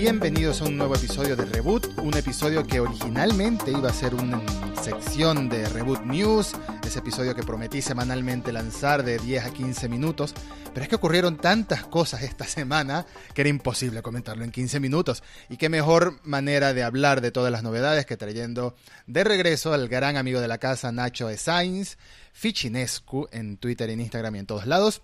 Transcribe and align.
bienvenidos 0.00 0.62
a 0.62 0.64
un 0.64 0.78
nuevo 0.78 0.94
episodio 0.94 1.36
de 1.36 1.44
Reboot, 1.44 1.98
un 1.98 2.16
episodio 2.16 2.66
que 2.66 2.80
originalmente 2.80 3.70
iba 3.70 3.90
a 3.90 3.92
ser 3.92 4.14
una 4.14 4.40
sección 4.82 5.50
de 5.50 5.68
Reboot 5.68 6.00
News, 6.06 6.52
ese 6.86 7.00
episodio 7.00 7.34
que 7.34 7.42
prometí 7.42 7.82
semanalmente 7.82 8.50
lanzar 8.50 9.02
de 9.02 9.18
10 9.18 9.44
a 9.44 9.50
15 9.50 9.90
minutos, 9.90 10.34
pero 10.72 10.84
es 10.84 10.88
que 10.88 10.96
ocurrieron 10.96 11.36
tantas 11.36 11.84
cosas 11.84 12.22
esta 12.22 12.46
semana 12.46 13.04
que 13.34 13.42
era 13.42 13.50
imposible 13.50 14.00
comentarlo 14.00 14.42
en 14.42 14.52
15 14.52 14.80
minutos, 14.80 15.22
y 15.50 15.58
qué 15.58 15.68
mejor 15.68 16.18
manera 16.24 16.72
de 16.72 16.82
hablar 16.82 17.20
de 17.20 17.30
todas 17.30 17.52
las 17.52 17.62
novedades 17.62 18.06
que 18.06 18.16
trayendo 18.16 18.74
de 19.06 19.22
regreso 19.22 19.74
al 19.74 19.86
gran 19.88 20.16
amigo 20.16 20.40
de 20.40 20.48
la 20.48 20.56
casa 20.56 20.92
Nacho 20.92 21.28
Sainz, 21.36 21.98
Fichinescu 22.32 23.28
en 23.32 23.58
Twitter, 23.58 23.90
en 23.90 24.00
Instagram 24.00 24.36
y 24.36 24.38
en 24.38 24.46
todos 24.46 24.66
lados 24.66 25.02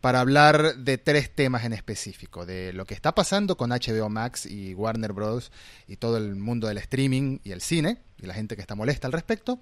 para 0.00 0.20
hablar 0.20 0.76
de 0.76 0.98
tres 0.98 1.34
temas 1.34 1.64
en 1.64 1.72
específico, 1.72 2.46
de 2.46 2.72
lo 2.72 2.86
que 2.86 2.94
está 2.94 3.14
pasando 3.14 3.56
con 3.56 3.70
HBO 3.70 4.08
Max 4.08 4.46
y 4.46 4.74
Warner 4.74 5.12
Bros. 5.12 5.52
y 5.86 5.96
todo 5.96 6.16
el 6.16 6.36
mundo 6.36 6.68
del 6.68 6.78
streaming 6.78 7.38
y 7.44 7.52
el 7.52 7.60
cine, 7.60 7.98
y 8.20 8.26
la 8.26 8.34
gente 8.34 8.56
que 8.56 8.62
está 8.62 8.74
molesta 8.74 9.06
al 9.06 9.12
respecto, 9.12 9.60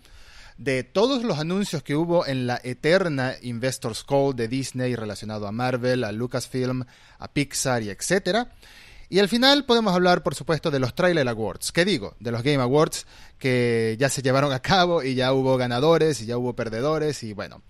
de 0.57 0.83
todos 0.83 1.23
los 1.25 1.39
anuncios 1.39 1.83
que 1.83 1.97
hubo 1.97 2.27
en 2.27 2.47
la 2.47 2.61
eterna 2.63 3.35
Investors 3.43 4.05
Call 4.05 4.35
de 4.35 4.49
Disney 4.49 4.95
relacionado 4.97 5.47
a 5.47 5.53
Marvel, 5.53 6.05
a 6.05 6.13
Lucasfilm, 6.13 6.85
a 7.19 7.29
Pixar 7.29 7.83
y 7.83 7.91
etcétera. 7.91 8.49
Y 9.09 9.21
al 9.21 9.29
final 9.29 9.65
podemos 9.65 9.95
hablar, 9.95 10.23
por 10.23 10.35
supuesto, 10.35 10.71
de 10.71 10.81
los 10.81 10.95
Trailer 10.95 11.27
Awards. 11.29 11.73
¿Qué 11.73 11.85
digo? 11.85 12.15
De 12.21 12.31
los 12.31 12.43
Game 12.43 12.63
Awards 12.63 13.07
que 13.39 13.97
ya 13.99 14.09
se 14.09 14.21
llevaron 14.21 14.53
a 14.53 14.61
cabo 14.61 15.03
y 15.03 15.15
ya 15.15 15.33
hubo 15.33 15.57
ganadores 15.57 16.21
y 16.21 16.27
ya 16.27 16.37
hubo 16.37 16.55
perdedores 16.55 17.23
y 17.23 17.33
bueno, 17.33 17.63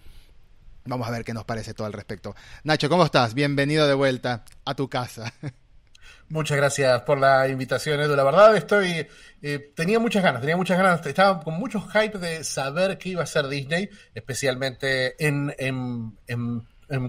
Vamos 0.88 1.06
a 1.06 1.10
ver 1.10 1.22
qué 1.22 1.34
nos 1.34 1.44
parece 1.44 1.74
todo 1.74 1.86
al 1.86 1.92
respecto. 1.92 2.34
Nacho, 2.64 2.88
¿cómo 2.88 3.04
estás? 3.04 3.34
Bienvenido 3.34 3.86
de 3.86 3.92
vuelta 3.92 4.44
a 4.64 4.74
tu 4.74 4.88
casa. 4.88 5.34
Muchas 6.30 6.56
gracias 6.56 7.02
por 7.02 7.18
la 7.18 7.46
invitación, 7.46 8.00
Edu. 8.00 8.16
La 8.16 8.24
verdad, 8.24 8.56
estoy. 8.56 9.06
Eh, 9.42 9.72
tenía 9.76 9.98
muchas 9.98 10.22
ganas, 10.22 10.40
tenía 10.40 10.56
muchas 10.56 10.78
ganas. 10.78 11.04
Estaba 11.04 11.42
con 11.42 11.54
mucho 11.54 11.82
hype 11.82 12.16
de 12.16 12.42
saber 12.42 12.96
qué 12.96 13.10
iba 13.10 13.20
a 13.20 13.24
hacer 13.24 13.48
Disney, 13.48 13.90
especialmente 14.14 15.14
en, 15.22 16.16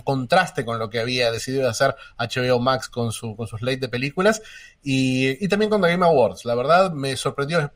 contraste 0.04 0.66
con 0.66 0.78
lo 0.78 0.90
que 0.90 1.00
había 1.00 1.32
decidido 1.32 1.70
hacer 1.70 1.96
HBO 2.18 2.60
Max 2.60 2.90
con 2.90 3.14
su, 3.14 3.38
con 3.38 3.48
sus 3.48 3.62
de 3.62 3.88
películas 3.88 4.42
y, 4.84 5.48
también 5.48 5.70
con 5.70 5.82
The 5.82 5.88
Game 5.88 6.06
Awards. 6.06 6.44
La 6.44 6.56
verdad, 6.56 6.92
me 6.92 7.16
sorprendió. 7.16 7.72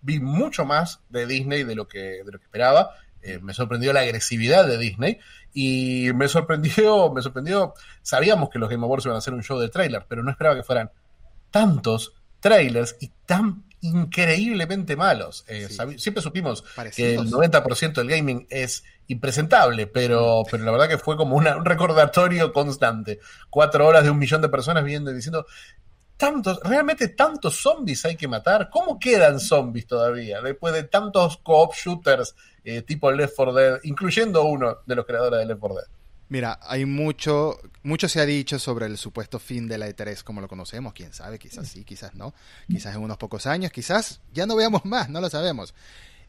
Vi 0.00 0.20
mucho 0.20 0.64
más 0.64 1.00
de 1.10 1.26
Disney 1.26 1.64
de 1.64 1.74
lo 1.74 1.86
que, 1.86 2.22
de 2.24 2.32
lo 2.32 2.38
que 2.38 2.44
esperaba. 2.44 2.94
Eh, 3.24 3.38
me 3.42 3.54
sorprendió 3.54 3.92
la 3.92 4.00
agresividad 4.00 4.66
de 4.66 4.76
Disney 4.76 5.18
y 5.54 6.10
me 6.14 6.28
sorprendió, 6.28 7.10
me 7.10 7.22
sorprendió, 7.22 7.72
sabíamos 8.02 8.50
que 8.50 8.58
los 8.58 8.68
Game 8.68 8.84
Awards 8.84 9.06
iban 9.06 9.16
a 9.16 9.18
hacer 9.18 9.32
un 9.32 9.42
show 9.42 9.58
de 9.58 9.70
trailers, 9.70 10.04
pero 10.06 10.22
no 10.22 10.30
esperaba 10.30 10.54
que 10.54 10.62
fueran 10.62 10.90
tantos 11.50 12.12
trailers 12.40 12.96
y 13.00 13.10
tan 13.24 13.64
increíblemente 13.80 14.96
malos. 14.96 15.44
Eh, 15.48 15.68
siempre 15.96 16.22
supimos 16.22 16.64
que 16.94 17.14
el 17.14 17.30
90% 17.30 17.94
del 17.94 18.08
gaming 18.08 18.46
es 18.50 18.84
impresentable, 19.06 19.86
pero, 19.86 20.42
pero 20.50 20.64
la 20.64 20.72
verdad 20.72 20.88
que 20.88 20.98
fue 20.98 21.16
como 21.16 21.36
un 21.36 21.44
recordatorio 21.64 22.52
constante. 22.52 23.20
Cuatro 23.50 23.86
horas 23.86 24.04
de 24.04 24.10
un 24.10 24.18
millón 24.18 24.42
de 24.42 24.48
personas 24.48 24.84
viendo 24.84 25.10
y 25.10 25.14
diciendo, 25.14 25.46
tantos, 26.16 26.60
realmente 26.62 27.08
tantos 27.08 27.56
zombies 27.56 28.04
hay 28.04 28.16
que 28.16 28.28
matar. 28.28 28.70
¿Cómo 28.70 28.98
quedan 28.98 29.38
zombies 29.38 29.86
todavía 29.86 30.40
después 30.40 30.72
de 30.72 30.84
tantos 30.84 31.36
co-op 31.38 31.74
shooters 31.74 32.34
eh, 32.64 32.82
tipo 32.82 33.10
Left 33.10 33.34
4 33.36 33.52
Dead, 33.54 33.80
incluyendo 33.84 34.44
uno 34.44 34.78
de 34.86 34.94
los 34.94 35.06
creadores 35.06 35.40
de 35.40 35.46
Left 35.46 35.60
4 35.60 35.76
Dead? 35.76 35.88
Mira, 36.28 36.58
hay 36.62 36.86
mucho, 36.86 37.60
mucho 37.82 38.08
se 38.08 38.20
ha 38.20 38.26
dicho 38.26 38.58
sobre 38.58 38.86
el 38.86 38.96
supuesto 38.96 39.38
fin 39.38 39.68
de 39.68 39.78
la 39.78 39.88
E3 39.88 40.22
como 40.22 40.40
lo 40.40 40.48
conocemos, 40.48 40.94
quién 40.94 41.12
sabe, 41.12 41.38
quizás 41.38 41.68
sí, 41.68 41.84
quizás 41.84 42.14
no, 42.14 42.34
quizás 42.66 42.94
en 42.96 43.02
unos 43.02 43.18
pocos 43.18 43.46
años, 43.46 43.70
quizás 43.70 44.20
ya 44.32 44.46
no 44.46 44.56
veamos 44.56 44.84
más, 44.84 45.10
no 45.10 45.20
lo 45.20 45.28
sabemos. 45.28 45.74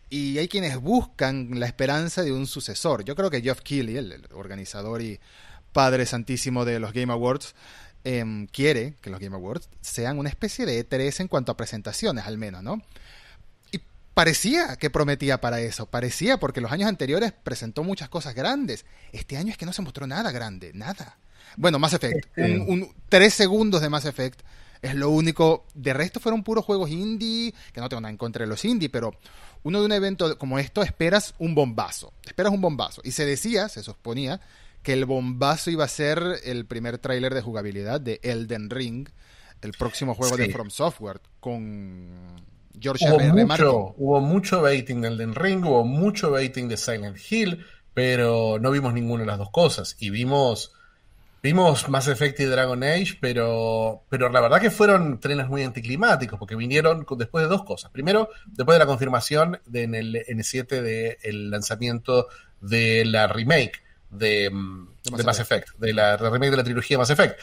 Y 0.09 0.38
hay 0.38 0.47
quienes 0.47 0.78
buscan 0.79 1.59
la 1.59 1.66
esperanza 1.66 2.22
de 2.22 2.31
un 2.31 2.45
sucesor. 2.45 3.03
Yo 3.03 3.16
creo 3.16 3.31
que 3.31 3.41
Geoff 3.41 3.62
Keighley, 3.62 3.97
el 3.97 4.28
organizador 4.34 5.01
y 5.01 5.19
padre 5.74 6.06
santísimo 6.06 6.63
de 6.63 6.79
los 6.79 6.94
Game 6.94 7.12
Awards, 7.12 7.56
Em, 8.07 8.45
quiere 8.45 8.94
que 9.01 9.09
los 9.09 9.19
Game 9.19 9.35
Awards 9.35 9.68
sean 9.81 10.19
una 10.19 10.29
especie 10.29 10.68
de 10.68 10.88
E3 10.88 11.22
en 11.22 11.28
cuanto 11.28 11.51
a 11.51 11.57
presentaciones, 11.57 12.28
al 12.28 12.38
menos, 12.38 12.62
¿no? 12.62 12.84
Parecía 14.15 14.77
que 14.77 14.89
prometía 14.89 15.41
para 15.41 15.59
eso, 15.59 15.87
parecía 15.87 16.37
porque 16.37 16.61
los 16.61 16.71
años 16.71 16.87
anteriores 16.87 17.33
presentó 17.33 17.83
muchas 17.83 18.07
cosas 18.07 18.33
grandes. 18.33 18.85
Este 19.11 19.35
año 19.35 19.51
es 19.51 19.57
que 19.57 19.65
no 19.65 19.73
se 19.73 19.81
mostró 19.81 20.07
nada 20.07 20.31
grande, 20.31 20.71
nada. 20.73 21.17
Bueno, 21.57 21.79
Mass 21.79 21.95
Effect, 21.95 22.25
un, 22.37 22.93
tres 23.09 23.33
segundos 23.33 23.81
de 23.81 23.89
Mass 23.89 24.05
Effect 24.05 24.39
es 24.81 24.95
lo 24.95 25.09
único. 25.09 25.65
De 25.73 25.93
resto 25.93 26.21
fueron 26.21 26.43
puros 26.43 26.63
juegos 26.63 26.91
indie, 26.91 27.53
que 27.73 27.81
no 27.81 27.89
tengo 27.89 27.99
nada 27.99 28.09
en 28.09 28.17
contra 28.17 28.45
de 28.45 28.49
los 28.49 28.63
indie, 28.63 28.89
pero 28.89 29.13
uno 29.63 29.81
de 29.81 29.85
un 29.85 29.91
evento 29.91 30.37
como 30.37 30.59
esto 30.59 30.81
esperas 30.81 31.33
un 31.37 31.53
bombazo, 31.53 32.13
esperas 32.23 32.53
un 32.53 32.61
bombazo. 32.61 33.01
Y 33.03 33.11
se 33.11 33.25
decía, 33.25 33.67
se 33.67 33.83
suponía, 33.83 34.39
que 34.81 34.93
el 34.93 35.03
bombazo 35.03 35.71
iba 35.71 35.83
a 35.83 35.89
ser 35.89 36.23
el 36.45 36.65
primer 36.65 36.99
tráiler 36.99 37.33
de 37.33 37.41
jugabilidad 37.41 37.99
de 37.99 38.21
Elden 38.23 38.69
Ring, 38.69 39.09
el 39.61 39.73
próximo 39.73 40.15
juego 40.15 40.37
de 40.37 40.49
From 40.53 40.69
Software, 40.69 41.19
con 41.41 42.54
George 42.80 43.06
hubo 43.09 43.19
mucho, 43.19 43.96
Hubo 43.97 44.22
mucho 44.22 44.62
baiting 44.62 45.02
de 45.02 45.09
Elden 45.09 45.36
Ring, 45.36 45.66
hubo 45.66 45.84
mucho 45.84 46.31
baiting 46.31 46.68
de 46.68 46.78
Silent 46.78 47.18
Hill, 47.30 47.66
pero 47.94 48.58
no 48.59 48.72
vimos 48.72 48.94
ninguna 48.94 49.24
de 49.24 49.28
las 49.28 49.38
dos 49.38 49.50
cosas. 49.52 49.96
Y 50.00 50.09
vimos, 50.09 50.74
vimos 51.41 51.88
Mass 51.90 52.08
Effect 52.08 52.40
y 52.41 52.46
Dragon 52.46 52.84
Age, 52.84 53.18
pero, 53.19 54.03
pero 54.09 54.30
la 54.30 54.41
verdad 54.41 54.59
que 54.59 54.72
fueron 54.72 55.19
trenes 55.19 55.47
muy 55.47 55.63
anticlimáticos, 55.63 56.38
porque 56.38 56.56
vinieron 56.56 57.06
después 57.18 57.44
de 57.44 57.50
dos 57.50 57.63
cosas. 57.63 57.91
Primero, 57.91 58.30
después 58.47 58.75
de 58.75 58.80
la 58.80 58.86
confirmación 58.86 59.59
de, 59.66 59.84
en 59.84 59.96
el 59.96 60.16
N7 60.16 60.81
del 60.81 61.50
lanzamiento 61.50 62.28
de 62.62 63.06
la 63.06 63.28
remake 63.28 63.81
de, 64.09 64.50
Mass, 64.52 65.40
Effect. 65.40 65.69
de 65.78 65.94
la 65.94 66.18
remake 66.18 66.52
de 66.52 66.57
la 66.57 66.63
trilogía 66.63 66.97
Mass 66.97 67.09
Effect. 67.09 67.40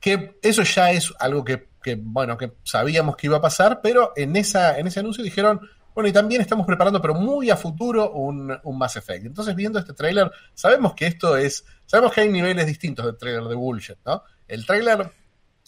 Que 0.00 0.38
eso 0.42 0.62
ya 0.62 0.90
es 0.90 1.12
algo 1.18 1.44
que, 1.44 1.66
bueno, 1.94 2.36
que 2.36 2.52
sabíamos 2.62 3.16
que 3.16 3.26
iba 3.26 3.36
a 3.36 3.42
pasar, 3.42 3.80
pero 3.82 4.12
en, 4.16 4.36
esa, 4.36 4.78
en 4.78 4.86
ese 4.86 5.00
anuncio 5.00 5.22
dijeron, 5.22 5.60
bueno, 5.94 6.08
y 6.08 6.12
también 6.12 6.40
estamos 6.40 6.66
preparando, 6.66 7.00
pero 7.00 7.14
muy 7.14 7.50
a 7.50 7.56
futuro, 7.56 8.10
un, 8.12 8.58
un 8.64 8.78
Mass 8.78 8.96
Effect. 8.96 9.26
Entonces, 9.26 9.54
viendo 9.54 9.78
este 9.78 9.92
tráiler, 9.92 10.30
sabemos 10.52 10.94
que 10.94 11.06
esto 11.06 11.36
es, 11.36 11.64
sabemos 11.86 12.12
que 12.12 12.22
hay 12.22 12.28
niveles 12.30 12.66
distintos 12.66 13.06
de 13.06 13.12
tráiler 13.12 13.44
de 13.44 13.54
bullshit, 13.54 13.98
¿no? 14.04 14.24
El 14.48 14.66
tráiler, 14.66 15.10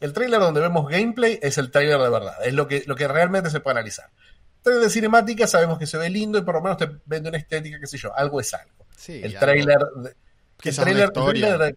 el 0.00 0.12
tráiler 0.12 0.40
donde 0.40 0.60
vemos 0.60 0.88
gameplay 0.88 1.38
es 1.40 1.58
el 1.58 1.70
tráiler 1.70 2.00
de 2.00 2.10
verdad, 2.10 2.34
es 2.44 2.54
lo 2.54 2.66
que, 2.66 2.82
lo 2.86 2.96
que 2.96 3.06
realmente 3.06 3.50
se 3.50 3.60
puede 3.60 3.76
analizar. 3.76 4.10
Tráiler 4.62 4.84
de 4.84 4.90
cinemática 4.90 5.46
sabemos 5.46 5.78
que 5.78 5.86
se 5.86 5.96
ve 5.96 6.10
lindo 6.10 6.38
y 6.38 6.42
por 6.42 6.56
lo 6.56 6.62
menos 6.62 6.78
te 6.78 6.90
vende 7.04 7.28
una 7.28 7.38
estética, 7.38 7.78
qué 7.78 7.86
sé 7.86 7.98
yo, 7.98 8.16
algo 8.16 8.40
es 8.40 8.52
algo. 8.52 8.86
el 9.22 9.38
tráiler... 9.38 9.78
Una 9.94 10.10
historia. 11.44 11.72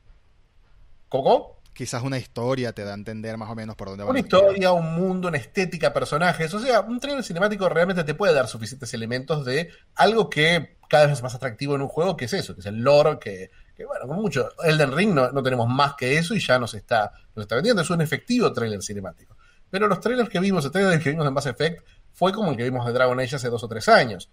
¿Cómo? 1.09 1.58
Quizás 1.79 2.03
una 2.03 2.17
historia 2.17 2.73
te 2.73 2.83
da 2.83 2.91
a 2.91 2.93
entender 2.93 3.37
más 3.37 3.49
o 3.49 3.55
menos 3.55 3.77
por 3.77 3.87
dónde 3.87 4.03
va. 4.03 4.09
Una 4.09 4.19
historia, 4.19 4.73
un 4.73 4.95
mundo, 4.95 5.29
una 5.29 5.37
estética, 5.37 5.93
personajes. 5.93 6.53
O 6.53 6.59
sea, 6.59 6.81
un 6.81 6.99
trailer 6.99 7.23
cinemático 7.23 7.69
realmente 7.69 8.03
te 8.03 8.15
puede 8.15 8.33
dar 8.33 8.49
suficientes 8.49 8.93
elementos 8.93 9.45
de 9.45 9.69
algo 9.95 10.29
que 10.29 10.75
cada 10.89 11.05
vez 11.05 11.13
es 11.13 11.23
más 11.23 11.35
atractivo 11.35 11.75
en 11.75 11.81
un 11.81 11.87
juego, 11.87 12.17
que 12.17 12.25
es 12.25 12.33
eso, 12.33 12.53
que 12.53 12.59
es 12.59 12.65
el 12.65 12.81
lore, 12.81 13.17
que, 13.17 13.49
bueno, 13.85 14.09
con 14.09 14.17
mucho. 14.17 14.49
Elden 14.61 14.91
Ring 14.91 15.13
no, 15.13 15.31
no, 15.31 15.41
tenemos 15.41 15.69
más 15.69 15.93
que 15.93 16.17
eso 16.17 16.35
y 16.35 16.41
ya 16.41 16.59
nos 16.59 16.73
está, 16.73 17.13
nos 17.33 17.43
está 17.43 17.55
vendiendo. 17.55 17.81
Es 17.81 17.89
un 17.89 18.01
efectivo 18.01 18.51
trailer 18.51 18.83
cinemático. 18.83 19.37
Pero 19.69 19.87
los 19.87 20.01
trailers 20.01 20.27
que 20.27 20.41
vimos, 20.41 20.65
el 20.65 20.71
trailer 20.71 21.01
que 21.01 21.11
vimos 21.11 21.25
en 21.25 21.33
Mass 21.33 21.45
Effect, 21.45 21.81
fue 22.11 22.33
como 22.33 22.51
el 22.51 22.57
que 22.57 22.65
vimos 22.65 22.85
de 22.87 22.91
Dragon 22.91 23.17
Age 23.17 23.37
hace 23.37 23.47
dos 23.47 23.63
o 23.63 23.69
tres 23.69 23.87
años 23.87 24.29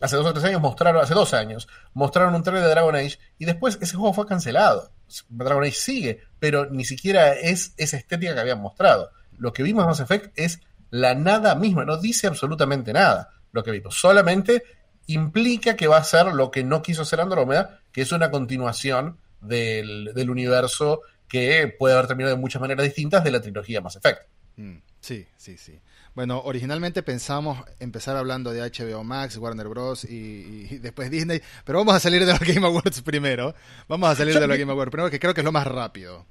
hace 0.00 0.16
dos 0.16 0.26
o 0.26 0.32
tres 0.32 0.44
años 0.44 0.60
mostraron, 0.60 1.02
hace 1.02 1.14
dos 1.14 1.34
años, 1.34 1.68
mostraron 1.92 2.34
un 2.34 2.42
trailer 2.42 2.64
de 2.64 2.70
Dragon 2.70 2.94
Age 2.94 3.18
y 3.38 3.44
después 3.44 3.78
ese 3.80 3.96
juego 3.96 4.12
fue 4.12 4.26
cancelado. 4.26 4.90
Dragon 5.28 5.62
Age 5.62 5.72
sigue, 5.72 6.20
pero 6.38 6.70
ni 6.70 6.84
siquiera 6.84 7.32
es 7.34 7.74
esa 7.76 7.96
estética 7.96 8.34
que 8.34 8.40
habían 8.40 8.60
mostrado. 8.60 9.10
Lo 9.36 9.52
que 9.52 9.62
vimos 9.62 9.82
en 9.82 9.88
Mass 9.88 10.00
Effect 10.00 10.38
es 10.38 10.60
la 10.90 11.14
nada 11.14 11.54
misma, 11.54 11.84
no 11.84 11.96
dice 11.96 12.26
absolutamente 12.26 12.92
nada 12.92 13.30
lo 13.52 13.64
que 13.64 13.70
vimos, 13.70 13.96
solamente 13.96 14.62
implica 15.06 15.76
que 15.76 15.86
va 15.86 15.98
a 15.98 16.04
ser 16.04 16.26
lo 16.26 16.50
que 16.50 16.64
no 16.64 16.82
quiso 16.82 17.02
hacer 17.02 17.20
Andrómeda, 17.20 17.80
que 17.92 18.02
es 18.02 18.12
una 18.12 18.30
continuación 18.30 19.18
del, 19.40 20.30
universo 20.30 21.02
que 21.28 21.74
puede 21.78 21.94
haber 21.94 22.06
terminado 22.06 22.34
de 22.34 22.40
muchas 22.40 22.60
maneras 22.60 22.84
distintas 22.84 23.24
de 23.24 23.30
la 23.30 23.40
trilogía 23.40 23.80
Mass 23.80 23.96
Effect. 23.96 24.22
Mm, 24.56 24.76
sí, 25.00 25.26
sí, 25.36 25.58
sí. 25.58 25.80
Bueno, 26.14 26.40
originalmente 26.44 27.02
pensamos 27.02 27.58
empezar 27.80 28.16
hablando 28.16 28.52
de 28.52 28.60
HBO 28.60 29.02
Max, 29.02 29.36
Warner 29.36 29.66
Bros. 29.66 30.04
Y, 30.04 30.78
después 30.78 31.10
Disney, 31.10 31.42
pero 31.64 31.80
vamos 31.80 31.94
a 31.94 32.00
salir 32.00 32.24
de 32.24 32.32
los 32.32 32.40
Game 32.54 32.64
Awards 32.64 33.02
primero. 33.02 33.54
Vamos 33.88 34.10
a 34.10 34.14
salir 34.14 34.38
de 34.38 34.46
los 34.46 34.56
Game 34.56 34.70
Awards 34.70 34.92
primero, 34.92 35.10
que 35.10 35.18
creo 35.18 35.34
que 35.34 35.40
es 35.40 35.44
lo 35.44 35.52
más 35.52 35.66
rápido. 35.66 36.24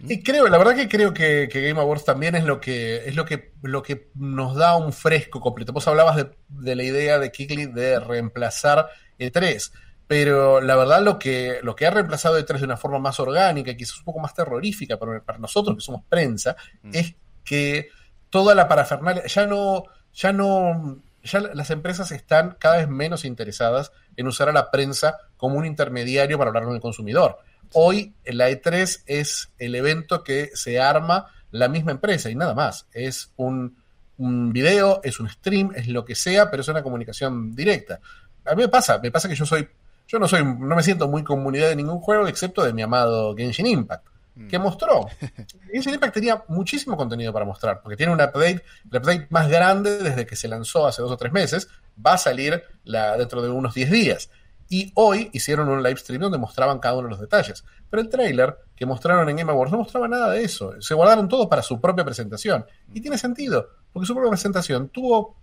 Y 0.00 0.22
creo, 0.22 0.48
la 0.48 0.58
verdad 0.58 0.76
que 0.76 0.88
creo 0.88 1.12
que, 1.12 1.46
Game 1.52 1.78
Awards 1.78 2.04
también 2.04 2.36
es 2.36 2.44
lo 2.44 2.60
que 2.60 3.08
es 3.08 3.16
lo 3.16 3.24
que 3.24 3.52
lo 3.62 3.82
que 3.82 4.08
nos 4.14 4.54
da 4.54 4.76
un 4.76 4.92
fresco 4.92 5.40
completo. 5.40 5.72
Vos 5.72 5.86
hablabas 5.88 6.26
de, 6.48 6.76
la 6.76 6.82
idea 6.82 7.18
de 7.18 7.30
Kikli 7.30 7.66
de 7.66 8.00
reemplazar 8.00 8.88
E3, 9.18 9.72
pero 10.06 10.60
la 10.60 10.76
verdad 10.76 11.02
lo 11.02 11.18
que 11.18 11.58
lo 11.62 11.74
que 11.76 11.86
ha 11.86 11.90
reemplazado 11.90 12.38
E3 12.38 12.58
de 12.58 12.64
una 12.64 12.76
forma 12.76 12.98
más 12.98 13.18
orgánica 13.20 13.72
y 13.72 13.76
quizás 13.76 13.98
un 13.98 14.04
poco 14.04 14.20
más 14.20 14.34
terrorífica 14.34 14.98
para, 14.98 15.20
para 15.20 15.38
nosotros 15.38 15.76
que 15.76 15.82
somos 15.82 16.02
prensa 16.08 16.56
mm. 16.82 16.90
es 16.94 17.14
que 17.44 17.90
toda 18.36 18.54
la 18.54 18.68
parafernalia, 18.68 19.24
ya 19.24 19.46
no, 19.46 19.84
ya 20.12 20.30
no, 20.30 21.00
ya 21.22 21.40
las 21.40 21.70
empresas 21.70 22.12
están 22.12 22.54
cada 22.58 22.76
vez 22.76 22.86
menos 22.86 23.24
interesadas 23.24 23.92
en 24.14 24.26
usar 24.26 24.50
a 24.50 24.52
la 24.52 24.70
prensa 24.70 25.16
como 25.38 25.56
un 25.56 25.64
intermediario 25.64 26.36
para 26.36 26.48
hablar 26.48 26.64
con 26.64 26.74
el 26.74 26.82
consumidor. 26.82 27.38
Hoy 27.72 28.12
la 28.26 28.50
E3 28.50 29.04
es 29.06 29.48
el 29.58 29.74
evento 29.74 30.22
que 30.22 30.50
se 30.52 30.78
arma 30.78 31.28
la 31.50 31.70
misma 31.70 31.92
empresa 31.92 32.28
y 32.28 32.34
nada 32.34 32.52
más. 32.52 32.86
Es 32.92 33.32
un, 33.36 33.78
un 34.18 34.52
video, 34.52 35.00
es 35.02 35.18
un 35.18 35.30
stream, 35.30 35.72
es 35.74 35.88
lo 35.88 36.04
que 36.04 36.14
sea, 36.14 36.50
pero 36.50 36.60
es 36.60 36.68
una 36.68 36.82
comunicación 36.82 37.56
directa. 37.56 38.00
A 38.44 38.54
mí 38.54 38.64
me 38.64 38.68
pasa, 38.68 38.98
me 38.98 39.10
pasa 39.10 39.30
que 39.30 39.34
yo 39.34 39.46
soy, 39.46 39.66
yo 40.06 40.18
no 40.18 40.28
soy, 40.28 40.44
no 40.44 40.76
me 40.76 40.82
siento 40.82 41.08
muy 41.08 41.24
comunidad 41.24 41.70
de 41.70 41.76
ningún 41.76 42.00
juego 42.00 42.28
excepto 42.28 42.62
de 42.62 42.74
mi 42.74 42.82
amado 42.82 43.34
Genshin 43.34 43.66
Impact. 43.66 44.06
Que 44.48 44.58
mostró. 44.58 45.08
Genshin 45.72 45.94
Impact 45.94 46.14
tenía 46.14 46.44
muchísimo 46.48 46.96
contenido 46.96 47.32
para 47.32 47.44
mostrar, 47.44 47.80
porque 47.82 47.96
tiene 47.96 48.12
un 48.12 48.20
update, 48.20 48.62
el 48.90 48.98
update 48.98 49.26
más 49.30 49.48
grande 49.48 49.98
desde 49.98 50.26
que 50.26 50.36
se 50.36 50.48
lanzó 50.48 50.86
hace 50.86 51.02
dos 51.02 51.10
o 51.10 51.16
tres 51.16 51.32
meses, 51.32 51.68
va 52.04 52.14
a 52.14 52.18
salir 52.18 52.62
la, 52.84 53.16
dentro 53.16 53.42
de 53.42 53.48
unos 53.48 53.74
10 53.74 53.90
días. 53.90 54.30
Y 54.68 54.92
hoy 54.94 55.30
hicieron 55.32 55.68
un 55.68 55.82
live 55.82 55.96
stream 55.96 56.20
donde 56.20 56.38
mostraban 56.38 56.80
cada 56.80 56.96
uno 56.96 57.04
de 57.04 57.10
los 57.10 57.20
detalles. 57.20 57.64
Pero 57.88 58.02
el 58.02 58.08
trailer 58.08 58.56
que 58.74 58.84
mostraron 58.84 59.28
en 59.28 59.36
Game 59.36 59.50
Awards 59.50 59.72
no 59.72 59.78
mostraba 59.78 60.08
nada 60.08 60.32
de 60.32 60.42
eso. 60.42 60.80
Se 60.80 60.94
guardaron 60.94 61.28
todo 61.28 61.48
para 61.48 61.62
su 61.62 61.80
propia 61.80 62.04
presentación. 62.04 62.66
Y 62.92 63.00
tiene 63.00 63.16
sentido, 63.16 63.68
porque 63.92 64.06
su 64.06 64.14
propia 64.14 64.30
presentación 64.30 64.88
tuvo 64.88 65.36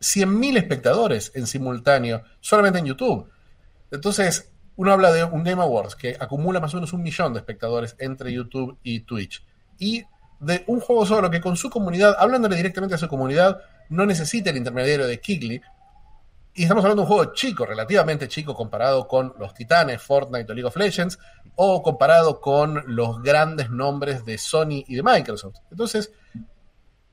100.000 0.00 0.58
espectadores 0.58 1.32
en 1.34 1.46
simultáneo 1.46 2.22
solamente 2.40 2.80
en 2.80 2.86
YouTube. 2.86 3.30
Entonces, 3.90 4.52
uno 4.76 4.92
habla 4.92 5.12
de 5.12 5.24
un 5.24 5.42
Game 5.42 5.62
Awards 5.62 5.96
que 5.96 6.16
acumula 6.18 6.60
más 6.60 6.72
o 6.74 6.76
menos 6.76 6.92
un 6.92 7.02
millón 7.02 7.32
de 7.32 7.40
espectadores 7.40 7.96
entre 7.98 8.32
YouTube 8.32 8.78
y 8.82 9.00
Twitch. 9.00 9.44
Y 9.78 10.04
de 10.40 10.64
un 10.66 10.80
juego 10.80 11.06
solo 11.06 11.30
que 11.30 11.40
con 11.40 11.56
su 11.56 11.70
comunidad, 11.70 12.14
hablándole 12.18 12.56
directamente 12.56 12.94
a 12.94 12.98
su 12.98 13.08
comunidad, 13.08 13.60
no 13.88 14.04
necesita 14.04 14.50
el 14.50 14.56
intermediario 14.56 15.06
de 15.06 15.20
Kigley, 15.20 15.60
y 16.58 16.62
estamos 16.62 16.84
hablando 16.84 17.02
de 17.02 17.08
un 17.10 17.14
juego 17.14 17.34
chico, 17.34 17.66
relativamente 17.66 18.28
chico, 18.28 18.54
comparado 18.54 19.06
con 19.06 19.34
los 19.38 19.52
Titanes, 19.52 20.00
Fortnite 20.00 20.50
o 20.50 20.54
League 20.54 20.66
of 20.66 20.76
Legends, 20.76 21.18
o 21.54 21.82
comparado 21.82 22.40
con 22.40 22.82
los 22.86 23.22
grandes 23.22 23.68
nombres 23.68 24.24
de 24.24 24.38
Sony 24.38 24.82
y 24.86 24.94
de 24.94 25.02
Microsoft. 25.02 25.56
Entonces, 25.70 26.12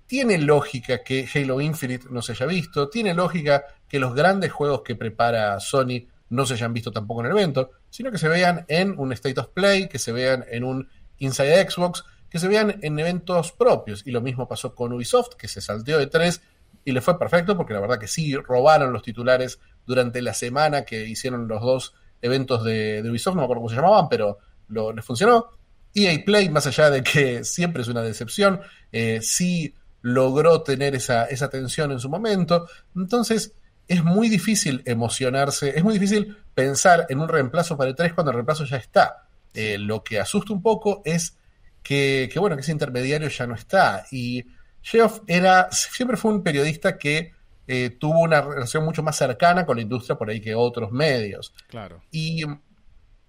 tiene 0.07 0.37
lógica 0.37 1.03
que 1.03 1.27
Halo 1.33 1.59
Infinite 1.59 2.07
no 2.09 2.21
se 2.21 2.31
haya 2.31 2.45
visto, 2.45 2.87
tiene 2.87 3.13
lógica 3.13 3.65
que 3.89 3.99
los 3.99 4.15
grandes 4.15 4.51
juegos 4.51 4.81
que 4.81 4.95
prepara 4.95 5.59
Sony 5.59 6.07
no 6.33 6.47
se 6.47 6.55
hayan 6.55 6.73
visto 6.73 6.91
tampoco 6.91 7.21
en 7.21 7.27
el 7.27 7.33
evento, 7.33 7.69
sino 7.91 8.11
que 8.11 8.17
se 8.17 8.27
vean 8.27 8.65
en 8.67 8.97
un 8.97 9.13
State 9.13 9.39
of 9.39 9.49
Play, 9.49 9.87
que 9.87 9.99
se 9.99 10.11
vean 10.11 10.43
en 10.49 10.63
un 10.63 10.89
Inside 11.19 11.69
Xbox, 11.69 12.03
que 12.27 12.39
se 12.39 12.47
vean 12.47 12.79
en 12.81 12.97
eventos 12.97 13.51
propios. 13.51 14.01
Y 14.07 14.11
lo 14.11 14.19
mismo 14.19 14.47
pasó 14.47 14.73
con 14.73 14.91
Ubisoft, 14.93 15.35
que 15.35 15.47
se 15.47 15.61
salteó 15.61 15.99
de 15.99 16.07
tres 16.07 16.41
y 16.83 16.91
le 16.91 17.01
fue 17.01 17.19
perfecto 17.19 17.55
porque 17.55 17.73
la 17.73 17.79
verdad 17.79 17.99
que 17.99 18.07
sí 18.07 18.35
robaron 18.35 18.91
los 18.91 19.03
titulares 19.03 19.59
durante 19.85 20.23
la 20.23 20.33
semana 20.33 20.85
que 20.85 21.07
hicieron 21.07 21.47
los 21.47 21.61
dos 21.61 21.93
eventos 22.19 22.63
de, 22.63 23.03
Ubisoft, 23.07 23.35
no 23.35 23.41
me 23.41 23.45
acuerdo 23.45 23.61
cómo 23.61 23.69
se 23.69 23.75
llamaban, 23.75 24.09
pero 24.09 24.39
lo, 24.69 24.91
les 24.91 25.05
funcionó. 25.05 25.49
EA 25.93 26.17
Play, 26.25 26.49
más 26.49 26.65
allá 26.65 26.89
de 26.89 27.03
que 27.03 27.43
siempre 27.43 27.83
es 27.83 27.87
una 27.87 28.01
decepción, 28.01 28.59
eh, 28.91 29.19
sí 29.21 29.75
logró 30.01 30.63
tener 30.63 30.95
esa, 30.95 31.25
esa 31.25 31.51
tensión 31.51 31.91
en 31.91 31.99
su 31.99 32.09
momento. 32.09 32.67
Entonces, 32.95 33.53
es 33.93 34.03
muy 34.03 34.29
difícil 34.29 34.81
emocionarse, 34.85 35.77
es 35.77 35.83
muy 35.83 35.93
difícil 35.93 36.37
pensar 36.53 37.05
en 37.09 37.19
un 37.19 37.29
reemplazo 37.29 37.77
para 37.77 37.89
el 37.89 37.95
3 37.95 38.13
cuando 38.13 38.31
el 38.31 38.35
reemplazo 38.35 38.65
ya 38.65 38.77
está. 38.77 39.27
Eh, 39.53 39.77
lo 39.77 40.03
que 40.03 40.19
asusta 40.19 40.53
un 40.53 40.61
poco 40.61 41.01
es 41.05 41.37
que, 41.81 42.29
que, 42.31 42.39
bueno, 42.39 42.55
que 42.55 42.61
ese 42.61 42.71
intermediario 42.71 43.29
ya 43.29 43.45
no 43.45 43.55
está. 43.55 44.05
Y 44.11 44.45
Geoff 44.81 45.21
era, 45.27 45.69
siempre 45.71 46.17
fue 46.17 46.31
un 46.31 46.43
periodista 46.43 46.97
que 46.97 47.33
eh, 47.67 47.91
tuvo 47.91 48.19
una 48.19 48.41
relación 48.41 48.83
mucho 48.83 49.03
más 49.03 49.15
cercana 49.15 49.65
con 49.65 49.77
la 49.77 49.83
industria 49.83 50.17
por 50.17 50.29
ahí 50.29 50.41
que 50.41 50.55
otros 50.55 50.91
medios. 50.91 51.53
Claro. 51.67 52.01
Y, 52.11 52.43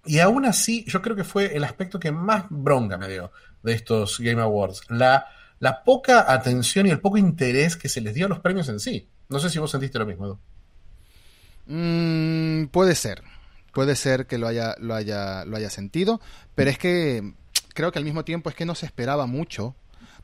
y 0.05 0.19
aún 0.19 0.45
así, 0.45 0.83
yo 0.87 1.01
creo 1.01 1.15
que 1.15 1.23
fue 1.23 1.55
el 1.55 1.63
aspecto 1.63 1.99
que 1.99 2.11
más 2.11 2.45
bronca 2.49 2.97
me 2.97 3.07
dio 3.07 3.31
de 3.63 3.73
estos 3.73 4.19
Game 4.19 4.41
Awards. 4.41 4.81
La, 4.89 5.27
la 5.59 5.83
poca 5.83 6.31
atención 6.31 6.85
y 6.87 6.89
el 6.89 6.99
poco 6.99 7.17
interés 7.17 7.77
que 7.77 7.89
se 7.89 8.01
les 8.01 8.13
dio 8.13 8.25
a 8.25 8.29
los 8.29 8.39
premios 8.39 8.67
en 8.69 8.79
sí. 8.79 9.09
No 9.29 9.39
sé 9.39 9.49
si 9.49 9.59
vos 9.59 9.71
sentiste 9.71 9.99
lo 9.99 10.05
mismo, 10.05 10.25
Edu. 10.25 10.39
Mm, 11.67 12.65
puede 12.65 12.95
ser. 12.95 13.23
Puede 13.73 13.95
ser 13.95 14.27
que 14.27 14.37
lo 14.37 14.47
haya, 14.47 14.75
lo, 14.79 14.95
haya, 14.95 15.45
lo 15.45 15.57
haya 15.57 15.69
sentido. 15.69 16.21
Pero 16.55 16.69
es 16.69 16.77
que 16.77 17.33
creo 17.73 17.91
que 17.91 17.99
al 17.99 18.05
mismo 18.05 18.23
tiempo 18.23 18.49
es 18.49 18.55
que 18.55 18.65
no 18.65 18.75
se 18.75 18.85
esperaba 18.85 19.25
mucho 19.25 19.75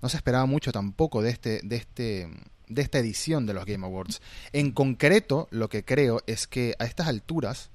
no 0.02 0.10
se 0.10 0.18
esperaba 0.18 0.46
mucho 0.46 0.72
tampoco 0.72 1.22
de 1.22 1.30
este, 1.30 1.62
de 1.64 1.76
este, 1.76 2.30
de 2.68 2.82
esta 2.82 3.00
edición 3.00 3.46
de 3.46 3.54
los 3.54 3.66
Game 3.66 3.86
Awards. 3.86 4.22
En 4.52 4.72
concreto, 4.72 5.48
lo 5.52 5.70
que 5.70 5.86
creo 5.86 6.22
es 6.26 6.48
que 6.48 6.76
a 6.80 6.86
estas 6.86 7.08
alturas, 7.08 7.70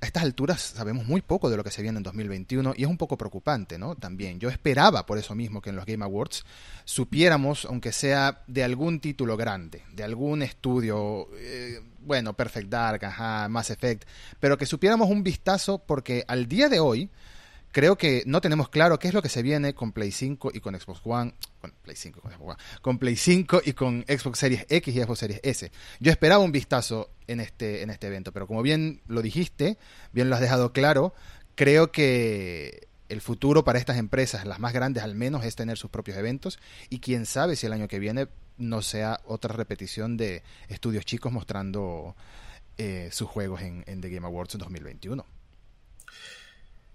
a 0.00 0.06
estas 0.06 0.22
alturas 0.22 0.60
sabemos 0.60 1.06
muy 1.06 1.22
poco 1.22 1.50
de 1.50 1.56
lo 1.56 1.64
que 1.64 1.70
se 1.70 1.82
viene 1.82 1.98
en 1.98 2.02
2021 2.02 2.74
y 2.76 2.82
es 2.82 2.88
un 2.88 2.96
poco 2.96 3.16
preocupante, 3.16 3.78
¿no? 3.78 3.94
También 3.94 4.40
yo 4.40 4.48
esperaba 4.48 5.06
por 5.06 5.18
eso 5.18 5.34
mismo 5.34 5.60
que 5.60 5.70
en 5.70 5.76
los 5.76 5.86
Game 5.86 6.04
Awards 6.04 6.44
supiéramos, 6.84 7.64
aunque 7.66 7.92
sea 7.92 8.42
de 8.46 8.64
algún 8.64 9.00
título 9.00 9.36
grande, 9.36 9.82
de 9.92 10.02
algún 10.02 10.42
estudio, 10.42 11.28
eh, 11.36 11.80
bueno, 12.00 12.34
Perfect 12.34 12.68
Dark, 12.68 13.04
ajá, 13.04 13.48
Mass 13.48 13.70
Effect, 13.70 14.08
pero 14.38 14.58
que 14.58 14.66
supiéramos 14.66 15.08
un 15.08 15.22
vistazo 15.22 15.78
porque 15.78 16.24
al 16.28 16.48
día 16.48 16.68
de 16.68 16.80
hoy 16.80 17.10
creo 17.72 17.96
que 17.96 18.22
no 18.26 18.40
tenemos 18.40 18.68
claro 18.68 18.98
qué 18.98 19.08
es 19.08 19.14
lo 19.14 19.22
que 19.22 19.28
se 19.28 19.42
viene 19.42 19.74
con 19.74 19.92
Play 19.92 20.10
5 20.10 20.50
y 20.54 20.60
con 20.60 20.78
Xbox 20.78 21.00
One, 21.04 21.34
con 21.60 21.72
Play 21.82 21.96
5 21.96 22.20
con 22.20 22.32
Xbox 22.32 22.50
One, 22.50 22.62
con 22.82 22.98
Play 22.98 23.16
5 23.16 23.62
y 23.64 23.72
con 23.72 24.04
Xbox 24.08 24.38
Series 24.38 24.66
X 24.68 24.94
y 24.94 25.02
Xbox 25.02 25.18
Series 25.18 25.40
S. 25.42 25.70
Yo 26.00 26.10
esperaba 26.10 26.42
un 26.42 26.52
vistazo 26.52 27.10
en 27.26 27.40
este, 27.40 27.82
en 27.82 27.90
este 27.90 28.08
evento, 28.08 28.32
pero 28.32 28.46
como 28.46 28.62
bien 28.62 29.02
lo 29.06 29.22
dijiste, 29.22 29.78
bien 30.12 30.30
lo 30.30 30.34
has 30.34 30.40
dejado 30.40 30.72
claro, 30.72 31.14
creo 31.54 31.92
que 31.92 32.88
el 33.08 33.20
futuro 33.20 33.64
para 33.64 33.78
estas 33.78 33.98
empresas, 33.98 34.46
las 34.46 34.60
más 34.60 34.72
grandes 34.72 35.02
al 35.02 35.14
menos, 35.14 35.44
es 35.44 35.56
tener 35.56 35.76
sus 35.76 35.90
propios 35.90 36.16
eventos 36.16 36.58
y 36.88 37.00
quién 37.00 37.26
sabe 37.26 37.56
si 37.56 37.66
el 37.66 37.72
año 37.72 37.88
que 37.88 37.98
viene 37.98 38.28
no 38.60 38.82
sea 38.82 39.20
otra 39.24 39.54
repetición 39.54 40.16
de 40.16 40.42
estudios 40.68 41.04
chicos 41.04 41.32
mostrando 41.32 42.14
eh, 42.78 43.08
sus 43.12 43.28
juegos 43.28 43.62
en, 43.62 43.82
en 43.86 44.00
The 44.00 44.10
Game 44.10 44.26
Awards 44.26 44.56
2021. 44.56 45.26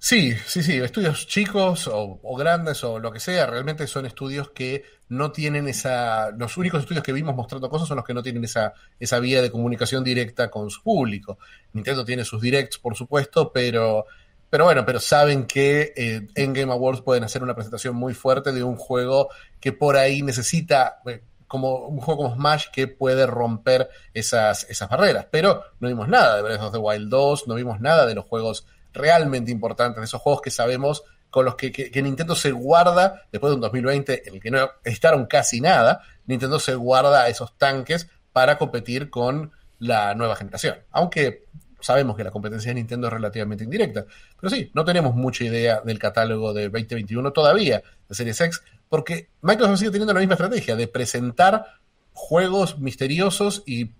Sí, 0.07 0.35
sí, 0.45 0.61
sí, 0.61 0.77
estudios 0.77 1.25
chicos 1.25 1.89
o, 1.91 2.19
grandes 2.37 2.83
o 2.83 2.99
lo 2.99 3.11
que 3.11 3.19
sea, 3.19 3.47
realmente 3.47 3.87
son 3.87 4.05
estudios 4.05 4.51
que 4.51 4.83
no 5.09 5.31
tienen 5.31 5.67
esa, 5.67 6.29
los 6.29 6.57
únicos 6.57 6.81
estudios 6.81 7.03
que 7.03 7.11
vimos 7.11 7.35
mostrando 7.35 7.71
cosas 7.71 7.87
son 7.87 7.97
los 7.97 8.05
que 8.05 8.13
no 8.13 8.21
tienen 8.21 8.43
esa, 8.43 8.75
esa 8.99 9.19
vía 9.19 9.41
de 9.41 9.49
comunicación 9.49 10.03
directa 10.03 10.51
con 10.51 10.69
su 10.69 10.83
público. 10.83 11.39
Nintendo 11.73 12.05
tiene 12.05 12.23
sus 12.23 12.39
directs, 12.39 12.77
por 12.77 12.95
supuesto, 12.95 13.51
pero, 13.51 14.05
pero 14.47 14.65
bueno, 14.65 14.85
pero 14.85 14.99
saben 14.99 15.47
que 15.47 15.91
eh, 15.95 16.27
en 16.35 16.53
Game 16.53 16.71
Awards 16.71 17.01
pueden 17.01 17.23
hacer 17.23 17.41
una 17.41 17.55
presentación 17.55 17.95
muy 17.95 18.13
fuerte 18.13 18.51
de 18.51 18.63
un 18.63 18.75
juego 18.75 19.29
que 19.59 19.71
por 19.71 19.97
ahí 19.97 20.21
necesita, 20.21 20.99
eh, 21.07 21.23
como 21.55 21.87
un 21.87 22.01
juego 22.01 22.23
como 22.23 22.35
Smash 22.35 22.65
que 22.71 22.87
puede 22.87 23.25
romper 23.25 23.89
esas, 24.13 24.65
esas 24.69 24.89
barreras. 24.89 25.27
Pero 25.31 25.63
no 25.79 25.87
vimos 25.87 26.07
nada 26.07 26.35
de 26.35 26.41
Breath 26.41 26.61
of 26.61 26.73
the 26.73 26.77
Wild 26.77 27.09
2, 27.09 27.47
no 27.47 27.55
vimos 27.55 27.79
nada 27.79 28.05
de 28.05 28.13
los 28.13 28.25
juegos 28.25 28.67
realmente 28.93 29.51
importantes, 29.51 30.03
esos 30.03 30.21
juegos 30.21 30.41
que 30.41 30.51
sabemos 30.51 31.03
con 31.29 31.45
los 31.45 31.55
que, 31.55 31.91
Nintendo 32.01 32.35
se 32.35 32.51
guarda, 32.51 33.23
después 33.31 33.51
de 33.51 33.55
un 33.55 33.61
2020 33.61 34.27
en 34.27 34.35
el 34.35 34.41
que 34.41 34.51
no 34.51 34.69
editaron 34.85 35.25
casi 35.25 35.59
nada, 35.59 36.01
Nintendo 36.27 36.59
se 36.59 36.75
guarda 36.75 37.27
esos 37.27 37.57
tanques 37.57 38.09
para 38.31 38.57
competir 38.57 39.09
con 39.09 39.51
la 39.79 40.13
nueva 40.13 40.35
generación. 40.35 40.77
Aunque 40.91 41.45
sabemos 41.81 42.15
que 42.15 42.23
la 42.23 42.31
competencia 42.31 42.69
de 42.69 42.75
Nintendo 42.75 43.07
es 43.07 43.13
relativamente 43.13 43.63
indirecta. 43.63 44.05
Pero 44.39 44.49
sí, 44.49 44.71
no 44.73 44.85
tenemos 44.85 45.13
mucha 45.13 45.43
idea 45.43 45.81
del 45.81 45.99
catálogo 45.99 46.53
de 46.53 46.69
2021 46.69 47.31
todavía 47.31 47.83
de 48.07 48.15
Series 48.15 48.41
X, 48.41 48.61
porque 48.89 49.29
Microsoft 49.41 49.79
sigue 49.79 49.91
teniendo 49.91 50.13
la 50.13 50.19
misma 50.19 50.35
estrategia 50.35 50.75
de 50.75 50.87
presentar 50.87 51.65
juegos 52.13 52.79
misteriosos 52.79 53.63
y 53.65 53.91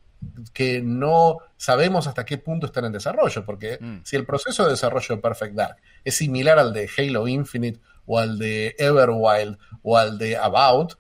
que 0.54 0.82
no 0.82 1.40
sabemos 1.58 2.08
hasta 2.08 2.26
qué 2.26 2.38
punto 2.38 2.66
están 2.66 2.86
en 2.86 2.94
desarrollo, 2.94 3.46
porque 3.46 3.78
mm. 3.80 3.98
si 4.04 4.16
el 4.16 4.26
proceso 4.26 4.64
de 4.64 4.72
desarrollo 4.72 5.16
de 5.16 5.22
Perfect 5.22 5.56
Dark 5.56 5.78
es 6.04 6.16
similar 6.16 6.58
al 6.60 6.74
de 6.74 6.90
Halo 6.98 7.28
Infinite 7.28 7.80
o 8.06 8.20
al 8.20 8.40
de 8.40 8.76
Everwild 8.78 9.58
o 9.84 9.98
al 9.98 10.18
de 10.18 10.38
About, 10.38 10.94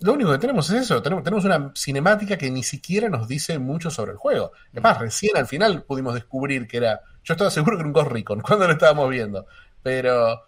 lo 0.00 0.14
único 0.14 0.32
que 0.32 0.38
tenemos 0.38 0.70
es 0.70 0.82
eso, 0.82 1.02
tenemos, 1.02 1.44
una 1.44 1.72
cinemática 1.74 2.38
que 2.38 2.50
ni 2.50 2.62
siquiera 2.62 3.08
nos 3.10 3.28
dice 3.28 3.58
mucho 3.58 3.90
sobre 3.90 4.12
el 4.12 4.16
juego. 4.16 4.52
Es 4.72 4.82
más, 4.82 4.98
recién 4.98 5.36
al 5.36 5.46
final 5.46 5.82
pudimos 5.82 6.14
descubrir 6.14 6.66
que 6.66 6.78
era, 6.78 7.02
yo 7.22 7.34
estaba 7.34 7.50
seguro 7.50 7.76
que 7.76 7.82
era 7.82 7.88
un 7.88 7.92
Ghost 7.92 8.10
Recon 8.10 8.40
cuando 8.46 8.66
lo 8.66 8.72
estábamos 8.72 9.10
viendo, 9.10 9.46
pero 9.82 10.42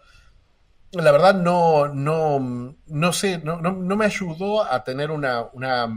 la 0.93 1.11
verdad 1.11 1.35
no, 1.35 1.87
no, 1.87 2.75
no 2.87 3.13
sé, 3.13 3.39
no, 3.43 3.59
no 3.59 3.95
me 3.95 4.05
ayudó 4.05 4.63
a 4.63 4.83
tener 4.83 5.11
una, 5.11 5.47
una 5.53 5.87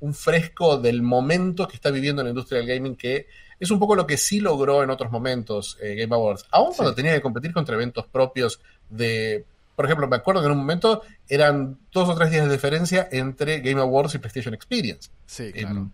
un 0.00 0.14
fresco 0.14 0.78
del 0.78 1.02
momento 1.02 1.68
que 1.68 1.76
está 1.76 1.90
viviendo 1.90 2.22
la 2.22 2.30
industria 2.30 2.60
del 2.60 2.68
gaming, 2.68 2.96
que 2.96 3.26
es 3.58 3.70
un 3.70 3.78
poco 3.78 3.94
lo 3.94 4.06
que 4.06 4.16
sí 4.16 4.40
logró 4.40 4.82
en 4.82 4.90
otros 4.90 5.12
momentos 5.12 5.76
eh, 5.80 5.94
Game 5.94 6.14
Awards. 6.14 6.46
Aún 6.50 6.72
cuando 6.74 6.94
tenía 6.94 7.12
que 7.12 7.20
competir 7.20 7.52
contra 7.52 7.74
eventos 7.74 8.06
propios 8.06 8.60
de, 8.88 9.44
por 9.76 9.84
ejemplo, 9.84 10.08
me 10.08 10.16
acuerdo 10.16 10.40
que 10.40 10.46
en 10.46 10.52
un 10.52 10.58
momento 10.58 11.02
eran 11.28 11.78
dos 11.92 12.08
o 12.08 12.14
tres 12.14 12.30
días 12.30 12.46
de 12.46 12.52
diferencia 12.52 13.08
entre 13.12 13.60
Game 13.60 13.80
Awards 13.80 14.14
y 14.14 14.18
PlayStation 14.18 14.54
Experience. 14.54 15.10
Sí, 15.26 15.52
claro. 15.52 15.90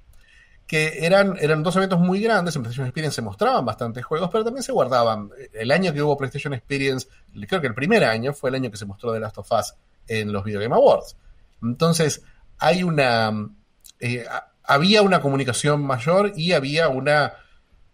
que 0.68 1.04
eran, 1.04 1.36
eran 1.40 1.64
dos 1.64 1.74
eventos 1.74 1.98
muy 1.98 2.20
grandes, 2.20 2.54
en 2.54 2.62
PlayStation 2.62 2.86
Experience 2.86 3.16
se 3.16 3.22
mostraban 3.22 3.64
bastantes 3.64 4.04
juegos, 4.04 4.30
pero 4.30 4.44
también 4.44 4.62
se 4.62 4.72
guardaban. 4.72 5.30
El 5.52 5.72
año 5.72 5.92
que 5.92 6.02
hubo 6.02 6.16
PlayStation 6.16 6.54
Experience, 6.54 7.08
creo 7.46 7.60
que 7.60 7.66
el 7.66 7.74
primer 7.74 8.04
año 8.04 8.32
fue 8.32 8.50
el 8.50 8.56
año 8.56 8.70
que 8.70 8.76
se 8.76 8.86
mostró 8.86 9.12
The 9.12 9.20
Last 9.20 9.38
of 9.38 9.50
Us 9.52 9.74
en 10.08 10.32
los 10.32 10.44
Video 10.44 10.60
Game 10.60 10.74
Awards. 10.74 11.16
Entonces, 11.62 12.22
hay 12.58 12.82
una... 12.82 13.48
Eh, 14.00 14.24
había 14.62 15.02
una 15.02 15.20
comunicación 15.20 15.82
mayor 15.82 16.32
y 16.36 16.52
había 16.52 16.88
una 16.88 17.34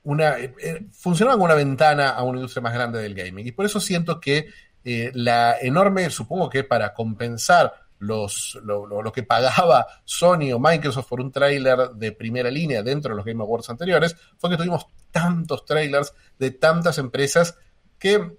una, 0.05 0.37
eh, 0.39 0.53
eh, 0.61 0.87
funcionaba 0.91 1.37
como 1.37 1.45
una 1.45 1.55
ventana 1.55 2.11
a 2.11 2.25
una 2.25 2.39
industria 2.39 2.63
más 2.63 2.75
grande 2.75 3.01
del 3.01 3.15
gaming. 3.15 3.47
Y 3.47 3.53
por 3.53 3.67
eso 3.67 3.79
siento 3.79 4.21
que 4.21 4.49
la 4.85 5.59
enorme, 5.61 6.11
supongo 6.11 6.51
que 6.51 6.65
para 6.65 6.93
compensar 6.93 7.73
los, 8.03 8.59
lo, 8.65 9.13
que 9.13 9.23
pagaba 9.23 9.87
Sony 10.05 10.53
o 10.53 10.59
Microsoft 10.59 11.09
por 11.09 11.21
un 11.21 11.31
tráiler 11.31 11.91
de 11.95 12.11
primera 12.11 12.51
línea 12.51 12.83
dentro 12.83 13.11
de 13.11 13.17
los 13.17 13.25
Game 13.25 13.41
Awards 13.41 13.71
anteriores, 13.71 14.17
fue 14.39 14.51
que 14.51 14.57
tuvimos 14.57 14.89
tantos 15.13 15.65
trailers 15.65 16.13
de 16.37 16.51
tantas 16.51 16.99
empresas 16.99 17.57
que 18.01 18.39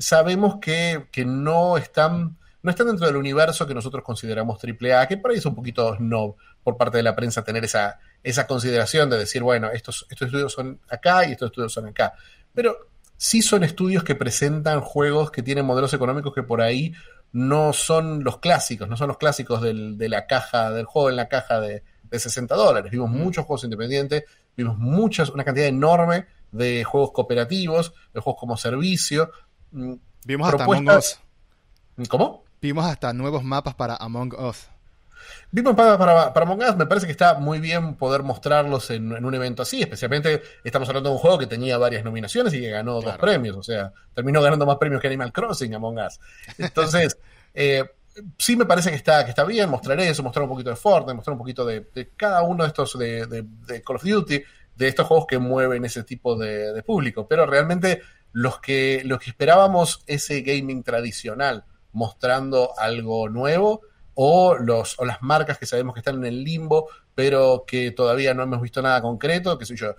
sabemos 0.00 0.56
que, 0.60 1.06
que 1.12 1.24
no 1.24 1.76
están 1.76 2.38
no 2.62 2.70
están 2.70 2.88
dentro 2.88 3.06
del 3.06 3.16
universo 3.16 3.66
que 3.66 3.74
nosotros 3.74 4.04
consideramos 4.04 4.58
AAA, 4.62 5.06
que 5.06 5.16
por 5.16 5.30
ahí 5.30 5.38
es 5.38 5.46
un 5.46 5.54
poquito 5.54 5.94
snob 5.96 6.36
por 6.62 6.76
parte 6.76 6.98
de 6.98 7.02
la 7.02 7.16
prensa 7.16 7.42
tener 7.42 7.64
esa, 7.64 7.98
esa 8.22 8.46
consideración 8.46 9.08
de 9.08 9.16
decir, 9.16 9.42
bueno, 9.42 9.70
estos, 9.70 10.06
estos 10.10 10.26
estudios 10.26 10.52
son 10.52 10.78
acá 10.90 11.26
y 11.26 11.32
estos 11.32 11.46
estudios 11.46 11.72
son 11.72 11.86
acá. 11.86 12.12
Pero 12.52 12.90
sí 13.16 13.40
son 13.40 13.64
estudios 13.64 14.04
que 14.04 14.14
presentan 14.14 14.80
juegos 14.80 15.30
que 15.30 15.42
tienen 15.42 15.64
modelos 15.64 15.94
económicos 15.94 16.34
que 16.34 16.42
por 16.42 16.60
ahí 16.60 16.92
no 17.32 17.72
son 17.72 18.24
los 18.24 18.38
clásicos, 18.38 18.88
no 18.88 18.96
son 18.96 19.08
los 19.08 19.16
clásicos 19.16 19.62
del, 19.62 19.96
de 19.96 20.08
la 20.08 20.26
caja, 20.26 20.70
del 20.70 20.84
juego 20.84 21.08
en 21.10 21.16
la 21.16 21.28
caja 21.28 21.60
de, 21.60 21.82
de 22.10 22.18
60 22.18 22.54
dólares. 22.54 22.90
Vimos 22.90 23.08
muchos 23.08 23.46
juegos 23.46 23.64
independientes, 23.64 24.24
vimos 24.56 24.76
muchas, 24.76 25.30
una 25.30 25.44
cantidad 25.44 25.66
enorme 25.66 26.26
de 26.52 26.84
juegos 26.84 27.12
cooperativos, 27.12 27.94
de 28.12 28.20
juegos 28.20 28.40
como 28.40 28.56
servicio. 28.56 29.30
Mm, 29.72 29.94
vimos 30.24 30.48
hasta 30.48 30.64
Among 30.64 30.88
Us. 30.90 31.20
¿Cómo? 32.08 32.44
Vimos 32.60 32.84
hasta 32.84 33.12
nuevos 33.12 33.44
mapas 33.44 33.74
para 33.74 33.96
Among 33.96 34.34
Us. 34.34 34.68
Vimos 35.50 35.74
para, 35.74 35.98
para, 35.98 36.32
para 36.32 36.46
Among 36.46 36.62
Us, 36.62 36.76
me 36.76 36.86
parece 36.86 37.06
que 37.06 37.12
está 37.12 37.34
muy 37.34 37.58
bien 37.58 37.94
poder 37.94 38.22
mostrarlos 38.22 38.90
en, 38.90 39.12
un 39.24 39.34
evento 39.34 39.62
así, 39.62 39.82
especialmente 39.82 40.42
estamos 40.64 40.88
hablando 40.88 41.10
de 41.10 41.16
un 41.16 41.20
juego 41.20 41.38
que 41.38 41.46
tenía 41.46 41.76
varias 41.78 42.04
nominaciones 42.04 42.54
y 42.54 42.60
que 42.60 42.70
ganó 42.70 43.00
dos 43.00 43.18
premios, 43.18 43.56
o 43.56 43.62
sea, 43.62 43.92
terminó 44.14 44.40
ganando 44.40 44.66
más 44.66 44.76
premios 44.76 45.00
que 45.00 45.08
Animal 45.08 45.32
Crossing 45.32 45.74
Among 45.74 45.98
Us. 45.98 46.20
Entonces, 46.58 47.18
eh, 47.54 47.84
sí 48.38 48.56
me 48.56 48.64
parece 48.64 48.90
que 48.90 48.96
está, 48.96 49.24
que 49.24 49.30
está 49.30 49.44
bien 49.44 49.68
mostrar 49.70 49.98
eso, 50.00 50.22
mostrar 50.22 50.44
un 50.44 50.50
poquito 50.50 50.70
de 50.70 50.76
Fortnite, 50.76 51.14
mostrar 51.14 51.32
un 51.32 51.38
poquito 51.38 51.64
de, 51.64 52.10
cada 52.16 52.42
uno 52.42 52.64
de 52.64 52.68
estos 52.68 52.98
de, 52.98 53.26
de, 53.26 53.82
Call 53.82 53.96
of 53.96 54.04
Duty, 54.04 54.42
de 54.76 54.88
estos 54.88 55.06
juegos 55.06 55.26
que 55.26 55.38
mueven 55.38 55.84
ese 55.84 56.02
tipo 56.04 56.36
de, 56.36 56.82
público, 56.82 57.26
pero 57.26 57.46
realmente 57.46 58.02
los 58.32 58.60
que, 58.60 59.02
los 59.04 59.18
que 59.18 59.30
esperábamos 59.30 60.02
ese 60.06 60.42
gaming 60.42 60.82
tradicional 60.82 61.64
mostrando 61.92 62.72
algo 62.78 63.28
nuevo 63.28 63.82
o, 64.14 64.56
los, 64.56 64.98
o 64.98 65.04
las 65.04 65.22
marcas 65.22 65.58
que 65.58 65.66
sabemos 65.66 65.94
que 65.94 66.00
están 66.00 66.16
en 66.16 66.26
el 66.26 66.44
limbo, 66.44 66.88
pero 67.14 67.64
que 67.66 67.90
todavía 67.90 68.34
no 68.34 68.42
hemos 68.42 68.60
visto 68.60 68.82
nada 68.82 69.00
concreto, 69.02 69.58
qué 69.58 69.66
sé 69.66 69.76
yo. 69.76 69.94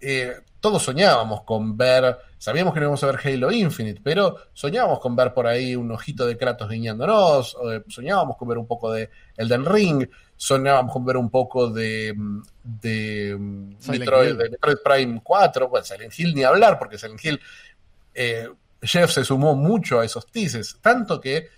Eh, 0.00 0.34
todos 0.60 0.82
soñábamos 0.82 1.42
con 1.42 1.76
ver, 1.76 2.18
sabíamos 2.38 2.74
que 2.74 2.80
no 2.80 2.86
íbamos 2.86 3.02
a 3.04 3.06
ver 3.06 3.20
Halo 3.22 3.50
Infinite, 3.50 4.00
pero 4.02 4.36
soñábamos 4.52 5.00
con 5.00 5.16
ver 5.16 5.32
por 5.32 5.46
ahí 5.46 5.74
un 5.74 5.90
ojito 5.90 6.26
de 6.26 6.36
Kratos 6.36 6.68
guiñándonos, 6.68 7.56
eh, 7.70 7.82
soñábamos 7.88 8.36
con 8.36 8.48
ver 8.48 8.58
un 8.58 8.66
poco 8.66 8.92
de 8.92 9.10
Elden 9.36 9.64
Ring, 9.64 10.06
soñábamos 10.40 10.90
con 10.90 11.04
ver 11.04 11.18
un 11.18 11.28
poco 11.28 11.68
de, 11.68 12.14
de, 12.64 13.36
Metroid, 13.86 14.36
Prime 14.82 15.20
4, 15.22 15.68
bueno, 15.68 15.84
Silent 15.84 16.18
Hill 16.18 16.34
ni 16.34 16.44
hablar, 16.44 16.78
porque 16.78 16.96
Silent 16.96 17.22
Hill 17.22 17.40
eh, 18.14 18.48
Jeff 18.80 19.10
se 19.10 19.22
sumó 19.22 19.54
mucho 19.54 20.00
a 20.00 20.04
esos 20.06 20.26
teases, 20.26 20.78
tanto 20.80 21.20
que, 21.20 21.48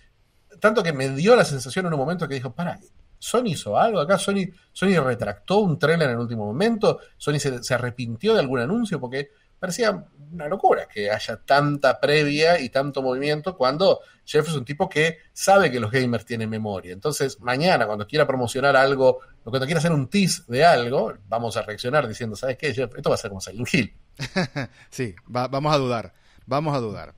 tanto 0.58 0.82
que 0.82 0.92
me 0.92 1.10
dio 1.10 1.36
la 1.36 1.44
sensación 1.44 1.86
en 1.86 1.92
un 1.92 2.00
momento 2.00 2.26
que 2.26 2.34
dijo, 2.34 2.52
para, 2.52 2.80
Sony 3.20 3.50
hizo 3.50 3.78
algo 3.78 4.00
acá, 4.00 4.18
Sony, 4.18 4.50
Sony 4.72 5.00
retractó 5.00 5.58
un 5.58 5.78
trailer 5.78 6.08
en 6.08 6.16
el 6.16 6.20
último 6.20 6.44
momento, 6.44 6.98
Sony 7.16 7.38
se, 7.38 7.74
arrepintió 7.74 8.34
de 8.34 8.40
algún 8.40 8.58
anuncio 8.58 8.98
porque 8.98 9.30
parecía 9.62 10.04
una 10.32 10.48
locura 10.48 10.88
que 10.92 11.08
haya 11.08 11.36
tanta 11.36 12.00
previa 12.00 12.58
y 12.58 12.68
tanto 12.68 13.00
movimiento 13.00 13.56
cuando 13.56 14.00
Jeff 14.24 14.48
es 14.48 14.54
un 14.54 14.64
tipo 14.64 14.88
que 14.88 15.18
sabe 15.32 15.70
que 15.70 15.78
los 15.78 15.92
gamers 15.92 16.26
tienen 16.26 16.50
memoria. 16.50 16.92
Entonces, 16.92 17.38
mañana 17.38 17.86
cuando 17.86 18.04
quiera 18.04 18.26
promocionar 18.26 18.74
algo, 18.74 19.20
o 19.44 19.50
cuando 19.50 19.64
quiera 19.64 19.78
hacer 19.78 19.92
un 19.92 20.08
tease 20.08 20.42
de 20.48 20.64
algo, 20.64 21.14
vamos 21.28 21.56
a 21.56 21.62
reaccionar 21.62 22.08
diciendo, 22.08 22.34
¿sabes 22.34 22.58
qué, 22.58 22.74
Jeff? 22.74 22.92
Esto 22.96 23.08
va 23.08 23.14
a 23.14 23.18
ser 23.18 23.30
como 23.30 23.40
Silent 23.40 23.72
Hill. 23.72 23.94
sí, 24.90 25.14
vamos 25.26 25.72
a 25.72 25.78
dudar. 25.78 26.12
Vamos 26.44 26.76
a 26.76 26.80
dudar. 26.80 27.14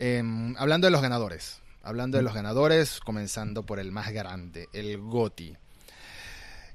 Em, 0.00 0.56
hablando 0.58 0.88
de 0.88 0.90
los 0.90 1.02
ganadores. 1.02 1.62
Hablando 1.84 2.16
de 2.16 2.24
los 2.24 2.34
ganadores, 2.34 2.98
comenzando 2.98 3.64
por 3.64 3.78
el 3.78 3.92
más 3.92 4.10
grande, 4.10 4.68
el 4.72 4.98
GOTI. 4.98 5.56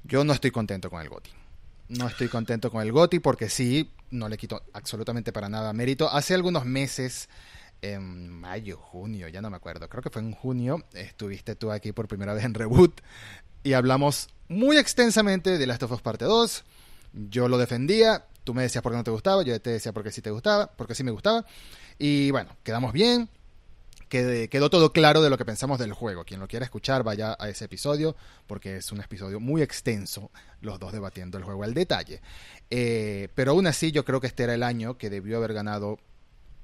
Yo 0.04 0.24
no 0.24 0.32
estoy 0.32 0.52
contento 0.52 0.88
con 0.88 1.02
el 1.02 1.10
GOTI. 1.10 1.41
No 1.88 2.08
estoy 2.08 2.28
contento 2.28 2.70
con 2.70 2.82
el 2.82 2.92
GOTI 2.92 3.18
porque 3.18 3.48
sí, 3.48 3.90
no 4.10 4.28
le 4.28 4.36
quito 4.36 4.62
absolutamente 4.72 5.32
para 5.32 5.48
nada 5.48 5.72
mérito. 5.72 6.08
Hace 6.10 6.34
algunos 6.34 6.64
meses, 6.64 7.28
en 7.82 8.30
mayo, 8.30 8.78
junio, 8.78 9.28
ya 9.28 9.42
no 9.42 9.50
me 9.50 9.56
acuerdo, 9.56 9.88
creo 9.88 10.02
que 10.02 10.10
fue 10.10 10.22
en 10.22 10.32
junio, 10.32 10.84
estuviste 10.94 11.56
tú 11.56 11.70
aquí 11.70 11.92
por 11.92 12.08
primera 12.08 12.32
vez 12.32 12.44
en 12.44 12.54
Reboot 12.54 13.00
y 13.64 13.72
hablamos 13.74 14.28
muy 14.48 14.76
extensamente 14.76 15.58
de 15.58 15.66
Last 15.66 15.82
of 15.82 15.92
Us 15.92 16.02
Parte 16.02 16.24
2. 16.24 16.64
Yo 17.30 17.48
lo 17.48 17.58
defendía, 17.58 18.26
tú 18.44 18.54
me 18.54 18.62
decías 18.62 18.82
por 18.82 18.92
qué 18.92 18.98
no 18.98 19.04
te 19.04 19.10
gustaba, 19.10 19.42
yo 19.42 19.60
te 19.60 19.70
decía 19.70 19.92
porque 19.92 20.10
sí 20.10 20.22
te 20.22 20.30
gustaba, 20.30 20.66
porque 20.68 20.94
sí 20.94 21.04
me 21.04 21.10
gustaba. 21.10 21.44
Y 21.98 22.30
bueno, 22.30 22.56
quedamos 22.62 22.92
bien. 22.92 23.28
Quedó 24.12 24.68
todo 24.70 24.92
claro 24.92 25.22
de 25.22 25.30
lo 25.30 25.38
que 25.38 25.44
pensamos 25.44 25.78
del 25.78 25.92
juego. 25.92 26.24
Quien 26.24 26.40
lo 26.40 26.48
quiera 26.48 26.64
escuchar, 26.64 27.02
vaya 27.02 27.36
a 27.38 27.48
ese 27.48 27.64
episodio, 27.64 28.14
porque 28.46 28.76
es 28.76 28.92
un 28.92 29.00
episodio 29.00 29.40
muy 29.40 29.62
extenso, 29.62 30.30
los 30.60 30.78
dos 30.78 30.92
debatiendo 30.92 31.38
el 31.38 31.44
juego 31.44 31.64
al 31.64 31.72
detalle. 31.74 32.20
Eh, 32.70 33.28
pero 33.34 33.52
aún 33.52 33.66
así, 33.66 33.90
yo 33.90 34.04
creo 34.04 34.20
que 34.20 34.26
este 34.26 34.44
era 34.44 34.54
el 34.54 34.62
año 34.62 34.98
que 34.98 35.10
debió 35.10 35.38
haber 35.38 35.54
ganado 35.54 35.98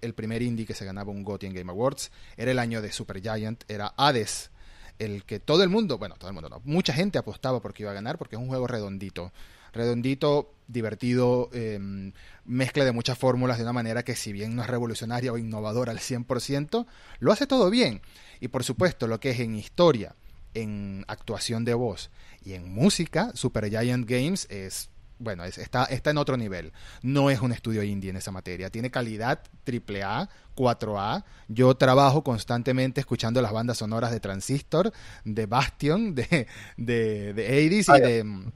el 0.00 0.14
primer 0.14 0.42
indie 0.42 0.66
que 0.66 0.74
se 0.74 0.84
ganaba 0.84 1.10
un 1.10 1.24
GOTY 1.24 1.46
en 1.46 1.54
Game 1.54 1.70
Awards. 1.70 2.10
Era 2.36 2.50
el 2.50 2.58
año 2.58 2.82
de 2.82 2.92
Super 2.92 3.20
Giant, 3.20 3.64
era 3.68 3.94
Hades 3.96 4.50
el 4.98 5.24
que 5.24 5.40
todo 5.40 5.62
el 5.62 5.68
mundo, 5.68 5.98
bueno, 5.98 6.16
todo 6.18 6.28
el 6.28 6.34
mundo 6.34 6.48
no, 6.48 6.60
mucha 6.64 6.92
gente 6.92 7.18
apostaba 7.18 7.60
porque 7.60 7.84
iba 7.84 7.92
a 7.92 7.94
ganar 7.94 8.18
porque 8.18 8.36
es 8.36 8.42
un 8.42 8.48
juego 8.48 8.66
redondito 8.66 9.32
redondito, 9.78 10.52
divertido, 10.66 11.48
em, 11.52 12.12
mezcla 12.44 12.84
de 12.84 12.92
muchas 12.92 13.16
fórmulas 13.18 13.56
de 13.56 13.64
una 13.64 13.72
manera 13.72 14.04
que 14.04 14.14
si 14.14 14.32
bien 14.32 14.54
no 14.54 14.62
es 14.62 14.68
revolucionaria 14.68 15.32
o 15.32 15.38
innovadora 15.38 15.92
al 15.92 15.98
100%, 15.98 16.86
lo 17.20 17.32
hace 17.32 17.46
todo 17.46 17.70
bien. 17.70 18.02
Y 18.40 18.48
por 18.48 18.64
supuesto, 18.64 19.06
lo 19.06 19.18
que 19.18 19.30
es 19.30 19.40
en 19.40 19.56
historia, 19.56 20.14
en 20.54 21.04
actuación 21.08 21.64
de 21.64 21.74
voz 21.74 22.10
y 22.44 22.52
en 22.52 22.72
música, 22.72 23.32
Super 23.34 23.68
Giant 23.68 24.08
Games 24.08 24.46
es 24.50 24.90
bueno, 25.20 25.44
está, 25.44 25.84
está 25.84 26.10
en 26.10 26.18
otro 26.18 26.36
nivel. 26.36 26.72
No 27.02 27.28
es 27.30 27.40
un 27.40 27.50
estudio 27.50 27.82
indie 27.82 28.10
en 28.10 28.16
esa 28.16 28.30
materia. 28.30 28.70
Tiene 28.70 28.90
calidad 28.90 29.40
AAA, 29.66 30.28
4A. 30.54 31.24
Yo 31.48 31.74
trabajo 31.74 32.22
constantemente 32.22 33.00
escuchando 33.00 33.42
las 33.42 33.52
bandas 33.52 33.78
sonoras 33.78 34.12
de 34.12 34.20
Transistor, 34.20 34.92
de 35.24 35.46
Bastion, 35.46 36.14
de, 36.14 36.46
de, 36.76 37.34
de 37.34 37.62
y 37.62 37.68
de 37.68 38.52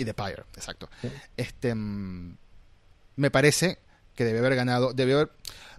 y 0.00 0.04
The 0.04 0.14
Pyre, 0.14 0.44
exacto. 0.56 0.88
Este, 1.36 1.74
mm, 1.74 2.36
me 3.16 3.30
parece 3.30 3.78
que 4.14 4.24
debe 4.24 4.38
haber 4.38 4.54
ganado, 4.54 4.92
debe 4.94 5.12
haber, 5.12 5.30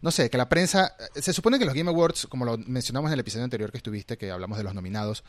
no 0.01 0.11
sé, 0.11 0.29
que 0.29 0.37
la 0.37 0.47
prensa, 0.47 0.95
se 1.15 1.33
supone 1.33 1.57
que 1.57 1.65
los 1.65 1.73
Game 1.73 1.89
Awards, 1.89 2.27
como 2.27 2.45
lo 2.45 2.57
mencionamos 2.57 3.09
en 3.09 3.13
el 3.13 3.19
episodio 3.19 3.43
anterior 3.43 3.71
que 3.71 3.77
estuviste, 3.77 4.17
que 4.17 4.29
hablamos 4.29 4.57
de 4.57 4.63
los 4.63 4.75
nominados, 4.75 5.23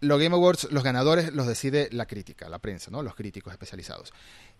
los 0.00 0.20
Game 0.20 0.34
Awards, 0.34 0.68
los 0.70 0.84
ganadores 0.84 1.32
los 1.32 1.46
decide 1.46 1.88
la 1.92 2.06
crítica, 2.06 2.48
la 2.48 2.58
prensa, 2.58 2.90
¿no? 2.90 3.02
Los 3.02 3.14
críticos 3.14 3.52
especializados. 3.52 4.12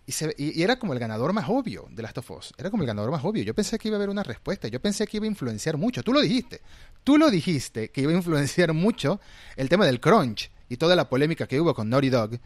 Y, 0.07 0.13
y, 0.37 0.63
era 0.63 0.79
como 0.79 0.93
el 0.93 0.99
ganador 0.99 1.33
más 1.33 1.45
obvio 1.49 1.87
de 1.91 2.01
Last 2.01 2.17
of 2.17 2.31
Us. 2.31 2.53
Era 2.57 2.71
como 2.71 2.83
el 2.83 2.87
ganador 2.87 3.11
más 3.11 3.23
obvio. 3.23 3.43
Yo 3.43 3.53
pensé 3.53 3.77
que 3.77 3.89
iba 3.89 3.97
a 3.97 3.99
haber 3.99 4.09
una 4.09 4.23
respuesta. 4.23 4.67
Yo 4.67 4.79
pensé 4.79 5.05
que 5.05 5.17
iba 5.17 5.25
a 5.25 5.27
influenciar 5.27 5.77
mucho. 5.77 6.03
Tú 6.03 6.13
lo 6.13 6.21
dijiste. 6.21 6.61
Tú 7.03 7.17
lo 7.17 7.29
dijiste 7.29 7.89
que 7.89 8.01
iba 8.01 8.11
a 8.11 8.15
influenciar 8.15 8.73
mucho 8.73 9.19
el 9.55 9.69
tema 9.69 9.85
del 9.85 9.99
crunch 9.99 10.49
y 10.69 10.77
toda 10.77 10.95
la 10.95 11.09
polémica 11.09 11.47
que 11.47 11.59
hubo 11.59 11.73
con 11.73 11.89
Naughty 11.89 12.09
Dog 12.09 12.39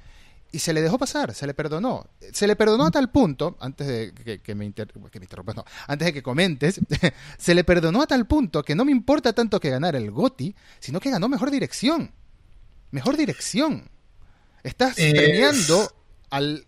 y 0.51 0.59
se 0.59 0.73
le 0.73 0.81
dejó 0.81 0.97
pasar, 0.97 1.33
se 1.33 1.45
le 1.45 1.53
perdonó. 1.53 2.07
Se 2.33 2.47
le 2.47 2.55
perdonó 2.55 2.87
a 2.87 2.91
tal 2.91 3.11
punto, 3.11 3.57
antes 3.59 3.87
de 3.87 4.39
que, 4.41 4.55
me, 4.55 4.65
interrumpas, 4.65 5.55
no, 5.55 5.65
antes 5.87 6.07
de 6.07 6.13
que 6.13 6.23
comentes, 6.23 6.79
se 7.37 7.53
le 7.53 7.63
perdonó 7.63 8.01
a 8.01 8.07
tal 8.07 8.25
punto 8.25 8.63
que 8.63 8.75
no 8.75 8.85
me 8.85 8.91
importa 8.91 9.33
tanto 9.33 9.59
que 9.59 9.69
ganara 9.69 9.97
el 9.97 10.11
GOTI, 10.11 10.55
sino 10.79 10.99
que 10.99 11.11
ganó 11.11 11.29
mejor 11.29 11.51
dirección. 11.51 12.11
Mejor 12.91 13.17
dirección. 13.17 13.89
Estás 14.63 14.95
premiando 14.95 15.91
al 16.31 16.65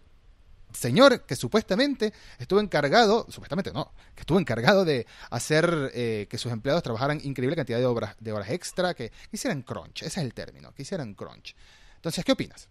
señor 0.74 1.26
que 1.26 1.36
supuestamente 1.36 2.14
estuvo 2.38 2.60
encargado, 2.60 3.26
supuestamente 3.30 3.74
no, 3.74 3.92
que 4.16 4.22
estuvo 4.22 4.40
encargado 4.40 4.86
de 4.86 5.08
hacer 5.32 5.92
eh, 5.94 6.28
que 6.30 6.38
sus 6.38 6.52
empleados 6.52 6.84
trabajaran 6.84 7.20
increíble 7.24 7.56
cantidad 7.56 7.80
de, 7.80 7.86
obras, 7.86 8.16
de 8.20 8.32
horas 8.32 8.50
extra, 8.52 8.94
que, 8.94 9.10
que 9.10 9.30
hicieran 9.34 9.64
crunch, 9.64 10.04
ese 10.04 10.20
es 10.20 10.26
el 10.26 10.34
término, 10.34 10.72
que 10.74 10.84
hicieran 10.84 11.16
crunch. 11.16 11.56
Entonces, 11.96 12.24
¿qué 12.24 12.32
opinas? 12.32 12.70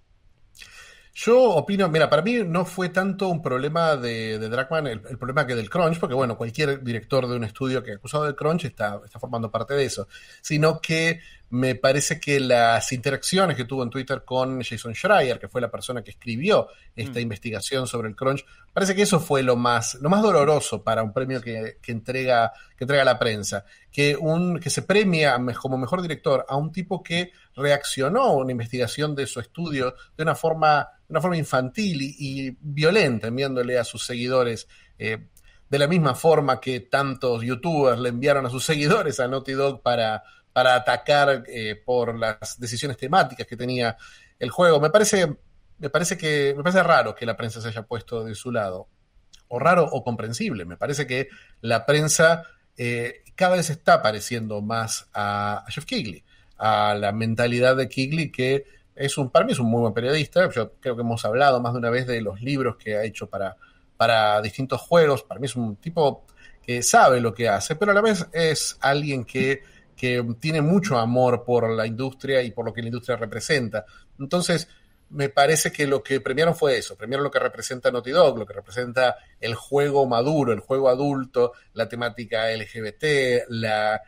Yo 1.12 1.40
opino, 1.42 1.88
mira, 1.88 2.08
para 2.08 2.22
mí 2.22 2.42
no 2.46 2.64
fue 2.64 2.88
tanto 2.88 3.28
un 3.28 3.42
problema 3.42 3.96
de, 3.96 4.38
de 4.38 4.48
Dragman 4.48 4.86
el, 4.86 5.00
problema 5.00 5.46
que 5.46 5.56
del 5.56 5.68
crunch, 5.68 5.98
porque 5.98 6.14
bueno, 6.14 6.36
cualquier 6.36 6.82
director 6.82 7.26
de 7.26 7.36
un 7.36 7.44
estudio 7.44 7.82
que 7.82 7.92
ha 7.92 7.94
acusado 7.96 8.24
del 8.24 8.36
crunch 8.36 8.64
está, 8.64 9.00
está 9.04 9.18
formando 9.18 9.50
parte 9.50 9.74
de 9.74 9.84
eso, 9.84 10.06
sino 10.40 10.80
que 10.80 11.20
me 11.50 11.74
parece 11.74 12.20
que 12.20 12.38
las 12.38 12.92
interacciones 12.92 13.56
que 13.56 13.64
tuvo 13.64 13.82
en 13.82 13.90
Twitter 13.90 14.22
con 14.24 14.62
Jason 14.62 14.94
Schreier, 14.94 15.40
que 15.40 15.48
fue 15.48 15.60
la 15.60 15.70
persona 15.70 16.02
que 16.02 16.12
escribió 16.12 16.68
esta 16.94 17.18
mm. 17.18 17.22
investigación 17.22 17.86
sobre 17.88 18.08
el 18.08 18.14
crunch, 18.14 18.44
parece 18.72 18.94
que 18.94 19.02
eso 19.02 19.18
fue 19.18 19.42
lo 19.42 19.56
más, 19.56 19.94
lo 19.96 20.08
más 20.08 20.22
doloroso 20.22 20.84
para 20.84 21.02
un 21.02 21.12
premio 21.12 21.40
que, 21.40 21.78
entrega, 21.88 22.52
que 22.78 22.84
entrega 22.84 23.04
la 23.04 23.18
prensa, 23.18 23.64
que, 23.90 24.16
un, 24.16 24.60
que 24.60 24.70
se 24.70 24.82
premia 24.82 25.40
como 25.60 25.76
mejor 25.76 26.02
director 26.02 26.46
a 26.48 26.56
un 26.56 26.70
tipo 26.70 27.02
que 27.02 27.32
reaccionó 27.56 28.22
a 28.22 28.36
una 28.36 28.52
investigación 28.52 29.16
de 29.16 29.26
su 29.26 29.40
estudio 29.40 29.96
de 30.16 30.22
una 30.22 30.36
forma, 30.36 30.88
de 31.08 31.12
una 31.12 31.20
forma 31.20 31.36
infantil 31.36 31.98
y, 32.00 32.56
violenta, 32.60 33.26
enviándole 33.26 33.76
a 33.76 33.84
sus 33.84 34.06
seguidores. 34.06 34.68
Eh, 34.98 35.26
de 35.68 35.78
la 35.78 35.86
misma 35.86 36.16
forma 36.16 36.60
que 36.60 36.80
tantos 36.80 37.42
youtubers 37.42 38.00
le 38.00 38.08
enviaron 38.08 38.44
a 38.44 38.50
sus 38.50 38.64
seguidores 38.66 39.18
a 39.20 39.28
Naughty 39.28 39.52
Dog 39.52 39.82
para, 39.82 40.24
para 40.52 40.74
atacar 40.74 41.44
eh, 41.46 41.80
por 41.84 42.18
las 42.18 42.58
decisiones 42.58 42.96
temáticas 42.96 43.46
que 43.46 43.56
tenía 43.56 43.96
el 44.38 44.50
juego. 44.50 44.80
Me 44.80 44.90
parece, 44.90 45.36
me 45.78 45.90
parece 45.90 46.16
que 46.16 46.54
me 46.56 46.62
parece 46.62 46.82
raro 46.82 47.14
que 47.14 47.26
la 47.26 47.36
prensa 47.36 47.60
se 47.60 47.68
haya 47.68 47.82
puesto 47.82 48.24
de 48.24 48.34
su 48.34 48.50
lado. 48.50 48.88
O 49.48 49.58
raro 49.58 49.84
o 49.84 50.04
comprensible. 50.04 50.64
Me 50.64 50.76
parece 50.76 51.06
que 51.06 51.28
la 51.60 51.84
prensa 51.86 52.44
eh, 52.76 53.24
cada 53.34 53.56
vez 53.56 53.70
está 53.70 54.02
pareciendo 54.02 54.60
más 54.60 55.08
a, 55.12 55.64
Jeff 55.68 55.84
Kigley, 55.84 56.24
a 56.58 56.94
la 56.94 57.12
mentalidad 57.12 57.76
de 57.76 57.88
Kigley 57.88 58.30
que 58.30 58.64
es 58.94 59.16
un, 59.16 59.30
para 59.30 59.46
mí 59.46 59.52
es 59.52 59.58
un 59.58 59.66
muy 59.66 59.80
buen 59.80 59.94
periodista. 59.94 60.48
Yo 60.50 60.72
creo 60.74 60.94
que 60.94 61.02
hemos 61.02 61.24
hablado 61.24 61.60
más 61.60 61.72
de 61.72 61.78
una 61.78 61.90
vez 61.90 62.06
de 62.06 62.20
los 62.20 62.40
libros 62.40 62.76
que 62.76 62.96
ha 62.96 63.04
hecho 63.04 63.28
para, 63.28 63.56
para 63.96 64.40
distintos 64.42 64.80
juegos. 64.80 65.22
Para 65.22 65.40
mí 65.40 65.46
es 65.46 65.56
un 65.56 65.76
tipo 65.76 66.24
que 66.62 66.82
sabe 66.82 67.20
lo 67.20 67.34
que 67.34 67.48
hace, 67.48 67.76
pero 67.76 67.92
a 67.92 67.94
la 67.94 68.02
vez 68.02 68.26
es 68.32 68.76
alguien 68.80 69.24
que 69.24 69.62
que 70.00 70.26
tiene 70.40 70.62
mucho 70.62 70.96
amor 70.96 71.44
por 71.44 71.68
la 71.68 71.86
industria 71.86 72.40
y 72.40 72.52
por 72.52 72.64
lo 72.64 72.72
que 72.72 72.80
la 72.80 72.88
industria 72.88 73.18
representa. 73.18 73.84
Entonces, 74.18 74.66
me 75.10 75.28
parece 75.28 75.70
que 75.70 75.86
lo 75.86 76.02
que 76.02 76.22
premiaron 76.22 76.56
fue 76.56 76.78
eso, 76.78 76.96
premiaron 76.96 77.24
lo 77.24 77.30
que 77.30 77.38
representa 77.38 77.90
Naughty 77.90 78.10
Dog, 78.10 78.38
lo 78.38 78.46
que 78.46 78.54
representa 78.54 79.16
el 79.38 79.54
juego 79.54 80.06
maduro, 80.06 80.54
el 80.54 80.60
juego 80.60 80.88
adulto, 80.88 81.52
la 81.74 81.86
temática 81.86 82.50
LGBT, 82.50 83.44
la, 83.50 84.00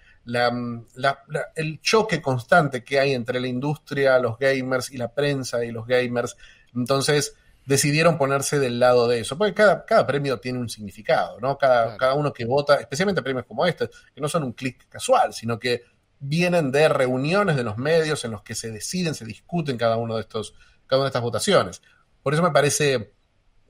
el 1.57 1.81
choque 1.83 2.23
constante 2.23 2.83
que 2.83 2.99
hay 2.99 3.13
entre 3.13 3.39
la 3.39 3.49
industria, 3.49 4.19
los 4.19 4.39
gamers 4.39 4.91
y 4.93 4.97
la 4.97 5.13
prensa 5.13 5.63
y 5.63 5.73
los 5.73 5.87
gamers. 5.87 6.39
Entonces, 6.75 7.37
decidieron 7.65 8.19
ponerse 8.19 8.59
del 8.59 8.81
lado 8.81 9.07
de 9.09 9.21
eso, 9.21 9.39
porque 9.39 9.55
cada, 9.55 9.85
cada 9.85 10.07
premio 10.07 10.41
tiene 10.41 10.59
un 10.59 10.69
significado, 10.69 11.39
¿no? 11.41 11.57
Cada, 11.59 11.97
cada 11.97 12.15
uno 12.15 12.33
que 12.33 12.45
vota, 12.45 12.77
especialmente 12.77 13.23
premios 13.23 13.47
como 13.47 13.67
este, 13.67 13.89
que 14.15 14.21
no 14.21 14.29
son 14.29 14.45
un 14.45 14.53
clic 14.53 14.89
casual, 14.89 15.33
sino 15.33 15.59
que 15.59 15.83
vienen 16.19 16.71
de 16.71 16.89
reuniones 16.89 17.57
de 17.57 17.65
los 17.65 17.79
medios 17.79 18.25
en 18.25 18.31
los 18.31 18.43
que 18.43 18.55
se 18.55 18.71
deciden, 18.71 19.15
se 19.15 19.25
discuten 19.25 19.77
cada 19.77 19.97
uno 19.97 20.15
de 20.15 20.23
estos, 20.23 20.55
cada 20.87 21.01
una 21.01 21.07
de 21.07 21.09
estas 21.09 21.23
votaciones. 21.23 21.83
Por 22.23 22.33
eso 22.33 22.43
me 22.43 22.53
parece, 22.53 23.13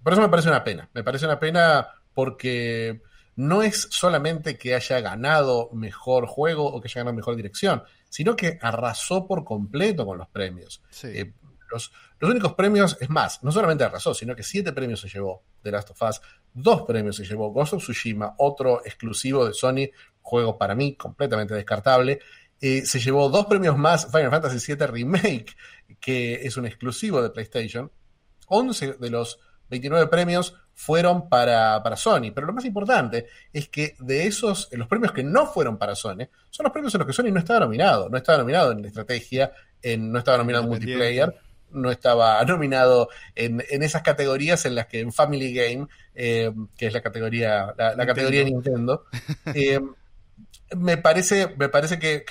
por 0.02 0.12
eso 0.12 0.20
me 0.20 0.28
parece 0.28 0.48
una 0.48 0.62
pena. 0.62 0.90
Me 0.92 1.02
parece 1.02 1.24
una 1.24 1.38
pena 1.38 1.88
porque 2.12 3.00
no 3.36 3.62
es 3.62 3.88
solamente 3.90 4.58
que 4.58 4.74
haya 4.74 5.00
ganado 5.00 5.70
mejor 5.72 6.26
juego 6.26 6.66
o 6.66 6.80
que 6.80 6.88
haya 6.88 7.00
ganado 7.00 7.16
mejor 7.16 7.36
dirección, 7.36 7.82
sino 8.10 8.36
que 8.36 8.58
arrasó 8.60 9.26
por 9.26 9.44
completo 9.44 10.04
con 10.04 10.18
los 10.18 10.28
premios. 10.28 10.82
Eh, 11.04 11.32
los, 11.72 11.92
únicos 12.20 12.54
premios, 12.54 12.96
es 13.00 13.10
más, 13.10 13.42
no 13.42 13.50
solamente 13.50 13.84
arrasó, 13.84 14.14
sino 14.14 14.36
que 14.36 14.42
siete 14.42 14.72
premios 14.72 15.00
se 15.00 15.08
llevó 15.08 15.42
de 15.62 15.70
Last 15.70 15.90
of 15.90 16.02
Us, 16.02 16.20
dos 16.52 16.82
premios 16.82 17.16
se 17.16 17.24
llevó 17.24 17.50
Ghost 17.50 17.74
of 17.74 17.82
Tsushima, 17.82 18.34
otro 18.38 18.84
exclusivo 18.84 19.46
de 19.46 19.54
Sony, 19.54 19.90
juego 20.20 20.56
para 20.58 20.74
mí 20.74 20.94
completamente 20.94 21.54
descartable. 21.54 22.20
Eh, 22.60 22.86
se 22.86 23.00
llevó 23.00 23.28
dos 23.28 23.46
premios 23.46 23.76
más 23.76 24.06
Final 24.06 24.30
Fantasy 24.30 24.74
VII 24.74 24.86
Remake, 24.86 25.56
que 26.00 26.46
es 26.46 26.56
un 26.56 26.66
exclusivo 26.66 27.20
de 27.22 27.30
PlayStation. 27.30 27.90
11 28.46 28.94
de 28.94 29.10
los 29.10 29.40
29 29.68 30.06
premios 30.08 30.54
fueron 30.74 31.28
para, 31.28 31.82
para, 31.82 31.96
Sony. 31.96 32.30
Pero 32.34 32.46
lo 32.46 32.52
más 32.52 32.64
importante 32.64 33.26
es 33.52 33.68
que 33.68 33.96
de 33.98 34.26
esos, 34.26 34.68
los 34.72 34.86
premios 34.86 35.12
que 35.12 35.24
no 35.24 35.46
fueron 35.46 35.78
para 35.78 35.94
Sony, 35.94 36.28
son 36.50 36.64
los 36.64 36.72
premios 36.72 36.94
en 36.94 37.00
los 37.00 37.06
que 37.06 37.12
Sony 37.12 37.32
no 37.32 37.40
estaba 37.40 37.60
nominado. 37.60 38.08
No 38.08 38.16
estaba 38.16 38.38
nominado 38.38 38.72
en 38.72 38.84
estrategia, 38.84 39.52
en, 39.82 40.12
no 40.12 40.18
estaba 40.18 40.38
nominado 40.38 40.64
en 40.64 40.70
multiplayer 40.70 41.34
no 41.72 41.90
estaba 41.90 42.42
nominado 42.44 43.08
en, 43.34 43.62
esas 43.70 44.02
categorías 44.02 44.64
en 44.64 44.74
las 44.74 44.86
que 44.86 45.00
en 45.00 45.12
Family 45.12 45.52
Game, 45.54 45.86
eh, 46.14 46.52
que 46.76 46.86
es 46.86 46.92
la 46.92 47.00
categoría, 47.00 47.74
la, 47.76 48.06
categoría 48.06 48.44
de 48.44 48.50
Nintendo, 48.50 49.04
eh, 49.54 49.80
me 50.76 50.96
parece, 50.96 51.54
me 51.56 51.68
parece 51.68 51.98
que, 51.98 52.24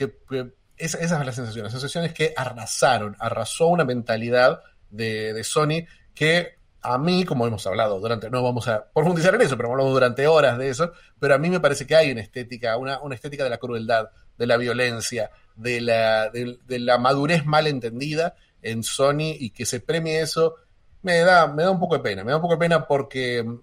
esa, 0.77 0.99
es 0.99 1.11
la 1.11 1.31
sensación. 1.31 1.65
La 1.65 1.71
sensación 1.71 2.05
es 2.05 2.13
que 2.13 2.33
arrasaron, 2.35 3.15
arrasó 3.19 3.67
una 3.67 3.85
mentalidad 3.85 4.61
de, 4.89 5.43
Sony 5.43 5.85
que 6.13 6.59
a 6.81 6.97
mí, 6.97 7.25
como 7.25 7.45
hemos 7.45 7.65
hablado 7.67 7.99
durante, 7.99 8.29
no 8.29 8.41
vamos 8.43 8.67
a 8.67 8.85
profundizar 8.91 9.35
en 9.35 9.41
eso, 9.41 9.55
pero 9.55 9.71
hablamos 9.71 9.93
durante 9.93 10.25
horas 10.25 10.57
de 10.57 10.69
eso, 10.69 10.93
pero 11.19 11.35
a 11.35 11.37
mí 11.37 11.49
me 11.49 11.59
parece 11.59 11.85
que 11.85 11.95
hay 11.95 12.11
una 12.11 12.21
estética, 12.21 12.75
una, 12.77 12.99
una 13.01 13.15
estética 13.15 13.43
de 13.43 13.51
la 13.51 13.59
crueldad, 13.59 14.09
de 14.37 14.47
la 14.47 14.57
violencia, 14.57 15.29
de 15.55 15.81
la, 15.81 16.29
de, 16.29 16.57
de 16.65 16.79
la 16.79 16.97
madurez 16.97 17.45
mal 17.45 17.67
entendida 17.67 18.35
en 18.61 18.83
Sony 18.83 19.35
y 19.39 19.51
que 19.51 19.65
se 19.65 19.79
premie 19.79 20.21
eso, 20.21 20.55
me 21.01 21.19
da, 21.19 21.47
me 21.47 21.63
da 21.63 21.71
un 21.71 21.79
poco 21.79 21.95
de 21.97 22.03
pena. 22.03 22.23
Me 22.23 22.31
da 22.31 22.37
un 22.37 22.41
poco 22.41 22.55
de 22.55 22.59
pena 22.59 22.87
porque 22.87 23.43
mm, 23.43 23.59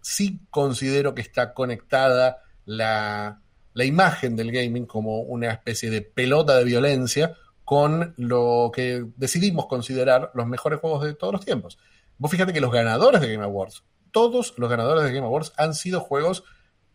sí 0.00 0.40
considero 0.50 1.14
que 1.14 1.22
está 1.22 1.54
conectada 1.54 2.42
la, 2.64 3.40
la 3.74 3.84
imagen 3.84 4.36
del 4.36 4.52
gaming 4.52 4.86
como 4.86 5.20
una 5.20 5.52
especie 5.52 5.90
de 5.90 6.02
pelota 6.02 6.56
de 6.56 6.64
violencia 6.64 7.36
con 7.64 8.14
lo 8.16 8.72
que 8.74 9.06
decidimos 9.16 9.66
considerar 9.66 10.32
los 10.34 10.46
mejores 10.46 10.80
juegos 10.80 11.04
de 11.04 11.14
todos 11.14 11.32
los 11.32 11.44
tiempos. 11.44 11.78
Vos 12.18 12.30
fíjate 12.30 12.52
que 12.52 12.60
los 12.60 12.72
ganadores 12.72 13.20
de 13.20 13.32
Game 13.32 13.44
Awards, 13.44 13.84
todos 14.10 14.54
los 14.56 14.68
ganadores 14.68 15.04
de 15.04 15.12
Game 15.12 15.26
Awards 15.26 15.52
han 15.56 15.74
sido 15.74 16.00
juegos, 16.00 16.42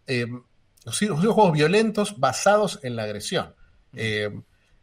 eh, 0.06 0.28
sido, 0.92 1.16
juegos 1.16 1.54
violentos 1.54 2.20
basados 2.20 2.80
en 2.84 2.98
la 2.98 3.04
agresión. 3.04 3.56
Eh, 3.94 4.30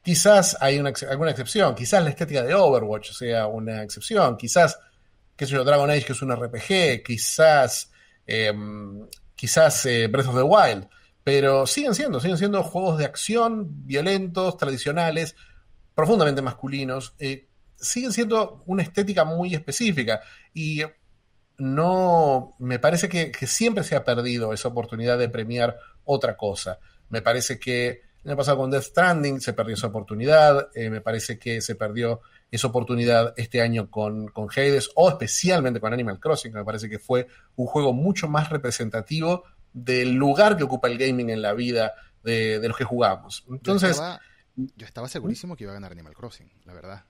Quizás 0.02 0.56
hay 0.60 0.80
una, 0.80 0.92
alguna 1.08 1.30
excepción, 1.30 1.76
quizás 1.76 2.02
la 2.02 2.10
estética 2.10 2.42
de 2.42 2.54
Overwatch 2.54 3.12
sea 3.12 3.46
una 3.46 3.84
excepción, 3.84 4.36
quizás, 4.36 4.76
qué 5.36 5.46
sé 5.46 5.52
yo, 5.52 5.62
Dragon 5.62 5.88
Age 5.88 6.04
que 6.04 6.12
es 6.12 6.22
un 6.22 6.32
RPG, 6.32 7.04
quizás, 7.04 7.92
em, 8.26 9.06
quizás 9.36 9.86
eh, 9.86 10.08
Breath 10.08 10.26
of 10.26 10.34
the 10.34 10.42
Wild, 10.42 10.88
pero 11.22 11.68
siguen 11.68 11.94
siendo, 11.94 12.18
siguen 12.18 12.36
siendo 12.36 12.64
juegos 12.64 12.98
de 12.98 13.04
acción 13.04 13.86
violentos, 13.86 14.56
tradicionales, 14.56 15.36
profundamente 15.94 16.42
masculinos, 16.42 17.14
eh, 17.20 17.46
siguen 17.76 18.12
siendo 18.12 18.64
una 18.66 18.82
estética 18.82 19.24
muy 19.24 19.54
específica 19.54 20.20
y 20.52 20.82
no, 21.58 22.56
me 22.58 22.80
parece 22.80 23.08
que 23.08 23.46
siempre 23.46 23.84
se 23.84 23.94
ha 23.94 24.04
perdido 24.04 24.52
esa 24.52 24.66
oportunidad 24.66 25.16
de 25.16 25.28
premiar 25.28 25.76
otra 26.04 26.36
cosa. 26.36 26.80
Me 27.08 27.22
parece 27.22 27.60
que 27.60 28.11
el 28.24 28.30
año 28.30 28.36
pasado 28.36 28.58
con 28.58 28.70
Death 28.70 28.84
Stranding 28.84 29.40
se 29.40 29.52
perdió 29.52 29.74
esa 29.74 29.88
oportunidad. 29.88 30.68
Eh, 30.74 30.90
me 30.90 31.00
parece 31.00 31.38
que 31.38 31.60
se 31.60 31.74
perdió 31.74 32.20
esa 32.50 32.68
oportunidad 32.68 33.34
este 33.36 33.60
año 33.60 33.90
con, 33.90 34.28
con 34.28 34.48
Hades 34.50 34.90
o 34.94 35.08
especialmente 35.08 35.80
con 35.80 35.92
Animal 35.92 36.20
Crossing, 36.20 36.52
que 36.52 36.58
me 36.58 36.64
parece 36.64 36.88
que 36.88 36.98
fue 36.98 37.26
un 37.56 37.66
juego 37.66 37.92
mucho 37.92 38.28
más 38.28 38.50
representativo 38.50 39.44
del 39.72 40.14
lugar 40.14 40.56
que 40.56 40.64
ocupa 40.64 40.88
el 40.88 40.98
gaming 40.98 41.30
en 41.30 41.42
la 41.42 41.54
vida 41.54 41.94
de, 42.22 42.60
los 42.62 42.76
que 42.76 42.84
jugamos. 42.84 43.44
Entonces. 43.50 44.00
Yo 44.54 44.84
estaba, 44.84 45.08
segurísimo 45.08 45.56
que 45.56 45.64
iba 45.64 45.72
a 45.72 45.74
ganar 45.74 45.92
Animal 45.92 46.14
Crossing, 46.14 46.50
la 46.66 46.74
verdad. 46.74 47.04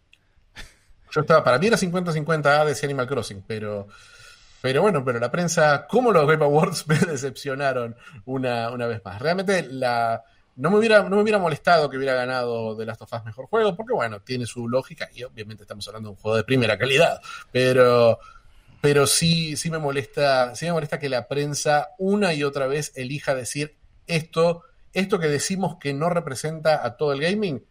Yo 1.11 1.22
estaba, 1.22 1.42
para 1.42 1.59
mí 1.59 1.66
era 1.66 1.77
50-50 1.77 2.64
decía 2.64 2.87
Animal 2.87 3.07
Crossing, 3.07 3.42
pero. 3.46 3.88
Pero 4.62 4.81
bueno, 4.81 5.05
pero 5.05 5.18
la 5.18 5.33
prensa, 5.33 5.88
como 5.88 6.12
los 6.12 6.25
Game 6.25 6.44
Awards, 6.44 6.87
me 6.88 6.96
decepcionaron 6.96 7.96
una, 8.25 8.70
una 8.70 8.87
vez 8.87 9.05
más. 9.05 9.20
Realmente 9.20 9.64
la, 9.64 10.22
no 10.56 10.70
me, 10.70 10.78
hubiera, 10.78 11.02
no 11.02 11.16
me 11.16 11.22
hubiera 11.22 11.38
molestado 11.38 11.88
que 11.88 11.96
hubiera 11.96 12.14
ganado 12.14 12.76
The 12.76 12.84
Last 12.84 13.02
of 13.02 13.12
Us 13.12 13.24
mejor 13.24 13.46
juego, 13.46 13.76
porque 13.76 13.94
bueno, 13.94 14.20
tiene 14.20 14.46
su 14.46 14.68
lógica 14.68 15.08
y 15.14 15.22
obviamente 15.22 15.64
estamos 15.64 15.86
hablando 15.88 16.10
de 16.10 16.14
un 16.14 16.20
juego 16.20 16.36
de 16.36 16.44
primera 16.44 16.78
calidad, 16.78 17.20
pero, 17.50 18.18
pero 18.80 19.06
sí, 19.06 19.56
sí 19.56 19.70
me 19.70 19.78
molesta, 19.78 20.54
sí 20.54 20.66
me 20.66 20.72
molesta 20.72 20.98
que 20.98 21.08
la 21.08 21.26
prensa 21.26 21.90
una 21.98 22.34
y 22.34 22.44
otra 22.44 22.66
vez 22.66 22.92
elija 22.96 23.34
decir 23.34 23.76
esto, 24.06 24.64
esto 24.92 25.18
que 25.18 25.28
decimos 25.28 25.76
que 25.80 25.94
no 25.94 26.10
representa 26.10 26.84
a 26.84 26.96
todo 26.96 27.12
el 27.12 27.20
gaming, 27.20 27.64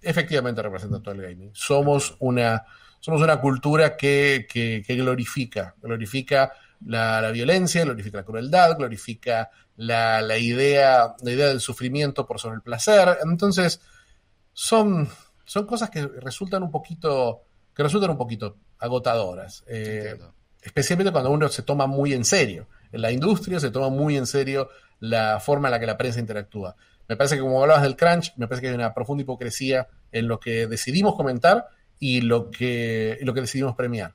efectivamente 0.00 0.62
representa 0.62 0.98
a 0.98 1.02
todo 1.02 1.14
el 1.14 1.22
gaming. 1.22 1.50
Somos 1.54 2.16
una, 2.20 2.64
somos 3.00 3.20
una 3.20 3.40
cultura 3.40 3.96
que, 3.96 4.46
que, 4.48 4.82
que 4.86 4.94
glorifica, 4.94 5.74
glorifica 5.82 6.52
la, 6.86 7.30
violencia, 7.30 7.84
glorifica 7.84 8.18
la 8.18 8.24
crueldad, 8.24 8.76
glorifica 8.76 9.50
la, 9.76 10.22
la, 10.22 10.38
idea, 10.38 11.14
la 11.22 11.30
idea 11.30 11.48
del 11.48 11.60
sufrimiento 11.60 12.26
por 12.26 12.38
sobre 12.38 12.56
el 12.56 12.62
placer. 12.62 13.18
Entonces, 13.24 13.80
son, 14.52 15.08
son 15.44 15.66
cosas 15.66 15.90
que 15.90 16.06
resultan 16.06 16.62
un 16.62 16.70
poquito, 16.70 17.42
que 17.74 17.82
resultan 17.82 18.10
un 18.10 18.18
poquito 18.18 18.56
agotadoras. 18.78 19.64
Eh, 19.66 20.18
especialmente 20.62 21.12
cuando 21.12 21.30
uno 21.30 21.48
se 21.48 21.62
toma 21.62 21.86
muy 21.86 22.12
en 22.12 22.24
serio. 22.24 22.68
En 22.92 23.02
la 23.02 23.12
industria 23.12 23.60
se 23.60 23.70
toma 23.70 23.88
muy 23.88 24.16
en 24.16 24.26
serio 24.26 24.68
la 25.00 25.40
forma 25.40 25.68
en 25.68 25.72
la 25.72 25.80
que 25.80 25.86
la 25.86 25.96
prensa 25.96 26.20
interactúa. 26.20 26.76
Me 27.08 27.16
parece 27.16 27.36
que 27.36 27.40
como 27.40 27.62
hablabas 27.62 27.82
del 27.82 27.96
crunch, 27.96 28.34
me 28.36 28.48
parece 28.48 28.62
que 28.62 28.68
hay 28.68 28.74
una 28.74 28.94
profunda 28.94 29.22
hipocresía 29.22 29.88
en 30.12 30.28
lo 30.28 30.40
que 30.40 30.66
decidimos 30.66 31.14
comentar 31.14 31.68
y 31.98 32.20
lo 32.20 32.50
que, 32.50 33.18
lo 33.22 33.32
que 33.34 33.40
decidimos 33.40 33.74
premiar. 33.74 34.14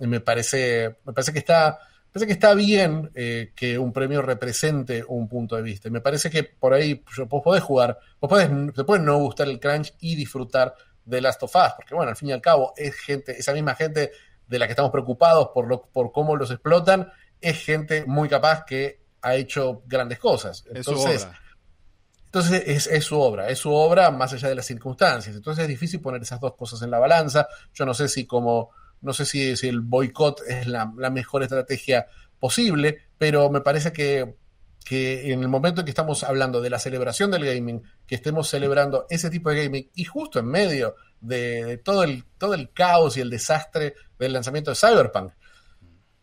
Me 0.00 0.20
parece, 0.20 0.96
me 1.04 1.12
parece 1.12 1.32
que 1.32 1.38
está, 1.38 1.78
parece 2.12 2.26
que 2.26 2.32
está 2.32 2.54
bien 2.54 3.10
eh, 3.14 3.52
que 3.54 3.78
un 3.78 3.92
premio 3.92 4.22
represente 4.22 5.04
un 5.06 5.28
punto 5.28 5.56
de 5.56 5.62
vista. 5.62 5.90
Me 5.90 6.00
parece 6.00 6.30
que 6.30 6.44
por 6.44 6.74
ahí 6.74 7.04
vos 7.28 7.42
podés 7.42 7.62
jugar, 7.62 7.98
vos 8.20 8.28
podés, 8.28 8.48
te 8.74 8.84
puede 8.84 9.02
no 9.02 9.18
gustar 9.18 9.48
el 9.48 9.60
crunch 9.60 9.94
y 10.00 10.16
disfrutar 10.16 10.74
de 11.04 11.20
Last 11.20 11.42
of 11.42 11.54
Us, 11.54 11.72
porque 11.76 11.94
bueno, 11.94 12.10
al 12.10 12.16
fin 12.16 12.28
y 12.28 12.32
al 12.32 12.40
cabo 12.40 12.72
es 12.76 12.94
gente, 12.94 13.38
esa 13.38 13.52
misma 13.52 13.74
gente 13.74 14.12
de 14.46 14.58
la 14.58 14.66
que 14.66 14.72
estamos 14.72 14.90
preocupados 14.90 15.48
por, 15.54 15.66
lo, 15.66 15.82
por 15.82 16.12
cómo 16.12 16.36
los 16.36 16.50
explotan, 16.50 17.10
es 17.40 17.64
gente 17.64 18.04
muy 18.06 18.28
capaz 18.28 18.64
que 18.64 19.00
ha 19.22 19.34
hecho 19.34 19.82
grandes 19.86 20.18
cosas. 20.18 20.64
Entonces, 20.72 21.28
entonces 22.26 22.86
es, 22.86 23.04
su 23.04 23.18
obra, 23.18 23.48
es 23.48 23.58
su 23.58 23.72
obra 23.72 24.10
más 24.10 24.32
allá 24.32 24.48
de 24.48 24.54
las 24.54 24.66
circunstancias. 24.66 25.34
Entonces 25.34 25.62
es 25.62 25.68
difícil 25.68 26.00
poner 26.00 26.22
esas 26.22 26.40
dos 26.40 26.54
cosas 26.54 26.80
en 26.82 26.90
la 26.90 26.98
balanza. 26.98 27.48
Yo 27.74 27.84
no 27.84 27.92
sé 27.92 28.08
si 28.08 28.24
como, 28.24 28.70
no 29.02 29.12
sé 29.12 29.24
si, 29.24 29.56
si 29.56 29.68
el 29.68 29.80
boicot 29.80 30.42
es 30.46 30.66
la, 30.66 30.86
mejor 30.86 31.42
estrategia 31.42 32.06
posible, 32.38 32.98
pero 33.18 33.50
me 33.50 33.60
parece 33.60 33.92
que, 33.92 34.34
que 34.84 35.32
en 35.32 35.40
el 35.40 35.48
momento 35.48 35.80
en 35.80 35.84
que 35.84 35.90
estamos 35.90 36.22
hablando 36.24 36.60
de 36.60 36.70
la 36.70 36.78
celebración 36.78 37.30
del 37.30 37.44
gaming, 37.44 37.82
que 38.06 38.14
estemos 38.14 38.48
celebrando 38.48 39.06
ese 39.10 39.30
tipo 39.30 39.50
de 39.50 39.64
gaming 39.64 39.90
y 39.94 40.04
justo 40.04 40.38
en 40.38 40.46
medio 40.46 40.94
de, 41.20 41.78
todo, 41.78 42.04
el, 42.04 42.24
todo 42.38 42.54
el 42.54 42.72
caos 42.72 43.16
y 43.16 43.20
el 43.20 43.30
desastre 43.30 43.94
del 44.18 44.32
lanzamiento 44.32 44.70
de 44.70 44.76
Cyberpunk, 44.76 45.32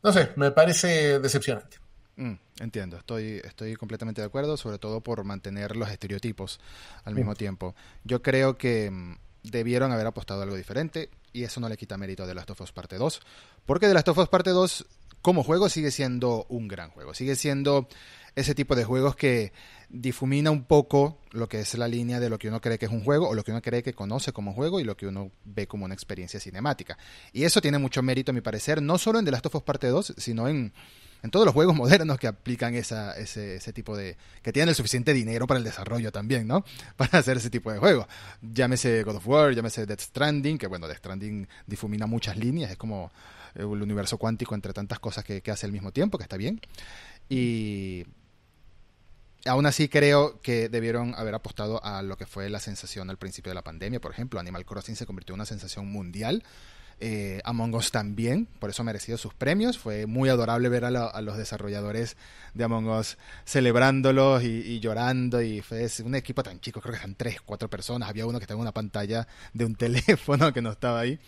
no 0.03 0.13
sé, 0.13 0.29
me 0.35 0.51
parece 0.51 1.19
decepcionante. 1.19 1.77
Mm, 2.15 2.33
entiendo, 2.59 2.97
estoy, 2.97 3.41
estoy 3.43 3.75
completamente 3.75 4.21
de 4.21 4.27
acuerdo, 4.27 4.57
sobre 4.57 4.79
todo 4.79 5.01
por 5.01 5.23
mantener 5.23 5.75
los 5.75 5.89
estereotipos 5.89 6.59
al 7.03 7.15
mismo 7.15 7.35
tiempo. 7.35 7.75
Yo 8.03 8.21
creo 8.21 8.57
que 8.57 8.89
mm, 8.89 9.17
debieron 9.43 9.91
haber 9.91 10.07
apostado 10.07 10.41
algo 10.41 10.55
diferente 10.55 11.09
y 11.37 11.43
eso 11.43 11.59
no 11.59 11.69
le 11.69 11.77
quita 11.77 11.97
mérito 11.97 12.23
a 12.23 12.27
The 12.27 12.33
Last 12.33 12.49
of 12.49 12.61
Us 12.61 12.71
Parte 12.71 12.97
2, 12.97 13.21
porque 13.65 13.87
The 13.87 13.93
Last 13.93 14.07
of 14.07 14.17
Us 14.17 14.29
Parte 14.29 14.49
2 14.49 14.85
como 15.21 15.43
juego 15.43 15.69
sigue 15.69 15.91
siendo 15.91 16.45
un 16.49 16.67
gran 16.67 16.89
juego, 16.89 17.13
sigue 17.13 17.35
siendo 17.35 17.87
ese 18.35 18.55
tipo 18.55 18.75
de 18.75 18.85
juegos 18.85 19.15
que 19.15 19.51
difumina 19.89 20.51
un 20.51 20.65
poco 20.65 21.19
lo 21.31 21.47
que 21.49 21.59
es 21.59 21.75
la 21.77 21.87
línea 21.87 22.19
de 22.19 22.29
lo 22.29 22.37
que 22.37 22.49
uno 22.49 22.61
cree 22.61 22.77
que 22.77 22.85
es 22.85 22.91
un 22.91 23.03
juego 23.03 23.29
o 23.29 23.33
lo 23.33 23.43
que 23.43 23.51
uno 23.51 23.61
cree 23.61 23.83
que 23.83 23.93
conoce 23.93 24.31
como 24.31 24.53
juego 24.53 24.79
y 24.79 24.83
lo 24.83 24.95
que 24.95 25.07
uno 25.07 25.31
ve 25.43 25.67
como 25.67 25.85
una 25.85 25.93
experiencia 25.93 26.39
cinemática. 26.39 26.97
Y 27.33 27.43
eso 27.45 27.61
tiene 27.61 27.77
mucho 27.77 28.03
mérito, 28.03 28.31
a 28.31 28.33
mi 28.33 28.41
parecer, 28.41 28.81
no 28.81 28.97
solo 28.97 29.19
en 29.19 29.25
The 29.25 29.31
Last 29.31 29.47
of 29.47 29.55
Us 29.55 29.63
Parte 29.63 29.87
2, 29.87 30.15
sino 30.17 30.47
en 30.47 30.73
en 31.23 31.31
todos 31.31 31.45
los 31.45 31.53
juegos 31.53 31.75
modernos 31.75 32.17
que 32.19 32.27
aplican 32.27 32.75
ese, 32.75 32.95
ese, 33.55 33.73
tipo 33.73 33.95
de... 33.95 34.17
que 34.41 34.53
tienen 34.53 34.69
el 34.69 34.75
suficiente 34.75 35.13
dinero 35.13 35.47
para 35.47 35.57
el 35.57 35.63
desarrollo 35.63 36.11
también, 36.11 36.47
¿no? 36.47 36.63
Para 36.97 37.19
hacer 37.19 37.37
ese 37.37 37.49
tipo 37.49 37.71
de 37.71 37.79
juegos. 37.79 38.07
Llámese 38.41 39.03
God 39.03 39.15
of 39.15 39.27
War, 39.27 39.53
llámese 39.53 39.85
Death 39.85 40.01
Stranding, 40.01 40.57
que 40.57 40.67
bueno, 40.67 40.87
Death 40.87 40.99
Stranding 40.99 41.47
difumina 41.65 42.07
muchas 42.07 42.37
líneas, 42.37 42.71
es 42.71 42.77
como 42.77 43.11
el 43.55 43.65
universo 43.65 44.17
cuántico 44.17 44.53
entre 44.55 44.73
tantas 44.73 44.99
cosas 44.99 45.23
que, 45.23 45.41
que 45.41 45.51
hace 45.51 45.65
al 45.65 45.71
mismo 45.71 45.91
tiempo, 45.91 46.17
que 46.17 46.23
está 46.23 46.37
bien. 46.37 46.61
Y 47.29 48.05
aún 49.45 49.65
así 49.65 49.89
creo 49.89 50.41
que 50.41 50.69
debieron 50.69 51.15
haber 51.15 51.35
apostado 51.35 51.83
a 51.83 52.01
lo 52.01 52.17
que 52.17 52.25
fue 52.25 52.49
la 52.49 52.59
sensación 52.59 53.09
al 53.09 53.17
principio 53.17 53.49
de 53.49 53.55
la 53.55 53.63
pandemia. 53.63 53.99
Por 53.99 54.11
ejemplo, 54.11 54.39
Animal 54.39 54.65
Crossing 54.65 54.95
se 54.95 55.05
convirtió 55.05 55.33
en 55.33 55.39
una 55.39 55.45
sensación 55.45 55.91
mundial 55.91 56.43
eh, 56.99 57.41
Among 57.43 57.75
Us 57.75 57.91
también, 57.91 58.47
por 58.59 58.69
eso 58.69 58.81
ha 58.81 58.85
merecido 58.85 59.17
sus 59.17 59.33
premios. 59.33 59.77
Fue 59.77 60.05
muy 60.07 60.29
adorable 60.29 60.69
ver 60.69 60.85
a, 60.85 61.21
los 61.21 61.37
desarrolladores 61.37 62.17
de 62.53 62.63
Among 62.63 62.87
Us 62.89 63.17
celebrándolos 63.45 64.43
y, 64.43 64.79
llorando. 64.79 65.41
Y 65.41 65.61
fue 65.61 65.87
un 66.03 66.15
equipo 66.15 66.43
tan 66.43 66.59
chico, 66.59 66.81
creo 66.81 66.93
que 66.93 66.99
eran 66.99 67.15
tres, 67.15 67.41
cuatro 67.41 67.69
personas. 67.69 68.09
Había 68.09 68.25
uno 68.25 68.39
que 68.39 68.43
estaba 68.43 68.57
en 68.57 68.63
una 68.63 68.73
pantalla 68.73 69.27
de 69.53 69.65
un 69.65 69.75
teléfono 69.77 70.51
que 70.53 70.61
no 70.61 70.71
estaba 70.71 70.99
ahí. 70.99 71.19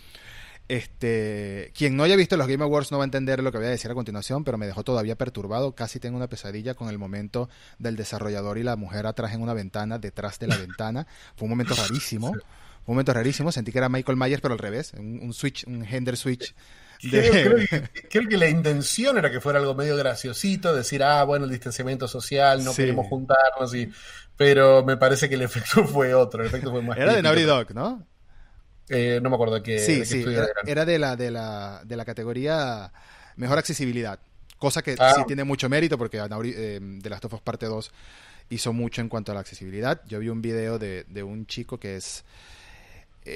Este, 0.67 1.71
quien 1.75 1.97
no 1.97 2.03
haya 2.03 2.15
visto 2.15 2.37
los 2.37 2.47
Game 2.47 2.63
Awards 2.63 2.91
no 2.91 2.99
va 2.99 3.03
a 3.03 3.05
entender 3.05 3.41
lo 3.41 3.51
que 3.51 3.57
voy 3.57 3.65
a 3.65 3.71
decir 3.71 3.89
a 3.89 3.95
continuación, 3.95 4.43
pero 4.43 4.59
me 4.59 4.67
dejó 4.67 4.83
todavía 4.83 5.15
perturbado. 5.15 5.73
Casi 5.73 5.99
tengo 5.99 6.15
una 6.17 6.27
pesadilla 6.27 6.75
con 6.75 6.89
el 6.89 6.99
momento 6.99 7.49
del 7.79 7.95
desarrollador 7.95 8.59
y 8.59 8.63
la 8.63 8.75
mujer 8.75 9.07
atrás 9.07 9.33
en 9.33 9.41
una 9.41 9.55
ventana, 9.55 9.97
detrás 9.97 10.37
de 10.37 10.47
la 10.47 10.57
ventana. 10.57 11.07
Fue 11.35 11.45
un 11.45 11.49
momento 11.49 11.73
rarísimo 11.73 12.33
un 12.89 12.95
momento 12.95 13.13
rarísimo, 13.13 13.51
sentí 13.51 13.71
que 13.71 13.77
era 13.77 13.87
Michael 13.87 14.17
Myers, 14.17 14.41
pero 14.41 14.53
al 14.53 14.59
revés, 14.59 14.93
un, 14.97 15.31
switch, 15.31 15.63
un 15.67 15.85
gender 15.85 16.17
switch. 16.17 16.55
Creo, 16.99 18.27
que, 18.27 18.35
la 18.35 18.49
intención 18.49 19.15
era 19.19 19.29
que 19.29 19.39
fuera 19.39 19.59
algo 19.59 19.75
medio 19.75 19.95
graciosito, 19.95 20.75
decir, 20.75 21.03
ah, 21.03 21.23
bueno, 21.23 21.45
el 21.45 21.51
distanciamiento 21.51 22.07
social, 22.07 22.63
no 22.63 22.73
queremos 22.73 23.05
juntarnos, 23.05 23.75
y... 23.75 23.91
pero 24.35 24.83
me 24.83 24.97
parece 24.97 25.29
que 25.29 25.35
el 25.35 25.43
efecto 25.43 25.85
fue 25.85 26.15
otro, 26.15 26.41
el 26.41 26.47
efecto 26.47 26.71
fue 26.71 26.81
más 26.81 26.97
Era 26.97 27.13
de 27.13 27.21
Naughty 27.21 27.43
Dog, 27.43 27.75
¿no? 27.75 28.07
Eh, 28.89 29.19
no 29.21 29.29
me 29.29 29.35
acuerdo 29.35 29.53
de 29.53 29.61
qué. 29.61 29.77
Sí, 29.77 30.03
sí, 30.03 30.25
era, 30.65 30.83
de, 30.83 30.97
la, 30.97 31.15
de, 31.15 31.29
la, 31.29 31.83
de 31.85 31.95
la 31.95 32.05
categoría 32.05 32.91
Mejor 33.35 33.59
Accesibilidad, 33.59 34.19
cosa 34.57 34.81
que 34.81 34.95
ah. 34.97 35.13
sí 35.15 35.21
tiene 35.27 35.43
mucho 35.43 35.69
mérito 35.69 35.95
porque 35.99 36.17
eh, 36.17 36.79
de 36.81 37.09
las 37.09 37.21
Tofos 37.21 37.41
Parte 37.41 37.67
2 37.67 37.91
hizo 38.49 38.73
mucho 38.73 39.01
en 39.01 39.09
cuanto 39.09 39.31
a 39.31 39.35
la 39.35 39.41
accesibilidad. 39.41 40.01
Yo 40.07 40.17
vi 40.17 40.29
un 40.29 40.41
video 40.41 40.79
de, 40.79 41.05
de 41.07 41.21
un 41.21 41.45
chico 41.45 41.79
que 41.79 41.97
es 41.97 42.25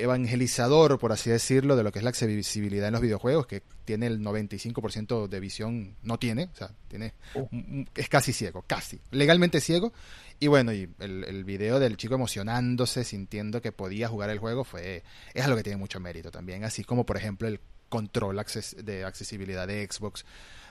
evangelizador, 0.02 0.98
por 1.00 1.12
así 1.12 1.30
decirlo, 1.30 1.76
de 1.76 1.84
lo 1.84 1.92
que 1.92 2.00
es 2.00 2.04
la 2.04 2.10
accesibilidad 2.10 2.88
en 2.88 2.94
los 2.94 3.02
videojuegos, 3.02 3.48
que 3.48 3.62
tiene 3.86 4.08
el 4.08 4.20
95% 4.22 5.28
de 5.28 5.40
visión, 5.40 5.96
no 6.02 6.18
tiene, 6.18 6.50
o 6.54 6.56
sea, 6.56 6.72
tiene, 6.88 7.14
oh. 7.36 7.50
es 7.96 8.10
casi 8.10 8.34
ciego, 8.34 8.64
casi, 8.66 9.00
legalmente 9.12 9.62
ciego. 9.62 9.94
Y 10.40 10.48
bueno, 10.48 10.74
y 10.74 10.90
el, 11.00 11.24
el, 11.24 11.44
video 11.44 11.80
del 11.80 11.96
chico 11.96 12.16
emocionándose, 12.16 13.04
sintiendo 13.04 13.62
que 13.62 13.72
podía 13.72 14.08
jugar 14.08 14.30
el 14.30 14.40
juego, 14.40 14.64
fue 14.64 15.04
es 15.34 15.44
algo 15.44 15.56
que 15.56 15.64
tiene 15.64 15.78
mucho 15.78 16.00
mérito 16.00 16.32
también, 16.32 16.64
así 16.64 16.84
como 16.84 17.06
por 17.06 17.18
ejemplo 17.18 17.48
el 17.48 17.60
control 17.94 18.44
de 18.78 19.06
accesibilidad 19.06 19.68
de 19.68 19.88
Xbox 19.90 20.26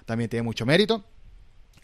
también 0.04 0.28
tiene 0.28 0.42
mucho 0.42 0.66
mérito, 0.66 1.04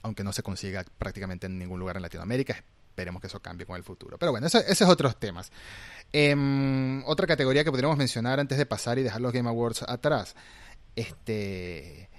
aunque 0.02 0.24
no 0.24 0.32
se 0.32 0.42
consiga 0.42 0.84
prácticamente 0.98 1.46
en 1.46 1.58
ningún 1.58 1.78
lugar 1.78 1.96
en 1.96 2.02
Latinoamérica. 2.02 2.64
Esperemos 2.98 3.20
que 3.20 3.28
eso 3.28 3.40
cambie 3.40 3.64
con 3.64 3.76
el 3.76 3.84
futuro. 3.84 4.18
Pero 4.18 4.32
bueno, 4.32 4.48
eso, 4.48 4.58
esos 4.58 4.80
es 4.80 4.88
otros 4.88 5.16
temas. 5.20 5.52
Em, 6.12 7.04
otra 7.06 7.28
categoría 7.28 7.62
que 7.62 7.70
podríamos 7.70 7.96
mencionar 7.96 8.40
antes 8.40 8.58
de 8.58 8.66
pasar 8.66 8.98
y 8.98 9.04
dejar 9.04 9.20
los 9.20 9.32
Game 9.32 9.48
Awards 9.48 9.84
atrás. 9.84 10.34
Este. 10.96 12.10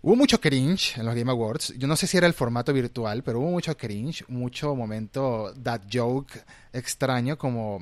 Hubo 0.00 0.14
mucho 0.14 0.40
cringe 0.40 0.98
en 0.98 1.04
los 1.04 1.16
Game 1.16 1.32
Awards. 1.32 1.74
Yo 1.76 1.88
no 1.88 1.96
sé 1.96 2.06
si 2.06 2.16
era 2.16 2.28
el 2.28 2.32
formato 2.32 2.72
virtual, 2.72 3.24
pero 3.24 3.40
hubo 3.40 3.50
mucho 3.50 3.76
cringe, 3.76 4.24
mucho 4.28 4.76
momento 4.76 5.52
that 5.60 5.82
joke 5.92 6.32
extraño, 6.72 7.36
como 7.36 7.80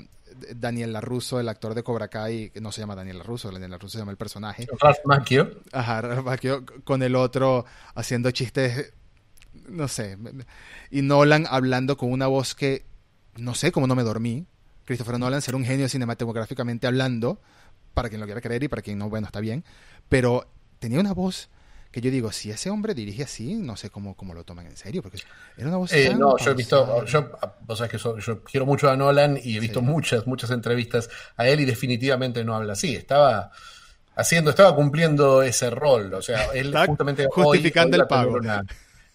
Daniel 0.55 0.95
LaRusso, 0.95 1.39
el 1.39 1.51
actor 1.51 1.75
de 1.75 1.83
Cobra 1.83 2.09
Kai, 2.09 2.51
no 2.63 2.73
se 2.73 2.81
llama 2.81 2.95
Daniel 2.97 3.19
LaRusso, 3.19 3.51
Daniel 3.51 3.73
LaRusso 3.73 3.93
se 3.93 3.99
llama 3.99 4.13
el 4.13 4.17
personaje. 4.17 4.67
Ralph 4.81 5.01
Macchio. 5.05 5.51
Ajá, 5.73 6.01
Ralph 6.01 6.25
Macchio, 6.25 6.65
con 6.85 7.03
el 7.03 7.15
otro 7.15 7.67
haciendo 7.95 8.31
chistes, 8.31 8.95
no 9.71 9.89
sé. 9.89 10.19
Y 10.91 11.03
Nolan 11.03 11.47
hablando 11.49 11.97
con 11.97 12.13
una 12.13 12.27
voz 12.27 12.55
que, 12.55 12.85
no 13.37 13.55
sé 13.55 13.73
cómo 13.73 13.87
no 13.87 13.95
me 13.95 14.03
dormí. 14.03 14.47
Christopher 14.85 15.19
Nolan 15.19 15.43
ser 15.43 15.55
un 15.55 15.65
genio 15.65 15.89
cinematográficamente 15.89 16.87
hablando, 16.87 17.41
para 17.95 18.09
quien 18.09 18.21
lo 18.21 18.27
quiera 18.27 18.41
creer 18.41 18.65
y 18.65 18.69
para 18.69 18.83
quien 18.83 18.99
no, 18.99 19.09
bueno, 19.09 19.27
está 19.27 19.41
bien, 19.41 19.65
pero 20.09 20.47
tenía 20.79 21.01
una 21.01 21.13
voz 21.13 21.49
que 21.91 22.01
yo 22.01 22.11
digo, 22.11 22.31
si 22.31 22.51
ese 22.51 22.71
hombre 22.71 22.95
dirige 22.95 23.25
así, 23.25 23.57
no 23.57 23.77
sé 23.77 23.91
cómo, 23.91 24.17
cómo 24.17 24.33
lo 24.33 24.45
toman 24.45 24.67
en 24.67 24.77
serio, 24.77 25.03
porque 25.03 25.19
era 25.57 25.69
una 25.69 25.77
voz... 25.77 25.93
Eh, 25.93 26.15
no, 26.17 26.39
yo 26.39 26.53
he 26.53 26.55
visto, 26.55 27.05
yo, 27.05 27.31
vos 27.63 27.79
sabés 27.79 27.91
que 27.91 27.99
yo 27.99 28.45
quiero 28.45 28.65
mucho 28.65 28.89
a 28.89 28.97
Nolan 28.97 29.39
y 29.43 29.57
he 29.57 29.61
visto 29.61 29.83
muchas, 29.83 30.27
muchas 30.27 30.51
entrevistas 30.53 31.11
a 31.37 31.49
él 31.49 31.61
y 31.61 31.65
definitivamente 31.65 32.45
no 32.45 32.55
habla 32.55 32.75
así, 32.75 32.95
estaba 32.95 33.51
haciendo, 34.15 34.51
estaba 34.51 34.75
cumpliendo 34.77 35.43
ese 35.43 35.69
rol, 35.71 36.15
o 36.15 36.23
sea, 36.23 36.53
él 36.55 36.73
justamente 36.87 37.27
justificando 37.29 37.97
el 37.97 38.07
pago. 38.07 38.39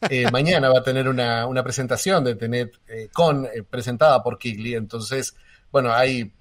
Eh, 0.09 0.29
mañana 0.31 0.69
va 0.69 0.79
a 0.79 0.83
tener 0.83 1.07
una, 1.07 1.47
una 1.47 1.63
presentación 1.63 2.23
de 2.23 2.35
tener 2.35 2.71
eh, 2.87 3.09
con 3.13 3.47
presentada 3.69 4.21
por 4.21 4.37
Kigley, 4.37 4.75
entonces 4.75 5.35
bueno, 5.75 5.93
hay, 5.93 6.31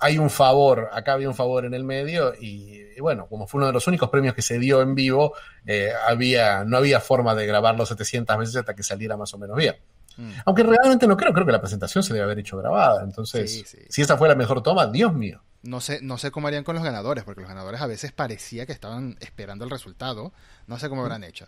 hay 0.00 0.18
un 0.18 0.28
favor, 0.28 0.90
acá 0.92 1.14
había 1.14 1.30
un 1.30 1.34
favor 1.34 1.64
en 1.64 1.72
el 1.72 1.82
medio 1.82 2.34
y, 2.38 3.00
bueno, 3.00 3.26
como 3.26 3.46
fue 3.46 3.58
uno 3.58 3.68
de 3.68 3.72
los 3.72 3.86
únicos 3.86 4.10
premios 4.10 4.34
que 4.34 4.42
se 4.42 4.58
dio 4.58 4.82
en 4.82 4.94
vivo, 4.94 5.32
eh, 5.64 5.92
había, 6.06 6.62
no 6.64 6.76
había 6.76 7.00
forma 7.00 7.34
de 7.34 7.46
grabarlo 7.46 7.86
700 7.86 8.36
veces 8.36 8.56
hasta 8.56 8.74
que 8.74 8.82
saliera 8.82 9.16
más 9.16 9.32
o 9.32 9.38
menos 9.38 9.56
bien. 9.56 9.76
Mm. 10.18 10.30
Aunque 10.44 10.62
realmente 10.62 11.06
no 11.06 11.16
creo, 11.16 11.32
creo 11.32 11.46
que 11.46 11.52
la 11.52 11.60
presentación 11.60 12.02
se 12.02 12.12
debe 12.12 12.24
haber 12.24 12.38
hecho 12.38 12.58
grabada. 12.58 13.02
Entonces, 13.02 13.64
si 13.88 14.02
esa 14.02 14.18
fue 14.18 14.28
la 14.28 14.34
mejor 14.34 14.62
toma, 14.62 14.86
Dios 14.86 15.14
mío. 15.14 15.42
No 15.62 15.80
sé, 15.80 16.00
no 16.00 16.16
sé 16.16 16.30
cómo 16.30 16.48
harían 16.48 16.64
con 16.64 16.74
los 16.74 16.84
ganadores, 16.84 17.24
porque 17.24 17.40
los 17.40 17.48
ganadores 17.48 17.80
a 17.80 17.86
veces 17.86 18.12
parecía 18.12 18.66
que 18.66 18.72
estaban 18.72 19.16
esperando 19.20 19.64
el 19.64 19.70
resultado. 19.70 20.32
No 20.66 20.78
sé 20.78 20.88
cómo 20.88 21.02
habrán 21.02 21.24
hecho. 21.24 21.46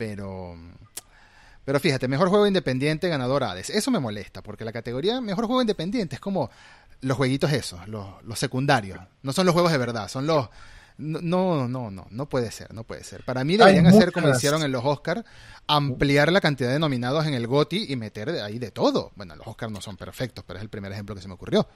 Pero. 0.00 0.56
Pero 1.62 1.78
fíjate, 1.78 2.08
mejor 2.08 2.30
juego 2.30 2.46
independiente, 2.46 3.10
ganador 3.10 3.44
Hades. 3.44 3.68
Eso 3.68 3.90
me 3.90 3.98
molesta, 3.98 4.42
porque 4.42 4.64
la 4.64 4.72
categoría 4.72 5.20
mejor 5.20 5.44
juego 5.44 5.60
independiente 5.60 6.14
es 6.14 6.20
como 6.22 6.50
los 7.02 7.18
jueguitos 7.18 7.52
esos, 7.52 7.86
los, 7.86 8.06
los 8.24 8.38
secundarios. 8.38 8.98
No 9.22 9.34
son 9.34 9.44
los 9.44 9.52
juegos 9.52 9.72
de 9.72 9.76
verdad, 9.76 10.08
son 10.08 10.26
los. 10.26 10.48
No, 10.96 11.68
no, 11.68 11.90
no, 11.90 12.06
no 12.10 12.28
puede 12.30 12.50
ser, 12.50 12.72
no 12.72 12.84
puede 12.84 13.04
ser. 13.04 13.24
Para 13.24 13.44
mí 13.44 13.58
deberían 13.58 13.86
hacer 13.86 14.10
como 14.10 14.30
hicieron 14.30 14.62
en 14.62 14.72
los 14.72 14.82
Oscars, 14.86 15.22
ampliar 15.66 16.32
la 16.32 16.40
cantidad 16.40 16.70
de 16.70 16.78
nominados 16.78 17.26
en 17.26 17.34
el 17.34 17.46
GOTI 17.46 17.92
y 17.92 17.96
meter 17.96 18.30
ahí 18.30 18.58
de 18.58 18.70
todo. 18.70 19.12
Bueno, 19.16 19.36
los 19.36 19.46
Oscars 19.46 19.70
no 19.70 19.82
son 19.82 19.98
perfectos, 19.98 20.44
pero 20.46 20.58
es 20.58 20.62
el 20.62 20.70
primer 20.70 20.92
ejemplo 20.92 21.14
que 21.14 21.20
se 21.20 21.28
me 21.28 21.34
ocurrió. 21.34 21.68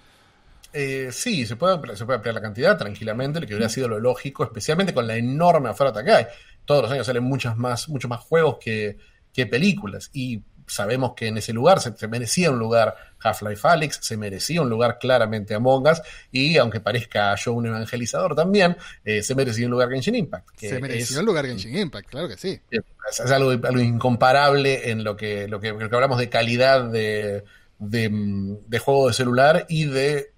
Eh, 0.74 1.10
sí, 1.12 1.46
se 1.46 1.56
puede, 1.56 1.96
se 1.96 2.04
puede 2.04 2.16
ampliar 2.16 2.34
la 2.34 2.42
cantidad 2.42 2.76
tranquilamente, 2.76 3.40
lo 3.40 3.46
que 3.46 3.54
hubiera 3.54 3.68
sido 3.68 3.88
lo 3.88 4.00
lógico, 4.00 4.42
especialmente 4.42 4.92
con 4.92 5.06
la 5.06 5.16
enorme 5.16 5.68
oferta 5.68 6.04
que 6.04 6.10
hay. 6.10 6.26
Todos 6.64 6.82
los 6.82 6.90
años 6.90 7.06
salen 7.06 7.22
muchas 7.22 7.56
más, 7.56 7.88
muchos 7.88 8.08
más 8.08 8.20
juegos 8.20 8.58
que, 8.60 8.98
que 9.32 9.46
películas. 9.46 10.10
Y 10.12 10.42
sabemos 10.66 11.12
que 11.14 11.28
en 11.28 11.38
ese 11.38 11.52
lugar 11.52 11.80
se, 11.80 12.08
merecía 12.08 12.50
un 12.50 12.58
lugar 12.58 12.96
Half-Life 13.22 13.66
Alyx, 13.66 13.98
se 14.02 14.16
merecía 14.16 14.62
un 14.62 14.70
lugar 14.70 14.98
claramente 14.98 15.54
Among 15.54 15.86
Us, 15.86 16.00
y 16.32 16.56
aunque 16.56 16.80
parezca 16.80 17.34
yo 17.36 17.52
un 17.52 17.66
evangelizador 17.66 18.34
también, 18.34 18.76
eh, 19.04 19.22
se 19.22 19.34
merecía 19.34 19.66
un 19.66 19.72
lugar 19.72 19.90
Genshin 19.90 20.14
Impact. 20.14 20.48
se 20.56 20.80
merecía 20.80 21.20
un 21.20 21.26
lugar 21.26 21.46
Genshin 21.46 21.76
Impact, 21.76 22.08
claro 22.08 22.28
que 22.28 22.36
sí. 22.36 22.60
Es, 22.70 23.20
algo, 23.30 23.52
incomparable 23.80 24.90
en 24.90 25.04
lo 25.04 25.16
que, 25.16 25.46
lo 25.48 25.60
que, 25.60 25.68
hablamos 25.68 26.18
de 26.18 26.28
calidad 26.28 26.84
de, 26.84 27.44
de, 27.78 28.78
juego 28.78 29.08
de 29.08 29.14
celular 29.14 29.66
y 29.68 29.84
de 29.84 30.33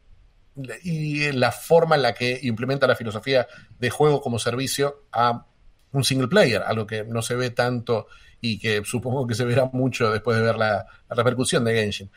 y 0.83 1.33
la 1.33 1.53
forma 1.53 1.97
en 1.97 2.03
la 2.03 2.15
que 2.15 2.39
implementa 2.43 2.87
la 2.87 2.97
filosofía 2.97 3.47
de 3.79 3.91
juego 3.91 4.21
como 4.21 4.39
servicio 4.39 5.05
a 5.13 5.47
un 5.93 6.05
single 6.05 6.29
player, 6.29 6.63
algo 6.63 6.87
que 6.87 7.05
no 7.05 7.23
se 7.23 7.35
ve 7.35 7.51
tanto 7.51 8.07
y 8.41 8.59
que 8.59 8.83
supongo 8.85 9.27
que 9.27 9.35
se 9.35 9.45
verá 9.45 9.71
mucho 9.73 10.11
después 10.11 10.37
de 10.37 10.43
ver 10.43 10.57
la, 10.57 10.87
repercusión 11.09 11.65
de 11.65 11.75
Genshin. 11.75 12.11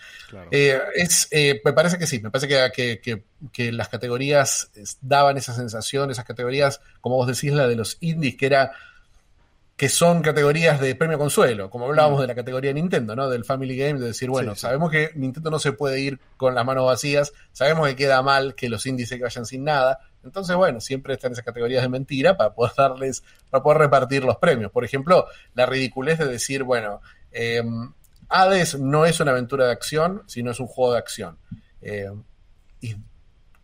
Eh, 0.52 0.80
es, 0.95 1.28
eh, 1.32 1.62
me 1.63 1.73
parece 1.73 1.97
que 1.97 2.08
sí, 2.08 2.19
me 2.19 2.30
parece 2.30 2.71
que, 2.71 3.23
que, 3.52 3.71
las 3.71 3.88
categorías 3.88 4.71
daban 5.02 5.38
esa 5.38 5.54
sensación, 5.54 6.12
esas 6.12 6.25
categorías, 6.25 6.82
como 7.02 7.15
vos 7.15 7.28
decís, 7.28 7.54
la 7.54 7.67
de 7.67 7.75
los 7.75 7.97
indies, 8.02 8.36
que 8.36 8.47
era 8.47 8.73
que 9.80 9.88
son 9.88 10.22
categorías 10.22 10.82
de 10.82 10.94
premio 10.94 11.18
consuelo, 11.18 11.70
como 11.70 11.86
hablábamos 11.86 12.18
mm. 12.18 12.22
de 12.24 12.28
la 12.28 12.36
categoría 12.36 12.74
Nintendo, 12.74 13.15
¿no? 13.15 13.30
Del 13.30 13.46
Family 13.46 13.78
Game, 13.78 13.98
de 13.98 14.08
decir, 14.08 14.30
bueno, 14.30 14.54
sabemos 14.54 14.92
que 14.92 15.12
Nintendo 15.15 15.50
no 15.50 15.58
se 15.58 15.72
puede 15.72 16.02
ir 16.02 16.20
con 16.36 16.54
las 16.54 16.65
manos 16.65 16.86
vacías, 16.86 17.32
sabemos 17.54 17.88
que 17.88 17.96
queda 17.96 18.22
mal 18.22 18.56
que 18.56 18.68
los 18.68 18.86
indies 18.86 19.08
se 19.08 19.18
vayan 19.18 19.46
sin 19.46 19.63
nada, 19.63 20.00
entonces, 20.22 20.54
bueno, 20.58 20.82
siempre 20.82 21.13
están 21.13 21.32
esas 21.32 21.46
categorías 21.46 21.82
de 21.82 21.88
mentira 21.88 22.36
para 22.36 22.54
poder 22.54 22.74
darles, 22.76 23.24
para 23.50 23.63
poder 23.63 23.78
repartir 23.78 24.26
los 24.26 24.36
premios. 24.36 24.70
Por 24.70 24.84
ejemplo, 24.84 25.28
la 25.54 25.65
ridiculez 25.65 26.20
de 26.20 26.26
decir, 26.26 26.63
bueno, 26.63 27.00
eh, 27.32 27.63
Hades 28.28 28.78
no 28.78 29.06
es 29.06 29.22
una 29.22 29.32
aventura 29.32 29.68
de 29.68 29.72
acción, 29.72 30.24
sino 30.28 30.52
es 30.52 30.60
un 30.60 30.68
juego 30.68 30.92
de 30.92 31.00
acción. 31.00 31.38
Eh, 31.82 32.12
¿Y 32.82 32.98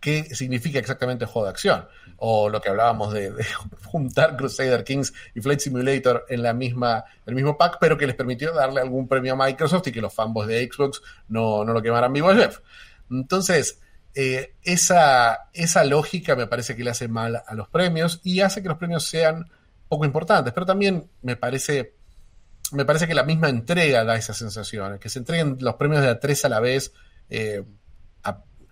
qué 0.06 0.36
significa 0.36 0.78
exactamente 0.78 1.26
juego 1.26 1.48
de 1.48 1.50
acción? 1.50 1.88
O 2.18 2.48
lo 2.48 2.62
que 2.62 2.70
hablábamos 2.70 3.12
de, 3.12 3.34
juntar 3.86 4.38
Crusader 4.38 4.84
Kings 4.84 5.12
y 5.34 5.42
Flight 5.42 5.62
Simulator 5.62 6.28
en 6.30 6.44
la 6.44 6.54
misma, 6.54 7.06
el 7.26 7.34
mismo 7.34 7.58
pack, 7.58 7.78
pero 7.82 7.98
que 7.98 8.06
les 8.06 8.16
permitió 8.16 8.54
darle 8.54 8.82
algún 8.82 9.08
premio 9.08 9.34
a 9.34 9.48
Microsoft 9.48 9.88
y 9.88 9.92
que 9.92 10.02
los 10.02 10.14
fanboys 10.14 10.48
de 10.48 10.70
Xbox 10.72 11.02
no, 11.28 11.66
no 11.66 11.74
lo 11.74 11.82
quemaran 11.82 12.14
vivo 12.14 12.30
a 12.30 12.36
Jeff. 12.36 12.60
Entonces, 13.10 13.80
eh, 14.14 14.54
esa, 14.62 15.50
esa 15.54 15.84
lógica 15.84 16.36
me 16.36 16.46
parece 16.46 16.76
que 16.76 16.84
le 16.84 16.92
hace 16.92 17.08
mal 17.08 17.42
a 17.44 17.56
los 17.56 17.68
premios 17.70 18.22
y 18.24 18.42
hace 18.42 18.62
que 18.62 18.70
los 18.70 18.78
premios 18.78 19.08
sean 19.08 19.50
poco 19.90 20.06
importantes, 20.06 20.54
pero 20.54 20.68
también 20.68 21.10
me 21.24 21.36
parece, 21.36 21.96
me 22.74 22.86
parece 22.86 23.08
que 23.08 23.16
la 23.16 23.24
misma 23.24 23.50
entrega 23.50 24.04
da 24.04 24.16
esa 24.18 24.36
sensación, 24.36 25.00
que 25.00 25.10
se 25.10 25.18
entreguen 25.18 25.58
los 25.62 25.76
premios 25.76 26.04
de 26.04 26.10
a 26.10 26.20
tres 26.20 26.46
a 26.46 26.50
la 26.50 26.60
vez, 26.60 26.94
eh, 27.28 27.64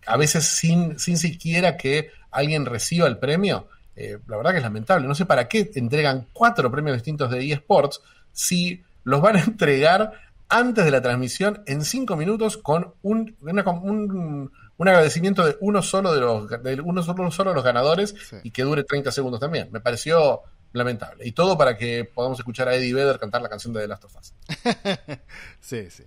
a, 0.05 0.17
veces 0.17 0.45
sin, 0.45 0.99
sin 0.99 1.17
siquiera 1.17 1.77
que 1.77 2.11
alguien 2.31 2.65
reciba 2.65 3.07
el 3.07 3.17
premio, 3.17 3.67
eh, 3.95 4.17
la 4.27 4.37
verdad 4.37 4.51
que 4.51 4.57
es 4.57 4.63
lamentable. 4.63 5.07
No 5.07 5.15
sé 5.15 5.25
para 5.25 5.47
qué 5.47 5.71
entregan 5.75 6.27
cuatro 6.33 6.71
premios 6.71 6.95
distintos 6.95 7.31
de 7.31 7.51
eSports 7.51 8.01
si 8.31 8.83
los 9.03 9.21
van 9.21 9.37
a 9.37 9.41
entregar 9.43 10.13
antes 10.49 10.85
de 10.85 10.91
la 10.91 11.01
transmisión 11.01 11.63
en 11.65 11.83
cinco 11.83 12.15
minutos 12.15 12.57
con 12.57 12.93
un, 13.01 13.35
un 13.41 14.51
un 14.77 14.87
agradecimiento 14.87 15.45
de 15.45 15.57
uno 15.61 15.81
solo 15.81 16.13
de 16.13 16.19
los, 16.19 16.49
de 16.49 16.81
uno 16.81 17.03
solo, 17.03 17.31
solo 17.31 17.51
de 17.51 17.55
los 17.55 17.63
ganadores 17.63 18.15
y 18.43 18.51
que 18.51 18.63
dure 18.63 18.83
30 18.83 19.11
segundos 19.11 19.39
también. 19.39 19.69
Me 19.71 19.79
pareció 19.79 20.41
lamentable. 20.73 21.25
Y 21.27 21.31
todo 21.31 21.57
para 21.57 21.77
que 21.77 22.05
podamos 22.05 22.39
escuchar 22.39 22.67
a 22.67 22.75
Eddie 22.75 22.93
Vedder 22.93 23.19
cantar 23.19 23.41
la 23.41 23.49
canción 23.49 23.73
de 23.73 23.81
The 23.81 23.87
Last 23.87 24.05
of 24.05 24.15
Us. 24.15 24.33
sí, 25.59 25.89
sí. 25.89 26.03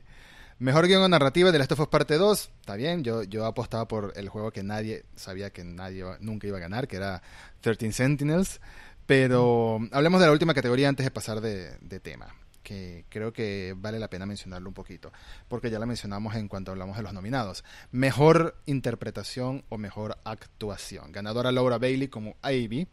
Mejor 0.59 0.87
guion 0.87 1.03
o 1.03 1.09
narrativa 1.09 1.53
de 1.53 1.59
Last 1.59 1.73
of 1.73 1.81
Us 1.81 1.88
parte 1.88 2.16
2. 2.16 2.51
Está 2.61 2.77
bien, 2.77 3.05
yo, 3.05 3.23
yo 3.23 3.45
apostaba 3.45 3.87
por 3.87 4.12
el 4.16 4.29
juego 4.29 4.51
que 4.51 4.62
nadie 4.62 5.05
sabía 5.14 5.51
que 5.51 5.64
nadie 5.64 6.05
nunca 6.21 6.47
iba 6.47 6.57
a 6.57 6.61
ganar, 6.61 6.88
que 6.88 6.97
era 6.97 7.23
13 7.61 7.92
Sentinels. 7.92 8.61
Pero 9.07 9.79
hablemos 9.92 10.21
de 10.21 10.27
la 10.27 10.33
última 10.33 10.55
categoría 10.55 10.88
antes 10.88 11.05
de 11.05 11.11
pasar 11.11 11.40
de 11.40 12.01
tema 12.01 12.35
que 12.66 13.05
creo 13.09 13.33
que 13.33 13.77
vale 13.77 14.01
la 14.01 14.11
pena 14.11 14.27
mencionarlo 14.27 14.69
un 14.69 14.75
poquito, 14.75 15.12
porque 15.47 15.71
ya 15.71 15.79
la 15.79 15.87
mencionamos 15.87 16.35
en 16.35 16.49
cuanto 16.49 16.73
hablamos 16.73 16.97
de 16.97 17.05
los 17.05 17.12
nominados. 17.12 17.62
Mejor 17.92 18.57
interpretación 18.66 19.62
o 19.69 19.79
mejor 19.79 20.19
actuación. 20.25 21.12
Ganadora 21.12 21.53
Laura 21.53 21.79
Bailey 21.79 22.09
como 22.09 22.35
Ivy 22.42 22.88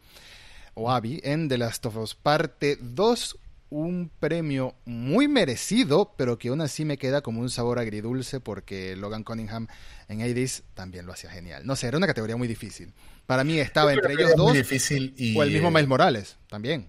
o 0.74 0.92
Abby 0.92 1.20
en 1.24 1.48
The 1.48 1.58
Last 1.58 1.86
of 1.86 1.96
Us 1.96 2.14
Parte 2.14 2.78
2, 2.80 3.36
un 3.74 4.08
premio 4.20 4.76
muy 4.84 5.26
merecido, 5.26 6.14
pero 6.16 6.38
que 6.38 6.48
aún 6.48 6.60
así 6.60 6.84
me 6.84 6.96
queda 6.96 7.22
como 7.22 7.40
un 7.40 7.50
sabor 7.50 7.80
agridulce 7.80 8.38
porque 8.38 8.94
Logan 8.94 9.24
Cunningham 9.24 9.66
en 10.08 10.22
Hades 10.22 10.62
también 10.74 11.06
lo 11.06 11.12
hacía 11.12 11.30
genial. 11.30 11.66
No 11.66 11.74
sé, 11.74 11.88
era 11.88 11.96
una 11.96 12.06
categoría 12.06 12.36
muy 12.36 12.46
difícil. 12.46 12.92
Para 13.26 13.42
mí 13.42 13.58
estaba 13.58 13.92
entre 13.92 14.14
ellos 14.14 14.36
dos 14.36 14.52
difícil 14.52 15.12
o 15.36 15.42
el 15.42 15.50
mismo 15.50 15.72
Miles 15.72 15.88
Morales 15.88 16.36
también. 16.48 16.88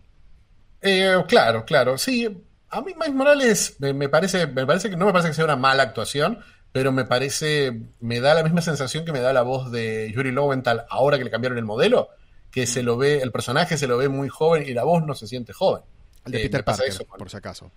Eh, 0.82 1.16
claro, 1.28 1.66
claro, 1.66 1.98
sí, 1.98 2.28
a 2.70 2.82
mí 2.82 2.94
Miles 2.94 3.16
Morales 3.16 3.76
me, 3.80 4.08
parece, 4.08 4.46
me 4.46 4.68
parece 4.68 4.92
que 4.92 4.96
no 4.96 5.08
me 5.08 5.12
parece 5.12 5.30
que 5.30 5.34
sea 5.34 5.46
una 5.46 5.56
mala 5.56 5.82
actuación, 5.82 6.38
pero 6.72 6.92
me 6.92 7.06
parece, 7.06 7.82
me 8.00 8.20
da 8.20 8.36
la 8.36 8.44
misma 8.44 8.62
sensación 8.62 9.06
que 9.06 9.12
me 9.12 9.22
da 9.22 9.34
la 9.34 9.42
voz 9.42 9.72
de 9.72 10.12
Yuri 10.14 10.32
Lowenthal 10.32 10.86
ahora 10.90 11.18
que 11.18 11.24
le 11.24 11.32
cambiaron 11.32 11.58
el 11.58 11.66
modelo, 11.66 12.10
que 12.52 12.68
se 12.68 12.84
lo 12.84 12.96
ve, 12.96 13.24
el 13.24 13.32
personaje 13.32 13.76
se 13.76 13.88
lo 13.88 13.98
ve 13.98 14.08
muy 14.08 14.30
joven 14.30 14.66
y 14.68 14.74
la 14.76 14.84
voz 14.84 15.04
no 15.04 15.16
se 15.16 15.26
siente 15.26 15.52
joven. 15.52 15.82
El 16.26 16.32
de 16.32 16.40
eh, 16.40 16.44
Peter 16.44 16.64
Parker, 16.64 16.94
por 17.18 17.30
si 17.30 17.38
acaso. 17.38 17.72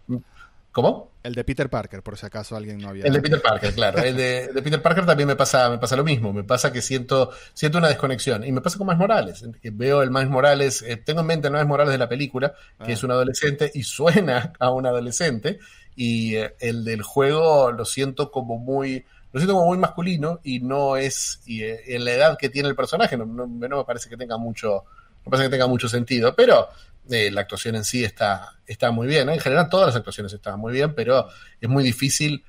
¿Cómo? 0.72 1.10
El 1.22 1.34
de 1.34 1.44
Peter 1.44 1.68
Parker, 1.68 2.02
por 2.02 2.16
si 2.16 2.26
acaso 2.26 2.54
alguien 2.54 2.78
no 2.78 2.90
había. 2.90 3.04
El 3.04 3.12
de 3.12 3.20
Peter 3.20 3.42
Parker, 3.42 3.74
claro. 3.74 3.98
El 3.98 4.16
de, 4.16 4.50
Peter 4.62 4.80
Parker 4.80 5.06
también 5.06 5.26
me 5.26 5.34
pasa, 5.34 5.68
me 5.70 5.78
pasa 5.78 5.96
lo 5.96 6.04
mismo. 6.04 6.32
Me 6.32 6.44
pasa 6.44 6.72
que 6.72 6.82
siento, 6.82 7.30
siento 7.54 7.78
una 7.78 7.88
desconexión. 7.88 8.44
Y 8.44 8.52
me 8.52 8.60
pasa 8.60 8.78
con 8.78 8.86
Miles 8.86 8.98
Morales. 8.98 9.44
Veo 9.62 10.02
el 10.02 10.10
Miles 10.10 10.28
Morales, 10.28 10.82
eh, 10.82 10.96
tengo 10.96 11.22
en 11.22 11.26
mente 11.26 11.48
el 11.48 11.52
Miles 11.52 11.66
Morales 11.66 11.92
de 11.92 11.98
la 11.98 12.08
película, 12.08 12.54
que 12.84 12.92
es 12.92 13.02
ah. 13.02 13.06
un 13.06 13.12
adolescente 13.12 13.70
y 13.74 13.82
suena 13.82 14.52
a 14.58 14.70
un 14.70 14.86
adolescente. 14.86 15.58
Y 15.96 16.36
eh, 16.36 16.54
el 16.60 16.84
del 16.84 17.02
juego 17.02 17.72
lo 17.72 17.84
siento 17.84 18.30
como 18.30 18.58
muy. 18.58 19.04
Lo 19.32 19.40
siento 19.40 19.54
como 19.54 19.66
muy 19.66 19.78
masculino 19.78 20.40
y 20.44 20.60
no 20.60 20.96
es. 20.96 21.40
Y 21.44 21.62
eh, 21.62 21.94
en 21.96 22.04
la 22.04 22.12
edad 22.12 22.38
que 22.38 22.50
tiene 22.50 22.68
el 22.68 22.76
personaje, 22.76 23.16
no, 23.16 23.26
no, 23.26 23.46
no 23.46 23.78
me 23.78 23.84
parece 23.84 24.08
que 24.08 24.16
tenga 24.16 24.36
mucho. 24.36 24.68
No 24.68 25.22
me 25.24 25.30
parece 25.30 25.48
que 25.48 25.56
tenga 25.56 25.66
mucho 25.66 25.88
sentido. 25.88 26.36
Pero 26.36 26.68
la 27.08 27.40
actuación 27.40 27.76
en 27.76 27.84
sí 27.84 28.04
está, 28.04 28.58
está 28.66 28.90
muy 28.90 29.06
bien. 29.06 29.28
En 29.28 29.40
general 29.40 29.68
todas 29.68 29.88
las 29.88 29.96
actuaciones 29.96 30.32
estaban 30.32 30.60
muy 30.60 30.72
bien, 30.72 30.94
pero 30.94 31.28
es 31.60 31.68
muy 31.68 31.82
difícil, 31.82 32.44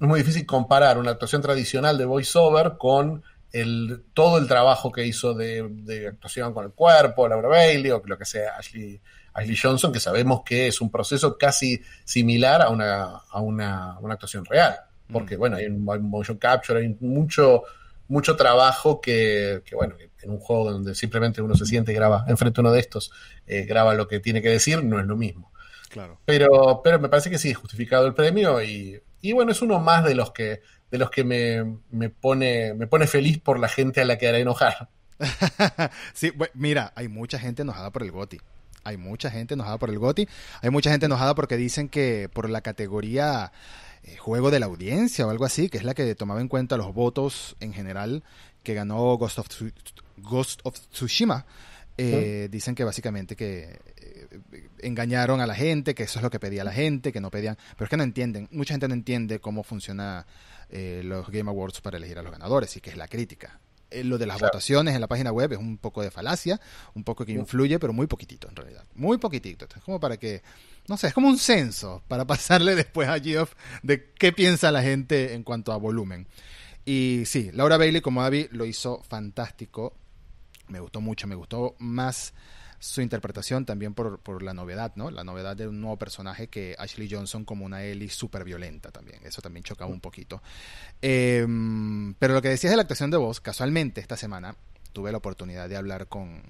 es 0.00 0.06
muy 0.06 0.20
difícil 0.20 0.46
comparar 0.46 0.98
una 0.98 1.12
actuación 1.12 1.42
tradicional 1.42 1.98
de 1.98 2.04
voiceover 2.04 2.74
con 2.78 3.22
el, 3.52 4.04
todo 4.14 4.38
el 4.38 4.48
trabajo 4.48 4.90
que 4.90 5.06
hizo 5.06 5.34
de, 5.34 6.08
actuación 6.08 6.52
con 6.54 6.64
el 6.64 6.72
cuerpo, 6.72 7.28
Laura 7.28 7.48
Bailey 7.48 7.90
o 7.90 8.02
lo 8.04 8.18
que 8.18 8.24
sea 8.24 8.56
Ashley, 8.56 9.00
Ashley 9.34 9.56
Johnson, 9.56 9.92
que 9.92 10.00
sabemos 10.00 10.42
que 10.44 10.68
es 10.68 10.80
un 10.80 10.90
proceso 10.90 11.36
casi 11.36 11.80
similar 12.04 12.62
a 12.62 12.70
una, 12.70 13.22
a 13.30 13.40
una, 13.40 13.98
actuación 14.10 14.44
real. 14.44 14.76
Porque, 15.10 15.36
mm. 15.36 15.38
bueno, 15.38 15.56
hay 15.56 15.66
un, 15.66 15.84
motion 15.84 16.38
capture, 16.38 16.80
hay 16.80 16.96
mucho, 17.00 17.64
mucho 18.12 18.36
trabajo 18.36 19.00
que, 19.00 19.62
que 19.64 19.74
bueno, 19.74 19.96
en 20.22 20.30
un 20.30 20.38
juego 20.38 20.70
donde 20.70 20.94
simplemente 20.94 21.40
uno 21.40 21.54
se 21.54 21.64
siente 21.64 21.92
y 21.92 21.94
graba 21.94 22.26
enfrente 22.28 22.60
a 22.60 22.62
uno 22.62 22.72
de 22.72 22.80
estos, 22.80 23.10
eh, 23.46 23.62
graba 23.62 23.94
lo 23.94 24.06
que 24.06 24.20
tiene 24.20 24.42
que 24.42 24.50
decir, 24.50 24.84
no 24.84 25.00
es 25.00 25.06
lo 25.06 25.16
mismo. 25.16 25.50
Claro. 25.88 26.20
Pero, 26.26 26.82
pero 26.84 27.00
me 27.00 27.08
parece 27.08 27.30
que 27.30 27.38
sí, 27.38 27.54
justificado 27.54 28.06
el 28.06 28.12
premio 28.12 28.62
y, 28.62 29.02
y 29.22 29.32
bueno, 29.32 29.52
es 29.52 29.62
uno 29.62 29.80
más 29.80 30.04
de 30.04 30.14
los 30.14 30.30
que, 30.32 30.60
de 30.90 30.98
los 30.98 31.10
que 31.10 31.24
me, 31.24 31.78
me, 31.90 32.10
pone, 32.10 32.74
me 32.74 32.86
pone 32.86 33.06
feliz 33.06 33.38
por 33.38 33.58
la 33.58 33.68
gente 33.68 34.02
a 34.02 34.04
la 34.04 34.18
que 34.18 34.28
hará 34.28 34.38
enojar. 34.38 34.90
sí, 36.12 36.32
mira, 36.52 36.92
hay 36.94 37.08
mucha 37.08 37.38
gente 37.38 37.62
enojada 37.62 37.90
por 37.90 38.02
el 38.02 38.10
GOTI. 38.10 38.40
Hay 38.84 38.98
mucha 38.98 39.30
gente 39.30 39.54
enojada 39.54 39.78
por 39.78 39.88
el 39.88 39.98
GOTI. 39.98 40.28
Hay 40.60 40.70
mucha 40.70 40.90
gente 40.90 41.06
enojada 41.06 41.34
porque 41.34 41.56
dicen 41.56 41.88
que 41.88 42.28
por 42.30 42.50
la 42.50 42.60
categoría 42.60 43.52
eh, 44.04 44.16
juego 44.16 44.50
de 44.50 44.60
la 44.60 44.66
audiencia 44.66 45.26
o 45.26 45.30
algo 45.30 45.44
así, 45.44 45.68
que 45.68 45.78
es 45.78 45.84
la 45.84 45.94
que 45.94 46.14
tomaba 46.14 46.40
en 46.40 46.48
cuenta 46.48 46.76
los 46.76 46.92
votos 46.94 47.56
en 47.60 47.72
general, 47.72 48.22
que 48.62 48.74
ganó 48.74 49.16
Ghost 49.16 49.38
of, 49.38 49.46
Ghost 50.18 50.60
of 50.64 50.78
Tsushima. 50.90 51.46
Eh, 51.98 52.48
dicen 52.50 52.74
que 52.74 52.84
básicamente 52.84 53.36
que 53.36 53.78
eh, 53.96 54.68
engañaron 54.80 55.40
a 55.40 55.46
la 55.46 55.54
gente, 55.54 55.94
que 55.94 56.04
eso 56.04 56.18
es 56.18 56.22
lo 56.22 56.30
que 56.30 56.40
pedía 56.40 56.64
la 56.64 56.72
gente, 56.72 57.12
que 57.12 57.20
no 57.20 57.30
pedían, 57.30 57.58
pero 57.76 57.84
es 57.84 57.90
que 57.90 57.96
no 57.96 58.02
entienden, 58.02 58.48
mucha 58.50 58.74
gente 58.74 58.88
no 58.88 58.94
entiende 58.94 59.40
cómo 59.40 59.62
funciona 59.62 60.26
eh, 60.70 61.02
los 61.04 61.28
Game 61.28 61.50
Awards 61.50 61.80
para 61.80 61.98
elegir 61.98 62.18
a 62.18 62.22
los 62.22 62.32
ganadores 62.32 62.76
y 62.76 62.80
que 62.80 62.90
es 62.90 62.96
la 62.96 63.08
crítica. 63.08 63.60
Lo 64.04 64.18
de 64.18 64.26
las 64.26 64.40
votaciones 64.40 64.94
en 64.94 65.00
la 65.00 65.06
página 65.06 65.32
web 65.32 65.52
es 65.52 65.58
un 65.58 65.78
poco 65.78 66.02
de 66.02 66.10
falacia, 66.10 66.60
un 66.94 67.04
poco 67.04 67.24
que 67.24 67.32
influye, 67.32 67.78
pero 67.78 67.92
muy 67.92 68.06
poquitito 68.06 68.48
en 68.48 68.56
realidad, 68.56 68.84
muy 68.94 69.18
poquitito. 69.18 69.66
Es 69.74 69.82
como 69.82 70.00
para 70.00 70.16
que, 70.16 70.42
no 70.88 70.96
sé, 70.96 71.08
es 71.08 71.14
como 71.14 71.28
un 71.28 71.38
censo 71.38 72.02
para 72.08 72.24
pasarle 72.26 72.74
después 72.74 73.08
a 73.08 73.18
Geoff 73.20 73.54
de 73.82 74.10
qué 74.12 74.32
piensa 74.32 74.70
la 74.72 74.82
gente 74.82 75.34
en 75.34 75.42
cuanto 75.42 75.72
a 75.72 75.76
volumen. 75.76 76.26
Y 76.84 77.22
sí, 77.26 77.50
Laura 77.52 77.76
Bailey 77.76 78.00
como 78.00 78.22
Abby 78.22 78.48
lo 78.50 78.64
hizo 78.64 79.02
fantástico 79.08 79.94
me 80.72 80.80
gustó 80.80 81.00
mucho, 81.00 81.26
me 81.26 81.34
gustó 81.34 81.76
más 81.78 82.32
su 82.82 83.00
interpretación 83.00 83.64
también 83.64 83.94
por, 83.94 84.42
la 84.42 84.54
novedad, 84.54 84.90
¿no? 84.96 85.12
La 85.12 85.22
novedad 85.22 85.54
de 85.54 85.68
un 85.68 85.80
nuevo 85.80 85.96
personaje 85.96 86.48
que 86.48 86.74
Ashley 86.76 87.08
Johnson 87.08 87.44
como 87.44 87.64
una 87.64 87.84
Ellie 87.84 88.08
súper 88.08 88.42
violenta 88.42 88.90
también. 88.90 89.20
Eso 89.22 89.40
también 89.40 89.62
chocaba 89.62 89.88
un 89.88 90.00
poquito. 90.00 90.42
Em, 91.00 92.12
pero 92.14 92.34
lo 92.34 92.42
que 92.42 92.48
decías 92.48 92.72
de 92.72 92.76
la 92.76 92.82
actuación 92.82 93.12
de 93.12 93.18
voz, 93.18 93.40
casualmente 93.40 94.00
esta 94.00 94.16
semana 94.16 94.56
tuve 94.92 95.12
la 95.12 95.18
oportunidad 95.18 95.68
de 95.68 95.76
hablar 95.76 96.08
con, 96.08 96.42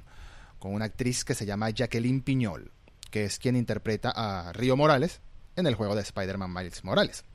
con 0.59 0.73
una 0.73 0.87
actriz 0.87 1.23
que 1.23 1.35
se 1.35 1.45
llama 1.45 1.69
Jacqueline 1.69 2.23
Piñol, 2.23 2.73
que 3.11 3.25
es 3.25 3.39
quien 3.39 3.55
interpreta 3.55 4.11
a 4.17 4.55
Río 4.55 4.75
Morales 4.75 5.21
en 5.57 5.67
el 5.67 5.75
juego 5.75 5.95
de 5.95 6.01
Spider-Man 6.01 6.51
Miles 6.51 6.83
Morales. 6.83 7.27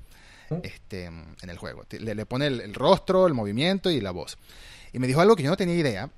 Este, 0.63 1.05
en 1.05 1.49
el 1.49 1.57
juego. 1.59 1.85
Le, 1.91 2.25
pone 2.25 2.47
el, 2.47 2.61
el, 2.61 2.73
rostro, 2.73 3.27
el 3.27 3.35
movimiento 3.35 3.91
y 3.91 4.01
la 4.01 4.09
voz. 4.09 4.39
Y 4.91 4.97
me 4.97 5.05
dijo 5.05 5.21
algo 5.21 5.35
que 5.35 5.43
yo 5.43 5.51
no 5.51 5.57
tenía 5.57 5.75
idea, 5.75 6.09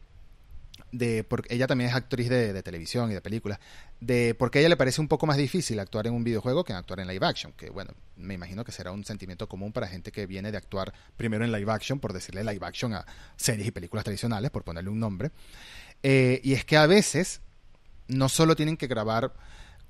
de 0.91 1.23
porque 1.23 1.53
ella 1.53 1.67
también 1.67 1.89
es 1.89 1.95
actriz 1.95 2.29
de, 2.29 2.61
televisión 2.63 3.11
y 3.11 3.13
de 3.13 3.21
películas, 3.21 3.59
de 3.99 4.35
por 4.35 4.51
qué 4.51 4.59
a 4.59 4.61
ella 4.61 4.69
le 4.69 4.77
parece 4.77 5.01
un 5.01 5.07
poco 5.07 5.25
más 5.25 5.37
difícil 5.37 5.79
actuar 5.79 6.07
en 6.07 6.13
un 6.13 6.23
videojuego 6.23 6.63
que 6.63 6.73
actuar 6.73 6.99
en 6.99 7.07
live 7.07 7.25
action, 7.25 7.53
que 7.53 7.69
bueno, 7.69 7.93
me 8.15 8.33
imagino 8.33 8.63
que 8.63 8.71
será 8.71 8.91
un 8.91 9.05
sentimiento 9.05 9.47
común 9.47 9.71
para 9.71 9.87
gente 9.87 10.11
que 10.11 10.25
viene 10.25 10.51
de 10.51 10.57
actuar 10.57 10.93
primero 11.17 11.45
en 11.45 11.51
live 11.51 11.71
action, 11.71 11.99
por 11.99 12.13
decirle 12.13 12.43
live 12.43 12.65
action 12.65 12.93
a 12.93 13.05
series 13.35 13.67
y 13.67 13.71
películas 13.71 14.03
tradicionales, 14.03 14.51
por 14.51 14.63
ponerle 14.63 14.89
un 14.89 14.99
nombre. 14.99 15.31
Eh, 16.01 16.39
y 16.43 16.53
es 16.53 16.65
que 16.65 16.77
a 16.77 16.87
veces 16.87 17.41
no 18.07 18.29
solo 18.29 18.55
tienen 18.55 18.77
que 18.77 18.87
grabar 18.87 19.33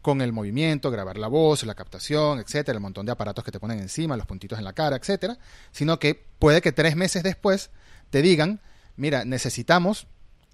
con 0.02 0.22
el 0.22 0.32
movimiento, 0.32 0.92
grabar 0.92 1.18
la 1.18 1.28
voz, 1.28 1.64
la 1.64 1.76
captación, 1.76 2.40
etcétera, 2.40 2.78
el 2.78 2.82
montón 2.82 3.06
de 3.06 3.12
aparatos 3.12 3.44
que 3.44 3.52
te 3.52 3.60
ponen 3.60 3.80
encima, 3.80 4.16
los 4.16 4.26
puntitos 4.26 4.58
en 4.58 4.66
la 4.66 4.74
cara, 4.74 4.96
etcétera, 4.96 5.38
sino 5.72 6.00
que 6.00 6.16
puede 6.40 6.62
que 6.62 6.72
tres 6.72 6.96
meses 6.96 7.22
después 7.22 7.70
te 8.10 8.22
digan, 8.22 8.62
mira, 8.96 9.26
necesitamos 9.26 10.08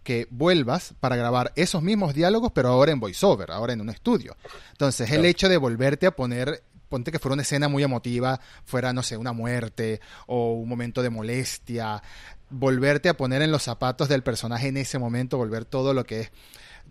que 0.05 0.27
vuelvas 0.29 0.93
para 1.01 1.17
grabar 1.17 1.51
esos 1.55 1.81
mismos 1.81 2.13
diálogos, 2.13 2.51
pero 2.53 2.69
ahora 2.69 2.93
en 2.93 2.99
voiceover, 3.01 3.51
ahora 3.51 3.73
en 3.73 3.81
un 3.81 3.89
estudio. 3.89 4.37
Entonces, 4.71 5.11
el 5.11 5.25
hecho 5.25 5.49
de 5.49 5.57
volverte 5.57 6.05
a 6.05 6.15
poner 6.15 6.63
ponte 6.87 7.11
que 7.11 7.17
fuera 7.19 7.33
una 7.33 7.41
escena 7.41 7.67
muy 7.67 7.83
emotiva, 7.83 8.39
fuera, 8.63 8.93
no 8.93 9.01
sé, 9.01 9.17
una 9.17 9.33
muerte 9.33 9.99
o 10.27 10.53
un 10.53 10.69
momento 10.69 11.01
de 11.01 11.09
molestia, 11.09 12.01
volverte 12.49 13.09
a 13.09 13.17
poner 13.17 13.41
en 13.41 13.51
los 13.51 13.63
zapatos 13.63 14.07
del 14.07 14.21
personaje 14.21 14.67
en 14.67 14.77
ese 14.77 14.99
momento, 14.99 15.37
volver 15.37 15.65
todo 15.65 15.93
lo 15.93 16.05
que 16.05 16.21
es 16.21 16.31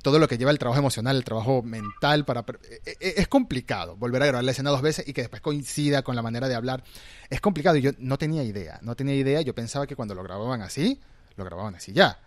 todo 0.03 0.19
lo 0.19 0.29
que 0.29 0.37
lleva 0.37 0.51
el 0.51 0.59
trabajo 0.59 0.81
emocional, 0.81 1.17
el 1.17 1.25
trabajo 1.25 1.63
mental 1.63 2.25
para 2.27 2.45
e, 2.85 2.97
e, 3.01 3.15
es 3.17 3.29
complicado 3.29 3.97
volver 3.97 4.25
a 4.25 4.27
grabar 4.27 4.45
la 4.45 4.51
escena 4.51 4.71
dos 4.71 4.83
veces 4.83 5.07
y 5.09 5.15
que 5.15 5.23
después 5.23 5.41
coincida 5.41 6.03
con 6.03 6.17
la 6.17 6.21
manera 6.21 6.49
de 6.49 6.57
hablar. 6.57 6.83
Es 7.31 7.41
complicado 7.41 7.77
y 7.77 7.81
yo 7.81 7.93
no 7.99 8.19
tenía 8.19 8.43
idea, 8.43 8.81
no 8.83 8.97
tenía 8.97 9.15
idea, 9.15 9.41
yo 9.41 9.55
pensaba 9.55 9.87
que 9.87 9.97
cuando 9.97 10.15
lo 10.15 10.25
grababan 10.25 10.61
así, 10.61 11.01
lo 11.37 11.45
grababan 11.45 11.77
así 11.77 11.93
ya. 11.93 12.19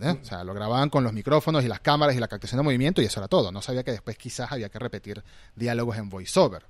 ¿Eh? 0.00 0.18
O 0.20 0.24
sea, 0.24 0.44
lo 0.44 0.54
grababan 0.54 0.90
con 0.90 1.04
los 1.04 1.12
micrófonos 1.12 1.64
y 1.64 1.68
las 1.68 1.80
cámaras 1.80 2.16
y 2.16 2.20
la 2.20 2.28
captación 2.28 2.58
de 2.58 2.64
movimiento 2.64 3.02
y 3.02 3.06
eso 3.06 3.20
era 3.20 3.28
todo. 3.28 3.52
No 3.52 3.62
sabía 3.62 3.82
que 3.82 3.92
después 3.92 4.16
quizás 4.16 4.50
había 4.52 4.68
que 4.68 4.78
repetir 4.78 5.22
diálogos 5.54 5.96
en 5.98 6.08
voiceover. 6.08 6.64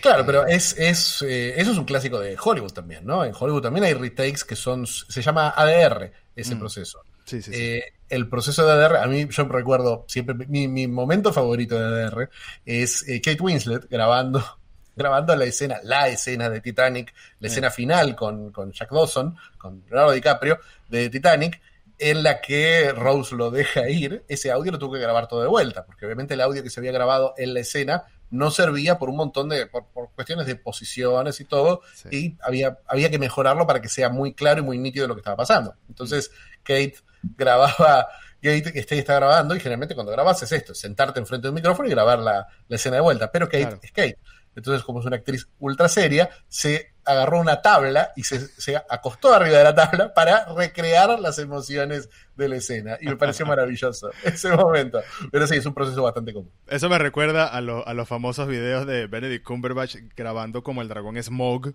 Claro, 0.00 0.24
pero 0.24 0.46
es, 0.46 0.78
es 0.78 1.20
eh, 1.22 1.54
eso 1.60 1.72
es 1.72 1.78
un 1.78 1.84
clásico 1.84 2.20
de 2.20 2.36
Hollywood 2.40 2.72
también, 2.72 3.04
¿no? 3.04 3.24
En 3.24 3.32
Hollywood 3.36 3.62
también 3.62 3.84
hay 3.84 3.94
retakes 3.94 4.44
que 4.44 4.54
son, 4.54 4.86
se 4.86 5.20
llama 5.20 5.52
ADR 5.56 6.12
ese 6.36 6.54
mm. 6.54 6.58
proceso. 6.60 7.00
Sí, 7.24 7.42
sí, 7.42 7.52
sí. 7.52 7.60
Eh, 7.60 7.92
el 8.08 8.28
proceso 8.28 8.64
de 8.64 8.72
ADR, 8.72 8.98
a 8.98 9.06
mí 9.06 9.26
yo 9.28 9.44
recuerdo 9.44 10.04
siempre, 10.08 10.34
mi, 10.34 10.86
momento 10.86 11.32
favorito 11.32 11.76
de 11.76 12.04
ADR 12.04 12.30
es 12.64 13.02
Kate 13.02 13.40
Winslet 13.40 13.88
grabando, 13.88 14.44
grabando 14.96 15.34
la 15.34 15.44
escena, 15.44 15.80
la 15.82 16.08
escena 16.08 16.48
de 16.48 16.60
Titanic, 16.60 17.12
la 17.40 17.48
escena 17.48 17.70
final 17.70 18.14
con, 18.14 18.52
con 18.52 18.70
Jack 18.70 18.92
Dawson, 18.92 19.36
con 19.58 19.82
Leonardo 19.88 20.12
DiCaprio 20.12 20.60
de 20.88 21.10
Titanic, 21.10 21.60
en 22.00 22.22
la 22.22 22.40
que 22.40 22.92
Rose 22.92 23.36
lo 23.36 23.50
deja 23.50 23.88
ir, 23.88 24.24
ese 24.26 24.50
audio 24.50 24.72
lo 24.72 24.78
tuvo 24.78 24.94
que 24.94 25.00
grabar 25.00 25.28
todo 25.28 25.42
de 25.42 25.48
vuelta, 25.48 25.84
porque 25.84 26.06
obviamente 26.06 26.34
el 26.34 26.40
audio 26.40 26.62
que 26.62 26.70
se 26.70 26.80
había 26.80 26.92
grabado 26.92 27.34
en 27.36 27.52
la 27.52 27.60
escena 27.60 28.04
no 28.30 28.50
servía 28.50 28.98
por 28.98 29.10
un 29.10 29.16
montón 29.16 29.50
de, 29.50 29.66
por, 29.66 29.84
cuestiones 30.14 30.46
de 30.46 30.56
posiciones 30.56 31.40
y 31.40 31.44
todo, 31.44 31.82
y 32.10 32.36
había, 32.40 32.78
había 32.86 33.10
que 33.10 33.18
mejorarlo 33.18 33.66
para 33.66 33.82
que 33.82 33.88
sea 33.88 34.08
muy 34.08 34.32
claro 34.32 34.60
y 34.60 34.64
muy 34.64 34.78
nítido 34.78 35.06
lo 35.08 35.14
que 35.14 35.20
estaba 35.20 35.36
pasando. 35.36 35.74
Entonces, 35.88 36.30
Kate 36.62 36.94
grababa, 37.36 38.08
Kate 38.42 38.72
está 38.74 39.14
grabando, 39.14 39.54
y 39.54 39.60
generalmente 39.60 39.94
cuando 39.94 40.12
grabas 40.12 40.42
es 40.42 40.52
esto, 40.52 40.74
sentarte 40.74 41.20
enfrente 41.20 41.46
de 41.46 41.50
un 41.50 41.56
micrófono 41.56 41.86
y 41.86 41.90
grabar 41.90 42.20
la, 42.20 42.48
escena 42.68 42.96
de 42.96 43.02
vuelta, 43.02 43.30
pero 43.30 43.46
Kate 43.46 43.78
es 43.82 43.92
Kate. 43.92 44.18
Entonces, 44.56 44.82
como 44.84 45.00
es 45.00 45.06
una 45.06 45.16
actriz 45.16 45.48
ultra 45.58 45.88
seria, 45.88 46.30
se 46.48 46.89
agarró 47.04 47.40
una 47.40 47.62
tabla 47.62 48.12
y 48.16 48.24
se, 48.24 48.76
acostó 48.88 49.34
arriba 49.34 49.58
de 49.58 49.64
la 49.64 49.74
tabla 49.74 50.14
para 50.14 50.46
recrear 50.54 51.18
las 51.18 51.38
emociones 51.38 52.08
de 52.36 52.48
la 52.48 52.56
escena. 52.56 52.98
Y 53.00 53.06
me 53.06 53.16
pareció 53.16 53.46
maravilloso 53.46 54.10
ese 54.24 54.50
momento. 54.56 55.00
Pero 55.30 55.46
sí, 55.46 55.56
es 55.56 55.66
un 55.66 55.74
proceso 55.74 56.02
bastante 56.02 56.32
común. 56.32 56.50
Eso 56.68 56.88
me 56.88 56.98
recuerda 56.98 57.46
a, 57.46 57.58
a 57.58 57.94
los 57.94 58.08
famosos 58.08 58.48
videos 58.48 58.86
de 58.86 59.06
Benedict 59.06 59.44
Cumberbatch 59.44 59.96
grabando 60.16 60.62
como 60.62 60.82
el 60.82 60.88
dragón 60.88 61.20
Smog 61.22 61.74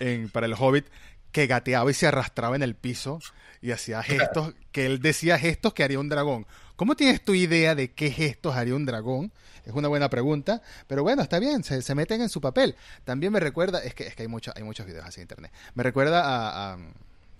en, 0.00 0.28
para 0.28 0.46
el 0.46 0.54
Hobbit, 0.54 0.86
que 1.32 1.46
gateaba 1.46 1.90
y 1.90 1.94
se 1.94 2.06
arrastraba 2.06 2.56
en 2.56 2.62
el 2.62 2.74
piso 2.74 3.20
y 3.60 3.72
hacía 3.72 4.02
gestos, 4.02 4.54
que 4.72 4.86
él 4.86 5.00
decía 5.00 5.38
gestos 5.38 5.74
que 5.74 5.84
haría 5.84 5.98
un 5.98 6.08
dragón. 6.08 6.46
¿Cómo 6.76 6.94
tienes 6.94 7.24
tu 7.24 7.34
idea 7.34 7.74
de 7.74 7.92
qué 7.92 8.10
gestos 8.10 8.54
haría 8.54 8.74
un 8.74 8.86
dragón? 8.86 9.32
Es 9.66 9.72
una 9.74 9.88
buena 9.88 10.08
pregunta, 10.08 10.62
pero 10.86 11.02
bueno, 11.02 11.22
está 11.22 11.40
bien, 11.40 11.64
se, 11.64 11.94
meten 11.94 12.22
en 12.22 12.28
su 12.28 12.40
papel. 12.40 12.76
También 13.04 13.32
me 13.32 13.40
recuerda, 13.40 13.82
es 13.82 13.94
que, 13.94 14.06
es 14.06 14.14
que 14.14 14.22
hay, 14.22 14.28
mucho, 14.28 14.52
hay 14.54 14.62
muchos 14.62 14.86
videos 14.86 15.04
así 15.04 15.20
en 15.20 15.24
internet, 15.24 15.52
me 15.74 15.82
recuerda 15.82 16.72
a, 16.72 16.78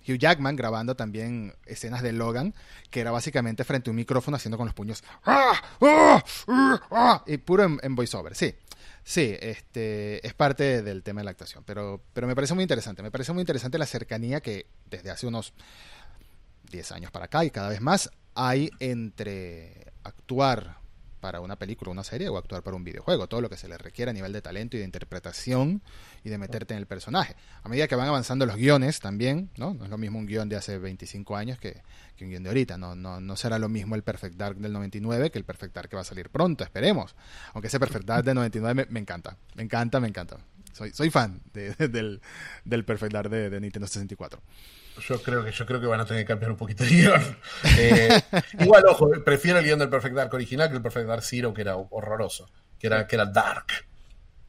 Hugh 0.07 0.19
Jackman 0.19 0.55
grabando 0.55 0.95
también 0.95 1.53
escenas 1.65 2.01
de 2.01 2.13
Logan, 2.13 2.53
que 2.89 3.01
era 3.01 3.11
básicamente 3.11 3.65
frente 3.65 3.89
a 3.89 3.91
un 3.91 3.97
micrófono 3.97 4.37
haciendo 4.37 4.57
con 4.57 4.65
los 4.65 4.73
puños 4.73 5.03
¡Ah! 5.25 5.51
¡Ah! 5.81 6.23
¡Ah! 6.91 7.23
y 7.27 7.37
puro 7.37 7.65
en, 7.81 7.95
voiceover, 7.95 8.33
sí. 8.33 8.55
Sí, 9.03 9.35
este 9.39 10.25
es 10.25 10.33
parte 10.33 10.81
del 10.81 11.03
tema 11.03 11.21
de 11.21 11.25
la 11.25 11.31
actuación, 11.31 11.63
pero, 11.65 12.01
pero 12.13 12.25
me 12.27 12.35
parece 12.35 12.53
muy 12.53 12.61
interesante. 12.61 13.03
Me 13.03 13.11
parece 13.11 13.33
muy 13.33 13.41
interesante 13.41 13.77
la 13.77 13.85
cercanía 13.85 14.41
que 14.41 14.67
desde 14.89 15.11
hace 15.11 15.27
unos 15.27 15.53
10 16.71 16.91
años 16.93 17.11
para 17.11 17.25
acá 17.25 17.43
y 17.45 17.51
cada 17.51 17.69
vez 17.69 17.81
más 17.81 18.09
hay 18.35 18.69
entre 18.79 19.93
actuar 20.03 20.77
para 21.27 21.41
una 21.41 21.57
película, 21.57 21.91
una 21.91 22.05
serie 22.05 22.29
o 22.29 22.37
actuar 22.37 22.63
para 22.63 22.77
un 22.77 22.85
videojuego, 22.85 23.27
todo 23.27 23.41
lo 23.41 23.49
que 23.49 23.57
se 23.57 23.67
le 23.67 23.77
requiere 23.77 24.11
a 24.11 24.13
nivel 24.13 24.31
de 24.31 24.41
talento 24.41 24.77
y 24.77 24.79
de 24.79 24.85
interpretación 24.85 25.81
y 26.23 26.29
de 26.29 26.37
meterte 26.37 26.73
en 26.73 26.79
el 26.79 26.85
personaje. 26.85 27.35
A 27.63 27.67
medida 27.67 27.85
que 27.89 27.97
van 27.97 28.07
avanzando 28.07 28.45
los 28.45 28.55
guiones 28.55 29.01
también, 29.01 29.49
¿no? 29.57 29.73
No 29.73 29.83
es 29.83 29.89
lo 29.89 29.97
mismo 29.97 30.19
un 30.19 30.25
guion 30.25 30.47
de 30.47 30.55
hace 30.55 30.77
25 30.77 31.35
años 31.35 31.59
que, 31.59 31.81
un 32.21 32.29
guion 32.29 32.43
de 32.43 32.49
ahorita, 32.49 32.77
no, 32.77 32.95
no, 32.95 33.19
no 33.19 33.35
será 33.35 33.59
lo 33.59 33.67
mismo 33.67 33.95
el 33.95 34.03
Perfect 34.03 34.37
Dark 34.37 34.55
del 34.55 34.71
99 34.71 35.29
que 35.29 35.37
el 35.37 35.43
Perfect 35.43 35.75
Dark 35.75 35.89
que 35.89 35.97
va 35.97 36.03
a 36.03 36.05
salir 36.05 36.29
pronto, 36.29 36.63
esperemos. 36.63 37.13
Aunque 37.53 37.67
ese 37.67 37.77
Perfect 37.77 38.05
Dark 38.05 38.23
del 38.23 38.35
99 38.35 38.87
me, 38.89 38.99
encanta, 39.01 39.35
me 39.55 39.63
encanta, 39.63 39.99
me 39.99 40.07
encanta. 40.07 40.37
Soy, 40.77 40.91
soy 40.93 41.09
fan 41.09 41.41
del, 41.53 42.21
del 42.63 42.85
Perfect 42.85 43.13
Dark 43.13 43.29
de, 43.29 43.49
de 43.49 43.59
Nintendo 43.59 43.87
64. 43.87 44.41
Yo 45.07 45.21
creo 45.21 45.43
que 45.43 45.51
yo 45.51 45.65
creo 45.65 45.79
que 45.79 45.87
van 45.87 45.99
a 45.99 46.05
tener 46.05 46.23
que 46.23 46.27
cambiar 46.27 46.51
un 46.51 46.57
poquito 46.57 46.83
el 46.83 46.89
guion. 46.89 47.37
Eh, 47.79 48.21
igual, 48.59 48.83
ojo, 48.87 49.09
prefiero 49.23 49.59
el 49.59 49.65
guion 49.65 49.79
del 49.79 49.89
Perfect 49.89 50.15
Dark 50.15 50.33
original 50.33 50.69
que 50.69 50.75
el 50.75 50.81
Perfect 50.81 51.07
Dark 51.07 51.23
Zero, 51.23 51.53
que 51.53 51.61
era 51.61 51.75
horroroso, 51.77 52.49
que 52.79 52.87
era, 52.87 53.07
que 53.07 53.15
era 53.15 53.25
dark. 53.25 53.67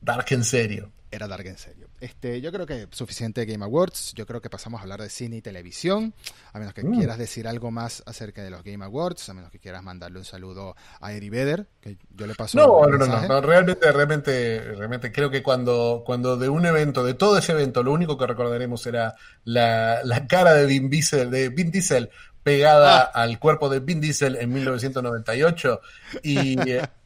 Dark 0.01 0.27
en 0.31 0.45
serio. 0.45 0.93
Era 1.11 1.27
dark 1.27 1.47
en 1.47 1.59
serio. 1.59 1.88
Este, 2.01 2.41
yo 2.41 2.53
creo 2.53 2.65
que 2.65 2.87
suficiente 2.91 3.45
Game 3.45 3.65
Awards. 3.65 4.13
Yo 4.15 4.27
creo 4.27 4.41
que 4.41 4.49
pasamos 4.49 4.79
a 4.79 4.83
hablar 4.83 5.03
de 5.03 5.11
cine 5.11 5.37
y 5.37 5.43
televisión. 5.43 6.15
A 6.53 6.59
menos 6.59 6.75
que 6.75 6.85
mm. 6.85 6.97
quieras 6.97 7.19
decir 7.19 7.49
algo 7.49 7.71
más 7.71 8.03
acerca 8.07 8.43
de 8.43 8.51
los 8.51 8.63
Game 8.63 8.85
Awards, 8.85 9.29
a 9.29 9.35
menos 9.35 9.51
que 9.51 9.59
quieras 9.59 9.83
mandarle 9.83 10.19
un 10.19 10.25
saludo 10.25 10.77
a 11.01 11.13
Eddie 11.13 11.31
Vedder, 11.31 11.67
que 11.81 11.97
yo 12.15 12.27
le 12.27 12.35
paso. 12.35 12.57
No, 12.57 12.87
no, 12.87 12.99
no, 12.99 13.27
no, 13.27 13.41
realmente, 13.41 13.91
realmente, 13.91 14.61
realmente 14.75 15.11
creo 15.13 15.31
que 15.31 15.43
cuando, 15.43 16.03
cuando 16.07 16.37
de 16.37 16.49
un 16.49 16.67
evento, 16.67 17.05
de 17.05 17.15
todo 17.15 17.39
ese 17.39 17.53
evento, 17.53 17.83
lo 17.83 17.93
único 17.93 18.17
que 18.17 18.27
recordaremos 18.27 18.87
era 18.87 19.17
la, 19.45 20.01
la 20.05 20.27
cara 20.27 20.55
de 20.55 20.67
Vin 20.67 20.91
Diesel, 20.91 21.31
de 21.31 21.49
Vin 21.49 21.71
Diesel 21.71 22.11
pegada 22.43 23.01
ah. 23.01 23.23
al 23.23 23.39
cuerpo 23.39 23.69
de 23.69 23.81
Vin 23.81 24.01
Diesel 24.01 24.37
en 24.37 24.53
1998 24.53 25.81
y 26.23 26.57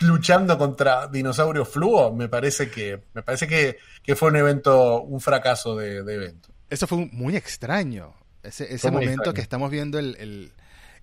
luchando 0.00 0.58
contra 0.58 1.06
dinosaurios 1.06 1.68
fluo, 1.68 2.12
me 2.14 2.28
parece 2.28 2.70
que, 2.70 3.02
me 3.14 3.22
parece 3.22 3.46
que, 3.46 4.16
fue 4.16 4.30
un 4.30 4.36
evento, 4.36 5.02
un 5.02 5.20
fracaso 5.20 5.76
de, 5.76 5.98
evento. 5.98 6.48
Eso 6.68 6.86
fue 6.86 7.08
muy 7.12 7.36
extraño. 7.36 8.14
Ese, 8.42 8.72
ese 8.74 8.90
momento 8.90 9.34
que 9.34 9.40
estamos 9.40 9.70
viendo 9.70 9.98
el, 9.98 10.52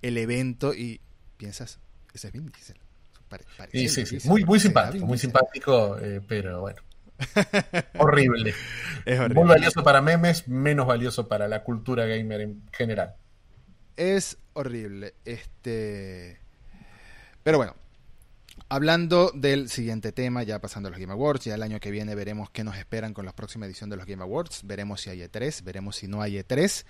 evento 0.01 0.73
y 0.73 0.99
piensas, 1.37 1.79
ese 2.13 2.27
es 2.27 2.33
Vin 2.33 2.51
Diesel. 2.51 2.77
sí, 3.71 3.87
sí, 3.87 4.05
sí. 4.05 4.27
Muy, 4.27 4.43
muy 4.43 4.59
simpático, 4.59 5.05
muy 5.05 5.17
simpático, 5.17 5.97
eh, 5.99 6.21
pero 6.27 6.61
bueno. 6.61 6.81
horrible. 7.97 8.53
Es 9.05 9.19
horrible. 9.19 9.35
Muy 9.35 9.49
valioso 9.49 9.83
para 9.83 10.01
memes, 10.01 10.47
menos 10.47 10.85
valioso 10.85 11.27
para 11.27 11.47
la 11.47 11.63
cultura 11.63 12.05
gamer 12.05 12.41
en 12.41 12.63
general. 12.71 13.15
Es 13.95 14.37
horrible. 14.53 15.15
Este. 15.25 16.39
Pero 17.43 17.57
bueno, 17.57 17.75
Hablando 18.70 19.32
del 19.34 19.70
siguiente 19.70 20.11
tema, 20.11 20.43
ya 20.43 20.59
pasando 20.59 20.88
a 20.88 20.91
los 20.91 20.99
Game 20.99 21.13
Awards, 21.13 21.45
ya 21.45 21.55
el 21.55 21.63
año 21.63 21.80
que 21.80 21.89
viene 21.89 22.15
veremos 22.15 22.49
qué 22.49 22.65
nos 22.65 22.76
esperan 22.76 23.13
con 23.13 23.26
la 23.26 23.32
próxima 23.32 23.65
edición 23.65 23.89
de 23.89 23.95
los 23.95 24.05
Game 24.05 24.22
Awards, 24.22 24.63
veremos 24.65 24.99
si 24.99 25.09
hay 25.09 25.20
E3, 25.20 25.63
veremos 25.63 25.95
si 25.95 26.09
no 26.09 26.22
hay 26.22 26.34
E3. 26.34 26.84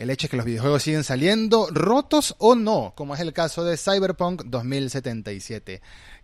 El 0.00 0.10
hecho 0.10 0.26
es 0.26 0.30
que 0.30 0.36
los 0.36 0.44
videojuegos 0.44 0.82
siguen 0.82 1.04
saliendo 1.04 1.68
rotos 1.70 2.34
o 2.38 2.56
no, 2.56 2.94
como 2.96 3.14
es 3.14 3.20
el 3.20 3.32
caso 3.32 3.64
de 3.64 3.76
Cyberpunk 3.76 4.42
2077, 4.46 5.80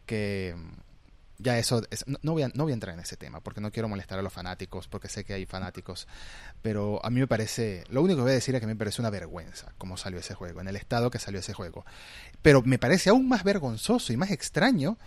que 0.07 0.57
ya 1.39 1.59
eso, 1.59 1.82
no, 2.22 2.32
voy 2.32 2.43
a, 2.43 2.49
no 2.49 2.64
voy 2.64 2.72
a 2.72 2.74
entrar 2.74 2.95
en 2.95 3.01
ese 3.01 3.16
tema 3.16 3.41
porque 3.41 3.61
no 3.61 3.70
quiero 3.70 3.89
molestar 3.89 4.18
a 4.18 4.22
los 4.22 4.32
fanáticos, 4.32 4.89
porque 4.89 5.09
sé 5.09 5.24
que 5.24 5.34
hay 5.34 5.47
fanáticos, 5.47 6.07
pero 6.62 7.05
a 7.05 7.11
mí 7.11 7.20
me 7.20 7.26
parece, 7.26 7.84
lo 7.89 8.03
único 8.03 8.18
que 8.18 8.22
voy 8.22 8.30
a 8.32 8.34
decir 8.34 8.55
es 8.55 8.61
que 8.61 8.66
me 8.66 8.76
parece 8.76 9.03
una 9.03 9.11
vergüenza 9.11 9.72
cómo 9.78 9.97
salió 9.97 10.18
ese 10.18 10.34
juego, 10.34 10.61
en 10.61 10.68
el 10.68 10.76
estado 10.76 11.11
que 11.11 11.18
salió 11.18 11.41
ese 11.41 11.53
juego. 11.53 11.84
Pero 12.43 12.62
me 12.62 12.78
parece 12.78 13.11
aún 13.11 13.28
más 13.28 13.45
vergonzoso 13.45 14.12
y 14.12 14.16
más 14.16 14.30
extraño, 14.30 14.99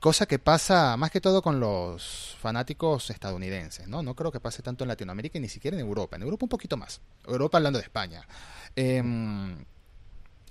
cosa 0.00 0.26
que 0.26 0.38
pasa 0.38 0.96
más 0.96 1.10
que 1.10 1.20
todo 1.20 1.42
con 1.42 1.60
los 1.60 2.36
fanáticos 2.40 3.08
estadounidenses, 3.10 3.86
¿no? 3.88 4.02
No 4.02 4.14
creo 4.14 4.32
que 4.32 4.40
pase 4.40 4.62
tanto 4.62 4.84
en 4.84 4.88
Latinoamérica 4.88 5.38
y 5.38 5.40
ni 5.40 5.48
siquiera 5.48 5.76
en 5.76 5.86
Europa, 5.86 6.16
en 6.16 6.22
Europa 6.22 6.44
un 6.44 6.50
poquito 6.50 6.76
más, 6.76 7.00
Europa 7.26 7.58
hablando 7.58 7.78
de 7.78 7.84
España. 7.84 8.26
Em, 8.74 9.64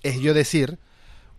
es 0.02 0.20
yo 0.20 0.34
decir 0.34 0.80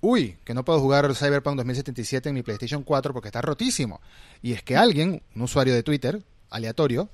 uy, 0.03 0.37
que 0.45 0.53
no 0.53 0.65
puedo 0.65 0.81
jugar 0.81 1.15
Cyberpunk 1.15 1.57
2077 1.57 2.29
en 2.29 2.35
mi 2.35 2.43
PlayStation 2.43 2.83
4 2.83 3.15
porque 3.15 3.29
está 3.29 3.41
rotísimo. 3.41 4.03
Y 4.43 4.53
es 4.53 4.63
que 4.63 4.77
alguien, 4.77 5.23
un 5.35 5.43
usuario 5.43 5.73
de 5.73 5.83
Twitter, 5.83 6.23
aleatorio, 6.51 7.09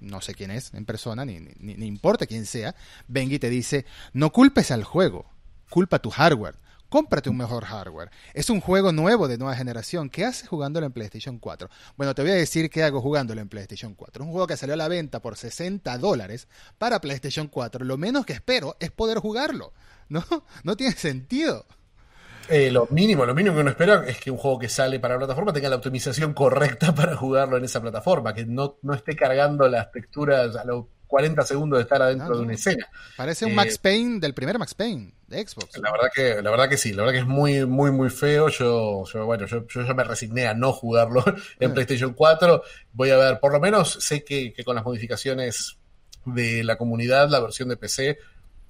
no 0.00 0.22
sé 0.22 0.34
quién 0.34 0.50
es 0.50 0.72
en 0.72 0.86
persona, 0.86 1.24
ni, 1.26 1.40
ni, 1.40 1.86
importa 1.86 2.26
quién 2.26 2.46
sea, 2.46 2.74
venga 3.08 3.34
y 3.34 3.38
te 3.38 3.50
dice, 3.50 3.84
no 4.14 4.32
culpes 4.32 4.70
al 4.70 4.84
juego, 4.84 5.26
culpa 5.68 5.98
tu 5.98 6.10
hardware. 6.10 6.56
Cómprate 6.88 7.30
un 7.30 7.36
mejor 7.36 7.66
hardware. 7.66 8.10
Es 8.34 8.50
un 8.50 8.60
juego 8.60 8.90
nuevo 8.90 9.28
de 9.28 9.38
nueva 9.38 9.54
generación. 9.54 10.10
¿Qué 10.10 10.24
haces 10.24 10.48
jugándolo 10.48 10.86
en 10.86 10.92
PlayStation 10.92 11.38
4? 11.38 11.70
Bueno, 11.96 12.16
te 12.16 12.22
voy 12.22 12.32
a 12.32 12.34
decir 12.34 12.68
qué 12.68 12.82
hago 12.82 13.00
jugándolo 13.00 13.40
en 13.40 13.48
PlayStation 13.48 13.94
4. 13.94 14.24
Es 14.24 14.26
un 14.26 14.32
juego 14.32 14.48
que 14.48 14.56
salió 14.56 14.74
a 14.74 14.76
la 14.76 14.88
venta 14.88 15.22
por 15.22 15.36
60 15.36 15.98
dólares 15.98 16.48
para 16.78 17.00
PlayStation 17.00 17.46
4. 17.46 17.84
Lo 17.84 17.96
menos 17.96 18.26
que 18.26 18.32
espero 18.32 18.76
es 18.80 18.90
poder 18.90 19.18
jugarlo. 19.18 19.72
¿No? 20.08 20.24
No 20.64 20.76
tiene 20.76 20.96
sentido. 20.96 21.64
Eh, 22.48 22.70
lo 22.70 22.86
mínimo, 22.90 23.24
lo 23.24 23.34
mínimo 23.34 23.54
que 23.54 23.60
uno 23.60 23.70
espera 23.70 24.04
es 24.06 24.18
que 24.18 24.30
un 24.30 24.36
juego 24.36 24.58
que 24.58 24.68
sale 24.68 24.98
para 24.98 25.14
la 25.14 25.18
plataforma 25.18 25.52
tenga 25.52 25.68
la 25.68 25.76
optimización 25.76 26.34
correcta 26.34 26.94
para 26.94 27.16
jugarlo 27.16 27.56
en 27.56 27.64
esa 27.64 27.80
plataforma, 27.80 28.34
que 28.34 28.44
no, 28.46 28.78
no 28.82 28.94
esté 28.94 29.14
cargando 29.14 29.68
las 29.68 29.90
texturas 29.92 30.56
a 30.56 30.64
los 30.64 30.86
40 31.10 31.42
segundos 31.42 31.78
de 31.78 31.82
estar 31.82 32.00
adentro 32.00 32.36
de 32.36 32.42
una 32.42 32.54
escena. 32.54 32.88
Parece 33.16 33.44
un 33.44 33.54
Max 33.54 33.74
eh, 33.74 33.78
Payne 33.82 34.20
del 34.20 34.32
primer 34.32 34.58
Max 34.58 34.74
Payne 34.74 35.12
de 35.26 35.46
Xbox. 35.46 35.76
La 35.78 35.90
verdad 35.90 36.08
que, 36.14 36.40
la 36.40 36.50
verdad 36.50 36.68
que 36.68 36.76
sí, 36.76 36.92
la 36.92 37.02
verdad 37.02 37.14
que 37.14 37.18
es 37.20 37.26
muy, 37.26 37.66
muy, 37.66 37.90
muy 37.90 38.10
feo. 38.10 38.48
Yo, 38.48 39.04
yo 39.04 39.26
bueno, 39.26 39.46
yo, 39.46 39.66
yo 39.66 39.82
ya 39.82 39.92
me 39.92 40.04
resigné 40.04 40.46
a 40.46 40.54
no 40.54 40.72
jugarlo 40.72 41.24
en 41.58 41.74
PlayStation 41.74 42.14
4. 42.14 42.62
Voy 42.92 43.10
a 43.10 43.16
ver, 43.16 43.40
por 43.40 43.52
lo 43.52 43.58
menos 43.58 43.98
sé 44.00 44.24
que, 44.24 44.52
que 44.52 44.62
con 44.62 44.76
las 44.76 44.84
modificaciones 44.84 45.78
de 46.24 46.62
la 46.62 46.78
comunidad, 46.78 47.28
la 47.28 47.40
versión 47.40 47.68
de 47.68 47.76
PC, 47.76 48.18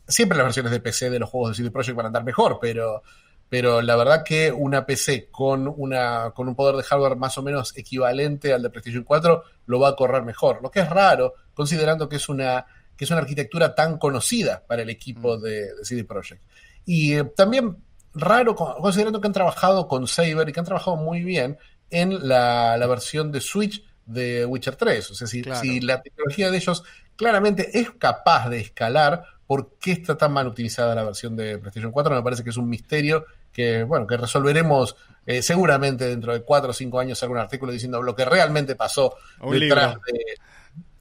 siempre 0.09 0.39
las 0.39 0.47
versiones 0.47 0.73
de 0.73 0.81
PC 0.81 1.11
de 1.11 1.18
los 1.18 1.29
juegos 1.29 1.51
de 1.51 1.57
CD 1.57 1.71
Projekt 1.71 1.97
van 1.97 2.07
a 2.07 2.09
andar 2.09 2.25
mejor, 2.25 2.59
pero 2.61 3.03
pero 3.51 3.83
la 3.83 3.97
verdad 3.97 4.23
que 4.25 4.53
una 4.53 4.87
PC 4.87 5.29
con, 5.31 5.67
una, 5.77 6.31
con 6.31 6.49
un 6.49 6.55
poder 6.55 6.77
de 6.77 6.85
hardware 6.85 7.17
más 7.17 7.37
o 7.37 7.43
menos 7.43 7.77
equivalente 7.77 8.55
al 8.55 8.63
de 8.63 8.71
PlayStation 8.71 9.03
4 9.03 9.43
lo 9.67 9.81
va 9.81 9.89
a 9.89 9.97
correr 9.97 10.23
mejor, 10.23 10.63
lo 10.63 10.71
que 10.71 10.81
es 10.81 10.89
raro 10.89 11.35
considerando 11.53 12.09
que 12.09 12.17
es 12.17 12.29
una, 12.29 12.65
que 12.97 13.05
es 13.05 13.11
una 13.11 13.21
arquitectura 13.21 13.75
tan 13.75 13.99
conocida 13.99 14.65
para 14.67 14.83
el 14.83 14.89
equipo 14.89 15.37
mm. 15.37 15.41
de, 15.43 15.69
CD 15.83 16.05
Projekt. 16.05 16.43
Y 16.87 17.15
eh, 17.15 17.25
también 17.25 17.79
raro 18.15 18.55
considerando 18.55 19.21
que 19.21 19.27
han 19.27 19.33
trabajado 19.33 19.89
con 19.89 20.07
Saber 20.07 20.49
y 20.49 20.53
que 20.53 20.61
han 20.61 20.67
trabajado 20.67 20.97
muy 20.97 21.23
bien 21.23 21.59
en 21.91 22.29
la, 22.29 22.79
versión 22.89 23.33
de 23.33 23.41
Switch 23.41 23.85
de 24.07 24.47
Witcher 24.47 24.77
3. 24.77 25.11
O 25.11 25.15
sea, 25.15 25.27
si, 25.27 25.43
si 25.61 25.81
la 25.81 26.03
tecnología 26.03 26.51
de 26.51 26.57
ellos 26.57 26.85
claramente 27.17 27.81
es 27.81 27.91
capaz 27.91 28.49
de 28.49 28.61
escalar, 28.61 29.25
¿por 29.47 29.77
qué 29.81 29.91
está 29.93 30.17
tan 30.17 30.33
mal 30.33 30.47
utilizada 30.47 30.95
la 30.95 31.03
versión 31.03 31.35
de 31.35 31.59
PlayStation 31.59 31.91
4? 31.91 32.15
Me 32.15 32.23
parece 32.23 32.45
que 32.45 32.51
es 32.51 32.57
un 32.57 32.69
misterio 32.69 33.27
que, 33.61 33.85
bueno, 33.85 34.07
que 34.07 34.17
resolveremos 34.17 34.97
eh, 35.27 35.43
seguramente 35.43 36.07
dentro 36.07 36.33
de 36.33 36.43
cuatro 36.43 36.71
o 36.71 36.73
cinco 36.73 36.99
años 36.99 37.23
algún 37.23 37.39
artículo 37.39 37.73
diciendo 37.73 38.03
lo 38.03 38.15
que 38.15 38.25
realmente 38.25 38.75
pasó 38.75 39.15
detrás 39.51 39.97
de... 40.07 40.25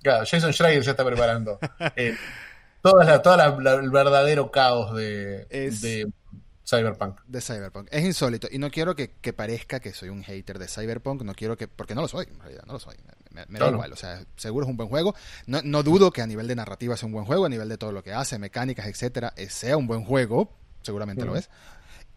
Claro, 0.01 0.25
Jason 0.25 0.53
Schreier 0.53 0.81
ya 0.81 0.91
está 0.91 1.03
preparando 1.03 1.59
eh, 1.95 2.15
toda, 2.81 3.21
toda 3.21 3.45
el 3.45 3.89
verdadero 3.89 4.49
caos 4.49 4.95
de, 4.95 5.45
Cyberpunk. 6.65 7.19
De 7.25 7.41
Cyberpunk. 7.41 7.87
Es 7.91 8.05
insólito. 8.05 8.47
Y 8.51 8.59
no 8.59 8.69
quiero 8.69 8.95
que, 8.95 9.09
parezca 9.33 9.79
que 9.79 9.91
soy 9.91 10.09
un 10.09 10.23
hater 10.23 10.59
de 10.59 10.67
Cyberpunk. 10.67 11.23
No 11.23 11.33
quiero 11.33 11.57
que. 11.57 11.67
Porque 11.67 11.95
no 11.95 12.01
lo 12.01 12.07
soy, 12.07 12.27
en 12.31 12.39
realidad. 12.39 12.63
No 12.67 12.73
lo 12.73 12.79
soy. 12.79 12.95
Me, 13.31 13.59
da 13.59 13.69
igual. 13.69 13.91
O 13.91 13.95
sea, 13.95 14.23
seguro 14.35 14.65
es 14.65 14.69
un 14.69 14.77
buen 14.77 14.87
juego. 14.87 15.15
No, 15.47 15.61
no, 15.63 15.81
dudo 15.83 16.11
que 16.11 16.21
a 16.21 16.27
nivel 16.27 16.47
de 16.47 16.55
narrativa 16.55 16.95
sea 16.95 17.07
un 17.07 17.13
buen 17.13 17.25
juego. 17.25 17.45
A 17.45 17.49
nivel 17.49 17.67
de 17.67 17.77
todo 17.77 17.91
lo 17.91 18.03
que 18.03 18.13
hace, 18.13 18.37
mecánicas, 18.37 18.85
etcétera, 18.85 19.33
eh, 19.35 19.49
sea 19.49 19.75
un 19.75 19.87
buen 19.87 20.05
juego. 20.05 20.53
Seguramente 20.81 21.25
lo 21.25 21.35
es. 21.35 21.49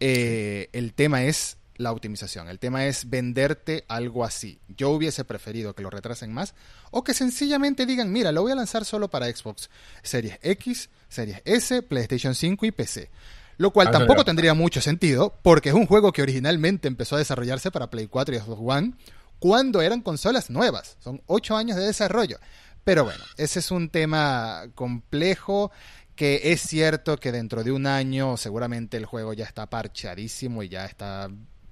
Eh, 0.05 0.67
el 0.73 0.93
tema 0.93 1.23
es 1.23 1.55
la 1.77 1.93
optimización. 1.93 2.49
El 2.49 2.59
tema 2.59 2.87
es 2.87 3.09
venderte 3.09 3.85
algo 3.87 4.25
así. 4.25 4.59
Yo 4.67 4.89
hubiese 4.89 5.23
preferido 5.23 5.75
que 5.75 5.81
lo 5.81 5.89
retrasen 5.89 6.33
más 6.33 6.55
o 6.91 7.05
que 7.05 7.13
sencillamente 7.13 7.85
digan, 7.85 8.11
mira, 8.11 8.33
lo 8.33 8.41
voy 8.41 8.51
a 8.51 8.55
lanzar 8.55 8.83
solo 8.83 9.07
para 9.07 9.33
Xbox 9.33 9.69
Series 10.01 10.39
X, 10.41 10.89
Series 11.07 11.41
S, 11.45 11.83
PlayStation 11.83 12.35
5 12.35 12.65
y 12.65 12.71
PC. 12.71 13.09
Lo 13.55 13.71
cual 13.71 13.87
ah, 13.87 13.91
tampoco 13.91 14.25
tendría 14.25 14.53
mucho 14.53 14.81
sentido 14.81 15.39
porque 15.41 15.69
es 15.69 15.75
un 15.75 15.85
juego 15.85 16.11
que 16.11 16.21
originalmente 16.21 16.89
empezó 16.89 17.15
a 17.15 17.19
desarrollarse 17.19 17.71
para 17.71 17.89
Play 17.89 18.07
4 18.07 18.35
y 18.35 18.39
Xbox 18.39 18.61
One 18.61 18.95
cuando 19.39 19.81
eran 19.81 20.01
consolas 20.01 20.49
nuevas. 20.49 20.97
Son 20.99 21.21
ocho 21.27 21.55
años 21.55 21.77
de 21.77 21.85
desarrollo. 21.85 22.39
Pero 22.83 23.05
bueno, 23.05 23.23
ese 23.37 23.59
es 23.59 23.71
un 23.71 23.87
tema 23.87 24.63
complejo 24.75 25.71
que 26.15 26.51
es 26.51 26.61
cierto 26.61 27.17
que 27.17 27.31
dentro 27.31 27.63
de 27.63 27.71
un 27.71 27.87
año 27.87 28.37
seguramente 28.37 28.97
el 28.97 29.05
juego 29.05 29.33
ya 29.33 29.45
está 29.45 29.67
parchadísimo 29.67 30.63
y 30.63 30.69
ya 30.69 30.85
está 30.85 31.29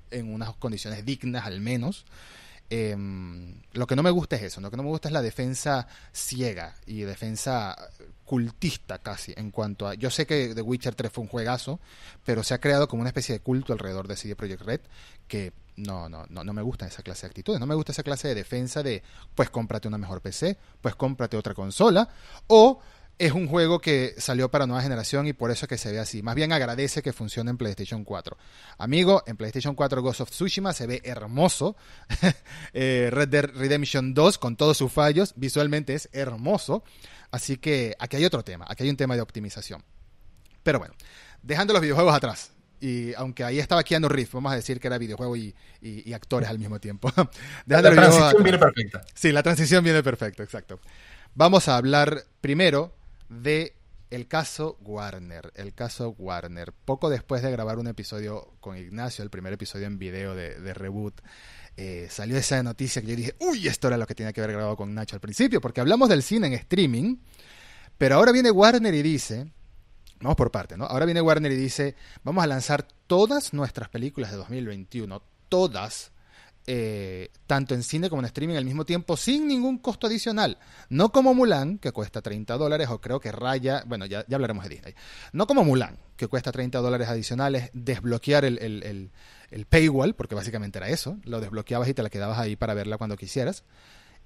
en 0.10 0.34
unas 0.34 0.56
condiciones 0.56 1.06
dignas 1.06 1.46
al 1.46 1.62
menos. 1.62 2.06
Em, 2.74 3.62
lo 3.74 3.86
que 3.86 3.98
no 3.98 4.04
me 4.04 4.12
gusta 4.12 4.38
es 4.38 4.44
eso, 4.44 4.62
lo 4.62 4.72
que 4.72 4.78
no 4.78 4.84
me 4.84 4.90
gusta 4.90 5.10
es 5.10 5.14
la 5.14 5.22
defensa 5.22 5.88
ciega 6.14 6.74
y 6.86 7.02
defensa 7.02 7.76
cultista 8.24 9.00
casi 9.00 9.34
en 9.36 9.52
cuanto 9.52 9.90
a... 9.90 9.94
Yo 9.96 10.10
sé 10.10 10.26
que 10.26 10.56
The 10.56 10.62
Witcher 10.62 10.96
3 10.96 11.12
fue 11.12 11.24
un 11.26 11.30
juegazo, 11.30 11.82
pero 12.24 12.44
se 12.44 12.54
ha 12.54 12.62
creado 12.62 12.88
como 12.88 13.02
una 13.02 13.10
especie 13.10 13.34
de 13.34 13.42
culto 13.42 13.74
alrededor 13.74 14.08
de 14.08 14.16
CD 14.16 14.38
Projekt 14.38 14.62
Red 14.62 14.82
que 15.28 15.52
no, 15.76 16.08
no, 16.08 16.26
no, 16.30 16.46
no 16.46 16.54
me 16.54 16.62
gusta 16.62 16.88
esa 16.88 17.04
clase 17.04 17.24
de 17.24 17.32
actitudes, 17.32 17.60
no 17.60 17.66
me 17.66 17.76
gusta 17.76 17.92
esa 17.92 18.04
clase 18.04 18.30
de 18.30 18.36
defensa 18.36 18.82
de 18.82 19.04
pues 19.36 19.50
cómprate 19.50 19.90
una 19.90 19.98
mejor 19.98 20.22
PC, 20.22 20.58
pues 20.80 20.96
cómprate 20.96 21.36
otra 21.36 21.54
consola 21.54 22.08
o 22.48 22.80
es 23.22 23.34
un 23.34 23.48
juego 23.48 23.80
que 23.80 24.16
salió 24.18 24.50
para 24.50 24.66
nueva 24.66 24.82
generación 24.82 25.28
y 25.28 25.34
por 25.34 25.52
eso 25.52 25.66
es 25.66 25.70
que 25.70 25.78
se 25.78 25.92
ve 25.92 26.00
así. 26.00 26.24
Más 26.24 26.34
bien 26.34 26.52
agradece 26.52 27.04
que 27.04 27.14
funcione 27.14 27.52
en 27.52 27.58
PlayStation 27.58 28.04
4. 28.04 28.36
Amigo, 28.80 29.22
en 29.28 29.38
PlayStation 29.38 29.76
4 29.76 30.02
Ghost 30.02 30.22
of 30.22 30.32
Tsushima 30.32 30.74
se 30.74 30.88
ve 30.88 31.02
hermoso. 31.04 31.76
Eh, 32.74 33.10
Red 33.12 33.28
Dead 33.28 33.46
Redemption 33.54 34.14
2 34.14 34.38
con 34.38 34.56
todos 34.56 34.78
sus 34.78 34.92
fallos, 34.92 35.34
visualmente 35.36 35.94
es 35.94 36.10
hermoso. 36.14 36.84
Así 37.30 37.58
que 37.58 37.96
aquí 38.00 38.16
hay 38.16 38.26
otro 38.26 38.44
tema, 38.44 38.66
aquí 38.68 38.84
hay 38.84 38.90
un 38.90 38.98
tema 38.98 39.16
de 39.16 39.22
optimización. 39.22 39.84
Pero 40.64 40.80
bueno, 40.80 40.96
dejando 41.44 41.74
los 41.74 41.82
videojuegos 41.82 42.16
atrás. 42.16 42.52
Y 42.80 43.14
aunque 43.16 43.44
ahí 43.44 43.60
estaba 43.60 43.84
Keanu 43.84 44.08
Reeves, 44.08 44.32
vamos 44.32 44.54
a 44.54 44.56
decir 44.56 44.80
que 44.80 44.88
era 44.88 44.98
videojuego 44.98 45.36
y, 45.36 45.54
actores 46.14 46.50
al 46.50 46.58
mismo 46.58 46.80
tiempo. 46.80 47.12
la 47.68 47.82
transición 47.82 48.44
viene 48.44 48.58
perfecta. 48.58 49.02
Sí, 49.14 49.32
la 49.32 49.44
transición 49.44 49.84
viene 49.84 50.02
perfecta, 50.02 50.44
exacto. 50.44 50.80
Vamos 51.36 51.68
a 51.68 51.78
hablar 51.78 52.24
primero 52.40 52.96
de 53.32 53.76
el 54.10 54.28
caso 54.28 54.78
Warner, 54.82 55.54
el 55.56 55.74
caso 55.74 56.10
Warner. 56.20 56.74
Poco 56.74 57.10
después 57.10 57.42
de 57.42 57.50
grabar 57.50 57.80
un 57.80 57.88
episodio 57.88 58.54
con 58.60 58.78
Ignacio, 58.78 59.24
el 59.24 59.30
primer 59.30 59.54
episodio 59.54 59.88
en 59.88 59.98
video 59.98 60.36
de, 60.36 60.74
Reboot, 60.74 61.22
eh, 61.78 62.08
salió 62.12 62.38
esa 62.38 62.62
noticia 62.62 63.02
que 63.02 63.08
yo 63.08 63.16
dije, 63.16 63.36
uy, 63.40 63.68
esto 63.68 63.88
era 63.88 63.98
lo 63.98 64.06
que 64.06 64.14
tenía 64.14 64.34
que 64.34 64.42
haber 64.42 64.56
grabado 64.56 64.76
con 64.76 64.94
Nacho 64.94 65.16
al 65.16 65.22
principio, 65.22 65.62
porque 65.62 65.80
hablamos 65.80 66.10
del 66.10 66.24
cine 66.24 66.48
en 66.48 66.54
streaming, 66.54 67.18
pero 67.98 68.16
ahora 68.16 68.34
viene 68.34 68.52
Warner 68.52 68.94
y 68.94 69.02
dice, 69.02 69.50
vamos 70.20 70.36
por 70.36 70.52
parte, 70.52 70.76
¿no? 70.76 70.84
Ahora 70.84 71.06
viene 71.06 71.22
Warner 71.22 71.54
y 71.54 71.56
dice, 71.56 71.96
vamos 72.24 72.44
a 72.44 72.48
lanzar 72.48 72.86
todas 73.08 73.54
nuestras 73.54 73.88
películas 73.88 74.32
de 74.32 74.38
2021, 74.38 75.24
todas, 75.48 76.12
eh, 76.68 77.30
tanto 77.48 77.74
en 77.74 77.84
cine 77.84 78.10
como 78.10 78.22
en 78.22 78.28
streaming 78.28 78.56
al 78.56 78.66
mismo 78.66 78.86
tiempo 78.86 79.18
sin 79.18 79.48
ningún 79.48 79.80
costo 79.80 80.08
adicional. 80.08 80.58
No 80.90 81.12
como 81.12 81.34
Mulan, 81.34 81.78
que 81.80 81.92
cuesta 81.92 82.22
30 82.22 82.58
dólares, 82.58 82.88
o 82.90 83.02
creo 83.02 83.20
que 83.20 83.32
raya, 83.32 83.84
bueno, 83.88 84.06
ya, 84.06 84.26
ya 84.28 84.36
hablaremos 84.36 84.64
de 84.64 84.70
Disney. 84.70 84.94
No 85.34 85.48
como 85.48 85.64
Mulan, 85.64 85.98
que 86.16 86.28
cuesta 86.28 86.52
30 86.52 86.80
dólares 86.80 87.08
adicionales, 87.08 87.72
desbloquear 87.74 88.46
el, 88.46 88.60
el, 88.60 89.12
el, 89.50 89.66
paywall, 89.66 90.14
porque 90.14 90.36
básicamente 90.36 90.78
era 90.80 90.90
eso, 90.90 91.18
lo 91.24 91.42
desbloqueabas 91.42 91.88
y 91.90 91.94
te 91.94 92.04
la 92.04 92.10
quedabas 92.10 92.38
ahí 92.38 92.56
para 92.56 92.74
verla 92.74 92.98
cuando 92.98 93.18
quisieras. 93.18 93.64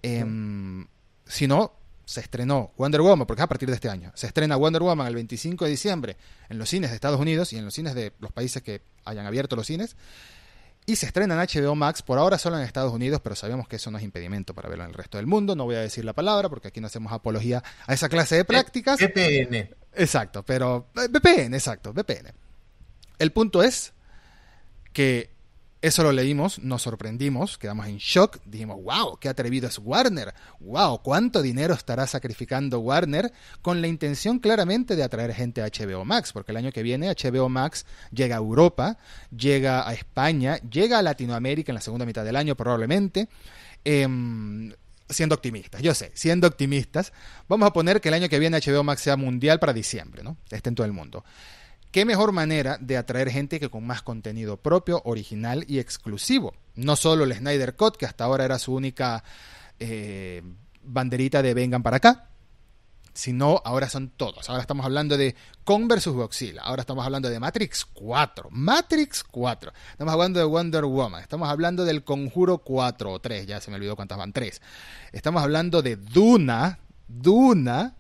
Eh, 0.04 0.24
sino 1.28 1.74
se 2.06 2.22
estrenó 2.22 2.72
Wonder 2.78 3.02
Woman, 3.02 3.26
porque 3.26 3.42
es 3.42 3.46
a 3.46 3.48
partir 3.48 3.68
de 3.68 3.76
este 3.76 3.90
año, 3.90 4.12
se 4.16 4.28
estrena 4.28 4.56
Wonder 4.56 4.84
Woman 4.84 5.08
el 5.08 5.16
25 5.16 5.66
de 5.66 5.72
diciembre 5.72 6.18
en 6.50 6.60
los 6.60 6.70
cines 6.70 6.92
de 6.92 6.96
Estados 6.96 7.20
Unidos 7.20 7.52
y 7.54 7.58
en 7.58 7.66
los 7.66 7.74
cines 7.74 7.96
de 7.96 8.14
los 8.20 8.32
países 8.32 8.62
que 8.62 8.82
hayan 9.06 9.26
abierto 9.26 9.56
los 9.56 9.66
cines. 9.66 9.96
Y 10.88 10.98
se 10.98 11.08
estrena 11.08 11.34
en 11.34 11.64
HBO 11.64 11.74
Max, 11.76 12.04
por 12.04 12.20
ahora 12.20 12.38
solo 12.38 12.58
en 12.58 12.64
Estados 12.64 12.94
Unidos, 12.94 13.20
pero 13.24 13.36
sabemos 13.36 13.68
que 13.68 13.78
eso 13.78 13.90
no 13.90 13.98
es 13.98 14.04
impedimento 14.04 14.54
para 14.54 14.70
verlo 14.70 14.84
en 14.84 14.92
el 14.92 14.96
resto 14.96 15.18
del 15.18 15.26
mundo. 15.26 15.56
No 15.56 15.66
voy 15.66 15.76
a 15.76 15.82
decir 15.82 16.06
la 16.06 16.14
palabra 16.14 16.48
porque 16.48 16.68
aquí 16.68 16.80
no 16.80 16.88
hacemos 16.88 17.12
apología 17.12 17.64
a 17.88 17.94
esa 17.94 18.08
clase 18.08 18.36
de 18.36 18.46
prácticas. 18.46 19.00
VPN. 19.00 19.70
Exacto, 19.94 20.44
pero 20.44 20.90
eh, 20.96 21.08
VPN, 21.10 21.56
exacto, 21.56 21.92
VPN. 21.92 22.34
El 23.18 23.32
punto 23.32 23.64
es 23.64 23.94
que 24.94 25.35
eso 25.86 26.02
lo 26.02 26.12
leímos, 26.12 26.58
nos 26.60 26.82
sorprendimos, 26.82 27.60
quedamos 27.60 27.86
en 27.88 27.98
shock, 27.98 28.40
dijimos, 28.46 28.82
wow, 28.82 29.18
qué 29.20 29.30
atrevido 29.30 29.68
es 29.68 29.78
Warner, 29.78 30.34
wow, 30.60 31.02
cuánto 31.04 31.44
dinero 31.44 31.76
estará 31.76 32.08
sacrificando 32.08 32.80
Warner 32.80 33.32
con 33.62 33.82
la 33.82 33.88
intención 33.88 34.40
claramente 34.40 34.96
de 34.96 35.04
atraer 35.04 35.34
gente 35.36 35.62
a 35.62 35.68
HBO 35.68 36.04
Max, 36.04 36.34
porque 36.34 36.54
el 36.54 36.58
año 36.58 36.72
que 36.72 36.82
viene 36.82 37.14
HBO 37.14 37.50
Max 37.50 37.86
llega 38.12 38.36
a 38.36 38.40
Europa, 38.40 38.98
llega 39.30 39.88
a 39.88 39.94
España, 39.94 40.58
llega 40.58 40.98
a 40.98 41.04
Latinoamérica 41.04 41.72
en 41.72 41.76
la 41.76 41.82
segunda 41.82 42.08
mitad 42.08 42.26
del 42.26 42.36
año 42.36 42.56
probablemente. 42.56 43.30
Eh, 43.84 44.08
siendo 45.08 45.36
optimistas, 45.36 45.84
yo 45.84 45.94
sé, 45.94 46.12
siendo 46.16 46.48
optimistas, 46.48 47.14
vamos 47.48 47.68
a 47.68 47.74
poner 47.74 48.02
que 48.02 48.08
el 48.08 48.16
año 48.16 48.28
que 48.28 48.40
viene 48.40 48.60
HBO 48.60 48.84
Max 48.84 49.02
sea 49.02 49.18
mundial 49.18 49.60
para 49.60 49.72
diciembre, 49.72 50.24
¿no? 50.24 50.38
Esté 50.50 50.70
en 50.70 50.76
todo 50.76 50.88
el 50.88 50.94
mundo. 50.94 51.24
¿Qué 51.96 52.04
mejor 52.04 52.34
manera 52.34 52.78
de 52.82 52.98
atraer 52.98 53.30
gente 53.30 53.58
que 53.58 53.70
con 53.70 53.88
más 53.88 54.02
contenido 54.02 54.58
propio, 54.58 55.02
original 55.06 55.64
y 55.66 55.80
exclusivo? 55.80 56.54
No 56.76 56.98
solo 56.98 57.24
el 57.24 57.34
Snyder 57.34 57.78
Cut, 57.78 57.96
que 57.96 58.06
hasta 58.06 58.26
ahora 58.26 58.44
era 58.44 58.60
su 58.60 58.74
única 58.74 59.24
eh, 59.80 60.44
banderita 60.84 61.42
de 61.42 61.54
vengan 61.54 61.84
para 61.84 61.96
acá, 61.96 62.28
sino 63.14 63.62
ahora 63.64 63.88
son 63.88 64.10
todos. 64.10 64.50
Ahora 64.50 64.60
estamos 64.60 64.86
hablando 64.86 65.16
de 65.16 65.36
Kong 65.64 65.88
vs. 65.88 66.08
Godzilla, 66.08 66.64
ahora 66.64 66.82
estamos 66.82 67.06
hablando 67.06 67.30
de 67.30 67.40
Matrix 67.40 67.86
4, 67.86 68.50
Matrix 68.52 69.24
4, 69.24 69.72
estamos 69.92 70.14
hablando 70.14 70.42
de 70.42 70.46
Wonder 70.48 70.84
Woman, 70.84 71.22
estamos 71.22 71.48
hablando 71.48 71.86
del 71.86 72.04
Conjuro 72.04 72.58
4 72.58 73.10
o 73.10 73.22
3, 73.22 73.48
ya 73.48 73.62
se 73.62 73.72
me 73.72 73.78
olvidó 73.78 73.96
cuántas 73.96 74.18
van, 74.18 74.34
3. 74.34 74.62
Estamos 75.14 75.42
hablando 75.42 75.82
de 75.82 75.96
Duna, 75.96 76.78
Duna, 77.08 77.96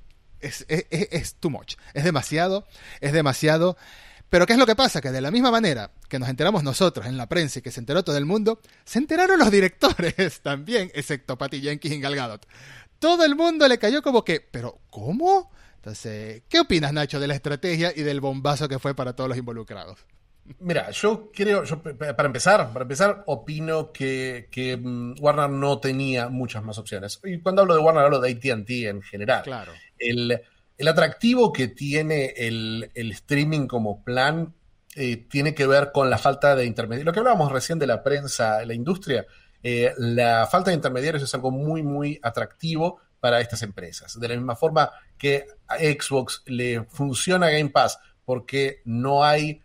es, 0.45 0.65
es, 0.67 0.85
es, 0.89 1.35
too 1.35 1.49
much. 1.49 1.75
Es 1.93 2.03
demasiado, 2.03 2.65
es 3.01 3.13
demasiado. 3.13 3.77
Pero 4.29 4.45
¿qué 4.45 4.53
es 4.53 4.59
lo 4.59 4.65
que 4.65 4.75
pasa? 4.75 5.01
Que 5.01 5.11
de 5.11 5.21
la 5.21 5.31
misma 5.31 5.51
manera 5.51 5.91
que 6.09 6.19
nos 6.19 6.29
enteramos 6.29 6.63
nosotros 6.63 7.05
en 7.05 7.17
la 7.17 7.27
prensa 7.27 7.59
y 7.59 7.61
que 7.61 7.71
se 7.71 7.79
enteró 7.79 8.03
todo 8.03 8.17
el 8.17 8.25
mundo, 8.25 8.59
se 8.83 8.99
enteraron 8.99 9.39
los 9.39 9.51
directores 9.51 10.39
también, 10.41 10.91
excepto 10.93 11.37
Patty 11.37 11.61
Jenkins 11.61 11.95
y 11.95 12.01
Gal 12.01 12.15
Gadot. 12.15 12.47
Todo 12.99 13.23
el 13.23 13.35
mundo 13.35 13.67
le 13.67 13.77
cayó 13.77 14.01
como 14.01 14.23
que, 14.23 14.39
¿pero 14.39 14.79
cómo? 14.89 15.51
Entonces, 15.75 16.41
¿qué 16.49 16.59
opinas, 16.59 16.91
Nacho, 16.93 17.19
de 17.19 17.27
la 17.27 17.35
estrategia 17.35 17.93
y 17.95 18.01
del 18.01 18.19
bombazo 18.19 18.67
que 18.67 18.79
fue 18.79 18.95
para 18.95 19.15
todos 19.15 19.29
los 19.29 19.37
involucrados? 19.37 19.99
Mira, 20.59 20.91
yo 20.91 21.31
creo, 21.33 21.63
yo, 21.63 21.81
para 21.81 22.25
empezar, 22.25 22.71
para 22.71 22.83
empezar, 22.83 23.23
opino 23.25 23.91
que, 23.91 24.47
que, 24.51 24.75
Warner 25.19 25.49
no 25.49 25.79
tenía 25.79 26.29
muchas 26.29 26.63
más 26.63 26.77
opciones. 26.77 27.19
Y 27.23 27.39
cuando 27.39 27.63
hablo 27.63 27.73
de 27.73 27.81
Warner 27.81 28.03
hablo 28.03 28.19
de 28.19 28.31
ATT 28.31 28.69
en 28.69 29.01
general. 29.01 29.43
Claro. 29.43 29.71
El, 29.97 30.41
el 30.77 30.87
atractivo 30.87 31.53
que 31.53 31.67
tiene 31.67 32.33
el, 32.37 32.91
el 32.93 33.11
streaming 33.11 33.67
como 33.67 34.03
plan 34.03 34.53
eh, 34.95 35.17
tiene 35.29 35.53
que 35.53 35.67
ver 35.67 35.91
con 35.91 36.09
la 36.09 36.17
falta 36.17 36.55
de 36.55 36.65
intermediarios. 36.65 37.05
Lo 37.05 37.13
que 37.13 37.19
hablábamos 37.19 37.51
recién 37.51 37.79
de 37.79 37.87
la 37.87 38.01
prensa, 38.01 38.63
la 38.65 38.73
industria, 38.73 39.25
eh, 39.61 39.93
la 39.97 40.47
falta 40.47 40.71
de 40.71 40.75
intermediarios 40.75 41.23
es 41.23 41.33
algo 41.33 41.51
muy, 41.51 41.83
muy 41.83 42.19
atractivo 42.21 42.99
para 43.19 43.41
estas 43.41 43.61
empresas. 43.63 44.19
De 44.19 44.27
la 44.27 44.35
misma 44.35 44.55
forma 44.55 44.91
que 45.17 45.45
a 45.67 45.77
Xbox 45.77 46.43
le 46.45 46.83
funciona 46.85 47.49
Game 47.49 47.71
Pass 47.71 47.99
porque 48.23 48.81
no 48.85 49.23
hay 49.23 49.61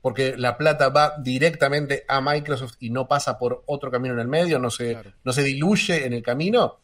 porque 0.00 0.36
la 0.36 0.56
plata 0.56 0.90
va 0.90 1.14
directamente 1.18 2.04
a 2.06 2.20
Microsoft 2.20 2.76
y 2.78 2.90
no 2.90 3.08
pasa 3.08 3.38
por 3.38 3.64
otro 3.66 3.90
camino 3.90 4.14
en 4.14 4.20
el 4.20 4.28
medio, 4.28 4.58
no 4.58 4.70
se, 4.70 4.92
claro. 4.92 5.12
no 5.24 5.32
se 5.32 5.42
diluye 5.42 6.06
en 6.06 6.12
el 6.12 6.22
camino. 6.22 6.80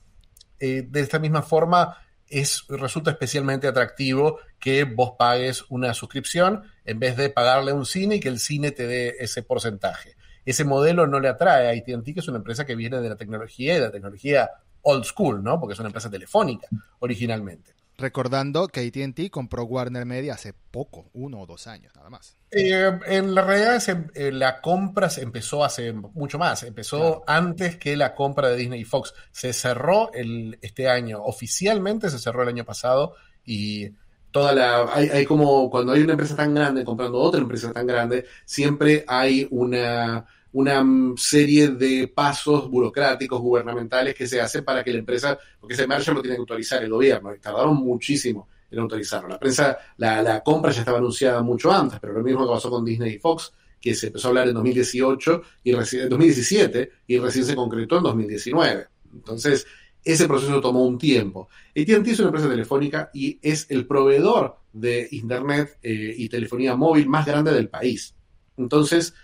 Eh, 0.59 0.85
de 0.89 1.01
esta 1.01 1.21
misma 1.21 1.43
forma, 1.43 1.97
es, 2.31 2.65
resulta 2.69 3.11
especialmente 3.11 3.67
atractivo 3.67 4.39
que 4.59 4.85
vos 4.85 5.13
pagues 5.19 5.65
una 5.69 5.95
suscripción 5.95 6.63
en 6.85 6.99
vez 6.99 7.17
de 7.17 7.31
pagarle 7.31 7.71
a 7.71 7.75
un 7.75 7.87
cine 7.87 8.17
y 8.17 8.21
que 8.21 8.29
el 8.29 8.39
cine 8.39 8.71
te 8.71 8.87
dé 8.87 9.17
ese 9.21 9.43
porcentaje. 9.43 10.17
Ese 10.45 10.65
modelo 10.65 11.07
no 11.07 11.21
le 11.21 11.29
atrae 11.29 11.69
a 11.69 11.73
ATT, 11.73 12.05
que 12.15 12.21
es 12.21 12.29
una 12.29 12.39
empresa 12.39 12.65
que 12.65 12.75
viene 12.75 13.01
de 13.01 13.09
la 13.09 13.17
tecnología 13.17 13.73
y 13.73 13.77
de 13.77 13.83
la 13.83 13.91
tecnología 13.91 14.51
old 14.83 15.05
school, 15.05 15.43
¿no? 15.43 15.61
Porque 15.61 15.75
es 15.75 15.79
una 15.79 15.89
empresa 15.89 16.11
telefónica 16.11 16.69
originalmente. 17.01 17.78
Recordando 18.01 18.69
que 18.69 18.87
ATT 18.87 19.29
compró 19.29 19.65
Warner 19.65 20.07
Media 20.07 20.35
hace 20.35 20.53
poco, 20.53 21.11
uno 21.15 21.41
o 21.41 21.47
dos 21.47 21.67
años, 21.67 21.93
nada 21.97 22.09
más. 22.09 22.37
Eh, 22.53 22.97
en 23.07 23.35
la 23.35 23.43
realidad, 23.43 23.81
se, 23.81 24.05
eh, 24.15 24.31
la 24.31 24.61
compra 24.61 25.11
se 25.11 25.23
empezó 25.23 25.65
hace 25.65 25.93
mucho 25.93 26.39
más. 26.39 26.63
Empezó 26.63 26.99
claro. 26.99 27.25
antes 27.27 27.77
que 27.77 27.97
la 27.97 28.15
compra 28.15 28.51
de 28.51 28.57
Disney 28.57 28.83
y 28.83 28.85
Fox. 28.85 29.15
Se 29.33 29.53
cerró 29.53 30.13
el, 30.13 30.61
este 30.63 30.89
año, 30.89 31.21
oficialmente 31.25 32.09
se 32.09 32.21
cerró 32.21 32.45
el 32.45 32.51
año 32.51 32.65
pasado 32.65 33.15
y 33.45 33.91
toda 34.31 34.53
la. 34.53 34.87
Hay, 34.95 35.09
hay 35.09 35.27
como 35.27 35.69
cuando 35.69 35.93
hay 35.93 36.03
una 36.03 36.13
empresa 36.13 36.37
tan 36.37 36.55
grande 36.55 36.85
comprando 36.85 37.19
otra 37.19 37.41
empresa 37.41 37.73
tan 37.73 37.89
grande, 37.89 38.27
siempre 38.45 39.05
hay 39.09 39.49
una 39.51 40.25
una 40.53 40.85
serie 41.17 41.69
de 41.69 42.09
pasos 42.09 42.71
burocráticos, 42.71 43.41
gubernamentales 43.41 44.15
que 44.15 44.27
se 44.27 44.41
hacen 44.41 44.65
para 44.65 44.83
que 44.83 44.93
la 44.93 44.99
empresa, 45.01 45.39
porque 45.61 45.75
ese 45.75 45.87
merger 45.87 46.15
lo 46.15 46.23
tiene 46.23 46.37
que 46.37 46.41
autorizar 46.41 46.83
el 46.83 46.91
gobierno, 46.91 47.35
y 47.35 47.39
tardaron 47.39 47.77
muchísimo 47.77 48.49
en 48.71 48.79
autorizarlo. 48.79 49.29
La 49.29 49.39
prensa, 49.39 49.79
la, 49.97 50.23
la, 50.23 50.43
compra 50.43 50.71
ya 50.71 50.81
estaba 50.81 50.99
anunciada 50.99 51.43
mucho 51.43 51.73
antes, 51.73 51.99
pero 52.01 52.13
lo 52.13 52.23
mismo 52.23 52.47
que 52.47 52.53
pasó 52.53 52.71
con 52.71 52.85
Disney 52.85 53.15
y 53.15 53.19
Fox, 53.19 53.53
que 53.81 53.95
se 53.95 54.09
empezó 54.09 54.29
a 54.29 54.31
hablar 54.31 54.49
en 54.49 54.55
2018 54.55 55.43
y 55.65 55.71
en 55.71 56.09
2017 56.09 56.91
y 57.07 57.19
recién 57.19 57.45
se 57.45 57.55
concretó 57.55 57.99
en 57.99 58.03
2019. 58.03 58.87
Entonces, 59.15 59.67
ese 60.05 60.27
proceso 60.27 60.61
tomó 60.61 60.85
un 60.85 60.99
tiempo. 60.99 61.49
AT&T 61.71 62.11
es 62.11 62.19
una 62.19 62.29
empresa 62.29 62.49
telefónica 62.49 63.11
y 63.13 63.39
es 63.43 63.67
el 63.71 63.87
proveedor 63.87 64.57
de 64.73 65.09
Internet 65.13 65.79
eh, 65.83 66.15
y 66.17 66.29
telefonía 66.29 66.75
móvil 66.77 67.09
más 67.09 67.27
grande 67.27 67.53
del 67.53 67.69
país. 67.69 68.15
Entonces, 68.57 69.15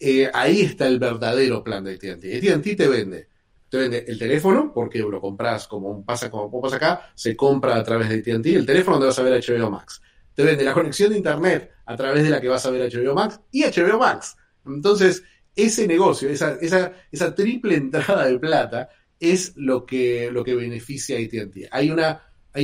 eh, 0.00 0.30
ahí 0.32 0.62
está 0.62 0.88
el 0.88 0.98
verdadero 0.98 1.62
plan 1.62 1.84
de 1.84 1.92
AT&T. 1.92 2.38
AT&T 2.38 2.74
te 2.74 2.88
vende, 2.88 3.28
te 3.68 3.76
vende 3.76 4.04
el 4.08 4.18
teléfono, 4.18 4.72
porque 4.72 4.98
lo 5.00 5.20
compras 5.20 5.68
como 5.68 6.02
pasa 6.04 6.30
como 6.30 6.66
acá, 6.66 7.12
se 7.14 7.36
compra 7.36 7.76
a 7.76 7.84
través 7.84 8.08
de 8.08 8.16
AT&T, 8.16 8.54
el 8.54 8.64
teléfono 8.64 8.96
donde 8.96 9.08
vas 9.08 9.18
a 9.18 9.22
ver 9.22 9.44
HBO 9.44 9.70
Max. 9.70 10.00
Te 10.34 10.42
vende 10.42 10.64
la 10.64 10.72
conexión 10.72 11.10
de 11.10 11.18
internet 11.18 11.70
a 11.84 11.96
través 11.96 12.24
de 12.24 12.30
la 12.30 12.40
que 12.40 12.48
vas 12.48 12.64
a 12.64 12.70
ver 12.70 12.90
HBO 12.90 13.14
Max 13.14 13.40
y 13.52 13.62
HBO 13.64 13.98
Max. 13.98 14.36
Entonces, 14.64 15.22
ese 15.54 15.86
negocio, 15.86 16.30
esa, 16.30 17.34
triple 17.34 17.74
entrada 17.74 18.24
de 18.26 18.38
plata 18.38 18.88
es 19.18 19.52
lo 19.56 19.84
que, 19.84 20.30
lo 20.32 20.42
que 20.42 20.54
beneficia 20.54 21.18
a 21.18 21.20
AT&T. 21.20 21.68
Hay 21.70 21.90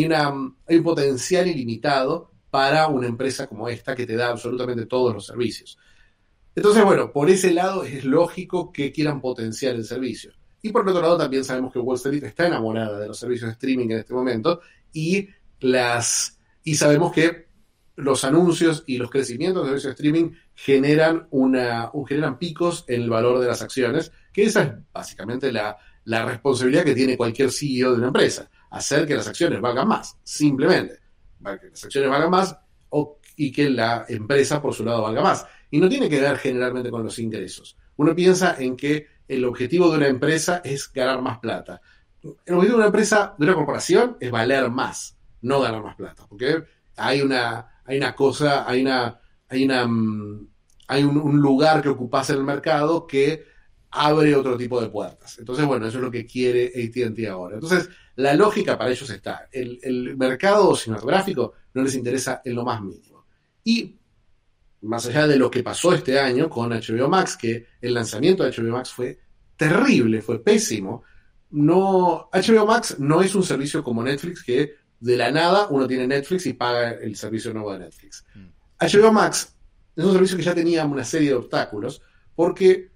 un 0.07 0.83
potencial 0.83 1.47
ilimitado 1.49 2.31
para 2.51 2.87
una 2.87 3.07
empresa 3.07 3.47
como 3.47 3.69
esta 3.69 3.95
que 3.95 4.07
te 4.07 4.17
da 4.17 4.29
absolutamente 4.29 4.87
todos 4.87 5.13
los 5.13 5.27
servicios. 5.27 5.77
Entonces, 6.57 6.85
bueno, 6.85 7.13
por 7.13 7.29
ese 7.29 7.53
lado 7.53 7.85
es 7.85 8.05
lógico 8.05 8.73
que 8.73 8.91
quieran 8.91 9.21
potenciar 9.21 9.75
el 9.75 9.85
servicio. 9.85 10.33
Y 10.63 10.73
por 10.73 10.89
otro 10.89 11.03
lado, 11.03 11.19
también 11.19 11.45
sabemos 11.45 11.71
que 11.71 11.79
Wall 11.79 11.97
Street 11.97 12.25
está 12.25 12.47
enamorada 12.47 12.99
de 12.99 13.07
los 13.07 13.19
servicios 13.19 13.49
de 13.49 13.53
streaming 13.53 13.91
en 13.91 13.99
este 13.99 14.15
momento 14.15 14.61
y, 14.93 15.29
las, 15.61 16.41
y 16.65 16.75
sabemos 16.75 17.13
que 17.13 17.47
los 17.97 18.25
anuncios 18.25 18.85
y 18.87 18.97
los 18.97 19.11
crecimientos 19.11 19.63
de 19.63 19.69
servicios 19.69 19.91
de 19.91 19.95
streaming 19.95 20.33
generan, 20.55 21.29
una, 21.31 21.91
generan 22.09 22.39
picos 22.39 22.85
en 22.89 23.03
el 23.03 23.11
valor 23.11 23.39
de 23.39 23.49
las 23.49 23.61
acciones, 23.61 24.11
que 24.33 24.45
esa 24.45 24.63
es 24.63 24.73
básicamente 24.93 25.53
la, 25.53 25.77
la 26.05 26.25
responsabilidad 26.25 26.85
que 26.85 26.95
tiene 26.95 27.19
cualquier 27.19 27.51
CEO 27.53 27.93
de 27.93 27.99
una 27.99 28.07
empresa, 28.09 28.51
hacer 28.71 29.07
que 29.07 29.15
las 29.15 29.29
acciones 29.29 29.61
valgan 29.61 29.89
más, 29.89 30.17
simplemente. 30.23 31.01
Que 31.45 31.69
las 31.71 31.85
acciones 31.85 32.11
valgan 32.11 32.31
más 32.31 32.57
o, 32.89 33.19
y 33.37 33.53
que 33.53 33.69
la 33.69 34.07
empresa, 34.09 34.61
por 34.61 34.73
su 34.75 34.85
lado, 34.85 35.03
valga 35.03 35.23
más. 35.23 35.47
Y 35.71 35.81
no 35.81 35.89
tiene 35.89 36.09
que 36.09 36.21
ver 36.21 36.37
generalmente 36.39 36.91
con 36.91 37.03
los 37.03 37.19
ingresos. 37.19 37.77
Uno 37.97 38.15
piensa 38.15 38.57
en 38.59 38.77
que 38.77 39.07
el 39.29 39.45
objetivo 39.45 39.91
de 39.91 39.99
una 39.99 40.09
empresa 40.09 40.61
es 40.65 40.93
ganar 40.93 41.21
más 41.23 41.39
plata. 41.39 41.81
El 42.23 42.55
objetivo 42.55 42.77
de 42.77 42.79
una 42.79 42.87
empresa, 42.87 43.35
de 43.39 43.45
una 43.45 43.55
corporación, 43.55 44.17
es 44.21 44.31
valer 44.31 44.71
más, 44.71 45.17
no 45.43 45.61
ganar 45.61 45.83
más 45.83 45.97
plata. 45.97 46.27
Porque 46.29 46.65
hay 46.97 47.23
una, 47.23 47.81
hay 47.85 47.99
una 47.99 48.15
cosa, 48.15 48.69
hay 48.69 48.83
una, 48.83 49.21
hay 49.49 49.65
una, 49.65 49.89
hay 50.89 51.05
un, 51.05 51.17
un 51.17 51.41
lugar 51.41 51.83
que 51.83 51.89
ocupas 51.89 52.31
en 52.31 52.37
el 52.37 52.45
mercado 52.45 53.07
que 53.07 53.45
abre 53.91 54.35
otro 54.35 54.57
tipo 54.57 54.81
de 54.81 54.89
puertas. 54.89 55.39
Entonces, 55.39 55.65
bueno, 55.65 55.87
eso 55.87 55.99
es 55.99 56.05
lo 56.05 56.11
que 56.11 56.27
quiere 56.27 56.67
ATT 56.67 57.27
ahora. 57.31 57.55
Entonces, 57.55 57.89
la 58.17 58.35
lógica 58.35 58.77
para 58.77 58.91
ellos 58.91 59.09
está. 59.11 59.49
El, 59.51 59.79
el 59.83 60.17
mercado 60.17 60.75
cinematográfico 60.75 61.55
no 61.75 61.83
les 61.83 61.95
interesa 61.95 62.43
en 62.45 62.55
lo 62.55 62.65
más 62.65 62.81
mínimo. 62.83 63.25
Y 63.65 63.97
más 64.87 65.07
allá 65.07 65.27
de 65.27 65.37
lo 65.37 65.51
que 65.51 65.63
pasó 65.63 65.93
este 65.93 66.19
año 66.19 66.49
con 66.49 66.71
HBO 66.71 67.09
Max, 67.09 67.37
que 67.37 67.67
el 67.81 67.95
lanzamiento 67.95 68.45
de 68.45 68.51
HBO 68.51 68.73
Max 68.73 68.91
fue 68.91 69.19
terrible, 69.57 70.23
fue 70.23 70.43
pésimo. 70.43 71.03
No, 71.51 72.29
HBO 72.33 72.67
Max 72.67 72.97
no 72.99 73.23
es 73.23 73.35
un 73.35 73.43
servicio 73.43 73.83
como 73.83 74.03
Netflix 74.03 74.43
que 74.43 74.75
de 75.01 75.17
la 75.17 75.31
nada 75.31 75.69
uno 75.71 75.87
tiene 75.87 76.07
Netflix 76.07 76.47
y 76.47 76.55
paga 76.55 76.93
el 76.93 77.17
servicio 77.17 77.53
nuevo 77.53 77.73
de 77.73 77.81
Netflix. 77.81 78.25
HBO 78.81 79.13
Max 79.13 79.55
es 79.95 80.05
un 80.05 80.13
servicio 80.13 80.37
que 80.37 80.43
ya 80.43 80.55
tenía 80.55 80.85
una 80.85 81.05
serie 81.05 81.31
de 81.31 81.37
obstáculos 81.37 82.03
porque 82.35 82.91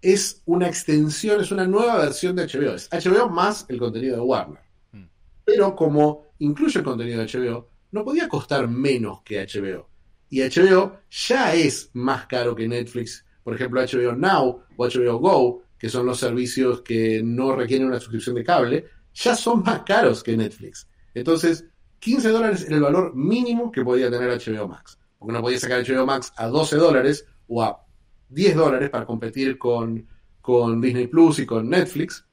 es 0.00 0.42
una 0.46 0.66
extensión, 0.66 1.40
es 1.40 1.50
una 1.50 1.66
nueva 1.66 1.98
versión 1.98 2.34
de 2.36 2.46
HBO. 2.46 2.74
Es 2.74 2.88
HBO 2.90 3.28
más 3.28 3.66
el 3.68 3.78
contenido 3.78 4.16
de 4.16 4.22
Warner. 4.22 4.62
Mm. 4.92 5.04
Pero 5.44 5.76
como 5.76 6.32
incluye 6.38 6.78
el 6.78 6.84
contenido 6.84 7.20
de 7.20 7.26
HBO, 7.26 7.68
no 7.92 8.04
podía 8.04 8.28
costar 8.28 8.68
menos 8.68 9.22
que 9.22 9.46
HBO. 9.46 9.89
Y 10.30 10.40
HBO 10.40 11.00
ya 11.10 11.54
es 11.54 11.90
más 11.92 12.26
caro 12.26 12.54
que 12.54 12.68
Netflix. 12.68 13.24
Por 13.42 13.54
ejemplo, 13.54 13.82
HBO 13.82 14.14
Now 14.14 14.62
o 14.76 14.86
HBO 14.86 15.18
Go, 15.18 15.62
que 15.76 15.88
son 15.88 16.06
los 16.06 16.18
servicios 16.18 16.82
que 16.82 17.20
no 17.22 17.54
requieren 17.54 17.88
una 17.88 17.98
suscripción 17.98 18.36
de 18.36 18.44
cable, 18.44 18.86
ya 19.12 19.34
son 19.34 19.62
más 19.62 19.82
caros 19.82 20.22
que 20.22 20.36
Netflix. 20.36 20.88
Entonces, 21.14 21.64
15 21.98 22.28
dólares 22.28 22.64
era 22.64 22.76
el 22.76 22.82
valor 22.82 23.14
mínimo 23.14 23.70
que 23.70 23.82
podía 23.82 24.10
tener 24.10 24.30
HBO 24.30 24.68
Max. 24.68 24.98
Porque 25.18 25.32
no 25.32 25.42
podía 25.42 25.58
sacar 25.58 25.84
HBO 25.84 26.06
Max 26.06 26.32
a 26.36 26.46
12 26.46 26.76
dólares 26.76 27.26
o 27.48 27.62
a 27.62 27.84
10 28.28 28.56
dólares 28.56 28.90
para 28.90 29.04
competir 29.04 29.58
con, 29.58 30.06
con 30.40 30.80
Disney 30.80 31.08
Plus 31.08 31.40
y 31.40 31.46
con 31.46 31.68
Netflix, 31.68 32.24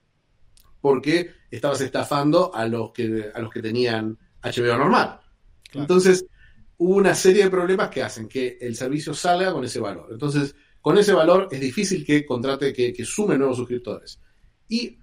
porque 0.79 1.31
estabas 1.49 1.81
estafando 1.81 2.53
a 2.53 2.67
los 2.67 2.91
que, 2.91 3.31
a 3.33 3.39
los 3.39 3.51
que 3.51 3.61
tenían 3.61 4.17
HBO 4.41 4.77
normal. 4.77 5.19
Entonces, 5.73 6.25
una 6.77 7.15
serie 7.15 7.45
de 7.45 7.49
problemas 7.49 7.89
que 7.89 8.03
hacen 8.03 8.27
que 8.27 8.57
el 8.61 8.75
servicio 8.75 9.13
salga 9.13 9.51
con 9.51 9.63
ese 9.63 9.79
valor. 9.79 10.09
Entonces, 10.11 10.55
con 10.81 10.97
ese 10.97 11.13
valor 11.13 11.47
es 11.51 11.59
difícil 11.59 12.05
que 12.05 12.25
contrate, 12.25 12.71
que, 12.71 12.93
que 12.93 13.05
sume 13.05 13.37
nuevos 13.37 13.57
suscriptores. 13.57 14.19
Y 14.69 14.97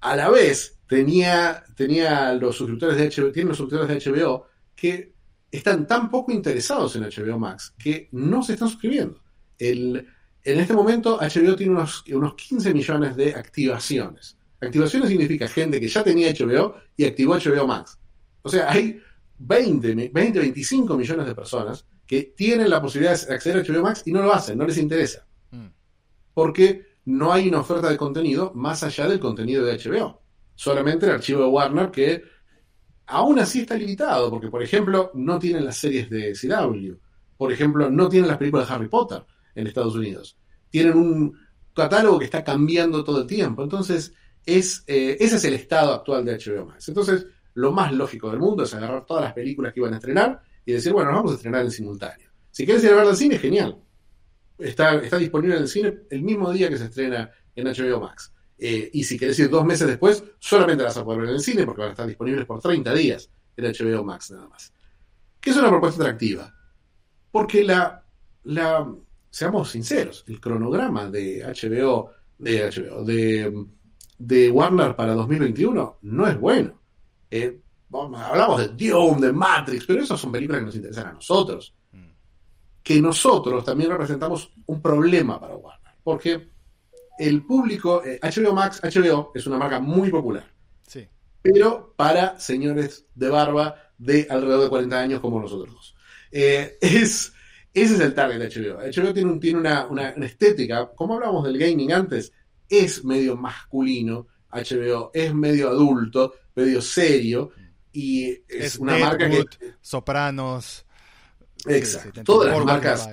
a 0.00 0.16
la 0.16 0.28
vez 0.28 0.80
tenía, 0.86 1.64
tenía 1.74 2.34
los 2.34 2.56
suscriptores 2.56 2.96
de 2.96 3.08
HBO, 3.08 3.32
tienen 3.32 3.48
los 3.48 3.56
suscriptores 3.56 4.04
de 4.04 4.10
HBO 4.10 4.46
que 4.76 5.14
están 5.50 5.86
tan 5.86 6.10
poco 6.10 6.32
interesados 6.32 6.96
en 6.96 7.04
HBO 7.04 7.38
Max 7.38 7.74
que 7.78 8.08
no 8.12 8.42
se 8.42 8.54
están 8.54 8.68
suscribiendo. 8.68 9.22
El, 9.58 10.06
en 10.42 10.60
este 10.60 10.74
momento, 10.74 11.18
HBO 11.18 11.56
tiene 11.56 11.72
unos, 11.72 12.04
unos 12.08 12.34
15 12.34 12.74
millones 12.74 13.16
de 13.16 13.34
activaciones. 13.34 14.36
Activaciones 14.60 15.08
significa 15.08 15.48
gente 15.48 15.80
que 15.80 15.88
ya 15.88 16.02
tenía 16.02 16.32
HBO 16.32 16.74
y 16.96 17.04
activó 17.04 17.36
HBO 17.36 17.66
Max. 17.66 17.98
O 18.42 18.48
sea, 18.48 18.70
hay 18.70 19.00
20, 19.38 20.10
20, 20.12 20.38
25 20.38 20.96
millones 20.96 21.26
de 21.26 21.34
personas 21.34 21.86
que 22.06 22.34
tienen 22.36 22.70
la 22.70 22.80
posibilidad 22.80 23.18
de 23.26 23.34
acceder 23.34 23.58
a 23.58 23.62
HBO 23.62 23.82
Max 23.82 24.02
y 24.06 24.12
no 24.12 24.22
lo 24.22 24.32
hacen, 24.32 24.58
no 24.58 24.66
les 24.66 24.78
interesa. 24.78 25.26
Mm. 25.50 25.66
Porque 26.32 26.98
no 27.06 27.32
hay 27.32 27.48
una 27.48 27.60
oferta 27.60 27.88
de 27.88 27.96
contenido 27.96 28.52
más 28.54 28.82
allá 28.82 29.08
del 29.08 29.20
contenido 29.20 29.64
de 29.64 29.76
HBO. 29.78 30.22
Solamente 30.54 31.06
el 31.06 31.12
archivo 31.12 31.42
de 31.42 31.48
Warner 31.48 31.90
que 31.90 32.22
aún 33.06 33.38
así 33.38 33.60
está 33.60 33.76
limitado, 33.76 34.30
porque 34.30 34.48
por 34.48 34.62
ejemplo 34.62 35.10
no 35.14 35.38
tienen 35.38 35.64
las 35.64 35.76
series 35.76 36.08
de 36.08 36.32
CW, 36.32 36.94
por 37.36 37.52
ejemplo 37.52 37.90
no 37.90 38.08
tienen 38.08 38.28
las 38.28 38.38
películas 38.38 38.68
de 38.68 38.74
Harry 38.74 38.88
Potter 38.88 39.24
en 39.54 39.66
Estados 39.66 39.94
Unidos. 39.94 40.38
Tienen 40.70 40.96
un 40.96 41.36
catálogo 41.74 42.18
que 42.18 42.24
está 42.24 42.42
cambiando 42.42 43.04
todo 43.04 43.22
el 43.22 43.26
tiempo. 43.26 43.62
Entonces, 43.62 44.14
es, 44.46 44.84
eh, 44.86 45.16
ese 45.20 45.36
es 45.36 45.44
el 45.44 45.54
estado 45.54 45.92
actual 45.92 46.24
de 46.24 46.36
HBO 46.38 46.66
Max. 46.66 46.88
Entonces, 46.88 47.26
lo 47.54 47.72
más 47.72 47.92
lógico 47.92 48.30
del 48.30 48.40
mundo 48.40 48.64
es 48.64 48.74
agarrar 48.74 49.04
todas 49.06 49.24
las 49.24 49.32
películas 49.32 49.72
que 49.72 49.80
iban 49.80 49.94
a 49.94 49.96
estrenar 49.96 50.40
y 50.64 50.72
decir, 50.72 50.92
bueno, 50.92 51.10
nos 51.10 51.18
vamos 51.18 51.32
a 51.32 51.34
estrenar 51.36 51.64
en 51.64 51.70
simultáneo. 51.70 52.30
Si 52.50 52.64
quieres 52.64 52.84
ir 52.84 52.90
a 52.90 52.96
ver 52.96 53.06
al 53.06 53.16
cine, 53.16 53.38
genial. 53.38 53.78
Está, 54.58 54.94
está 54.96 55.18
disponible 55.18 55.56
en 55.56 55.62
el 55.62 55.68
cine 55.68 56.02
el 56.10 56.22
mismo 56.22 56.52
día 56.52 56.68
que 56.68 56.76
se 56.76 56.84
estrena 56.84 57.30
en 57.54 57.66
HBO 57.66 58.00
Max. 58.00 58.32
Eh, 58.58 58.90
y 58.92 59.04
si 59.04 59.18
quieres 59.18 59.38
ir 59.38 59.50
dos 59.50 59.64
meses 59.64 59.86
después, 59.86 60.22
solamente 60.38 60.84
las 60.84 60.94
vas 60.94 61.02
a 61.02 61.04
poder 61.04 61.20
ver 61.20 61.28
en 61.30 61.34
el 61.36 61.40
cine 61.40 61.64
porque 61.64 61.80
van 61.80 61.88
a 61.88 61.92
estar 61.92 62.06
disponibles 62.06 62.46
por 62.46 62.60
30 62.60 62.94
días 62.94 63.30
en 63.56 63.64
HBO 63.64 64.04
Max 64.04 64.30
nada 64.30 64.48
más. 64.48 64.72
¿Qué 65.40 65.50
es 65.50 65.56
una 65.56 65.68
propuesta 65.68 66.02
atractiva? 66.02 66.54
Porque 67.30 67.64
la, 67.64 68.04
la, 68.44 68.94
seamos 69.30 69.70
sinceros, 69.70 70.24
el 70.28 70.40
cronograma 70.40 71.10
de 71.10 71.44
HBO, 71.44 72.12
de 72.38 72.70
HBO, 72.70 73.04
de, 74.18 74.50
Warner 74.50 74.94
para 74.94 75.14
2021 75.14 75.98
no 76.02 76.26
es 76.26 76.38
bueno. 76.38 76.80
Eh, 77.36 77.60
hablamos 77.90 78.60
de 78.60 78.68
Dune, 78.68 79.26
de 79.26 79.32
Matrix, 79.32 79.86
pero 79.86 80.02
esas 80.02 80.20
son 80.20 80.30
películas 80.30 80.60
que 80.60 80.66
nos 80.66 80.76
interesan 80.76 81.06
a 81.08 81.12
nosotros. 81.14 81.74
Que 82.80 83.00
nosotros 83.00 83.64
también 83.64 83.90
representamos 83.90 84.52
un 84.66 84.80
problema 84.80 85.40
para 85.40 85.56
Warner. 85.56 85.94
Porque 86.04 86.48
el 87.18 87.44
público, 87.44 88.02
HBO 88.22 88.50
eh, 88.50 88.52
Max, 88.52 88.80
HBO 88.82 89.32
es 89.34 89.46
una 89.48 89.58
marca 89.58 89.80
muy 89.80 90.10
popular. 90.10 90.44
Sí. 90.86 91.08
Pero 91.42 91.94
para 91.96 92.38
señores 92.38 93.06
de 93.14 93.28
barba 93.30 93.74
de 93.98 94.28
alrededor 94.30 94.64
de 94.64 94.68
40 94.68 95.00
años 95.00 95.20
como 95.20 95.40
nosotros 95.40 95.74
dos. 95.74 95.96
Eh, 96.30 96.78
es 96.80 97.32
ese 97.72 97.94
es 97.94 98.00
el 98.00 98.14
target 98.14 98.38
de 98.38 98.48
HBO. 98.48 98.78
HBO 98.78 99.12
tiene, 99.12 99.38
tiene 99.40 99.58
una, 99.58 100.10
estética, 100.24 100.92
como 100.94 101.14
hablábamos 101.14 101.42
del 101.44 101.58
gaming 101.58 101.92
antes, 101.92 102.32
es 102.68 103.04
medio 103.04 103.36
masculino. 103.36 104.28
HBO 104.52 105.10
es 105.12 105.34
medio 105.34 105.70
adulto, 105.70 106.34
medio 106.54 106.80
serio. 106.82 107.50
Y 107.92 108.42
es, 108.48 108.76
una 108.78 108.98
marca 108.98 109.28
que. 109.28 109.44
Sopranos. 109.80 110.84
Exacto. 111.66 112.22
Todas 112.24 112.56
las 112.56 112.64
marcas. 112.64 113.08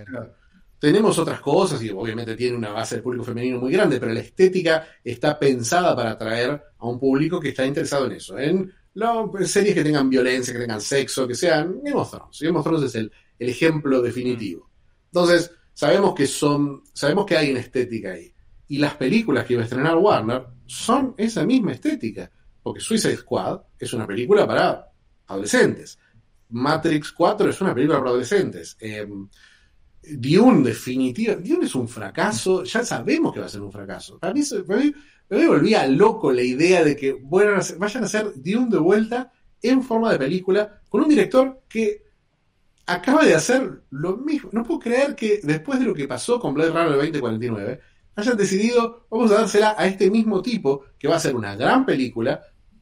Tenemos 0.80 1.20
otras 1.20 1.40
cosas 1.42 1.82
y 1.84 1.92
obviamente 1.92 2.36
tiene 2.36 2.58
una 2.58 2.72
base 2.72 2.96
de 2.96 3.02
público 3.04 3.24
femenino 3.24 3.60
muy 3.60 3.72
grande, 3.72 4.00
pero 4.00 4.14
la 4.14 4.20
estética 4.20 4.88
está 5.04 5.38
pensada 5.38 5.96
para 5.96 6.12
atraer 6.12 6.60
a 6.80 6.88
un 6.88 7.00
público 7.00 7.40
que 7.40 7.50
está 7.50 7.64
interesado 7.68 8.08
en 8.08 8.14
eso, 8.14 8.40
en, 8.40 8.74
series 9.46 9.76
que 9.76 9.84
tengan 9.84 10.10
violencia, 10.10 10.52
que 10.52 10.60
tengan 10.60 10.82
sexo, 10.82 11.28
que 11.28 11.36
sean 11.36 11.82
Game 11.84 12.00
of 12.00 12.10
Thrones. 12.10 12.40
Game 12.42 12.58
of 12.58 12.66
Thrones 12.66 12.84
es 12.86 12.96
el, 12.96 13.12
el 13.38 13.50
ejemplo 13.50 14.02
definitivo. 14.02 14.72
Entonces, 15.06 15.52
sabemos 15.74 16.16
que 16.16 16.26
son, 16.26 16.84
sabemos 16.94 17.26
que 17.28 17.38
hay 17.38 17.52
una 17.52 17.60
estética 17.60 18.14
ahí. 18.14 18.34
Y 18.68 18.78
las 18.78 18.96
películas 18.96 19.46
que 19.46 19.54
iba 19.54 19.62
a 19.62 19.66
estrenar 19.66 19.98
Warner 19.98 20.46
son 20.66 21.14
esa 21.18 21.46
misma 21.46 21.74
estética. 21.74 22.32
Porque 22.62 22.80
Suicide 22.80 23.18
Squad 23.18 23.62
es 23.80 23.94
una 23.94 24.06
película 24.06 24.46
para 24.46 24.88
adolescentes. 25.28 25.98
Matrix 26.50 27.12
4 27.12 27.50
es 27.50 27.62
una 27.62 27.74
película 27.74 28.00
para 28.00 28.12
adolescentes. 28.12 28.78
Eh, 28.80 29.08
Dune, 30.04 30.70
definitiva. 30.70 31.36
Dune 31.36 31.66
es 31.66 31.76
un 31.76 31.88
fracaso. 31.88 32.64
Ya 32.64 32.84
sabemos 32.84 33.34
que 33.34 33.40
va 33.40 33.46
a 33.46 33.50
ser 33.50 33.62
un 33.62 33.72
fracaso. 33.72 34.20
Para 34.20 34.34
mí, 34.34 34.42
me 35.30 35.48
volvía 35.48 35.88
loco 35.88 36.32
la 36.32 36.42
idea 36.42 36.84
de 36.84 36.96
que 36.96 37.18
vayan 37.22 38.04
a 38.04 38.06
hacer 38.06 38.34
Dune 38.36 38.70
de 38.70 38.78
vuelta 38.78 39.32
en 39.62 39.84
forma 39.84 40.12
de 40.12 40.20
película 40.20 40.82
con 40.90 41.02
un 41.02 41.10
director 41.10 41.64
que 41.70 42.04
acaba 42.86 43.24
de 43.24 43.36
hacer 43.36 43.84
lo 43.92 44.18
mismo. 44.18 44.50
No 44.54 44.64
puedo 44.64 44.80
creer 44.80 45.16
que 45.16 45.40
después 45.44 45.80
de 45.80 45.86
lo 45.86 45.94
que 45.94 46.08
pasó 46.08 46.40
con 46.40 46.54
Blade 46.54 46.72
Runner 46.72 46.92
2049, 46.92 47.80
hayan 48.16 48.38
decidido, 48.38 49.08
vamos 49.10 49.32
a 49.32 49.36
dársela 49.36 49.76
a 49.78 49.88
este 49.88 50.10
mismo 50.10 50.42
tipo, 50.42 50.84
que 50.98 51.08
va 51.08 51.16
a 51.16 51.20
ser 51.20 51.36
una 51.36 51.56
gran 51.56 51.86
película. 51.86 52.42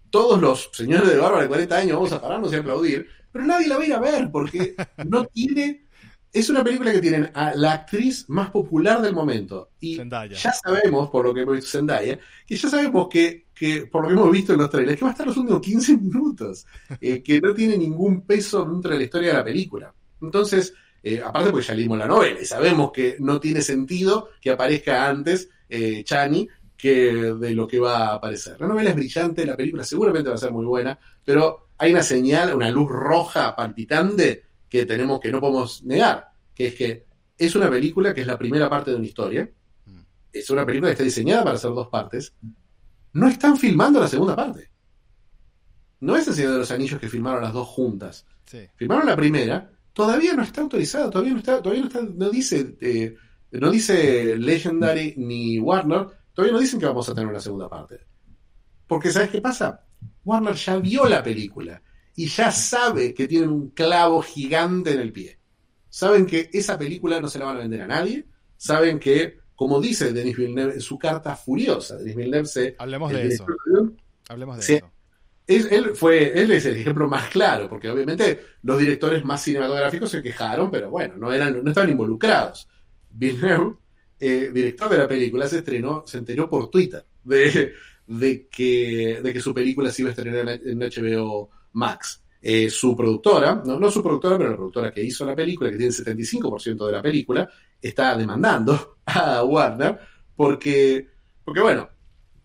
Todos 0.09 0.41
los 0.41 0.69
señores 0.73 1.09
de 1.09 1.17
barba 1.17 1.41
de 1.41 1.47
40 1.47 1.77
años 1.77 1.93
vamos 1.95 2.11
a 2.13 2.21
pararnos 2.21 2.51
y 2.51 2.55
aplaudir, 2.55 3.07
pero 3.31 3.45
nadie 3.45 3.67
la 3.67 3.77
va 3.77 3.83
a 3.83 3.87
ir 3.87 3.93
a 3.93 3.99
ver 3.99 4.29
porque 4.31 4.75
no 5.07 5.25
tiene. 5.25 5.85
Es 6.31 6.47
una 6.49 6.63
película 6.63 6.91
que 6.91 7.01
tienen 7.01 7.31
a 7.33 7.55
la 7.55 7.73
actriz 7.73 8.29
más 8.29 8.51
popular 8.51 9.01
del 9.01 9.15
momento. 9.15 9.71
Y 9.79 9.97
ya 9.97 10.53
sabemos, 10.53 11.09
por 11.09 11.25
lo 11.25 11.33
que 11.33 11.41
hemos 11.41 11.55
visto 11.55 11.71
Zendaya, 11.71 12.19
que 12.45 12.55
ya 12.55 12.69
sabemos 12.69 13.07
que, 13.09 13.47
que, 13.51 13.87
por 13.87 14.03
lo 14.03 14.09
que 14.09 14.13
hemos 14.13 14.31
visto 14.31 14.53
en 14.53 14.59
los 14.59 14.69
trailers, 14.69 14.99
que 14.99 15.05
va 15.05 15.09
a 15.09 15.13
estar 15.13 15.25
los 15.25 15.37
últimos 15.37 15.59
15 15.59 15.97
minutos, 15.97 16.67
eh, 17.01 17.23
que 17.23 17.41
no 17.41 17.51
tiene 17.55 17.77
ningún 17.77 18.27
peso 18.27 18.63
dentro 18.63 18.91
de 18.91 18.97
la 18.99 19.03
historia 19.05 19.29
de 19.29 19.37
la 19.37 19.43
película. 19.43 19.91
Entonces, 20.21 20.71
eh, 21.01 21.21
aparte 21.23 21.51
porque 21.51 21.65
ya 21.65 21.73
leímos 21.73 21.97
la 21.97 22.07
novela 22.07 22.41
y 22.41 22.45
sabemos 22.45 22.91
que 22.91 23.15
no 23.19 23.39
tiene 23.39 23.61
sentido 23.61 24.29
que 24.41 24.51
aparezca 24.51 25.07
antes 25.07 25.49
eh, 25.69 26.03
Chani 26.03 26.47
que 26.79 27.33
de 27.33 27.53
lo 27.53 27.67
que 27.67 27.77
va 27.77 28.07
a 28.07 28.13
aparecer. 28.15 28.59
La 28.59 28.67
novela 28.67 28.91
es 28.91 28.95
brillante, 28.95 29.45
la 29.45 29.57
película 29.57 29.83
seguramente 29.83 30.29
va 30.29 30.35
a 30.35 30.39
ser 30.39 30.51
muy 30.51 30.65
buena, 30.65 30.97
pero 31.25 31.71
hay 31.77 31.91
una 31.91 32.03
señal, 32.03 32.55
una 32.55 32.71
luz 32.71 32.89
roja 32.89 33.53
palpitante 33.53 34.43
que 34.69 34.85
tenemos 34.85 35.19
que 35.19 35.31
no 35.31 35.41
podemos 35.41 35.83
negar, 35.83 36.29
que 36.55 36.67
es 36.67 36.75
que 36.75 37.05
es 37.37 37.55
una 37.55 37.69
película 37.69 38.13
que 38.13 38.21
es 38.21 38.27
la 38.27 38.37
primera 38.37 38.69
parte 38.69 38.91
de 38.91 38.97
una 38.97 39.05
historia, 39.05 39.49
es 40.31 40.49
una 40.49 40.65
película 40.65 40.89
que 40.89 40.93
está 40.93 41.03
diseñada 41.03 41.43
para 41.43 41.57
hacer 41.57 41.71
dos 41.71 41.89
partes, 41.89 42.33
no 43.13 43.27
están 43.27 43.57
filmando 43.57 43.99
la 43.99 44.07
segunda 44.07 44.35
parte. 44.35 44.69
No 46.01 46.15
es 46.15 46.25
el 46.29 46.33
Señor 46.33 46.53
de 46.53 46.59
los 46.59 46.71
Anillos 46.71 46.99
que 46.99 47.09
filmaron 47.09 47.43
las 47.43 47.51
dos 47.51 47.67
juntas. 47.67 48.25
Filmaron 48.77 49.05
la 49.05 49.17
primera 49.17 49.69
todavía 49.99 50.33
no 50.33 50.43
está 50.43 50.61
autorizado, 50.61 51.09
todavía 51.09 51.33
no 51.33 51.39
está, 51.39 51.61
todavía 51.61 51.81
no 51.81 51.87
está, 51.89 52.01
no 52.01 52.29
dice, 52.29 52.77
eh, 52.79 53.15
no 53.51 53.69
dice 53.69 54.37
Legendary 54.37 55.15
ni 55.17 55.59
Warner, 55.59 56.07
todavía 56.39 56.53
no 56.53 56.61
dicen 56.61 56.79
que 56.79 56.85
vamos 56.85 57.09
a 57.09 57.13
tener 57.13 57.29
una 57.29 57.41
segunda 57.41 57.67
parte. 57.67 57.99
Porque 58.87 59.11
¿sabes 59.11 59.29
qué 59.29 59.41
pasa? 59.41 59.85
Warner 60.23 60.55
ya 60.55 60.77
vio 60.77 61.05
la 61.05 61.21
película 61.21 61.81
y 62.15 62.27
ya 62.27 62.49
sabe 62.49 63.13
que 63.13 63.27
tienen 63.27 63.49
un 63.49 63.71
clavo 63.71 64.21
gigante 64.21 64.93
en 64.93 65.01
el 65.01 65.11
pie. 65.11 65.37
Saben 65.89 66.25
que 66.25 66.49
esa 66.53 66.77
película 66.77 67.19
no 67.19 67.27
se 67.27 67.39
la 67.39 67.45
van 67.45 67.57
a 67.57 67.59
vender 67.59 67.81
a 67.81 67.87
nadie. 67.87 68.25
Saben 68.55 68.99
que, 68.99 69.39
como 69.53 69.81
dice 69.81 70.13
Denis 70.13 70.37
Villeneuve 70.37 70.75
en 70.75 70.81
su 70.81 70.97
carta 70.97 71.35
furiosa, 71.35 71.97
Denis 71.97 72.15
Villeneuve 72.15 72.45
se... 72.45 72.75
Hablemos 72.79 73.11
de 73.11 73.27
eso. 73.27 73.45
Hablemos 74.29 74.65
de 74.65 74.75
eso. 74.75 74.91
él, 75.45 75.91
fue, 75.93 76.39
él 76.41 76.51
es 76.51 76.65
el 76.65 76.77
ejemplo 76.77 77.09
más 77.09 77.27
claro, 77.29 77.67
porque 77.67 77.89
obviamente 77.89 78.39
los 78.61 78.79
directores 78.79 79.25
más 79.25 79.41
cinematográficos 79.41 80.09
se 80.09 80.21
quejaron, 80.21 80.71
pero 80.71 80.89
bueno, 80.89 81.15
no, 81.17 81.33
eran, 81.33 81.61
no 81.61 81.69
estaban 81.69 81.89
involucrados. 81.89 82.69
Villeneuve, 83.09 83.75
eh, 84.19 84.51
director 84.53 84.89
de 84.89 84.97
la 84.97 85.07
película, 85.07 85.47
se 85.47 85.59
estrenó, 85.59 86.03
se 86.05 86.17
enteró 86.17 86.49
por 86.49 86.69
Twitter 86.69 87.05
de, 87.23 87.73
que, 88.49 89.19
de 89.23 89.33
que 89.33 89.39
su 89.39 89.53
película 89.53 89.91
se 89.91 90.01
iba 90.01 90.09
a 90.09 90.13
estrenar 90.13 90.59
en 90.65 90.79
HBO 90.79 91.49
Max. 91.73 92.21
Eh, 92.41 92.69
su 92.69 92.95
productora, 92.95 93.61
no, 93.65 93.79
no 93.79 93.91
su 93.91 94.01
productora, 94.01 94.37
pero 94.37 94.49
la 94.51 94.55
productora 94.55 94.91
que 94.91 95.03
hizo 95.03 95.25
la 95.25 95.35
película, 95.35 95.69
que 95.69 95.77
tiene 95.77 95.93
el 95.93 96.05
75% 96.05 96.85
de 96.85 96.91
la 96.91 97.01
película, 97.01 97.49
está 97.81 98.17
demandando 98.17 98.97
a 99.05 99.43
Warner 99.43 99.99
porque, 100.35 101.07
porque 101.43 101.61
bueno, 101.61 101.89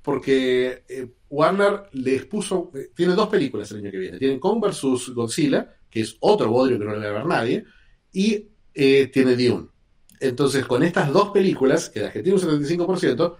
porque 0.02 0.84
eh, 0.88 1.08
Warner 1.28 1.88
les 1.92 2.24
puso, 2.26 2.70
tiene 2.94 3.14
dos 3.14 3.28
películas 3.28 3.70
el 3.72 3.78
año 3.78 3.90
que 3.90 3.98
viene, 3.98 4.18
tienen 4.18 4.40
Kong 4.40 4.60
vs. 4.60 5.10
Godzilla, 5.14 5.74
que 5.88 6.00
es 6.00 6.16
otro 6.20 6.50
bodrio 6.50 6.78
que 6.78 6.84
no 6.84 6.96
le 6.96 7.06
va 7.06 7.10
a 7.10 7.18
ver 7.18 7.26
nadie, 7.26 7.64
y 8.12 8.48
tiene 8.72 9.36
Dune. 9.36 9.73
Entonces, 10.20 10.64
con 10.66 10.82
estas 10.82 11.12
dos 11.12 11.30
películas, 11.30 11.90
que 11.90 12.00
la 12.00 12.12
que 12.12 12.22
tiene 12.22 12.38
un 12.38 12.60
75%, 12.62 13.36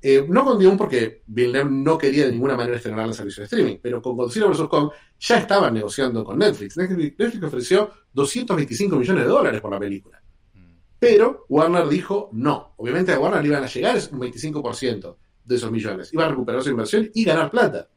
eh, 0.00 0.24
no 0.28 0.44
con 0.44 0.62
Dune 0.62 0.76
porque 0.76 1.22
Villeneuve 1.26 1.70
no 1.70 1.98
quería 1.98 2.26
de 2.26 2.32
ninguna 2.32 2.56
manera 2.56 2.76
estrenar 2.76 3.06
el 3.06 3.14
servicio 3.14 3.40
de 3.40 3.46
streaming, 3.46 3.76
pero 3.82 4.00
con 4.00 4.16
Godzilla 4.16 4.46
vs. 4.46 4.68
Kong 4.68 4.90
ya 5.18 5.38
estaban 5.38 5.74
negociando 5.74 6.24
con 6.24 6.38
Netflix. 6.38 6.76
Netflix. 6.76 7.42
ofreció 7.42 7.90
225 8.12 8.96
millones 8.96 9.24
de 9.24 9.28
dólares 9.28 9.60
por 9.60 9.72
la 9.72 9.78
película. 9.80 10.22
Pero 11.00 11.46
Warner 11.48 11.88
dijo 11.88 12.28
no. 12.32 12.74
Obviamente 12.76 13.12
a 13.12 13.20
Warner 13.20 13.42
le 13.42 13.48
iban 13.48 13.64
a 13.64 13.66
llegar 13.66 13.96
un 14.12 14.20
25% 14.20 15.16
de 15.44 15.54
esos 15.54 15.70
millones. 15.70 16.12
Iba 16.12 16.26
a 16.26 16.28
recuperar 16.28 16.62
su 16.62 16.70
inversión 16.70 17.10
y 17.14 17.24
ganar 17.24 17.50
plata. 17.50 17.88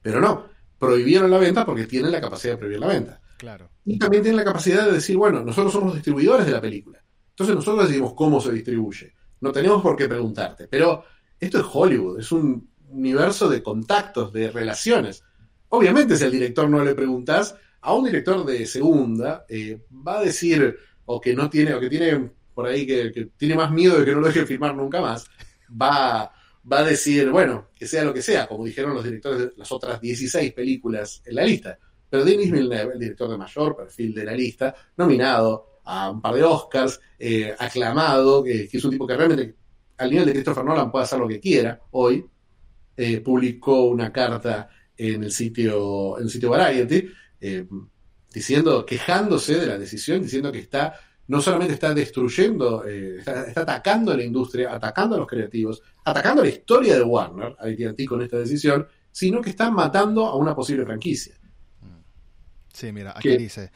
Pero 0.00 0.20
no. 0.20 0.46
Prohibieron 0.78 1.30
la 1.30 1.38
venta 1.38 1.64
porque 1.64 1.86
tienen 1.86 2.12
la 2.12 2.20
capacidad 2.20 2.54
de 2.54 2.58
prohibir 2.58 2.80
la 2.80 2.88
venta. 2.88 3.20
Claro. 3.38 3.70
Y 3.84 3.98
también 3.98 4.22
tienen 4.22 4.36
la 4.36 4.44
capacidad 4.44 4.84
de 4.86 4.92
decir, 4.92 5.16
bueno, 5.16 5.42
nosotros 5.42 5.72
somos 5.72 5.94
distribuidores 5.94 6.46
de 6.46 6.52
la 6.52 6.60
película. 6.60 7.02
Entonces 7.36 7.54
nosotros 7.54 7.86
decidimos 7.86 8.14
cómo 8.14 8.40
se 8.40 8.50
distribuye. 8.50 9.12
No 9.42 9.52
tenemos 9.52 9.82
por 9.82 9.94
qué 9.94 10.08
preguntarte. 10.08 10.68
Pero 10.68 11.04
esto 11.38 11.58
es 11.58 11.66
Hollywood, 11.70 12.18
es 12.18 12.32
un 12.32 12.70
universo 12.88 13.46
de 13.50 13.62
contactos, 13.62 14.32
de 14.32 14.50
relaciones. 14.50 15.22
Obviamente, 15.68 16.16
si 16.16 16.24
al 16.24 16.30
director 16.30 16.66
no 16.70 16.82
le 16.82 16.94
preguntas, 16.94 17.54
a 17.82 17.92
un 17.92 18.06
director 18.06 18.42
de 18.46 18.64
segunda 18.64 19.44
eh, 19.50 19.82
va 19.90 20.20
a 20.20 20.22
decir, 20.22 20.78
o 21.04 21.20
que 21.20 21.34
no 21.34 21.50
tiene, 21.50 21.74
o 21.74 21.80
que 21.80 21.90
tiene 21.90 22.30
por 22.54 22.66
ahí 22.68 22.86
que, 22.86 23.28
tiene 23.36 23.54
más 23.54 23.70
miedo 23.70 23.98
de 23.98 24.06
que 24.06 24.12
no 24.12 24.20
lo 24.20 24.28
deje 24.28 24.46
filmar 24.46 24.74
nunca 24.74 25.02
más, 25.02 25.26
va, 25.70 26.32
va 26.72 26.78
a 26.78 26.84
decir, 26.84 27.28
bueno, 27.28 27.68
que 27.76 27.86
sea 27.86 28.02
lo 28.02 28.14
que 28.14 28.22
sea, 28.22 28.46
como 28.46 28.64
dijeron 28.64 28.94
los 28.94 29.04
directores 29.04 29.40
de 29.40 29.52
las 29.58 29.70
otras 29.70 30.00
16 30.00 30.54
películas 30.54 31.20
en 31.26 31.34
la 31.34 31.44
lista. 31.44 31.78
Pero 32.08 32.24
Denis 32.24 32.50
Villeneuve, 32.50 32.94
el 32.94 32.98
director 32.98 33.30
de 33.30 33.36
mayor 33.36 33.76
perfil 33.76 34.14
de 34.14 34.24
la 34.24 34.32
lista, 34.32 34.74
nominado 34.96 35.75
a 35.86 36.10
un 36.10 36.20
par 36.20 36.34
de 36.34 36.42
Oscars, 36.42 37.00
eh, 37.18 37.54
aclamado, 37.58 38.42
que, 38.42 38.68
es 38.70 38.84
un 38.84 38.90
tipo 38.90 39.06
que 39.06 39.16
realmente 39.16 39.54
al 39.98 40.10
nivel 40.10 40.26
de 40.26 40.32
Christopher 40.32 40.64
Nolan 40.64 40.90
puede 40.90 41.04
hacer 41.04 41.18
lo 41.18 41.28
que 41.28 41.40
quiera 41.40 41.80
hoy, 41.92 42.26
eh, 42.96 43.20
publicó 43.20 43.84
una 43.84 44.12
carta 44.12 44.68
en 44.96 45.24
el 45.24 45.30
sitio, 45.30 46.18
en 46.18 46.24
el 46.24 46.30
sitio 46.30 46.50
Variety, 46.50 47.08
eh, 47.40 47.66
diciendo, 48.32 48.84
quejándose 48.84 49.58
de 49.58 49.66
la 49.66 49.78
decisión, 49.78 50.22
diciendo 50.22 50.50
que 50.50 50.58
está, 50.58 50.94
no 51.28 51.40
solamente 51.40 51.74
está 51.74 51.94
destruyendo, 51.94 52.84
está, 52.84 53.46
atacando 53.54 54.12
a 54.12 54.16
la 54.16 54.24
industria, 54.24 54.74
atacando 54.74 55.14
a 55.14 55.18
los 55.18 55.26
creativos, 55.28 55.82
atacando 56.04 56.42
a 56.42 56.44
la 56.44 56.50
historia 56.50 56.96
de 56.96 57.02
Warner, 57.02 57.56
AT&T 57.58 58.06
con 58.06 58.22
esta 58.22 58.38
decisión, 58.38 58.86
sino 59.12 59.40
que 59.40 59.50
está 59.50 59.70
matando 59.70 60.26
a 60.26 60.36
una 60.36 60.54
posible 60.54 60.84
franquicia. 60.84 61.34
Sí, 62.72 62.92
mira, 62.92 63.14
aquí 63.16 63.36
dice, 63.38 63.70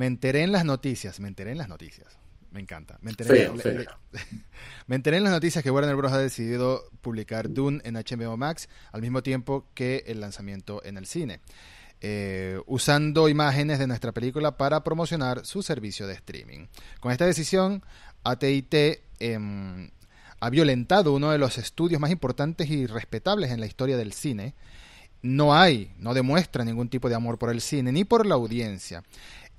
me 0.00 0.06
enteré 0.06 0.44
en 0.44 0.50
las 0.50 0.64
noticias, 0.64 1.20
me 1.20 1.28
enteré 1.28 1.52
en 1.52 1.58
las 1.58 1.68
noticias. 1.68 2.08
Me 2.52 2.60
encanta. 2.60 2.96
Me 3.02 3.10
enteré, 3.10 3.50
me 4.86 4.96
enteré 4.96 5.18
en 5.18 5.24
las 5.24 5.32
noticias 5.34 5.62
que 5.62 5.70
Warner 5.70 5.94
Bros. 5.94 6.10
ha 6.12 6.18
decidido 6.18 6.88
publicar 7.02 7.50
Dune 7.50 7.82
en 7.84 7.96
HBO 7.96 8.38
Max 8.38 8.70
al 8.92 9.02
mismo 9.02 9.22
tiempo 9.22 9.66
que 9.74 10.04
el 10.06 10.20
lanzamiento 10.20 10.82
en 10.86 10.96
el 10.96 11.04
cine. 11.04 11.40
Eh, 12.00 12.58
usando 12.64 13.28
imágenes 13.28 13.78
de 13.78 13.86
nuestra 13.86 14.12
película 14.12 14.56
para 14.56 14.82
promocionar 14.82 15.44
su 15.44 15.62
servicio 15.62 16.06
de 16.06 16.14
streaming. 16.14 16.68
Con 16.98 17.12
esta 17.12 17.26
decisión, 17.26 17.84
AT&T 18.24 19.02
em, 19.18 19.90
ha 20.40 20.48
violentado 20.48 21.12
uno 21.12 21.30
de 21.30 21.36
los 21.36 21.58
estudios 21.58 22.00
más 22.00 22.10
importantes 22.10 22.70
y 22.70 22.86
respetables 22.86 23.50
en 23.50 23.60
la 23.60 23.66
historia 23.66 23.98
del 23.98 24.14
cine. 24.14 24.54
No 25.20 25.54
hay, 25.54 25.92
no 25.98 26.14
demuestra 26.14 26.64
ningún 26.64 26.88
tipo 26.88 27.10
de 27.10 27.14
amor 27.16 27.38
por 27.38 27.50
el 27.50 27.60
cine 27.60 27.92
ni 27.92 28.04
por 28.04 28.24
la 28.24 28.36
audiencia. 28.36 29.04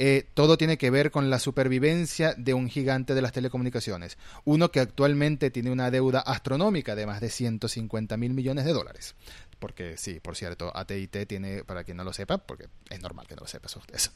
Eh, 0.04 0.26
todo 0.34 0.58
tiene 0.58 0.80
que 0.80 0.90
ver 0.90 1.12
con 1.12 1.30
la 1.30 1.38
supervivencia 1.38 2.34
de 2.36 2.56
un 2.56 2.70
gigante 2.70 3.14
de 3.14 3.22
las 3.22 3.34
telecomunicaciones, 3.34 4.18
uno 4.46 4.72
que 4.72 4.80
actualmente 4.80 5.52
tiene 5.52 5.70
una 5.70 5.92
deuda 5.92 6.22
astronómica 6.22 6.96
de 6.96 7.06
más 7.06 7.22
de 7.22 7.30
150 7.30 8.18
mil 8.18 8.34
millones 8.34 8.66
de 8.66 8.74
dólares. 8.74 9.14
Porque 9.60 9.98
sí, 9.98 10.20
por 10.20 10.36
cierto, 10.36 10.76
AT&T 10.76 11.28
tiene, 11.28 11.64
para 11.64 11.84
quien 11.84 11.98
no 11.98 12.04
lo 12.04 12.14
sepa, 12.14 12.40
porque 12.40 12.66
es 12.90 13.00
normal 13.00 13.28
que 13.28 13.36
no 13.36 13.42
lo 13.42 13.48
sepa 13.48 13.68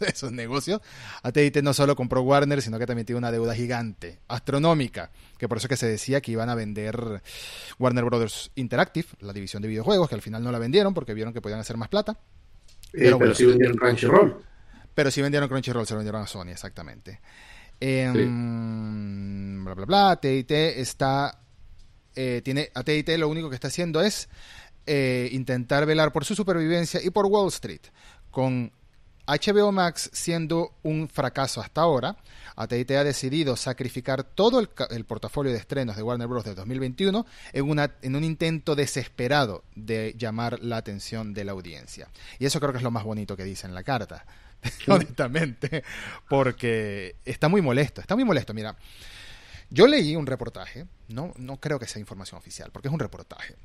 esos, 0.07 0.31
negocios, 0.31 0.81
AT&T 1.21 1.61
no 1.61 1.75
solo 1.75 1.95
compró 1.95 2.23
Warner, 2.23 2.63
sino 2.63 2.79
que 2.79 2.87
también 2.87 3.05
tiene 3.05 3.19
una 3.19 3.31
deuda 3.31 3.53
gigante, 3.53 4.17
astronómica, 4.27 5.11
que 5.37 5.47
por 5.47 5.59
eso 5.59 5.67
que 5.67 5.77
se 5.77 5.85
decía 5.85 6.19
que 6.19 6.31
iban 6.31 6.49
a 6.49 6.55
vender 6.55 7.21
Warner 7.77 8.05
Brothers 8.05 8.49
Interactive, 8.55 9.09
la 9.19 9.33
división 9.33 9.61
de 9.61 9.67
videojuegos, 9.67 10.09
que 10.09 10.15
al 10.15 10.23
final 10.23 10.43
no 10.43 10.51
la 10.51 10.57
vendieron 10.57 10.95
porque 10.95 11.13
vieron 11.13 11.31
que 11.31 11.41
podían 11.41 11.59
hacer 11.59 11.77
más 11.77 11.89
plata. 11.89 12.17
Eh, 12.91 13.13
pero, 13.19 13.35
sí 13.35 13.45
vendieron 13.45 13.77
Crunchyroll. 13.77 14.54
Pero 14.95 15.11
si 15.11 15.21
vendieron 15.21 15.49
Crunchyroll, 15.49 15.85
se 15.85 15.93
lo 15.93 15.99
vendieron 15.99 16.23
a 16.23 16.27
Sony, 16.27 16.49
exactamente. 16.49 17.19
Em, 17.79 19.63
bla, 19.63 19.73
bla, 19.73 19.85
bla. 19.85 20.11
AT&T 20.11 20.79
está... 20.79 21.37
Eh, 22.15 22.41
tiene, 22.43 22.71
AT&T 22.73 23.17
lo 23.17 23.27
único 23.27 23.49
que 23.49 23.55
está 23.55 23.67
haciendo 23.67 24.01
es 24.01 24.29
eh, 24.85 25.27
intentar 25.33 25.85
velar 25.85 26.13
por 26.13 26.23
su 26.23 26.33
supervivencia 26.33 27.01
y 27.03 27.09
por 27.09 27.25
Wall 27.25 27.49
Street. 27.49 27.81
Con 28.31 28.71
HBO 29.27 29.71
Max 29.73 30.09
siendo 30.13 30.75
un 30.83 31.09
fracaso 31.09 31.59
hasta 31.59 31.81
ahora, 31.81 32.15
AT&T 32.55 32.97
ha 32.97 33.03
decidido 33.03 33.57
sacrificar 33.57 34.23
todo 34.23 34.61
el, 34.61 34.69
el, 34.91 35.03
portafolio 35.03 35.51
de 35.51 35.57
estrenos 35.57 35.97
de 35.97 36.03
Warner 36.03 36.27
Bros. 36.27 36.45
de 36.45 36.55
2021 36.55 37.25
en, 37.51 37.69
una, 37.69 37.91
en 38.01 38.15
un 38.15 38.23
intento 38.23 38.75
desesperado 38.75 39.65
de 39.75 40.13
llamar 40.17 40.59
la 40.61 40.77
atención 40.77 41.33
de 41.33 41.43
la 41.43 41.51
audiencia. 41.51 42.09
Y 42.39 42.45
eso 42.45 42.61
creo 42.61 42.71
que 42.71 42.77
es 42.77 42.83
lo 42.83 42.91
más 42.91 43.03
bonito 43.03 43.35
que 43.35 43.43
dice 43.43 43.67
en 43.67 43.73
la 43.73 43.83
carta. 43.83 44.25
honestamente, 44.87 45.83
porque 46.29 47.15
está 47.25 47.47
muy 47.49 47.61
molesto, 47.61 48.01
está 48.01 48.15
muy 48.15 48.23
molesto. 48.25 48.53
Mira, 48.53 48.75
yo 49.69 49.87
leí 49.87 50.15
un 50.15 50.25
reportaje, 50.25 50.85
no, 51.07 51.33
no 51.37 51.57
creo 51.57 51.79
que 51.79 51.87
sea 51.87 51.99
información 51.99 52.37
oficial, 52.37 52.71
porque 52.71 52.87
es 52.87 52.93
un 52.93 52.99
reportaje. 52.99 53.55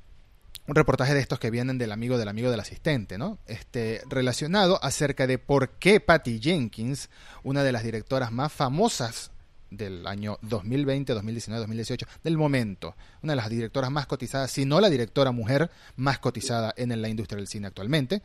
Un 0.66 0.74
reportaje 0.74 1.14
de 1.14 1.20
estos 1.20 1.38
que 1.38 1.50
vienen 1.50 1.78
del 1.78 1.90
amigo 1.90 2.18
del 2.18 2.28
amigo 2.28 2.50
del 2.50 2.60
asistente, 2.60 3.18
¿no? 3.18 3.38
Este, 3.46 4.02
relacionado 4.08 4.82
acerca 4.84 5.26
de 5.26 5.38
por 5.38 5.70
qué 5.70 6.00
Patty 6.00 6.38
Jenkins, 6.40 7.10
una 7.42 7.64
de 7.64 7.72
las 7.72 7.82
directoras 7.82 8.30
más 8.30 8.52
famosas 8.52 9.32
del 9.70 10.06
año 10.06 10.38
2020, 10.42 11.12
2019, 11.14 11.60
2018, 11.60 12.06
del 12.22 12.36
momento, 12.36 12.94
una 13.22 13.32
de 13.32 13.36
las 13.36 13.48
directoras 13.48 13.90
más 13.90 14.06
cotizadas, 14.06 14.50
si 14.50 14.64
no 14.64 14.80
la 14.80 14.90
directora 14.90 15.32
mujer 15.32 15.70
más 15.96 16.18
cotizada 16.18 16.74
en 16.76 17.00
la 17.00 17.08
industria 17.08 17.38
del 17.38 17.48
cine 17.48 17.68
actualmente, 17.68 18.22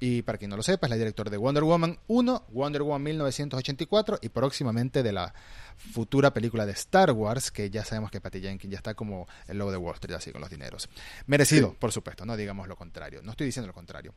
y 0.00 0.22
para 0.22 0.38
quien 0.38 0.50
no 0.50 0.56
lo 0.56 0.62
sepa, 0.62 0.86
es 0.86 0.90
la 0.90 0.96
directora 0.96 1.30
de 1.30 1.36
Wonder 1.36 1.64
Woman 1.64 1.98
1, 2.06 2.46
Wonder 2.50 2.82
Woman 2.82 3.02
1984 3.02 4.18
y 4.22 4.28
próximamente 4.28 5.02
de 5.02 5.12
la 5.12 5.34
futura 5.76 6.32
película 6.32 6.66
de 6.66 6.72
Star 6.72 7.12
Wars, 7.12 7.50
que 7.50 7.70
ya 7.70 7.84
sabemos 7.84 8.10
que 8.10 8.20
Patty 8.20 8.40
Jenkins 8.40 8.70
ya 8.70 8.76
está 8.76 8.94
como 8.94 9.26
el 9.46 9.58
logo 9.58 9.70
de 9.70 9.76
Wall 9.76 9.94
Street, 9.94 10.16
así 10.16 10.30
con 10.30 10.40
los 10.40 10.50
dineros. 10.50 10.88
Merecido, 11.26 11.74
por 11.78 11.92
supuesto, 11.92 12.24
no 12.24 12.36
digamos 12.36 12.68
lo 12.68 12.76
contrario. 12.76 13.20
No 13.22 13.32
estoy 13.32 13.46
diciendo 13.46 13.66
lo 13.66 13.74
contrario. 13.74 14.14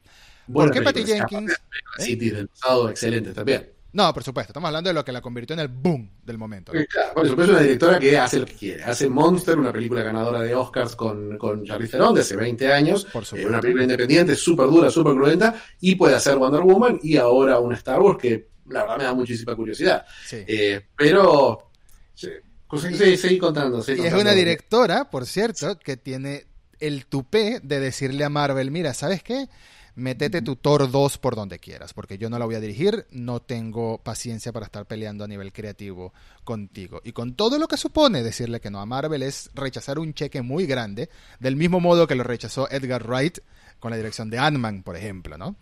¿Por 0.52 0.72
qué 0.72 0.82
Patty 0.82 1.06
Jenkins? 1.06 1.54
Sí, 1.98 2.16
del 2.16 2.48
pasado 2.48 2.90
excelente 2.90 3.34
también. 3.34 3.81
No, 3.94 4.14
por 4.14 4.24
supuesto, 4.24 4.52
estamos 4.52 4.68
hablando 4.68 4.90
de 4.90 4.94
lo 4.94 5.04
que 5.04 5.12
la 5.12 5.22
convirtió 5.22 5.54
en 5.54 5.60
el 5.60 5.68
boom 5.68 6.10
del 6.24 6.38
momento. 6.38 6.72
Claro, 6.72 7.14
por 7.14 7.28
supuesto, 7.28 7.52
es 7.54 7.58
una 7.58 7.68
directora 7.68 8.00
que 8.00 8.18
hace 8.18 8.40
lo 8.40 8.46
que 8.46 8.54
quiere. 8.54 8.84
Hace 8.84 9.10
Monster, 9.10 9.60
una 9.60 9.74
película 9.74 10.02
ganadora 10.02 10.42
de 10.42 10.56
Oscars 10.56 10.96
con, 10.96 11.38
con 11.38 11.66
Charlize 11.66 11.92
Theron 11.92 12.14
de 12.16 12.22
hace 12.22 12.36
20 12.36 12.72
años. 12.72 13.06
Por 13.06 13.24
eh, 13.34 13.46
una 13.46 13.60
película 13.60 13.84
independiente, 13.84 14.36
súper 14.36 14.68
dura, 14.68 14.90
súper 14.90 15.14
cruenta. 15.16 15.56
Y 15.82 15.96
puede 15.96 16.16
hacer 16.16 16.38
Wonder 16.38 16.62
Woman 16.62 17.00
y 17.04 17.18
ahora 17.18 17.60
una 17.60 17.76
Star 17.76 18.00
Wars 18.00 18.18
que 18.18 18.52
la 18.70 18.84
verdad 18.84 18.98
me 18.98 19.04
da 19.04 19.14
muchísima 19.14 19.56
curiosidad. 19.56 20.06
Eh, 20.32 20.88
pero 20.96 21.72
Sí, 22.16 23.18
seguí 23.18 23.38
contando. 23.38 23.84
y 23.86 24.06
es 24.06 24.14
una 24.14 24.32
directora, 24.32 25.10
por 25.10 25.26
cierto, 25.26 25.78
que 25.78 25.98
tiene 25.98 26.46
el 26.80 27.06
tupé 27.06 27.60
de 27.62 27.80
decirle 27.80 28.24
a 28.24 28.30
Marvel, 28.30 28.72
mira, 28.72 28.94
¿sabes 28.94 29.22
qué? 29.24 29.48
Métete 29.96 30.42
tu 30.42 30.56
Thor 30.56 30.90
2 30.90 31.18
por 31.18 31.36
donde 31.36 31.60
quieras, 31.60 31.94
porque 31.94 32.18
yo 32.18 32.30
no 32.30 32.40
la 32.40 32.46
voy 32.46 32.56
a 32.56 32.62
dirigir, 32.62 33.06
no 33.12 33.42
tengo 33.42 33.98
paciencia 33.98 34.54
para 34.54 34.66
estar 34.66 34.86
peleando 34.86 35.26
a 35.26 35.28
nivel 35.28 35.52
creativo 35.52 36.14
contigo. 36.44 37.02
Y 37.04 37.12
con 37.12 37.36
todo 37.36 37.60
lo 37.60 37.68
que 37.68 37.76
supone 37.76 38.24
decirle 38.24 38.62
que 38.62 38.72
no 38.72 38.80
a 38.80 38.86
Marvel 38.86 39.22
es 39.22 39.50
rechazar 39.54 40.00
un 40.00 40.14
cheque 40.14 40.42
muy 40.42 40.66
grande, 40.66 41.10
del 41.40 41.58
mismo 41.58 41.80
modo 41.80 42.08
que 42.08 42.16
lo 42.16 42.24
rechazó 42.24 42.70
Edgar 42.72 43.06
Wright 43.06 43.40
con 43.80 43.92
la 43.92 43.98
dirección 43.98 44.30
de 44.30 44.40
Ant-Man, 44.40 44.84
por 44.84 44.96
ejemplo, 44.96 45.38
¿no? 45.38 45.58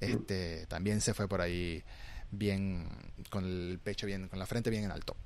Este, 0.00 0.66
también 0.66 1.00
se 1.00 1.14
fue 1.14 1.26
por 1.26 1.40
ahí 1.40 1.82
bien, 2.30 2.88
con 3.30 3.44
el 3.44 3.80
pecho 3.82 4.06
bien, 4.06 4.28
con 4.28 4.38
la 4.38 4.46
frente 4.46 4.70
bien 4.70 4.84
en 4.84 4.92
alto 4.92 5.16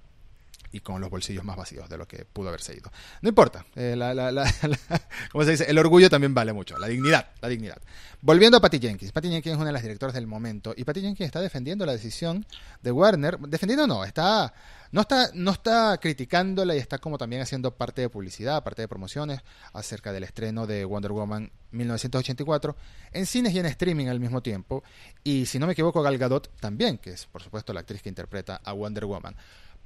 y 0.77 0.81
con 0.81 1.01
los 1.01 1.11
bolsillos 1.11 1.43
más 1.43 1.57
vacíos 1.57 1.89
de 1.89 1.97
lo 1.97 2.07
que 2.07 2.25
pudo 2.25 2.49
haberse 2.49 2.75
ido. 2.75 2.91
No 3.23 3.29
importa, 3.29 3.65
eh, 3.75 3.97
¿cómo 5.33 5.45
se 5.45 5.53
dice? 5.53 5.65
El 5.69 5.79
orgullo 5.79 6.11
también 6.11 6.35
vale 6.35 6.53
mucho, 6.53 6.79
la 6.79 6.87
dignidad, 6.87 7.31
la 7.41 7.49
dignidad. 7.49 7.81
Volviendo 8.21 8.59
a 8.59 8.61
Patty 8.61 8.79
Jenkins, 8.79 9.13
Patty 9.13 9.31
Jenkins 9.31 9.55
es 9.55 9.57
una 9.57 9.67
de 9.67 9.73
las 9.73 9.83
directoras 9.83 10.15
del 10.15 10.27
momento 10.27 10.75
y 10.77 10.85
Patty 10.85 11.01
Jenkins 11.01 11.27
está 11.27 11.41
defendiendo 11.41 11.87
la 11.87 11.93
decisión 11.93 12.47
de 12.83 12.93
Warner, 12.93 13.39
defendiendo 13.39 13.87
no, 13.87 14.05
está 14.05 14.53
no 14.93 15.01
está 15.01 15.31
no 15.35 15.51
está 15.51 15.99
criticándola 15.99 16.75
y 16.75 16.79
está 16.79 16.99
como 16.99 17.19
también 17.19 17.43
haciendo 17.43 17.75
parte 17.75 18.03
de 18.03 18.09
publicidad, 18.09 18.63
parte 18.63 18.83
de 18.83 18.89
promociones 18.89 19.41
acerca 19.73 20.13
del 20.13 20.25
estreno 20.25 20.67
de 20.67 20.85
Wonder 20.85 21.13
Woman 21.13 21.51
1984 21.71 22.77
en 23.13 23.27
cines 23.27 23.55
y 23.55 23.59
en 23.59 23.67
streaming 23.67 24.07
al 24.07 24.21
mismo 24.21 24.43
tiempo 24.43 24.83
y 25.25 25.47
si 25.47 25.59
no 25.59 25.67
me 25.67 25.73
equivoco 25.73 26.03
Gal 26.03 26.19
Gadot 26.19 26.51
también, 26.61 26.99
que 26.99 27.11
es 27.11 27.27
por 27.27 27.43
supuesto 27.43 27.73
la 27.73 27.81
actriz 27.81 28.03
que 28.03 28.09
interpreta 28.09 28.61
a 28.63 28.73
Wonder 28.73 29.07
Woman. 29.07 29.37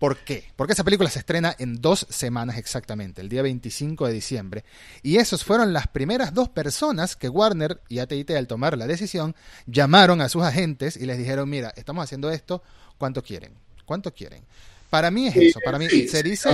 ¿Por 0.01 0.17
qué? 0.17 0.45
Porque 0.57 0.73
esa 0.73 0.83
película 0.83 1.11
se 1.11 1.19
estrena 1.19 1.55
en 1.59 1.77
dos 1.83 2.07
semanas 2.09 2.57
exactamente, 2.57 3.21
el 3.21 3.29
día 3.29 3.43
25 3.43 4.07
de 4.07 4.15
diciembre. 4.15 4.65
Y 5.03 5.19
esos 5.19 5.45
fueron 5.45 5.75
las 5.75 5.89
primeras 5.89 6.33
dos 6.33 6.49
personas 6.49 7.17
que 7.17 7.29
Warner 7.29 7.83
y 7.91 7.99
AT&T 7.99 8.35
al 8.35 8.47
tomar 8.47 8.79
la 8.79 8.87
decisión 8.87 9.37
llamaron 9.67 10.23
a 10.23 10.31
sus 10.31 10.43
agentes 10.43 10.97
y 10.97 11.05
les 11.05 11.19
dijeron, 11.19 11.51
mira, 11.51 11.75
estamos 11.77 12.03
haciendo 12.03 12.31
esto, 12.31 12.63
¿cuánto 12.97 13.23
quieren? 13.23 13.53
¿Cuánto 13.85 14.15
quieren? 14.15 14.43
Para 14.89 15.11
mí 15.11 15.27
es 15.29 15.37
eso, 15.37 15.61
para 15.63 15.79
mí 15.79 15.87
se 15.91 16.23
dice... 16.23 16.49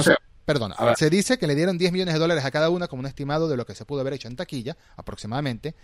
perdona, 0.45 0.75
se 0.97 1.09
dice 1.09 1.39
que 1.39 1.47
le 1.47 1.55
dieron 1.55 1.79
10 1.79 1.93
millones 1.93 2.15
de 2.15 2.21
dólares 2.21 2.45
a 2.45 2.51
cada 2.51 2.69
una 2.69 2.89
como 2.89 2.99
un 2.99 3.07
estimado 3.07 3.47
de 3.47 3.57
lo 3.57 3.65
que 3.65 3.77
se 3.77 3.85
pudo 3.85 4.01
haber 4.01 4.15
hecho 4.15 4.27
en 4.27 4.35
taquilla, 4.35 4.77
aproximadamente, 4.97 5.77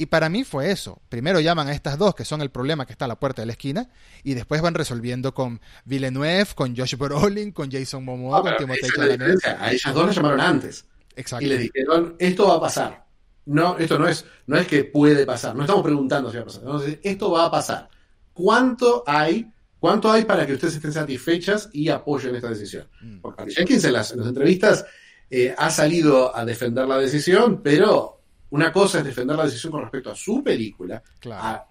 y 0.00 0.06
para 0.06 0.28
mí 0.28 0.44
fue 0.44 0.70
eso. 0.70 1.02
Primero 1.08 1.40
llaman 1.40 1.66
a 1.66 1.72
estas 1.72 1.98
dos, 1.98 2.14
que 2.14 2.24
son 2.24 2.40
el 2.40 2.50
problema 2.50 2.86
que 2.86 2.92
está 2.92 3.06
a 3.06 3.08
la 3.08 3.18
puerta 3.18 3.42
de 3.42 3.46
la 3.46 3.52
esquina, 3.52 3.90
y 4.22 4.34
después 4.34 4.62
van 4.62 4.74
resolviendo 4.74 5.34
con 5.34 5.60
Villeneuve, 5.84 6.46
con 6.54 6.76
Josh 6.76 6.96
Brolin, 6.96 7.50
con 7.50 7.68
Jason 7.68 8.04
Momoa, 8.04 8.42
con 8.42 8.56
Timothée 8.56 8.88
Chalamet. 8.94 9.44
A 9.44 9.72
ellas 9.72 9.92
dos 9.92 10.06
las 10.06 10.14
llamaron 10.14 10.40
antes. 10.40 10.86
Exacto. 11.16 11.44
Y 11.44 11.48
le 11.48 11.58
dijeron, 11.58 12.14
esto 12.20 12.46
va 12.46 12.54
a 12.54 12.60
pasar. 12.60 13.04
No, 13.46 13.76
esto 13.76 13.98
no 13.98 14.06
es, 14.06 14.24
no 14.46 14.56
es 14.56 14.68
que 14.68 14.84
puede 14.84 15.26
pasar. 15.26 15.56
No 15.56 15.62
estamos 15.62 15.82
preguntando 15.82 16.30
si 16.30 16.36
va 16.36 16.42
a 16.42 16.46
pasar. 16.46 16.62
Entonces, 16.62 16.98
esto 17.02 17.30
va 17.32 17.46
a 17.46 17.50
pasar. 17.50 17.88
¿Cuánto 18.32 19.02
hay? 19.04 19.50
¿Cuánto 19.80 20.12
hay 20.12 20.24
para 20.24 20.46
que 20.46 20.52
ustedes 20.52 20.76
estén 20.76 20.92
satisfechas 20.92 21.70
y 21.72 21.88
apoyen 21.88 22.36
esta 22.36 22.50
decisión? 22.50 22.86
Mm. 23.00 23.20
Porque 23.20 23.50
Jenkins 23.50 23.84
en 23.84 23.92
las, 23.94 24.12
entrevistas 24.12 24.86
eh, 25.28 25.54
ha 25.58 25.70
salido 25.70 26.36
a 26.36 26.44
defender 26.44 26.86
la 26.86 26.98
decisión, 26.98 27.62
pero 27.62 28.17
una 28.50 28.72
cosa 28.72 28.98
es 28.98 29.04
defender 29.04 29.36
la 29.36 29.44
decisión 29.44 29.72
con 29.72 29.82
respecto 29.82 30.10
a 30.10 30.16
su 30.16 30.42
película, 30.42 31.02
a, 31.30 31.66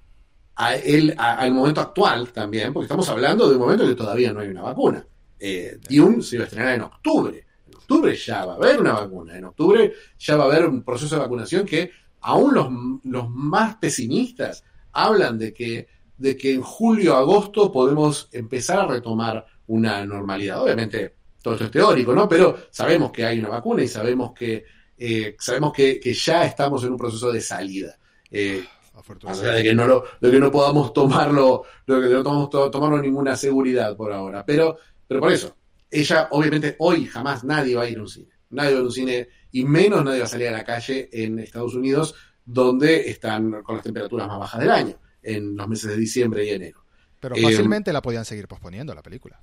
al 0.55 1.51
momento 1.51 1.82
actual 1.82 2.30
también, 2.30 2.73
porque 2.73 2.86
estamos 2.86 3.07
hablando 3.09 3.47
de 3.47 3.55
un 3.55 3.61
momento 3.61 3.88
que 3.88 3.95
todavía 3.95 4.34
no 4.34 4.39
hay 4.39 4.49
una 4.49 4.63
vacuna. 4.63 5.05
Eh, 5.39 5.80
Dune 5.89 6.21
se 6.21 6.36
iba 6.36 6.45
a 6.45 6.47
estrenar 6.47 6.73
en 6.75 6.82
octubre. 6.82 7.45
En 7.67 7.75
octubre 7.75 8.15
ya 8.15 8.45
va 8.45 8.53
a 8.53 8.55
haber 8.55 8.80
una 8.82 8.93
vacuna. 8.93 9.38
En 9.38 9.45
octubre 9.45 9.93
ya 10.17 10.36
va 10.36 10.45
a 10.45 10.47
haber 10.47 10.65
un 10.65 10.84
proceso 10.84 11.15
de 11.15 11.21
vacunación 11.21 11.65
que 11.65 11.91
aún 12.21 12.53
los, 12.53 12.67
los 13.03 13.30
más 13.30 13.75
pesimistas 13.75 14.63
hablan 14.93 15.38
de 15.38 15.53
que, 15.53 15.88
de 16.17 16.36
que 16.36 16.53
en 16.53 16.61
julio, 16.61 17.15
agosto 17.15 17.71
podemos 17.71 18.30
empezar 18.32 18.80
a 18.80 18.88
retomar 18.88 19.45
una 19.67 20.05
normalidad. 20.05 20.63
Obviamente, 20.63 21.15
todo 21.41 21.53
esto 21.53 21.65
es 21.65 21.71
teórico, 21.71 22.13
¿no? 22.13 22.28
Pero 22.28 22.57
sabemos 22.71 23.11
que 23.11 23.25
hay 23.25 23.39
una 23.39 23.49
vacuna 23.49 23.84
y 23.84 23.88
sabemos 23.88 24.34
que 24.34 24.65
eh, 24.98 25.36
sabemos 25.39 25.74
que, 25.74 26.00
ya 26.14 26.45
estamos 26.45 26.84
en 26.84 26.91
un 26.91 26.98
proceso 26.98 27.32
de 27.32 27.41
salida. 27.41 27.98
Eh, 28.32 28.64
de 29.54 29.64
que, 29.64 29.76
no 29.76 29.86
lo, 29.86 30.04
de 30.20 30.32
que 30.32 30.39
no 30.39 30.52
podamos 30.52 30.91
tomarlo, 30.91 31.64
de 31.86 32.02
que 32.02 32.10
no 32.10 32.24
podamos 32.24 32.72
tomarlo 32.72 33.02
ninguna 33.02 33.36
seguridad 33.36 33.95
por 33.95 34.12
ahora. 34.12 34.43
Pero, 34.45 34.78
pero 35.08 35.20
por 35.20 35.32
eso, 35.32 35.56
ella, 35.89 36.28
obviamente, 36.32 36.76
hoy 36.80 37.06
jamás 37.06 37.43
nadie 37.43 37.76
va 37.76 37.84
a 37.84 37.89
ir 37.89 38.00
a 38.00 38.02
un 38.02 38.10
cine. 38.10 38.30
Nadie 38.50 38.72
va 38.72 38.78
a 38.78 38.80
ir 38.80 38.84
a 38.84 38.88
un 38.88 38.91
cine, 38.91 39.30
y 39.52 39.64
menos 39.66 40.04
nadie 40.04 40.20
va 40.20 40.26
a 40.26 40.30
salir 40.30 40.48
a 40.48 40.52
la 40.52 40.64
calle 40.64 41.10
en 41.12 41.39
Estados 41.39 41.76
Unidos, 41.76 42.16
donde 42.43 43.10
están 43.10 43.62
con 43.62 43.76
las 43.76 43.84
temperaturas 43.84 44.28
más 44.28 44.39
bajas 44.39 44.62
del 44.62 44.72
año, 44.72 45.00
en 45.22 45.56
los 45.56 45.68
meses 45.68 45.91
de 45.91 45.98
diciembre 45.98 46.45
y 46.45 46.50
enero. 46.50 46.84
Pero 47.20 47.36
fácilmente 47.36 47.93
la 47.93 48.02
podían 48.02 48.26
seguir 48.26 48.48
posponiendo 48.48 48.93
la 48.95 49.04
película. 49.04 49.41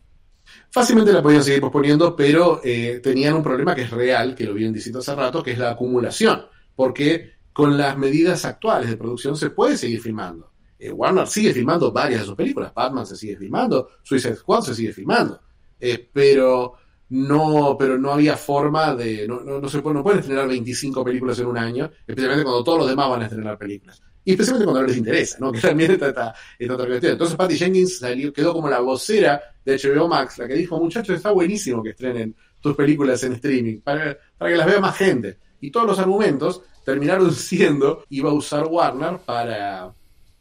Fácilmente 0.71 1.13
la 1.13 1.23
podían 1.23 1.43
seguir 1.43 1.61
posponiendo, 1.61 2.17
pero 2.17 2.61
eh, 2.65 3.01
tenían 3.03 3.35
un 3.35 3.43
problema 3.43 3.75
que 3.75 3.83
es 3.83 3.91
real, 3.91 4.35
que 4.35 4.45
lo 4.45 4.55
vienen 4.55 4.73
diciendo 4.73 4.99
hace 4.99 5.15
rato, 5.15 5.43
que 5.43 5.53
es 5.53 5.59
la 5.59 5.71
acumulación. 5.71 6.47
Porque 6.75 7.35
con 7.53 7.79
las 7.79 7.97
medidas 7.97 8.45
actuales 8.45 8.91
de 8.91 8.97
producción 8.97 9.37
se 9.37 9.51
puede 9.51 9.77
seguir 9.77 10.01
filmando. 10.01 10.51
Eh, 10.79 10.91
Warner 10.91 11.27
sigue 11.27 11.55
filmando 11.55 11.93
varias 11.93 12.21
de 12.21 12.27
sus 12.27 12.35
películas. 12.35 12.75
Batman 12.75 13.07
se 13.07 13.17
sigue 13.17 13.37
filmando, 13.37 13.89
Suicide 14.03 14.37
Squad 14.37 14.63
se 14.63 14.75
sigue 14.75 14.93
filmando. 14.93 15.41
Eh, 15.79 16.11
pero 16.13 16.75
no, 17.11 17.77
pero 17.79 17.97
no 17.97 18.13
había 18.13 18.37
forma 18.37 18.95
de. 18.95 19.29
No, 19.29 19.41
no, 19.41 19.69
se 19.69 19.81
puede, 19.81 19.95
no 19.95 20.03
pueden 20.03 20.21
estrenar 20.21 20.49
25 20.49 21.05
películas 21.05 21.39
en 21.39 21.47
un 21.47 21.59
año, 21.59 21.91
especialmente 22.07 22.45
cuando 22.45 22.65
todos 22.65 22.79
los 22.81 22.89
demás 22.89 23.09
van 23.09 23.23
a 23.23 23.25
estrenar 23.27 23.57
películas. 23.57 24.03
Y 24.25 24.33
especialmente 24.33 24.65
cuando 24.65 24.83
no 24.83 24.89
les 24.89 24.97
interesa, 24.97 25.39
¿no? 25.41 25.53
Que 25.53 25.61
también 25.61 25.93
está, 25.93 26.09
está, 26.09 26.35
otra 26.71 26.87
cuestión. 26.87 27.13
Entonces 27.13 27.37
Patty 27.37 27.57
Jenkins 27.57 27.99
salió, 27.99 28.33
quedó 28.33 28.53
como 28.53 28.69
la 28.69 28.81
vocera 28.81 29.41
de 29.65 29.77
HBO 29.79 30.09
Max, 30.09 30.39
la 30.39 30.49
que 30.49 30.55
dijo, 30.55 30.79
muchachos, 30.79 31.17
está 31.17 31.31
buenísimo 31.31 31.83
que 31.83 31.91
estrenen 31.91 32.35
tus 32.61 32.77
películas 32.77 33.23
en 33.25 33.35
streaming, 33.35 33.81
para, 33.81 34.17
para 34.37 34.51
que 34.51 34.57
las 34.57 34.67
vea 34.67 34.81
más 34.81 34.97
gente. 34.97 35.39
Y 35.61 35.71
todos 35.71 35.87
los 35.87 35.99
argumentos 35.99 36.63
terminaron 36.85 37.33
siendo, 37.35 38.05
iba 38.11 38.31
a 38.31 38.35
usar 38.35 38.67
Warner 38.67 39.19
para, 39.25 39.93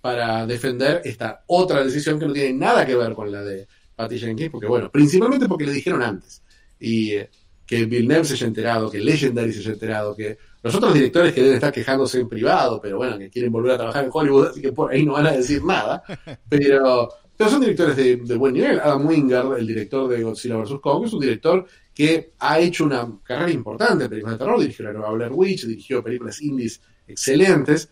para 0.01 0.45
defender 0.45 1.01
esta 1.05 1.43
otra 1.47 1.84
decisión 1.84 2.19
que 2.19 2.28
no 2.28 2.34
tiene 2.34 2.53
nada 2.53 2.86
que 2.86 2.95
ver 2.95 3.13
con 3.13 3.32
la 3.32 3.41
de 3.43 3.67
Patty 3.95 4.19
Jenkins, 4.19 4.51
porque 4.51 4.67
bueno, 4.67 4.91
principalmente 4.91 5.47
porque 5.47 5.65
le 5.65 5.74
dijeron 5.74 6.01
antes. 6.01 6.43
Y 6.80 7.11
eh, 7.11 7.30
que 7.65 7.86
Villeneuve 7.86 8.26
se 8.26 8.34
haya 8.34 8.47
enterado, 8.47 8.91
que 8.91 8.99
Legendary 8.99 9.53
se 9.53 9.59
haya 9.59 9.71
enterado, 9.71 10.15
que 10.15 10.38
los 10.61 10.76
otros 10.76 10.93
directores 10.93 11.34
que 11.34 11.41
deben 11.41 11.55
estar 11.55 11.71
quejándose 11.71 12.19
en 12.19 12.28
privado, 12.28 12.80
pero 12.82 12.97
bueno, 12.97 13.17
que 13.17 13.30
quieren 13.30 13.51
volver 13.51 13.71
a 13.71 13.78
trabajar 13.78 14.05
en 14.05 14.09
Hollywood, 14.13 14.47
así 14.47 14.61
que 14.61 14.71
por 14.71 14.91
ahí 14.91 15.05
no 15.05 15.13
van 15.13 15.28
a 15.28 15.32
decir 15.32 15.63
nada. 15.63 16.03
Pero, 16.49 17.09
pero 17.36 17.49
son 17.49 17.61
directores 17.61 17.95
de, 17.95 18.36
buen 18.36 18.53
nivel. 18.53 18.79
Adam 18.79 19.05
Wingard, 19.05 19.57
el 19.57 19.67
director 19.67 20.07
de 20.07 20.23
Godzilla 20.23 20.57
vs. 20.57 20.79
Kong, 20.81 21.05
es 21.05 21.13
un 21.13 21.19
director 21.19 21.65
que 21.93 22.34
ha 22.39 22.59
hecho 22.59 22.86
una 22.86 23.19
carrera 23.23 23.51
importante 23.51 24.05
en 24.05 24.09
películas 24.09 24.38
de 24.38 24.45
terror, 24.45 24.59
dirigió 24.59 24.86
la 24.86 24.93
nueva 24.93 25.11
Blair 25.11 25.31
Witch, 25.34 25.65
dirigió 25.65 26.03
películas 26.03 26.41
indies 26.41 26.81
excelentes. 27.07 27.89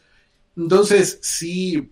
Entonces, 0.56 1.20
sí, 1.22 1.92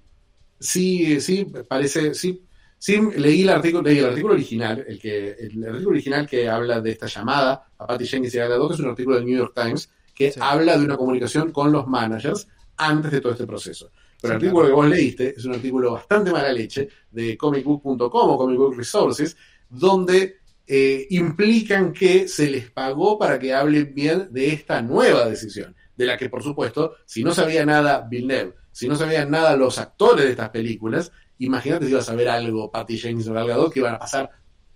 sí, 0.59 1.19
sí, 1.21 1.45
parece, 1.67 2.13
sí, 2.13 2.43
Sí, 2.81 2.97
leí 3.17 3.41
el 3.41 3.49
artículo, 3.49 3.83
leí 3.83 3.97
el 3.97 4.05
artículo 4.05 4.35
original, 4.35 4.85
el 4.87 4.97
que 4.97 5.31
el 5.31 5.65
artículo 5.65 5.89
original 5.89 6.25
que 6.25 6.47
habla 6.47 6.79
de 6.79 6.91
esta 6.91 7.07
llamada 7.07 7.67
a 7.77 7.85
Patty 7.85 8.07
Jenkins 8.07 8.33
y 8.33 8.39
a 8.39 8.47
que 8.47 8.73
es 8.73 8.79
un 8.79 8.89
artículo 8.89 9.17
del 9.17 9.25
New 9.25 9.37
York 9.37 9.53
Times 9.53 9.89
que 10.15 10.33
habla 10.39 10.77
de 10.77 10.85
una 10.85 10.95
comunicación 10.95 11.51
con 11.51 11.73
los 11.73 11.87
managers 11.87 12.47
antes 12.77 13.11
de 13.11 13.19
todo 13.19 13.33
este 13.33 13.45
proceso. 13.45 13.91
Pero 14.21 14.33
el 14.33 14.37
artículo 14.37 14.67
que 14.67 14.73
vos 14.73 14.87
leíste 14.87 15.33
es 15.37 15.45
un 15.45 15.53
artículo 15.53 15.93
bastante 15.93 16.31
mala 16.31 16.51
leche 16.51 16.89
de 17.11 17.37
comicbook.com 17.37 18.09
o 18.11 18.37
Comic 18.37 18.57
Book 18.57 18.75
Resources, 18.75 19.37
donde 19.69 20.39
eh, 20.67 21.07
implican 21.11 21.93
que 21.93 22.27
se 22.27 22.49
les 22.49 22.69
pagó 22.69 23.17
para 23.17 23.39
que 23.39 23.53
hablen 23.53 23.93
bien 23.93 24.27
de 24.31 24.49
esta 24.49 24.81
nueva 24.81 25.25
decisión, 25.25 25.75
de 25.95 26.05
la 26.05 26.17
que, 26.17 26.29
por 26.29 26.43
supuesto, 26.43 26.95
si 27.05 27.23
no 27.23 27.33
sabía 27.33 27.65
nada 27.65 28.07
Villeneuve, 28.09 28.55
si 28.71 28.87
no 28.87 28.95
sabían 28.95 29.31
nada 29.31 29.55
los 29.55 29.77
actores 29.79 30.25
de 30.25 30.31
estas 30.31 30.49
películas, 30.49 31.11
imagínate 31.39 31.85
si 31.85 31.91
ibas 31.91 32.09
a 32.09 32.15
ver 32.15 32.29
algo, 32.29 32.71
Patty 32.71 32.97
Jenkins 32.97 33.27
o 33.27 33.33
Gal 33.33 33.71
que 33.73 33.79
iban 33.79 33.95
a 33.95 33.99
pasar 33.99 34.29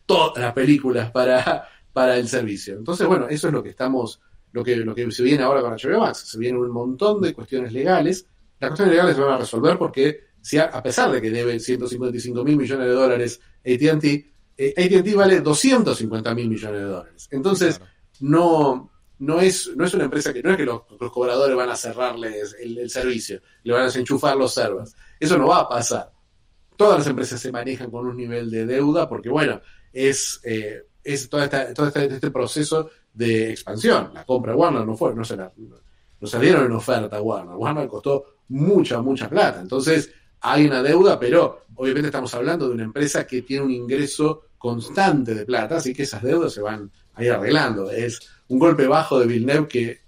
todas 0.05 0.41
las 0.41 0.53
películas 0.53 1.11
para, 1.11 1.67
para 1.93 2.17
el 2.17 2.27
servicio. 2.27 2.77
Entonces, 2.77 3.07
bueno, 3.07 3.27
eso 3.29 3.47
es 3.47 3.53
lo 3.53 3.61
que 3.61 3.69
estamos, 3.69 4.19
lo 4.51 4.63
que, 4.63 4.77
lo 4.77 4.95
que 4.95 5.09
se 5.11 5.23
viene 5.23 5.43
ahora 5.43 5.61
con 5.61 5.73
HBO 5.73 5.99
Max. 5.99 6.19
Se 6.27 6.37
vienen 6.37 6.61
un 6.61 6.71
montón 6.71 7.21
de 7.21 7.33
cuestiones 7.33 7.71
legales. 7.71 8.27
Las 8.59 8.69
cuestiones 8.69 8.93
legales 8.93 9.15
se 9.15 9.21
van 9.21 9.33
a 9.33 9.37
resolver 9.37 9.77
porque, 9.77 10.19
si 10.41 10.57
a, 10.57 10.81
pesar 10.81 11.11
de 11.11 11.21
que 11.21 11.29
debe 11.29 11.59
155 11.59 12.43
mil 12.43 12.57
millones 12.57 12.87
de 12.87 12.93
dólares 12.93 13.39
ATT, 13.59 14.03
eh, 14.57 14.73
ATT 14.77 15.15
vale 15.15 15.41
250 15.41 16.35
mil 16.35 16.49
millones 16.49 16.79
de 16.79 16.85
dólares. 16.85 17.27
Entonces, 17.31 17.81
no, 18.21 18.91
no 19.19 19.41
es, 19.41 19.71
no 19.75 19.85
es 19.85 19.93
una 19.93 20.05
empresa 20.05 20.33
que 20.33 20.43
no 20.43 20.51
es 20.51 20.57
que 20.57 20.65
los, 20.65 20.81
cobradores 21.11 21.55
van 21.55 21.69
a 21.69 21.75
cerrarles 21.75 22.55
el, 22.59 22.77
el, 22.77 22.89
servicio, 22.89 23.41
le 23.63 23.73
van 23.73 23.83
a 23.83 23.85
desenchufar 23.85 24.35
los 24.37 24.53
servers. 24.53 24.95
Eso 25.19 25.37
no 25.37 25.47
va 25.47 25.59
a 25.59 25.69
pasar 25.69 26.13
todas 26.75 26.99
las 26.99 27.07
empresas 27.07 27.39
se 27.39 27.51
manejan 27.51 27.89
con 27.89 28.07
un 28.07 28.17
nivel 28.17 28.49
de 28.49 28.65
deuda 28.65 29.07
porque, 29.07 29.29
bueno, 29.29 29.61
es, 29.91 30.39
eh, 30.43 30.83
es 31.03 31.29
todo, 31.29 31.47
todo 31.73 31.87
este, 31.87 32.31
proceso 32.31 32.89
de 33.13 33.51
expansión. 33.51 34.11
La 34.13 34.25
compra 34.25 34.51
de 34.51 34.57
Warner 34.57 34.85
no 34.85 34.95
fue, 34.95 35.13
no 35.13 35.23
se 35.23 35.37
la, 35.37 35.51
no 35.55 36.27
salieron 36.27 36.65
en 36.65 36.71
oferta 36.71 37.17
a 37.17 37.21
Warner. 37.21 37.55
Warner 37.55 37.87
costó 37.87 38.32
mucha, 38.49 39.01
mucha 39.01 39.29
plata. 39.29 39.61
Entonces, 39.61 40.11
hay 40.41 40.65
una 40.65 40.83
deuda, 40.83 41.19
pero 41.19 41.65
obviamente 41.75 42.07
estamos 42.07 42.33
hablando 42.33 42.67
de 42.67 42.75
una 42.75 42.83
empresa 42.83 43.25
que 43.25 43.41
tiene 43.41 43.65
un 43.65 43.71
ingreso 43.71 44.43
constante 44.57 45.33
de 45.35 45.45
plata, 45.45 45.77
así 45.77 45.93
que 45.93 46.03
esas 46.03 46.23
deudas 46.23 46.53
se 46.53 46.61
van 46.61 46.91
a 47.15 47.23
ir 47.23 47.31
arreglando. 47.31 47.91
Es 47.91 48.19
un 48.47 48.59
golpe 48.59 48.87
bajo 48.87 49.19
de 49.19 49.27
Villeneuve 49.27 49.67
que 49.67 49.99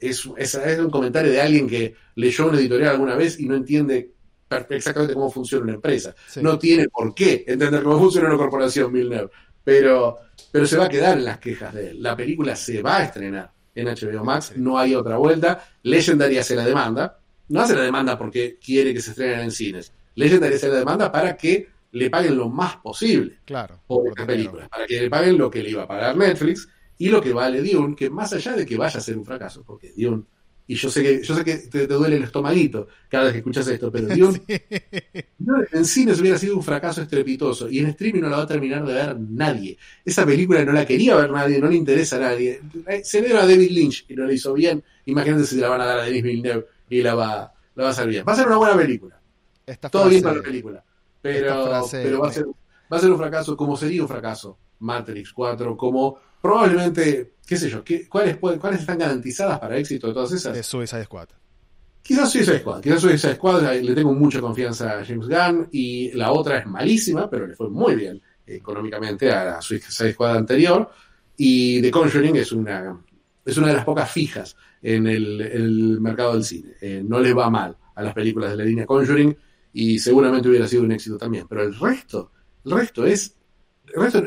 es, 0.00 0.28
es, 0.36 0.78
un 0.78 0.90
comentario 0.90 1.32
de 1.32 1.40
alguien 1.40 1.68
que 1.68 1.94
leyó 2.14 2.48
una 2.48 2.58
editorial 2.58 2.90
alguna 2.90 3.16
vez 3.16 3.40
y 3.40 3.46
no 3.46 3.56
entiende 3.56 4.12
exactamente 4.70 5.14
cómo 5.14 5.30
funciona 5.30 5.64
una 5.64 5.74
empresa. 5.74 6.14
No 6.42 6.58
tiene 6.58 6.88
por 6.88 7.14
qué 7.14 7.44
entender 7.46 7.82
cómo 7.82 7.98
funciona 7.98 8.28
una 8.28 8.36
corporación 8.36 8.92
Villeneuve, 8.92 9.30
pero, 9.64 10.18
pero 10.50 10.66
se 10.66 10.76
va 10.76 10.86
a 10.86 10.88
quedar 10.88 11.18
en 11.18 11.24
las 11.24 11.38
quejas 11.38 11.74
de 11.74 11.90
él. 11.90 12.02
La 12.02 12.16
película 12.16 12.56
se 12.56 12.82
va 12.82 12.98
a 12.98 13.04
estrenar 13.04 13.52
en 13.74 13.86
HBO 13.86 14.24
Max, 14.24 14.52
no 14.56 14.78
hay 14.78 14.94
otra 14.94 15.16
vuelta. 15.16 15.66
Legendary 15.82 16.38
hace 16.38 16.56
la 16.56 16.64
demanda, 16.64 17.18
no 17.48 17.60
hace 17.60 17.74
la 17.74 17.82
demanda 17.82 18.18
porque 18.18 18.58
quiere 18.62 18.92
que 18.92 19.00
se 19.00 19.10
estrenen 19.10 19.40
en 19.40 19.50
cines. 19.50 19.92
Legendary 20.14 20.54
hace 20.54 20.68
la 20.68 20.78
demanda 20.78 21.10
para 21.10 21.36
que 21.36 21.68
le 21.92 22.10
paguen 22.10 22.36
lo 22.36 22.48
más 22.48 22.76
posible 22.76 23.38
claro, 23.44 23.80
por 23.86 24.08
estas 24.08 24.26
películas, 24.26 24.68
para 24.68 24.86
que 24.86 25.00
le 25.00 25.10
paguen 25.10 25.38
lo 25.38 25.50
que 25.50 25.62
le 25.62 25.70
iba 25.70 25.84
a 25.84 25.88
pagar 25.88 26.16
Netflix 26.16 26.68
y 26.98 27.08
lo 27.08 27.20
que 27.20 27.32
vale 27.32 27.62
Dune, 27.62 27.94
que 27.94 28.10
más 28.10 28.32
allá 28.32 28.56
de 28.56 28.66
que 28.66 28.76
vaya 28.76 28.98
a 28.98 29.00
ser 29.00 29.16
un 29.16 29.24
fracaso, 29.24 29.62
porque 29.64 29.92
Dune 29.96 30.24
y 30.70 30.74
yo 30.74 30.90
sé 30.90 31.02
que, 31.02 31.22
yo 31.22 31.34
sé 31.34 31.44
que 31.44 31.56
te, 31.56 31.86
duele 31.86 32.16
el 32.16 32.24
estomaguito 32.24 32.88
cada 33.08 33.24
vez 33.24 33.32
que 33.32 33.38
escuchas 33.38 33.66
esto, 33.68 33.90
pero 33.90 34.06
Dune, 34.14 34.42
en 35.72 35.84
cines 35.86 36.20
hubiera 36.20 36.36
sido 36.36 36.56
un 36.56 36.62
fracaso 36.62 37.00
estrepitoso 37.00 37.70
y 37.70 37.78
en 37.78 37.86
streaming 37.86 38.20
no 38.20 38.28
la 38.28 38.36
va 38.36 38.42
a 38.42 38.46
terminar 38.46 38.84
de 38.84 38.92
ver 38.92 39.18
nadie. 39.18 39.78
Esa 40.04 40.26
película 40.26 40.62
no 40.66 40.72
la 40.72 40.84
quería 40.84 41.16
ver 41.16 41.30
nadie, 41.30 41.58
no 41.58 41.68
le 41.68 41.76
interesa 41.76 42.16
a 42.16 42.20
nadie. 42.20 42.60
Se 43.02 43.22
le 43.22 43.28
dio 43.28 43.38
a 43.38 43.46
David 43.46 43.70
Lynch 43.70 44.04
y 44.08 44.14
no 44.14 44.26
le 44.26 44.34
hizo 44.34 44.52
bien. 44.52 44.84
Imagínate 45.06 45.44
si 45.44 45.56
la 45.56 45.70
van 45.70 45.80
a 45.80 45.86
dar 45.86 46.00
a 46.00 46.04
Denis 46.04 46.22
Villeneuve 46.22 46.66
y 46.88 47.02
la 47.02 47.14
va, 47.14 47.52
la 47.74 47.82
va 47.82 47.88
a 47.88 47.92
hacer 47.92 48.08
bien. 48.08 48.24
Va 48.26 48.32
a 48.32 48.36
ser 48.36 48.46
una 48.46 48.56
buena 48.56 48.76
película. 48.76 49.20
Todo 49.90 50.08
bien 50.08 50.22
para 50.22 50.36
la 50.36 50.42
película. 50.42 50.84
Pero, 51.20 51.46
pero 51.90 52.20
va, 52.20 52.28
a 52.28 52.32
ser, 52.32 52.46
va 52.46 52.96
a 52.96 53.00
ser 53.00 53.10
un 53.10 53.18
fracaso, 53.18 53.56
como 53.56 53.76
sería 53.76 54.02
un 54.02 54.08
fracaso 54.08 54.58
Matrix 54.80 55.32
4, 55.32 55.76
como 55.76 56.18
probablemente, 56.40 57.32
qué 57.46 57.56
sé 57.56 57.68
yo, 57.68 57.82
¿qué, 57.82 58.08
cuáles, 58.08 58.36
¿cuáles 58.36 58.80
están 58.80 58.98
garantizadas 58.98 59.58
para 59.58 59.76
éxito 59.76 60.06
de 60.08 60.14
todas 60.14 60.32
esas? 60.32 60.54
De 60.54 60.62
Suicide 60.62 61.04
Squad. 61.04 61.28
Quizás 62.02 62.30
Suicide 62.30 62.60
Squad, 62.60 62.80
quizás 62.80 63.00
Suicide 63.00 63.34
Squad 63.34 63.80
le 63.80 63.94
tengo 63.94 64.14
mucha 64.14 64.40
confianza 64.40 64.98
a 64.98 65.04
James 65.04 65.28
Gunn 65.28 65.68
y 65.72 66.12
la 66.12 66.32
otra 66.32 66.58
es 66.58 66.66
malísima, 66.66 67.28
pero 67.28 67.46
le 67.46 67.54
fue 67.54 67.68
muy 67.68 67.96
bien 67.96 68.22
económicamente 68.46 69.30
a 69.30 69.44
la 69.44 69.60
Suicide 69.60 70.12
Squad 70.12 70.36
anterior 70.36 70.88
y 71.36 71.82
The 71.82 71.90
Conjuring 71.90 72.36
es 72.36 72.52
una, 72.52 72.98
es 73.44 73.56
una 73.58 73.68
de 73.68 73.74
las 73.74 73.84
pocas 73.84 74.10
fijas 74.10 74.56
en 74.82 75.06
el, 75.06 76.00
mercado 76.00 76.34
del 76.34 76.44
cine. 76.44 76.72
Eh, 76.80 77.02
no 77.04 77.20
le 77.20 77.32
va 77.32 77.50
mal 77.50 77.76
a 77.94 78.02
las 78.02 78.14
películas 78.14 78.50
de 78.50 78.56
la 78.56 78.64
línea 78.64 78.86
Conjuring 78.86 79.36
y 79.72 79.98
seguramente 79.98 80.48
hubiera 80.48 80.66
sido 80.66 80.82
un 80.82 80.92
éxito 80.92 81.18
también, 81.18 81.46
pero 81.48 81.62
el 81.62 81.78
resto, 81.78 82.32
el 82.64 82.72
resto 82.72 83.04
es 83.04 83.38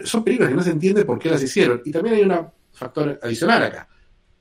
son 0.04 0.24
películas 0.24 0.50
que 0.50 0.56
no 0.56 0.64
se 0.64 0.72
entiende 0.72 1.06
por 1.06 1.20
qué 1.20 1.30
las 1.30 1.44
hicieron. 1.44 1.82
Y 1.86 1.92
también 1.92 2.16
hay 2.16 2.24
un 2.24 2.48
factor 2.72 3.20
adicional 3.22 3.64
acá. 3.64 3.88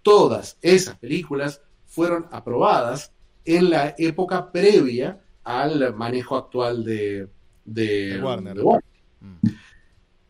Todas 0.02 0.58
esas 0.62 0.96
películas 0.98 1.60
fueron 1.86 2.26
aprobadas 2.30 3.12
en 3.44 3.70
la 3.70 3.94
época 3.98 4.50
previa 4.50 5.20
al 5.44 5.94
manejo 5.94 6.36
actual 6.36 6.84
de, 6.84 7.28
de, 7.64 8.20
Warner. 8.22 8.56
Mm. 8.56 9.48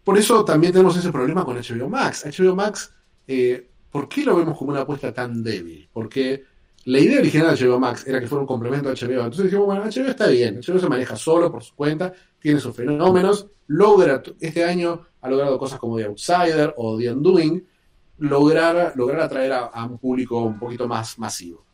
Por 0.03 0.19
eso 0.19 0.45
también 0.45 0.73
tenemos 0.73 0.97
ese 0.97 1.13
problema 1.13 1.45
con 1.45 1.57
HBO 1.57 1.89
Max. 1.89 2.25
HBO 2.25 2.57
Max, 2.57 2.93
eh, 3.27 3.70
¿por 3.91 4.09
qué 4.09 4.25
lo 4.25 4.37
vemos 4.37 4.57
como 4.57 4.71
una 4.71 4.81
apuesta 4.81 5.13
tan 5.13 5.43
débil? 5.43 5.89
Porque 5.93 6.45
la 6.85 6.99
idea 6.99 7.21
original 7.21 7.57
de 7.57 7.67
HBO 7.67 7.79
Max 7.79 8.07
era 8.07 8.21
que 8.21 8.27
fuera 8.27 8.41
un 8.41 8.47
complemento 8.47 8.89
a 8.89 8.93
HBO. 8.93 9.25
Entonces 9.25 9.45
dijimos, 9.45 9.67
bueno, 9.67 9.83
HBO 9.85 10.09
está 10.09 10.29
bien, 10.29 10.61
HBO 10.61 10.79
se 10.79 10.89
maneja 10.89 11.17
solo 11.17 11.51
por 11.51 11.63
su 11.63 11.75
cuenta, 11.75 12.13
tiene 12.39 12.59
sus 12.59 12.75
fenómenos, 12.75 13.47
logra, 13.67 14.23
este 14.41 14.65
año 14.65 15.07
ha 15.21 15.29
logrado 15.29 15.59
cosas 15.59 15.79
como 15.79 15.97
The 15.97 16.05
Outsider 16.05 16.75
o 16.77 16.99
The 16.99 17.13
Undoing, 17.13 17.67
lograr, 18.19 18.93
lograr 18.97 19.21
atraer 19.21 19.53
a, 19.53 19.85
un 19.85 19.99
público 19.99 20.43
un 20.43 20.59
poquito 20.59 20.89
más 20.89 21.19
masivo. 21.19 21.65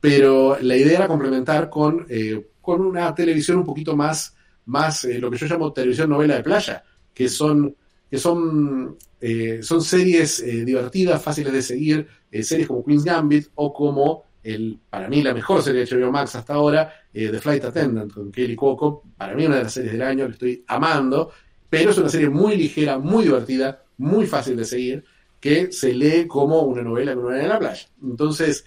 Pero 0.00 0.58
la 0.60 0.76
idea 0.76 0.98
era 0.98 1.08
complementar 1.08 1.70
con, 1.70 2.06
eh, 2.08 2.50
con 2.60 2.80
una 2.80 3.14
televisión 3.14 3.58
un 3.58 3.64
poquito 3.64 3.96
más, 3.96 4.34
más 4.66 5.04
eh, 5.04 5.18
lo 5.18 5.30
que 5.30 5.38
yo 5.38 5.46
llamo 5.46 5.72
televisión 5.72 6.10
novela 6.10 6.36
de 6.36 6.42
playa, 6.42 6.84
que 7.12 7.28
son, 7.28 7.74
que 8.14 8.20
son, 8.20 8.96
eh, 9.20 9.58
son 9.60 9.82
series 9.82 10.44
divertidas, 10.64 11.20
fáciles 11.20 11.52
de 11.52 11.62
seguir, 11.62 12.06
series 12.30 12.68
como 12.68 12.84
Queen's 12.84 13.02
Gambit 13.02 13.48
o 13.56 13.74
como 13.74 14.22
el, 14.44 14.78
para 14.88 15.08
mí 15.08 15.20
la 15.20 15.34
mejor 15.34 15.64
serie 15.64 15.84
de 15.84 15.96
HBO 15.96 16.12
Max 16.12 16.36
hasta 16.36 16.54
ahora, 16.54 16.92
The 17.12 17.40
Flight 17.40 17.64
Attendant 17.64 18.12
con 18.12 18.30
Kelly 18.30 18.54
Coco, 18.54 19.02
para 19.16 19.34
mí 19.34 19.46
una 19.46 19.56
de 19.56 19.64
las 19.64 19.72
series 19.72 19.94
del 19.94 20.02
año, 20.02 20.28
la 20.28 20.34
estoy 20.34 20.62
amando, 20.68 21.32
pero 21.68 21.90
es 21.90 21.98
una 21.98 22.08
serie 22.08 22.28
muy 22.28 22.56
ligera, 22.56 23.00
muy 23.00 23.24
divertida, 23.24 23.82
muy 23.96 24.28
fácil 24.28 24.56
de 24.58 24.64
seguir, 24.64 25.04
que 25.40 25.72
se 25.72 25.92
lee 25.92 26.28
como 26.28 26.60
una 26.60 26.82
novela 26.82 27.14
que 27.14 27.18
uno 27.18 27.34
en 27.34 27.48
la 27.48 27.58
playa. 27.58 27.88
Entonces, 28.00 28.64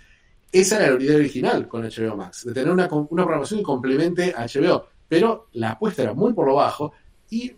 esa 0.51 0.83
era 0.83 0.93
la 0.93 1.01
idea 1.01 1.15
original 1.15 1.69
con 1.69 1.83
HBO 1.83 2.17
Max, 2.17 2.43
de 2.43 2.53
tener 2.53 2.69
una, 2.69 2.89
una 2.91 3.23
programación 3.23 3.61
que 3.61 3.63
complemente 3.63 4.33
a 4.35 4.45
HBO, 4.45 4.87
pero 5.07 5.47
la 5.53 5.71
apuesta 5.71 6.03
era 6.03 6.13
muy 6.13 6.33
por 6.33 6.47
lo 6.47 6.55
bajo 6.55 6.91
y 7.29 7.53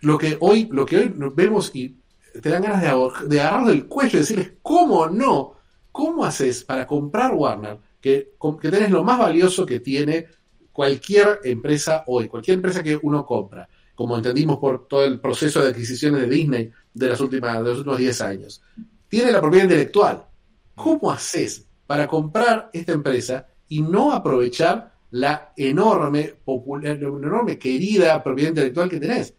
lo 0.00 0.18
que 0.18 0.36
hoy, 0.40 0.68
lo 0.70 0.86
que 0.86 0.98
hoy 0.98 1.14
vemos 1.34 1.70
y 1.74 1.96
te 2.40 2.50
dan 2.50 2.62
ganas 2.62 2.82
de, 3.28 3.40
agarrar 3.40 3.66
del 3.66 3.86
cuello 3.86 4.18
y 4.18 4.20
decirles, 4.20 4.52
¿cómo 4.62 5.08
no? 5.08 5.54
¿Cómo 5.90 6.24
haces 6.24 6.64
para 6.64 6.86
comprar 6.86 7.34
Warner? 7.34 7.78
Que, 8.00 8.34
que 8.60 8.70
tenés 8.70 8.90
lo 8.90 9.02
más 9.02 9.18
valioso 9.18 9.64
que 9.64 9.80
tiene 9.80 10.26
cualquier 10.72 11.40
empresa 11.44 12.04
hoy, 12.06 12.28
cualquier 12.28 12.56
empresa 12.56 12.82
que 12.82 12.98
uno 13.00 13.24
compra, 13.24 13.66
como 13.94 14.16
entendimos 14.16 14.58
por 14.58 14.86
todo 14.86 15.04
el 15.04 15.18
proceso 15.20 15.62
de 15.62 15.70
adquisiciones 15.70 16.20
de 16.20 16.28
Disney 16.28 16.70
de, 16.92 17.08
las 17.08 17.20
últimas, 17.20 17.56
de 17.58 17.70
los 17.70 17.78
últimos 17.78 17.98
10 17.98 18.20
años. 18.20 18.62
Tiene 19.08 19.32
la 19.32 19.40
propiedad 19.40 19.64
intelectual. 19.64 20.26
¿Cómo 20.74 21.10
haces 21.10 21.66
para 21.86 22.06
comprar 22.06 22.68
esta 22.72 22.92
empresa 22.92 23.46
y 23.68 23.80
no 23.80 24.12
aprovechar 24.12 24.92
la 25.12 25.52
enorme, 25.56 26.34
popular, 26.44 26.96
enorme 26.96 27.58
querida 27.58 28.22
propiedad 28.22 28.50
intelectual 28.50 28.90
que 28.90 29.00
tenés? 29.00 29.32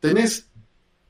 Tenés, 0.00 0.48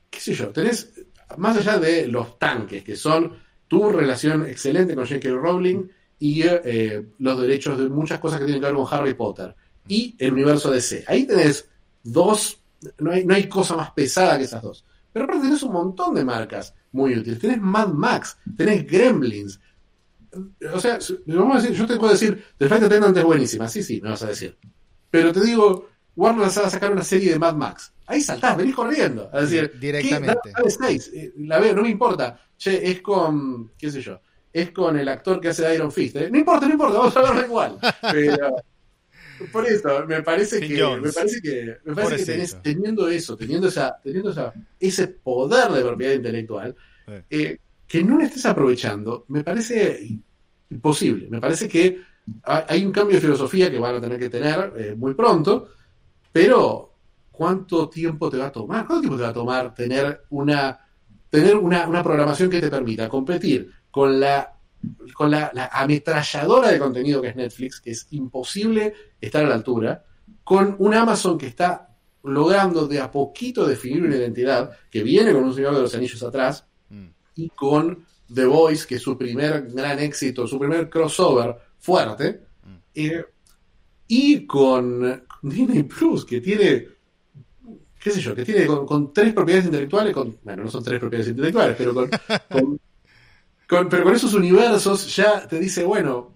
qué 0.09 0.19
sé 0.19 0.33
yo, 0.33 0.49
tenés, 0.49 0.93
más 1.37 1.57
allá 1.57 1.77
de 1.77 2.07
los 2.07 2.39
tanques, 2.39 2.83
que 2.83 2.95
son 2.95 3.37
tu 3.67 3.91
relación 3.91 4.45
excelente 4.47 4.95
con 4.95 5.05
J.K. 5.05 5.29
Rowling 5.29 5.87
y 6.19 6.41
eh, 6.43 7.05
los 7.19 7.39
derechos 7.39 7.77
de 7.77 7.87
muchas 7.87 8.19
cosas 8.19 8.39
que 8.39 8.45
tienen 8.45 8.61
que 8.61 8.67
ver 8.67 8.75
con 8.75 8.87
Harry 8.91 9.13
Potter 9.13 9.55
y 9.87 10.15
el 10.19 10.33
universo 10.33 10.71
DC. 10.71 11.05
Ahí 11.07 11.25
tenés 11.25 11.69
dos, 12.03 12.61
no 12.99 13.11
hay, 13.11 13.25
no 13.25 13.35
hay 13.35 13.47
cosa 13.47 13.75
más 13.75 13.91
pesada 13.91 14.37
que 14.37 14.43
esas 14.43 14.61
dos. 14.61 14.85
Pero 15.11 15.25
aparte 15.25 15.43
tenés 15.43 15.63
un 15.63 15.73
montón 15.73 16.13
de 16.15 16.25
marcas 16.25 16.73
muy 16.91 17.15
útiles. 17.17 17.39
Tenés 17.39 17.61
Mad 17.61 17.89
Max, 17.89 18.37
tenés 18.57 18.85
Gremlins. 18.85 19.59
O 20.73 20.79
sea, 20.79 20.99
vamos 21.25 21.57
a 21.57 21.61
decir, 21.61 21.75
yo 21.75 21.87
te 21.87 21.97
puedo 21.97 22.11
decir, 22.11 22.43
The 22.57 22.67
Fight 22.67 22.83
Attendant 22.83 23.17
es 23.17 23.23
buenísima, 23.23 23.67
sí, 23.67 23.81
sí, 23.81 23.99
me 24.01 24.09
vas 24.09 24.21
a 24.21 24.27
decir. 24.27 24.57
Pero 25.09 25.33
te 25.33 25.41
digo, 25.41 25.89
Warner 26.15 26.43
va 26.43 26.47
a 26.47 26.69
sacar 26.69 26.91
una 26.91 27.03
serie 27.03 27.31
de 27.31 27.39
Mad 27.39 27.55
Max. 27.55 27.93
Ahí 28.09 28.21
saltás, 28.21 28.57
venís 28.57 28.73
corriendo. 28.73 29.29
A 29.31 29.41
decir, 29.41 29.71
directamente. 29.79 30.51
Eh, 31.13 31.33
la 31.37 31.59
veo, 31.59 31.75
no 31.75 31.83
me 31.83 31.89
importa. 31.89 32.41
Che, 32.57 32.89
es 32.89 33.01
con, 33.01 33.71
qué 33.77 33.91
sé 33.91 34.01
yo, 34.01 34.19
es 34.51 34.71
con 34.71 34.97
el 34.97 35.07
actor 35.07 35.39
que 35.39 35.49
hace 35.49 35.63
de 35.63 35.75
Iron 35.75 35.91
Fist. 35.91 36.15
¿eh? 36.15 36.27
No 36.31 36.39
importa, 36.39 36.65
no 36.65 36.71
importa, 36.71 36.97
vamos 36.97 37.15
a 37.15 37.21
verlo 37.21 37.45
igual. 37.45 37.79
Pero, 38.11 38.55
por 39.51 39.67
eso, 39.67 40.07
me 40.07 40.23
parece 40.23 40.59
que, 40.59 40.83
me 41.01 41.11
parece 41.11 41.39
que, 41.39 41.77
me 41.85 41.93
parece 41.95 42.17
que 42.17 42.31
tenés, 42.31 42.57
teniendo 42.63 43.07
eso, 43.07 43.37
teniendo 43.37 43.67
esa, 43.67 43.95
teniendo 44.03 44.31
esa, 44.31 44.53
ese 44.79 45.07
poder 45.07 45.71
de 45.71 45.81
propiedad 45.81 46.13
intelectual, 46.13 46.75
eh, 47.29 47.59
que 47.87 48.03
no 48.03 48.17
lo 48.17 48.23
estés 48.23 48.45
aprovechando, 48.47 49.25
me 49.27 49.43
parece 49.43 50.19
imposible. 50.71 51.27
Me 51.29 51.39
parece 51.39 51.67
que 51.67 52.01
hay 52.43 52.83
un 52.83 52.91
cambio 52.91 53.15
de 53.15 53.21
filosofía 53.21 53.69
que 53.69 53.79
van 53.79 53.95
a 53.95 54.01
tener 54.01 54.17
que 54.17 54.29
tener 54.29 54.73
eh, 54.77 54.95
muy 54.97 55.13
pronto, 55.13 55.69
pero 56.31 56.88
¿cuánto 57.39 57.87
tiempo 57.87 58.29
te 58.29 58.35
va 58.35 58.47
a 58.47 58.51
tomar? 58.51 58.85
¿Cuánto 58.85 58.99
tiempo 58.99 59.15
te 59.15 59.23
va 59.23 59.29
a 59.29 59.33
tomar 59.33 59.73
tener 59.73 60.25
una, 60.31 60.77
tener 61.29 61.55
una, 61.55 61.87
una 61.87 62.03
programación 62.03 62.49
que 62.49 62.59
te 62.59 62.69
permita 62.69 63.07
competir 63.07 63.71
con 63.89 64.19
la 64.19 64.57
con 65.13 65.31
la, 65.31 65.69
ametralladora 65.71 66.69
de 66.69 66.79
contenido 66.79 67.21
que 67.21 67.29
es 67.29 67.35
Netflix, 67.37 67.79
que 67.79 67.91
es 67.91 68.07
imposible 68.11 68.93
estar 69.21 69.45
a 69.45 69.47
la 69.47 69.55
altura, 69.55 70.03
con 70.43 70.75
un 70.79 70.93
Amazon 70.93 71.37
que 71.37 71.47
está 71.47 71.95
logrando 72.23 72.87
de 72.87 72.99
a 72.99 73.09
poquito 73.09 73.65
definir 73.65 74.03
una 74.03 74.17
identidad, 74.17 74.71
que 74.91 75.01
viene 75.01 75.31
con 75.31 75.45
un 75.45 75.53
Señor 75.53 75.75
de 75.75 75.81
los 75.81 75.95
Anillos 75.95 76.21
atrás, 76.23 76.65
mm. 76.89 77.07
y 77.35 77.49
con 77.51 78.05
The 78.33 78.45
Voice, 78.45 78.85
que 78.85 78.95
es 78.95 79.01
su 79.01 79.17
primer 79.17 79.69
gran 79.71 79.99
éxito, 79.99 80.45
su 80.45 80.59
primer 80.59 80.89
crossover 80.89 81.55
fuerte, 81.77 82.41
mm. 82.63 82.75
eh, 82.95 83.25
y 84.09 84.45
con 84.45 85.23
Disney 85.41 85.83
Plus, 85.83 86.25
que 86.25 86.41
tiene 86.41 86.98
qué 87.99 88.11
sé 88.11 88.21
yo, 88.21 88.33
que 88.33 88.45
tiene 88.45 88.65
con, 88.65 89.13
tres 89.13 89.33
propiedades 89.33 89.65
intelectuales, 89.65 90.13
con, 90.13 90.37
bueno, 90.43 90.63
no 90.63 90.71
son 90.71 90.83
tres 90.83 90.99
propiedades 90.99 91.29
intelectuales, 91.31 91.75
pero 91.77 91.93
con, 91.93 92.09
pero 93.67 94.03
con 94.03 94.15
esos 94.15 94.33
universos 94.33 95.15
ya 95.15 95.47
te 95.47 95.59
dice, 95.59 95.83
bueno, 95.83 96.33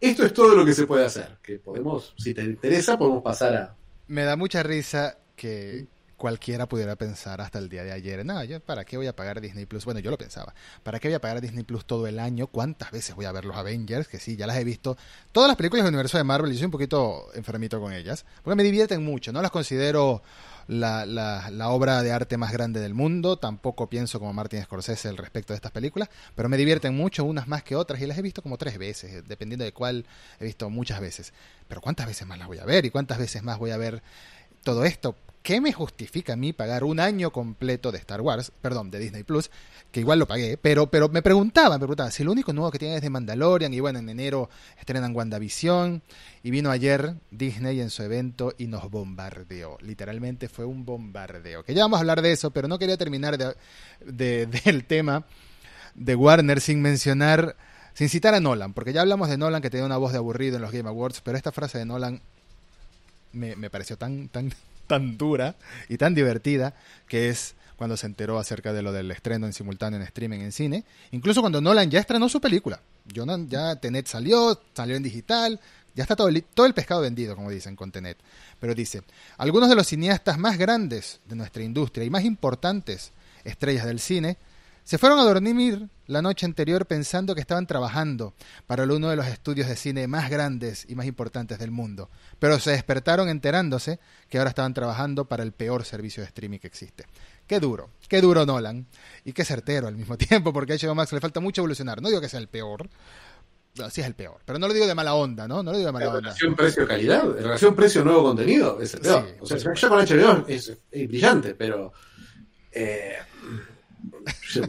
esto 0.00 0.24
es 0.24 0.32
todo 0.32 0.54
lo 0.54 0.64
que 0.64 0.72
se 0.72 0.86
puede 0.86 1.04
hacer, 1.04 1.38
que 1.42 1.58
podemos, 1.58 2.14
si 2.18 2.34
te 2.34 2.42
interesa, 2.42 2.98
podemos 2.98 3.22
pasar 3.22 3.54
a... 3.56 3.76
Me 4.08 4.24
da 4.24 4.36
mucha 4.36 4.62
risa 4.62 5.18
que, 5.36 5.86
cualquiera 6.18 6.66
pudiera 6.66 6.96
pensar 6.96 7.40
hasta 7.40 7.58
el 7.60 7.68
día 7.68 7.84
de 7.84 7.92
ayer, 7.92 8.26
no, 8.26 8.42
yo 8.44 8.60
para 8.60 8.84
qué 8.84 8.96
voy 8.96 9.06
a 9.06 9.14
pagar 9.14 9.40
Disney 9.40 9.64
Plus, 9.64 9.84
bueno, 9.84 10.00
yo 10.00 10.10
lo 10.10 10.18
pensaba, 10.18 10.52
¿para 10.82 10.98
qué 10.98 11.08
voy 11.08 11.14
a 11.14 11.20
pagar 11.20 11.40
Disney 11.40 11.62
Plus 11.62 11.86
todo 11.86 12.06
el 12.08 12.18
año? 12.18 12.48
¿Cuántas 12.48 12.90
veces 12.90 13.14
voy 13.14 13.24
a 13.24 13.32
ver 13.32 13.44
los 13.44 13.56
Avengers? 13.56 14.08
Que 14.08 14.18
sí, 14.18 14.36
ya 14.36 14.46
las 14.46 14.56
he 14.56 14.64
visto. 14.64 14.98
Todas 15.30 15.48
las 15.48 15.56
películas 15.56 15.84
del 15.84 15.94
universo 15.94 16.18
de 16.18 16.24
Marvel, 16.24 16.50
yo 16.50 16.58
soy 16.58 16.66
un 16.66 16.72
poquito 16.72 17.28
enfermito 17.34 17.80
con 17.80 17.92
ellas, 17.92 18.26
porque 18.42 18.56
me 18.56 18.64
divierten 18.64 19.02
mucho, 19.02 19.32
no 19.32 19.40
las 19.40 19.52
considero 19.52 20.22
la, 20.68 21.06
la, 21.06 21.50
la 21.50 21.70
obra 21.70 22.02
de 22.02 22.12
arte 22.12 22.36
más 22.36 22.52
grande 22.52 22.78
del 22.78 22.94
mundo, 22.94 23.38
tampoco 23.38 23.88
pienso 23.88 24.20
como 24.20 24.32
Martin 24.34 24.62
Scorsese 24.62 25.08
al 25.08 25.16
respecto 25.16 25.52
de 25.52 25.56
estas 25.56 25.72
películas, 25.72 26.10
pero 26.34 26.48
me 26.48 26.58
divierten 26.58 26.94
mucho, 26.94 27.24
unas 27.24 27.48
más 27.48 27.62
que 27.62 27.74
otras, 27.74 28.00
y 28.00 28.06
las 28.06 28.18
he 28.18 28.22
visto 28.22 28.42
como 28.42 28.58
tres 28.58 28.78
veces, 28.78 29.26
dependiendo 29.26 29.64
de 29.64 29.72
cuál 29.72 30.04
he 30.38 30.44
visto 30.44 30.68
muchas 30.70 31.00
veces. 31.00 31.32
Pero 31.66 31.80
¿cuántas 31.80 32.06
veces 32.06 32.26
más 32.28 32.38
las 32.38 32.46
voy 32.46 32.58
a 32.58 32.64
ver? 32.64 32.84
¿Y 32.84 32.90
cuántas 32.90 33.18
veces 33.18 33.42
más 33.42 33.58
voy 33.58 33.70
a 33.70 33.78
ver 33.78 34.02
todo 34.62 34.84
esto? 34.84 35.16
¿Qué 35.42 35.60
me 35.60 35.72
justifica 35.72 36.34
a 36.34 36.36
mí 36.36 36.52
pagar 36.52 36.84
un 36.84 37.00
año 37.00 37.30
completo 37.32 37.92
de 37.92 37.98
Star 37.98 38.20
Wars, 38.20 38.52
perdón, 38.60 38.90
de 38.90 38.98
Disney 38.98 39.22
Plus, 39.22 39.50
que 39.90 40.00
igual 40.00 40.18
lo 40.18 40.26
pagué, 40.26 40.58
pero, 40.58 40.90
pero 40.90 41.08
me 41.08 41.22
preguntaba, 41.22 41.76
me 41.76 41.80
preguntaba, 41.80 42.10
si 42.10 42.24
lo 42.24 42.32
único 42.32 42.52
nuevo 42.52 42.70
que 42.70 42.78
tiene 42.78 42.96
es 42.96 43.02
de 43.02 43.10
Mandalorian, 43.10 43.72
y 43.72 43.80
bueno, 43.80 43.98
en 43.98 44.08
enero 44.08 44.50
estrenan 44.78 45.14
WandaVision, 45.14 46.02
y 46.42 46.50
vino 46.50 46.70
ayer 46.70 47.14
Disney 47.30 47.80
en 47.80 47.90
su 47.90 48.02
evento 48.02 48.54
y 48.58 48.66
nos 48.66 48.90
bombardeó, 48.90 49.78
literalmente 49.80 50.48
fue 50.48 50.64
un 50.64 50.84
bombardeo, 50.84 51.64
que 51.64 51.74
ya 51.74 51.82
vamos 51.82 51.98
a 51.98 52.00
hablar 52.00 52.22
de 52.22 52.32
eso, 52.32 52.50
pero 52.50 52.68
no 52.68 52.78
quería 52.78 52.96
terminar 52.96 53.38
de, 53.38 54.46
del 54.64 54.84
tema 54.84 55.24
de 55.94 56.14
Warner 56.14 56.60
sin 56.60 56.82
mencionar, 56.82 57.56
sin 57.94 58.08
citar 58.08 58.34
a 58.34 58.40
Nolan, 58.40 58.74
porque 58.74 58.92
ya 58.92 59.00
hablamos 59.00 59.28
de 59.28 59.38
Nolan 59.38 59.62
que 59.62 59.70
tenía 59.70 59.86
una 59.86 59.96
voz 59.96 60.12
de 60.12 60.18
aburrido 60.18 60.56
en 60.56 60.62
los 60.62 60.72
Game 60.72 60.88
Awards, 60.88 61.22
pero 61.22 61.36
esta 61.36 61.52
frase 61.52 61.78
de 61.78 61.86
Nolan 61.86 62.20
me, 63.32 63.56
me 63.56 63.70
pareció 63.70 63.96
tan, 63.96 64.28
tan, 64.28 64.52
tan 64.88 65.16
dura 65.16 65.54
y 65.88 65.96
tan 65.98 66.14
divertida 66.14 66.74
que 67.06 67.28
es 67.28 67.54
cuando 67.76 67.96
se 67.96 68.06
enteró 68.06 68.40
acerca 68.40 68.72
de 68.72 68.82
lo 68.82 68.90
del 68.90 69.08
estreno 69.12 69.46
en 69.46 69.52
simultáneo 69.52 70.00
en 70.00 70.06
streaming 70.06 70.40
en 70.40 70.50
cine. 70.50 70.84
Incluso 71.12 71.40
cuando 71.40 71.60
Nolan 71.60 71.88
ya 71.88 72.00
estrenó 72.00 72.28
su 72.28 72.40
película. 72.40 72.80
ya 73.06 73.76
Tenet 73.76 74.08
salió, 74.08 74.60
salió 74.74 74.96
en 74.96 75.04
digital, 75.04 75.60
ya 75.94 76.02
está 76.02 76.16
todo 76.16 76.28
el, 76.28 76.42
todo 76.42 76.66
el 76.66 76.74
pescado 76.74 77.02
vendido, 77.02 77.36
como 77.36 77.50
dicen 77.50 77.76
con 77.76 77.92
Tenet. 77.92 78.18
Pero 78.58 78.74
dice, 78.74 79.02
algunos 79.36 79.68
de 79.68 79.76
los 79.76 79.86
cineastas 79.86 80.38
más 80.38 80.58
grandes 80.58 81.20
de 81.26 81.36
nuestra 81.36 81.62
industria 81.62 82.04
y 82.04 82.10
más 82.10 82.24
importantes 82.24 83.12
estrellas 83.44 83.86
del 83.86 84.00
cine 84.00 84.36
se 84.82 84.98
fueron 84.98 85.20
a 85.20 85.22
dormir 85.22 85.88
la 86.08 86.22
noche 86.22 86.46
anterior 86.46 86.86
pensando 86.86 87.34
que 87.34 87.40
estaban 87.40 87.66
trabajando 87.66 88.34
para 88.66 88.84
uno 88.84 89.10
de 89.10 89.16
los 89.16 89.26
estudios 89.26 89.68
de 89.68 89.76
cine 89.76 90.08
más 90.08 90.30
grandes 90.30 90.86
y 90.88 90.94
más 90.94 91.06
importantes 91.06 91.58
del 91.58 91.70
mundo, 91.70 92.10
pero 92.38 92.58
se 92.58 92.72
despertaron 92.72 93.28
enterándose 93.28 94.00
que 94.28 94.38
ahora 94.38 94.50
estaban 94.50 94.74
trabajando 94.74 95.26
para 95.26 95.42
el 95.42 95.52
peor 95.52 95.84
servicio 95.84 96.22
de 96.22 96.28
streaming 96.28 96.58
que 96.58 96.66
existe. 96.66 97.04
Qué 97.46 97.60
duro, 97.60 97.90
qué 98.08 98.20
duro 98.20 98.46
Nolan, 98.46 98.86
y 99.24 99.32
qué 99.32 99.44
certero 99.44 99.86
al 99.86 99.96
mismo 99.96 100.16
tiempo, 100.18 100.52
porque 100.52 100.72
a 100.72 100.76
HBO 100.76 100.94
Max 100.94 101.12
le 101.12 101.20
falta 101.20 101.40
mucho 101.40 101.60
evolucionar. 101.60 102.00
No 102.00 102.08
digo 102.08 102.20
que 102.20 102.28
sea 102.28 102.40
el 102.40 102.48
peor, 102.48 102.88
sí 103.90 104.00
es 104.00 104.06
el 104.06 104.14
peor, 104.14 104.40
pero 104.46 104.58
no 104.58 104.66
lo 104.66 104.72
digo 104.72 104.86
de 104.86 104.94
mala 104.94 105.14
onda, 105.14 105.46
¿no? 105.46 105.62
No 105.62 105.72
lo 105.72 105.78
digo 105.78 105.88
de 105.88 105.92
mala 105.92 106.08
onda. 106.08 106.20
Relación 106.20 106.56
precio-calidad, 106.56 107.24
relación 107.38 107.76
precio-nuevo 107.76 108.22
contenido 108.22 108.80
es 108.80 108.94
el 108.94 109.00
peor. 109.00 109.26
o 109.40 109.46
sea, 109.46 109.58
ya 109.58 109.88
con 109.88 109.98
HBO 109.98 110.46
es, 110.48 110.72
brillante, 110.90 111.54
pero... 111.54 111.92
Eh, 112.72 113.16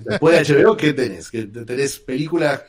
Después 0.06 0.48
de 0.48 0.64
HBO, 0.64 0.78
¿qué 0.78 0.94
tenés? 0.94 1.30
Que 1.30 1.44
tenés 1.44 2.00
películas 2.00 2.64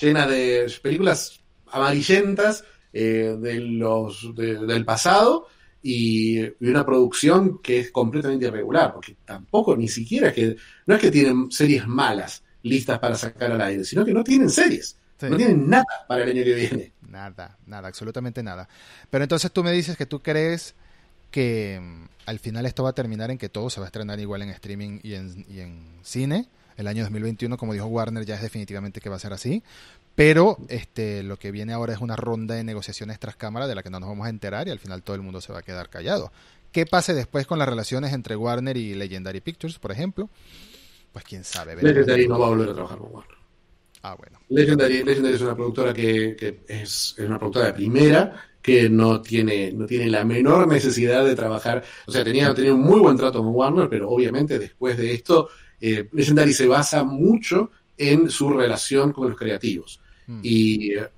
llenas 0.00 0.28
de 0.28 0.72
películas 0.82 1.40
amarillentas 1.68 2.64
eh, 2.92 3.36
de 3.38 3.60
los 3.60 4.34
del 4.34 4.84
pasado 4.84 5.48
y, 5.82 6.40
una 6.66 6.84
producción 6.84 7.60
que 7.62 7.80
es 7.80 7.90
completamente 7.90 8.46
irregular, 8.46 8.92
porque 8.92 9.16
tampoco 9.24 9.76
ni 9.76 9.88
siquiera 9.88 10.28
es 10.28 10.34
que 10.34 10.56
no 10.86 10.94
es 10.94 11.00
que 11.00 11.10
tienen 11.10 11.50
series 11.50 11.86
malas 11.86 12.42
listas 12.62 12.98
para 12.98 13.14
sacar 13.14 13.52
al 13.52 13.60
aire, 13.60 13.84
sino 13.84 14.04
que 14.04 14.12
no 14.12 14.24
tienen 14.24 14.50
series. 14.50 14.98
No 15.22 15.36
tienen 15.36 15.68
nada 15.68 15.84
para 16.06 16.24
el 16.24 16.30
año 16.30 16.44
que 16.44 16.54
viene. 16.54 16.92
Nada, 17.08 17.56
nada, 17.66 17.88
absolutamente 17.88 18.42
nada. 18.42 18.68
Pero 19.08 19.24
entonces 19.24 19.50
tú 19.50 19.62
me 19.64 19.72
dices 19.72 19.96
que 19.96 20.04
tú 20.04 20.20
crees 20.20 20.74
que 21.36 21.78
mm, 21.82 22.08
al 22.24 22.38
final 22.38 22.64
esto 22.64 22.82
va 22.82 22.90
a 22.90 22.94
terminar 22.94 23.30
en 23.30 23.36
que 23.36 23.50
todo 23.50 23.68
se 23.68 23.78
va 23.78 23.84
a 23.84 23.88
estrenar 23.88 24.18
igual 24.20 24.40
en 24.40 24.48
streaming 24.48 25.00
y 25.02 25.16
en, 25.16 25.44
y 25.50 25.60
en 25.60 26.00
cine. 26.02 26.48
El 26.78 26.86
año 26.86 27.02
2021, 27.02 27.58
como 27.58 27.74
dijo 27.74 27.84
Warner, 27.84 28.24
ya 28.24 28.36
es 28.36 28.42
definitivamente 28.42 29.02
que 29.02 29.10
va 29.10 29.16
a 29.16 29.18
ser 29.18 29.34
así. 29.34 29.62
Pero 30.14 30.56
este, 30.68 31.22
lo 31.22 31.38
que 31.38 31.50
viene 31.50 31.74
ahora 31.74 31.92
es 31.92 32.00
una 32.00 32.16
ronda 32.16 32.54
de 32.54 32.64
negociaciones 32.64 33.18
tras 33.18 33.36
cámara 33.36 33.66
de 33.66 33.74
la 33.74 33.82
que 33.82 33.90
no 33.90 34.00
nos 34.00 34.08
vamos 34.08 34.26
a 34.26 34.30
enterar 34.30 34.66
y 34.66 34.70
al 34.70 34.78
final 34.78 35.02
todo 35.02 35.14
el 35.14 35.20
mundo 35.20 35.42
se 35.42 35.52
va 35.52 35.58
a 35.58 35.62
quedar 35.62 35.90
callado. 35.90 36.32
¿Qué 36.72 36.86
pase 36.86 37.12
después 37.12 37.46
con 37.46 37.58
las 37.58 37.68
relaciones 37.68 38.14
entre 38.14 38.34
Warner 38.34 38.78
y 38.78 38.94
Legendary 38.94 39.42
Pictures, 39.42 39.78
por 39.78 39.92
ejemplo? 39.92 40.30
Pues 41.12 41.22
quién 41.26 41.44
sabe. 41.44 41.76
Legendary 41.76 42.26
no 42.28 42.38
va 42.38 42.46
a 42.46 42.48
volver 42.48 42.70
a 42.70 42.74
trabajar 42.74 42.96
con 42.96 43.14
Warner. 43.14 43.35
Ah, 44.02 44.14
bueno. 44.16 44.38
Legendary, 44.48 45.02
Legendary 45.02 45.34
es 45.34 45.40
una 45.40 45.54
productora 45.54 45.92
que, 45.92 46.36
que 46.38 46.60
es, 46.68 47.14
es, 47.16 47.24
una 47.24 47.38
productora 47.38 47.66
de 47.66 47.72
primera 47.72 48.48
que 48.62 48.88
no 48.88 49.20
tiene, 49.22 49.72
no 49.72 49.86
tiene 49.86 50.10
la 50.10 50.24
menor 50.24 50.66
necesidad 50.66 51.24
de 51.24 51.36
trabajar. 51.36 51.84
O 52.06 52.10
sea, 52.10 52.24
tenía, 52.24 52.52
tenía 52.52 52.74
un 52.74 52.82
muy 52.82 52.98
buen 52.98 53.16
trato 53.16 53.38
con 53.38 53.54
Warner, 53.54 53.88
pero 53.88 54.10
obviamente 54.10 54.58
después 54.58 54.96
de 54.96 55.14
esto, 55.14 55.48
eh, 55.80 56.08
Legendary 56.12 56.52
se 56.52 56.66
basa 56.66 57.04
mucho 57.04 57.70
en 57.96 58.28
su 58.28 58.50
relación 58.50 59.12
con 59.12 59.28
los 59.28 59.38
creativos. 59.38 60.00
Hmm. 60.26 60.40
Y 60.42 60.94
eh, 60.94 61.08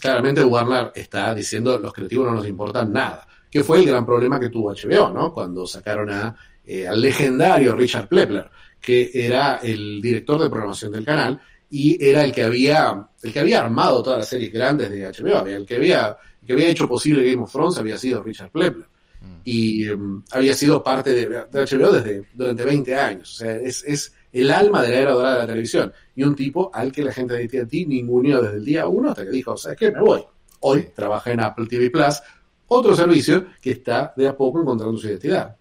claramente 0.00 0.42
Warner 0.44 0.92
está 0.94 1.34
diciendo 1.34 1.78
los 1.78 1.92
creativos 1.92 2.26
no 2.26 2.36
nos 2.36 2.48
importan 2.48 2.92
nada, 2.92 3.26
que 3.50 3.62
fue 3.62 3.80
el 3.80 3.86
gran 3.86 4.06
problema 4.06 4.40
que 4.40 4.48
tuvo 4.48 4.72
HBO, 4.72 5.10
¿no? 5.10 5.32
Cuando 5.32 5.66
sacaron 5.66 6.10
a, 6.10 6.34
eh, 6.64 6.88
al 6.88 7.00
legendario 7.00 7.76
Richard 7.76 8.08
Plepler, 8.08 8.50
que 8.80 9.10
era 9.12 9.56
el 9.56 10.00
director 10.00 10.42
de 10.42 10.50
programación 10.50 10.92
del 10.92 11.04
canal 11.04 11.40
y 11.76 11.98
era 12.00 12.22
el 12.22 12.30
que 12.30 12.44
había, 12.44 13.04
el 13.20 13.32
que 13.32 13.40
había 13.40 13.58
armado 13.58 14.00
todas 14.00 14.20
las 14.20 14.28
series 14.28 14.52
grandes 14.52 14.88
de 14.90 15.08
HBO, 15.08 15.44
el 15.44 15.66
que 15.66 15.74
había 15.74 16.16
que 16.46 16.52
había 16.52 16.68
hecho 16.68 16.86
posible 16.86 17.28
Game 17.28 17.42
of 17.42 17.50
Thrones 17.50 17.78
había 17.78 17.98
sido 17.98 18.22
Richard 18.22 18.50
Plepler. 18.50 18.86
Mm. 19.20 19.40
Y 19.44 19.88
em, 19.88 20.22
había 20.30 20.54
sido 20.54 20.84
parte 20.84 21.10
de, 21.10 21.26
HBO 21.26 21.90
desde, 21.90 22.28
durante 22.32 22.64
20 22.64 22.94
años. 22.94 23.32
O 23.32 23.36
sea, 23.38 23.56
es, 23.56 23.82
es, 23.84 24.14
el 24.32 24.52
alma 24.52 24.82
de 24.82 24.90
la 24.90 24.96
era 25.00 25.12
dorada 25.14 25.34
de 25.34 25.40
la 25.40 25.46
televisión. 25.48 25.92
Y 26.14 26.22
un 26.22 26.36
tipo 26.36 26.70
al 26.72 26.92
que 26.92 27.02
la 27.02 27.12
gente 27.12 27.34
de 27.34 27.44
AT&T 27.44 27.86
ninguneó 27.86 28.40
desde 28.40 28.58
el 28.58 28.64
día 28.64 28.86
uno 28.86 29.10
hasta 29.10 29.24
que 29.24 29.30
dijo, 29.30 29.56
¿sabes 29.56 29.76
qué? 29.76 29.90
Me 29.90 30.00
voy. 30.00 30.22
Hoy 30.60 30.90
trabaja 30.94 31.32
en 31.32 31.40
Apple 31.40 31.66
TV 31.66 31.90
Plus, 31.90 32.22
otro 32.68 32.94
servicio 32.94 33.46
que 33.60 33.72
está 33.72 34.12
de 34.16 34.28
a 34.28 34.36
poco 34.36 34.60
encontrando 34.60 34.96
su 34.96 35.08
identidad. 35.08 35.56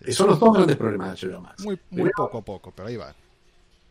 Esos 0.00 0.14
son 0.14 0.28
los 0.28 0.40
dos 0.40 0.54
grandes 0.54 0.76
problemas 0.76 1.20
de 1.20 1.28
HBO 1.28 1.40
Max. 1.42 1.62
Muy, 1.62 1.78
muy 1.90 2.10
poco 2.16 2.38
a 2.38 2.44
poco, 2.44 2.72
pero 2.74 2.88
ahí 2.88 2.96
va. 2.96 3.14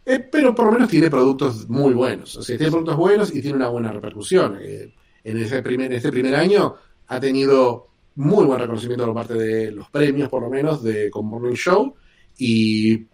Eh, 0.10 0.20
pero 0.20 0.56
por 0.56 0.68
lo 0.68 0.72
menos 0.72 0.88
tiene 0.88 1.10
productos 1.10 1.68
muy 1.68 1.94
buenos. 1.94 2.38
O 2.38 2.42
sea, 2.42 2.56
tiene 2.56 2.72
productos 2.72 2.96
buenos 2.96 3.36
y 3.36 3.42
tiene 3.42 3.58
una 3.58 3.68
buena 3.68 3.92
repercusión. 3.92 4.58
Eh, 4.62 4.94
en, 5.22 5.38
ese 5.38 5.62
primer, 5.62 5.92
este 5.92 6.10
primer 6.10 6.34
año 6.34 6.76
ha 7.08 7.20
tenido 7.20 7.90
muy 8.16 8.46
buen 8.46 8.58
reconocimiento 8.58 9.06
por 9.06 9.14
parte 9.14 9.34
de 9.34 9.72
los 9.72 9.90
premios, 9.90 10.30
por 10.30 10.44
lo 10.44 10.50
menos, 10.50 10.82
de 10.82 11.12
con 11.12 11.26
Morning 11.26 11.56
Show. 11.56 11.94
Y, 12.38 13.06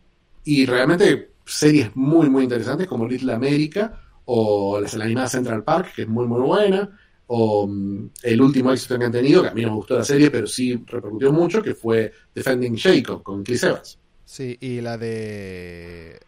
y 0.44 0.66
realmente 0.68 1.32
series 1.44 1.96
muy, 1.96 2.30
muy 2.30 2.44
interesantes 2.44 2.86
como 2.86 3.08
Little 3.08 3.34
America 3.34 4.00
o 4.26 4.80
la 4.80 5.04
animada 5.04 5.28
Central 5.28 5.64
Park, 5.64 5.94
que 5.96 6.04
es 6.04 6.08
muy, 6.08 6.28
muy 6.28 6.42
buena. 6.42 6.96
O 7.26 7.66
mm, 7.66 8.10
el 8.22 8.40
último 8.40 8.72
éxito 8.72 9.00
que 9.00 9.06
han 9.06 9.12
tenido, 9.12 9.42
que 9.42 9.48
a 9.48 9.54
mí 9.56 9.64
no 9.64 9.70
me 9.70 9.76
gustó 9.78 9.98
la 9.98 10.04
serie, 10.04 10.30
pero 10.30 10.46
sí 10.46 10.76
repercutió 10.86 11.34
mucho, 11.34 11.64
que 11.64 11.74
fue 11.74 12.12
Defending 12.36 12.78
Jacob 12.78 13.24
con 13.24 13.44
Chris 13.44 13.64
Evans. 13.64 13.98
Sí, 14.24 14.56
y 14.62 14.80
la 14.80 14.96
de 15.00 16.20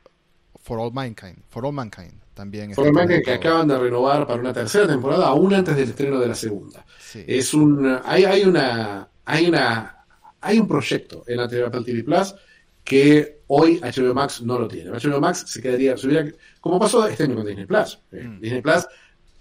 For 0.65 0.79
All 0.79 0.91
Mankind. 0.91 1.43
For 1.47 1.63
All 1.63 1.73
Mankind 1.73 2.19
también. 2.33 2.73
For 2.73 2.87
All 2.87 2.91
Mankind 2.93 3.23
que 3.23 3.33
acaban 3.33 3.67
de 3.67 3.77
renovar 3.77 4.25
para 4.25 4.39
una 4.39 4.51
tercera 4.51 4.87
temporada, 4.87 5.27
aún 5.27 5.53
antes 5.53 5.75
del 5.75 5.89
estreno 5.89 6.19
de 6.19 6.27
la 6.27 6.33
segunda. 6.33 6.83
Es 7.13 7.53
un, 7.53 7.99
hay, 8.03 8.25
hay 8.25 8.45
una, 8.45 9.07
hay 9.25 9.45
una, 9.45 10.05
hay 10.41 10.59
un 10.59 10.67
proyecto 10.67 11.23
en 11.27 11.37
la 11.37 11.43
Apple 11.43 11.83
TV 11.85 12.03
Plus 12.03 12.33
que 12.83 13.41
hoy 13.45 13.79
HBO 13.79 14.15
Max 14.15 14.41
no 14.41 14.57
lo 14.57 14.67
tiene. 14.67 14.89
HBO 14.89 15.19
Max 15.21 15.45
se 15.47 15.61
quedaría, 15.61 15.95
se 15.97 16.07
hubiera, 16.07 16.31
como 16.59 16.79
pasó 16.79 17.07
este 17.07 17.25
año 17.25 17.35
con 17.35 17.45
Disney 17.45 17.67
Plus. 17.67 17.99
Eh, 18.11 18.23
mm. 18.23 18.41
Disney 18.41 18.61
Plus, 18.63 18.87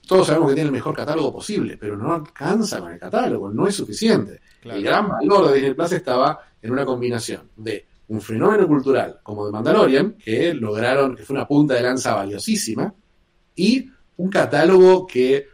todos 0.06 0.26
sabemos 0.26 0.50
que 0.50 0.56
tiene 0.56 0.68
el 0.68 0.74
mejor 0.74 0.94
catálogo 0.94 1.32
posible, 1.32 1.78
pero 1.78 1.96
no 1.96 2.12
alcanza 2.12 2.80
con 2.80 2.92
el 2.92 2.98
catálogo, 2.98 3.50
no 3.50 3.66
es 3.66 3.74
suficiente. 3.74 4.42
El 4.62 4.82
gran 4.82 5.08
valor 5.08 5.48
de 5.48 5.54
Disney 5.54 5.72
Plus 5.72 5.92
estaba 5.92 6.38
en 6.60 6.70
una 6.70 6.84
combinación 6.84 7.48
de 7.56 7.86
un 8.08 8.20
fenómeno 8.20 8.66
cultural 8.66 9.20
como 9.22 9.46
The 9.46 9.52
Mandalorian, 9.52 10.12
que 10.12 10.54
lograron, 10.54 11.16
que 11.16 11.22
fue 11.22 11.34
una 11.34 11.46
punta 11.46 11.74
de 11.74 11.82
lanza 11.82 12.14
valiosísima, 12.14 12.92
y 13.56 13.88
un 14.16 14.28
catálogo 14.28 15.06
que, 15.06 15.48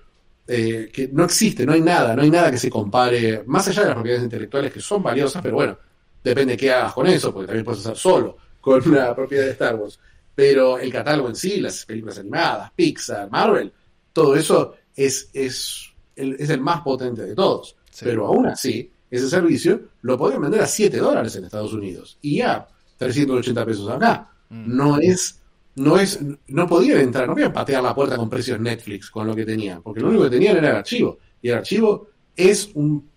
eh, 0.47 0.91
que 0.93 1.09
no 1.13 1.25
existe, 1.25 1.65
no 1.65 1.73
hay 1.73 1.81
nada, 1.81 2.15
no 2.17 2.23
hay 2.23 2.31
nada 2.31 2.51
que 2.51 2.59
se 2.59 2.71
compare, 2.71 3.45
más 3.47 3.69
allá 3.69 3.83
de 3.83 3.87
las 3.87 3.95
propiedades 3.95 4.25
intelectuales 4.25 4.73
que 4.73 4.81
son 4.81 5.03
valiosas, 5.03 5.43
pero 5.43 5.57
bueno, 5.57 5.79
Depende 6.23 6.53
de 6.53 6.57
qué 6.59 6.73
hagas 6.73 6.93
con 6.93 7.07
eso, 7.07 7.33
porque 7.33 7.47
también 7.47 7.65
puedes 7.65 7.81
hacer 7.81 7.97
solo 7.97 8.37
con 8.61 8.87
una 8.89 9.15
propiedad 9.15 9.45
de 9.45 9.53
Star 9.53 9.77
Wars. 9.77 9.99
Pero 10.35 10.79
el 10.79 10.93
catálogo 10.93 11.29
en 11.29 11.37
sí, 11.37 11.61
las 11.61 11.85
películas 11.87 12.19
animadas, 12.19 12.71
Pixar, 12.73 13.31
Marvel, 13.31 13.73
todo 14.13 14.37
eso 14.37 14.75
es, 14.95 15.31
es, 15.33 15.91
el, 16.17 16.37
es 16.39 16.51
el 16.51 16.61
más 16.61 16.83
potente 16.83 17.23
de 17.23 17.35
todos. 17.35 17.77
Sí. 17.91 18.05
Pero 18.05 18.27
aún 18.27 18.47
así, 18.47 18.91
ese 19.11 19.29
servicio 19.29 19.81
lo 20.03 20.17
podrían 20.17 20.43
vender 20.43 20.61
a 20.61 20.67
7 20.67 20.97
dólares 20.99 21.35
en 21.37 21.45
Estados 21.45 21.73
Unidos 21.73 22.19
y 22.23 22.41
a 22.41 22.67
380 22.97 23.67
pesos 23.67 23.89
acá. 23.91 24.31
Mm. 24.49 24.77
No 24.77 24.99
es, 24.99 25.41
no 25.77 25.99
es, 25.99 26.21
no 26.49 26.67
podían 26.67 27.01
entrar, 27.01 27.27
no 27.27 27.35
podían 27.35 27.53
patear 27.53 27.83
la 27.83 27.95
puerta 27.95 28.17
con 28.17 28.31
precios 28.31 28.61
Netflix 28.61 29.11
con 29.11 29.27
lo 29.27 29.35
que 29.35 29.45
tenían, 29.45 29.83
porque 29.83 30.01
lo 30.01 30.09
único 30.09 30.25
que 30.25 30.31
tenían 30.31 30.57
era 30.57 30.71
el 30.71 30.77
archivo. 30.77 31.19
Y 31.43 31.49
el 31.49 31.57
archivo 31.57 32.09
es 32.37 32.71
un. 32.75 33.11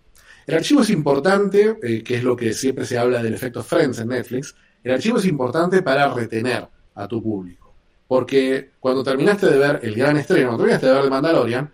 El 0.45 0.55
archivo 0.55 0.81
es 0.81 0.89
importante, 0.89 1.77
eh, 1.81 2.03
que 2.03 2.15
es 2.15 2.23
lo 2.23 2.35
que 2.35 2.53
siempre 2.53 2.85
se 2.85 2.97
habla 2.97 3.23
del 3.23 3.33
efecto 3.33 3.63
Friends 3.63 3.99
en 3.99 4.09
Netflix. 4.09 4.55
El 4.83 4.93
archivo 4.93 5.17
es 5.17 5.25
importante 5.25 5.81
para 5.81 6.13
retener 6.13 6.67
a 6.95 7.07
tu 7.07 7.23
público. 7.23 7.73
Porque 8.07 8.71
cuando 8.79 9.03
terminaste 9.03 9.47
de 9.47 9.57
ver 9.57 9.79
el 9.83 9.95
gran 9.95 10.17
estreno, 10.17 10.49
cuando 10.49 10.63
terminaste 10.63 10.87
de 10.87 10.93
ver 10.93 11.03
The 11.03 11.09
Mandalorian, 11.09 11.73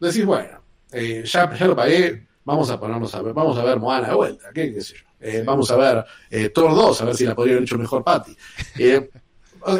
decís, 0.00 0.24
bueno, 0.24 0.62
eh, 0.90 1.22
ya, 1.26 1.54
ya 1.54 1.66
lo 1.66 1.76
pagué, 1.76 2.25
vamos 2.46 2.70
a 2.70 2.78
ponernos 2.80 3.14
a 3.14 3.22
ver, 3.22 3.34
vamos 3.34 3.58
a 3.58 3.64
ver 3.64 3.78
Moana 3.78 4.08
de 4.08 4.14
vuelta, 4.14 4.48
qué, 4.54 4.72
qué 4.72 4.80
sé 4.80 4.94
yo. 4.94 5.04
Eh, 5.18 5.42
Vamos 5.44 5.70
a 5.70 5.76
ver 5.76 6.04
eh, 6.30 6.50
Thor 6.50 6.74
2, 6.74 7.02
a 7.02 7.04
ver 7.06 7.16
si 7.16 7.24
la 7.24 7.34
podría 7.34 7.54
haber 7.54 7.64
hecho 7.64 7.76
mejor 7.76 8.04
Patty. 8.04 8.36
Eh, 8.78 9.10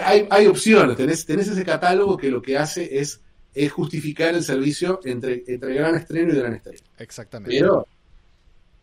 hay, 0.03 0.27
hay 0.29 0.47
opciones, 0.47 0.97
tenés, 0.97 1.25
tenés 1.25 1.47
ese 1.49 1.65
catálogo 1.65 2.17
que 2.17 2.31
lo 2.31 2.43
que 2.43 2.59
hace 2.59 2.99
es, 2.99 3.21
es 3.55 3.71
justificar 3.71 4.35
el 4.35 4.43
servicio 4.43 5.01
entre, 5.05 5.45
entre 5.47 5.75
gran 5.75 5.95
estreno 5.95 6.33
y 6.33 6.37
gran 6.37 6.55
estreno. 6.55 6.79
Exactamente. 6.99 7.57
Pero, 7.57 7.87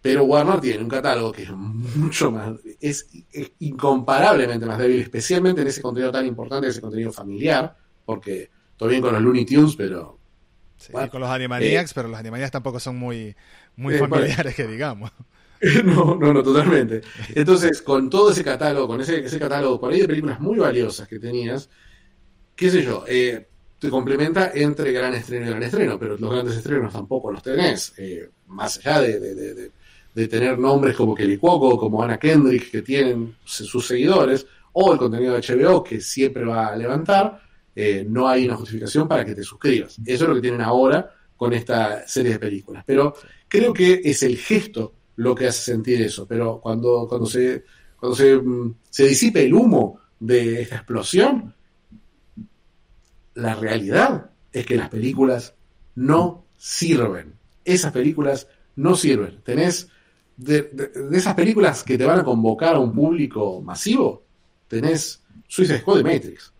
pero 0.01 0.23
Warner 0.23 0.61
tiene 0.61 0.83
un 0.83 0.89
catálogo 0.89 1.33
que 1.33 1.43
es 1.43 1.51
mucho 1.51 2.31
más, 2.31 2.53
es, 2.79 3.09
es 3.33 3.51
incomparablemente 3.59 4.65
más 4.65 4.77
débil, 4.77 5.01
especialmente 5.01 5.61
en 5.61 5.67
ese 5.67 5.81
contenido 5.81 6.11
tan 6.11 6.25
importante, 6.25 6.67
ese 6.69 6.79
contenido 6.79 7.11
familiar, 7.11 7.75
porque 8.05 8.49
todo 8.77 8.87
bien 8.87 9.01
con 9.01 9.11
los 9.11 9.21
Looney 9.21 9.45
Tunes, 9.45 9.75
pero 9.75 10.19
Sí, 10.83 10.91
Bueno, 10.91 11.09
con 11.09 11.21
los 11.21 11.29
Animaniacs, 11.29 11.93
pero 11.93 12.09
los 12.09 12.19
Animaniacs 12.19 12.51
tampoco 12.51 12.77
son 12.79 12.97
muy, 12.97 13.33
muy 13.75 13.95
Eh, 13.95 13.97
familiares, 13.97 14.55
que 14.55 14.67
digamos. 14.67 15.11
no, 15.85 16.15
no, 16.15 16.33
no, 16.33 16.43
totalmente. 16.43 17.01
Entonces, 17.33 17.81
con 17.81 18.09
todo 18.09 18.31
ese 18.31 18.43
catálogo, 18.43 18.87
con 18.87 19.01
ese, 19.01 19.23
ese 19.23 19.39
catálogo 19.39 19.79
por 19.79 19.93
ahí 19.93 20.01
de 20.01 20.07
películas 20.07 20.39
muy 20.39 20.59
valiosas 20.59 21.07
que 21.07 21.19
tenías, 21.19 21.69
qué 22.55 22.71
sé 22.71 22.83
yo, 22.83 23.05
eh, 23.07 23.47
te 23.79 23.89
complementa 23.89 24.51
entre 24.55 24.91
gran 24.93 25.13
estreno 25.15 25.47
y 25.47 25.49
gran 25.49 25.63
estreno, 25.63 25.99
pero 25.99 26.17
los 26.17 26.31
grandes 26.31 26.57
estrenos 26.57 26.93
tampoco 26.93 27.31
los 27.31 27.43
tenés. 27.43 27.93
Eh, 27.97 28.29
más 28.47 28.77
allá 28.79 29.01
de, 29.01 29.19
de- 29.19 29.35
de- 30.15 30.27
tener 30.29 30.59
nombres 30.59 30.95
como 30.95 31.15
Kelly 31.15 31.37
Cuoco, 31.37 31.77
como 31.77 32.03
Anna 32.03 32.19
Kendrick, 32.19 32.71
que 32.71 32.81
tienen 32.83 33.35
sus 33.45 33.87
seguidores, 33.87 34.45
o 34.73 34.93
el 34.93 34.99
contenido 34.99 35.33
de 35.33 35.39
HBO, 35.39 35.83
que 35.83 36.01
siempre 36.01 36.45
va 36.45 36.67
a 36.67 36.75
levantar, 36.77 37.41
eh, 37.75 38.05
no 38.07 38.27
hay 38.27 38.45
una 38.45 38.55
justificación 38.55 39.07
para 39.07 39.25
que 39.25 39.35
te 39.35 39.43
suscribas. 39.43 39.97
Eso 40.05 40.23
es 40.25 40.29
lo 40.29 40.35
que 40.35 40.41
tienen 40.41 40.61
ahora 40.61 41.11
con 41.37 41.53
esta 41.53 42.07
serie 42.07 42.33
de 42.33 42.39
películas. 42.39 42.83
Pero 42.85 43.13
creo 43.47 43.73
que 43.73 44.01
es 44.03 44.23
el 44.23 44.37
gesto 44.37 44.93
lo 45.17 45.35
que 45.35 45.47
hace 45.47 45.71
sentir 45.71 46.01
eso. 46.01 46.27
Pero 46.27 46.59
cuando, 46.61 47.05
cuando 47.07 47.27
se, 47.27 47.63
cuando 47.99 48.15
se, 48.15 48.35
mm, 48.35 48.75
se 48.89 49.07
disipe 49.07 49.43
el 49.43 49.53
humo 49.53 49.99
de 50.19 50.61
esta 50.61 50.75
explosión, 50.75 51.53
la 53.35 53.55
realidad 53.55 54.31
es 54.51 54.65
que 54.65 54.75
las 54.75 54.89
películas 54.89 55.55
no 55.95 56.45
sirven. 56.57 57.33
Esas 57.65 57.91
películas 57.91 58.47
no 58.75 58.95
sirven. 58.95 59.41
Tenés 59.43 59.89
de, 60.37 60.71
esas 61.11 61.35
películas 61.35 61.83
que 61.83 61.97
te 61.97 62.05
van 62.05 62.19
a 62.19 62.23
convocar 62.23 62.75
a 62.75 62.79
un 62.79 62.93
público 62.93 63.61
masivo, 63.61 64.23
tenés 64.67 65.21
Suicide 65.47 65.79
Squad 65.79 65.99
y 65.99 66.03
Matrix, 66.03 66.53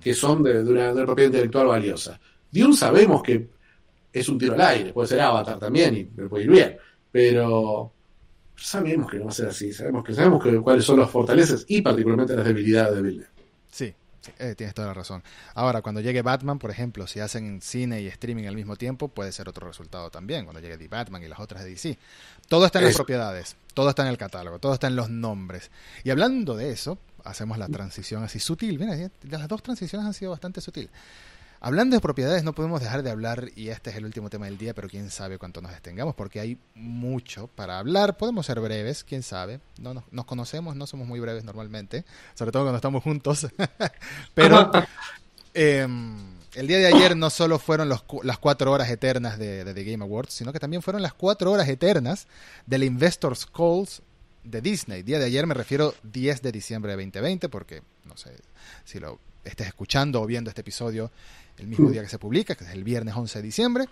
que 0.00 0.14
son 0.14 0.42
de, 0.42 0.64
de 0.64 0.70
una, 0.70 0.86
de 0.86 0.92
una 0.92 1.04
propiedad 1.04 1.30
intelectual 1.30 1.68
valiosa. 1.68 2.20
Dune 2.50 2.76
sabemos 2.76 3.22
que 3.22 3.48
es 4.12 4.28
un 4.28 4.38
tiro 4.38 4.54
al 4.54 4.60
aire, 4.60 4.92
puede 4.92 5.08
ser 5.08 5.20
Avatar 5.20 5.58
también 5.58 5.96
y 5.96 6.04
me 6.16 6.28
puede 6.28 6.44
ir 6.44 6.50
bien, 6.50 6.76
pero 7.10 7.92
sabemos 8.56 9.10
que 9.10 9.18
no 9.18 9.24
va 9.26 9.30
a 9.30 9.34
ser 9.34 9.48
así, 9.48 9.72
sabemos 9.72 10.04
que 10.04 10.14
sabemos 10.14 10.42
que, 10.42 10.60
cuáles 10.60 10.84
son 10.84 11.00
las 11.00 11.10
fortalezas 11.10 11.64
y 11.68 11.80
particularmente 11.80 12.34
las 12.36 12.44
debilidades 12.44 12.94
de 12.96 13.02
Villeneuve. 13.02 13.30
Sí, 13.70 13.94
sí, 14.20 14.32
eh, 14.38 14.54
tienes 14.56 14.74
toda 14.74 14.88
la 14.88 14.94
razón. 14.94 15.22
Ahora, 15.54 15.80
cuando 15.80 16.00
llegue 16.00 16.22
Batman, 16.22 16.58
por 16.58 16.70
ejemplo, 16.70 17.06
si 17.06 17.20
hacen 17.20 17.62
cine 17.62 18.02
y 18.02 18.06
streaming 18.08 18.44
al 18.44 18.56
mismo 18.56 18.76
tiempo, 18.76 19.08
puede 19.08 19.32
ser 19.32 19.48
otro 19.48 19.66
resultado 19.66 20.10
también, 20.10 20.44
cuando 20.44 20.60
llegue 20.60 20.76
The 20.76 20.88
Batman 20.88 21.22
y 21.22 21.28
las 21.28 21.40
otras 21.40 21.64
de 21.64 21.70
DC. 21.70 21.98
Todo 22.48 22.66
está 22.66 22.80
en 22.80 22.86
las 22.86 22.94
Eso. 22.94 22.98
propiedades, 22.98 23.56
todo 23.74 23.88
está 23.90 24.02
en 24.02 24.08
el 24.08 24.18
catálogo, 24.18 24.58
todo 24.58 24.74
está 24.74 24.88
en 24.88 24.96
los 24.96 25.08
nombres. 25.08 25.70
Y 26.04 26.10
hablando 26.10 26.56
de 26.56 26.70
eso, 26.70 26.98
hacemos 27.24 27.58
la 27.58 27.68
transición 27.68 28.22
así 28.24 28.40
sutil. 28.40 28.78
Mira, 28.78 28.96
las 29.28 29.48
dos 29.48 29.62
transiciones 29.62 30.06
han 30.06 30.14
sido 30.14 30.32
bastante 30.32 30.60
sutil. 30.60 30.90
Hablando 31.62 31.94
de 31.94 32.00
propiedades, 32.00 32.42
no 32.42 32.54
podemos 32.54 32.80
dejar 32.80 33.02
de 33.02 33.10
hablar, 33.10 33.50
y 33.54 33.68
este 33.68 33.90
es 33.90 33.96
el 33.96 34.06
último 34.06 34.30
tema 34.30 34.46
del 34.46 34.56
día, 34.56 34.72
pero 34.72 34.88
quién 34.88 35.10
sabe 35.10 35.36
cuánto 35.36 35.60
nos 35.60 35.72
detengamos, 35.72 36.14
porque 36.14 36.40
hay 36.40 36.56
mucho 36.74 37.48
para 37.48 37.78
hablar. 37.78 38.16
Podemos 38.16 38.46
ser 38.46 38.60
breves, 38.60 39.04
quién 39.04 39.22
sabe. 39.22 39.60
No 39.78 40.02
nos, 40.10 40.24
conocemos, 40.24 40.74
no 40.74 40.86
somos 40.86 41.06
muy 41.06 41.20
breves 41.20 41.44
normalmente, 41.44 42.06
sobre 42.34 42.50
todo 42.50 42.62
cuando 42.62 42.76
estamos 42.76 43.02
juntos. 43.02 43.46
pero 44.34 44.70
eh, 45.52 45.86
el 46.54 46.66
día 46.66 46.78
de 46.78 46.86
ayer 46.86 47.14
no 47.14 47.28
solo 47.28 47.58
fueron 47.58 47.90
las 47.90 48.38
cuatro 48.38 48.72
horas 48.72 48.88
eternas 48.88 49.38
de, 49.38 49.62
de 49.62 49.74
The 49.74 49.84
Game 49.84 50.02
Awards, 50.02 50.32
sino 50.32 50.54
que 50.54 50.60
también 50.60 50.80
fueron 50.80 51.02
las 51.02 51.12
cuatro 51.12 51.52
horas 51.52 51.68
eternas 51.68 52.26
del 52.64 52.84
Investors 52.84 53.44
Calls 53.44 54.00
de 54.44 54.62
Disney. 54.62 55.02
Día 55.02 55.18
de 55.18 55.26
ayer 55.26 55.46
me 55.46 55.52
refiero 55.52 55.94
10 56.04 56.40
de 56.40 56.52
diciembre 56.52 56.96
de 56.96 57.04
2020, 57.04 57.50
porque 57.50 57.82
no 58.06 58.16
sé 58.16 58.30
si 58.86 58.98
lo 58.98 59.18
estés 59.44 59.68
escuchando 59.68 60.22
o 60.22 60.26
viendo 60.26 60.50
este 60.50 60.60
episodio 60.60 61.10
el 61.60 61.66
mismo 61.68 61.90
día 61.90 62.02
que 62.02 62.08
se 62.08 62.18
publica, 62.18 62.54
que 62.54 62.64
es 62.64 62.70
el 62.70 62.84
viernes 62.84 63.14
11 63.14 63.38
de 63.38 63.42
diciembre. 63.42 63.84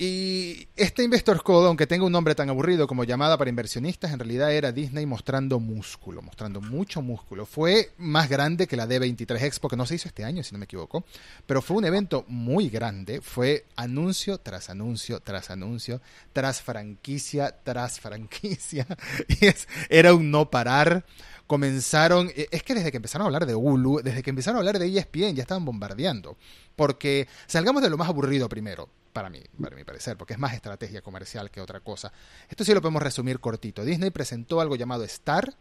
Y 0.00 0.68
este 0.76 1.02
Investors 1.02 1.42
Call, 1.42 1.66
aunque 1.66 1.88
tenga 1.88 2.04
un 2.06 2.12
nombre 2.12 2.36
tan 2.36 2.48
aburrido 2.48 2.86
como 2.86 3.02
llamada 3.02 3.36
para 3.36 3.50
inversionistas, 3.50 4.12
en 4.12 4.20
realidad 4.20 4.52
era 4.52 4.70
Disney 4.70 5.06
mostrando 5.06 5.58
músculo, 5.58 6.22
mostrando 6.22 6.60
mucho 6.60 7.02
músculo. 7.02 7.44
Fue 7.46 7.90
más 7.98 8.28
grande 8.28 8.68
que 8.68 8.76
la 8.76 8.86
D23 8.86 9.42
Expo, 9.42 9.68
que 9.68 9.76
no 9.76 9.86
se 9.86 9.96
hizo 9.96 10.06
este 10.06 10.22
año, 10.24 10.44
si 10.44 10.52
no 10.52 10.58
me 10.60 10.66
equivoco, 10.66 11.04
pero 11.46 11.60
fue 11.62 11.78
un 11.78 11.84
evento 11.84 12.24
muy 12.28 12.68
grande. 12.68 13.20
Fue 13.20 13.64
anuncio 13.74 14.38
tras 14.38 14.70
anuncio, 14.70 15.18
tras 15.18 15.50
anuncio, 15.50 16.00
tras 16.32 16.62
franquicia, 16.62 17.56
tras 17.64 17.98
franquicia. 17.98 18.86
Y 19.40 19.46
es- 19.46 19.66
era 19.88 20.14
un 20.14 20.30
no 20.30 20.48
parar. 20.48 21.04
Comenzaron, 21.48 22.30
eh, 22.36 22.46
es 22.52 22.62
que 22.62 22.74
desde 22.74 22.92
que 22.92 22.98
empezaron 22.98 23.24
a 23.24 23.26
hablar 23.26 23.46
de 23.46 23.56
Hulu, 23.56 24.02
desde 24.04 24.22
que 24.22 24.30
empezaron 24.30 24.56
a 24.56 24.60
hablar 24.60 24.78
de 24.78 24.86
E 24.86 24.98
ESPN, 24.98 25.34
ya 25.34 25.42
estaban 25.42 25.64
bombardeando. 25.64 26.36
Porque 26.76 27.26
salgamos 27.48 27.82
de 27.82 27.90
lo 27.90 27.96
más 27.96 28.08
aburrido 28.08 28.48
primero, 28.48 28.88
para 29.12 29.30
mí, 29.30 29.42
para 29.60 29.74
mi 29.74 29.82
parecer, 29.82 30.16
porque 30.16 30.34
es 30.34 30.38
más 30.38 30.54
estrategia 30.54 31.00
comercial 31.00 31.50
que 31.50 31.60
otra 31.60 31.80
cosa. 31.80 32.12
Esto 32.48 32.64
sí 32.64 32.72
lo 32.72 32.80
podemos 32.80 33.02
resumir 33.02 33.40
cortito. 33.40 33.84
Disney 33.84 34.10
presentó 34.10 34.60
algo 34.60 34.76
llamado 34.76 35.02
Star, 35.04 35.54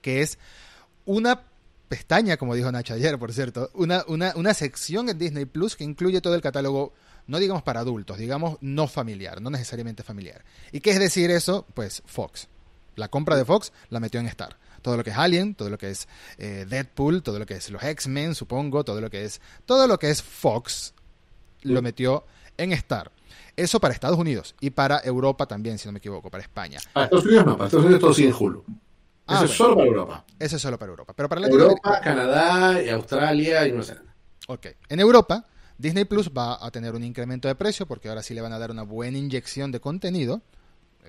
que 0.00 0.22
es 0.22 0.38
una 1.06 1.40
pestaña, 1.88 2.36
como 2.36 2.54
dijo 2.54 2.70
Nacho 2.70 2.94
ayer, 2.94 3.18
por 3.18 3.32
cierto, 3.32 3.70
una, 3.74 4.04
una, 4.08 4.34
una 4.36 4.54
sección 4.54 5.08
en 5.08 5.18
Disney 5.18 5.46
Plus 5.46 5.74
que 5.74 5.84
incluye 5.84 6.20
todo 6.20 6.34
el 6.34 6.42
catálogo, 6.42 6.92
no 7.26 7.38
digamos 7.38 7.62
para 7.62 7.80
adultos, 7.80 8.18
digamos 8.18 8.58
no 8.60 8.88
familiar, 8.88 9.40
no 9.40 9.50
necesariamente 9.50 10.02
familiar. 10.02 10.44
¿Y 10.70 10.80
qué 10.80 10.90
es 10.90 10.98
decir 10.98 11.30
eso? 11.30 11.66
Pues 11.74 12.02
Fox. 12.04 12.48
La 12.96 13.08
compra 13.08 13.36
de 13.36 13.44
Fox 13.44 13.72
la 13.90 14.00
metió 14.00 14.20
en 14.20 14.26
Star. 14.26 14.56
Todo 14.86 14.96
lo 14.96 15.02
que 15.02 15.10
es 15.10 15.16
Alien, 15.16 15.56
todo 15.56 15.68
lo 15.68 15.78
que 15.78 15.90
es 15.90 16.06
eh, 16.38 16.64
Deadpool, 16.68 17.20
todo 17.24 17.40
lo 17.40 17.44
que 17.44 17.54
es 17.54 17.70
los 17.70 17.82
X-Men, 17.82 18.36
supongo, 18.36 18.84
todo 18.84 19.00
lo 19.00 19.10
que 19.10 19.24
es 19.24 19.40
todo 19.64 19.88
lo 19.88 19.98
que 19.98 20.10
es 20.10 20.22
Fox 20.22 20.94
lo 21.62 21.82
metió 21.82 22.24
en 22.56 22.70
Star. 22.70 23.10
Eso 23.56 23.80
para 23.80 23.92
Estados 23.92 24.16
Unidos 24.16 24.54
y 24.60 24.70
para 24.70 25.00
Europa 25.00 25.46
también, 25.46 25.76
si 25.80 25.88
no 25.88 25.92
me 25.92 25.98
equivoco, 25.98 26.30
para 26.30 26.44
España. 26.44 26.78
Para 26.92 27.06
Estados 27.06 27.24
Unidos 27.24 27.46
no, 27.46 27.52
para 27.56 27.64
Estados 27.66 27.84
Unidos 27.84 28.00
todo 28.00 28.14
sigue 28.14 28.28
en 28.28 28.34
Hulu. 28.38 28.60
Eso 28.60 28.74
Ah, 29.26 29.34
es 29.34 29.40
bueno. 29.40 29.54
solo 29.56 29.74
para 29.74 29.88
Europa. 29.88 30.24
Eso 30.38 30.54
es 30.54 30.62
solo 30.62 30.78
para 30.78 30.90
Europa. 30.90 31.12
Pero 31.16 31.28
para 31.28 31.40
Latinoamérica. 31.40 31.88
Europa, 31.88 32.00
Canadá, 32.04 32.80
y 32.80 32.88
Australia 32.90 33.66
y 33.66 33.70
Nueva 33.70 33.84
Zelanda. 33.86 34.14
Ok. 34.46 34.66
En 34.88 35.00
Europa, 35.00 35.46
Disney 35.78 36.04
Plus 36.04 36.30
va 36.30 36.64
a 36.64 36.70
tener 36.70 36.94
un 36.94 37.02
incremento 37.02 37.48
de 37.48 37.56
precio 37.56 37.86
porque 37.86 38.08
ahora 38.08 38.22
sí 38.22 38.34
le 38.34 38.40
van 38.40 38.52
a 38.52 38.60
dar 38.60 38.70
una 38.70 38.84
buena 38.84 39.18
inyección 39.18 39.72
de 39.72 39.80
contenido. 39.80 40.42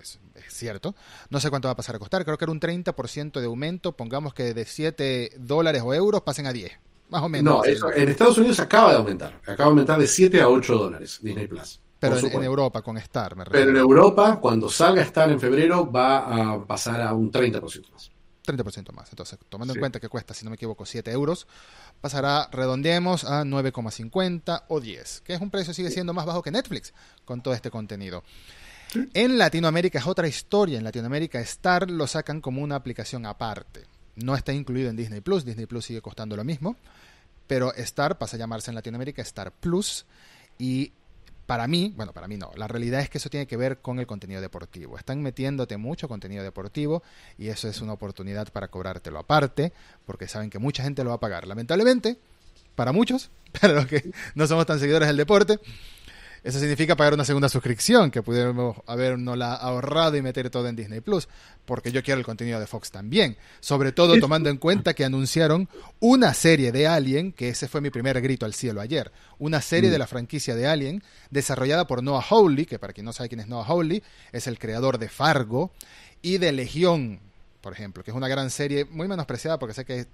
Es, 0.02 0.20
es 0.36 0.54
cierto. 0.54 0.96
No 1.30 1.40
sé 1.40 1.50
cuánto 1.50 1.68
va 1.68 1.74
a 1.74 1.76
pasar 1.76 1.96
a 1.96 2.00
costar. 2.00 2.24
Creo 2.26 2.38
que 2.38 2.46
era 2.46 2.52
un 2.52 2.60
30% 2.60 3.40
de 3.40 3.46
aumento. 3.46 3.92
Pongamos 3.96 4.34
que 4.34 4.54
de 4.54 4.66
7 4.66 5.32
dólares 5.40 5.82
o 5.86 5.94
euros 5.94 6.22
pasen 6.22 6.48
a 6.48 6.54
10. 6.54 6.72
Más 7.10 7.24
o 7.24 7.30
menos. 7.30 7.54
No, 7.58 7.64
eso, 7.64 7.92
en 7.94 8.10
Estados 8.10 8.38
Unidos 8.38 8.60
acaba 8.60 8.92
de 8.92 8.98
aumentar. 8.98 9.34
Acaba 9.44 9.56
de 9.56 9.70
aumentar 9.70 10.00
de 10.00 10.08
7 10.08 10.42
a 10.42 10.50
8 10.50 10.76
dólares 10.76 11.20
Disney 11.22 11.48
Plus. 11.48 11.80
Pero 12.00 12.18
en. 12.18 12.44
Europa, 12.44 12.82
con 12.84 12.98
Star, 12.98 13.36
me 13.36 13.44
Pero 13.46 13.58
en 13.60 13.66
refiero. 13.68 13.80
Europa, 13.80 14.40
cuando 14.40 14.70
salga 14.70 15.02
Star 15.02 15.32
en 15.32 15.40
febrero, 15.40 15.90
va 15.92 16.54
a 16.54 16.64
pasar 16.66 17.02
a 17.02 17.14
un 17.14 17.32
30% 17.32 17.92
más. 17.92 18.12
30% 18.46 18.92
más. 18.94 19.10
Entonces, 19.10 19.38
tomando 19.50 19.74
Sí. 19.74 19.78
en 19.78 19.82
cuenta 19.82 20.00
que 20.00 20.08
cuesta, 20.08 20.34
si 20.34 20.46
no 20.46 20.52
me 20.52 20.56
equivoco, 20.56 20.86
7 20.86 21.12
euros, 21.12 21.48
pasará, 22.00 22.48
redondeemos, 22.52 23.24
a 23.26 23.44
9,50 23.44 24.64
o 24.68 24.80
10, 24.80 25.22
que 25.22 25.34
es 25.34 25.42
un 25.42 25.50
precio 25.50 25.74
sigue 25.74 25.92
siendo 25.92 26.14
más 26.14 26.26
bajo 26.26 26.42
que 26.44 26.52
Netflix 26.52 26.94
con 27.26 27.42
todo 27.42 27.54
este 27.54 27.72
contenido. 27.72 28.24
En 29.14 29.38
Latinoamérica 29.38 30.00
es 30.00 30.08
otra 30.08 30.28
historia. 30.28 30.78
En 30.78 30.84
Latinoamérica 30.84 31.40
Star 31.42 31.90
lo 31.90 32.08
sacan 32.08 32.42
como 32.42 32.62
una 32.62 32.76
aplicación 32.76 33.26
aparte. 33.26 33.84
No 34.16 34.36
está 34.36 34.54
incluido 34.54 34.90
en 34.90 34.96
Disney 34.96 35.22
Plus. 35.22 35.46
Disney 35.46 35.66
Plus 35.66 35.86
sigue 35.86 36.02
costando 36.02 36.36
lo 36.36 36.44
mismo. 36.44 36.76
Pero 37.48 37.74
Star 37.76 38.18
pasa 38.18 38.36
a 38.36 38.40
llamarse 38.40 38.72
en 38.72 38.76
Latinoamérica 38.76 39.22
Star 39.22 39.52
Plus. 39.52 40.06
Y 40.58 40.92
para 41.48 41.66
mí, 41.66 41.94
bueno, 41.96 42.12
para 42.12 42.28
mí 42.28 42.36
no, 42.36 42.52
la 42.56 42.68
realidad 42.68 43.00
es 43.00 43.10
que 43.10 43.20
eso 43.20 43.30
tiene 43.30 43.48
que 43.48 43.56
ver 43.56 43.80
con 43.80 44.00
el 44.00 44.06
contenido 44.06 44.42
deportivo. 44.42 44.98
Están 44.98 45.24
metiéndote 45.24 45.78
mucho 45.78 46.10
contenido 46.10 46.44
deportivo 46.44 47.04
y 47.38 47.48
eso 47.48 47.70
es 47.70 47.80
una 47.80 47.94
oportunidad 47.94 48.52
para 48.52 48.68
cobrártelo 48.68 49.18
aparte, 49.18 49.72
porque 50.06 50.28
saben 50.28 50.50
que 50.50 50.60
mucha 50.60 50.84
gente 50.84 51.06
lo 51.06 51.12
va 51.12 51.16
a 51.16 51.20
pagar. 51.22 51.48
Lamentablemente, 51.48 52.18
para 52.76 52.92
muchos, 52.92 53.32
para 53.62 53.74
los 53.74 53.88
que 53.88 54.12
no 54.36 54.46
somos 54.46 54.66
tan 54.66 54.80
seguidores 54.80 55.08
del 55.08 55.18
deporte, 55.18 55.58
eso 56.48 56.60
significa 56.60 56.96
pagar 56.96 57.14
una 57.14 57.26
segunda 57.26 57.50
suscripción 57.50 58.10
que 58.10 58.24
pudiéramos 58.24 58.78
habernos 58.86 59.38
ahorrado 59.42 60.16
y 60.16 60.22
meter 60.22 60.50
todo 60.50 60.70
en 60.70 60.78
Disney 60.78 61.02
Plus, 61.02 61.28
porque 61.66 61.92
yo 61.92 62.02
quiero 62.02 62.20
el 62.20 62.26
contenido 62.26 62.58
de 62.58 62.68
Fox 62.68 62.90
también. 62.90 63.36
Sobre 63.60 63.92
todo 63.92 64.18
tomando 64.18 64.50
en 64.50 64.56
cuenta 64.56 64.94
que 64.94 65.04
anunciaron 65.04 65.68
una 66.00 66.34
serie 66.34 66.72
de 66.72 66.88
Alien, 66.88 67.34
que 67.34 67.50
ese 67.50 67.68
fue 67.68 67.82
mi 67.82 67.90
primer 67.90 68.22
grito 68.22 68.46
al 68.46 68.54
cielo 68.54 68.80
ayer. 68.80 69.12
Una 69.40 69.60
serie 69.60 69.90
de 69.90 70.00
la 70.00 70.08
franquicia 70.08 70.56
de 70.56 70.68
Alien, 70.68 71.04
desarrollada 71.32 71.86
por 71.86 72.02
Noah 72.02 72.24
Hawley, 72.30 72.66
que 72.66 72.80
para 72.80 72.94
quien 72.94 73.04
no 73.04 73.12
sabe 73.12 73.28
quién 73.28 73.42
es 73.42 73.50
Noah 73.50 73.66
Hawley, 73.66 74.02
es 74.32 74.48
el 74.48 74.58
creador 74.58 75.00
de 75.00 75.10
Fargo 75.10 75.74
y 76.22 76.38
de 76.38 76.54
Legión, 76.54 77.20
por 77.60 77.74
ejemplo, 77.74 78.06
que 78.06 78.12
es 78.12 78.16
una 78.16 78.30
gran 78.30 78.52
serie 78.52 78.86
muy 78.86 79.10
menospreciada 79.10 79.60
porque 79.60 79.74
sé 79.74 79.84
que 79.84 80.08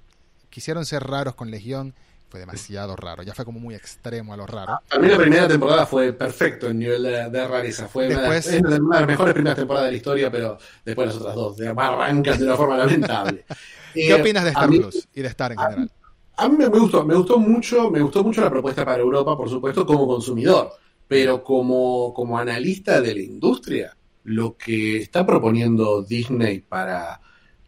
quisieron 0.49 0.83
ser 0.87 1.03
raros 1.03 1.35
con 1.35 1.51
Legión 1.51 1.93
fue 2.33 2.39
demasiado 2.39 2.95
raro, 2.95 3.21
ya 3.21 3.35
fue 3.35 3.45
como 3.45 3.59
muy 3.59 3.75
extremo 3.75 4.33
a 4.33 4.37
lo 4.37 4.47
raro. 4.47 4.79
Para 4.89 4.99
mí 4.99 5.07
la 5.07 5.17
primera 5.17 5.47
temporada 5.47 5.85
fue 5.85 6.13
perfecto 6.13 6.67
en 6.67 6.79
nivel 6.79 7.03
de, 7.03 7.47
rareza, 7.47 7.87
fue 7.87 8.07
una, 8.07 8.21
de, 8.23 8.61
las 8.89 9.05
mejores 9.05 9.35
primeras 9.35 9.55
temporadas 9.55 9.85
de 9.85 9.91
la 9.91 9.97
historia, 9.97 10.31
pero 10.31 10.57
después 10.83 11.09
las 11.09 11.17
otras 11.17 11.35
dos, 11.35 11.57
de, 11.57 11.67
arrancas 11.67 12.39
de 12.39 12.45
una 12.45 12.57
forma 12.57 12.75
lamentable. 12.75 13.45
¿Qué 13.93 14.09
eh, 14.09 14.13
opinas 14.15 14.45
de 14.45 14.49
Star 14.49 14.67
Plus 14.67 15.07
y 15.13 15.21
de 15.21 15.27
Star 15.27 15.51
en 15.51 15.57
general? 15.59 15.91
A 16.37 16.49
mí 16.49 16.57
me 16.57 16.65
gustó, 16.69 17.05
me 17.05 17.13
gustó 17.13 17.37
mucho, 17.37 17.91
me 17.91 18.01
gustó 18.01 18.23
mucho 18.23 18.41
la 18.41 18.49
propuesta 18.49 18.83
para 18.83 19.03
Europa, 19.03 19.37
por 19.37 19.47
supuesto, 19.47 19.85
como 19.85 20.07
consumidor, 20.07 20.71
pero 21.07 21.43
como, 21.43 22.15
como 22.15 22.39
analista 22.39 22.99
de 22.99 23.13
la 23.13 23.21
industria, 23.21 23.95
lo 24.23 24.57
que 24.57 24.97
está 24.97 25.23
proponiendo 25.23 26.01
Disney 26.01 26.61
para, 26.61 27.21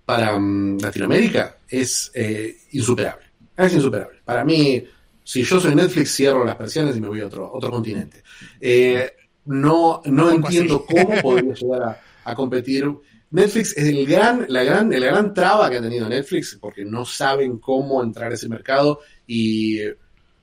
para 0.06 0.40
mm, 0.40 0.80
Latinoamérica 0.80 1.60
es 1.70 2.10
eh, 2.16 2.58
insuperable. 2.72 3.25
Es 3.58 3.74
insuperable. 3.74 4.20
Para 4.24 4.44
mí, 4.44 4.84
si 5.24 5.44
yo 5.44 5.60
soy 5.60 5.76
Netflix, 5.76 6.16
cierro 6.16 6.46
las 6.46 6.56
persianas 6.56 6.96
y 6.96 7.02
me 7.02 7.08
voy 7.08 7.22
a 7.22 7.28
otro, 7.28 7.52
otro 7.52 7.72
continente. 7.72 8.22
Eh, 8.62 9.12
no 9.46 10.02
no 10.06 10.32
entiendo 10.32 10.86
cómo 10.86 11.22
podría 11.22 11.54
llegar 11.54 12.00
a, 12.24 12.36
competir. 12.36 12.92
Netflix 13.32 13.76
es 13.76 13.86
el 13.86 14.06
gran, 14.06 14.46
la 14.50 14.64
gran, 14.64 14.90
la 14.90 15.08
gran 15.08 15.34
traba 15.34 15.70
que 15.70 15.78
ha 15.78 15.82
tenido 15.82 16.08
Netflix 16.08 16.58
porque 16.60 16.86
no 16.86 17.06
saben 17.06 17.58
cómo 17.58 18.02
entrar 18.02 18.32
a 18.32 18.36
ese 18.36 18.48
mercado 18.48 19.00
y 19.28 19.80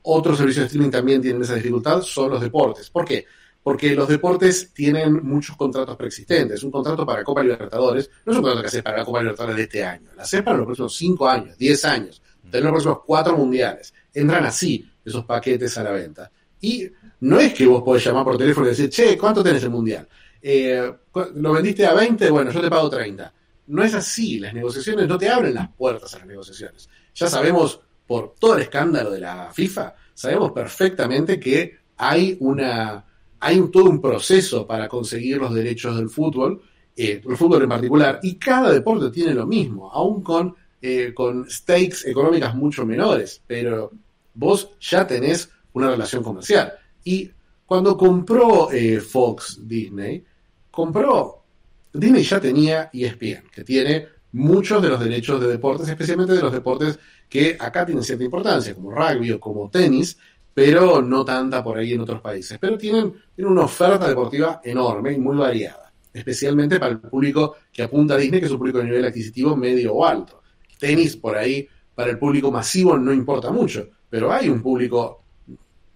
otros 0.02 0.39
servicios 0.39 0.64
de 0.64 0.66
streaming 0.66 0.90
también 0.90 1.22
tienen 1.22 1.43
esa 1.43 1.55
dificultad, 1.55 2.02
son 2.02 2.30
los 2.30 2.40
deportes. 2.40 2.90
¿Por 2.90 3.05
qué? 3.05 3.24
Porque 3.62 3.94
los 3.94 4.09
deportes 4.09 4.72
tienen 4.74 5.24
muchos 5.24 5.56
contratos 5.56 5.97
preexistentes. 5.97 6.62
Un 6.64 6.72
contrato 6.72 7.06
para 7.06 7.22
Copa 7.22 7.44
Libertadores 7.44 8.10
no 8.26 8.32
es 8.32 8.39
un 8.39 8.43
contrato 8.43 8.62
que 8.62 8.66
haces 8.66 8.82
para 8.82 8.98
la 8.98 9.05
Copa 9.05 9.20
Libertadores 9.20 9.56
de 9.56 9.62
este 9.62 9.84
año, 9.84 10.10
la 10.16 10.24
haces 10.24 10.43
para 10.43 10.56
los 10.56 10.66
próximos 10.66 10.97
5 10.97 11.28
años, 11.28 11.56
10 11.56 11.84
años 11.84 12.22
tener 12.53 12.65
los 12.65 12.73
próximos 12.73 12.99
cuatro 13.05 13.37
mundiales. 13.37 13.93
Entran 14.15 14.45
así 14.45 14.89
esos 15.05 15.24
paquetes 15.24 15.77
a 15.79 15.83
la 15.83 15.91
venta. 15.91 16.31
Y 16.61 16.89
no 17.20 17.41
es 17.41 17.53
que 17.55 17.66
vos 17.66 17.83
podés 17.83 18.05
llamar 18.05 18.24
por 18.24 18.39
teléfono 18.39 18.66
y 18.66 18.70
decir, 18.70 18.89
che, 18.89 19.19
¿cuánto 19.19 19.43
tenés 19.43 19.65
el 19.65 19.70
mundial? 19.70 20.07
Eh, 20.41 20.93
¿Lo 21.35 21.53
vendiste 21.53 21.87
a 21.87 21.95
20? 21.95 22.31
Bueno, 22.31 22.51
yo 22.51 22.61
te 22.61 22.70
pago 22.70 22.89
30. 22.89 23.33
No 23.66 23.83
es 23.83 23.95
así, 23.95 24.39
las 24.39 24.55
negociaciones 24.55 25.09
no 25.09 25.19
te 25.19 25.29
abren 25.29 25.55
las 25.55 25.69
puertas 25.73 26.15
a 26.15 26.19
las 26.19 26.27
negociaciones. 26.27 26.89
Ya 27.15 27.29
sabemos, 27.29 27.81
por 28.07 28.35
todo 28.39 28.57
el 28.57 28.62
escándalo 28.62 29.11
de 29.11 29.20
la 29.20 29.51
FIFA, 29.53 29.95
sabemos 30.15 30.53
perfectamente 30.53 31.41
que 31.41 31.79
hay 31.97 32.37
una 32.41 33.05
hay 33.45 33.61
todo 33.73 33.91
un 33.91 34.01
proceso 34.01 34.65
para 34.65 34.87
conseguir 34.89 35.39
los 35.39 35.53
derechos 35.53 35.97
del 35.97 36.09
fútbol, 36.09 36.62
eh, 36.97 37.20
el 37.29 37.37
fútbol 37.37 37.65
en 37.65 37.69
particular, 37.69 38.20
y 38.23 38.37
cada 38.37 38.70
deporte 38.70 39.11
tiene 39.11 39.35
lo 39.35 39.49
mismo, 39.49 39.91
aún 39.91 40.23
con 40.23 40.55
eh, 40.84 41.14
con 41.14 41.48
stakes 41.48 42.06
económicas 42.06 42.56
mucho 42.56 42.84
menores, 42.84 43.40
pero 43.46 43.92
vos 44.34 44.72
ya 44.80 45.06
tenés 45.06 45.48
una 45.74 45.88
relación 45.90 46.24
comercial. 46.24 46.72
Y 47.04 47.30
cuando 47.64 47.96
compró 47.96 48.72
eh, 48.72 49.00
Fox 49.00 49.60
Disney, 49.62 50.24
compró, 50.72 51.44
Disney 51.92 52.24
ya 52.24 52.40
tenía 52.40 52.90
ESPN, 52.92 53.48
que 53.52 53.62
tiene 53.62 54.09
muchos 54.32 54.82
de 54.82 54.88
los 54.88 54.98
derechos 54.98 55.40
de 55.40 55.46
deportes, 55.46 55.88
especialmente 55.88 56.32
de 56.32 56.42
los 56.42 56.52
deportes 56.52 56.98
que 57.28 57.56
acá 57.60 57.86
tienen 57.86 58.02
cierta 58.02 58.24
importancia, 58.24 58.74
como 58.74 58.90
rugby 58.90 59.30
o 59.30 59.38
como 59.38 59.70
tenis, 59.70 60.18
pero 60.52 61.00
no 61.00 61.24
tanta 61.24 61.62
por 61.62 61.78
ahí 61.78 61.92
en 61.92 62.00
otros 62.00 62.20
países. 62.20 62.59
Pero 62.60 62.76
tienen, 62.76 63.14
tienen 63.36 63.52
una 63.52 63.66
oferta 63.66 64.09
deportiva 64.09 64.60
enorme 64.64 65.12
y 65.12 65.18
muy 65.18 65.36
variada, 65.36 65.92
especialmente 66.12 66.80
para 66.80 66.90
el 66.90 66.98
público 66.98 67.54
que 67.72 67.84
apunta 67.84 68.14
a 68.14 68.16
Disney, 68.16 68.40
que 68.40 68.46
es 68.46 68.52
un 68.52 68.59
público 68.59 68.78
de 68.78 68.84
nivel 68.84 69.04
adquisitivo 69.04 69.56
medio 69.56 69.94
o 69.94 70.04
alto 70.04 70.41
tenis 70.82 71.16
por 71.16 71.36
ahí 71.36 71.68
para 71.94 72.10
el 72.10 72.18
público 72.18 72.50
masivo 72.50 72.98
no 72.98 73.12
importa 73.12 73.52
mucho, 73.52 73.88
pero 74.10 74.32
hay 74.32 74.48
un 74.48 74.60
público 74.60 75.22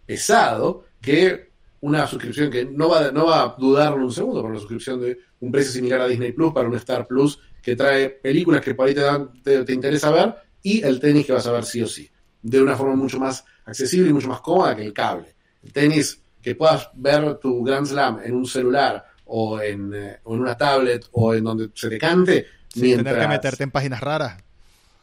pesado 0.06 0.84
que 1.00 1.50
una 1.80 2.06
suscripción 2.06 2.50
que 2.52 2.64
no 2.64 2.88
va, 2.88 3.10
no 3.10 3.26
va 3.26 3.42
a 3.42 3.56
dudarlo 3.58 4.04
un 4.04 4.12
segundo 4.12 4.42
por 4.42 4.50
una 4.52 4.60
suscripción 4.60 5.00
de 5.00 5.18
un 5.40 5.50
precio 5.50 5.72
similar 5.72 6.02
a 6.02 6.06
Disney 6.06 6.30
Plus 6.30 6.52
para 6.52 6.68
un 6.68 6.76
Star 6.76 7.04
Plus 7.04 7.40
que 7.60 7.74
trae 7.74 8.10
películas 8.10 8.60
que 8.60 8.76
por 8.76 8.86
ahí 8.86 8.94
te, 8.94 9.00
dan, 9.00 9.32
te, 9.42 9.72
interesa 9.72 10.12
ver 10.12 10.36
y 10.62 10.84
el 10.84 11.00
tenis 11.00 11.26
que 11.26 11.32
vas 11.32 11.46
a 11.48 11.52
ver 11.52 11.64
sí 11.64 11.82
o 11.82 11.88
sí, 11.88 12.08
de 12.40 12.62
una 12.62 12.76
forma 12.76 12.94
mucho 12.94 13.18
más 13.18 13.44
accesible 13.64 14.10
y 14.10 14.12
mucho 14.12 14.28
más 14.28 14.40
cómoda 14.40 14.76
que 14.76 14.84
el 14.84 14.92
cable. 14.92 15.34
El 15.64 15.72
tenis 15.72 16.22
que 16.40 16.54
puedas 16.54 16.90
ver 16.94 17.38
tu 17.38 17.64
Grand 17.64 17.86
Slam 17.86 18.20
en 18.24 18.36
un 18.36 18.46
celular 18.46 19.04
o 19.24 19.60
en, 19.60 19.92
eh, 19.92 20.20
una 20.26 20.56
tablet 20.56 21.06
o 21.10 21.34
en 21.34 21.42
donde 21.42 21.70
se 21.74 21.88
te 21.88 21.98
cante. 21.98 22.46
Sin 22.68 22.98
tener 22.98 23.18
que 23.18 23.28
meterte 23.28 23.64
en 23.64 23.72
páginas 23.72 24.00
raras 24.00 24.45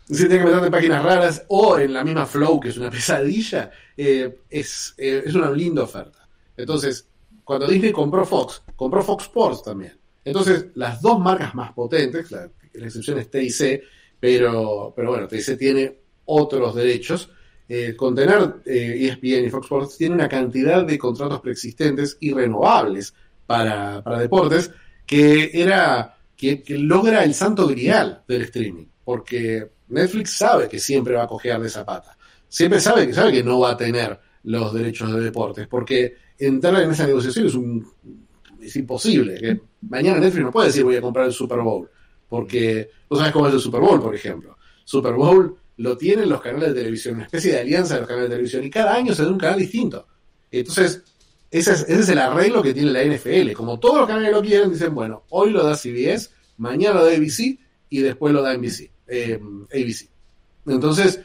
si 0.09 0.27
tiene 0.27 0.39
que 0.39 0.45
meter 0.45 0.63
en 0.63 0.71
páginas 0.71 1.03
raras 1.03 1.45
o 1.47 1.79
en 1.79 1.93
la 1.93 2.03
misma 2.03 2.25
Flow, 2.25 2.59
que 2.59 2.69
es 2.69 2.77
una 2.77 2.89
pesadilla, 2.91 3.71
eh, 3.95 4.39
es, 4.49 4.93
eh, 4.97 5.23
es 5.25 5.35
una 5.35 5.51
linda 5.51 5.83
oferta. 5.83 6.27
Entonces, 6.57 7.07
cuando 7.43 7.67
Disney 7.67 7.91
compró 7.91 8.25
Fox, 8.25 8.63
compró 8.75 9.03
Fox 9.03 9.25
Sports 9.25 9.63
también. 9.63 9.97
Entonces, 10.25 10.67
las 10.75 11.01
dos 11.01 11.19
marcas 11.19 11.53
más 11.55 11.73
potentes, 11.73 12.31
la, 12.31 12.49
excepción 12.73 13.19
es 13.19 13.29
TIC, 13.29 13.83
pero, 14.19 14.93
pero 14.95 15.09
bueno, 15.09 15.27
TIC 15.27 15.57
tiene 15.57 15.97
otros 16.25 16.75
derechos. 16.75 17.29
Eh, 17.67 17.95
con 17.95 18.13
tener 18.13 18.55
ESPN 18.65 19.25
e 19.25 19.45
y 19.45 19.49
Fox 19.49 19.65
Sports 19.65 19.97
tiene 19.97 20.15
una 20.15 20.27
cantidad 20.27 20.85
de 20.85 20.97
contratos 20.97 21.39
preexistentes 21.39 22.17
y 22.19 22.33
renovables 22.33 23.13
para, 23.47 24.01
deportes 24.19 24.69
que 25.05 25.49
era 25.53 26.17
que 26.35 26.61
logra 26.67 27.23
el 27.23 27.33
santo 27.33 27.67
grial 27.67 28.23
del 28.27 28.43
streaming. 28.43 28.85
Porque 29.05 29.69
Netflix 29.89 30.37
sabe 30.37 30.67
que 30.67 30.79
siempre 30.79 31.15
va 31.15 31.23
a 31.23 31.27
cojear 31.27 31.61
de 31.61 31.67
esa 31.67 31.85
pata. 31.85 32.17
Siempre 32.47 32.79
sabe 32.79 33.07
que 33.07 33.13
sabe 33.13 33.31
que 33.31 33.43
no 33.43 33.59
va 33.59 33.71
a 33.71 33.77
tener 33.77 34.19
los 34.43 34.73
derechos 34.73 35.13
de 35.13 35.21
deportes, 35.21 35.67
porque 35.67 36.15
entrar 36.37 36.81
en 36.81 36.91
esa 36.91 37.07
negociación 37.07 37.47
es 37.47 37.55
un 37.55 37.87
es 38.61 38.75
imposible. 38.75 39.39
Que 39.39 39.61
mañana 39.89 40.19
Netflix 40.19 40.45
no 40.45 40.51
puede 40.51 40.67
decir 40.67 40.83
voy 40.83 40.95
a 40.95 41.01
comprar 41.01 41.25
el 41.25 41.33
Super 41.33 41.59
Bowl, 41.59 41.89
porque 42.29 42.89
no 43.09 43.17
sabes 43.17 43.31
cómo 43.31 43.47
es 43.47 43.53
el 43.53 43.59
Super 43.59 43.81
Bowl, 43.81 44.01
por 44.01 44.15
ejemplo. 44.15 44.57
Super 44.83 45.13
Bowl 45.13 45.57
lo 45.77 45.97
tienen 45.97 46.29
los 46.29 46.41
canales 46.41 46.69
de 46.69 46.75
televisión, 46.75 47.15
una 47.15 47.25
especie 47.25 47.53
de 47.53 47.59
alianza 47.61 47.95
de 47.95 48.01
los 48.01 48.07
canales 48.07 48.29
de 48.29 48.35
televisión, 48.35 48.63
y 48.63 48.69
cada 48.69 48.93
año 48.93 49.13
se 49.13 49.23
da 49.23 49.29
un 49.29 49.37
canal 49.37 49.59
distinto. 49.59 50.07
Entonces, 50.51 51.01
ese 51.49 51.73
es, 51.73 52.09
el 52.09 52.19
arreglo 52.19 52.61
que 52.61 52.73
tiene 52.73 52.91
la 52.91 53.03
NFL. 53.03 53.53
Como 53.53 53.79
todos 53.79 53.97
los 53.99 54.07
canales 54.07 54.31
lo 54.31 54.41
quieren, 54.41 54.71
dicen, 54.71 54.93
bueno, 54.93 55.23
hoy 55.29 55.51
lo 55.51 55.63
da 55.63 55.75
CBS, 55.75 56.31
mañana 56.57 56.99
lo 56.99 57.05
da 57.05 57.11
ABC 57.11 57.59
y 57.89 57.99
después 57.99 58.33
lo 58.33 58.41
da 58.41 58.55
NBC 58.55 58.92
eh, 59.07 59.39
ABC. 59.71 60.09
Entonces, 60.65 61.21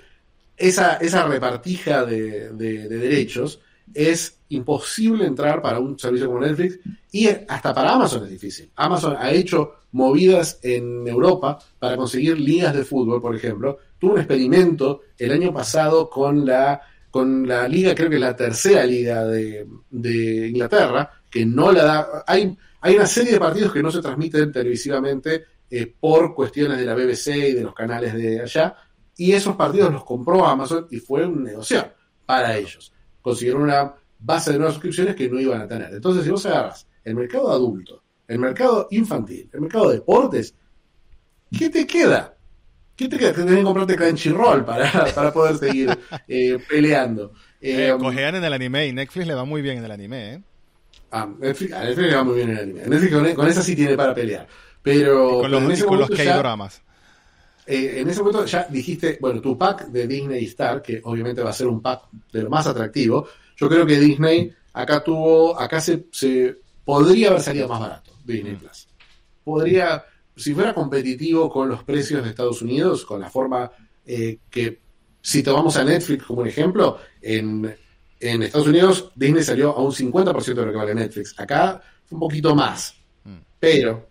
esa, 0.56 0.96
esa 0.96 1.26
repartija 1.26 2.04
de, 2.04 2.52
derechos 2.52 3.60
es 3.94 4.40
imposible 4.48 5.24
entrar 5.24 5.62
para 5.62 5.78
un 5.78 5.98
servicio 5.98 6.26
como 6.26 6.40
Netflix 6.40 6.80
y 7.12 7.28
hasta 7.28 7.72
para 7.72 7.92
Amazon 7.94 8.24
es 8.24 8.30
difícil. 8.30 8.70
Amazon 8.76 9.16
ha 9.18 9.30
hecho 9.30 9.74
movidas 9.92 10.58
en 10.62 11.06
Europa 11.06 11.58
para 11.78 11.96
conseguir 11.96 12.38
ligas 12.38 12.74
de 12.74 12.84
fútbol, 12.84 13.22
por 13.22 13.34
ejemplo. 13.34 13.78
Tuvo 13.98 14.14
un 14.14 14.18
experimento 14.18 15.02
el 15.16 15.32
año 15.32 15.54
pasado 15.54 16.10
con 16.10 16.44
la, 16.44 16.80
con 17.10 17.46
la 17.46 17.66
liga, 17.66 17.94
creo 17.94 18.10
que 18.10 18.18
la 18.18 18.36
tercera 18.36 18.84
liga 18.84 19.24
de, 19.24 19.66
de 19.90 20.48
Inglaterra, 20.48 21.10
que 21.30 21.46
no 21.46 21.72
la 21.72 21.84
da. 21.84 22.24
Hay, 22.26 22.56
hay 22.80 22.96
una 22.96 23.06
serie 23.06 23.32
de 23.32 23.40
partidos 23.40 23.72
que 23.72 23.82
no 23.82 23.90
se 23.90 24.02
transmiten 24.02 24.52
televisivamente 24.52 25.44
eh, 25.70 25.94
por 25.98 26.34
cuestiones 26.34 26.78
de 26.78 26.84
la 26.84 26.94
BBC 26.94 27.28
y 27.28 27.52
de 27.52 27.62
los 27.62 27.74
canales 27.74 28.14
de 28.14 28.40
allá, 28.40 28.74
y 29.16 29.32
esos 29.32 29.56
partidos 29.56 29.92
los 29.92 30.04
compró 30.04 30.46
Amazon 30.46 30.86
y 30.90 30.98
fue 30.98 31.26
un 31.26 31.44
negocio 31.44 31.92
para 32.24 32.56
ellos. 32.56 32.92
Consiguieron 33.20 33.62
una 33.62 33.94
base 34.20 34.52
de 34.52 34.58
nuevas 34.58 34.74
suscripciones 34.74 35.16
que 35.16 35.28
no 35.28 35.40
iban 35.40 35.60
a 35.60 35.68
tener. 35.68 35.92
Entonces, 35.92 36.24
si 36.24 36.30
vos 36.30 36.46
agarras 36.46 36.86
el 37.04 37.14
mercado 37.14 37.50
adulto 37.50 38.02
el 38.28 38.38
mercado 38.38 38.86
infantil, 38.90 39.48
el 39.52 39.60
mercado 39.62 39.88
de 39.88 39.94
deportes, 39.96 40.54
¿qué 41.56 41.70
te 41.70 41.86
queda? 41.86 42.36
¿Qué 42.94 43.08
te 43.08 43.16
queda? 43.16 43.32
Tienes 43.32 43.56
que 43.56 43.62
comprarte 43.62 43.96
Crunchyroll 43.96 44.64
para, 44.64 45.06
para 45.14 45.32
poder 45.32 45.56
seguir 45.56 45.98
eh, 46.28 46.58
peleando. 46.68 47.32
Eh, 47.60 47.92
um, 47.92 48.00
cojean 48.00 48.36
en 48.36 48.44
el 48.44 48.52
anime 48.52 48.86
y 48.86 48.92
Netflix 48.92 49.26
le 49.26 49.34
va 49.34 49.44
muy 49.44 49.62
bien 49.62 49.78
en 49.78 49.84
el 49.84 49.90
anime, 49.90 50.34
¿eh? 50.34 50.42
Ah, 51.10 51.26
Netflix, 51.38 51.72
a 51.72 51.84
Netflix 51.84 52.08
le 52.10 52.16
va 52.16 52.24
muy 52.24 52.36
bien 52.36 52.50
en 52.50 52.56
el 52.56 52.62
anime. 52.64 52.86
Netflix 52.86 53.12
con, 53.14 53.34
con 53.34 53.48
esa 53.48 53.62
sí 53.62 53.74
tiene 53.74 53.96
para 53.96 54.14
pelear. 54.14 54.46
Pero, 54.92 55.40
con 55.40 55.50
los, 55.50 55.62
en 55.62 55.70
ese 55.70 55.84
con 55.84 55.98
los 55.98 56.08
momento 56.08 56.24
ya- 56.24 56.32
K-dramas. 56.32 56.82
eh, 57.66 57.94
en 58.00 58.08
ese 58.08 58.20
momento 58.20 58.44
ya 58.46 58.66
dijiste, 58.70 59.18
bueno, 59.20 59.40
tu 59.40 59.56
pack 59.58 59.86
de 59.88 60.06
Disney 60.06 60.44
Star, 60.46 60.80
que 60.82 61.00
obviamente 61.04 61.42
va 61.42 61.50
a 61.50 61.52
ser 61.52 61.66
un 61.66 61.80
pack 61.82 62.02
de 62.32 62.42
lo 62.42 62.50
más 62.50 62.66
atractivo. 62.66 63.28
Yo 63.56 63.68
creo 63.68 63.84
que 63.86 63.98
Disney 63.98 64.52
acá 64.72 65.02
tuvo, 65.02 65.58
acá 65.58 65.80
se, 65.80 66.06
se 66.12 66.56
podría 66.84 67.28
haber 67.30 67.42
salido 67.42 67.68
más 67.68 67.80
barato, 67.80 68.12
Disney 68.24 68.54
Plus. 68.56 68.88
Podría, 69.44 70.04
si 70.36 70.54
fuera 70.54 70.74
competitivo 70.74 71.50
con 71.50 71.68
los 71.68 71.82
precios 71.84 72.22
de 72.22 72.30
Estados 72.30 72.62
Unidos, 72.62 73.04
con 73.04 73.20
la 73.20 73.28
forma 73.30 73.70
eh, 74.06 74.38
que, 74.50 74.80
si 75.20 75.42
tomamos 75.42 75.76
a 75.76 75.84
Netflix 75.84 76.24
como 76.24 76.42
un 76.42 76.46
ejemplo, 76.48 76.98
en, 77.20 77.74
en 78.20 78.42
Estados 78.42 78.68
Unidos 78.68 79.10
Disney 79.14 79.42
salió 79.42 79.76
a 79.76 79.82
un 79.82 79.92
50% 79.92 80.44
de 80.54 80.66
lo 80.66 80.70
que 80.72 80.76
vale 80.78 80.94
Netflix. 80.94 81.34
Acá 81.38 81.80
fue 82.06 82.16
un 82.16 82.20
poquito 82.20 82.54
más. 82.54 82.94
Mm. 83.24 83.36
Pero 83.58 84.08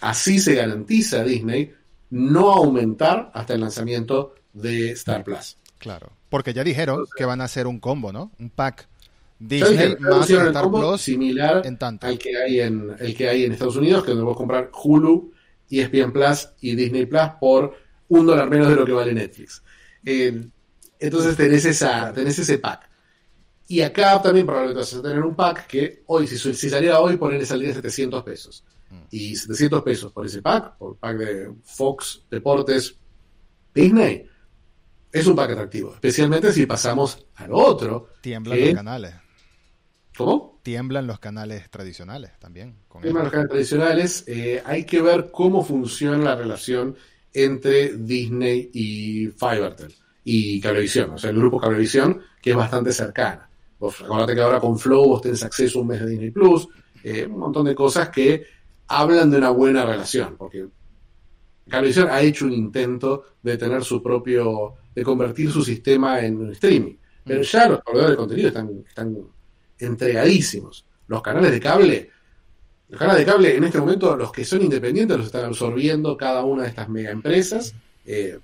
así 0.00 0.38
se 0.38 0.54
garantiza 0.54 1.20
a 1.20 1.24
Disney 1.24 1.72
no 2.10 2.52
aumentar 2.52 3.30
hasta 3.34 3.54
el 3.54 3.60
lanzamiento 3.60 4.34
de 4.52 4.92
Star 4.92 5.24
Plus. 5.24 5.56
Claro. 5.78 6.12
Porque 6.28 6.52
ya 6.52 6.64
dijeron 6.64 7.04
que 7.16 7.24
van 7.24 7.40
a 7.40 7.44
hacer 7.44 7.66
un 7.66 7.80
combo, 7.80 8.12
¿no? 8.12 8.32
Un 8.38 8.50
pack. 8.50 8.88
Disney 9.38 9.96
más 9.98 10.30
Star 10.30 10.70
Plus 10.70 11.00
similar 11.00 11.66
en 11.66 11.76
tanto. 11.76 12.06
al 12.06 12.18
que 12.18 12.36
hay 12.36 12.60
en 12.60 12.94
el 12.98 13.16
que 13.16 13.28
hay 13.28 13.44
en 13.44 13.52
Estados 13.52 13.76
Unidos, 13.76 14.04
que 14.04 14.10
donde 14.10 14.24
puedes 14.24 14.38
comprar 14.38 14.70
Hulu, 14.72 15.32
ESPN 15.70 16.12
Plus 16.12 16.48
y 16.60 16.74
Disney 16.74 17.06
Plus 17.06 17.22
por 17.40 17.76
un 18.08 18.26
dólar 18.26 18.48
menos 18.48 18.68
de 18.68 18.76
lo 18.76 18.84
que 18.84 18.92
vale 18.92 19.12
Netflix. 19.12 19.62
Eh, 20.04 20.46
entonces 20.98 21.36
tenés 21.36 21.64
esa, 21.64 22.12
tenés 22.12 22.38
ese 22.38 22.58
pack. 22.58 22.88
Y 23.66 23.80
acá 23.80 24.20
también 24.22 24.46
probablemente 24.46 24.80
vas 24.80 24.94
a 24.94 25.02
tener 25.02 25.20
un 25.20 25.34
pack 25.34 25.66
que 25.66 26.02
hoy, 26.06 26.26
si, 26.26 26.38
si 26.38 26.70
saliera 26.70 27.00
hoy, 27.00 27.16
ponerle 27.16 27.46
saldría 27.46 27.74
700 27.74 28.22
pesos. 28.22 28.64
Y 29.10 29.36
700 29.36 29.82
pesos 29.82 30.12
por 30.12 30.26
ese 30.26 30.42
pack, 30.42 30.76
por 30.76 30.96
pack 30.96 31.16
de 31.18 31.52
Fox, 31.62 32.22
Deportes, 32.30 32.96
Disney, 33.74 34.26
es 35.12 35.26
un 35.26 35.36
pack 35.36 35.50
atractivo. 35.52 35.94
Especialmente 35.94 36.52
si 36.52 36.66
pasamos 36.66 37.24
al 37.36 37.50
otro. 37.52 38.10
Tiemblan 38.20 38.58
que- 38.58 38.66
los 38.66 38.74
canales. 38.74 39.14
¿Cómo? 40.16 40.60
Tiemblan 40.62 41.06
los 41.06 41.18
canales 41.18 41.68
tradicionales 41.70 42.38
también. 42.38 42.76
Con 42.88 43.02
de 43.02 43.12
los 43.12 43.28
canales 43.30 43.50
tradicionales, 43.50 44.24
eh, 44.26 44.62
hay 44.64 44.84
que 44.84 45.02
ver 45.02 45.30
cómo 45.32 45.64
funciona 45.64 46.16
la 46.18 46.36
relación 46.36 46.96
entre 47.32 47.96
Disney 47.96 48.70
y 48.72 49.26
Fivertel 49.28 49.92
y 50.22 50.60
Cablevisión, 50.60 51.10
o 51.10 51.18
sea, 51.18 51.30
el 51.30 51.36
grupo 51.36 51.58
Cablevisión, 51.60 52.20
que 52.40 52.50
es 52.50 52.56
bastante 52.56 52.92
cercana. 52.92 53.48
Vos 53.78 54.00
acordate 54.00 54.34
que 54.36 54.40
ahora 54.40 54.60
con 54.60 54.78
Flow 54.78 55.04
vos 55.04 55.20
tenés 55.20 55.42
acceso 55.42 55.80
a 55.80 55.82
un 55.82 55.88
mes 55.88 56.00
de 56.00 56.06
Disney 56.10 56.30
Plus, 56.30 56.68
eh, 57.02 57.26
un 57.26 57.38
montón 57.40 57.66
de 57.66 57.74
cosas 57.74 58.08
que 58.08 58.44
hablan 58.88 59.30
de 59.30 59.38
una 59.38 59.50
buena 59.50 59.84
relación, 59.84 60.36
porque 60.36 60.66
Cablevisión 61.68 62.08
ha 62.10 62.20
hecho 62.20 62.44
un 62.44 62.52
intento 62.52 63.24
de 63.42 63.56
tener 63.56 63.82
su 63.84 64.02
propio, 64.02 64.74
de 64.94 65.02
convertir 65.02 65.50
su 65.50 65.62
sistema 65.64 66.20
en 66.20 66.36
un 66.36 66.52
streaming, 66.52 66.96
pero 67.24 67.42
ya 67.42 67.68
los 67.68 67.80
proveedores 67.80 68.10
de 68.10 68.16
contenido 68.16 68.48
están, 68.48 68.84
están 68.86 69.16
entregadísimos. 69.78 70.86
Los 71.06 71.22
canales 71.22 71.52
de 71.52 71.60
cable 71.60 72.10
los 72.88 72.98
canales 72.98 73.26
de 73.26 73.32
cable, 73.32 73.56
en 73.56 73.64
este 73.64 73.80
momento, 73.80 74.16
los 74.16 74.30
que 74.30 74.44
son 74.44 74.62
independientes 74.62 75.16
los 75.16 75.26
están 75.26 75.46
absorbiendo 75.46 76.16
cada 76.16 76.44
una 76.44 76.64
de 76.64 76.68
estas 76.68 76.88
mega 76.88 77.10
empresas. 77.10 77.74
Eh, 78.04 78.38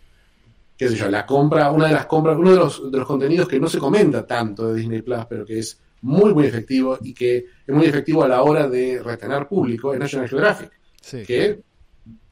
qué 0.76 0.88
sé 0.88 0.96
yo, 0.96 1.08
la 1.08 1.26
compra, 1.26 1.70
una 1.70 1.86
de 1.86 1.92
las 1.92 2.06
compras, 2.06 2.36
uno 2.38 2.50
de 2.50 2.56
los, 2.56 2.90
de 2.90 2.98
los 2.98 3.06
contenidos 3.06 3.46
que 3.46 3.60
no 3.60 3.68
se 3.68 3.78
comenta 3.78 4.26
tanto 4.26 4.68
de 4.68 4.80
Disney 4.80 5.02
Plus, 5.02 5.26
pero 5.28 5.44
que 5.44 5.58
es 5.58 5.78
muy, 6.02 6.32
muy 6.34 6.46
efectivo 6.46 6.98
y 7.02 7.12
que 7.14 7.36
es 7.66 7.74
muy 7.74 7.86
efectivo 7.86 8.24
a 8.24 8.28
la 8.28 8.42
hora 8.42 8.68
de 8.68 9.02
retener 9.02 9.46
público, 9.46 9.92
es 9.92 9.98
National 10.00 10.28
Geographic, 10.28 10.70
Sí. 11.02 11.22
que 11.24 11.60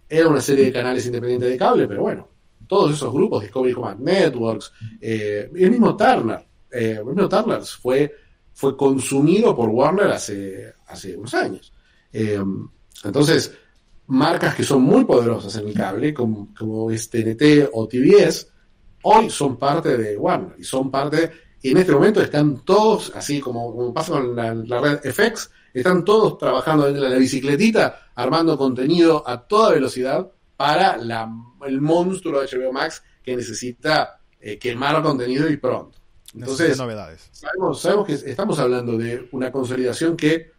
era 0.08 0.28
una 0.28 0.40
serie 0.40 0.66
de 0.66 0.72
canales 0.72 1.04
independientes 1.06 1.50
de 1.50 1.56
cable, 1.58 1.86
pero 1.86 2.02
bueno, 2.02 2.28
todos 2.66 2.92
esos 2.94 3.12
grupos, 3.12 3.42
Discovery 3.42 3.74
Command 3.74 4.00
Networks, 4.00 4.72
eh, 5.00 5.50
el 5.54 5.70
mismo 5.70 5.96
Turner, 5.96 6.40
eh, 6.70 6.96
el 6.98 7.04
mismo 7.04 7.28
Turner 7.28 7.62
fue, 7.62 8.14
fue 8.52 8.76
consumido 8.76 9.54
por 9.56 9.68
Warner 9.70 10.08
hace, 10.08 10.74
hace 10.86 11.16
unos 11.16 11.32
años. 11.34 11.72
Eh, 12.12 12.38
entonces, 13.04 13.52
marcas 14.08 14.54
que 14.54 14.64
son 14.64 14.82
muy 14.82 15.04
poderosas 15.04 15.54
en 15.56 15.68
el 15.68 15.74
cable, 15.74 16.12
como, 16.14 16.48
como 16.58 16.90
es 16.90 17.08
TNT 17.10 17.68
o 17.72 17.86
TBS, 17.86 18.48
hoy 19.02 19.30
son 19.30 19.56
parte 19.58 19.96
de 19.96 20.16
Warner 20.16 20.56
y 20.58 20.64
son 20.64 20.90
parte, 20.90 21.30
y 21.62 21.70
en 21.70 21.78
este 21.78 21.92
momento 21.92 22.20
están 22.20 22.64
todos, 22.64 23.12
así 23.14 23.40
como, 23.40 23.72
como 23.74 23.92
pasa 23.92 24.12
con 24.12 24.36
la, 24.36 24.54
la 24.54 24.80
red 24.80 24.98
FX, 25.12 25.50
están 25.74 26.04
todos 26.04 26.38
trabajando 26.38 26.88
en 26.88 27.00
la, 27.00 27.08
la 27.08 27.16
bicicletita, 27.16 28.10
armando 28.14 28.56
contenido 28.56 29.22
a 29.26 29.46
toda 29.46 29.72
velocidad 29.72 30.30
para 30.56 30.96
la, 30.96 31.30
el 31.66 31.80
monstruo 31.80 32.40
de 32.40 32.46
HBO 32.46 32.72
Max 32.72 33.02
que 33.22 33.36
necesita 33.36 34.20
eh, 34.40 34.58
quemar 34.58 35.02
contenido 35.02 35.48
y 35.48 35.56
pronto. 35.56 35.98
Entonces, 36.34 36.76
novedades. 36.78 37.28
sabemos, 37.32 37.80
sabemos 37.80 38.06
que 38.06 38.14
estamos 38.14 38.58
hablando 38.58 38.96
de 38.98 39.28
una 39.32 39.50
consolidación 39.50 40.16
que 40.16 40.52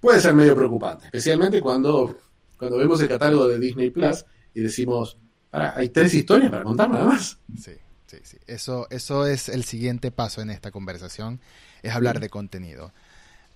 puede 0.00 0.20
ser 0.20 0.34
medio 0.34 0.56
preocupante, 0.56 1.06
especialmente 1.06 1.60
cuando, 1.60 2.16
cuando 2.58 2.78
vemos 2.78 3.00
el 3.00 3.08
catálogo 3.08 3.46
de 3.48 3.58
Disney 3.58 3.90
Plus 3.90 4.24
y 4.54 4.60
decimos, 4.60 5.18
"Pará, 5.50 5.74
hay 5.76 5.90
tres 5.90 6.14
historias 6.14 6.50
para 6.50 6.64
contar 6.64 6.88
nada 6.88 7.04
más. 7.04 7.38
Sí, 7.58 7.72
sí, 8.06 8.18
sí. 8.22 8.38
Eso, 8.46 8.86
eso 8.90 9.26
es 9.26 9.48
el 9.48 9.64
siguiente 9.64 10.10
paso 10.10 10.40
en 10.40 10.50
esta 10.50 10.70
conversación, 10.70 11.40
es 11.82 11.94
hablar 11.94 12.20
de 12.20 12.30
contenido. 12.30 12.92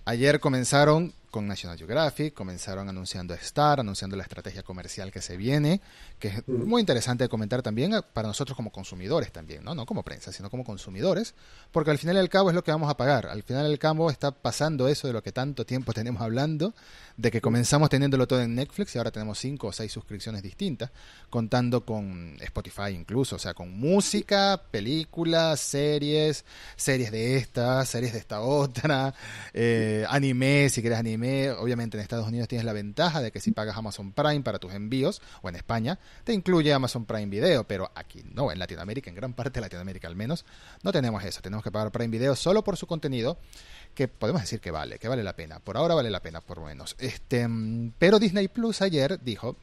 Ayer 0.05 0.39
comenzaron 0.39 1.13
con 1.31 1.47
National 1.47 1.77
Geographic, 1.77 2.33
comenzaron 2.33 2.89
anunciando 2.89 3.33
Star, 3.33 3.79
anunciando 3.79 4.17
la 4.17 4.23
estrategia 4.23 4.63
comercial 4.63 5.11
que 5.11 5.21
se 5.21 5.37
viene, 5.37 5.81
que 6.19 6.27
es 6.27 6.47
muy 6.47 6.81
interesante 6.81 7.23
de 7.23 7.29
comentar 7.29 7.61
también 7.61 7.93
eh, 7.93 8.01
para 8.13 8.27
nosotros 8.27 8.55
como 8.55 8.71
consumidores 8.71 9.31
también, 9.31 9.63
¿no? 9.63 9.73
No 9.73 9.85
como 9.85 10.03
prensa, 10.03 10.31
sino 10.31 10.49
como 10.49 10.65
consumidores, 10.65 11.33
porque 11.71 11.89
al 11.89 11.97
final 11.97 12.17
y 12.17 12.19
al 12.19 12.29
cabo 12.29 12.49
es 12.49 12.55
lo 12.55 12.63
que 12.63 12.71
vamos 12.71 12.89
a 12.89 12.97
pagar. 12.97 13.27
Al 13.27 13.43
final 13.43 13.65
y 13.65 13.71
al 13.71 13.79
cabo 13.79 14.11
está 14.11 14.31
pasando 14.31 14.89
eso 14.89 15.07
de 15.07 15.13
lo 15.13 15.23
que 15.23 15.31
tanto 15.31 15.65
tiempo 15.65 15.93
tenemos 16.01 16.21
hablando, 16.21 16.73
de 17.15 17.31
que 17.31 17.39
comenzamos 17.39 17.89
teniéndolo 17.89 18.27
todo 18.27 18.41
en 18.41 18.53
Netflix 18.53 18.93
y 18.95 18.97
ahora 18.97 19.11
tenemos 19.11 19.39
cinco 19.39 19.67
o 19.67 19.71
seis 19.71 19.91
suscripciones 19.91 20.43
distintas, 20.43 20.91
contando 21.29 21.85
con 21.85 22.37
Spotify 22.41 22.89
incluso, 22.93 23.37
o 23.37 23.39
sea, 23.39 23.53
con 23.53 23.71
música, 23.71 24.61
películas, 24.69 25.61
series, 25.61 26.43
series 26.75 27.11
de 27.11 27.37
esta, 27.37 27.85
series 27.85 28.11
de 28.11 28.19
esta 28.19 28.41
otra, 28.41 29.13
eh, 29.53 30.05
anime, 30.09 30.69
si 30.69 30.81
quieres 30.81 30.99
anime, 30.99 31.20
obviamente 31.59 31.97
en 31.97 32.01
Estados 32.01 32.27
Unidos 32.27 32.47
tienes 32.47 32.65
la 32.65 32.73
ventaja 32.73 33.21
de 33.21 33.31
que 33.31 33.39
si 33.39 33.51
pagas 33.51 33.77
Amazon 33.77 34.11
Prime 34.11 34.41
para 34.41 34.59
tus 34.59 34.73
envíos, 34.73 35.21
o 35.41 35.49
en 35.49 35.55
España, 35.55 35.99
te 36.23 36.33
incluye 36.33 36.73
Amazon 36.73 37.05
Prime 37.05 37.27
Video, 37.27 37.65
pero 37.65 37.91
aquí 37.95 38.23
no, 38.33 38.51
en 38.51 38.59
Latinoamérica, 38.59 39.09
en 39.09 39.15
gran 39.15 39.33
parte 39.33 39.59
de 39.59 39.61
Latinoamérica 39.61 40.07
al 40.07 40.15
menos, 40.15 40.45
no 40.83 40.91
tenemos 40.91 41.23
eso, 41.23 41.41
tenemos 41.41 41.63
que 41.63 41.71
pagar 41.71 41.91
Prime 41.91 42.09
Video 42.09 42.35
solo 42.35 42.63
por 42.63 42.77
su 42.77 42.87
contenido, 42.87 43.37
que 43.93 44.07
podemos 44.07 44.41
decir 44.41 44.59
que 44.59 44.71
vale, 44.71 44.99
que 44.99 45.07
vale 45.07 45.23
la 45.23 45.35
pena, 45.35 45.59
por 45.59 45.77
ahora 45.77 45.95
vale 45.95 46.09
la 46.09 46.21
pena 46.21 46.41
por 46.41 46.57
lo 46.57 46.65
menos. 46.65 46.95
Este, 46.99 47.47
pero 47.97 48.19
Disney 48.19 48.47
Plus 48.47 48.81
ayer 48.81 49.19
dijo, 49.21 49.57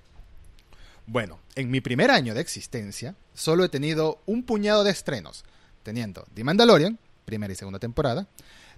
bueno, 1.07 1.39
en 1.55 1.71
mi 1.71 1.81
primer 1.81 2.11
año 2.11 2.35
de 2.35 2.41
existencia, 2.41 3.15
solo 3.35 3.65
he 3.65 3.69
tenido 3.69 4.21
un 4.27 4.43
puñado 4.43 4.85
de 4.85 4.91
estrenos, 4.91 5.45
teniendo 5.83 6.27
The 6.35 6.45
Mandalorian, 6.45 6.99
primera 7.25 7.53
y 7.53 7.57
segunda 7.57 7.79
temporada, 7.79 8.27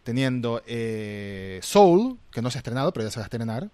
teniendo 0.03 0.63
eh, 0.67 1.61
Soul, 1.63 2.19
que 2.33 2.43
no 2.43 2.51
se 2.51 2.59
ha 2.59 2.61
estrenado, 2.61 2.93
pero 2.93 3.07
ya 3.07 3.11
se 3.11 3.19
va 3.21 3.25
a 3.25 3.27
estrenar, 3.27 3.71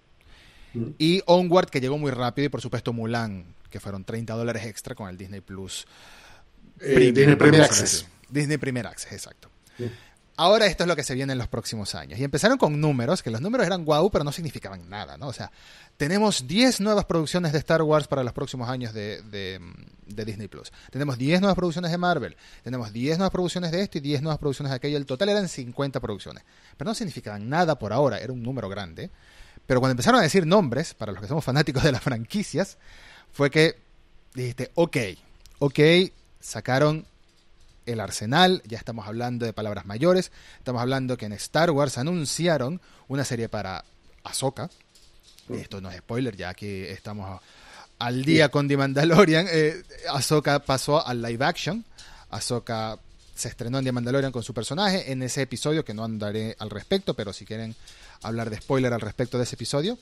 Mm. 0.74 0.90
y 0.98 1.22
Onward, 1.26 1.70
que 1.70 1.80
llegó 1.80 1.96
muy 1.96 2.10
rápido, 2.10 2.46
y 2.46 2.48
por 2.50 2.60
supuesto 2.60 2.92
Mulan, 2.92 3.54
que 3.70 3.80
fueron 3.80 4.04
30 4.04 4.34
dólares 4.34 4.66
extra 4.66 4.94
con 4.94 5.08
el 5.08 5.16
Disney 5.16 5.40
Plus. 5.40 5.86
Eh, 6.80 7.12
Disney 7.12 7.36
Premier 7.36 7.62
Access. 7.62 8.06
Disney 8.28 8.58
Premier 8.58 8.86
Access, 8.86 9.12
exacto. 9.12 9.48
Sí. 9.78 9.90
Ahora 10.38 10.66
esto 10.66 10.84
es 10.84 10.88
lo 10.88 10.94
que 10.94 11.02
se 11.02 11.14
viene 11.14 11.32
en 11.32 11.38
los 11.38 11.48
próximos 11.48 11.94
años. 11.94 12.18
Y 12.18 12.24
empezaron 12.24 12.58
con 12.58 12.78
números, 12.78 13.22
que 13.22 13.30
los 13.30 13.40
números 13.40 13.66
eran 13.66 13.86
guau, 13.86 14.10
pero 14.10 14.22
no 14.22 14.32
significaban 14.32 14.88
nada, 14.90 15.16
¿no? 15.16 15.28
O 15.28 15.32
sea, 15.32 15.50
tenemos 15.96 16.46
10 16.46 16.82
nuevas 16.82 17.06
producciones 17.06 17.52
de 17.52 17.58
Star 17.58 17.80
Wars 17.80 18.06
para 18.06 18.22
los 18.22 18.34
próximos 18.34 18.68
años 18.68 18.92
de, 18.92 19.22
de, 19.22 20.24
Disney 20.26 20.48
Plus. 20.48 20.72
Tenemos 20.90 21.16
10 21.16 21.40
nuevas 21.40 21.56
producciones 21.56 21.90
de 21.90 21.96
Marvel. 21.96 22.36
Tenemos 22.62 22.92
10 22.92 23.16
nuevas 23.16 23.32
producciones 23.32 23.72
de 23.72 23.80
esto 23.80 23.96
y 23.96 24.02
10 24.02 24.20
nuevas 24.20 24.38
producciones 24.38 24.72
de 24.72 24.76
aquello. 24.76 24.98
El 24.98 25.06
total 25.06 25.30
eran 25.30 25.48
50 25.48 26.00
producciones. 26.00 26.44
Pero 26.76 26.90
no 26.90 26.94
significaban 26.94 27.48
nada 27.48 27.78
por 27.78 27.94
ahora, 27.94 28.18
era 28.18 28.32
un 28.32 28.42
número 28.42 28.68
grande. 28.68 29.10
Pero 29.66 29.80
cuando 29.80 29.92
empezaron 29.92 30.20
a 30.20 30.22
decir 30.22 30.46
nombres, 30.46 30.92
para 30.92 31.12
los 31.12 31.22
que 31.22 31.28
somos 31.28 31.44
fanáticos 31.44 31.82
de 31.82 31.92
las 31.92 32.02
franquicias, 32.02 32.76
fue 33.32 33.50
que 33.50 33.76
dijiste, 34.34 34.70
ok, 34.74 34.96
ok, 35.60 35.80
sacaron 36.40 37.06
el 37.86 38.00
arsenal, 38.00 38.62
ya 38.66 38.78
estamos 38.78 39.06
hablando 39.06 39.46
de 39.46 39.52
palabras 39.52 39.86
mayores, 39.86 40.32
estamos 40.58 40.82
hablando 40.82 41.16
que 41.16 41.26
en 41.26 41.32
Star 41.32 41.70
Wars 41.70 41.98
anunciaron 41.98 42.80
una 43.08 43.24
serie 43.24 43.48
para 43.48 43.84
Ahsoka, 44.24 44.68
esto 45.48 45.80
no 45.80 45.90
es 45.90 45.98
spoiler, 45.98 46.36
ya 46.36 46.54
que 46.54 46.90
estamos 46.92 47.40
al 47.98 48.24
día 48.24 48.50
con 48.50 48.68
The 48.68 48.76
Mandalorian, 48.76 49.46
eh, 49.50 49.82
Ahsoka 50.10 50.58
pasó 50.58 51.06
al 51.06 51.22
live 51.22 51.44
action, 51.44 51.84
Ahsoka 52.30 52.98
se 53.36 53.48
estrenó 53.48 53.78
en 53.78 53.84
The 53.84 53.92
Mandalorian 53.92 54.32
con 54.32 54.42
su 54.42 54.54
personaje. 54.54 55.12
En 55.12 55.22
ese 55.22 55.42
episodio, 55.42 55.84
que 55.84 55.94
no 55.94 56.04
andaré 56.04 56.56
al 56.58 56.70
respecto, 56.70 57.14
pero 57.14 57.32
si 57.32 57.44
quieren 57.44 57.76
hablar 58.22 58.50
de 58.50 58.56
spoiler 58.56 58.92
al 58.92 59.00
respecto 59.00 59.36
de 59.36 59.44
ese 59.44 59.56
episodio, 59.56 59.98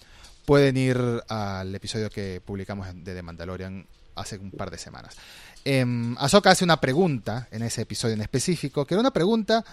pueden 0.46 0.76
ir 0.76 0.96
al 1.28 1.74
episodio 1.74 2.08
que 2.10 2.40
publicamos 2.44 2.86
de 2.94 3.14
The 3.14 3.22
Mandalorian 3.22 3.86
hace 4.14 4.38
un 4.38 4.52
par 4.52 4.70
de 4.70 4.78
semanas. 4.78 5.16
Eh, 5.64 5.84
Ahsoka 6.18 6.50
hace 6.50 6.64
una 6.64 6.80
pregunta 6.80 7.48
en 7.50 7.62
ese 7.62 7.82
episodio 7.82 8.14
en 8.14 8.20
específico, 8.20 8.84
que 8.84 8.94
era 8.94 9.00
una 9.00 9.12
pregunta 9.12 9.64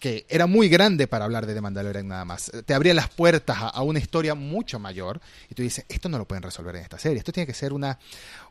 que 0.00 0.24
era 0.30 0.46
muy 0.46 0.70
grande 0.70 1.06
para 1.06 1.26
hablar 1.26 1.44
de 1.44 1.52
The 1.52 1.60
Mandalorian 1.60 2.08
nada 2.08 2.24
más. 2.24 2.50
Te 2.64 2.72
abría 2.72 2.94
las 2.94 3.08
puertas 3.10 3.58
a, 3.60 3.82
una 3.82 3.98
historia 3.98 4.34
mucho 4.34 4.78
mayor 4.78 5.20
y 5.50 5.54
tú 5.54 5.62
dices, 5.62 5.84
esto 5.88 6.08
no 6.08 6.16
lo 6.16 6.24
pueden 6.24 6.42
resolver 6.42 6.74
en 6.76 6.82
esta 6.82 6.98
serie, 6.98 7.18
esto 7.18 7.32
tiene 7.32 7.46
que 7.46 7.52
ser 7.52 7.74
una, 7.74 7.98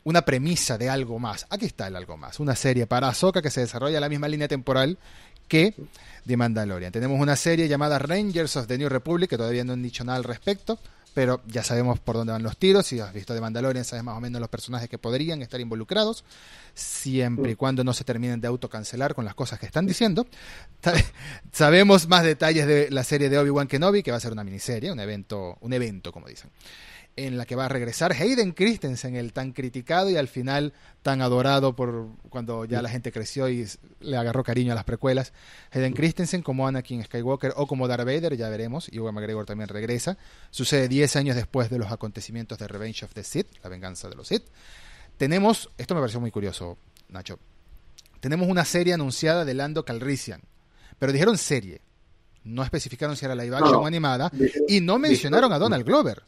una 0.04 0.22
premisa 0.22 0.78
de 0.78 0.90
algo 0.90 1.18
más. 1.18 1.48
Aquí 1.50 1.66
está 1.66 1.88
el 1.88 1.96
algo 1.96 2.18
más, 2.18 2.40
una 2.40 2.56
serie 2.56 2.86
para 2.86 3.10
Ahsoka 3.10 3.42
que 3.42 3.50
se 3.50 3.62
desarrolla 3.62 3.98
en 3.98 4.02
la 4.02 4.10
misma 4.10 4.28
línea 4.28 4.48
temporal 4.48 5.00
que 5.48 5.74
The 6.28 6.38
Mandalorian. 6.38 6.92
Tenemos 6.92 7.20
una 7.20 7.36
serie 7.36 7.68
llamada 7.68 7.98
Rangers 7.98 8.56
of 8.56 8.68
the 8.68 8.78
New 8.78 8.88
Republic, 8.88 9.32
que 9.32 9.38
todavía 9.38 9.64
no 9.64 9.74
han 9.74 9.82
dicho 9.82 10.04
nada 10.04 10.18
al 10.18 10.26
respecto, 10.26 10.78
pero 11.14 11.42
ya 11.48 11.64
sabemos 11.64 12.00
por 12.00 12.16
dónde 12.16 12.34
van 12.34 12.44
los 12.44 12.58
tiros. 12.58 12.88
Si 12.88 13.00
has 13.00 13.14
visto 13.14 13.34
The 13.34 13.42
Mandalorian, 13.42 13.86
sabes 13.86 14.04
más 14.04 14.18
o 14.18 14.22
menos 14.22 14.40
los 14.40 14.50
personajes 14.50 14.90
que 14.90 14.98
podrían 14.98 15.42
estar 15.42 15.60
involucrados, 15.60 16.24
siempre 16.74 17.52
y 17.52 17.56
cuando 17.56 17.84
no 17.84 17.94
se 17.94 18.04
terminen 18.04 18.42
de 18.42 18.48
autocancelar 18.48 19.16
con 19.16 19.26
las 19.26 19.36
cosas 19.36 19.60
que 19.60 19.66
están 19.66 19.86
diciendo. 19.86 20.28
Sabemos 21.52 22.08
más 22.08 22.24
detalles 22.24 22.68
de 22.68 22.90
la 22.92 23.04
serie 23.04 23.30
de 23.30 23.38
Obi-Wan 23.38 23.68
Kenobi, 23.68 24.04
que 24.04 24.12
va 24.12 24.18
a 24.18 24.22
ser 24.22 24.32
una 24.32 24.44
miniserie, 24.44 24.92
un 24.92 25.00
evento, 25.00 25.58
un 25.62 25.74
evento, 25.74 26.12
como 26.12 26.28
dicen 26.28 26.50
en 27.26 27.38
la 27.38 27.46
que 27.46 27.56
va 27.56 27.66
a 27.66 27.70
regresar 27.70 28.14
Hayden 28.14 28.54
Christensen, 28.54 29.16
el 29.16 29.34
tan 29.34 29.52
criticado 29.52 30.10
y 30.10 30.18
al 30.18 30.28
final 30.28 30.74
tan 31.02 31.22
adorado 31.22 31.76
por 31.76 32.08
cuando 32.30 32.66
ya 32.66 32.82
la 32.82 32.90
gente 32.90 33.12
creció 33.12 33.50
y 33.50 33.68
le 34.00 34.18
agarró 34.18 34.44
cariño 34.44 34.72
a 34.72 34.76
las 34.76 34.84
precuelas. 34.84 35.34
Hayden 35.72 35.94
Christensen 35.94 36.42
como 36.42 36.68
Anakin 36.68 37.04
Skywalker 37.04 37.54
o 37.56 37.68
como 37.68 37.88
Darth 37.88 38.06
Vader, 38.06 38.38
ya 38.38 38.50
veremos, 38.50 38.90
y 38.92 38.98
Ewan 38.98 39.14
McGregor 39.16 39.46
también 39.46 39.70
regresa. 39.70 40.18
Sucede 40.50 40.88
10 40.88 41.16
años 41.18 41.36
después 41.36 41.70
de 41.70 41.80
los 41.80 41.92
acontecimientos 41.92 42.58
de 42.58 42.68
Revenge 42.68 43.04
of 43.04 43.14
the 43.14 43.24
Sith, 43.24 43.48
la 43.64 43.70
venganza 43.70 44.10
de 44.10 44.16
los 44.16 44.28
Sith. 44.28 44.44
Tenemos, 45.18 45.70
esto 45.78 45.96
me 45.96 46.02
pareció 46.02 46.20
muy 46.20 46.32
curioso, 46.32 46.78
Nacho. 47.10 47.40
Tenemos 48.20 48.48
una 48.48 48.66
serie 48.66 48.94
anunciada 48.94 49.46
de 49.46 49.54
Lando 49.54 49.84
Calrissian, 49.84 50.42
pero 50.98 51.12
dijeron 51.12 51.38
serie. 51.38 51.82
No 52.44 52.64
especificaron 52.64 53.16
si 53.16 53.26
era 53.26 53.36
live 53.36 53.56
action 53.56 53.74
no, 53.74 53.80
o 53.80 53.86
animada 53.86 54.32
y 54.68 54.80
no 54.80 54.98
mencionaron 54.98 55.52
a 55.52 55.60
Donald 55.60 55.86
Glover. 55.86 56.24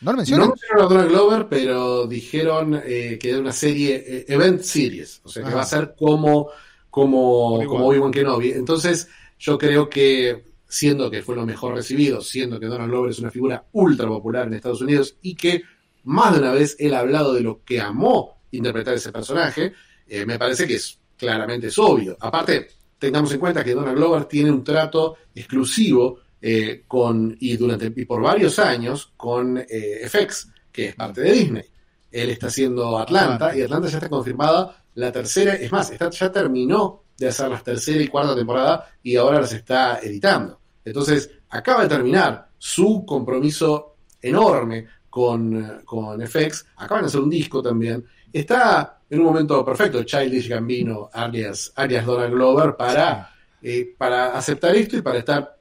No 0.00 0.12
lo 0.12 0.16
mencionan. 0.18 0.48
No 0.48 0.54
mencionaron 0.54 0.84
a 0.84 0.88
Donald 0.88 1.10
Glover, 1.10 1.46
pero 1.48 2.06
dijeron 2.06 2.80
eh, 2.84 3.18
que 3.20 3.30
era 3.30 3.38
una 3.38 3.52
serie, 3.52 4.04
eh, 4.06 4.24
Event 4.28 4.60
Series, 4.62 5.20
o 5.24 5.28
sea, 5.28 5.42
que 5.42 5.48
Ajá. 5.48 5.56
va 5.56 5.62
a 5.62 5.66
ser 5.66 5.94
como, 5.98 6.48
como, 6.90 7.64
como 7.66 7.86
Obi-Wan 7.88 8.12
Kenobi. 8.12 8.52
Entonces, 8.52 9.08
yo 9.38 9.58
creo 9.58 9.88
que, 9.88 10.44
siendo 10.68 11.10
que 11.10 11.22
fue 11.22 11.36
lo 11.36 11.46
mejor 11.46 11.74
recibido, 11.74 12.20
siendo 12.20 12.58
que 12.58 12.66
Donald 12.66 12.90
Glover 12.90 13.10
es 13.10 13.18
una 13.18 13.30
figura 13.30 13.64
ultra 13.72 14.06
popular 14.06 14.46
en 14.46 14.54
Estados 14.54 14.80
Unidos 14.80 15.16
y 15.22 15.34
que 15.34 15.62
más 16.04 16.34
de 16.34 16.40
una 16.40 16.52
vez 16.52 16.76
él 16.78 16.94
ha 16.94 17.00
hablado 17.00 17.34
de 17.34 17.40
lo 17.40 17.64
que 17.64 17.80
amó 17.80 18.40
interpretar 18.52 18.94
ese 18.94 19.12
personaje, 19.12 19.72
eh, 20.06 20.24
me 20.24 20.38
parece 20.38 20.66
que 20.66 20.74
es 20.74 20.98
claramente 21.16 21.68
es 21.68 21.78
obvio. 21.78 22.16
Aparte, 22.20 22.68
tengamos 22.98 23.32
en 23.32 23.40
cuenta 23.40 23.64
que 23.64 23.74
Donald 23.74 23.96
Glover 23.96 24.24
tiene 24.24 24.50
un 24.50 24.62
trato 24.62 25.16
exclusivo 25.34 26.20
eh, 26.48 26.84
con, 26.86 27.36
y 27.40 27.56
durante 27.56 27.92
y 27.96 28.04
por 28.04 28.22
varios 28.22 28.60
años 28.60 29.12
con 29.16 29.58
eh, 29.58 30.08
FX, 30.08 30.48
que 30.70 30.90
es 30.90 30.94
parte 30.94 31.20
de 31.20 31.32
Disney. 31.32 31.64
Él 32.08 32.30
está 32.30 32.46
haciendo 32.46 32.96
Atlanta 32.96 33.56
y 33.56 33.62
Atlanta 33.62 33.88
ya 33.88 33.96
está 33.96 34.08
confirmada 34.08 34.84
la 34.94 35.10
tercera, 35.10 35.54
es 35.54 35.72
más, 35.72 35.90
está, 35.90 36.08
ya 36.08 36.30
terminó 36.30 37.02
de 37.18 37.26
hacer 37.26 37.48
la 37.48 37.58
tercera 37.58 38.00
y 38.00 38.06
cuarta 38.06 38.36
temporada 38.36 38.88
y 39.02 39.16
ahora 39.16 39.40
las 39.40 39.54
está 39.54 39.98
editando. 39.98 40.60
Entonces, 40.84 41.28
acaba 41.48 41.82
de 41.82 41.88
terminar 41.88 42.50
su 42.56 43.04
compromiso 43.04 43.96
enorme 44.22 44.86
con, 45.10 45.82
con 45.84 46.24
FX, 46.24 46.64
acaban 46.76 47.02
de 47.02 47.08
hacer 47.08 47.22
un 47.22 47.30
disco 47.30 47.60
también. 47.60 48.04
Está 48.32 49.00
en 49.10 49.18
un 49.18 49.24
momento 49.26 49.64
perfecto, 49.64 50.04
Childish 50.04 50.48
Gambino, 50.48 51.10
alias, 51.12 51.72
alias 51.74 52.06
Donald 52.06 52.32
Glover, 52.32 52.76
para, 52.76 53.34
eh, 53.60 53.96
para 53.98 54.38
aceptar 54.38 54.76
esto 54.76 54.96
y 54.96 55.02
para 55.02 55.18
estar 55.18 55.55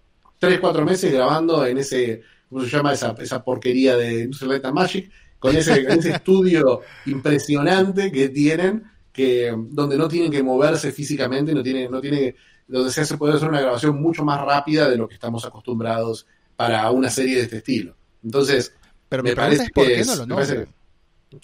tres, 0.46 0.60
cuatro 0.60 0.86
meses 0.86 1.12
grabando 1.12 1.66
en 1.66 1.78
ese, 1.78 2.22
¿cómo 2.50 2.62
se 2.62 2.70
llama? 2.70 2.94
Esa, 2.94 3.16
esa 3.20 3.44
porquería 3.44 3.96
de 3.96 4.24
Industrial 4.24 4.52
Light 4.52 4.66
and 4.66 4.76
Magic, 4.76 5.12
con 5.40 5.56
ese, 5.56 5.82
ese 5.90 6.12
estudio 6.12 6.82
impresionante 7.06 8.12
que 8.12 8.30
tienen, 8.30 8.84
que, 9.12 9.54
donde 9.70 9.98
no 9.98 10.08
tienen 10.08 10.32
que 10.32 10.44
moverse 10.44 10.92
físicamente, 10.92 11.54
no 11.54 11.64
tiene, 11.64 11.88
no 11.90 12.02
tiene, 12.02 12.36
donde 12.68 12.92
se 12.92 13.02
hace, 13.02 13.18
puede 13.18 13.34
hacer 13.34 13.50
una 13.50 13.62
grabación 13.62 14.02
mucho 14.02 14.24
más 14.24 14.42
rápida 14.42 14.90
de 14.90 14.98
lo 14.98 15.08
que 15.08 15.16
estamos 15.16 15.46
acostumbrados 15.46 16.28
para 16.56 16.90
una 16.92 17.10
serie 17.10 17.36
de 17.36 17.42
este 17.44 17.58
estilo. 17.58 17.96
Entonces, 18.24 18.74
pero 19.10 19.24
me 19.24 19.32
es 19.32 19.72
por 19.72 19.88
qué 19.88 20.04
no 20.06 20.16
lo 20.16 20.26
nombran. 20.26 20.68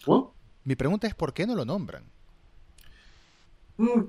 ¿Cómo? 0.04 0.34
Mi 0.64 0.76
pregunta 0.76 1.08
es 1.08 1.16
por 1.16 1.34
qué 1.34 1.46
no 1.46 1.56
lo 1.56 1.66
nombran. 1.66 2.04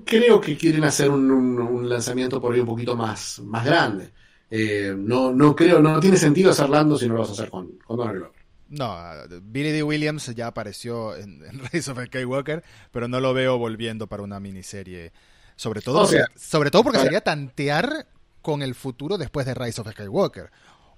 Creo 0.05 0.39
que 0.39 0.55
quieren 0.55 0.83
hacer 0.83 1.09
un, 1.09 1.31
un, 1.31 1.59
un 1.59 1.89
lanzamiento 1.89 2.39
por 2.39 2.53
ahí 2.53 2.59
un 2.59 2.67
poquito 2.67 2.95
más, 2.95 3.39
más 3.39 3.65
grande. 3.65 4.11
Eh, 4.55 4.93
no, 4.95 5.33
no 5.33 5.55
creo, 5.55 5.81
no 5.81 5.99
tiene 5.99 6.15
sentido 6.15 6.51
hacerlo 6.51 6.95
si 6.95 7.07
no 7.07 7.15
lo 7.15 7.21
vas 7.21 7.29
a 7.29 7.31
hacer 7.31 7.49
con, 7.49 7.71
con 7.79 7.97
Donald 7.97 8.19
Glover. 8.19 8.43
No, 8.69 8.95
Billy 9.41 9.71
D. 9.71 9.81
Williams 9.81 10.27
ya 10.35 10.45
apareció 10.45 11.15
en, 11.15 11.43
en 11.43 11.59
Rise 11.71 11.89
of 11.89 11.97
Skywalker, 12.05 12.63
pero 12.91 13.07
no 13.07 13.19
lo 13.19 13.33
veo 13.33 13.57
volviendo 13.57 14.05
para 14.05 14.21
una 14.21 14.39
miniserie. 14.39 15.11
Sobre 15.55 15.81
todo, 15.81 16.01
o 16.01 16.05
sea, 16.05 16.27
sobre 16.35 16.69
todo 16.69 16.83
porque 16.83 16.99
sería 16.99 17.21
tantear 17.21 18.05
con 18.43 18.61
el 18.61 18.75
futuro 18.75 19.17
después 19.17 19.47
de 19.47 19.55
Rise 19.55 19.81
of 19.81 19.89
Skywalker. 19.89 20.51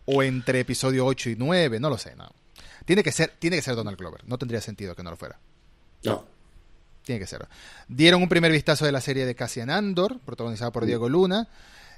O 0.03 0.21
entre 0.21 0.59
episodio 0.59 1.05
8 1.05 1.29
y 1.29 1.35
9, 1.37 1.79
no 1.79 1.89
lo 1.89 1.97
sé, 1.97 2.13
no. 2.17 2.29
Tiene 2.83 3.03
que 3.03 3.13
ser, 3.13 3.35
tiene 3.39 3.55
que 3.55 3.61
ser 3.61 3.75
Donald 3.77 3.97
Glover. 3.97 4.27
No 4.27 4.37
tendría 4.37 4.59
sentido 4.59 4.95
que 4.95 5.03
no 5.03 5.11
lo 5.11 5.15
fuera. 5.15 5.39
No. 6.03 6.25
Tiene 7.03 7.19
que 7.19 7.27
ser. 7.27 7.47
Dieron 7.87 8.21
un 8.21 8.27
primer 8.27 8.51
vistazo 8.51 8.83
de 8.83 8.91
la 8.91 8.99
serie 8.99 9.25
de 9.25 9.33
Cassian 9.33 9.69
Andor, 9.69 10.19
protagonizada 10.19 10.71
por 10.71 10.85
Diego 10.85 11.07
Luna. 11.07 11.47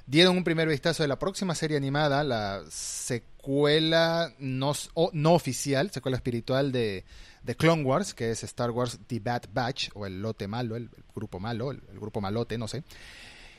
Dieron 0.08 0.38
un 0.38 0.42
primer 0.42 0.66
vistazo 0.66 1.02
de 1.02 1.08
la 1.08 1.18
próxima 1.18 1.54
serie 1.54 1.76
animada, 1.76 2.24
la 2.24 2.62
secuela 2.70 4.32
no, 4.38 4.72
no 5.12 5.34
oficial, 5.34 5.90
secuela 5.90 6.16
espiritual 6.16 6.72
de, 6.72 7.04
de, 7.42 7.56
Clone 7.56 7.84
Wars, 7.84 8.14
que 8.14 8.30
es 8.30 8.42
Star 8.42 8.70
Wars 8.70 8.98
The 9.06 9.20
Bad 9.20 9.42
Batch, 9.52 9.90
o 9.92 10.06
el 10.06 10.22
lote 10.22 10.48
malo, 10.48 10.76
el, 10.76 10.88
grupo 11.14 11.38
malo, 11.40 11.72
el 11.72 11.82
grupo 12.00 12.22
malote, 12.22 12.56
no 12.56 12.68
sé. 12.68 12.84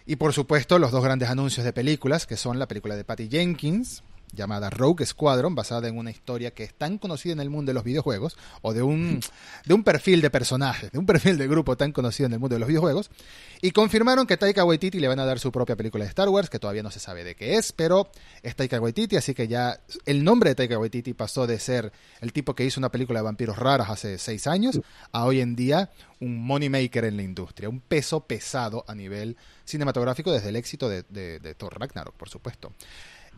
Y 0.07 0.15
por 0.15 0.33
supuesto, 0.33 0.79
los 0.79 0.89
dos 0.89 1.03
grandes 1.03 1.29
anuncios 1.29 1.63
de 1.63 1.71
películas, 1.71 2.25
que 2.25 2.35
son 2.35 2.57
la 2.57 2.67
película 2.67 2.95
de 2.95 3.03
Patty 3.03 3.29
Jenkins, 3.29 4.01
llamada 4.33 4.69
Rogue 4.69 5.05
Squadron, 5.05 5.55
basada 5.55 5.87
en 5.87 5.97
una 5.97 6.11
historia 6.11 6.51
que 6.51 6.63
es 6.63 6.73
tan 6.73 6.97
conocida 6.97 7.33
en 7.33 7.39
el 7.39 7.49
mundo 7.49 7.69
de 7.69 7.73
los 7.73 7.83
videojuegos, 7.83 8.37
o 8.61 8.73
de 8.73 8.81
un, 8.81 9.19
de 9.65 9.73
un 9.73 9.83
perfil 9.83 10.21
de 10.21 10.29
personajes, 10.29 10.91
de 10.91 10.99
un 10.99 11.05
perfil 11.05 11.37
de 11.37 11.47
grupo 11.47 11.77
tan 11.77 11.91
conocido 11.91 12.27
en 12.27 12.33
el 12.33 12.39
mundo 12.39 12.55
de 12.55 12.59
los 12.59 12.67
videojuegos, 12.67 13.09
y 13.61 13.71
confirmaron 13.71 14.27
que 14.27 14.37
Taika 14.37 14.63
Waititi 14.63 14.99
le 14.99 15.07
van 15.07 15.19
a 15.19 15.25
dar 15.25 15.39
su 15.39 15.51
propia 15.51 15.75
película 15.75 16.03
de 16.03 16.09
Star 16.09 16.29
Wars, 16.29 16.49
que 16.49 16.59
todavía 16.59 16.83
no 16.83 16.91
se 16.91 16.99
sabe 16.99 17.23
de 17.23 17.35
qué 17.35 17.55
es, 17.55 17.71
pero 17.71 18.11
es 18.43 18.55
Taika 18.55 18.79
Waititi, 18.79 19.17
así 19.17 19.33
que 19.33 19.47
ya 19.47 19.79
el 20.05 20.23
nombre 20.23 20.51
de 20.51 20.55
Taika 20.55 20.77
Waititi 20.77 21.13
pasó 21.13 21.47
de 21.47 21.59
ser 21.59 21.91
el 22.21 22.33
tipo 22.33 22.55
que 22.55 22.65
hizo 22.65 22.79
una 22.79 22.89
película 22.89 23.19
de 23.19 23.23
vampiros 23.23 23.57
raras 23.57 23.89
hace 23.89 24.17
seis 24.17 24.47
años, 24.47 24.79
a 25.11 25.25
hoy 25.25 25.41
en 25.41 25.55
día 25.55 25.89
un 26.19 26.45
money 26.45 26.69
maker 26.69 27.05
en 27.05 27.17
la 27.17 27.23
industria, 27.23 27.69
un 27.69 27.79
peso 27.79 28.21
pesado 28.21 28.83
a 28.87 28.95
nivel 28.95 29.37
cinematográfico 29.65 30.31
desde 30.31 30.49
el 30.49 30.55
éxito 30.55 30.89
de, 30.89 31.03
de, 31.03 31.39
de 31.39 31.55
Thor 31.55 31.79
Ragnarok, 31.79 32.15
por 32.15 32.29
supuesto. 32.29 32.73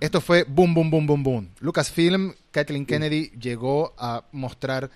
Esto 0.01 0.19
fue 0.19 0.45
boom, 0.47 0.73
boom, 0.73 0.89
boom, 0.89 1.05
boom, 1.05 1.23
boom. 1.23 1.49
Lucasfilm, 1.59 2.33
Kathleen 2.49 2.87
Kennedy 2.87 3.29
llegó 3.39 3.93
a 3.99 4.25
mostrar 4.31 4.89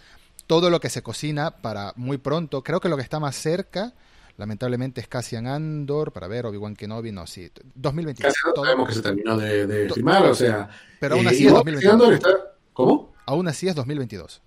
todo 0.48 0.72
lo 0.72 0.80
que 0.80 0.90
se 0.90 1.04
cocina 1.04 1.62
para 1.62 1.94
muy 1.96 2.18
pronto. 2.18 2.64
Creo 2.64 2.80
que 2.80 2.90
lo 2.90 2.96
que 2.96 3.04
está 3.04 3.20
más 3.20 3.36
cerca, 3.36 3.94
lamentablemente, 4.36 5.02
es 5.02 5.08
Cassian 5.08 5.46
Andor, 5.46 6.12
para 6.12 6.28
ver, 6.28 6.48
Obi-Wan 6.48 6.76
Kenobi, 6.76 7.12
no, 7.12 7.28
sí. 7.28 7.52
2022. 7.76 8.34
Casi 8.34 8.56
todo. 8.56 8.66
sabemos 8.66 8.90
que 8.90 8.96
se 8.96 9.02
terminó 9.04 9.38
de, 9.38 9.68
de 9.68 9.94
filmar, 9.94 10.26
o 10.26 10.34
sea... 10.34 10.70
Pero 11.00 11.18
aún 11.18 11.28
así 11.28 11.44
eh, 11.44 11.48
es 11.50 11.54
2022. 11.54 12.14
Está... 12.16 12.30
¿Cómo? 12.74 13.14
Aún 13.28 13.48
así 13.48 13.68
es 13.68 13.76
2022. 13.76 14.42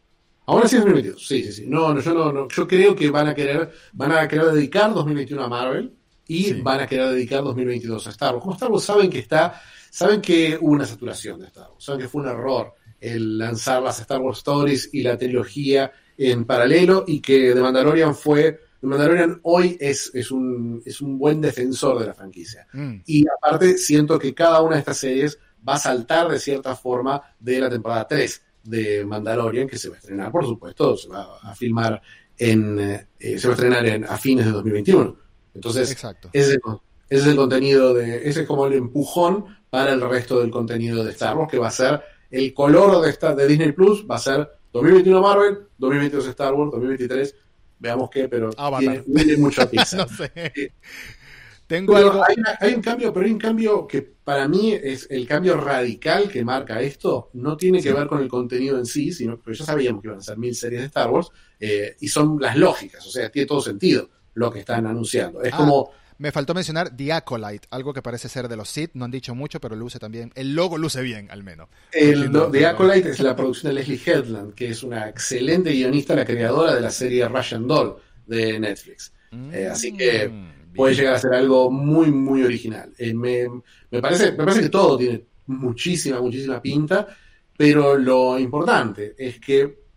Aún 0.47 0.63
así 0.65 0.75
es 0.75 0.83
2022, 0.83 1.25
sí, 1.25 1.45
sí, 1.45 1.53
sí. 1.53 1.67
No, 1.69 1.95
no, 1.95 2.01
yo 2.01 2.15
no, 2.15 2.33
no, 2.33 2.49
yo 2.49 2.67
creo 2.67 2.97
que 2.97 3.11
van 3.11 3.29
a 3.29 3.35
querer, 3.35 3.71
van 3.93 4.11
a 4.11 4.27
querer 4.27 4.47
dedicar 4.47 4.93
2021 4.93 5.45
a 5.45 5.49
Marvel 5.49 5.98
y 6.29 6.45
sí. 6.45 6.61
van 6.61 6.81
a 6.81 6.87
querer 6.87 7.09
dedicar 7.09 7.43
2022 7.43 8.07
a 8.07 8.11
Star 8.11 8.35
Wars. 8.35 8.43
Como 8.43 8.55
Star 8.55 8.71
Wars 8.71 8.85
saben 8.85 9.11
que 9.11 9.19
está 9.19 9.61
saben 9.91 10.21
que 10.21 10.57
hubo 10.61 10.73
una 10.73 10.87
saturación 10.87 11.41
de 11.41 11.47
Star 11.47 11.71
Wars, 11.71 11.85
saben 11.85 12.03
que 12.03 12.09
fue 12.09 12.23
un 12.23 12.29
error 12.29 12.75
el 13.01 13.39
lanzar 13.39 13.83
las 13.83 13.99
Star 14.01 14.21
Wars 14.21 14.39
Stories 14.39 14.91
y 14.93 15.03
la 15.03 15.17
trilogía 15.17 15.91
en 16.17 16.45
paralelo 16.45 17.05
y 17.07 17.21
que 17.21 17.53
The 17.55 17.61
Mandalorian 17.61 18.15
fue 18.15 18.61
The 18.81 18.87
Mandalorian 18.87 19.41
hoy 19.43 19.77
es, 19.81 20.11
es, 20.15 20.31
un, 20.31 20.83
es 20.85 21.01
un 21.01 21.19
buen 21.19 21.41
defensor 21.41 21.99
de 21.99 22.07
la 22.07 22.15
franquicia. 22.15 22.67
Mm. 22.73 22.97
Y 23.07 23.25
aparte 23.27 23.79
siento 23.79 24.19
que 24.19 24.35
cada 24.35 24.63
una 24.63 24.75
de 24.75 24.81
estas 24.81 24.99
series 24.99 25.39
va 25.67 25.75
a 25.75 25.79
saltar 25.79 26.29
de 26.29 26.39
cierta 26.39 26.77
forma 26.77 27.21
de 27.41 27.61
la 27.61 27.71
temporada 27.71 28.07
3. 28.07 28.43
de 28.65 29.05
Mandalorian, 29.05 29.67
que 29.67 29.79
se 29.79 29.89
va 29.89 29.97
a 29.97 29.99
estrenar, 29.99 30.31
por 30.31 30.45
supuesto, 30.45 30.97
se 30.97 31.09
va 31.09 31.39
a 31.43 31.55
filmar 31.55 32.01
en, 32.37 32.79
eh, 32.79 33.39
se 33.39 33.49
va 33.49 33.55
a 33.55 33.57
estrenar 33.57 33.87
en, 33.87 34.05
a 34.05 34.17
fines 34.17 34.47
de 34.47 34.53
2021. 34.53 35.17
Entonces, 35.59 35.91
Exacto. 35.91 36.31
ese, 36.33 36.55
ese 36.55 37.23
es 37.23 37.27
el 37.27 37.37
contenido 37.37 37.93
de, 37.95 38.29
ese 38.29 38.43
es 38.43 38.47
como 38.47 38.67
el 38.67 38.75
empujón 38.75 39.45
para 39.71 39.93
el 39.93 40.01
resto 40.01 40.41
del 40.41 40.51
contenido 40.51 41.05
de 41.05 41.11
Star 41.11 41.37
Wars, 41.37 41.51
que 41.51 41.59
va 41.59 41.69
a 41.69 41.73
ser 41.73 42.01
el 42.31 42.55
color 42.55 43.03
de, 43.03 43.11
esta, 43.11 43.35
de 43.35 43.47
Disney 43.47 43.73
Plus, 43.73 44.07
va 44.09 44.17
a 44.17 44.21
ser 44.21 44.49
2021 44.73 45.21
Marvel, 45.21 45.59
2022 45.79 46.27
Star 46.29 46.55
Wars, 46.55 46.71
2023, 46.73 47.35
veamos 47.79 48.09
qué, 48.11 48.29
pero 48.29 48.51
Avatar. 48.57 49.03
tiene, 49.05 49.37
mucha 49.37 49.69
pizza. 49.71 49.97
no 49.97 50.09
sé. 50.09 50.73
Tengo 51.67 51.93
Pero 51.93 52.13
algo. 52.13 52.25
hay, 52.61 52.73
un 52.73 52.81
cambio, 52.81 53.13
pero 53.13 53.27
hay 53.27 53.33
un 53.33 53.39
cambio 53.39 53.87
que 53.87 54.01
para 54.01 54.49
mí 54.49 54.73
es 54.73 55.07
el 55.11 55.27
cambio 55.27 55.55
radical 55.59 56.31
que 56.31 56.43
marca 56.43 56.81
esto. 56.81 57.29
No 57.35 57.59
tiene 57.59 57.83
que 57.83 57.93
ver 57.93 58.07
con 58.07 58.23
el 58.23 58.29
contenido 58.29 58.79
en 58.79 58.87
sí, 58.87 59.13
sino 59.13 59.39
que 59.39 59.53
ya 59.53 59.65
sabíamos 59.67 60.01
que 60.01 60.09
iban 60.09 60.19
a 60.19 60.23
ser 60.23 60.39
mil 60.39 60.55
series 60.55 60.81
de 60.81 60.87
Star 60.87 61.11
Wars 61.11 61.29
eh, 61.61 61.95
y 62.01 62.09
son 62.09 62.39
las 62.41 62.57
lógicas, 62.57 63.07
o 63.07 63.11
sea, 63.11 63.29
tiene 63.31 63.45
todo 63.47 63.61
sentido 63.61 64.09
lo 64.39 64.51
que 64.53 64.61
están 64.61 64.87
anunciando. 64.87 65.43
Es 65.43 65.53
Ah, 65.53 65.57
como, 65.57 65.91
Me 66.19 66.33
faltó 66.33 66.53
mencionar 66.55 66.97
The 66.97 67.13
Acolyte, 67.13 67.69
algo 67.71 67.93
que 67.95 68.03
parece 68.03 68.29
ser 68.29 68.49
de 68.49 68.57
los 68.57 68.69
Sith. 68.69 68.91
No 68.95 69.05
han 69.05 69.11
dicho 69.11 69.35
mucho, 69.35 69.61
pero 69.61 69.77
luce 69.77 69.99
también. 69.99 70.33
El 70.35 70.55
logo 70.55 70.77
luce 70.79 71.01
bien, 71.03 71.31
al 71.31 71.43
menos. 71.45 71.69
el 71.93 72.21
Lindo, 72.23 72.51
The. 72.51 72.67
Acolyte 72.67 73.11
es 73.11 73.21
la 73.21 73.37
producción 73.37 73.71
de 73.75 73.81
Leslie 73.81 74.01
Headland, 74.05 74.55
que 74.55 74.69
es 74.71 74.83
una 74.83 75.09
excelente 75.09 75.71
guionista, 75.73 76.15
la 76.15 76.25
creadora 76.25 76.75
de 76.75 76.81
la 76.81 76.91
serie 76.91 77.29
Russian 77.29 77.67
Doll 77.69 77.97
de 78.27 78.59
Netflix. 78.61 79.13
Eh, 79.51 79.69
así 79.71 79.93
que 79.97 80.29
Mm, 80.29 80.75
puede 80.75 80.95
llegar 80.95 81.15
a 81.15 81.19
ser 81.19 81.35
algo 81.35 81.71
muy, 81.71 82.11
muy 82.11 82.43
original. 82.43 82.93
Eh, 82.99 83.15
me, 83.15 83.47
me 83.91 84.01
parece, 84.03 84.33
me 84.33 84.39
parece 84.39 84.63
que 84.63 84.69
todo 84.71 84.97
tiene 84.99 85.25
muchísima, 85.47 86.21
muchísima 86.21 86.61
pinta, 86.61 87.07
pero 87.57 87.97
lo 87.97 88.39
importante 88.39 89.15
es 89.19 89.39
que 89.41 89.88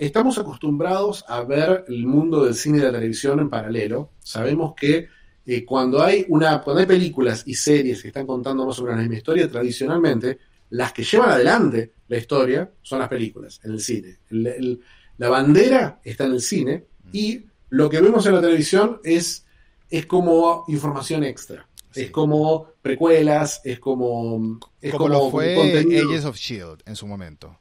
estamos 0.00 0.38
acostumbrados 0.38 1.24
a 1.28 1.42
ver 1.42 1.84
el 1.88 2.06
mundo 2.06 2.44
del 2.44 2.54
cine 2.54 2.78
y 2.78 2.80
de 2.80 2.86
la 2.86 2.92
televisión 2.98 3.38
en 3.40 3.50
paralelo. 3.50 4.10
Sabemos 4.20 4.74
que 4.74 5.08
eh, 5.46 5.64
cuando 5.64 6.02
hay 6.02 6.24
una, 6.28 6.60
cuando 6.62 6.80
hay 6.80 6.86
películas 6.86 7.42
y 7.46 7.54
series 7.54 8.02
que 8.02 8.08
están 8.08 8.26
contando 8.26 8.66
más 8.66 8.78
o 8.78 8.82
menos 8.82 8.96
la 8.96 9.02
misma 9.02 9.16
historia, 9.18 9.50
tradicionalmente, 9.50 10.38
las 10.70 10.92
que 10.92 11.02
llevan 11.02 11.30
adelante 11.30 11.92
la 12.08 12.16
historia 12.18 12.70
son 12.82 12.98
las 13.00 13.08
películas, 13.08 13.60
en 13.64 13.72
el 13.72 13.80
cine. 13.80 14.18
El- 14.30 14.46
el- 14.46 14.80
la 15.18 15.28
bandera 15.28 16.00
está 16.04 16.24
en 16.24 16.32
el 16.32 16.40
cine 16.40 16.84
y 17.12 17.44
lo 17.68 17.88
que 17.90 18.00
vemos 18.00 18.24
en 18.26 18.34
la 18.34 18.40
televisión 18.40 19.00
es, 19.04 19.44
es 19.90 20.06
como 20.06 20.64
información 20.68 21.24
extra. 21.24 21.66
Sí. 21.92 22.02
Es 22.02 22.10
como 22.10 22.68
precuelas, 22.80 23.60
es 23.64 23.80
como. 23.80 24.58
Es 24.80 24.92
como, 24.92 25.04
como, 25.06 25.24
lo 25.24 25.30
fue 25.30 25.54
Agents 25.80 26.24
of 26.24 26.36
Shield 26.36 26.82
en 26.86 26.94
su 26.96 27.06
momento. 27.06 27.58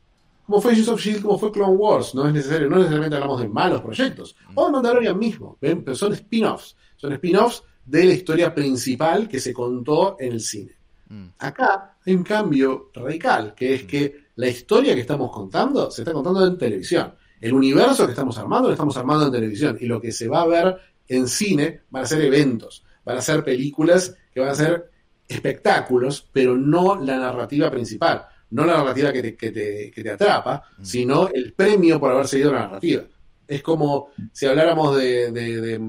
Como 0.49 0.61
fue 0.61 0.71
Agents 0.71 0.89
of 0.89 0.99
Shield, 0.99 1.21
como 1.21 1.37
fue 1.37 1.51
Clone 1.51 1.75
Wars. 1.75 2.15
No 2.15 2.27
es 2.27 2.33
necesario, 2.33 2.67
no 2.67 2.77
necesariamente 2.77 3.15
hablamos 3.17 3.39
de 3.39 3.47
malos 3.47 3.81
proyectos. 3.81 4.35
O 4.55 4.65
de 4.65 4.71
Mandalorian 4.71 5.17
mismo. 5.17 5.59
¿ven? 5.61 5.83
Pero 5.83 5.95
son 5.95 6.11
spin-offs. 6.13 6.75
Son 6.97 7.13
spin-offs 7.13 7.61
de 7.85 8.05
la 8.05 8.13
historia 8.13 8.55
principal 8.55 9.27
que 9.27 9.39
se 9.39 9.53
contó 9.53 10.17
en 10.19 10.31
el 10.31 10.41
cine. 10.41 10.71
Mm. 11.07 11.27
Acá 11.37 11.97
hay 12.03 12.15
un 12.15 12.23
cambio 12.23 12.89
radical, 12.95 13.53
que 13.53 13.75
es 13.75 13.83
que 13.83 14.29
la 14.37 14.47
historia 14.47 14.95
que 14.95 15.01
estamos 15.01 15.31
contando 15.31 15.91
se 15.91 16.01
está 16.01 16.13
contando 16.13 16.43
en 16.47 16.57
televisión. 16.57 17.13
El 17.39 17.53
universo 17.53 18.07
que 18.07 18.13
estamos 18.13 18.35
armando 18.39 18.69
lo 18.69 18.73
estamos 18.73 18.97
armando 18.97 19.27
en 19.27 19.31
televisión. 19.31 19.77
Y 19.79 19.85
lo 19.85 20.01
que 20.01 20.11
se 20.11 20.27
va 20.27 20.41
a 20.41 20.47
ver 20.47 20.77
en 21.07 21.27
cine 21.27 21.81
van 21.91 22.05
a 22.05 22.07
ser 22.07 22.21
eventos, 22.21 22.83
van 23.05 23.17
a 23.17 23.21
ser 23.21 23.43
películas 23.43 24.17
que 24.33 24.39
van 24.39 24.49
a 24.49 24.55
ser 24.55 24.89
espectáculos, 25.27 26.27
pero 26.33 26.57
no 26.57 26.95
la 26.95 27.19
narrativa 27.19 27.69
principal. 27.69 28.25
No 28.51 28.65
la 28.65 28.77
narrativa 28.77 29.13
que 29.13 29.21
te, 29.21 29.35
que 29.35 29.51
te, 29.51 29.91
que 29.91 30.03
te 30.03 30.09
atrapa, 30.11 30.63
Mm. 30.77 30.83
sino 30.85 31.27
el 31.33 31.53
premio 31.53 31.99
por 31.99 32.11
haber 32.11 32.27
seguido 32.27 32.51
la 32.53 32.61
narrativa. 32.61 33.03
Es 33.47 33.61
como 33.63 34.09
si 34.31 34.45
habláramos 34.45 34.97
de. 34.97 35.31
de, 35.31 35.61
de- 35.61 35.79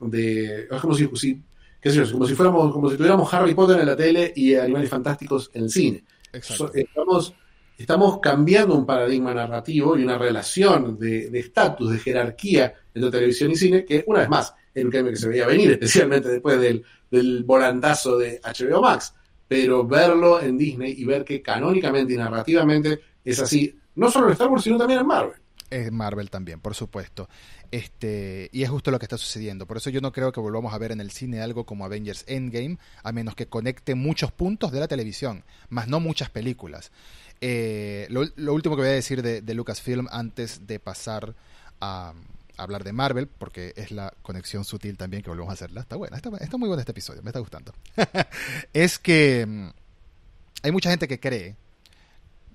de- 0.00 0.68
es 0.70 0.80
como 0.80 0.94
si, 0.94 1.08
si- 1.14 1.42
qué 1.80 1.90
sé 1.90 2.04
yo, 2.04 2.12
como 2.12 2.26
si 2.26 2.34
fuéramos, 2.34 2.72
como 2.72 2.90
si 2.90 2.96
tuviéramos 2.96 3.32
Harry 3.32 3.54
Potter 3.54 3.80
en 3.80 3.86
la 3.86 3.96
tele 3.96 4.32
y 4.36 4.54
Animales 4.54 4.90
Fantásticos 4.90 5.50
en 5.54 5.64
el 5.64 5.70
cine. 5.70 6.04
Exacto. 6.32 6.68
So- 6.68 6.74
estamos, 6.74 7.34
estamos 7.78 8.18
cambiando 8.20 8.74
un 8.74 8.84
paradigma 8.86 9.32
narrativo 9.32 9.96
y 9.96 10.02
una 10.04 10.18
relación 10.18 10.98
de 10.98 11.30
estatus, 11.38 11.92
de, 11.92 11.98
jerarquía 11.98 12.74
entre 12.94 13.10
televisión 13.10 13.50
y 13.50 13.56
cine, 13.56 13.84
que 13.84 14.04
una 14.06 14.20
vez 14.20 14.28
más, 14.28 14.54
es 14.74 14.84
un 14.84 14.90
cambio 14.90 15.12
que 15.12 15.18
se 15.18 15.28
veía 15.28 15.46
venir, 15.46 15.70
especialmente 15.80 16.28
después 16.28 16.60
del, 16.60 16.82
del 17.10 17.44
volantazo 17.44 18.18
de 18.18 18.40
HBO 18.42 18.80
Max. 18.82 19.14
Pero 19.48 19.86
verlo 19.86 20.40
en 20.40 20.58
Disney 20.58 20.94
y 20.96 21.04
ver 21.04 21.24
que 21.24 21.42
canónicamente 21.42 22.14
y 22.14 22.16
narrativamente 22.16 23.00
es 23.24 23.40
así, 23.40 23.76
no 23.94 24.10
solo 24.10 24.26
en 24.26 24.32
Star 24.32 24.48
Wars, 24.48 24.64
sino 24.64 24.76
también 24.76 25.00
en 25.00 25.06
Marvel. 25.06 25.40
Es 25.70 25.90
Marvel 25.90 26.30
también, 26.30 26.60
por 26.60 26.74
supuesto. 26.74 27.28
Este, 27.70 28.48
y 28.52 28.62
es 28.62 28.70
justo 28.70 28.90
lo 28.90 28.98
que 28.98 29.04
está 29.04 29.18
sucediendo. 29.18 29.66
Por 29.66 29.78
eso 29.78 29.90
yo 29.90 30.00
no 30.00 30.12
creo 30.12 30.30
que 30.30 30.40
volvamos 30.40 30.72
a 30.72 30.78
ver 30.78 30.92
en 30.92 31.00
el 31.00 31.10
cine 31.10 31.40
algo 31.40 31.66
como 31.66 31.84
Avengers 31.84 32.24
Endgame, 32.28 32.78
a 33.02 33.12
menos 33.12 33.34
que 33.34 33.46
conecte 33.46 33.94
muchos 33.94 34.30
puntos 34.30 34.70
de 34.70 34.80
la 34.80 34.88
televisión, 34.88 35.44
más 35.68 35.88
no 35.88 35.98
muchas 35.98 36.30
películas. 36.30 36.92
Eh, 37.40 38.06
lo, 38.10 38.22
lo 38.36 38.54
último 38.54 38.76
que 38.76 38.82
voy 38.82 38.90
a 38.90 38.94
decir 38.94 39.22
de, 39.22 39.42
de 39.42 39.54
Lucasfilm 39.54 40.06
antes 40.10 40.66
de 40.66 40.78
pasar 40.78 41.34
a 41.80 42.14
hablar 42.56 42.84
de 42.84 42.92
Marvel, 42.92 43.26
porque 43.26 43.72
es 43.76 43.90
la 43.90 44.12
conexión 44.22 44.64
sutil 44.64 44.96
también 44.96 45.22
que 45.22 45.30
volvemos 45.30 45.50
a 45.50 45.54
hacerla. 45.54 45.82
Está 45.82 45.96
buena, 45.96 46.16
está, 46.16 46.30
muy 46.30 46.68
bueno 46.68 46.80
este 46.80 46.92
episodio, 46.92 47.22
me 47.22 47.30
está 47.30 47.40
gustando. 47.40 47.72
es 48.72 48.98
que 48.98 49.46
mm, 49.46 49.68
hay 50.62 50.72
mucha 50.72 50.90
gente 50.90 51.08
que 51.08 51.20
cree 51.20 51.56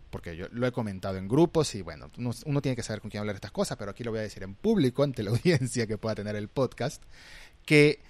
porque 0.10 0.36
yo 0.36 0.48
lo 0.52 0.68
he 0.68 0.72
comentado 0.73 1.18
en 1.18 1.28
grupos 1.28 1.73
y 1.76 1.82
bueno, 1.82 2.11
uno, 2.18 2.32
uno 2.45 2.61
tiene 2.61 2.76
que 2.76 2.84
saber 2.84 2.99
con 2.99 3.10
quién 3.10 3.22
hablar 3.22 3.36
estas 3.36 3.52
cosas, 3.52 3.78
pero 3.78 3.91
aquí 3.91 4.03
lo 4.03 4.11
voy 4.11 4.19
a 4.19 4.23
decir 4.23 4.44
en 4.44 4.56
público 4.56 5.03
ante 5.03 5.23
la 5.23 5.30
audiencia 5.32 5.88
que 5.88 5.98
pueda 5.98 6.15
tener 6.15 6.36
el 6.36 6.49
podcast, 6.49 7.02
que 7.65 8.02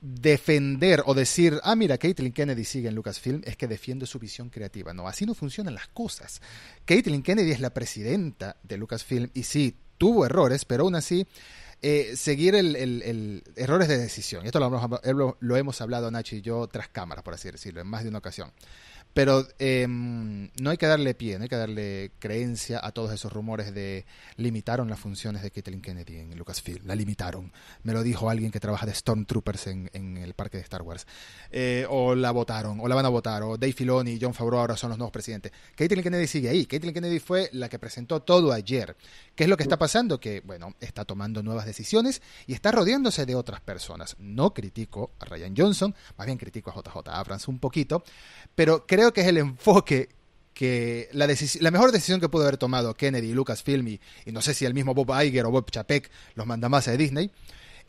defender 0.00 1.02
o 1.06 1.14
decir, 1.14 1.60
ah, 1.62 1.76
mira, 1.76 1.98
Caitlin 1.98 2.32
Kennedy 2.32 2.64
sigue 2.64 2.88
en 2.88 2.94
Lucasfilm, 2.94 3.42
es 3.44 3.56
que 3.56 3.68
defiende 3.68 4.06
su 4.06 4.18
visión 4.18 4.48
creativa. 4.48 4.94
No, 4.94 5.06
así 5.06 5.26
no 5.26 5.34
funcionan 5.34 5.74
las 5.74 5.88
cosas. 5.88 6.40
Caitlin 6.84 7.22
Kennedy 7.22 7.50
es 7.50 7.60
la 7.60 7.70
presidenta 7.70 8.56
de 8.62 8.78
Lucasfilm 8.78 9.30
y 9.34 9.42
sí, 9.42 9.76
tuvo 10.00 10.24
errores, 10.24 10.64
pero 10.64 10.84
aún 10.84 10.94
así, 10.94 11.26
eh, 11.82 12.14
seguir 12.16 12.54
el, 12.54 12.74
el- 12.74 13.02
el- 13.02 13.42
errores 13.54 13.86
de 13.86 13.98
decisión. 13.98 14.46
Esto 14.46 14.58
lo, 14.58 14.70
lo- 15.12 15.36
lo 15.38 15.56
hemos 15.58 15.80
hablado 15.82 16.10
Nachi 16.10 16.36
y 16.36 16.40
yo 16.40 16.66
tras 16.68 16.88
cámaras, 16.88 17.22
por 17.22 17.34
así 17.34 17.50
decirlo, 17.50 17.82
en 17.82 17.86
más 17.86 18.02
de 18.02 18.08
una 18.08 18.18
ocasión. 18.18 18.50
Pero 19.12 19.46
eh, 19.58 19.86
no 19.88 20.70
hay 20.70 20.76
que 20.76 20.86
darle 20.86 21.14
pie, 21.14 21.36
no 21.36 21.42
hay 21.42 21.48
que 21.48 21.56
darle 21.56 22.12
creencia 22.18 22.80
a 22.82 22.92
todos 22.92 23.12
esos 23.12 23.32
rumores 23.32 23.74
de 23.74 24.06
limitaron 24.36 24.88
las 24.88 25.00
funciones 25.00 25.42
de 25.42 25.50
Kathleen 25.50 25.82
Kennedy 25.82 26.18
en 26.18 26.38
Lucasfilm. 26.38 26.86
La 26.86 26.94
limitaron. 26.94 27.52
Me 27.82 27.92
lo 27.92 28.02
dijo 28.02 28.30
alguien 28.30 28.52
que 28.52 28.60
trabaja 28.60 28.86
de 28.86 28.94
Stormtroopers 28.94 29.66
en, 29.66 30.16
el 30.16 30.34
parque 30.34 30.58
de 30.58 30.62
Star 30.62 30.82
Wars. 30.82 31.06
Eh, 31.50 31.86
o 31.88 32.14
la 32.14 32.30
votaron, 32.30 32.78
o 32.80 32.86
la 32.86 32.94
van 32.94 33.06
a 33.06 33.08
votar, 33.08 33.42
o 33.42 33.56
Dave 33.56 33.72
Filoni 33.72 34.12
y 34.12 34.18
John 34.20 34.34
Favreau 34.34 34.60
ahora 34.60 34.76
son 34.76 34.90
los 34.90 34.98
nuevos 34.98 35.12
presidentes. 35.12 35.52
Kathleen 35.74 36.04
Kennedy 36.04 36.26
sigue 36.26 36.48
ahí. 36.48 36.66
Kathleen 36.66 36.94
Kennedy 36.94 37.18
fue 37.18 37.50
la 37.52 37.68
que 37.68 37.78
presentó 37.78 38.22
todo 38.22 38.52
ayer. 38.52 38.96
¿Qué 39.34 39.44
es 39.44 39.50
lo 39.50 39.56
que 39.56 39.64
está 39.64 39.78
pasando? 39.78 40.20
Que, 40.20 40.40
bueno, 40.40 40.74
está 40.80 41.04
tomando 41.04 41.42
nuevas 41.42 41.66
decisiones 41.66 42.22
y 42.46 42.52
está 42.52 42.70
rodeándose 42.70 43.26
de 43.26 43.34
otras 43.34 43.60
personas. 43.60 44.16
No 44.18 44.54
critico 44.54 45.12
a 45.18 45.24
Ryan 45.24 45.54
Johnson, 45.56 45.94
más 46.16 46.26
bien 46.26 46.38
critico 46.38 46.70
a 46.70 46.74
JJ 46.74 47.08
Abrams 47.08 47.48
un 47.48 47.58
poquito, 47.58 48.04
pero 48.54 48.86
creo 48.86 48.99
que 49.12 49.22
es 49.22 49.26
el 49.26 49.38
enfoque 49.38 50.08
que 50.54 51.08
la, 51.12 51.26
la 51.60 51.70
mejor 51.70 51.90
decisión 51.90 52.20
que 52.20 52.28
pudo 52.28 52.42
haber 52.42 52.58
tomado 52.58 52.94
Kennedy 52.94 53.30
y 53.30 53.32
Lucasfilm 53.32 53.88
y, 53.88 54.00
y 54.26 54.32
no 54.32 54.42
sé 54.42 54.52
si 54.52 54.66
el 54.66 54.74
mismo 54.74 54.94
Bob 54.94 55.10
Iger 55.22 55.46
o 55.46 55.50
Bob 55.50 55.70
Chapek, 55.70 56.10
los 56.34 56.46
mandamases 56.46 56.92
de 56.92 56.98
Disney, 56.98 57.30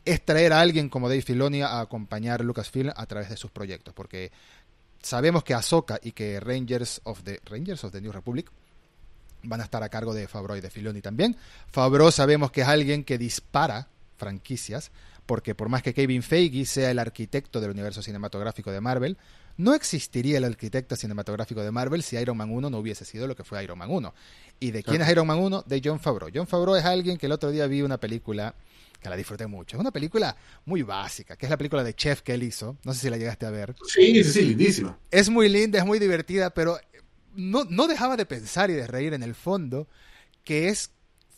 es 0.04 0.24
traer 0.24 0.52
a 0.52 0.60
alguien 0.60 0.88
como 0.88 1.08
Dave 1.08 1.22
Filoni 1.22 1.62
a 1.62 1.80
acompañar 1.80 2.42
Lucasfilm 2.42 2.92
a 2.96 3.06
través 3.06 3.28
de 3.28 3.36
sus 3.36 3.50
proyectos, 3.50 3.94
porque 3.94 4.32
sabemos 5.02 5.44
que 5.44 5.54
Ahsoka 5.54 6.00
y 6.02 6.12
que 6.12 6.40
Rangers 6.40 7.00
of 7.04 7.22
the 7.24 7.40
Rangers 7.44 7.84
of 7.84 7.92
the 7.92 8.00
New 8.00 8.12
Republic 8.12 8.50
van 9.42 9.60
a 9.60 9.64
estar 9.64 9.82
a 9.82 9.88
cargo 9.88 10.14
de 10.14 10.28
Favreau 10.28 10.56
y 10.56 10.60
de 10.60 10.70
Filoni 10.70 11.00
también. 11.00 11.36
Favreau 11.70 12.10
sabemos 12.10 12.52
que 12.52 12.62
es 12.62 12.68
alguien 12.68 13.04
que 13.04 13.18
dispara 13.18 13.88
franquicias, 14.16 14.92
porque 15.26 15.54
por 15.54 15.68
más 15.68 15.82
que 15.82 15.94
Kevin 15.94 16.22
Feige 16.22 16.64
sea 16.64 16.90
el 16.90 16.98
arquitecto 16.98 17.60
del 17.60 17.70
universo 17.70 18.02
cinematográfico 18.02 18.70
de 18.70 18.80
Marvel, 18.80 19.18
no 19.56 19.74
existiría 19.74 20.38
el 20.38 20.44
arquitecto 20.44 20.96
cinematográfico 20.96 21.62
de 21.62 21.70
Marvel 21.70 22.02
si 22.02 22.16
Iron 22.16 22.36
Man 22.36 22.50
1 22.50 22.70
no 22.70 22.78
hubiese 22.78 23.04
sido 23.04 23.26
lo 23.26 23.36
que 23.36 23.44
fue 23.44 23.62
Iron 23.62 23.78
Man 23.78 23.90
1. 23.90 24.14
¿Y 24.60 24.70
de 24.70 24.82
quién 24.82 25.02
es 25.02 25.10
Iron 25.10 25.26
Man 25.26 25.38
1? 25.38 25.64
De 25.66 25.80
John 25.84 26.00
Favreau. 26.00 26.30
John 26.32 26.46
Favreau 26.46 26.76
es 26.76 26.84
alguien 26.84 27.18
que 27.18 27.26
el 27.26 27.32
otro 27.32 27.50
día 27.50 27.66
vi 27.66 27.82
una 27.82 27.98
película 27.98 28.54
que 29.00 29.08
la 29.08 29.16
disfruté 29.16 29.46
mucho. 29.46 29.76
Es 29.76 29.80
una 29.80 29.90
película 29.90 30.36
muy 30.64 30.82
básica, 30.82 31.36
que 31.36 31.46
es 31.46 31.50
la 31.50 31.56
película 31.56 31.82
de 31.82 31.94
Chef 31.94 32.22
que 32.22 32.34
él 32.34 32.42
hizo. 32.44 32.76
No 32.84 32.94
sé 32.94 33.00
si 33.00 33.10
la 33.10 33.16
llegaste 33.16 33.46
a 33.46 33.50
ver. 33.50 33.74
Sí, 33.86 34.22
sí, 34.22 34.24
sí, 34.24 34.42
lindísima. 34.42 34.96
Es 35.10 35.28
muy 35.28 35.48
linda, 35.48 35.78
es 35.78 35.84
muy 35.84 35.98
divertida, 35.98 36.50
pero 36.50 36.78
no, 37.34 37.64
no 37.64 37.88
dejaba 37.88 38.16
de 38.16 38.26
pensar 38.26 38.70
y 38.70 38.74
de 38.74 38.86
reír 38.86 39.14
en 39.14 39.22
el 39.22 39.34
fondo, 39.34 39.88
que 40.44 40.68
es 40.68 40.90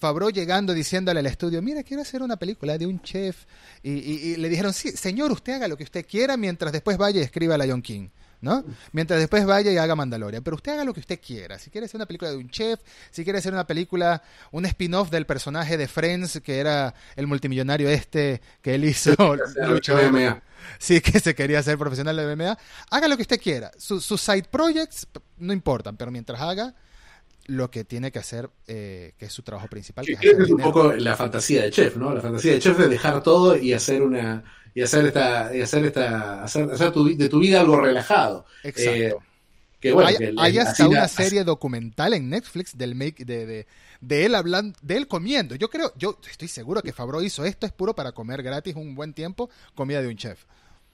Favreau 0.05 0.31
llegando 0.31 0.75
diciéndole 0.75 1.21
al 1.21 1.27
estudio, 1.27 1.63
mira, 1.63 1.83
quiero 1.83 2.03
hacer 2.03 2.21
una 2.23 2.37
película 2.37 2.77
de 2.77 2.87
un 2.87 3.01
chef. 3.01 3.47
Y, 3.83 3.93
y- 3.93 4.33
y 4.33 4.37
le 4.37 4.51
dijeron, 4.51 4.75
sí, 4.75 4.91
señor, 4.91 5.33
usted 5.33 5.55
haga 5.55 5.67
lo 5.69 5.77
que 5.79 5.85
usted 5.85 6.05
quiera 6.07 6.37
mientras 6.37 6.73
después 6.73 6.99
vaya 6.99 7.21
y 7.21 7.23
escriba 7.23 7.55
a 7.55 7.59
Lion 7.59 7.81
King. 7.81 8.09
¿no? 8.43 8.63
Mientras 8.93 9.19
después 9.21 9.47
vaya 9.47 9.73
y 9.73 9.79
haga 9.79 9.95
Mandalorian. 9.97 10.43
Pero 10.45 10.57
usted 10.57 10.73
haga 10.73 10.85
lo 10.85 10.93
que 10.93 11.01
usted 11.01 11.19
quiera. 11.19 11.59
Si 11.59 11.71
quiere 11.71 11.87
hacer 11.87 11.97
una 11.97 12.05
película 12.05 12.31
de 12.31 12.37
un 12.37 12.51
chef, 12.51 12.79
si 13.11 13.25
quiere 13.25 13.39
hacer 13.39 13.55
una 13.55 13.67
película, 13.67 14.23
un 14.51 14.67
spin-off 14.67 15.09
del 15.11 15.25
personaje 15.25 15.79
de 15.79 15.89
Friends, 15.89 16.43
que 16.45 16.59
era 16.59 16.95
el 17.17 17.27
multimillonario 17.27 17.89
este 17.89 18.43
que 18.61 18.75
él 18.75 18.85
hizo, 18.85 19.15
luchador. 19.67 20.43
Sí, 20.79 21.01
que 21.01 21.19
se 21.21 21.35
quería 21.35 21.61
hacer 21.61 21.79
profesional 21.79 22.17
de 22.19 22.37
MMA. 22.37 22.59
Haga 22.91 23.09
lo 23.09 23.17
que 23.17 23.23
usted 23.23 23.41
quiera. 23.41 23.71
Sus 23.79 24.05
side 24.21 24.45
projects 24.51 25.07
no 25.39 25.55
importan, 25.55 25.97
pero 25.97 26.11
mientras 26.11 26.39
haga 26.39 26.75
lo 27.47 27.71
que 27.71 27.85
tiene 27.85 28.11
que 28.11 28.19
hacer, 28.19 28.51
eh, 28.67 29.15
que 29.19 29.27
es 29.27 29.33
su 29.33 29.43
trabajo 29.43 29.69
principal. 29.69 30.05
Que 30.05 30.13
es, 30.31 30.51
un 30.51 30.61
poco 30.61 30.93
la 30.93 31.17
fantasía 31.17 31.63
de 31.63 31.71
chef, 31.71 31.97
¿no? 31.97 32.15
La 32.15 32.21
fantasía 32.21 32.53
de 32.53 32.59
chef 32.59 32.79
de 32.79 32.89
dejar 32.89 33.23
todo 33.23 33.57
y 33.57 33.73
hacer 33.73 34.03
una 34.03 34.45
y 34.75 34.83
hacer 34.83 35.07
esta 35.07 35.55
y 35.55 35.61
hacer 35.61 35.85
esta 35.85 36.43
hacer, 36.43 36.69
de 36.69 37.29
tu 37.29 37.39
vida 37.39 37.61
algo 37.61 37.81
relajado. 37.81 38.47
Exacto. 38.63 39.01
Eh, 39.01 39.15
que 39.85 39.93
bueno, 39.93 40.09
hay, 40.39 40.57
hasta 40.57 40.89
una 40.89 41.07
serie 41.09 41.45
documental 41.45 42.15
en 42.15 42.31
Netflix 42.31 42.79
del 42.79 42.95
make 42.95 43.23
de, 43.27 43.45
de, 43.45 43.67
de, 44.01 44.25
él 44.25 44.35
hablando, 44.35 44.79
de 44.81 44.97
él 44.97 45.07
comiendo. 45.07 45.57
Yo 45.57 45.69
creo, 45.69 45.93
yo 45.99 46.19
estoy 46.31 46.49
seguro 46.49 46.81
que 46.81 46.95
Fabro 46.95 47.21
hizo 47.21 47.45
esto 47.45 47.67
es 47.67 47.73
puro 47.73 47.95
para 47.95 48.13
comer 48.13 48.43
gratis 48.43 48.77
un 48.77 48.95
buen 48.95 49.13
tiempo 49.13 49.51
comida 49.75 50.01
de 50.01 50.09
un 50.09 50.17
chef. 50.17 50.47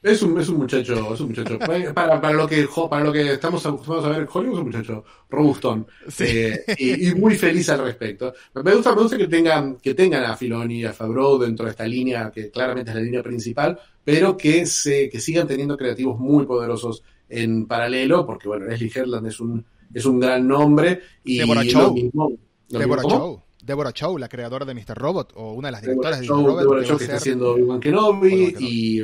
Es 0.03 0.23
un, 0.23 0.41
es 0.41 0.49
un 0.49 0.57
muchacho, 0.57 1.13
es 1.13 1.21
un 1.21 1.29
muchacho. 1.29 1.59
Para, 1.95 2.21
para, 2.21 2.33
lo 2.33 2.49
que, 2.49 2.67
para 2.89 3.05
lo 3.05 3.13
que 3.13 3.35
estamos 3.35 3.65
acostumbrados 3.67 4.07
a 4.07 4.09
ver 4.09 4.23
en 4.23 4.29
Hollywood, 4.33 4.55
es 4.55 4.61
un 4.61 4.67
muchacho 4.67 5.05
robustón. 5.29 5.87
Eh, 6.21 6.65
y, 6.79 7.15
muy 7.15 7.37
feliz 7.37 7.69
al 7.69 7.85
respecto. 7.85 8.33
Me 8.65 8.75
gusta, 8.75 8.95
me 8.95 9.03
gusta 9.03 9.19
que 9.19 9.27
tengan, 9.27 9.77
que 9.77 9.93
tengan 9.93 10.25
a 10.25 10.37
Filoni 10.37 10.81
y 10.81 10.85
a 10.87 10.95
Favreau 10.95 11.39
dentro 11.39 11.67
de 11.67 11.73
esta 11.73 11.87
línea, 11.87 12.31
que 12.31 12.51
claramente 12.51 12.93
es 12.93 12.97
la 12.97 13.03
línea 13.03 13.23
principal, 13.23 13.79
pero 14.03 14.39
que 14.39 14.65
se, 14.65 15.11
que 15.11 15.21
sigan 15.21 15.47
teniendo 15.47 15.77
creativos 15.77 16.19
muy 16.19 16.47
poderosos 16.47 17.03
en 17.29 17.67
paralelo, 17.67 18.25
porque 18.25 18.49
bueno, 18.49 18.67
Leslie 18.67 18.91
Herland 18.95 19.27
es 19.27 19.39
un, 19.39 19.65
es 19.93 20.07
un 20.07 20.19
gran 20.19 20.49
nombre. 20.49 21.01
Y 21.25 21.39
Deborah 21.39 21.65
Chow. 21.67 21.95
Deborah 22.69 23.03
Chow. 23.03 23.43
Deborah 23.63 23.93
Chow, 23.93 24.17
la 24.17 24.29
creadora 24.29 24.65
de 24.65 24.75
Mr. 24.75 24.97
Robot, 24.97 25.35
o 25.37 25.53
una 25.53 25.69
de 25.69 25.73
las 25.73 25.83
directoras 25.83 26.21
de 26.21 26.27
Mr. 26.27 26.31
Robot. 26.31 26.61
Deborah 26.61 26.85
Chow 26.85 26.97
que 26.97 27.05
está 27.05 27.17
haciendo 27.17 27.53
Obi-Wan 27.53 27.81
Kenobi, 27.81 28.55
y 28.59 29.03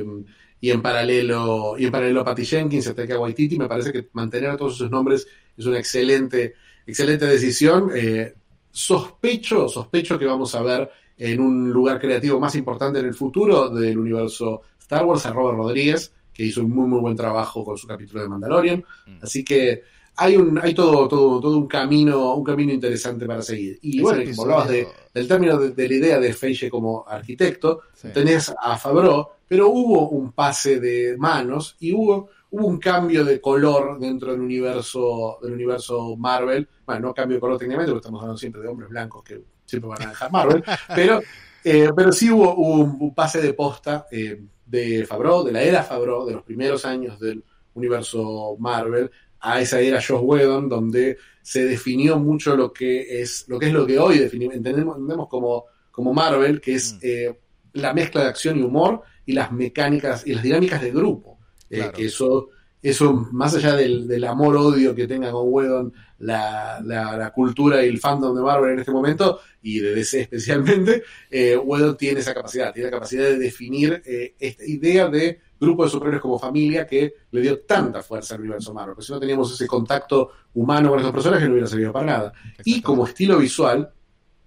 y 0.60 0.70
en 0.70 0.82
paralelo 0.82 1.76
y 1.78 1.86
en 1.86 1.92
paralelo 1.92 2.24
Patty 2.24 2.44
Jenkins, 2.44 2.94
Taika 2.94 3.18
Waititi, 3.18 3.58
me 3.58 3.68
parece 3.68 3.92
que 3.92 4.08
mantener 4.12 4.50
a 4.50 4.56
todos 4.56 4.74
esos 4.74 4.90
nombres 4.90 5.26
es 5.56 5.66
una 5.66 5.78
excelente 5.78 6.54
excelente 6.86 7.26
decisión. 7.26 7.90
Eh, 7.94 8.34
sospecho, 8.70 9.68
sospecho 9.68 10.18
que 10.18 10.26
vamos 10.26 10.54
a 10.54 10.62
ver 10.62 10.90
en 11.18 11.40
un 11.40 11.70
lugar 11.70 11.98
creativo 11.98 12.38
más 12.38 12.54
importante 12.54 12.98
en 12.98 13.06
el 13.06 13.14
futuro 13.14 13.70
del 13.70 13.98
universo 13.98 14.62
Star 14.78 15.04
Wars 15.04 15.24
a 15.26 15.32
Robert 15.32 15.56
Rodríguez, 15.56 16.12
que 16.32 16.44
hizo 16.44 16.60
un 16.60 16.70
muy 16.70 16.86
muy 16.86 17.00
buen 17.00 17.16
trabajo 17.16 17.64
con 17.64 17.76
su 17.76 17.86
capítulo 17.86 18.22
de 18.22 18.28
Mandalorian. 18.28 18.84
Mm. 19.06 19.18
Así 19.22 19.44
que 19.44 19.82
hay 20.16 20.36
un 20.36 20.58
hay 20.58 20.74
todo 20.74 21.06
todo 21.08 21.40
todo 21.40 21.58
un 21.58 21.66
camino 21.66 22.34
un 22.34 22.44
camino 22.44 22.72
interesante 22.72 23.26
para 23.26 23.42
seguir 23.42 23.78
y 23.82 24.00
bueno 24.00 24.22
como 24.30 24.42
hablabas 24.42 24.68
de, 24.68 24.88
del 25.12 25.28
término 25.28 25.58
de, 25.58 25.88
la 25.88 25.94
idea 25.94 26.18
de 26.18 26.32
Feiche 26.32 26.70
como 26.70 27.04
arquitecto 27.06 27.82
tenés 28.14 28.50
a 28.58 28.78
Fabro 28.78 29.35
pero 29.48 29.68
hubo 29.68 30.08
un 30.10 30.32
pase 30.32 30.80
de 30.80 31.16
manos 31.18 31.76
y 31.80 31.92
hubo 31.92 32.30
hubo 32.50 32.66
un 32.66 32.78
cambio 32.78 33.24
de 33.24 33.40
color 33.40 33.98
dentro 33.98 34.32
del 34.32 34.40
universo 34.40 35.38
del 35.42 35.52
universo 35.52 36.16
Marvel 36.16 36.68
bueno 36.84 37.08
no 37.08 37.14
cambio 37.14 37.36
de 37.36 37.40
color 37.40 37.58
técnicamente 37.58 37.92
porque 37.92 38.04
estamos 38.04 38.20
hablando 38.20 38.38
siempre 38.38 38.62
de 38.62 38.68
hombres 38.68 38.88
blancos 38.88 39.24
que 39.24 39.42
siempre 39.64 39.88
van 39.88 40.02
a 40.02 40.08
dejar 40.10 40.32
Marvel 40.32 40.64
pero 40.94 41.20
eh, 41.64 41.90
pero 41.94 42.12
sí 42.12 42.30
hubo, 42.30 42.54
un, 42.54 43.14
pase 43.14 43.40
de 43.40 43.52
posta 43.52 44.06
eh, 44.10 44.40
de 44.64 45.04
Fabro 45.04 45.42
de 45.42 45.52
la 45.52 45.62
era 45.62 45.82
Fabro 45.82 46.24
de 46.24 46.34
los 46.34 46.42
primeros 46.42 46.84
años 46.84 47.18
del 47.18 47.42
universo 47.74 48.56
Marvel 48.58 49.10
a 49.40 49.60
esa 49.60 49.80
era 49.80 50.02
Josh 50.02 50.20
Whedon, 50.22 50.68
donde 50.68 51.18
se 51.42 51.64
definió 51.64 52.18
mucho 52.18 52.56
lo 52.56 52.72
que 52.72 53.20
es 53.20 53.44
lo 53.48 53.58
que, 53.58 53.66
es 53.66 53.72
lo 53.72 53.86
que 53.86 53.98
hoy 53.98 54.18
entendemos, 54.18 54.96
entendemos 54.96 55.28
como, 55.28 55.66
como 55.90 56.12
Marvel, 56.12 56.60
que 56.60 56.74
es 56.74 56.94
mm. 56.94 56.98
eh, 57.02 57.38
la 57.74 57.94
mezcla 57.94 58.22
de 58.22 58.28
acción 58.28 58.58
y 58.58 58.62
humor 58.62 59.02
y 59.26 59.32
las 59.32 59.52
mecánicas 59.52 60.26
y 60.26 60.34
las 60.34 60.42
dinámicas 60.42 60.80
de 60.80 60.90
grupo. 60.92 61.38
Eh, 61.68 61.90
que 61.92 62.06
eso, 62.06 62.50
eso, 62.80 63.12
más 63.32 63.54
allá 63.56 63.74
del, 63.74 64.24
amor-odio 64.24 64.94
que 64.94 65.08
tenga 65.08 65.32
con 65.32 65.52
Whedon 65.52 65.92
la, 66.20 66.80
la, 66.82 67.32
cultura 67.32 67.84
y 67.84 67.88
el 67.88 67.98
fandom 67.98 68.36
de 68.36 68.42
Marvel 68.42 68.72
en 68.72 68.78
este 68.78 68.92
momento, 68.92 69.40
y 69.62 69.80
de 69.80 69.94
DC 69.94 70.22
especialmente, 70.22 71.02
eh, 71.30 71.56
Whedon 71.56 71.96
tiene 71.96 72.20
esa 72.20 72.32
capacidad, 72.32 72.72
tiene 72.72 72.88
la 72.88 72.96
capacidad 72.96 73.24
de 73.24 73.38
definir 73.38 74.00
eh, 74.06 74.36
esta 74.38 74.64
idea 74.64 75.08
de 75.08 75.40
grupo 75.58 75.84
de 75.84 75.90
superhéroes 75.90 76.22
como 76.22 76.38
familia 76.38 76.86
que 76.86 77.14
le 77.30 77.40
dio 77.40 77.60
tanta 77.60 78.02
fuerza 78.02 78.34
al 78.34 78.42
universo 78.42 78.72
Marvel. 78.72 78.94
Porque 78.94 79.06
si 79.06 79.12
no 79.12 79.20
teníamos 79.20 79.52
ese 79.52 79.66
contacto 79.66 80.30
humano 80.54 80.90
con 80.90 81.00
esos 81.00 81.12
personajes, 81.12 81.46
no 81.46 81.52
hubiera 81.54 81.68
servido 81.68 81.92
para 81.92 82.06
nada. 82.06 82.32
Y 82.64 82.80
como 82.80 83.06
estilo 83.06 83.38
visual, 83.38 83.90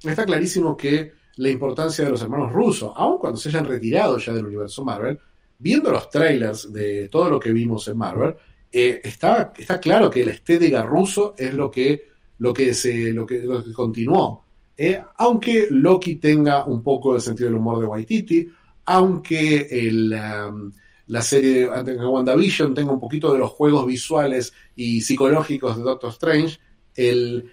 está 0.04 0.26
clarísimo 0.26 0.78
que 0.78 1.19
la 1.40 1.50
importancia 1.50 2.04
de 2.04 2.12
los 2.12 2.22
hermanos 2.22 2.52
rusos, 2.52 2.92
aun 2.96 3.18
cuando 3.18 3.40
se 3.40 3.48
hayan 3.48 3.66
retirado 3.66 4.18
ya 4.18 4.34
del 4.34 4.46
universo 4.46 4.84
Marvel, 4.84 5.18
viendo 5.58 5.90
los 5.90 6.10
trailers 6.10 6.72
de 6.72 7.08
todo 7.08 7.30
lo 7.30 7.40
que 7.40 7.54
vimos 7.54 7.88
en 7.88 7.98
Marvel, 7.98 8.36
eh, 8.70 9.00
está, 9.04 9.54
está 9.58 9.80
claro 9.80 10.10
que 10.10 10.26
la 10.26 10.32
estética 10.32 10.84
ruso 10.84 11.36
es 11.38 11.54
lo 11.54 11.72
que, 11.72 12.10
lo 12.40 12.54
que, 12.54 12.74
se, 12.74 13.14
lo 13.14 13.26
que, 13.26 13.40
lo 13.40 13.64
que 13.64 13.72
continuó. 13.72 14.44
Eh, 14.78 15.02
aunque 15.18 15.68
Loki 15.72 16.18
tenga 16.18 16.66
un 16.66 16.84
poco 16.84 17.16
el 17.16 17.22
sentido 17.22 17.50
del 17.50 17.58
humor 17.60 17.80
de 17.80 17.86
Waititi, 17.86 18.50
aunque 18.86 19.68
el, 19.72 20.14
um, 20.14 20.72
la 21.08 21.22
serie 21.22 21.70
de 21.70 22.06
WandaVision 22.06 22.74
tenga 22.74 22.92
un 22.92 23.00
poquito 23.00 23.32
de 23.32 23.40
los 23.40 23.52
juegos 23.52 23.86
visuales 23.86 24.52
y 24.76 25.02
psicológicos 25.02 25.78
de 25.78 25.84
Doctor 25.84 26.12
Strange, 26.12 26.60
el, 26.96 27.50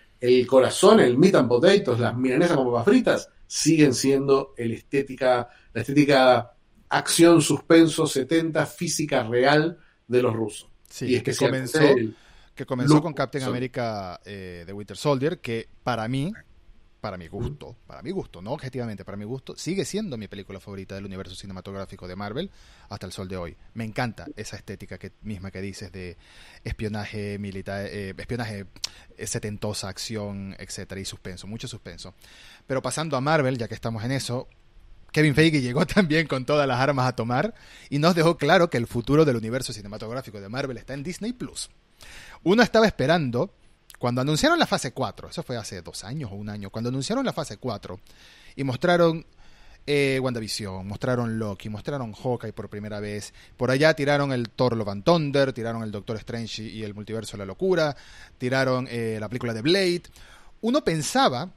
corazón, 0.47 0.99
el 0.99 1.17
meat 1.17 1.37
and 1.37 1.49
potatoes, 1.49 2.01
las 2.01 2.17
milanesas 2.17 2.57
con 2.57 2.67
papas 2.67 2.85
fritas, 2.85 3.29
siguen 3.47 3.95
siendo 3.95 4.55
el 4.57 4.73
estética, 4.73 5.49
la 5.73 5.81
estética 5.81 6.53
acción, 6.89 7.43
suspenso, 7.43 8.07
70, 8.07 8.67
física 8.67 9.23
real 9.25 9.79
de 10.07 10.23
los 10.23 10.35
rusos. 10.35 10.69
Sí, 10.89 11.07
y 11.07 11.15
es 11.17 11.23
que, 11.23 11.35
comenzó, 11.35 11.81
que 12.55 12.67
comenzó 12.67 13.03
con 13.03 13.13
Captain 13.13 13.45
America 13.45 14.21
eh, 14.25 14.65
de 14.67 14.73
Winter 14.73 14.97
Soldier, 14.97 15.41
que 15.41 15.69
para 15.83 16.07
mí 16.09 16.33
para 17.01 17.17
mi 17.17 17.29
gusto, 17.29 17.77
para 17.87 18.03
mi 18.03 18.11
gusto, 18.11 18.43
no 18.43 18.53
objetivamente, 18.53 19.05
para 19.05 19.17
mi 19.17 19.25
gusto, 19.25 19.57
sigue 19.57 19.85
siendo 19.85 20.17
mi 20.17 20.29
película 20.29 20.61
favorita 20.61 20.95
del 20.95 21.05
universo 21.05 21.35
cinematográfico 21.35 22.09
de 22.09 22.17
Marvel 22.17 22.51
hasta 22.89 23.07
el 23.07 23.13
sol 23.13 23.29
de 23.29 23.37
hoy. 23.37 23.57
Me 23.75 23.85
encanta 23.85 24.27
esa 24.37 24.57
estética 24.57 24.99
misma 25.23 25.51
que 25.51 25.61
dices 25.61 25.93
de 25.93 26.17
espionaje 26.65 27.39
militar, 27.39 27.87
eh, 27.87 28.15
espionaje 28.17 28.67
eh, 29.17 29.27
setentosa, 29.27 29.89
acción, 29.89 30.57
etcétera, 30.59 31.01
y 31.01 31.05
suspenso, 31.05 31.47
mucho 31.47 31.69
suspenso. 31.69 32.15
Pero 32.67 32.83
pasando 32.83 33.17
a 33.17 33.21
Marvel, 33.21 33.59
ya 33.59 33.69
que 33.69 33.75
estamos 33.75 34.03
en 34.05 34.13
eso, 34.13 34.49
Kevin 35.13 35.35
Feige 35.35 35.61
llegó 35.61 35.87
también 35.87 36.27
con 36.27 36.45
todas 36.45 36.67
las 36.67 36.81
armas 36.81 37.07
a 37.07 37.15
tomar 37.15 37.55
y 37.89 37.99
nos 37.99 38.15
dejó 38.15 38.37
claro 38.37 38.71
que 38.71 38.79
el 38.79 38.87
futuro 38.87 39.25
del 39.25 39.37
universo 39.37 39.73
cinematográfico 39.73 40.41
de 40.41 40.49
Marvel 40.49 40.79
está 40.79 40.95
en 40.95 41.03
Disney 41.03 41.33
Plus. 41.33 41.71
Uno 42.43 42.63
estaba 42.63 42.87
esperando 42.87 43.55
cuando 43.99 44.21
anunciaron 44.21 44.59
la 44.59 44.67
fase 44.67 44.93
4, 44.93 45.31
eso 45.31 45.43
fue 45.43 45.57
hace 45.57 45.83
dos 45.83 46.05
años 46.05 46.31
o 46.33 46.35
un 46.35 46.49
año, 46.49 46.71
cuando 46.71 46.89
anunciaron 46.89 47.25
la 47.25 47.33
fase 47.33 47.57
4 47.57 48.01
y 48.57 48.65
mostraron 48.65 49.27
eh, 49.87 50.19
WandaVision, 50.21 50.87
mostraron 50.87 51.39
Loki, 51.39 51.69
mostraron 51.69 52.13
Hawkeye 52.13 52.53
por 52.53 52.69
primera 52.69 52.99
vez, 52.99 53.33
por 53.57 53.71
allá 53.71 53.95
tiraron 53.95 54.33
el 54.33 54.51
Thor 54.51 54.77
Love 54.77 54.89
and 54.89 55.05
Thunder, 55.05 55.53
tiraron 55.53 55.83
el 55.85 55.93
Doctor 55.93 56.17
Strange 56.17 56.65
y 56.65 56.83
el 56.83 56.95
Multiverso 56.95 57.37
de 57.37 57.39
la 57.39 57.45
Locura, 57.47 57.97
tiraron 58.37 58.89
eh, 58.91 59.19
la 59.21 59.29
película 59.29 59.55
de 59.55 59.63
Blade. 59.63 60.03
Uno 60.61 60.83
pensaba, 60.83 61.53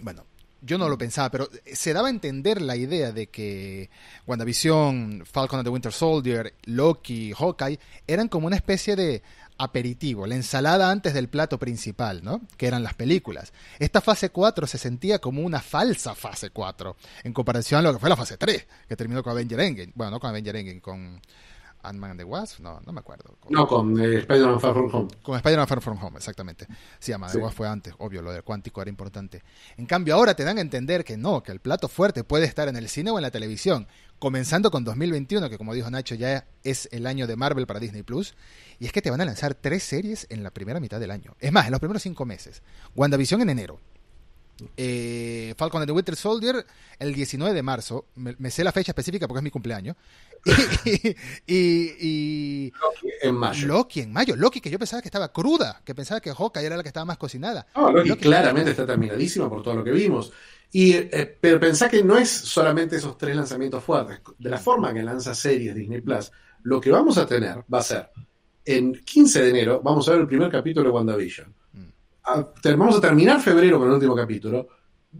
bueno, 0.00 0.24
yo 0.62 0.78
no 0.78 0.88
lo 0.88 0.96
pensaba, 0.96 1.28
pero 1.30 1.48
se 1.66 1.92
daba 1.92 2.08
a 2.08 2.10
entender 2.10 2.62
la 2.62 2.76
idea 2.76 3.12
de 3.12 3.26
que 3.26 3.90
WandaVision, 4.26 5.24
Falcon 5.26 5.58
and 5.58 5.66
the 5.66 5.70
Winter 5.70 5.92
Soldier, 5.92 6.54
Loki, 6.64 7.32
Hawkeye 7.32 7.78
eran 8.06 8.28
como 8.28 8.46
una 8.46 8.56
especie 8.56 8.96
de 8.96 9.22
aperitivo, 9.62 10.26
la 10.26 10.34
ensalada 10.34 10.90
antes 10.90 11.14
del 11.14 11.28
plato 11.28 11.58
principal, 11.58 12.24
¿no? 12.24 12.40
Que 12.56 12.66
eran 12.66 12.82
las 12.82 12.94
películas. 12.94 13.52
Esta 13.78 14.00
fase 14.00 14.30
4 14.30 14.66
se 14.66 14.76
sentía 14.76 15.20
como 15.20 15.42
una 15.42 15.60
falsa 15.60 16.14
fase 16.14 16.50
4, 16.50 16.96
en 17.24 17.32
comparación 17.32 17.80
a 17.80 17.82
lo 17.82 17.92
que 17.92 18.00
fue 18.00 18.08
la 18.08 18.16
fase 18.16 18.36
3, 18.36 18.66
que 18.88 18.96
terminó 18.96 19.22
con 19.22 19.32
Avenger 19.32 19.60
Endgame. 19.60 19.92
Bueno, 19.94 20.10
no 20.10 20.20
con 20.20 20.30
Avenger 20.30 20.56
Endgame, 20.56 20.80
con 20.80 21.20
Ant-Man 21.82 22.10
and 22.12 22.20
the 22.20 22.24
Wasp, 22.24 22.60
no, 22.60 22.80
no 22.84 22.92
me 22.92 23.00
acuerdo. 23.00 23.36
no, 23.50 23.66
con 23.66 24.00
eh, 24.00 24.18
Spider-Man 24.18 24.60
Far 24.60 24.72
From 24.72 24.94
Home. 24.94 25.08
Con 25.22 25.36
Spider-Man 25.36 25.68
Far 25.68 25.80
From 25.80 26.04
Home, 26.04 26.16
exactamente. 26.16 26.66
Sí, 26.98 27.12
Ant-Man 27.12 27.30
sí. 27.30 27.38
the 27.38 27.44
Wasp 27.44 27.56
fue 27.56 27.68
antes, 27.68 27.94
obvio, 27.98 28.20
lo 28.20 28.32
del 28.32 28.42
cuántico 28.42 28.82
era 28.82 28.88
importante. 28.88 29.42
En 29.76 29.86
cambio, 29.86 30.14
ahora 30.14 30.34
te 30.34 30.42
dan 30.42 30.58
a 30.58 30.60
entender 30.60 31.04
que 31.04 31.16
no, 31.16 31.42
que 31.42 31.52
el 31.52 31.60
plato 31.60 31.88
fuerte 31.88 32.24
puede 32.24 32.46
estar 32.46 32.66
en 32.66 32.76
el 32.76 32.88
cine 32.88 33.12
o 33.12 33.18
en 33.18 33.22
la 33.22 33.30
televisión, 33.30 33.86
comenzando 34.22 34.70
con 34.70 34.84
2021, 34.84 35.50
que 35.50 35.58
como 35.58 35.74
dijo 35.74 35.90
Nacho, 35.90 36.14
ya 36.14 36.46
es 36.62 36.88
el 36.92 37.08
año 37.08 37.26
de 37.26 37.34
Marvel 37.34 37.66
para 37.66 37.80
Disney 37.80 38.04
Plus, 38.04 38.36
y 38.78 38.86
es 38.86 38.92
que 38.92 39.02
te 39.02 39.10
van 39.10 39.20
a 39.20 39.24
lanzar 39.24 39.56
tres 39.56 39.82
series 39.82 40.28
en 40.30 40.44
la 40.44 40.52
primera 40.52 40.78
mitad 40.78 41.00
del 41.00 41.10
año. 41.10 41.34
Es 41.40 41.50
más, 41.50 41.66
en 41.66 41.72
los 41.72 41.80
primeros 41.80 42.04
cinco 42.04 42.24
meses. 42.24 42.62
WandaVision 42.94 43.40
en 43.40 43.50
enero. 43.50 43.80
Eh, 44.76 45.54
Falcon 45.56 45.82
and 45.82 45.88
the 45.88 45.92
Winter 45.92 46.14
Soldier 46.14 46.64
el 46.98 47.14
19 47.14 47.54
de 47.54 47.62
marzo. 47.62 48.06
Me, 48.16 48.34
me, 48.38 48.50
sé 48.50 48.62
la 48.62 48.72
fecha 48.72 48.92
específica 48.92 49.26
porque 49.26 49.38
es 49.38 49.44
mi 49.44 49.50
cumpleaños. 49.50 49.96
y, 51.46 51.96
y, 52.00 52.70
Loki 52.70 53.08
en 53.22 53.34
mayo. 53.34 53.66
Loki 53.66 54.00
en 54.00 54.12
mayo. 54.12 54.36
Loki 54.36 54.60
que 54.60 54.70
yo 54.70 54.78
pensaba 54.78 55.02
que 55.02 55.08
estaba 55.08 55.32
cruda, 55.32 55.80
que 55.84 55.94
pensaba 55.94 56.20
que 56.20 56.32
Hawkeye 56.32 56.66
era 56.66 56.76
la 56.76 56.82
que 56.82 56.88
estaba 56.88 57.04
más 57.04 57.18
cocinada. 57.18 57.66
No, 57.74 57.92
Loki, 57.92 58.08
Loki 58.08 58.22
claramente 58.22 58.70
está 58.70 58.86
terminadísima 58.86 59.48
por 59.48 59.62
todo 59.62 59.76
lo 59.76 59.84
que 59.84 59.92
vimos. 59.92 60.32
Y, 60.72 60.94
eh, 60.94 61.36
pero 61.40 61.60
pensá 61.60 61.88
que 61.88 62.02
no 62.02 62.16
es 62.16 62.30
solamente 62.30 62.96
esos 62.96 63.18
tres 63.18 63.36
lanzamientos 63.36 63.84
fuertes. 63.84 64.20
De 64.38 64.50
la 64.50 64.58
forma 64.58 64.92
que 64.92 65.02
lanza 65.02 65.34
series 65.34 65.74
Disney 65.74 66.00
Plus, 66.00 66.30
lo 66.62 66.80
que 66.80 66.90
vamos 66.90 67.18
a 67.18 67.26
tener 67.26 67.64
va 67.72 67.78
a 67.78 67.82
ser 67.82 68.10
en 68.64 68.92
15 68.94 69.42
de 69.42 69.50
enero, 69.50 69.80
vamos 69.82 70.08
a 70.08 70.12
ver 70.12 70.20
el 70.20 70.26
primer 70.26 70.50
capítulo 70.50 70.88
de 70.88 70.94
WandaVision. 70.94 71.54
A, 72.24 72.46
vamos 72.76 72.96
a 72.96 73.00
terminar 73.00 73.40
febrero 73.40 73.78
con 73.78 73.88
el 73.88 73.94
último 73.94 74.14
capítulo. 74.14 74.68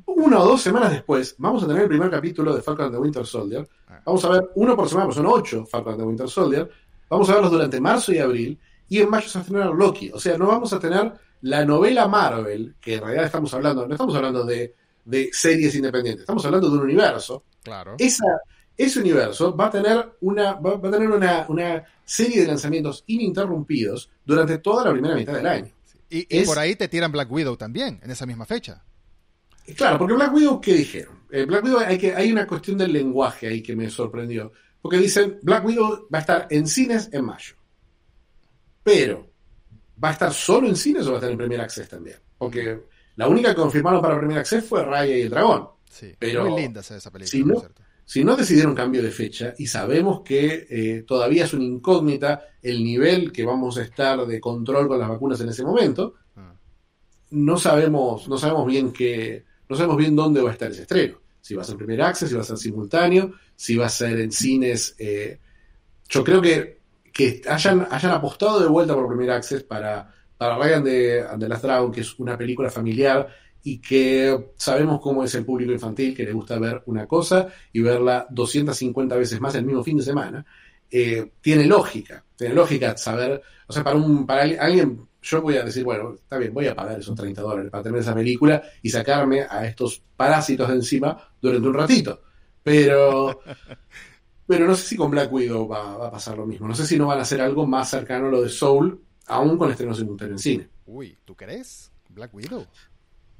Una 0.07 0.41
o 0.41 0.47
dos 0.47 0.63
semanas 0.63 0.91
después, 0.91 1.35
vamos 1.39 1.63
a 1.63 1.67
tener 1.67 1.83
el 1.83 1.89
primer 1.89 2.11
capítulo 2.11 2.55
de 2.55 2.63
Falcon 2.63 2.87
and 2.87 2.95
the 2.95 3.01
Winter 3.01 3.27
Soldier. 3.27 3.69
Vamos 4.05 4.25
a 4.25 4.31
ver 4.31 4.51
uno 4.55 4.75
por 4.75 4.89
semana, 4.89 5.13
son 5.13 5.27
ocho 5.27 5.67
Falcon 5.67 5.93
and 5.93 6.01
the 6.01 6.07
Winter 6.07 6.29
Soldier. 6.29 6.71
Vamos 7.09 7.29
a 7.29 7.35
verlos 7.35 7.51
durante 7.51 7.81
marzo 7.81 8.13
y 8.13 8.19
abril. 8.19 8.59
Y 8.89 9.01
en 9.01 9.11
mayo 9.11 9.29
se 9.29 9.39
va 9.39 9.41
a 9.41 9.45
estrenar 9.45 9.75
Loki. 9.75 10.11
O 10.13 10.19
sea, 10.19 10.39
no 10.39 10.47
vamos 10.47 10.73
a 10.73 10.79
tener 10.79 11.13
la 11.43 11.65
novela 11.65 12.09
Marvel, 12.09 12.77
que 12.81 12.95
en 12.95 13.01
realidad 13.03 13.27
estamos 13.27 13.53
hablando, 13.53 13.87
no 13.87 13.95
estamos 13.95 14.15
hablando 14.15 14.45
de, 14.45 14.75
de 15.05 15.31
series 15.33 15.75
independientes, 15.75 16.23
estamos 16.23 16.45
hablando 16.45 16.71
de 16.71 16.77
un 16.77 16.85
universo. 16.85 17.45
Claro. 17.63 17.97
Esa, 17.99 18.41
ese 18.77 19.01
universo 19.01 19.57
va 19.57 19.67
a 19.67 19.71
tener 19.71 20.13
una, 20.21 20.55
va 20.55 20.75
a 20.75 20.91
tener 20.91 21.11
una, 21.11 21.47
una, 21.49 21.85
serie 22.05 22.43
de 22.43 22.49
lanzamientos 22.49 23.05
ininterrumpidos 23.07 24.11
durante 24.25 24.59
toda 24.59 24.85
la 24.85 24.93
primera 24.93 25.15
mitad 25.15 25.35
del 25.35 25.47
año. 25.47 25.73
Y, 26.15 26.45
por 26.45 26.59
ahí 26.59 26.77
te 26.77 26.89
tiran 26.89 27.11
Black 27.11 27.33
Widow 27.33 27.57
también, 27.57 27.99
en 28.03 28.11
esa 28.11 28.27
misma 28.27 28.45
fecha. 28.45 28.85
Claro, 29.77 29.99
porque 29.99 30.15
Black 30.15 30.35
Widow, 30.35 30.61
¿qué 30.61 30.75
dijeron? 30.75 31.23
Eh, 31.31 31.47
Black 31.47 31.65
Widow, 31.65 31.81
hay, 31.81 31.97
que, 31.97 32.15
hay 32.15 32.31
una 32.31 32.47
cuestión 32.47 32.77
del 32.77 32.93
lenguaje 32.93 33.47
ahí 33.47 33.63
que 33.63 33.75
me 33.75 33.89
sorprendió. 33.89 34.53
Porque 34.83 34.99
dicen, 34.99 35.39
Black 35.43 35.65
Widow 35.65 36.09
va 36.13 36.19
a 36.19 36.21
estar 36.21 36.47
en 36.51 36.67
cines 36.67 37.09
en 37.13 37.25
mayo. 37.25 37.55
Pero, 38.83 39.31
¿va 40.03 40.11
a 40.11 40.13
estar 40.13 40.35
solo 40.35 40.69
en 40.69 40.77
cines 40.77 41.07
o 41.07 41.11
va 41.11 41.15
a 41.15 41.19
estar 41.19 41.31
en 41.31 41.39
Premier 41.39 41.61
Access 41.61 41.89
también? 41.89 42.19
Porque 42.37 42.81
la 43.17 43.29
única 43.29 43.51
que 43.51 43.55
confirmaron 43.55 44.03
para 44.03 44.19
Premier 44.19 44.41
Access 44.41 44.65
fue 44.65 44.85
Raya 44.85 45.17
y 45.17 45.23
el 45.23 45.31
Dragón. 45.31 45.69
Sí, 45.89 46.15
pero 46.19 46.51
muy 46.51 46.63
linda 46.63 46.81
esa 46.81 47.11
película. 47.11 47.27
Si 47.27 47.45
no, 47.45 47.63
si 48.13 48.25
no 48.25 48.37
decidieron 48.37 48.75
cambio 48.75 49.03
de 49.03 49.11
fecha 49.11 49.55
y 49.57 49.67
sabemos 49.67 50.21
que 50.21 50.67
eh, 50.69 51.03
todavía 51.07 51.45
es 51.45 51.55
una 51.55 51.65
incógnita 51.65 52.43
el 52.61 52.85
nivel 52.85 53.33
que 53.33 53.43
vamos 53.43 53.79
a 53.79 53.83
estar 53.85 54.27
de 54.27 54.39
control 54.39 54.87
con 54.87 54.99
las 54.99 55.09
vacunas 55.09 55.41
en 55.41 55.49
ese 55.49 55.65
momento, 55.65 56.17
ah. 56.37 56.53
no 57.31 57.57
sabemos, 57.57 58.29
no 58.29 58.37
sabemos 58.37 58.67
bien 58.67 58.93
que, 58.93 59.47
no 59.67 59.77
sabemos 59.77 59.97
bien 59.97 60.15
dónde 60.15 60.43
va 60.43 60.51
a 60.51 60.53
estar 60.53 60.71
ese 60.71 60.83
estreno. 60.83 61.23
Si 61.41 61.55
va 61.55 61.63
a 61.63 61.65
ser 61.65 61.79
primer 61.79 62.03
access, 62.03 62.29
si 62.29 62.35
va 62.35 62.43
a 62.43 62.45
ser 62.45 62.59
simultáneo, 62.59 63.33
si 63.57 63.77
va 63.77 63.87
a 63.87 63.89
ser 63.89 64.21
en 64.21 64.31
cines. 64.31 64.95
Eh, 64.99 65.39
yo 66.07 66.23
creo 66.23 66.43
que, 66.43 66.81
que 67.15 67.41
hayan, 67.49 67.89
hayan 67.91 68.13
apostado 68.13 68.61
de 68.61 68.69
vuelta 68.69 68.93
por 68.93 69.09
primer 69.09 69.31
access 69.31 69.63
para, 69.63 70.15
para 70.37 70.59
Ryan 70.59 70.85
de, 70.85 71.27
de 71.39 71.49
Last 71.49 71.63
Dragon, 71.65 71.91
que 71.91 72.03
es 72.03 72.19
una 72.19 72.37
película 72.37 72.69
familiar 72.69 73.27
y 73.65 73.79
que 73.79 74.53
sabemos 74.57 75.01
cómo 75.01 75.23
es 75.25 75.35
el 75.35 75.45
público 75.45 75.73
infantil, 75.73 76.15
que 76.15 76.25
le 76.25 76.33
gusta 76.33 76.59
ver 76.59 76.83
una 76.87 77.07
cosa 77.07 77.49
y 77.73 77.81
verla 77.81 78.27
250 78.31 79.17
veces 79.17 79.41
más 79.41 79.55
el 79.55 79.65
mismo 79.65 79.85
fin 79.85 79.99
de 79.99 80.03
semana, 80.03 80.45
eh, 80.91 81.33
tiene 81.41 81.67
lógica, 81.67 82.25
tiene 82.37 82.55
lógica 82.55 82.97
saber, 82.97 83.41
o 83.67 83.73
sea, 83.73 83.85
para, 83.85 83.97
un, 83.97 84.27
para 84.27 84.43
alguien, 84.43 85.07
yo 85.23 85.43
voy 85.43 85.57
a 85.57 85.65
decir, 85.65 85.85
bueno, 85.85 86.15
está 86.15 86.39
bien, 86.39 86.53
voy 86.53 86.67
a 86.67 86.75
pagar 86.75 86.99
esos 86.99 87.15
30 87.15 87.41
dólares 87.41 87.71
para 87.71 87.85
tener 87.85 88.01
esa 88.01 88.15
película 88.15 88.63
y 88.83 88.91
sacarme 88.91 89.43
a 89.49 89.65
estos 89.67 90.03
parásitos 90.17 90.69
de 90.69 90.75
encima 90.75 91.17
durante 91.41 91.69
un 91.69 91.75
ratito, 91.75 92.21
pero... 92.63 93.41
Pero 94.45 94.67
no 94.67 94.75
sé 94.75 94.89
si 94.89 94.97
con 94.97 95.11
Black 95.11 95.33
Widow 95.33 95.67
va, 95.67 95.97
va, 95.97 96.09
a 96.09 96.11
pasar 96.11 96.37
lo 96.37 96.45
mismo. 96.45 96.69
No 96.69 96.75
sé 96.75 96.85
si 96.85 96.99
no 96.99 97.07
van 97.07 97.21
a 97.21 97.23
hacer 97.23 97.41
algo 97.41 97.65
más 97.65 97.89
cercano 97.89 98.27
a 98.27 98.31
lo 98.31 98.43
de 98.43 98.51
Soul, 98.51 99.01
aún 99.29 99.57
con 99.57 99.71
estreno 99.71 99.95
simultáneo 99.95 100.35
en 100.35 100.39
cine. 100.39 100.69
Uy, 100.85 101.17
¿tú 101.25 101.35
crees? 101.35 101.91
Black 102.09 102.35
Widow. 102.35 102.67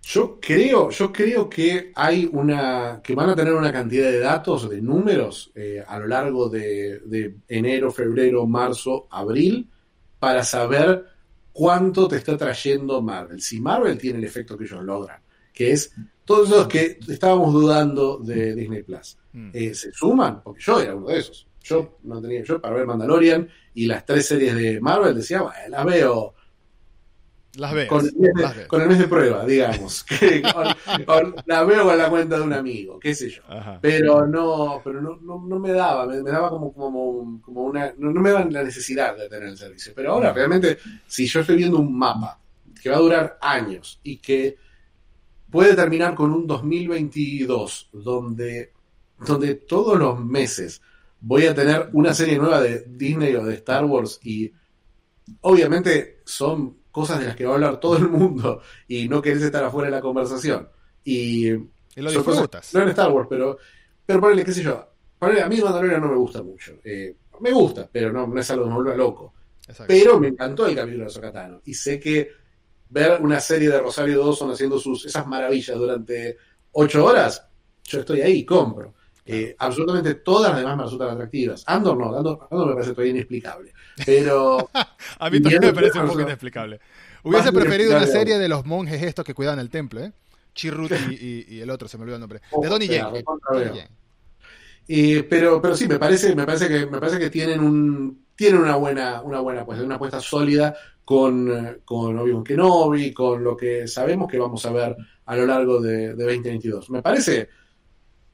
Yo 0.05 0.41
creo, 0.41 0.91
yo 0.91 1.13
creo 1.13 1.49
que 1.49 1.93
hay 1.95 2.29
una, 2.33 3.01
que 3.03 3.15
van 3.15 3.31
a 3.31 3.37
tener 3.37 3.55
una 3.55 3.73
cantidad 3.73 4.11
de 4.11 4.19
datos, 4.19 4.69
de 4.69 4.83
números, 4.83 5.53
eh, 5.55 5.83
a 5.87 5.99
lo 6.01 6.09
largo 6.09 6.49
de, 6.49 6.99
de, 7.05 7.37
enero, 7.47 7.93
febrero, 7.93 8.45
marzo, 8.45 9.07
abril, 9.11 9.71
para 10.19 10.43
saber 10.43 11.07
cuánto 11.53 12.09
te 12.09 12.17
está 12.17 12.37
trayendo 12.37 13.01
Marvel. 13.01 13.41
Si 13.41 13.61
Marvel 13.61 13.97
tiene 13.97 14.19
el 14.19 14.25
efecto 14.25 14.59
que 14.59 14.65
ellos 14.65 14.83
logran, 14.83 15.21
que 15.53 15.71
es 15.71 15.95
todos 16.25 16.51
esos 16.51 16.67
que 16.67 16.99
estábamos 17.09 17.53
dudando 17.53 18.19
de 18.19 18.57
Disney 18.57 18.83
Plus, 18.83 19.17
mm. 19.33 19.51
eh, 19.53 19.75
se 19.75 19.93
suman, 19.93 20.43
porque 20.43 20.63
yo 20.63 20.81
era 20.81 20.97
uno 20.97 21.09
de 21.09 21.19
esos. 21.19 21.47
Yo 21.63 21.99
no 22.03 22.21
tenía, 22.21 22.43
yo 22.43 22.61
para 22.61 22.75
ver 22.75 22.87
Mandalorian 22.87 23.49
y 23.75 23.87
las 23.87 24.05
tres 24.05 24.27
series 24.27 24.55
de 24.57 24.81
Marvel 24.81 25.15
decía, 25.15 25.43
bueno, 25.43 25.59
las 25.69 25.85
veo 25.87 26.35
las 27.57 27.75
veo. 27.75 27.87
Con, 27.89 28.09
con, 28.67 28.81
el 28.81 28.89
mes 28.89 28.99
de 28.99 29.09
prueba, 29.09 29.45
digamos. 29.45 30.05
Con, 30.55 31.05
con, 31.05 31.35
la 31.47 31.65
veo 31.65 31.85
con 31.85 31.99
la 31.99 32.09
cuenta 32.09 32.37
de 32.37 32.43
un 32.43 32.53
amigo, 32.53 32.99
qué 32.99 33.15
sé 33.15 33.29
yo. 33.29 33.43
Ajá. 33.47 33.79
Pero 33.81 34.27
no, 34.27 34.81
pero 34.83 35.03
no, 35.03 35.19
no, 35.21 35.45
no 35.47 35.59
me 35.59 35.73
daba, 35.73 36.07
me, 36.07 36.23
me, 36.23 36.31
daba 36.31 36.49
como, 36.49 36.73
como, 36.73 37.41
como 37.43 37.65
una. 37.65 37.93
No, 37.99 38.11
no, 38.11 38.21
me 38.21 38.31
daban 38.31 38.53
la 38.53 38.63
necesidad 38.63 39.17
de 39.17 39.29
tener 39.29 39.49
el 39.49 39.59
servicio. 39.59 39.93
Pero 39.95 40.13
ahora, 40.13 40.33
realmente, 40.33 40.79
si 41.07 41.27
yo 41.27 41.41
estoy 41.41 41.57
viendo 41.57 41.79
un 41.79 41.97
mapa 41.97 42.41
que 42.83 42.89
va 42.89 42.97
a 42.97 43.01
durar 43.01 43.39
años 43.41 44.01
y 44.03 44.17
que 44.17 44.57
puede 45.51 45.75
terminar 45.75 46.15
con 46.15 46.33
un 46.33 46.47
2022, 46.47 47.91
donde, 47.93 48.73
donde 49.27 49.55
todos 49.57 49.99
los 49.99 50.19
meses 50.25 50.81
voy 51.21 51.47
a 51.47 51.55
tener 51.55 51.91
una 51.93 52.15
serie 52.15 52.39
nueva 52.39 52.61
de 52.61 52.85
Disney 52.89 53.35
o 53.37 53.45
de 53.45 53.55
Star 53.55 53.85
Wars 53.85 54.19
y 54.23 54.51
obviamente 55.43 56.21
son 56.25 56.82
cosas 56.93 57.19
de 57.19 57.27
las 57.27 57.35
que 57.35 57.45
va 57.45 57.53
a 57.53 57.55
hablar 57.55 57.81
todo 57.81 57.97
el 57.97 58.09
mundo 58.09 58.63
y 58.87 59.09
no 59.09 59.21
querés 59.21 59.43
estar 59.43 59.65
afuera 59.65 59.91
de 59.91 59.97
la 59.97 60.01
conversación. 60.01 60.69
Y, 61.03 61.51
y 61.51 61.61
lo 61.97 62.11
disfrutas. 62.11 62.73
No 62.75 62.83
en 62.83 62.91
Star 62.91 63.11
Wars, 63.11 63.27
pero, 63.29 63.59
pero 64.07 64.21
ponele, 64.21 64.45
qué 64.45 64.53
sé 64.53 64.63
yo. 64.63 64.89
Ponele, 65.19 65.43
a 65.43 65.49
mí 65.49 65.61
Mandalorian 65.61 66.01
no 66.01 66.09
me 66.09 66.17
gusta 66.17 66.43
mucho. 66.43 66.75
Eh, 66.85 67.17
me 67.41 67.51
gusta, 67.51 67.89
pero 67.91 68.13
no, 68.13 68.27
no 68.27 68.41
es 68.41 68.51
algo 68.51 68.65
que 68.65 68.71
me 68.71 68.77
vuelva 68.77 68.95
loco. 68.95 69.35
Exacto. 69.67 69.87
Pero 69.89 70.21
me 70.21 70.29
encantó 70.29 70.67
el 70.67 70.77
capítulo 70.77 71.05
de 71.05 71.11
Sokatano. 71.11 71.61
Y 71.65 71.75
sé 71.75 71.99
que 71.99 72.31
ver 72.91 73.21
una 73.21 73.41
serie 73.41 73.71
de 73.71 73.81
Rosario 73.81 74.25
Dawson 74.25 74.51
haciendo 74.51 74.79
sus, 74.79 75.07
esas 75.07 75.27
maravillas 75.27 75.77
durante 75.77 76.37
ocho 76.73 77.05
horas, 77.05 77.49
yo 77.85 78.01
estoy 78.01 78.21
ahí, 78.21 78.45
compro. 78.45 78.95
Eh, 79.25 79.55
absolutamente 79.59 80.17
todas 80.17 80.51
las 80.51 80.61
demás 80.61 80.77
me 80.77 80.83
resultan 80.83 81.11
atractivas. 81.11 81.65
Andor 81.67 81.97
no, 81.97 82.17
Andor, 82.17 82.49
Andor 82.51 82.69
me 82.69 82.75
parece 82.75 82.93
todavía 82.93 83.13
inexplicable. 83.13 83.73
Pero. 84.05 84.71
a 85.19 85.31
mí 85.31 85.41
también 85.41 85.63
me 85.63 85.73
parece 85.73 85.99
un 85.99 86.09
poco 86.09 86.21
inexplicable. 86.21 86.81
Hubiese 87.25 87.53
preferido 87.53 87.97
una 87.97 88.07
serie 88.07 88.39
de 88.39 88.49
los 88.49 88.67
monjes 88.67 89.03
estos 89.03 89.25
que 89.25 89.35
cuidan 89.35 89.59
el 89.59 89.71
templo, 89.71 90.01
¿eh? 90.01 90.13
Chirrut 90.55 90.93
y, 91.11 91.15
y, 91.15 91.47
y, 91.57 91.61
el 91.61 91.71
otro, 91.71 91.89
se 91.89 91.97
me 91.97 92.03
olvidó 92.03 92.17
el 92.17 92.21
nombre. 92.21 92.41
De 92.61 92.69
Donnie 92.69 92.89
Yen. 92.89 93.13
Y, 94.87 95.23
pero, 95.23 95.63
pero 95.63 95.77
sí, 95.77 95.87
me 95.87 95.99
parece, 95.99 96.35
me 96.35 96.45
parece 96.45 96.69
que, 96.69 96.87
me 96.87 96.99
parece 96.99 97.19
que 97.19 97.31
tienen 97.31 97.61
un, 97.61 98.27
tienen 98.35 98.61
una 98.61 98.77
buena, 98.77 99.23
una 99.23 99.41
buena 99.41 99.63
apuesta, 99.63 99.85
una 99.85 99.95
apuesta 99.95 100.21
sólida 100.21 100.75
con, 101.05 101.81
con 101.85 102.19
Obi-Wan 102.19 102.45
Kenobi, 102.45 103.13
con 103.13 103.43
lo 103.43 103.57
que 103.57 103.87
sabemos 103.87 104.31
que 104.31 104.39
vamos 104.39 104.65
a 104.67 104.73
ver 104.73 104.97
a 105.25 105.37
lo 105.37 105.47
largo 105.47 105.81
de, 105.81 106.15
de 106.15 106.25
2022. 106.25 106.91
Me 106.91 107.01
parece, 107.01 107.49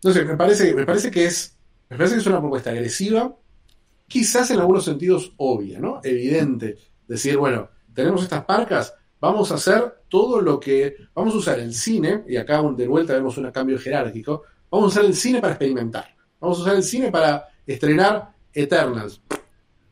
no 0.02 0.10
sé, 0.10 0.24
me 0.24 0.36
parece, 0.36 0.74
me 0.74 0.86
parece 0.86 1.10
que 1.10 1.26
es, 1.26 1.56
me 1.90 1.96
parece 1.96 2.14
que 2.14 2.20
es 2.20 2.26
una 2.26 2.40
propuesta 2.40 2.70
agresiva, 2.70 3.34
quizás 4.08 4.50
en 4.50 4.58
algunos 4.58 4.84
sentidos 4.84 5.32
obvia, 5.36 5.78
¿no? 5.78 6.00
Evidente. 6.02 6.76
Decir, 7.06 7.36
bueno, 7.36 7.68
tenemos 7.94 8.22
estas 8.22 8.44
parcas, 8.44 8.94
vamos 9.20 9.52
a 9.52 9.56
hacer 9.56 10.02
todo 10.08 10.40
lo 10.40 10.58
que, 10.58 10.96
vamos 11.14 11.34
a 11.34 11.38
usar 11.38 11.58
el 11.60 11.74
cine, 11.74 12.24
y 12.26 12.36
acá 12.36 12.62
de 12.76 12.88
vuelta 12.88 13.12
vemos 13.12 13.36
un 13.38 13.50
cambio 13.50 13.78
jerárquico, 13.78 14.42
vamos 14.70 14.86
a 14.86 14.88
usar 14.88 15.04
el 15.04 15.14
cine 15.14 15.40
para 15.40 15.54
experimentar, 15.54 16.14
vamos 16.40 16.58
a 16.58 16.62
usar 16.62 16.76
el 16.76 16.82
cine 16.82 17.10
para 17.10 17.48
estrenar 17.66 18.30
Eternals, 18.52 19.20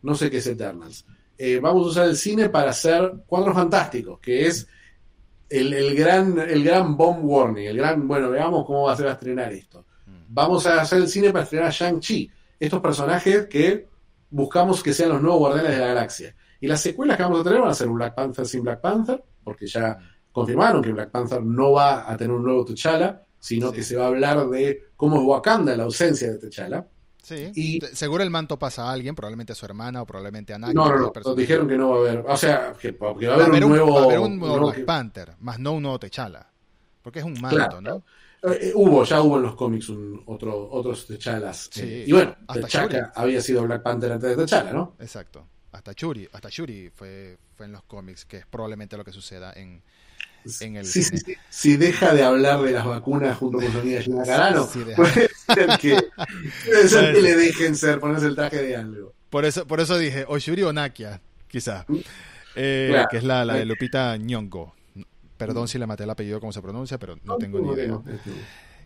no 0.02 0.14
sé 0.14 0.30
qué 0.30 0.38
es 0.38 0.46
Eternals, 0.46 1.04
eh, 1.38 1.58
vamos 1.60 1.86
a 1.86 1.90
usar 1.90 2.08
el 2.08 2.16
cine 2.16 2.48
para 2.48 2.70
hacer 2.70 3.12
Cuadros 3.26 3.54
Fantásticos, 3.54 4.20
que 4.20 4.46
es 4.46 4.66
el, 5.48 5.72
el, 5.72 5.94
gran, 5.94 6.38
el 6.38 6.64
gran 6.64 6.96
bomb 6.96 7.24
warning, 7.24 7.66
el 7.66 7.76
gran, 7.76 8.06
bueno, 8.06 8.30
veamos 8.30 8.64
cómo 8.66 8.84
va 8.84 8.92
a 8.92 8.96
ser 8.96 9.08
a 9.08 9.12
estrenar 9.12 9.52
esto. 9.52 9.84
Vamos 10.28 10.66
a 10.66 10.80
hacer 10.80 10.98
el 10.98 11.08
cine 11.08 11.30
para 11.30 11.44
estrenar 11.44 11.70
Shang-Chi, 11.70 12.30
estos 12.58 12.80
personajes 12.80 13.46
que 13.46 13.86
buscamos 14.30 14.82
que 14.82 14.92
sean 14.92 15.10
los 15.10 15.22
nuevos 15.22 15.40
guardianes 15.40 15.72
de 15.72 15.78
la 15.78 15.88
galaxia. 15.88 16.34
Y 16.60 16.66
las 16.66 16.80
secuelas 16.80 17.16
que 17.16 17.22
vamos 17.22 17.40
a 17.40 17.44
tener 17.44 17.60
van 17.60 17.70
a 17.70 17.74
ser 17.74 17.88
un 17.88 17.96
Black 17.96 18.14
Panther 18.14 18.46
sin 18.46 18.62
Black 18.62 18.80
Panther, 18.80 19.22
porque 19.44 19.66
ya 19.66 19.98
confirmaron 20.32 20.82
que 20.82 20.92
Black 20.92 21.10
Panther 21.10 21.42
no 21.42 21.72
va 21.72 22.10
a 22.10 22.16
tener 22.16 22.34
un 22.34 22.44
nuevo 22.44 22.64
T'Challa, 22.64 23.22
sino 23.38 23.70
sí. 23.70 23.76
que 23.76 23.82
se 23.82 23.96
va 23.96 24.04
a 24.04 24.08
hablar 24.08 24.48
de 24.48 24.88
cómo 24.96 25.16
es 25.16 25.22
Wakanda 25.22 25.76
la 25.76 25.84
ausencia 25.84 26.32
de 26.32 26.38
T'Challa. 26.38 26.86
Sí. 27.22 27.50
Y, 27.54 27.80
Seguro 27.92 28.22
el 28.22 28.30
manto 28.30 28.58
pasa 28.58 28.84
a 28.84 28.92
alguien, 28.92 29.14
probablemente 29.14 29.52
a 29.52 29.56
su 29.56 29.66
hermana 29.66 30.02
o 30.02 30.06
probablemente 30.06 30.54
a 30.54 30.58
nadie. 30.58 30.74
No, 30.74 30.88
no, 30.88 31.12
no. 31.12 31.34
Dijeron 31.34 31.66
que 31.66 31.76
no 31.76 31.90
va 31.90 31.96
a 31.96 31.98
haber. 32.00 32.24
O 32.28 32.36
sea, 32.36 32.72
que, 32.80 32.94
que 32.94 32.98
va 32.98 33.08
a 33.08 33.46
haber, 33.46 33.64
un, 33.64 33.70
nuevo. 33.70 33.94
Va 33.94 34.00
a 34.00 34.04
haber 34.04 34.18
un 34.20 34.38
nuevo 34.38 34.66
Black 34.66 34.76
que... 34.76 34.84
Panther, 34.84 35.32
más 35.40 35.58
no 35.58 35.72
un 35.72 35.82
nuevo 35.82 35.98
T'Challa. 35.98 36.46
porque 37.02 37.18
es 37.18 37.24
un 37.24 37.40
manto, 37.40 37.80
¿no? 37.80 38.04
Eh, 38.42 38.72
hubo, 38.74 39.04
ya 39.04 39.20
hubo 39.22 39.36
en 39.36 39.42
los 39.42 39.54
cómics 39.54 39.88
un, 39.88 40.22
otro, 40.26 40.68
otros 40.70 41.06
T'Challas. 41.06 41.68
Sí. 41.70 42.04
y 42.06 42.12
bueno, 42.12 42.36
T'Chaka 42.46 43.12
había 43.14 43.40
sido 43.40 43.62
Black 43.64 43.82
Panther 43.82 44.12
antes 44.12 44.36
de 44.36 44.44
T'Challa, 44.44 44.72
¿no? 44.72 44.96
Exacto. 45.00 45.46
Hasta 45.72 45.94
Churi, 45.94 46.28
hasta 46.32 46.48
Churi 46.48 46.90
fue, 46.94 47.36
fue 47.54 47.66
en 47.66 47.72
los 47.72 47.82
cómics, 47.82 48.24
que 48.24 48.38
es 48.38 48.46
probablemente 48.46 48.96
lo 48.96 49.04
que 49.04 49.12
suceda 49.12 49.52
en, 49.54 49.82
en 50.60 50.76
el 50.76 50.86
sí, 50.86 51.02
sí, 51.02 51.18
sí, 51.18 51.34
Si 51.50 51.76
deja 51.76 52.14
de 52.14 52.22
hablar 52.22 52.62
de 52.62 52.72
las 52.72 52.86
vacunas 52.86 53.36
junto 53.36 53.58
con 53.58 53.72
Sonida 53.72 54.00
Gina 54.00 54.24
Carano, 54.24 54.68
puede 54.96 55.28
ser 55.46 55.78
que, 55.78 55.98
puede 56.64 56.88
ser 56.88 57.14
que 57.14 57.22
le 57.22 57.34
dejen 57.34 57.76
ser, 57.76 58.00
ponerse 58.00 58.26
el 58.26 58.34
traje 58.36 58.62
de 58.62 58.76
algo. 58.76 59.12
Por 59.28 59.44
eso, 59.44 59.66
por 59.66 59.80
eso 59.80 59.98
dije, 59.98 60.24
o 60.28 60.38
Shuri 60.38 60.62
o 60.62 60.72
Nakia, 60.72 61.20
quizá. 61.48 61.84
Eh, 62.54 63.04
que 63.10 63.18
es 63.18 63.24
la, 63.24 63.44
la, 63.44 63.54
de 63.54 63.66
Lupita 63.66 64.16
Nyong'o. 64.16 64.75
Perdón 65.36 65.64
mm. 65.64 65.68
si 65.68 65.78
le 65.78 65.86
maté 65.86 66.04
el 66.04 66.10
apellido 66.10 66.40
como 66.40 66.52
se 66.52 66.62
pronuncia, 66.62 66.98
pero 66.98 67.18
no 67.24 67.36
tengo 67.36 67.60
ni 67.60 67.72
idea. 67.72 68.00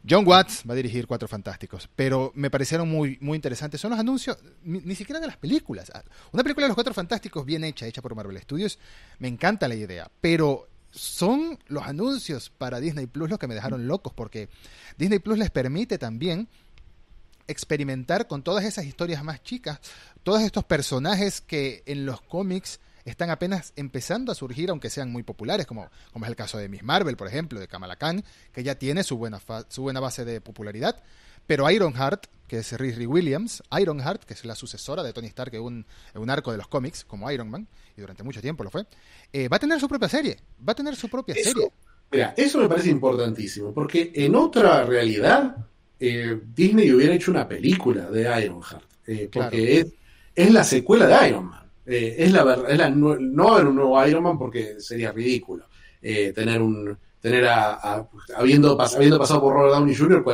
John 0.08 0.26
Watts 0.26 0.64
va 0.68 0.72
a 0.72 0.76
dirigir 0.76 1.06
Cuatro 1.06 1.28
Fantásticos, 1.28 1.88
pero 1.94 2.32
me 2.34 2.50
parecieron 2.50 2.88
muy, 2.88 3.18
muy 3.20 3.36
interesantes. 3.36 3.80
Son 3.80 3.90
los 3.90 4.00
anuncios, 4.00 4.38
ni, 4.62 4.94
siquiera 4.94 5.20
de 5.20 5.26
las 5.26 5.36
películas. 5.36 5.92
Ah, 5.94 6.02
una 6.32 6.42
película 6.42 6.64
de 6.64 6.68
los 6.68 6.74
Cuatro 6.74 6.94
Fantásticos 6.94 7.44
bien 7.44 7.64
hecha, 7.64 7.86
hecha 7.86 8.00
por 8.00 8.14
Marvel 8.14 8.40
Studios, 8.40 8.78
me 9.18 9.28
encanta 9.28 9.68
la 9.68 9.74
idea, 9.74 10.10
pero 10.20 10.68
son 10.90 11.58
los 11.68 11.84
anuncios 11.84 12.50
para 12.50 12.80
Disney 12.80 13.06
Plus 13.06 13.30
los 13.30 13.38
que 13.38 13.46
me 13.46 13.54
dejaron 13.54 13.86
locos, 13.86 14.12
porque 14.14 14.48
Disney 14.96 15.18
Plus 15.18 15.38
les 15.38 15.50
permite 15.50 15.98
también 15.98 16.48
experimentar 17.46 18.26
con 18.26 18.42
todas 18.42 18.64
esas 18.64 18.86
historias 18.86 19.22
más 19.22 19.42
chicas, 19.42 19.80
todos 20.22 20.40
estos 20.42 20.64
personajes 20.64 21.40
que 21.40 21.82
en 21.86 22.06
los 22.06 22.22
cómics 22.22 22.80
están 23.04 23.30
apenas 23.30 23.72
empezando 23.76 24.32
a 24.32 24.34
surgir, 24.34 24.70
aunque 24.70 24.90
sean 24.90 25.10
muy 25.10 25.22
populares, 25.22 25.66
como, 25.66 25.88
como 26.12 26.24
es 26.24 26.30
el 26.30 26.36
caso 26.36 26.58
de 26.58 26.68
Miss 26.68 26.82
Marvel, 26.82 27.16
por 27.16 27.28
ejemplo, 27.28 27.58
de 27.58 27.68
Kamala 27.68 27.96
Khan, 27.96 28.24
que 28.52 28.62
ya 28.62 28.74
tiene 28.74 29.02
su 29.04 29.16
buena, 29.16 29.40
su 29.68 29.82
buena 29.82 30.00
base 30.00 30.24
de 30.24 30.40
popularidad. 30.40 31.02
Pero 31.46 31.68
Ironheart, 31.68 32.26
que 32.46 32.58
es 32.58 32.72
Riri 32.78 33.06
Williams, 33.06 33.62
Ironheart, 33.76 34.24
que 34.24 34.34
es 34.34 34.44
la 34.44 34.54
sucesora 34.54 35.02
de 35.02 35.12
Tony 35.12 35.26
Stark 35.28 35.54
en 35.54 35.62
un, 35.62 35.86
un, 36.14 36.30
arco 36.30 36.52
de 36.52 36.58
los 36.58 36.68
cómics, 36.68 37.04
como 37.04 37.30
Iron 37.30 37.50
Man, 37.50 37.66
y 37.96 38.00
durante 38.00 38.22
mucho 38.22 38.40
tiempo 38.40 38.62
lo 38.62 38.70
fue, 38.70 38.86
eh, 39.32 39.48
va 39.48 39.56
a 39.56 39.60
tener 39.60 39.80
su 39.80 39.88
propia 39.88 40.08
serie. 40.08 40.36
Va 40.66 40.72
a 40.72 40.76
tener 40.76 40.94
su 40.94 41.08
propia 41.08 41.34
serie. 41.34 41.72
Mira, 42.12 42.34
eso 42.36 42.58
me 42.58 42.68
parece 42.68 42.90
importantísimo, 42.90 43.72
porque 43.72 44.12
en 44.14 44.34
otra 44.34 44.84
realidad, 44.84 45.56
eh, 45.98 46.40
Disney 46.54 46.92
hubiera 46.92 47.14
hecho 47.14 47.30
una 47.30 47.46
película 47.46 48.10
de 48.10 48.44
Ironheart, 48.44 48.84
eh, 49.06 49.28
porque 49.32 49.80
es, 49.80 49.86
es 50.34 50.52
la 50.52 50.64
secuela 50.64 51.06
de 51.06 51.28
Iron 51.28 51.46
Man. 51.46 51.59
Eh, 51.86 52.16
es 52.18 52.32
la 52.32 52.44
verdad, 52.44 52.70
es 52.70 52.78
la, 52.78 52.90
no 52.90 53.48
haber 53.48 53.66
un 53.66 53.76
nuevo 53.76 54.06
Iron 54.06 54.22
Man 54.22 54.38
porque 54.38 54.80
sería 54.80 55.12
ridículo. 55.12 55.66
Eh, 56.02 56.32
tener 56.32 56.62
un 56.62 56.96
tener 57.20 57.46
a, 57.46 58.08
habiendo, 58.36 58.78
habiendo 58.80 59.18
pasado 59.18 59.40
por 59.42 59.52
Robert 59.52 59.74
Downey 59.74 59.94
Jr., 59.94 60.24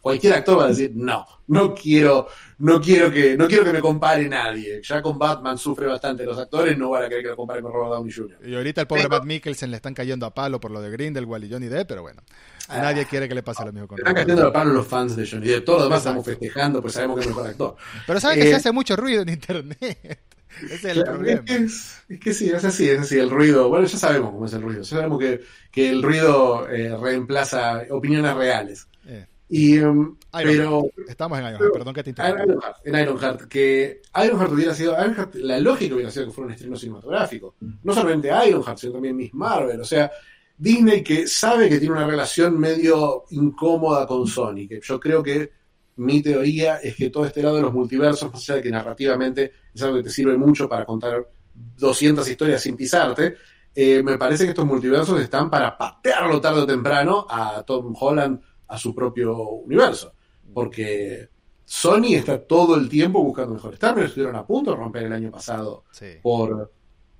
cualquier, 0.00 0.32
actor 0.34 0.58
va 0.58 0.64
a 0.64 0.68
decir, 0.68 0.90
no, 0.94 1.24
no 1.46 1.72
quiero, 1.72 2.26
no 2.58 2.80
quiero 2.80 3.12
que, 3.12 3.36
no 3.36 3.46
quiero 3.46 3.64
que 3.64 3.72
me 3.72 3.80
compare 3.80 4.28
nadie. 4.28 4.80
Ya 4.82 5.00
con 5.00 5.18
Batman 5.18 5.56
sufre 5.56 5.86
bastante 5.86 6.24
los 6.24 6.36
actores, 6.36 6.76
no 6.76 6.90
van 6.90 7.04
a 7.04 7.08
querer 7.08 7.22
que 7.22 7.30
lo 7.30 7.36
compare 7.36 7.62
con 7.62 7.72
Robert 7.72 7.92
Downey 7.92 8.12
Jr. 8.12 8.38
Y 8.44 8.54
ahorita 8.56 8.80
el 8.80 8.86
pobre 8.88 9.08
Matt 9.08 9.24
Mikkelsen 9.24 9.70
le 9.70 9.76
están 9.76 9.94
cayendo 9.94 10.26
a 10.26 10.34
palo 10.34 10.58
por 10.58 10.72
lo 10.72 10.80
de 10.80 10.90
Grindelwald 10.90 11.44
y 11.44 11.50
Johnny 11.50 11.68
Depp, 11.68 11.88
pero 11.88 12.02
bueno, 12.02 12.22
nadie 12.68 13.06
quiere 13.06 13.28
que 13.28 13.34
le 13.34 13.42
pase 13.42 13.64
lo 13.64 13.72
mismo 13.72 13.88
con 13.88 13.98
Están 13.98 14.14
cayendo 14.14 14.52
palo 14.52 14.72
los 14.72 14.86
fans 14.86 15.16
de 15.16 15.26
Johnny 15.26 15.48
Depp, 15.48 15.64
todos 15.64 15.80
los 15.80 15.88
demás 15.88 15.98
estamos 16.00 16.24
festejando, 16.24 16.80
pues 16.80 16.94
sabemos 16.94 17.16
que 17.16 17.20
es 17.20 17.26
el 17.26 17.34
mejor 17.34 17.50
actor. 17.50 17.76
Pero 18.06 18.20
saben 18.20 18.38
que 18.38 18.44
se 18.44 18.50
eh, 18.50 18.56
hace 18.56 18.72
mucho 18.72 18.96
ruido 18.96 19.22
en 19.22 19.28
internet. 19.30 19.78
es 20.70 20.84
el 20.84 21.04
problema. 21.04 21.42
Es, 21.46 22.02
que 22.20 22.34
sí, 22.34 22.50
es 22.50 22.64
así, 22.64 22.88
es 22.88 23.00
así, 23.00 23.18
el 23.18 23.30
ruido. 23.30 23.68
Bueno, 23.68 23.86
ya 23.86 23.98
sabemos 23.98 24.30
cómo 24.30 24.46
es 24.46 24.52
el 24.52 24.62
ruido. 24.62 24.82
Ya 24.82 24.96
sabemos 24.96 25.18
que, 25.18 25.40
que 25.70 25.90
el 25.90 26.02
ruido 26.02 26.68
eh, 26.68 26.96
reemplaza 26.96 27.82
opiniones 27.90 28.34
reales. 28.34 28.86
Eh. 29.06 29.26
Y, 29.48 29.78
um, 29.80 30.16
pero, 30.32 30.86
Estamos 31.06 31.38
en 31.38 31.44
Ironheart, 31.44 31.72
perdón 31.74 31.94
que 31.94 32.02
te 32.02 32.10
interrumpa. 32.10 32.74
En 32.84 32.94
Ironheart, 32.98 33.42
que 33.48 34.00
Ironheart 34.24 34.52
hubiera 34.52 34.74
sido. 34.74 34.92
Ironheart, 34.92 35.34
la 35.34 35.60
lógica 35.60 35.94
hubiera 35.94 36.10
sido 36.10 36.26
que 36.26 36.32
fuera 36.32 36.46
un 36.46 36.52
estreno 36.54 36.76
cinematográfico. 36.76 37.56
No 37.82 37.92
solamente 37.92 38.28
Ironheart, 38.28 38.78
sino 38.78 38.94
también 38.94 39.14
Miss 39.14 39.34
Marvel. 39.34 39.78
O 39.78 39.84
sea, 39.84 40.10
Disney 40.56 41.02
que 41.02 41.26
sabe 41.26 41.68
que 41.68 41.78
tiene 41.78 41.94
una 41.94 42.06
relación 42.06 42.58
medio 42.58 43.24
incómoda 43.30 44.06
con 44.06 44.26
Sony, 44.26 44.68
que 44.68 44.80
yo 44.82 45.00
creo 45.00 45.22
que 45.22 45.50
mi 45.96 46.22
teoría 46.22 46.76
es 46.76 46.96
que 46.96 47.10
todo 47.10 47.26
este 47.26 47.42
lado 47.42 47.56
de 47.56 47.62
los 47.62 47.72
multiversos, 47.72 48.32
más 48.32 48.42
allá 48.42 48.56
de 48.56 48.62
que 48.62 48.70
narrativamente 48.70 49.52
es 49.74 49.82
algo 49.82 49.96
que 49.98 50.04
te 50.04 50.10
sirve 50.10 50.36
mucho 50.36 50.68
para 50.68 50.84
contar 50.84 51.28
200 51.54 52.26
historias 52.28 52.62
sin 52.62 52.76
pisarte, 52.76 53.36
eh, 53.74 54.02
me 54.02 54.18
parece 54.18 54.44
que 54.44 54.50
estos 54.50 54.66
multiversos 54.66 55.20
están 55.20 55.50
para 55.50 55.76
patearlo 55.76 56.40
tarde 56.40 56.60
o 56.60 56.66
temprano 56.66 57.26
a 57.28 57.62
Tom 57.62 57.94
Holland 57.98 58.40
a 58.68 58.78
su 58.78 58.94
propio 58.94 59.36
universo. 59.36 60.12
Porque 60.52 61.28
Sony 61.64 62.14
está 62.14 62.38
todo 62.42 62.76
el 62.76 62.88
tiempo 62.88 63.22
buscando 63.22 63.54
mejores 63.54 63.78
términos. 63.78 64.10
Estuvieron 64.10 64.36
a 64.36 64.46
punto 64.46 64.72
de 64.72 64.76
romper 64.76 65.04
el 65.04 65.12
año 65.12 65.30
pasado 65.30 65.84
por 66.22 66.70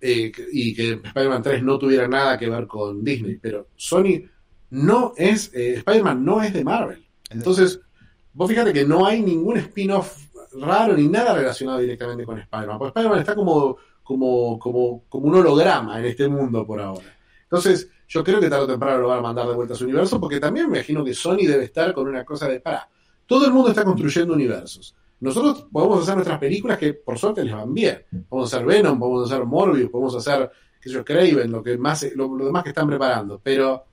eh, 0.02 0.32
y 0.52 0.74
que 0.74 1.00
Spider-Man 1.02 1.42
3 1.42 1.62
no 1.62 1.78
tuviera 1.78 2.06
nada 2.08 2.36
que 2.36 2.50
ver 2.50 2.66
con 2.66 3.02
Disney. 3.02 3.38
Pero 3.40 3.68
Sony 3.76 4.22
no 4.70 5.14
es, 5.16 5.50
eh, 5.54 5.76
Spider-Man 5.76 6.24
no 6.24 6.42
es 6.42 6.52
de 6.52 6.64
Marvel. 6.64 7.06
Entonces, 7.30 7.80
Vos 8.34 8.48
fíjate 8.48 8.72
que 8.72 8.84
no 8.84 9.04
hay 9.06 9.20
ningún 9.20 9.58
spin-off 9.58 10.16
raro 10.54 10.94
ni 10.96 11.08
nada 11.08 11.34
relacionado 11.34 11.80
directamente 11.80 12.24
con 12.24 12.38
Spider-Man. 12.38 12.78
Porque 12.78 12.88
Spider-Man 12.88 13.20
está 13.20 13.34
como, 13.34 13.76
como, 14.02 14.58
como, 14.58 15.04
como 15.08 15.26
un 15.26 15.34
holograma 15.34 15.98
en 15.98 16.06
este 16.06 16.28
mundo 16.28 16.66
por 16.66 16.80
ahora. 16.80 17.14
Entonces, 17.42 17.90
yo 18.08 18.24
creo 18.24 18.40
que 18.40 18.48
tarde 18.48 18.64
o 18.64 18.66
temprano 18.66 19.02
lo 19.02 19.08
van 19.08 19.18
a 19.18 19.22
mandar 19.22 19.46
de 19.46 19.54
vuelta 19.54 19.74
a 19.74 19.76
su 19.76 19.84
universo, 19.84 20.18
porque 20.18 20.40
también 20.40 20.70
me 20.70 20.78
imagino 20.78 21.04
que 21.04 21.12
Sony 21.12 21.44
debe 21.46 21.64
estar 21.64 21.92
con 21.92 22.08
una 22.08 22.24
cosa 22.24 22.48
de, 22.48 22.60
para, 22.60 22.88
todo 23.26 23.44
el 23.44 23.52
mundo 23.52 23.70
está 23.70 23.84
construyendo 23.84 24.32
universos. 24.32 24.94
Nosotros 25.22 25.66
podemos 25.70 26.02
hacer 26.02 26.16
nuestras 26.16 26.40
películas 26.40 26.78
que 26.78 26.94
por 26.94 27.16
suerte 27.16 27.44
les 27.44 27.54
van 27.54 27.72
bien. 27.72 28.04
Podemos 28.28 28.52
hacer 28.52 28.66
Venom, 28.66 28.98
podemos 28.98 29.30
hacer 29.30 29.46
Morbius, 29.46 29.88
podemos 29.88 30.16
hacer, 30.16 30.50
qué 30.80 30.88
sé 30.88 30.96
yo, 30.96 31.04
Craven, 31.04 31.48
lo, 31.48 31.62
que 31.62 31.78
más, 31.78 32.04
lo, 32.16 32.36
demás 32.36 32.64
que 32.64 32.70
están 32.70 32.88
preparando. 32.88 33.40
Pero 33.40 33.84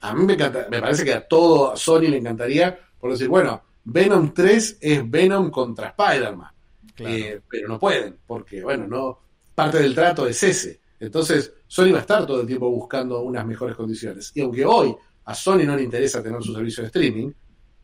a 0.00 0.14
mí 0.14 0.24
me, 0.24 0.32
encanta, 0.32 0.68
me 0.70 0.80
parece 0.80 1.04
que 1.04 1.12
a 1.12 1.28
todo 1.28 1.72
a 1.72 1.76
Sony 1.76 2.08
le 2.08 2.16
encantaría 2.16 2.78
por 2.98 3.10
decir, 3.10 3.28
bueno, 3.28 3.62
Venom 3.84 4.32
3 4.32 4.78
es 4.80 5.10
Venom 5.10 5.50
contra 5.50 5.88
Spider-Man. 5.88 6.50
Eh, 6.96 7.40
pero 7.46 7.68
no 7.68 7.78
pueden, 7.78 8.16
porque, 8.26 8.62
bueno, 8.62 8.86
no 8.86 9.18
parte 9.54 9.80
del 9.80 9.94
trato 9.94 10.26
es 10.26 10.42
ese. 10.42 10.80
Entonces, 10.98 11.52
Sony 11.66 11.92
va 11.92 11.98
a 11.98 12.02
estar 12.02 12.26
todo 12.26 12.40
el 12.40 12.46
tiempo 12.46 12.70
buscando 12.70 13.20
unas 13.20 13.44
mejores 13.44 13.76
condiciones. 13.76 14.32
Y 14.34 14.40
aunque 14.40 14.64
hoy 14.64 14.96
a 15.26 15.34
Sony 15.34 15.64
no 15.66 15.76
le 15.76 15.82
interesa 15.82 16.22
tener 16.22 16.42
su 16.42 16.54
servicio 16.54 16.82
de 16.82 16.86
streaming, 16.86 17.30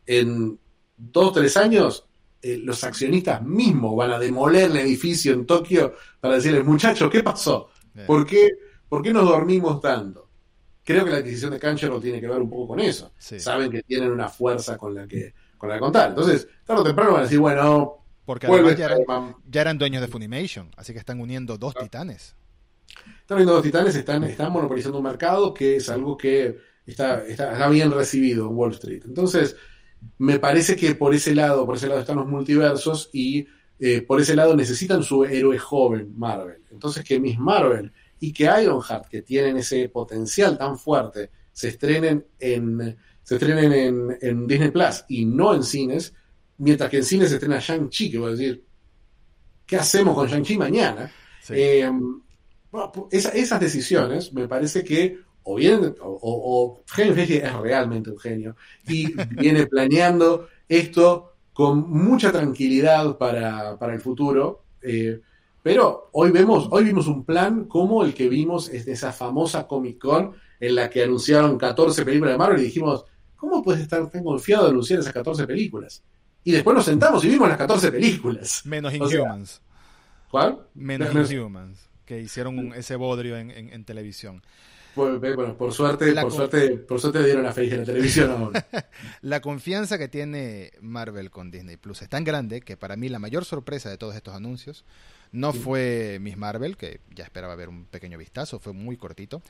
en 0.07 0.59
dos 0.97 1.27
o 1.27 1.31
tres 1.31 1.55
años 1.57 2.06
eh, 2.41 2.59
los 2.63 2.83
accionistas 2.83 3.41
mismos 3.41 3.95
van 3.95 4.11
a 4.11 4.19
demoler 4.19 4.71
el 4.71 4.77
edificio 4.77 5.33
en 5.33 5.45
Tokio 5.45 5.95
para 6.19 6.35
decirles, 6.35 6.63
muchachos, 6.65 7.09
¿qué 7.09 7.23
pasó? 7.23 7.69
¿Por 8.05 8.25
qué, 8.25 8.49
¿Por 8.87 9.01
qué 9.01 9.11
nos 9.11 9.25
dormimos 9.25 9.81
tanto? 9.81 10.29
Creo 10.83 11.03
que 11.03 11.11
la 11.11 11.17
adquisición 11.17 11.51
de 11.51 11.59
Crunchyroll 11.59 12.01
tiene 12.01 12.21
que 12.21 12.27
ver 12.27 12.41
un 12.41 12.49
poco 12.49 12.69
con 12.69 12.79
eso. 12.79 13.11
Saben 13.17 13.69
que 13.69 13.83
tienen 13.83 14.11
una 14.11 14.29
fuerza 14.29 14.77
con 14.77 14.93
la 14.93 15.07
que 15.07 15.33
con 15.57 15.69
la 15.69 15.75
de 15.75 15.81
contar. 15.81 16.09
Entonces, 16.09 16.47
tarde 16.63 16.81
o 16.81 16.83
temprano 16.85 17.11
van 17.11 17.21
a 17.21 17.23
decir, 17.23 17.39
bueno, 17.39 18.05
porque 18.27 18.45
además 18.45 18.77
ya 19.47 19.61
eran, 19.61 19.77
dueños 19.77 20.01
de 20.01 20.07
Funimation, 20.09 20.69
así 20.75 20.91
que 20.91 20.99
están 20.99 21.21
uniendo 21.21 21.57
dos 21.57 21.73
titanes. 21.73 22.35
Están 23.21 23.37
uniendo 23.37 23.53
dos 23.53 23.63
titanes, 23.63 23.95
están, 23.95 24.23
están 24.25 24.51
monopolizando 24.51 24.97
un 24.97 25.05
mercado 25.05 25.53
que 25.53 25.77
es 25.77 25.89
algo 25.89 26.17
que 26.17 26.57
está, 26.85 27.25
está, 27.25 27.67
bien 27.69 27.89
recibido 27.89 28.47
en 28.47 28.55
Wall 28.55 28.73
Street. 28.73 29.03
Entonces, 29.05 29.55
me 30.17 30.39
parece 30.39 30.75
que 30.75 30.95
por 30.95 31.13
ese 31.13 31.35
lado, 31.35 31.65
por 31.65 31.75
ese 31.75 31.87
lado 31.87 32.01
están 32.01 32.17
los 32.17 32.27
multiversos 32.27 33.09
y 33.13 33.47
eh, 33.79 34.01
por 34.01 34.19
ese 34.19 34.35
lado 34.35 34.55
necesitan 34.55 35.03
su 35.03 35.23
héroe 35.23 35.59
joven, 35.59 36.13
Marvel. 36.17 36.63
Entonces, 36.71 37.03
que 37.03 37.19
Miss 37.19 37.37
Marvel 37.37 37.91
y 38.19 38.33
que 38.33 38.43
Ironheart, 38.43 39.07
que 39.07 39.21
tienen 39.21 39.57
ese 39.57 39.89
potencial 39.89 40.57
tan 40.57 40.77
fuerte, 40.77 41.29
se 41.51 41.69
estrenen 41.69 42.25
en 42.39 42.97
se 43.27 43.35
estrenen 43.35 44.17
en, 44.21 44.47
Disney 44.47 44.71
Plus 44.71 45.03
y 45.09 45.25
no 45.25 45.53
en 45.53 45.61
cines, 45.61 46.13
mientras 46.59 46.89
que 46.89 46.97
en 46.99 47.03
cines 47.03 47.27
se 47.27 47.35
estrena 47.35 47.59
Shang-Chi, 47.59 48.09
que 48.09 48.19
voy 48.19 48.29
a 48.29 48.31
decir, 48.31 48.63
¿qué 49.65 49.75
hacemos 49.75 50.15
con 50.15 50.29
Shang-Chi 50.29 50.57
mañana? 50.57 51.11
Eh, 51.49 51.91
esas 53.11 53.59
decisiones 53.59 54.31
me 54.31 54.47
parece 54.47 54.81
que 54.81 55.19
o 55.49 55.55
bien, 55.55 55.95
o, 56.01 56.19
o, 56.21 56.83
es 56.97 57.53
realmente 57.61 58.09
un 58.09 58.19
genio 58.19 58.55
y 58.87 59.13
viene 59.35 59.65
planeando 59.65 60.49
esto 60.67 61.33
con 61.53 61.89
mucha 61.89 62.31
tranquilidad 62.31 63.17
para, 63.17 63.77
el 63.93 64.01
futuro. 64.01 64.63
Eh, 64.81 65.21
pero 65.63 66.09
hoy 66.11 66.31
vemos, 66.31 66.67
hoy 66.69 66.83
vimos 66.83 67.07
un 67.07 67.23
plan 67.23 67.65
como 67.65 68.03
el 68.03 68.13
que 68.13 68.29
vimos 68.29 68.69
de 68.69 68.91
esa 68.91 69.11
famosa 69.11 69.67
Comic 69.67 69.97
Con 69.97 70.33
en 70.59 70.75
la 70.75 70.89
que 70.89 71.03
anunciaron 71.03 71.57
14 71.57 72.03
películas 72.03 72.33
de 72.33 72.37
Marvel 72.37 72.61
y 72.61 72.65
dijimos, 72.65 73.05
¿cómo 73.35 73.63
puedes 73.63 73.81
estar 73.81 74.09
tan 74.09 74.23
confiado 74.23 74.65
de 74.65 74.71
anunciar 74.71 74.99
esas 74.99 75.13
14 75.13 75.47
películas? 75.47 76.03
Y 76.43 76.51
después 76.51 76.75
nos 76.75 76.85
sentamos 76.85 77.23
y 77.23 77.29
vimos 77.29 77.47
las 77.47 77.57
14 77.57 77.91
películas. 77.91 78.65
Menos 78.65 78.93
Inhumans. 78.93 79.61
¿Cuál? 80.29 80.59
Menos 80.73 81.31
Inhumans, 81.31 81.89
que 82.05 82.21
hicieron 82.21 82.73
ese 82.73 82.95
bodrio 82.95 83.37
en, 83.37 83.83
televisión. 83.85 84.41
Bueno, 84.97 85.55
por 85.55 85.71
suerte, 85.71 86.11
por 86.13 86.31
suerte, 86.31 86.69
por 86.77 86.99
suerte 86.99 87.23
dieron 87.23 87.43
la 87.43 87.53
feliz 87.53 87.71
de 87.71 87.77
la 87.77 87.85
televisión 87.85 88.51
la 89.21 89.41
confianza 89.41 89.97
que 89.97 90.07
tiene 90.07 90.71
Marvel 90.81 91.29
con 91.29 91.51
Disney 91.51 91.77
Plus 91.77 92.01
es 92.01 92.09
tan 92.09 92.23
grande 92.23 92.61
que 92.61 92.75
para 92.75 92.95
mí 92.95 93.07
la 93.07 93.19
mayor 93.19 93.45
sorpresa 93.45 93.89
de 93.89 93.97
todos 93.97 94.15
estos 94.15 94.33
anuncios 94.33 94.83
no 95.31 95.53
fue 95.53 96.17
Miss 96.21 96.37
Marvel, 96.37 96.77
que 96.77 97.01
ya 97.13 97.23
esperaba 97.23 97.55
ver 97.55 97.69
un 97.69 97.85
pequeño 97.85 98.17
vistazo, 98.17 98.59
fue 98.59 98.73
muy 98.73 98.97
cortito. 98.97 99.41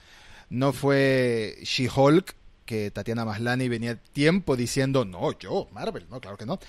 No 0.49 0.73
fue 0.73 1.57
She-Hulk, 1.63 2.35
que 2.65 2.91
Tatiana 2.91 3.25
Maslani 3.25 3.69
venía 3.69 3.95
tiempo 3.95 4.55
diciendo, 4.55 5.05
no, 5.05 5.37
yo, 5.37 5.67
Marvel, 5.71 6.05
no, 6.09 6.19
claro 6.19 6.37
que 6.37 6.45
no. 6.45 6.59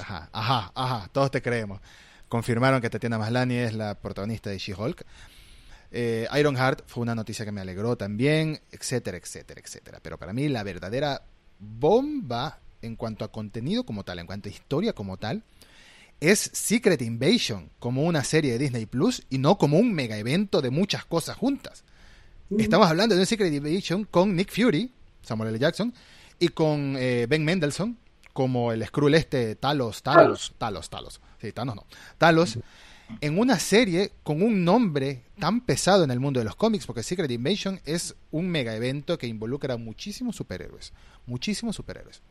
Ajá, 0.00 0.28
ajá, 0.32 0.72
ajá, 0.74 1.08
todos 1.12 1.30
te 1.30 1.42
creemos. 1.42 1.80
Confirmaron 2.28 2.80
que 2.80 2.90
Tatiana 2.90 3.18
Maslani 3.18 3.56
es 3.56 3.74
la 3.74 3.94
protagonista 3.94 4.50
de 4.50 4.58
She-Hulk. 4.58 5.04
Eh, 5.90 6.26
Ironheart 6.38 6.82
fue 6.86 7.02
una 7.02 7.14
noticia 7.14 7.44
que 7.44 7.52
me 7.52 7.60
alegró 7.60 7.96
también, 7.96 8.60
etcétera, 8.70 9.16
etcétera, 9.16 9.60
etcétera. 9.64 10.00
Pero 10.02 10.18
para 10.18 10.32
mí 10.32 10.48
la 10.48 10.62
verdadera 10.62 11.22
bomba 11.58 12.60
en 12.82 12.96
cuanto 12.96 13.24
a 13.24 13.32
contenido 13.32 13.84
como 13.84 14.04
tal, 14.04 14.18
en 14.18 14.26
cuanto 14.26 14.48
a 14.48 14.52
historia 14.52 14.92
como 14.92 15.16
tal, 15.16 15.42
es 16.20 16.50
Secret 16.52 17.00
Invasion 17.02 17.70
como 17.78 18.02
una 18.02 18.24
serie 18.24 18.52
de 18.52 18.58
Disney 18.58 18.86
Plus 18.86 19.22
y 19.30 19.38
no 19.38 19.56
como 19.56 19.78
un 19.78 19.92
mega 19.92 20.16
evento 20.16 20.60
de 20.60 20.70
muchas 20.70 21.04
cosas 21.04 21.36
juntas. 21.36 21.84
Estamos 22.56 22.88
hablando 22.88 23.14
de 23.14 23.20
un 23.20 23.26
Secret 23.26 23.52
Invasion 23.52 24.04
con 24.04 24.34
Nick 24.34 24.50
Fury, 24.50 24.90
Samuel 25.22 25.50
L. 25.50 25.58
Jackson, 25.58 25.92
y 26.38 26.48
con 26.48 26.96
eh, 26.98 27.26
Ben 27.28 27.44
Mendelssohn 27.44 27.98
como 28.32 28.72
el 28.72 28.86
Skrull 28.86 29.14
este 29.14 29.56
Talos, 29.56 30.02
Talos, 30.02 30.54
Talos, 30.56 30.88
Talos. 30.88 31.20
Sí, 31.40 31.52
Thanos 31.52 31.74
no. 31.74 31.86
Talos 32.18 32.58
en 33.20 33.38
una 33.38 33.58
serie 33.58 34.12
con 34.22 34.42
un 34.42 34.64
nombre 34.64 35.22
tan 35.38 35.60
pesado 35.60 36.04
en 36.04 36.10
el 36.10 36.20
mundo 36.20 36.40
de 36.40 36.44
los 36.44 36.56
cómics, 36.56 36.86
porque 36.86 37.02
Secret 37.02 37.30
Invasion 37.30 37.80
es 37.84 38.14
un 38.30 38.48
mega 38.48 38.74
evento 38.74 39.18
que 39.18 39.26
involucra 39.26 39.74
a 39.74 39.78
muchísimos 39.78 40.36
superhéroes, 40.36 40.92
muchísimos 41.26 41.76
superhéroes, 41.76 42.22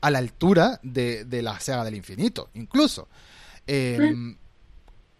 a 0.00 0.10
la 0.10 0.18
altura 0.18 0.80
de, 0.82 1.26
la 1.42 1.58
saga 1.60 1.84
del 1.84 1.96
infinito, 1.96 2.50
incluso. 2.54 3.08
Em, 3.66 4.36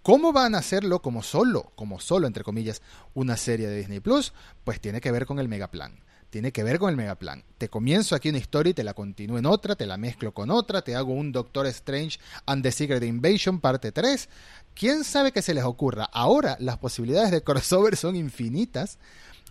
¿Cómo 0.03 0.33
van 0.33 0.55
a 0.55 0.59
hacerlo 0.59 1.03
como 1.03 1.23
solo, 1.23 1.73
como 1.75 2.01
solo, 2.01 2.27
entre 2.27 2.43
comillas, 2.43 2.81
una 3.13 3.37
serie 3.37 3.69
de 3.69 3.77
Disney 3.77 4.01
Plus? 4.01 4.33
Pues 4.65 4.81
tiene 4.81 5.01
que 5.01 5.13
ver 5.13 5.27
con 5.27 5.39
el 5.39 5.49
megaplan 5.49 6.01
tiene 6.31 6.53
que 6.53 6.63
ver 6.63 6.79
con 6.79 6.91
el 6.91 6.97
megaplan. 6.97 7.45
Te 7.59 7.69
comienzo 7.69 8.15
aquí 8.15 8.29
una 8.29 8.39
historia 8.39 8.71
y 8.71 8.75
te 8.75 8.85
la 8.85 8.95
continúo 8.95 9.39
en 9.39 9.47
otra, 9.47 9.75
te 9.75 9.87
la 9.87 9.97
mezclo 9.97 10.33
con 10.33 10.51
otra, 10.51 10.83
te 10.83 10.95
hago 10.95 11.13
un 11.13 11.33
Doctor 11.33 11.67
Strange 11.67 12.19
and 12.47 12.63
the 12.63 12.73
Secret 12.73 13.03
Invasion 13.03 13.61
parte 13.61 13.93
3. 13.93 14.29
¿Quién 14.75 15.05
sabe 15.05 15.33
qué 15.33 15.43
se 15.43 15.53
les 15.53 15.65
ocurra? 15.65 16.05
Ahora 16.05 16.57
las 16.61 16.79
posibilidades 16.79 17.33
de 17.33 17.43
crossover 17.43 17.97
son 17.97 18.17
infinitas 18.17 18.99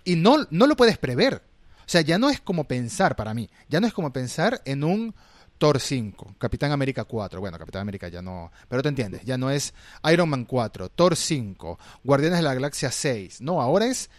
y 0.06 0.15
no, 0.15 0.47
no 0.49 0.65
lo 0.65 0.76
puedes 0.76 0.97
prever. 0.97 1.43
O 1.80 1.91
sea, 1.91 2.01
ya 2.01 2.18
no 2.18 2.30
es 2.30 2.39
como 2.39 2.64
pensar 2.64 3.15
para 3.15 3.34
mí, 3.34 3.49
ya 3.68 3.80
no 3.80 3.88
es 3.88 3.93
como 3.93 4.14
pensar 4.14 4.61
en 4.65 4.84
un 4.84 5.14
Thor 5.57 5.80
5, 5.81 6.35
Capitán 6.38 6.72
América 6.72 7.03
4, 7.03 7.41
bueno, 7.41 7.57
Capitán 7.57 7.81
América 7.81 8.07
ya 8.07 8.22
no, 8.22 8.49
pero 8.69 8.81
te 8.81 8.89
entiendes, 8.89 9.26
ya 9.26 9.38
no 9.38 9.49
es 9.49 9.73
Iron 10.10 10.30
Man 10.30 10.45
4, 10.45 10.88
Thor 10.89 11.18
5, 11.18 11.77
Guardianes 12.03 12.39
de 12.39 12.43
la 12.43 12.53
Galaxia 12.53 12.91
6, 12.91 13.41
no, 13.41 13.61
ahora 13.61 13.88
es 13.88 14.10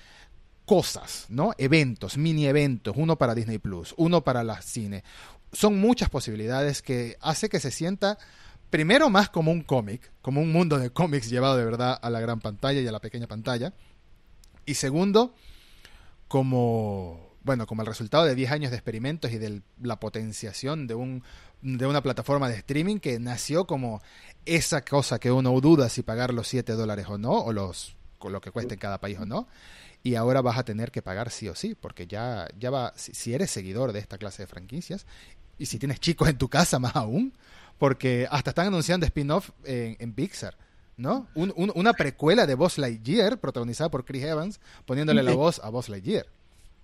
cosas, 0.71 1.27
¿no? 1.31 1.53
Eventos, 1.59 2.17
mini 2.17 2.47
eventos, 2.47 2.95
uno 2.97 3.19
para 3.19 3.35
Disney 3.35 3.59
Plus, 3.59 3.93
uno 3.97 4.23
para 4.23 4.45
la 4.45 4.63
cine. 4.63 5.03
Son 5.53 5.81
muchas 5.81 6.11
posibilidades 6.11 6.81
que 6.81 7.17
hace 7.21 7.49
que 7.49 7.59
se 7.59 7.73
sienta 7.73 8.19
primero 8.71 9.11
más 9.11 9.31
como 9.31 9.51
un 9.51 9.63
cómic, 9.63 10.13
como 10.23 10.41
un 10.41 10.53
mundo 10.53 10.79
de 10.79 10.91
cómics 10.91 11.29
llevado 11.29 11.57
de 11.57 11.65
verdad 11.65 11.99
a 12.01 12.09
la 12.09 12.21
gran 12.21 12.39
pantalla 12.39 12.81
y 12.81 12.87
a 12.87 12.93
la 12.93 13.01
pequeña 13.01 13.27
pantalla. 13.27 13.73
Y 14.65 14.75
segundo, 14.75 15.35
como 16.29 17.35
bueno, 17.43 17.67
como 17.67 17.83
el 17.83 17.89
resultado 17.89 18.25
de 18.25 18.37
10 18.37 18.53
años 18.53 18.71
de 18.71 18.77
experimentos 18.77 19.33
y 19.33 19.39
de 19.39 19.63
la 19.83 19.99
potenciación 19.99 20.87
de 20.87 20.95
un 20.95 21.25
de 21.63 21.85
una 21.85 22.01
plataforma 22.01 22.49
de 22.49 22.55
streaming 22.59 23.01
que 23.01 23.19
nació 23.19 23.67
como 23.67 24.03
esa 24.47 24.85
cosa 24.85 25.19
que 25.19 25.33
uno 25.33 25.61
duda 25.61 25.89
si 25.89 26.05
pagar 26.05 26.33
los 26.33 26.47
7 26.47 26.75
dólares 26.75 27.07
o 27.09 27.19
no, 27.19 27.33
o 27.33 27.53
los 27.53 27.97
con 28.21 28.33
lo 28.33 28.41
que 28.41 28.53
cueste 28.53 28.75
en 28.75 28.81
cada 28.81 29.01
país 29.01 29.19
o 29.19 29.27
no 29.27 29.49
y 30.02 30.14
ahora 30.14 30.40
vas 30.40 30.59
a 30.59 30.64
tener 30.64 30.90
que 30.90 31.02
pagar 31.02 31.31
sí 31.31 31.48
o 31.48 31.55
sí, 31.55 31.74
porque 31.78 32.06
ya, 32.06 32.48
ya 32.59 32.70
va, 32.70 32.93
si, 32.97 33.35
eres 33.35 33.51
seguidor 33.51 33.93
de 33.93 33.98
esta 33.98 34.18
clase 34.18 34.43
de 34.43 34.47
franquicias, 34.47 35.06
y 35.59 35.66
si 35.66 35.78
tienes 35.78 36.01
chicos 36.01 36.28
en 36.28 36.39
tu 36.39 36.48
casa 36.48 36.78
más 36.78 36.97
aún, 36.97 37.32
porque 37.78 38.27
hasta 38.31 38.51
están 38.51 38.68
anunciando 38.68 39.06
spin-off 39.06 39.51
en, 39.64 40.12
Pixar. 40.12 40.56
¿no? 40.97 41.28
una 41.35 41.94
precuela 41.94 42.47
de 42.47 42.55
Buzz 42.55 42.77
Lightyear, 42.77 43.39
protagonizada 43.39 43.90
por 43.90 44.05
Chris 44.05 44.24
Evans, 44.24 44.60
poniéndole 44.85 45.22
la 45.22 45.32
voz 45.32 45.59
a 45.64 45.70
Buzz 45.70 45.89
Lightyear. 45.89 46.27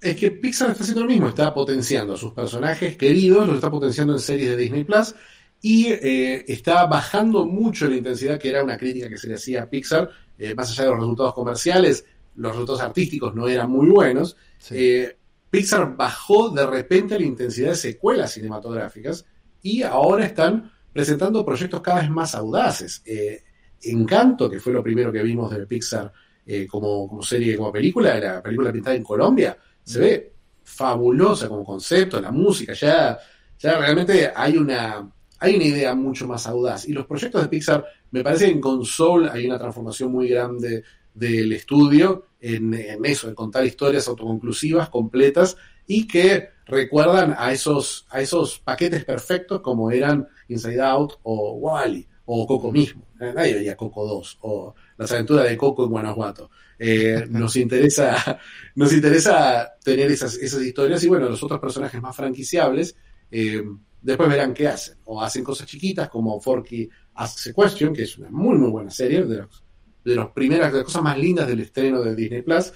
Es 0.00 0.16
que 0.16 0.30
Pixar 0.30 0.70
está 0.70 0.82
haciendo 0.82 1.02
lo 1.02 1.10
mismo, 1.10 1.28
está 1.28 1.52
potenciando 1.52 2.14
a 2.14 2.16
sus 2.16 2.32
personajes 2.32 2.96
queridos, 2.96 3.46
los 3.46 3.56
está 3.56 3.70
potenciando 3.70 4.14
en 4.14 4.20
series 4.20 4.50
de 4.50 4.56
Disney 4.56 4.84
Plus 4.84 5.14
y 5.60 5.86
eh, 5.88 6.44
está 6.48 6.86
bajando 6.86 7.46
mucho 7.46 7.88
la 7.88 7.96
intensidad, 7.96 8.38
que 8.38 8.50
era 8.50 8.62
una 8.62 8.76
crítica 8.76 9.08
que 9.08 9.18
se 9.18 9.28
le 9.28 9.34
hacía 9.34 9.62
a 9.62 9.70
Pixar, 9.70 10.10
eh, 10.38 10.54
más 10.54 10.70
allá 10.70 10.84
de 10.84 10.90
los 10.90 11.00
resultados 11.00 11.34
comerciales, 11.34 12.04
los 12.36 12.52
resultados 12.52 12.82
artísticos 12.82 13.34
no 13.34 13.48
eran 13.48 13.70
muy 13.70 13.88
buenos, 13.88 14.36
eh, 14.70 15.16
Pixar 15.50 15.96
bajó 15.96 16.50
de 16.50 16.66
repente 16.66 17.18
la 17.18 17.24
intensidad 17.24 17.70
de 17.70 17.76
secuelas 17.76 18.32
cinematográficas 18.32 19.24
y 19.62 19.82
ahora 19.82 20.26
están 20.26 20.70
presentando 20.92 21.44
proyectos 21.44 21.80
cada 21.80 22.00
vez 22.00 22.10
más 22.10 22.34
audaces. 22.34 23.02
Eh, 23.04 23.42
Encanto, 23.82 24.50
que 24.50 24.58
fue 24.58 24.72
lo 24.72 24.82
primero 24.82 25.12
que 25.12 25.22
vimos 25.22 25.50
de 25.50 25.66
Pixar 25.66 26.12
eh, 26.44 26.66
como, 26.66 27.08
como, 27.08 27.22
serie, 27.22 27.56
como 27.56 27.72
película, 27.72 28.18
la 28.18 28.42
película 28.42 28.72
pintada 28.72 28.96
en 28.96 29.02
Colombia, 29.02 29.56
se 29.82 29.98
ve 29.98 30.32
fabulosa 30.62 31.48
como 31.48 31.64
concepto, 31.64 32.20
la 32.20 32.32
música, 32.32 32.72
ya, 32.72 33.18
ya 33.58 33.78
realmente 33.78 34.30
hay 34.34 34.56
una, 34.56 35.08
hay 35.38 35.56
una 35.56 35.64
idea 35.64 35.94
mucho 35.94 36.26
más 36.26 36.46
audaz. 36.46 36.88
Y 36.88 36.92
los 36.92 37.06
proyectos 37.06 37.42
de 37.42 37.48
Pixar, 37.48 37.84
me 38.10 38.22
parece 38.22 38.46
que 38.46 38.52
en 38.52 38.60
Console 38.60 39.30
hay 39.30 39.46
una 39.46 39.58
transformación 39.58 40.10
muy 40.10 40.28
grande 40.28 40.82
del 41.16 41.52
estudio 41.52 42.26
en, 42.40 42.74
eso, 43.04 43.28
en 43.28 43.34
contar 43.34 43.64
historias 43.64 44.06
autoconclusivas, 44.06 44.90
completas 44.90 45.56
y 45.86 46.06
que 46.06 46.50
recuerdan 46.66 47.34
a 47.36 47.52
esos, 47.52 48.06
a 48.10 48.20
esos 48.20 48.58
paquetes 48.58 49.04
perfectos 49.04 49.60
como 49.60 49.90
eran 49.90 50.28
Inside 50.48 50.80
Out 50.80 51.14
o 51.22 51.52
Wally 51.54 52.06
o 52.26 52.46
Coco 52.46 52.70
mismo. 52.70 53.06
Eh, 53.20 53.32
nadie 53.34 53.54
veía 53.54 53.76
Coco 53.76 54.06
2 54.06 54.38
o 54.42 54.74
las 54.98 55.10
aventuras 55.12 55.48
de 55.48 55.56
Coco 55.56 55.84
en 55.84 55.90
Guanajuato. 55.90 56.50
Eh, 56.78 57.24
nos 57.30 57.56
interesa 57.56 58.38
nos 58.74 58.92
interesa 58.92 59.74
tener 59.82 60.10
esas, 60.10 60.36
esas 60.36 60.62
historias 60.62 61.02
y 61.02 61.08
bueno, 61.08 61.28
los 61.28 61.42
otros 61.42 61.60
personajes 61.60 62.00
más 62.02 62.14
franquiciables 62.14 62.94
eh, 63.30 63.64
después 64.02 64.28
verán 64.28 64.52
qué 64.52 64.68
hacen. 64.68 64.98
O 65.04 65.22
hacen 65.22 65.42
cosas 65.42 65.66
chiquitas 65.66 66.10
como 66.10 66.38
Forky 66.40 66.88
Asks 67.14 67.46
a 67.48 67.52
Question, 67.54 67.94
que 67.94 68.02
es 68.02 68.18
una 68.18 68.28
muy 68.30 68.58
muy 68.58 68.70
buena 68.70 68.90
serie 68.90 69.24
de 69.24 69.36
los 69.38 69.65
de 70.06 70.14
las 70.14 70.28
primeras 70.28 70.70
de 70.70 70.78
las 70.78 70.84
cosas 70.84 71.02
más 71.02 71.18
lindas 71.18 71.48
del 71.48 71.60
estreno 71.60 72.00
de 72.00 72.14
Disney 72.14 72.42
Plus. 72.42 72.72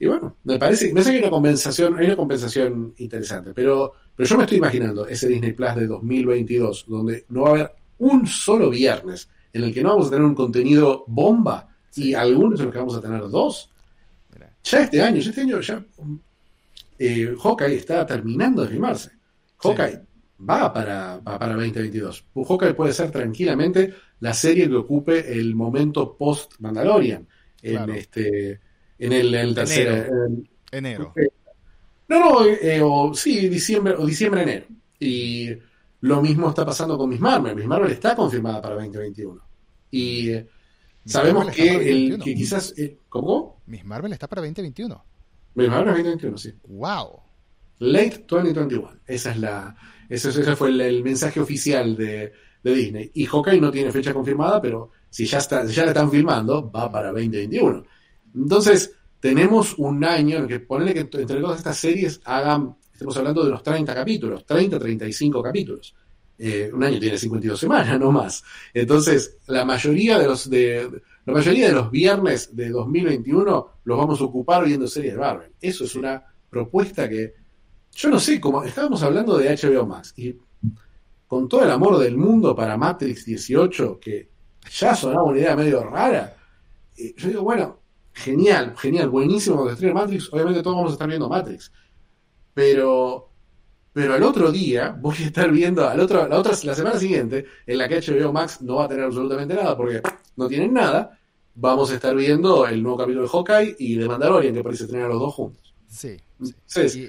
Y 0.00 0.06
bueno, 0.06 0.36
me 0.42 0.58
parece, 0.58 0.88
me 0.88 0.94
parece 0.94 1.10
que 1.10 1.16
hay 1.18 1.22
una 1.22 1.30
compensación, 1.30 1.96
hay 1.96 2.06
una 2.06 2.16
compensación 2.16 2.94
interesante, 2.98 3.52
pero, 3.54 3.92
pero 4.16 4.28
yo 4.28 4.36
me 4.36 4.42
estoy 4.42 4.58
imaginando 4.58 5.06
ese 5.06 5.28
Disney 5.28 5.52
Plus 5.52 5.76
de 5.76 5.86
2022, 5.86 6.86
donde 6.88 7.24
no 7.28 7.42
va 7.42 7.48
a 7.48 7.52
haber 7.52 7.72
un 7.98 8.26
solo 8.26 8.68
viernes 8.68 9.28
en 9.52 9.62
el 9.62 9.72
que 9.72 9.82
no 9.82 9.90
vamos 9.90 10.08
a 10.08 10.10
tener 10.10 10.24
un 10.24 10.34
contenido 10.34 11.04
bomba 11.06 11.68
y 11.94 12.14
algunos 12.14 12.58
en 12.58 12.66
los 12.66 12.72
que 12.72 12.80
vamos 12.80 12.96
a 12.96 13.00
tener 13.00 13.28
dos. 13.28 13.70
Ya 14.64 14.80
este 14.80 15.00
año, 15.00 15.20
ya 15.20 15.30
este 15.30 15.42
año 15.42 15.60
ya 15.60 15.84
eh, 16.98 17.34
Hawkeye 17.40 17.76
está 17.76 18.04
terminando 18.04 18.62
de 18.62 18.68
filmarse. 18.68 19.12
Hawkeye 19.58 20.00
va 20.48 20.72
para, 20.72 21.20
para 21.22 21.54
2022. 21.54 22.24
Hawkeye 22.34 22.74
puede 22.74 22.92
ser 22.92 23.10
tranquilamente 23.10 23.94
la 24.20 24.34
serie 24.34 24.68
que 24.68 24.74
ocupe 24.74 25.32
el 25.32 25.54
momento 25.54 26.16
post 26.16 26.54
Mandalorian 26.60 27.26
en 27.62 27.90
este 27.90 28.60
en 28.98 29.12
el, 29.12 29.54
tercer 29.54 30.10
enero. 30.70 31.12
no, 32.08 32.18
no, 32.18 32.46
eh, 32.46 32.80
o, 32.82 33.14
sí, 33.14 33.48
diciembre 33.48 33.94
o 33.96 34.06
diciembre 34.06 34.42
enero. 34.42 34.66
Y 35.00 35.50
lo 36.00 36.22
mismo 36.22 36.48
está 36.50 36.64
pasando 36.64 36.96
con 36.96 37.08
Miss 37.08 37.20
Marvel. 37.20 37.56
Miss 37.56 37.66
Marvel 37.66 37.92
está 37.92 38.14
confirmada 38.14 38.62
para 38.62 38.74
2021. 38.76 39.40
Y 39.90 40.30
eh, 40.30 40.46
sabemos 41.04 41.50
que, 41.50 41.90
el, 41.90 42.18
que 42.18 42.34
quizás 42.34 42.74
eh, 42.76 42.98
¿cómo? 43.08 43.62
Miss 43.66 43.84
Marvel 43.84 44.12
está 44.12 44.28
para 44.28 44.42
2021. 44.42 45.04
Miss 45.54 45.68
Marvel 45.68 45.94
2021, 45.94 46.38
sí. 46.38 46.52
Wow. 46.68 47.20
Late 47.78 48.24
2021. 48.28 48.90
Esa 49.06 49.30
es 49.30 49.38
la 49.38 49.76
ese, 50.14 50.56
fue 50.56 50.68
el, 50.68 51.02
mensaje 51.02 51.40
oficial 51.40 51.96
de, 51.96 52.32
Disney. 52.62 53.10
Y 53.14 53.26
Hawkeye 53.26 53.60
no 53.60 53.70
tiene 53.70 53.92
fecha 53.92 54.14
confirmada, 54.14 54.60
pero 54.60 54.90
si 55.10 55.26
ya, 55.26 55.38
está, 55.38 55.66
ya 55.66 55.84
la 55.84 55.90
están 55.90 56.10
filmando, 56.10 56.70
va 56.70 56.90
para 56.90 57.08
2021. 57.08 57.84
Entonces, 58.34 58.92
tenemos 59.20 59.74
un 59.78 60.04
año 60.04 60.38
en 60.38 60.48
que 60.48 60.60
ponerle 60.60 60.94
que 60.94 61.00
entre 61.00 61.40
todas 61.40 61.58
estas 61.58 61.76
series 61.76 62.20
hagan, 62.24 62.76
estamos 62.92 63.16
hablando 63.16 63.44
de 63.44 63.50
los 63.50 63.62
30 63.62 63.94
capítulos, 63.94 64.44
30, 64.46 64.78
35 64.78 65.42
capítulos. 65.42 65.94
Eh, 66.36 66.70
un 66.72 66.82
año 66.82 66.98
tiene 66.98 67.16
52 67.16 67.58
semanas, 67.58 67.98
no 68.00 68.10
más. 68.10 68.42
Entonces, 68.72 69.38
la 69.46 69.64
mayoría 69.64 70.18
de 70.18 70.26
los, 70.26 70.50
de, 70.50 70.90
la 71.26 71.32
mayoría 71.32 71.68
de 71.68 71.74
los 71.74 71.90
viernes 71.90 72.54
de 72.54 72.70
2021 72.70 73.68
los 73.84 73.98
vamos 73.98 74.20
a 74.20 74.24
ocupar 74.24 74.64
viendo 74.64 74.86
series 74.86 75.14
de 75.14 75.20
Marvel. 75.20 75.52
Eso 75.60 75.84
es 75.84 75.94
una 75.94 76.22
propuesta 76.50 77.08
que 77.08 77.34
yo 77.94 78.10
no 78.10 78.18
sé, 78.18 78.40
como 78.40 78.62
estábamos 78.64 79.02
hablando 79.02 79.38
de 79.38 79.56
HBO 79.56 79.86
Max 79.86 80.12
y 80.16 80.36
con 81.26 81.48
todo 81.48 81.64
el 81.64 81.70
amor 81.70 81.98
del 81.98 82.16
mundo 82.16 82.54
para 82.54 82.76
Matrix 82.76 83.24
18, 83.24 83.98
que 84.00 84.28
ya 84.70 84.94
sonaba 84.94 85.24
una 85.24 85.38
idea 85.38 85.56
medio 85.56 85.82
rara, 85.82 86.36
eh, 86.96 87.14
yo 87.16 87.28
digo, 87.28 87.42
bueno, 87.42 87.80
genial, 88.12 88.74
genial, 88.76 89.08
buenísimo 89.08 89.56
cuando 89.56 89.72
estrene 89.72 89.94
Matrix, 89.94 90.32
obviamente 90.32 90.62
todos 90.62 90.76
vamos 90.76 90.90
a 90.90 90.94
estar 90.94 91.08
viendo 91.08 91.28
Matrix, 91.28 91.72
pero 92.52 93.30
pero 93.94 94.14
al 94.14 94.24
otro 94.24 94.50
día 94.50 94.96
voy 95.00 95.14
a 95.20 95.26
estar 95.26 95.52
viendo, 95.52 95.88
al 95.88 96.00
otro, 96.00 96.26
la, 96.26 96.36
otra, 96.36 96.52
la 96.64 96.74
semana 96.74 96.98
siguiente, 96.98 97.46
en 97.64 97.78
la 97.78 97.88
que 97.88 98.00
HBO 98.00 98.32
Max 98.32 98.60
no 98.60 98.76
va 98.76 98.86
a 98.86 98.88
tener 98.88 99.04
absolutamente 99.04 99.54
nada, 99.54 99.76
porque 99.76 100.02
no 100.34 100.48
tienen 100.48 100.74
nada, 100.74 101.16
vamos 101.54 101.92
a 101.92 101.94
estar 101.94 102.12
viendo 102.16 102.66
el 102.66 102.82
nuevo 102.82 102.98
capítulo 102.98 103.22
de 103.22 103.28
Hawkeye 103.28 103.76
y 103.78 103.94
de 103.94 104.08
Mandalorian, 104.08 104.52
que 104.52 104.64
parece 104.64 104.88
tener 104.88 105.04
a 105.04 105.08
los 105.08 105.20
dos 105.20 105.34
juntos. 105.34 105.74
Sí. 105.86 106.16
y, 106.36 107.08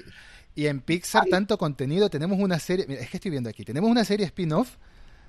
en 0.64 0.80
Pixar, 0.80 1.26
tanto 1.30 1.58
contenido, 1.58 2.08
tenemos 2.08 2.38
una 2.38 2.58
serie, 2.58 2.86
es 2.88 3.10
que 3.10 3.18
estoy 3.18 3.30
viendo 3.30 3.50
aquí, 3.50 3.64
tenemos 3.64 3.90
una 3.90 4.04
serie 4.04 4.24
spin-off 4.24 4.76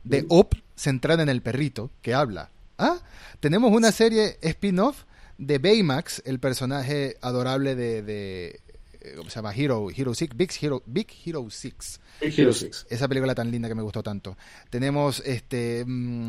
de 0.05 0.25
Up 0.29 0.55
centrada 0.75 1.23
en 1.23 1.29
el 1.29 1.41
perrito 1.41 1.91
que 2.01 2.13
habla. 2.13 2.49
¿Ah? 2.77 2.99
Tenemos 3.41 3.73
una 3.73 3.91
serie 3.91 4.37
spin-off 4.41 5.03
de 5.37 5.57
Baymax, 5.57 6.21
el 6.25 6.39
personaje 6.39 7.17
adorable 7.21 7.75
de 7.75 8.61
eh, 9.07 9.13
¿cómo 9.15 9.29
se 9.29 9.35
llama? 9.35 9.53
Hero, 9.53 9.87
Hero 9.95 10.13
6, 10.13 10.31
Big 10.35 10.51
Hero, 10.59 10.83
Big 10.85 11.07
Hero 11.25 11.45
6. 11.49 11.99
Big 12.21 12.39
Hero 12.39 12.53
6. 12.53 12.87
Esa 12.89 13.07
película 13.07 13.35
tan 13.35 13.51
linda 13.51 13.67
que 13.67 13.75
me 13.75 13.81
gustó 13.81 14.03
tanto. 14.03 14.37
Tenemos 14.69 15.21
este 15.25 15.83
mm, 15.85 16.27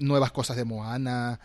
nuevas 0.00 0.32
cosas 0.32 0.56
de 0.56 0.64
Moana. 0.64 1.40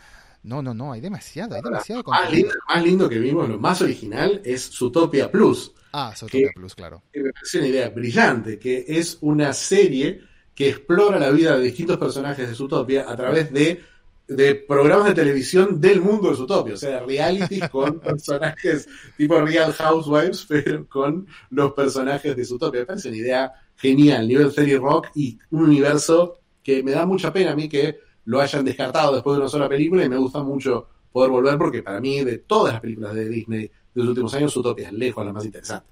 No, 0.45 0.61
no, 0.61 0.73
no, 0.73 0.91
hay 0.91 1.01
demasiado, 1.01 1.55
hay 1.55 1.61
demasiado. 1.61 2.03
Más 2.05 2.31
lindo, 2.31 2.53
más 2.67 2.83
lindo 2.83 3.09
que 3.09 3.19
vimos, 3.19 3.49
lo 3.49 3.59
más 3.59 3.81
original 3.81 4.41
es 4.45 4.69
Zootopia 4.69 5.31
Plus. 5.31 5.73
Ah, 5.91 6.13
Zootopia 6.15 6.51
Plus, 6.53 6.75
claro. 6.75 7.03
Que 7.11 7.21
me 7.21 7.31
parece 7.33 7.57
una 7.57 7.67
idea 7.67 7.89
brillante, 7.89 8.59
que 8.59 8.85
es 8.87 9.17
una 9.21 9.53
serie 9.53 10.21
que 10.53 10.69
explora 10.69 11.19
la 11.19 11.31
vida 11.31 11.57
de 11.57 11.63
distintos 11.63 11.97
personajes 11.97 12.47
de 12.47 12.55
Zootopia 12.55 13.09
a 13.09 13.15
través 13.15 13.51
de 13.51 13.81
de 14.27 14.55
programas 14.55 15.09
de 15.09 15.13
televisión 15.13 15.79
del 15.79 16.01
mundo 16.01 16.29
de 16.29 16.35
Zootopia, 16.35 16.73
o 16.73 16.77
sea, 16.77 16.99
reality 17.01 17.59
con 17.71 17.99
personajes 17.99 18.87
tipo 19.17 19.39
Real 19.39 19.71
Housewives, 19.73 20.45
pero 20.49 20.87
con 20.87 21.27
los 21.51 21.73
personajes 21.73 22.35
de 22.35 22.45
Zootopia. 22.45 22.81
Me 22.81 22.85
parece 22.85 23.09
una 23.09 23.17
idea 23.17 23.53
genial, 23.75 24.27
nivel 24.27 24.51
serie 24.51 24.77
rock 24.77 25.09
y 25.15 25.37
un 25.51 25.63
universo 25.63 26.39
que 26.63 26.81
me 26.81 26.91
da 26.91 27.05
mucha 27.05 27.31
pena 27.31 27.51
a 27.51 27.55
mí 27.55 27.69
que 27.69 27.99
lo 28.25 28.41
hayan 28.41 28.65
descartado 28.65 29.13
después 29.13 29.35
de 29.35 29.41
una 29.41 29.49
sola 29.49 29.69
película 29.69 30.03
y 30.03 30.09
me 30.09 30.17
gusta 30.17 30.43
mucho 30.43 30.87
poder 31.11 31.31
volver 31.31 31.57
porque 31.57 31.81
para 31.81 31.99
mí 32.01 32.23
de 32.23 32.39
todas 32.39 32.73
las 32.73 32.81
películas 32.81 33.13
de 33.13 33.29
Disney 33.29 33.61
de 33.61 33.71
los 33.93 34.09
últimos 34.09 34.33
años, 34.33 34.53
Zootopia 34.53 34.87
es 34.87 34.93
lejos 34.93 35.25
la 35.25 35.31
más 35.31 35.45
interesante. 35.45 35.87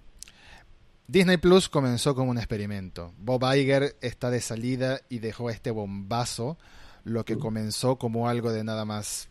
Disney 1.08 1.38
Plus 1.38 1.70
comenzó 1.70 2.16
como 2.16 2.32
un 2.32 2.38
experimento. 2.38 3.14
Bob 3.18 3.44
Iger 3.54 3.96
está 4.02 4.30
de 4.30 4.42
salida 4.42 5.02
y 5.10 5.20
dejó 5.20 5.50
este 5.50 5.72
bombazo 5.72 6.58
lo 7.04 7.26
que 7.26 7.38
comenzó 7.38 7.98
como 7.98 8.30
algo 8.30 8.52
de 8.52 8.64
nada 8.64 8.86
más 8.86 9.30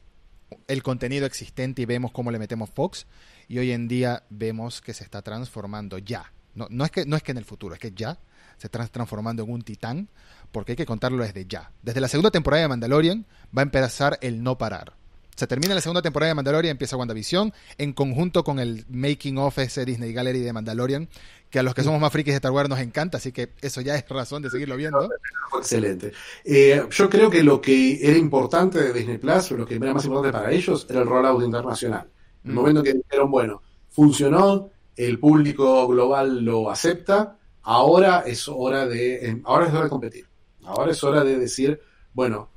el 0.68 0.82
contenido 0.82 1.26
existente 1.26 1.82
y 1.82 1.86
vemos 1.86 2.12
cómo 2.12 2.30
le 2.30 2.38
metemos 2.38 2.70
Fox 2.70 3.06
y 3.48 3.58
hoy 3.58 3.72
en 3.72 3.88
día 3.88 4.24
vemos 4.30 4.80
que 4.80 4.94
se 4.94 5.04
está 5.04 5.22
transformando 5.22 5.98
ya. 5.98 6.32
No, 6.54 6.66
no, 6.70 6.84
es, 6.84 6.90
que, 6.90 7.06
no 7.06 7.16
es 7.16 7.22
que 7.22 7.32
en 7.32 7.38
el 7.38 7.44
futuro, 7.44 7.74
es 7.74 7.80
que 7.80 7.92
ya 7.92 8.18
se 8.58 8.66
está 8.66 8.86
transformando 8.86 9.42
en 9.42 9.50
un 9.50 9.62
titán 9.62 10.08
porque 10.52 10.72
hay 10.72 10.76
que 10.76 10.86
contarlo 10.86 11.22
desde 11.22 11.46
ya. 11.46 11.72
Desde 11.82 12.00
la 12.00 12.08
segunda 12.08 12.30
temporada 12.30 12.62
de 12.62 12.68
Mandalorian 12.68 13.26
va 13.56 13.62
a 13.62 13.64
empezar 13.64 14.18
el 14.20 14.42
no 14.42 14.56
parar. 14.58 14.92
Se 15.34 15.46
termina 15.46 15.74
la 15.74 15.80
segunda 15.80 16.02
temporada 16.02 16.28
de 16.28 16.34
Mandalorian, 16.34 16.72
empieza 16.72 16.96
WandaVision, 16.96 17.52
en 17.78 17.94
conjunto 17.94 18.44
con 18.44 18.58
el 18.58 18.84
Making 18.90 19.38
of 19.38 19.58
ese 19.58 19.86
Disney 19.86 20.12
Gallery 20.12 20.40
de 20.40 20.52
Mandalorian, 20.52 21.08
que 21.48 21.58
a 21.58 21.62
los 21.62 21.74
que 21.74 21.82
somos 21.82 22.00
más 22.00 22.12
frikis 22.12 22.34
de 22.34 22.36
Star 22.36 22.52
Wars 22.52 22.68
nos 22.68 22.80
encanta, 22.80 23.16
así 23.16 23.32
que 23.32 23.52
eso 23.62 23.80
ya 23.80 23.96
es 23.96 24.06
razón 24.08 24.42
de 24.42 24.50
seguirlo 24.50 24.76
viendo. 24.76 25.08
Excelente. 25.56 26.12
Eh, 26.44 26.82
yo 26.90 27.08
creo 27.08 27.30
que 27.30 27.42
lo 27.42 27.60
que 27.62 27.98
era 28.06 28.18
importante 28.18 28.82
de 28.82 28.92
Disney 28.92 29.18
Plus, 29.18 29.52
lo 29.52 29.66
que 29.66 29.76
era 29.76 29.94
más 29.94 30.04
importante 30.04 30.32
para 30.32 30.52
ellos, 30.52 30.86
era 30.88 31.00
el 31.00 31.06
rollout 31.06 31.42
internacional. 31.42 32.08
En 32.44 32.50
el 32.50 32.52
mm. 32.52 32.56
momento 32.56 32.82
que 32.82 32.92
dijeron, 32.92 33.30
bueno, 33.30 33.62
funcionó, 33.88 34.70
el 34.96 35.18
público 35.18 35.88
global 35.88 36.44
lo 36.44 36.70
acepta, 36.70 37.38
ahora 37.62 38.24
es 38.26 38.48
hora 38.48 38.86
de, 38.86 39.26
em, 39.26 39.42
ahora 39.44 39.66
es 39.66 39.72
hora 39.72 39.84
de 39.84 39.88
competir. 39.88 40.31
Ahora 40.64 40.92
es 40.92 41.02
hora 41.02 41.24
de 41.24 41.38
decir, 41.38 41.80
bueno, 42.12 42.50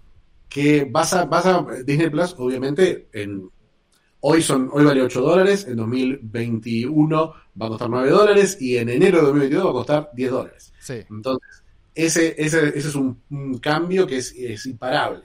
que 0.49 0.88
vas 0.90 1.14
a, 1.14 1.26
vas 1.26 1.45
a 1.45 1.65
Disney 1.86 2.10
Plus, 2.10 2.36
obviamente, 2.38 3.07
en 3.14 3.49
hoy 4.22 4.41
son, 4.41 4.69
hoy 4.72 4.84
vale 4.84 5.02
8 5.02 5.22
dólares, 5.22 5.68
en 5.68 5.76
2021 5.76 7.34
va 7.61 7.65
a 7.65 7.69
costar 7.69 7.90
9 7.90 8.10
dólares 8.10 8.57
y 8.60 8.77
en 8.77 8.90
enero 8.90 9.19
de 9.19 9.26
2022 9.26 9.65
va 9.65 9.69
a 9.69 9.73
costar 9.73 10.10
10 10.14 10.32
dólares. 10.32 10.73
Entonces, 10.88 11.64
ese, 11.94 12.36
ese, 12.38 12.69
ese 12.69 12.88
es 12.88 12.95
un, 12.95 13.60
cambio 13.61 14.07
que 14.07 14.18
es, 14.18 14.65
imparable. 14.65 15.23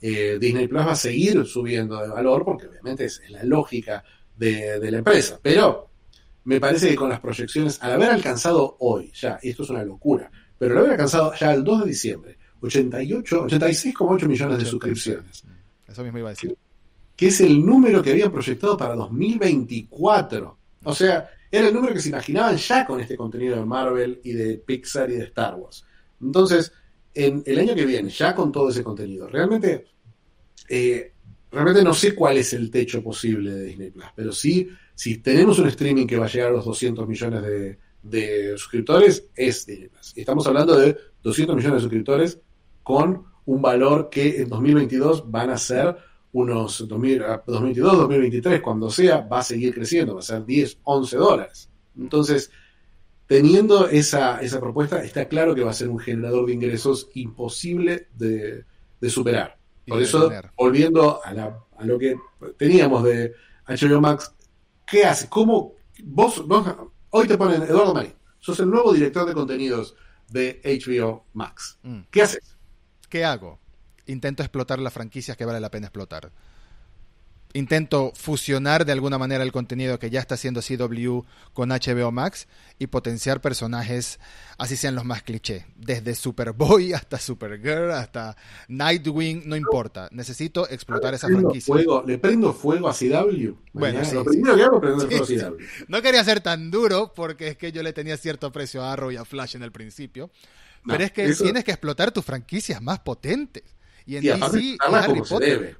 Eh, 0.00 0.38
Disney 0.40 0.66
Plus 0.66 0.86
va 0.86 0.92
a 0.92 0.96
seguir 0.96 1.44
subiendo 1.46 2.00
de 2.00 2.08
valor 2.08 2.44
porque 2.44 2.66
obviamente 2.66 3.04
es, 3.04 3.22
la 3.28 3.44
lógica 3.44 4.02
de, 4.36 4.80
de, 4.80 4.90
la 4.90 4.98
empresa. 4.98 5.38
Pero 5.42 5.90
me 6.44 6.58
parece 6.58 6.88
que 6.88 6.96
con 6.96 7.10
las 7.10 7.20
proyecciones, 7.20 7.82
al 7.82 7.92
haber 7.92 8.10
alcanzado 8.10 8.76
hoy, 8.80 9.12
ya, 9.14 9.38
y 9.42 9.50
esto 9.50 9.62
es 9.62 9.70
una 9.70 9.84
locura, 9.84 10.30
pero 10.60 10.72
al 10.74 10.78
haber 10.80 10.90
alcanzado 10.90 11.32
ya 11.40 11.54
el 11.54 11.64
2 11.64 11.80
de 11.80 11.86
diciembre, 11.86 12.38
88, 12.60 13.46
86,8 13.46 14.26
millones 14.26 14.58
de 14.58 14.64
suscripciones. 14.66 15.42
Eso 15.88 16.04
mismo 16.04 16.18
iba 16.18 16.28
a 16.28 16.32
decir. 16.32 16.54
Que 17.16 17.28
es 17.28 17.40
el 17.40 17.64
número 17.64 18.02
que 18.02 18.10
habían 18.10 18.30
proyectado 18.30 18.76
para 18.76 18.94
2024. 18.94 20.58
O 20.84 20.94
sea, 20.94 21.30
era 21.50 21.68
el 21.68 21.72
número 21.72 21.94
que 21.94 22.00
se 22.00 22.10
imaginaban 22.10 22.58
ya 22.58 22.84
con 22.84 23.00
este 23.00 23.16
contenido 23.16 23.56
de 23.56 23.64
Marvel 23.64 24.20
y 24.22 24.34
de 24.34 24.58
Pixar 24.58 25.10
y 25.10 25.14
de 25.14 25.24
Star 25.24 25.54
Wars. 25.54 25.82
Entonces, 26.20 26.70
en 27.14 27.42
el 27.46 27.58
año 27.58 27.74
que 27.74 27.86
viene, 27.86 28.10
ya 28.10 28.34
con 28.34 28.52
todo 28.52 28.68
ese 28.68 28.84
contenido, 28.84 29.28
realmente, 29.28 29.86
eh, 30.68 31.14
realmente 31.50 31.82
no 31.82 31.94
sé 31.94 32.14
cuál 32.14 32.36
es 32.36 32.52
el 32.52 32.70
techo 32.70 33.02
posible 33.02 33.50
de 33.50 33.64
Disney 33.64 33.90
Plus, 33.92 34.04
pero 34.14 34.30
sí, 34.30 34.68
si 34.94 35.16
tenemos 35.22 35.58
un 35.58 35.68
streaming 35.68 36.06
que 36.06 36.18
va 36.18 36.26
a 36.26 36.28
llegar 36.28 36.50
a 36.50 36.52
los 36.52 36.66
200 36.66 37.08
millones 37.08 37.42
de, 37.44 37.78
de 38.02 38.56
suscriptores, 38.56 39.26
es 39.34 39.66
Disney 39.66 39.90
estamos 40.16 40.46
hablando 40.46 40.76
de 40.76 40.96
200 41.22 41.56
millones 41.56 41.76
de 41.76 41.80
suscriptores 41.80 42.40
con 42.82 43.24
un 43.46 43.62
valor 43.62 44.08
que 44.10 44.42
en 44.42 44.48
2022 44.48 45.30
van 45.30 45.50
a 45.50 45.58
ser 45.58 45.96
unos 46.32 46.86
2022, 46.86 47.98
2023, 47.98 48.60
cuando 48.60 48.90
sea, 48.90 49.20
va 49.20 49.40
a 49.40 49.42
seguir 49.42 49.74
creciendo, 49.74 50.14
va 50.14 50.20
a 50.20 50.22
ser 50.22 50.44
10, 50.44 50.78
11 50.84 51.16
dólares. 51.16 51.68
Entonces, 51.98 52.50
teniendo 53.26 53.88
esa, 53.88 54.40
esa 54.40 54.60
propuesta, 54.60 55.02
está 55.02 55.26
claro 55.26 55.54
que 55.54 55.64
va 55.64 55.70
a 55.70 55.74
ser 55.74 55.88
un 55.88 55.98
generador 55.98 56.46
de 56.46 56.52
ingresos 56.52 57.08
imposible 57.14 58.08
de, 58.16 58.64
superar. 59.08 59.58
Por 59.86 60.00
eso, 60.00 60.30
volviendo 60.56 61.20
a, 61.24 61.30
a, 61.76 61.84
lo 61.84 61.98
que 61.98 62.16
teníamos 62.56 63.02
de 63.02 63.32
HBO 63.66 64.00
Max, 64.00 64.32
¿qué 64.86 65.04
hace? 65.04 65.28
¿Cómo 65.28 65.74
vos, 66.04 66.44
hoy 67.10 67.26
te 67.26 67.36
ponen 67.36 67.62
Eduardo 67.62 67.94
Marín, 67.94 68.14
sos 68.38 68.58
el 68.60 68.70
nuevo 68.70 68.92
director 68.92 69.26
de 69.26 69.34
contenidos 69.34 69.94
de 70.28 70.60
HBO 70.64 71.26
Max? 71.32 71.78
Mm. 71.82 72.00
¿Qué 72.10 72.22
haces? 72.22 72.56
¿qué 73.08 73.24
hago? 73.24 73.58
Intento 74.06 74.42
explotar 74.42 74.78
las 74.78 74.92
franquicias 74.92 75.36
que 75.36 75.44
vale 75.44 75.60
la 75.60 75.70
pena 75.70 75.88
explotar 75.88 76.32
intento 77.52 78.12
fusionar 78.14 78.84
de 78.84 78.92
alguna 78.92 79.18
manera 79.18 79.42
el 79.42 79.52
contenido 79.52 79.98
que 79.98 80.10
ya 80.10 80.20
está 80.20 80.34
haciendo 80.34 80.60
CW 80.60 81.20
con 81.52 81.70
HBO 81.70 82.12
Max 82.12 82.46
y 82.78 82.86
potenciar 82.86 83.40
personajes, 83.40 84.20
así 84.58 84.76
sean 84.76 84.94
los 84.94 85.04
más 85.04 85.22
cliché, 85.22 85.66
desde 85.76 86.14
Superboy 86.14 86.92
hasta 86.94 87.18
Supergirl, 87.18 87.90
hasta 87.90 88.36
Nightwing, 88.68 89.42
no 89.46 89.56
importa, 89.56 90.08
necesito 90.12 90.68
explotar 90.68 91.14
esa 91.14 91.28
franquicia. 91.28 91.74
le 92.06 92.18
prendo 92.18 92.52
fuego 92.52 92.88
a 92.88 92.94
CW. 92.94 93.54
Bueno, 93.72 94.00
lo 94.12 94.24
primero 94.24 94.56
que 94.56 94.62
hago 94.62 94.76
es 94.76 94.80
prender 94.80 95.08
fuego 95.08 95.46
a 95.46 95.50
CW. 95.50 95.64
No 95.88 96.02
quería 96.02 96.24
ser 96.24 96.40
tan 96.40 96.70
duro 96.70 97.12
porque 97.14 97.48
es 97.48 97.56
que 97.56 97.72
yo 97.72 97.82
le 97.82 97.92
tenía 97.92 98.16
cierto 98.16 98.52
precio 98.52 98.82
a 98.82 98.92
Arrow 98.92 99.10
y 99.10 99.16
a 99.16 99.24
Flash 99.24 99.56
en 99.56 99.62
el 99.62 99.72
principio, 99.72 100.30
pero 100.86 101.04
es 101.04 101.12
que 101.12 101.32
tienes 101.34 101.64
que 101.64 101.72
explotar 101.72 102.12
tus 102.12 102.24
franquicias 102.24 102.80
más 102.80 103.00
potentes. 103.00 103.64
Y 104.06 104.16
en 104.16 104.22
DC 104.22 104.78
Harry 104.80 105.22
Potter. 105.22 105.79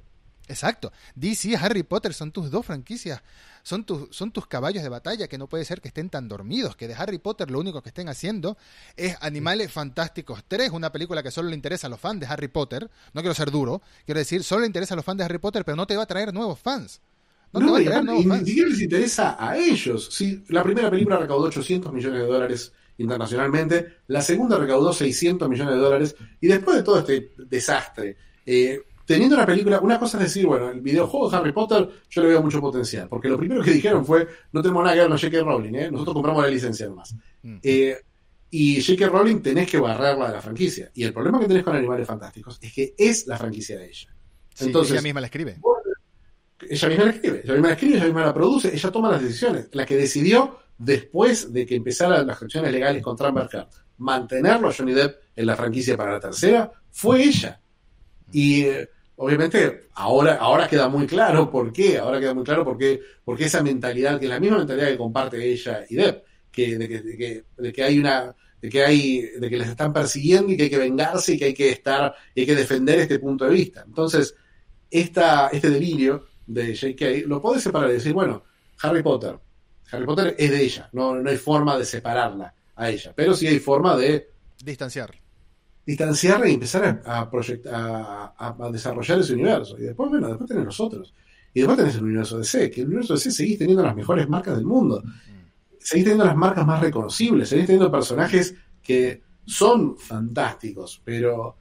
Exacto. 0.51 0.91
DC 1.15 1.47
y 1.47 1.55
Harry 1.55 1.83
Potter 1.83 2.13
son 2.13 2.31
tus 2.31 2.51
dos 2.51 2.65
franquicias. 2.65 3.23
Son, 3.63 3.85
tus, 3.85 4.13
son 4.13 4.31
tus 4.31 4.47
caballos 4.47 4.83
de 4.83 4.89
batalla 4.89 5.27
que 5.27 5.37
no 5.37 5.47
puede 5.47 5.63
ser 5.63 5.81
que 5.81 5.87
estén 5.87 6.09
tan 6.09 6.27
dormidos. 6.27 6.75
Que 6.75 6.89
de 6.89 6.93
Harry 6.93 7.19
Potter 7.19 7.49
lo 7.49 7.59
único 7.59 7.81
que 7.81 7.89
estén 7.89 8.09
haciendo 8.09 8.57
es 8.97 9.15
Animales 9.21 9.71
Fantásticos 9.71 10.43
3, 10.47 10.71
una 10.71 10.91
película 10.91 11.23
que 11.23 11.31
solo 11.31 11.49
le 11.49 11.55
interesa 11.55 11.87
a 11.87 11.89
los 11.89 11.99
fans 11.99 12.19
de 12.19 12.25
Harry 12.25 12.49
Potter. 12.49 12.89
No 13.13 13.21
quiero 13.21 13.33
ser 13.33 13.49
duro. 13.49 13.81
Quiero 14.05 14.19
decir, 14.19 14.43
solo 14.43 14.61
le 14.61 14.67
interesa 14.67 14.93
a 14.93 14.97
los 14.97 15.05
fans 15.05 15.19
de 15.19 15.23
Harry 15.23 15.37
Potter, 15.37 15.63
pero 15.63 15.77
no 15.77 15.87
te 15.87 15.95
va 15.95 16.03
a 16.03 16.07
traer 16.07 16.33
nuevos 16.33 16.59
fans. 16.59 16.99
No, 17.53 17.59
te 17.61 17.65
va 17.71 17.79
a 17.79 17.83
traer 17.83 18.03
nuevos 18.03 18.25
fans. 18.25 18.43
Ni 18.43 18.55
les 18.55 18.81
interesa 18.81 19.37
a 19.39 19.57
ellos. 19.57 20.09
Sí, 20.11 20.43
la 20.49 20.63
primera 20.63 20.89
película 20.89 21.17
recaudó 21.17 21.45
800 21.45 21.93
millones 21.93 22.19
de 22.19 22.27
dólares 22.27 22.73
internacionalmente. 22.97 23.99
La 24.07 24.21
segunda 24.21 24.57
recaudó 24.57 24.91
600 24.91 25.47
millones 25.47 25.75
de 25.75 25.79
dólares. 25.79 26.15
Y 26.41 26.47
después 26.47 26.75
de 26.75 26.83
todo 26.83 26.99
este 26.99 27.31
desastre, 27.37 28.17
eh, 28.45 28.81
teniendo 29.11 29.35
una 29.35 29.45
película, 29.45 29.79
una 29.79 29.99
cosa 29.99 30.17
es 30.17 30.23
decir, 30.23 30.45
bueno, 30.45 30.69
el 30.69 30.81
videojuego 30.81 31.29
de 31.29 31.37
Harry 31.37 31.51
Potter 31.51 31.89
yo 32.09 32.21
le 32.21 32.29
veo 32.29 32.41
mucho 32.41 32.61
potencial, 32.61 33.09
porque 33.09 33.27
lo 33.27 33.37
primero 33.37 33.61
que 33.61 33.71
dijeron 33.71 34.05
fue, 34.05 34.27
no 34.51 34.61
tenemos 34.61 34.83
nada 34.83 34.95
que 34.95 35.01
ver 35.01 35.09
con 35.09 35.17
J.K. 35.17 35.43
Rowling, 35.43 35.75
¿eh? 35.75 35.91
nosotros 35.91 36.13
compramos 36.13 36.43
la 36.43 36.49
licencia 36.49 36.87
nomás. 36.87 37.13
Mm. 37.43 37.57
Eh, 37.61 37.97
y 38.51 38.81
J.K. 38.81 39.07
Rowling 39.07 39.41
tenés 39.41 39.69
que 39.69 39.79
barrerla 39.79 40.27
de 40.27 40.33
la 40.33 40.41
franquicia. 40.41 40.91
Y 40.93 41.03
el 41.03 41.13
problema 41.13 41.39
que 41.39 41.47
tenés 41.47 41.63
con 41.63 41.75
Animales 41.75 42.07
Fantásticos 42.07 42.59
es 42.61 42.73
que 42.73 42.93
es 42.97 43.27
la 43.27 43.37
franquicia 43.37 43.77
de 43.77 43.85
ella. 43.85 44.15
Sí, 44.53 44.65
Entonces, 44.65 44.93
ella 44.93 45.01
misma 45.01 45.21
la 45.21 45.27
escribe. 45.27 45.57
ella 46.69 46.87
misma 46.87 47.05
la 47.05 47.11
escribe, 47.11 47.41
ella 47.43 47.53
misma 47.53 47.67
la 47.67 47.73
escribe, 47.73 47.95
ella 47.95 48.05
misma 48.05 48.25
la 48.25 48.33
produce, 48.33 48.73
ella 48.73 48.91
toma 48.91 49.11
las 49.11 49.21
decisiones. 49.21 49.69
La 49.71 49.85
que 49.85 49.95
decidió, 49.95 50.59
después 50.77 51.51
de 51.51 51.65
que 51.65 51.75
empezaran 51.75 52.27
las 52.27 52.41
acciones 52.41 52.71
legales 52.71 53.01
contra 53.01 53.29
Amber 53.29 53.49
Heard, 53.51 53.67
mantenerlo 53.97 54.69
a 54.69 54.73
Johnny 54.73 54.93
Depp 54.93 55.15
en 55.35 55.45
la 55.45 55.55
franquicia 55.55 55.95
para 55.95 56.13
la 56.13 56.19
tercera, 56.19 56.71
fue 56.91 57.23
ella. 57.23 57.61
Y 58.33 58.63
eh, 58.63 58.89
obviamente 59.21 59.89
ahora, 59.93 60.35
ahora 60.35 60.67
queda 60.67 60.89
muy 60.89 61.05
claro 61.05 61.49
por 61.49 61.71
qué, 61.71 61.99
ahora 61.99 62.19
queda 62.19 62.33
muy 62.33 62.43
claro 62.43 62.65
por 62.65 62.77
qué, 62.77 62.99
porque 63.23 63.45
esa 63.45 63.61
mentalidad, 63.61 64.19
que 64.19 64.25
es 64.25 64.29
la 64.29 64.39
misma 64.39 64.57
mentalidad 64.57 64.87
que 64.87 64.97
comparte 64.97 65.43
ella 65.43 65.85
y 65.89 65.95
Depp, 65.95 66.25
que, 66.51 66.77
de, 66.77 66.89
que, 66.89 67.01
de 67.01 67.17
que, 67.17 67.43
de 67.57 67.73
que 67.73 67.83
hay 67.83 67.99
una 67.99 68.35
de 68.61 68.69
que 68.69 68.83
hay, 68.83 69.21
de 69.39 69.49
que 69.49 69.57
les 69.57 69.69
están 69.69 69.91
persiguiendo 69.91 70.51
y 70.51 70.57
que 70.57 70.63
hay 70.63 70.69
que 70.69 70.77
vengarse 70.77 71.33
y 71.33 71.39
que 71.39 71.45
hay 71.45 71.53
que 71.53 71.69
estar, 71.69 72.13
y 72.35 72.41
hay 72.41 72.45
que 72.45 72.55
defender 72.55 72.99
este 72.99 73.17
punto 73.17 73.45
de 73.45 73.51
vista. 73.51 73.83
Entonces, 73.87 74.35
esta, 74.89 75.47
este 75.47 75.71
delirio 75.71 76.27
de 76.45 76.75
J.K. 76.75 77.27
lo 77.27 77.41
puedes 77.41 77.63
separar 77.63 77.89
y 77.89 77.93
decir, 77.93 78.13
bueno, 78.13 78.43
Harry 78.83 79.01
Potter, 79.01 79.39
Harry 79.91 80.05
Potter 80.05 80.35
es 80.37 80.51
de 80.51 80.61
ella, 80.61 80.89
no, 80.93 81.15
no 81.15 81.27
hay 81.27 81.37
forma 81.37 81.75
de 81.75 81.85
separarla 81.85 82.53
a 82.75 82.89
ella, 82.89 83.13
pero 83.15 83.33
sí 83.33 83.47
hay 83.47 83.59
forma 83.59 83.97
de 83.97 84.29
Distanciar. 84.63 85.20
Distanciarla 85.85 86.47
y 86.49 86.53
empezar 86.53 87.01
a, 87.05 87.19
a, 87.21 87.31
proyect- 87.31 87.67
a, 87.67 88.69
desarrollar 88.71 89.19
ese 89.19 89.33
universo. 89.33 89.77
Y 89.77 89.83
después, 89.83 90.09
bueno, 90.09 90.27
después 90.27 90.47
tenés 90.47 90.65
los 90.65 90.79
otros. 90.79 91.13
Y 91.53 91.59
después 91.59 91.77
tenés 91.77 91.95
el 91.95 92.03
universo 92.03 92.37
DC, 92.37 92.71
que 92.71 92.81
el 92.81 92.87
universo 92.87 93.13
DC 93.13 93.31
seguís 93.31 93.57
teniendo 93.57 93.83
las 93.83 93.95
mejores 93.95 94.27
marcas 94.29 94.55
del 94.55 94.65
mundo. 94.65 95.03
Seguís 95.79 96.05
teniendo 96.05 96.25
las 96.25 96.37
marcas 96.37 96.65
más 96.65 96.79
reconocibles, 96.79 97.49
seguís 97.49 97.65
teniendo 97.65 97.91
personajes 97.91 98.55
que 98.81 99.21
son 99.45 99.97
fantásticos, 99.97 101.01
pero 101.03 101.57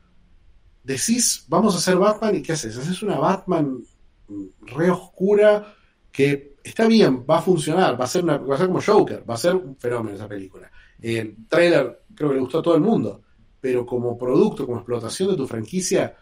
decís, 0.83 1.45
vamos 1.49 1.75
a 1.75 1.79
hacer 1.79 1.97
Batman 1.97 2.37
y 2.37 2.43
¿qué 2.43 2.53
haces? 2.53 2.77
Haces 2.77 3.03
una 3.03 3.19
Batman 3.19 3.83
mm, 4.29 4.45
re 4.67 4.91
oscura 4.91 5.75
que 6.13 6.57
está 6.63 6.87
bien, 6.87 7.25
va 7.29 7.39
a 7.39 7.43
funcionar, 7.43 7.99
va 8.01 8.05
a 8.05 8.09
ser, 8.09 8.25
una, 8.25 8.39
va 8.39 8.55
a 8.55 8.59
ser 8.59 8.67
como 8.67 8.81
Joker, 8.81 9.25
va 9.29 9.35
a 9.35 9.39
ser 9.39 9.55
un 9.55 9.77
fenómeno 9.77 10.17
esa 10.17 10.29
película. 10.29 10.71
El 11.01 11.37
trailer 11.49 12.03
creo 12.15 12.31
que 12.31 12.35
le 12.35 12.41
gustó 12.41 12.59
a 12.59 12.63
todo 12.63 12.75
el 12.75 12.83
mundo, 12.83 13.23
pero 13.61 13.85
como 13.87 14.17
producto, 14.19 14.65
como 14.67 14.79
explotación 14.79 15.31
de 15.31 15.37
tu 15.37 15.47
franquicia, 15.47 16.17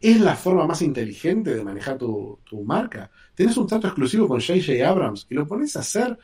es 0.00 0.20
la 0.20 0.36
forma 0.36 0.66
más 0.66 0.82
inteligente 0.82 1.54
de 1.54 1.64
manejar 1.64 1.96
tu, 1.96 2.38
tu 2.44 2.62
marca. 2.62 3.10
Tenés 3.34 3.56
un 3.56 3.66
trato 3.66 3.86
exclusivo 3.86 4.28
con 4.28 4.40
J.J. 4.40 4.86
Abrams 4.86 5.26
y 5.30 5.34
lo 5.34 5.46
pones 5.46 5.74
a 5.76 5.80
hacer 5.80 6.18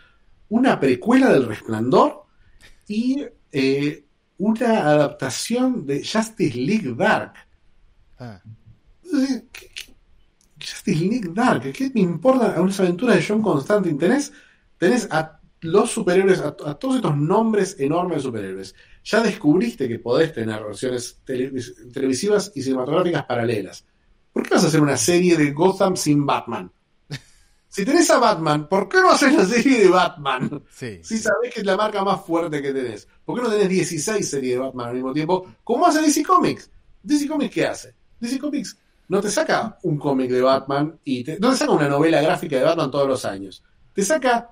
una 0.51 0.79
precuela 0.79 1.33
del 1.33 1.47
Resplandor 1.47 2.25
y 2.87 3.25
eh, 3.53 4.05
una 4.39 4.81
adaptación 4.89 5.87
de 5.87 6.05
Justice 6.05 6.59
League 6.59 6.95
Dark. 6.95 7.35
Ah, 8.19 8.41
¿qué- 9.03 9.47
qué- 9.53 9.95
Justice 10.61 11.01
League 11.05 11.31
Dark, 11.33 11.73
¿qué 11.73 11.91
me 11.95 12.03
importa 12.03 12.55
a 12.55 12.61
unas 12.61 12.79
aventuras 12.81 13.17
de 13.17 13.25
John 13.27 13.41
Constantine? 13.41 13.99
Tenés, 13.99 14.31
tenés 14.77 15.09
a 15.11 15.41
los 15.63 15.91
superhéroes, 15.91 16.41
a, 16.41 16.49
a 16.49 16.75
todos 16.75 16.97
estos 16.97 17.17
nombres 17.17 17.77
enormes 17.79 18.19
de 18.19 18.23
superhéroes. 18.23 18.75
Ya 19.05 19.21
descubriste 19.23 19.89
que 19.89 19.99
podés 19.99 20.33
tener 20.33 20.63
versiones 20.63 21.19
televis- 21.27 21.93
televisivas 21.93 22.53
y 22.55 22.63
cinematográficas 22.63 23.25
paralelas. 23.25 23.85
¿Por 24.33 24.43
qué 24.43 24.55
vas 24.55 24.65
a 24.65 24.67
hacer 24.69 24.81
una 24.81 24.97
serie 24.97 25.37
de 25.37 25.51
Gotham 25.53 25.97
sin 25.97 26.25
Batman? 26.27 26.71
Si 27.73 27.85
tenés 27.85 28.11
a 28.11 28.19
Batman, 28.19 28.69
¿por 28.69 28.89
qué 28.89 28.99
no 29.01 29.13
haces 29.13 29.33
la 29.33 29.47
serie 29.47 29.79
de 29.85 29.89
Batman? 29.89 30.61
sí. 30.75 30.99
Si 31.05 31.19
sabés 31.19 31.55
que 31.55 31.61
es 31.61 31.67
la 31.67 31.77
marca 31.77 32.03
más 32.03 32.21
fuerte 32.25 32.61
que 32.61 32.73
tenés. 32.73 33.07
¿Por 33.25 33.37
qué 33.37 33.43
no 33.43 33.49
tenés 33.49 33.69
16 33.69 34.29
series 34.29 34.55
de 34.55 34.59
Batman 34.59 34.89
al 34.89 34.95
mismo 34.95 35.13
tiempo? 35.13 35.47
¿Cómo 35.63 35.87
hace 35.87 36.01
DC 36.03 36.25
Comics? 36.25 36.69
DC 37.05 37.29
Comics, 37.29 37.55
¿qué 37.55 37.67
hace? 37.67 37.95
DC 38.19 38.41
Comics 38.41 38.77
no 39.07 39.21
te 39.21 39.31
saca 39.31 39.79
un 39.85 39.99
cómic 39.99 40.31
de 40.33 40.41
Batman 40.41 40.99
y 41.05 41.23
te- 41.23 41.39
no 41.39 41.51
te 41.53 41.59
saca 41.59 41.71
una 41.71 41.89
novela 41.89 42.21
gráfica 42.21 42.57
de 42.57 42.65
Batman 42.65 42.91
todos 42.91 43.07
los 43.07 43.25
años. 43.25 43.63
Te 43.95 44.03
saca 44.03 44.51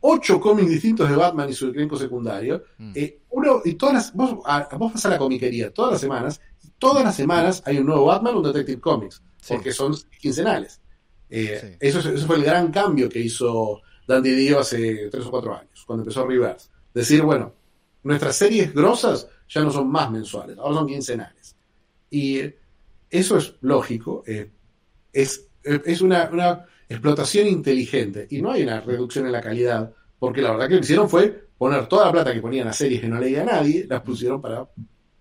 ocho 0.00 0.40
cómics 0.40 0.70
distintos 0.70 1.08
de 1.08 1.16
Batman 1.16 1.48
y 1.50 1.52
su 1.52 1.68
elenco 1.68 1.96
secundario. 1.96 2.64
Mm. 2.78 2.92
Eh, 2.94 3.20
uno, 3.30 3.60
y 3.64 3.74
todas 3.74 3.94
las, 3.94 4.14
vos, 4.14 4.38
a- 4.44 4.68
vos 4.76 4.92
vas 4.94 5.06
a 5.06 5.10
la 5.10 5.18
comiquería 5.18 5.72
todas 5.72 5.92
las 5.92 6.00
semanas, 6.00 6.40
y 6.64 6.68
todas 6.78 7.04
las 7.04 7.14
semanas 7.16 7.62
hay 7.66 7.78
un 7.78 7.86
nuevo 7.86 8.06
Batman, 8.06 8.36
un 8.36 8.42
Detective 8.42 8.80
Comics, 8.80 9.22
Sí. 9.40 9.54
porque 9.54 9.72
son 9.72 9.94
quincenales. 10.20 10.80
Eh, 11.28 11.58
Sí. 11.60 11.76
eso, 11.80 11.98
es- 12.00 12.06
eso 12.06 12.26
fue 12.26 12.36
el 12.36 12.44
gran 12.44 12.70
cambio 12.72 13.08
que 13.08 13.20
hizo 13.20 13.80
Dandy 14.08 14.30
Dio 14.34 14.58
hace 14.60 15.08
tres 15.10 15.26
o 15.26 15.30
cuatro 15.30 15.54
años, 15.56 15.84
cuando 15.86 16.02
empezó 16.02 16.26
Reverse. 16.26 16.68
Decir, 16.92 17.22
bueno, 17.22 17.54
nuestras 18.02 18.34
series 18.36 18.74
grosas 18.74 19.28
ya 19.48 19.62
no 19.62 19.70
son 19.70 19.88
más 19.90 20.10
mensuales, 20.10 20.58
ahora 20.58 20.76
son 20.76 20.86
quincenales. 20.88 21.54
Y 22.10 22.40
eso 23.10 23.36
es 23.36 23.54
lógico, 23.60 24.24
eh, 24.26 24.50
es, 25.12 25.46
es 25.62 26.00
una, 26.00 26.28
una 26.32 26.64
explotación 26.90 27.46
inteligente 27.48 28.26
y 28.30 28.42
no 28.42 28.52
hay 28.52 28.62
una 28.64 28.80
reducción 28.80 29.24
en 29.26 29.32
la 29.32 29.40
calidad, 29.40 29.90
porque 30.18 30.42
la 30.42 30.50
verdad 30.50 30.68
que 30.68 30.74
lo 30.74 30.80
que 30.80 30.84
hicieron 30.84 31.08
fue 31.08 31.48
poner 31.56 31.86
toda 31.86 32.06
la 32.06 32.12
plata 32.12 32.32
que 32.34 32.40
ponían 32.40 32.68
a 32.68 32.72
series 32.72 33.00
que 33.00 33.08
no 33.08 33.18
leía 33.18 33.44
nadie, 33.44 33.86
las 33.88 34.02
pusieron 34.02 34.40
para 34.42 34.66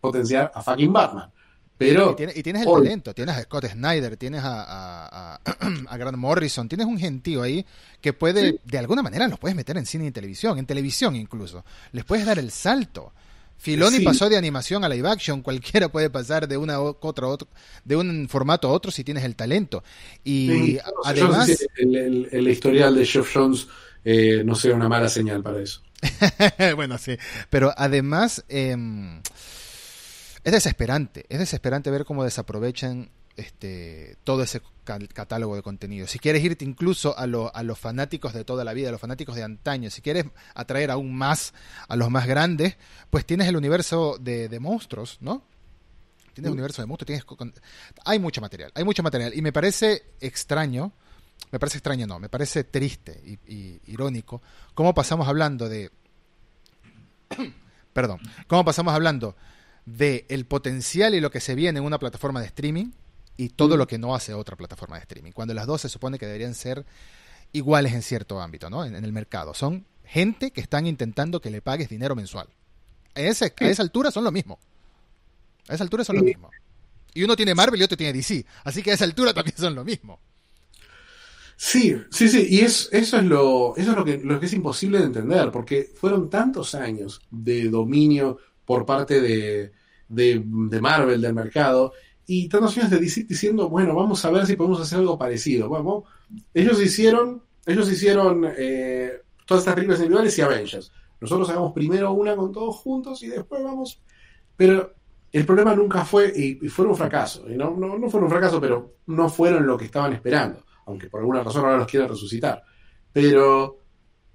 potenciar 0.02 0.52
a 0.54 0.62
fucking 0.62 0.92
Batman. 0.92 1.32
Pero 1.78 2.12
Y, 2.12 2.16
tiene- 2.16 2.34
y 2.36 2.44
tienes 2.44 2.64
el 2.64 2.68
hoy- 2.68 2.84
talento, 2.84 3.14
tienes 3.14 3.38
a 3.38 3.42
Scott 3.44 3.66
Snyder, 3.68 4.18
tienes 4.18 4.44
a, 4.44 4.64
a, 4.64 5.36
a- 5.36 5.40
a 5.90 5.98
Grant 5.98 6.18
Morrison, 6.18 6.68
tienes 6.68 6.88
un 6.88 6.98
gentío 6.98 7.42
ahí 7.42 7.66
que 8.02 8.12
puede, 8.12 8.50
Sí. 8.52 8.60
de 8.66 8.78
alguna 8.78 9.02
manera 9.02 9.28
los 9.30 9.40
puedes 9.40 9.56
meter 9.56 9.78
en 9.78 9.86
cine 9.86 10.08
y 10.08 10.12
televisión, 10.12 10.58
en 10.60 10.66
televisión 10.66 11.16
incluso. 11.16 11.64
Les 11.94 12.04
puedes 12.04 12.26
dar 12.26 12.38
el 12.40 12.52
salto. 12.52 13.14
Filoni 13.62 13.98
Sí. 13.98 14.04
pasó 14.04 14.30
de 14.30 14.38
animación 14.38 14.84
a 14.86 14.90
live 14.90 15.08
action, 15.10 15.42
cualquiera 15.44 15.90
puede 15.90 16.10
pasar 16.10 16.48
de 16.48 16.58
una 16.58 16.76
a 16.76 16.82
otra, 16.82 17.28
otro, 17.28 17.48
de 17.84 17.96
un 17.98 18.28
formato 18.30 18.68
a 18.70 18.72
otro 18.72 18.90
si 18.90 19.04
tienes 19.04 19.24
el 19.26 19.36
talento. 19.36 19.84
Y 20.24 20.48
Sí, 20.50 20.80
además, 21.04 21.48
si 21.48 21.66
el, 21.78 21.96
el- 21.96 22.30
el 22.32 22.48
historial 22.48 22.96
de 22.96 23.06
Jeff 23.06 23.30
Jones 23.34 23.68
eh, 24.06 24.44
no 24.46 24.56
sea 24.56 24.74
una 24.76 24.88
mala 24.90 25.10
señal 25.10 25.44
para 25.44 25.62
eso. 25.62 25.82
bueno, 26.78 26.98
sí, 26.98 27.18
pero 27.50 27.74
además 27.76 28.46
em, 28.48 29.20
es 30.46 30.52
desesperante, 30.54 31.26
es 31.30 31.40
desesperante 31.40 31.92
ver 31.92 32.06
cómo 32.06 32.24
desaprovechan 32.24 33.10
este 33.40 34.18
todo 34.24 34.44
ese 34.44 34.62
ca- 34.84 35.00
catálogo 35.14 35.56
de 35.56 35.62
contenido. 35.62 36.06
Si 36.08 36.20
quieres 36.20 36.44
irte 36.44 36.66
incluso 36.66 37.18
a, 37.18 37.26
lo- 37.28 37.56
a 37.56 37.64
los 37.64 37.80
fanáticos 37.80 38.34
de 38.34 38.44
toda 38.44 38.64
la 38.64 38.74
vida, 38.74 38.90
a 38.90 38.92
los 38.92 39.02
fanáticos 39.02 39.36
de 39.36 39.44
antaño, 39.44 39.90
si 39.90 40.02
quieres 40.02 40.26
atraer 40.54 40.92
aún 40.92 41.14
más 41.16 41.54
a 41.88 41.96
los 41.96 42.10
más 42.10 42.28
grandes, 42.28 42.78
pues 43.10 43.26
tienes 43.26 43.48
el 43.48 43.56
universo 43.58 44.18
de, 44.20 44.50
de 44.50 44.60
monstruos, 44.60 45.18
¿no? 45.22 45.44
Tienes 46.34 46.48
el 46.48 46.52
Mm. 46.52 46.54
universo 46.54 46.82
de 46.82 46.86
monstruos, 46.88 47.08
tienes 47.08 47.26
con- 47.26 47.54
hay 48.06 48.20
mucho 48.20 48.40
material, 48.42 48.72
hay 48.76 48.84
mucho 48.84 49.04
material 49.04 49.34
y 49.36 49.42
me 49.42 49.52
parece 49.52 50.04
extraño, 50.22 50.92
me 51.52 51.60
parece 51.60 51.78
extraño 51.80 52.06
no, 52.08 52.20
me 52.20 52.30
parece 52.30 52.64
triste 52.66 53.20
y, 53.26 53.54
y 53.54 53.82
irónico 53.88 54.42
cómo 54.74 54.94
pasamos 54.94 55.28
hablando 55.28 55.68
de 55.70 55.90
perdón, 57.94 58.20
cómo 58.48 58.64
pasamos 58.66 58.94
hablando 58.94 59.36
de 59.86 60.26
el 60.30 60.46
potencial 60.46 61.16
y 61.16 61.20
lo 61.22 61.32
que 61.32 61.40
se 61.40 61.56
viene 61.56 61.80
en 61.80 61.86
una 61.86 61.98
plataforma 62.00 62.40
de 62.42 62.48
streaming 62.48 62.92
y 63.42 63.50
todo 63.50 63.76
Mm. 63.76 63.78
lo 63.78 63.88
que 63.88 63.98
no 63.98 64.14
hace 64.16 64.34
otra 64.34 64.56
plataforma 64.58 64.98
de 64.98 65.02
streaming, 65.04 65.32
cuando 65.32 65.54
las 65.54 65.66
dos 65.66 65.82
se 65.82 65.90
supone 65.90 66.20
que 66.20 66.26
deberían 66.26 66.54
ser 66.54 66.86
iguales 67.54 67.94
en 67.94 68.02
cierto 68.02 68.42
ámbito, 68.42 68.70
¿no? 68.70 68.84
En, 68.86 68.96
en 68.96 69.06
el 69.06 69.14
mercado. 69.14 69.54
Son 69.54 69.86
gente 70.06 70.52
que 70.52 70.62
están 70.62 70.86
intentando 70.88 71.40
que 71.42 71.50
le 71.50 71.62
pagues 71.62 71.90
dinero 71.90 72.16
mensual. 72.16 72.48
A, 73.16 73.22
ese- 73.22 73.54
a 73.60 73.68
esa 73.68 73.82
altura 73.82 74.12
son 74.12 74.24
lo 74.26 74.32
mismo. 74.32 74.60
A 75.68 75.74
esa 75.76 75.84
altura 75.84 76.04
son 76.04 76.18
lo 76.18 76.24
mismo. 76.24 76.50
Y 77.14 77.24
uno 77.24 77.36
tiene 77.36 77.56
Marvel 77.56 77.80
y 77.80 77.84
otro 77.84 77.98
tiene 77.98 78.14
DC. 78.14 78.46
Así 78.66 78.84
que 78.84 78.92
a 78.92 78.94
esa 78.96 79.06
altura 79.06 79.34
también 79.34 79.56
son 79.58 79.74
lo 79.74 79.84
mismo. 79.86 80.20
Sí, 81.56 81.96
sí, 82.10 82.30
sí, 82.30 82.48
y 82.50 82.60
es, 82.62 82.88
eso 82.94 83.18
es, 83.18 83.24
lo, 83.26 83.76
eso 83.76 83.92
es 83.92 83.98
lo, 83.98 84.06
que, 84.06 84.18
lo 84.18 84.40
que 84.40 84.46
es 84.46 84.54
imposible 84.54 85.00
de 85.00 85.06
entender, 85.06 85.52
porque 85.52 85.92
fueron 85.96 86.30
tantos 86.30 86.74
años 86.74 87.22
de 87.30 87.68
dominio 87.70 88.38
por 88.64 88.86
parte 88.86 89.20
de, 89.20 89.74
de, 90.08 90.42
de 90.46 90.82
Marvel, 90.82 91.20
del 91.22 91.34
mercado, 91.34 91.92
y 92.32 92.48
tantos 92.48 92.78
años 92.78 92.92
de 92.92 93.00
DC 93.00 93.24
diciendo, 93.24 93.70
bueno, 93.70 93.96
vamos 93.96 94.24
a 94.24 94.30
ver 94.30 94.46
si 94.46 94.56
podemos 94.56 94.80
hacer 94.80 95.00
algo 95.00 95.18
parecido. 95.18 95.68
Bueno, 95.68 96.04
ellos 96.54 96.80
hicieron, 96.80 97.42
ellos 97.66 97.92
hicieron 97.92 98.46
eh, 98.56 99.14
todas 99.48 99.64
estas 99.64 99.74
películas 99.74 100.00
individuales 100.00 100.38
y 100.38 100.42
Avengers. 100.44 100.92
Nosotros 101.20 101.50
hagamos 101.50 101.74
primero 101.74 102.12
una 102.12 102.36
con 102.36 102.52
todos 102.52 102.76
juntos 102.76 103.24
y 103.24 103.30
después 103.30 103.64
vamos. 103.64 104.00
Pero 104.56 104.94
el 105.32 105.44
problema 105.44 105.74
nunca 105.74 106.06
fue, 106.06 106.32
y, 106.36 106.64
y 106.64 106.70
fueron 106.70 106.92
un 106.92 106.98
fracaso. 106.98 107.46
No, 107.48 107.76
no, 107.76 107.98
no 107.98 108.10
fueron 108.12 108.26
un 108.26 108.32
fracaso, 108.32 108.62
pero 108.62 108.98
no 109.08 109.28
fueron 109.28 109.66
lo 109.66 109.76
que 109.76 109.86
estaban 109.86 110.14
esperando. 110.14 110.64
Aunque 110.86 111.10
por 111.10 111.22
alguna 111.22 111.42
razón 111.42 111.66
ahora 111.66 111.78
los 111.78 111.88
quieren 111.88 112.10
resucitar. 112.10 112.62
Pero, 113.12 113.80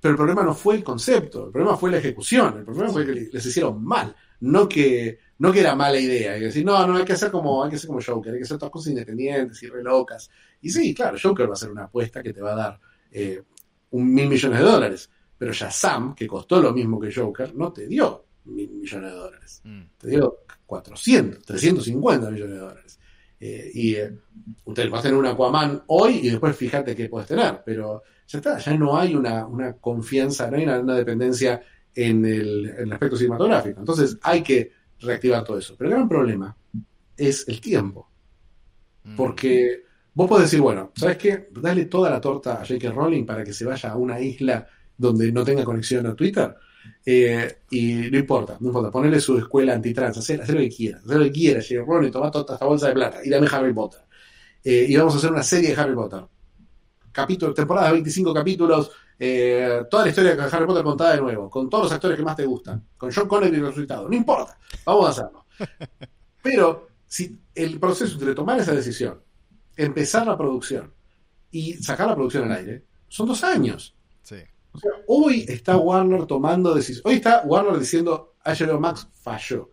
pero 0.00 0.10
el 0.10 0.18
problema 0.18 0.42
no 0.42 0.52
fue 0.52 0.74
el 0.74 0.82
concepto, 0.82 1.46
el 1.46 1.52
problema 1.52 1.76
fue 1.76 1.92
la 1.92 1.98
ejecución. 1.98 2.58
El 2.58 2.64
problema 2.64 2.90
fue 2.90 3.06
que 3.06 3.28
les 3.32 3.46
hicieron 3.46 3.84
mal. 3.84 4.16
No 4.40 4.68
que, 4.68 5.20
no 5.38 5.52
que 5.52 5.60
era 5.60 5.74
mala 5.74 5.98
idea, 5.98 6.32
hay 6.32 6.40
que 6.40 6.46
decir, 6.46 6.64
no, 6.64 6.86
no, 6.86 6.96
hay 6.96 7.04
que 7.04 7.14
hacer 7.14 7.30
como, 7.30 7.64
hay 7.64 7.70
que 7.70 7.76
hacer 7.76 7.88
como 7.88 8.00
Joker, 8.00 8.32
hay 8.32 8.38
que 8.38 8.44
hacer 8.44 8.58
todas 8.58 8.72
cosas 8.72 8.90
independientes 8.90 9.62
y 9.62 9.68
re 9.68 9.82
locas. 9.82 10.30
Y 10.60 10.70
sí, 10.70 10.94
claro, 10.94 11.16
Joker 11.20 11.48
va 11.48 11.54
a 11.54 11.56
ser 11.56 11.70
una 11.70 11.84
apuesta 11.84 12.22
que 12.22 12.32
te 12.32 12.40
va 12.40 12.52
a 12.52 12.56
dar 12.56 12.80
eh, 13.10 13.42
un 13.90 14.12
mil 14.12 14.28
millones 14.28 14.58
de 14.58 14.64
dólares. 14.64 15.10
Pero 15.36 15.52
ya 15.52 15.70
Sam, 15.70 16.14
que 16.14 16.26
costó 16.26 16.60
lo 16.62 16.72
mismo 16.72 17.00
que 17.00 17.12
Joker, 17.12 17.54
no 17.54 17.72
te 17.72 17.86
dio 17.86 18.24
mil 18.44 18.70
millones 18.70 19.10
de 19.10 19.16
dólares. 19.16 19.60
Mm. 19.64 19.82
Te 19.98 20.08
dio 20.08 20.38
400, 20.66 21.44
350 21.44 22.30
millones 22.30 22.54
de 22.54 22.60
dólares. 22.60 22.98
Eh, 23.40 23.70
y 23.74 23.94
eh, 23.96 24.16
usted 24.64 24.90
va 24.90 25.00
a 25.00 25.02
tener 25.02 25.18
un 25.18 25.26
Aquaman 25.26 25.82
hoy 25.88 26.20
y 26.22 26.30
después 26.30 26.56
fíjate 26.56 26.94
qué 26.94 27.08
puedes 27.08 27.28
tener. 27.28 27.62
Pero 27.64 28.02
ya 28.26 28.38
está, 28.38 28.58
ya 28.58 28.74
no 28.76 28.96
hay 28.96 29.14
una, 29.14 29.46
una 29.46 29.74
confianza, 29.74 30.50
no 30.50 30.56
hay 30.56 30.64
una, 30.64 30.78
una 30.78 30.94
dependencia 30.94 31.62
en 31.94 32.24
el, 32.24 32.66
en 32.66 32.82
el 32.84 32.92
aspecto 32.92 33.16
cinematográfico. 33.16 33.80
Entonces 33.80 34.18
hay 34.22 34.42
que 34.42 34.72
reactivar 35.00 35.44
todo 35.44 35.58
eso. 35.58 35.74
Pero 35.76 35.90
el 35.90 35.96
gran 35.96 36.08
problema 36.08 36.56
es 37.16 37.46
el 37.48 37.60
tiempo. 37.60 38.08
Mm. 39.04 39.16
Porque 39.16 39.82
vos 40.14 40.28
podés 40.28 40.44
decir, 40.44 40.60
bueno, 40.60 40.92
¿sabes 40.94 41.18
qué? 41.18 41.48
Dale 41.52 41.86
toda 41.86 42.10
la 42.10 42.20
torta 42.20 42.54
a 42.54 42.66
J.K. 42.66 42.90
Rowling 42.90 43.24
para 43.24 43.44
que 43.44 43.52
se 43.52 43.64
vaya 43.64 43.90
a 43.90 43.96
una 43.96 44.20
isla 44.20 44.66
donde 44.96 45.30
no 45.32 45.44
tenga 45.44 45.64
conexión 45.64 46.06
a 46.06 46.14
Twitter. 46.14 46.54
Eh, 47.04 47.58
y 47.70 47.94
no 48.10 48.18
importa, 48.18 48.56
no 48.60 48.68
importa, 48.68 48.90
ponerle 48.90 49.20
su 49.20 49.38
escuela 49.38 49.74
antitrans, 49.74 50.18
hacer, 50.18 50.42
hacer 50.42 50.54
lo 50.54 50.60
que 50.60 50.70
quiera, 50.70 50.98
hacer 50.98 51.16
lo 51.16 51.24
que 51.24 51.32
quiera, 51.32 51.60
J.K. 51.60 51.84
Rowling, 51.86 52.10
toma 52.10 52.30
toda 52.30 52.54
esta 52.54 52.66
bolsa 52.66 52.88
de 52.88 52.94
plata 52.94 53.18
y 53.24 53.30
dame 53.30 53.46
Harry 53.50 53.72
Potter. 53.72 54.00
Eh, 54.62 54.86
y 54.88 54.96
vamos 54.96 55.14
a 55.14 55.18
hacer 55.18 55.30
una 55.30 55.42
serie 55.42 55.74
de 55.74 55.80
Harry 55.80 55.94
Potter. 55.94 56.22
Capítulo, 57.12 57.54
temporada 57.54 57.88
de 57.88 57.92
25 57.94 58.34
capítulos, 58.34 58.90
eh, 59.18 59.82
toda 59.90 60.04
la 60.04 60.08
historia 60.08 60.34
de 60.34 60.42
Harry 60.42 60.66
Potter 60.66 60.82
contada 60.82 61.14
de 61.14 61.20
nuevo, 61.20 61.48
con 61.48 61.70
todos 61.70 61.84
los 61.84 61.92
actores 61.92 62.16
que 62.16 62.24
más 62.24 62.36
te 62.36 62.46
gustan, 62.46 62.84
con 62.96 63.12
John 63.12 63.28
Connery 63.28 63.60
resucitado, 63.60 64.08
no 64.08 64.16
importa, 64.16 64.58
vamos 64.84 65.06
a 65.06 65.10
hacerlo. 65.10 65.46
Pero 66.42 66.88
si 67.06 67.38
el 67.54 67.78
proceso 67.78 68.14
entre 68.14 68.34
tomar 68.34 68.58
esa 68.58 68.72
decisión, 68.72 69.20
empezar 69.76 70.26
la 70.26 70.36
producción 70.36 70.92
y 71.50 71.74
sacar 71.74 72.08
la 72.08 72.14
producción 72.14 72.44
al 72.44 72.58
aire, 72.58 72.84
son 73.08 73.28
dos 73.28 73.44
años. 73.44 73.94
Sí. 74.22 74.36
O 74.72 74.78
sea, 74.78 74.90
hoy 75.06 75.44
está 75.48 75.76
Warner 75.76 76.26
tomando 76.26 76.74
decisiones. 76.74 77.06
Hoy 77.06 77.14
está 77.14 77.42
Warner 77.44 77.78
diciendo 77.78 78.34
HBO 78.44 78.80
Max 78.80 79.08
falló. 79.12 79.70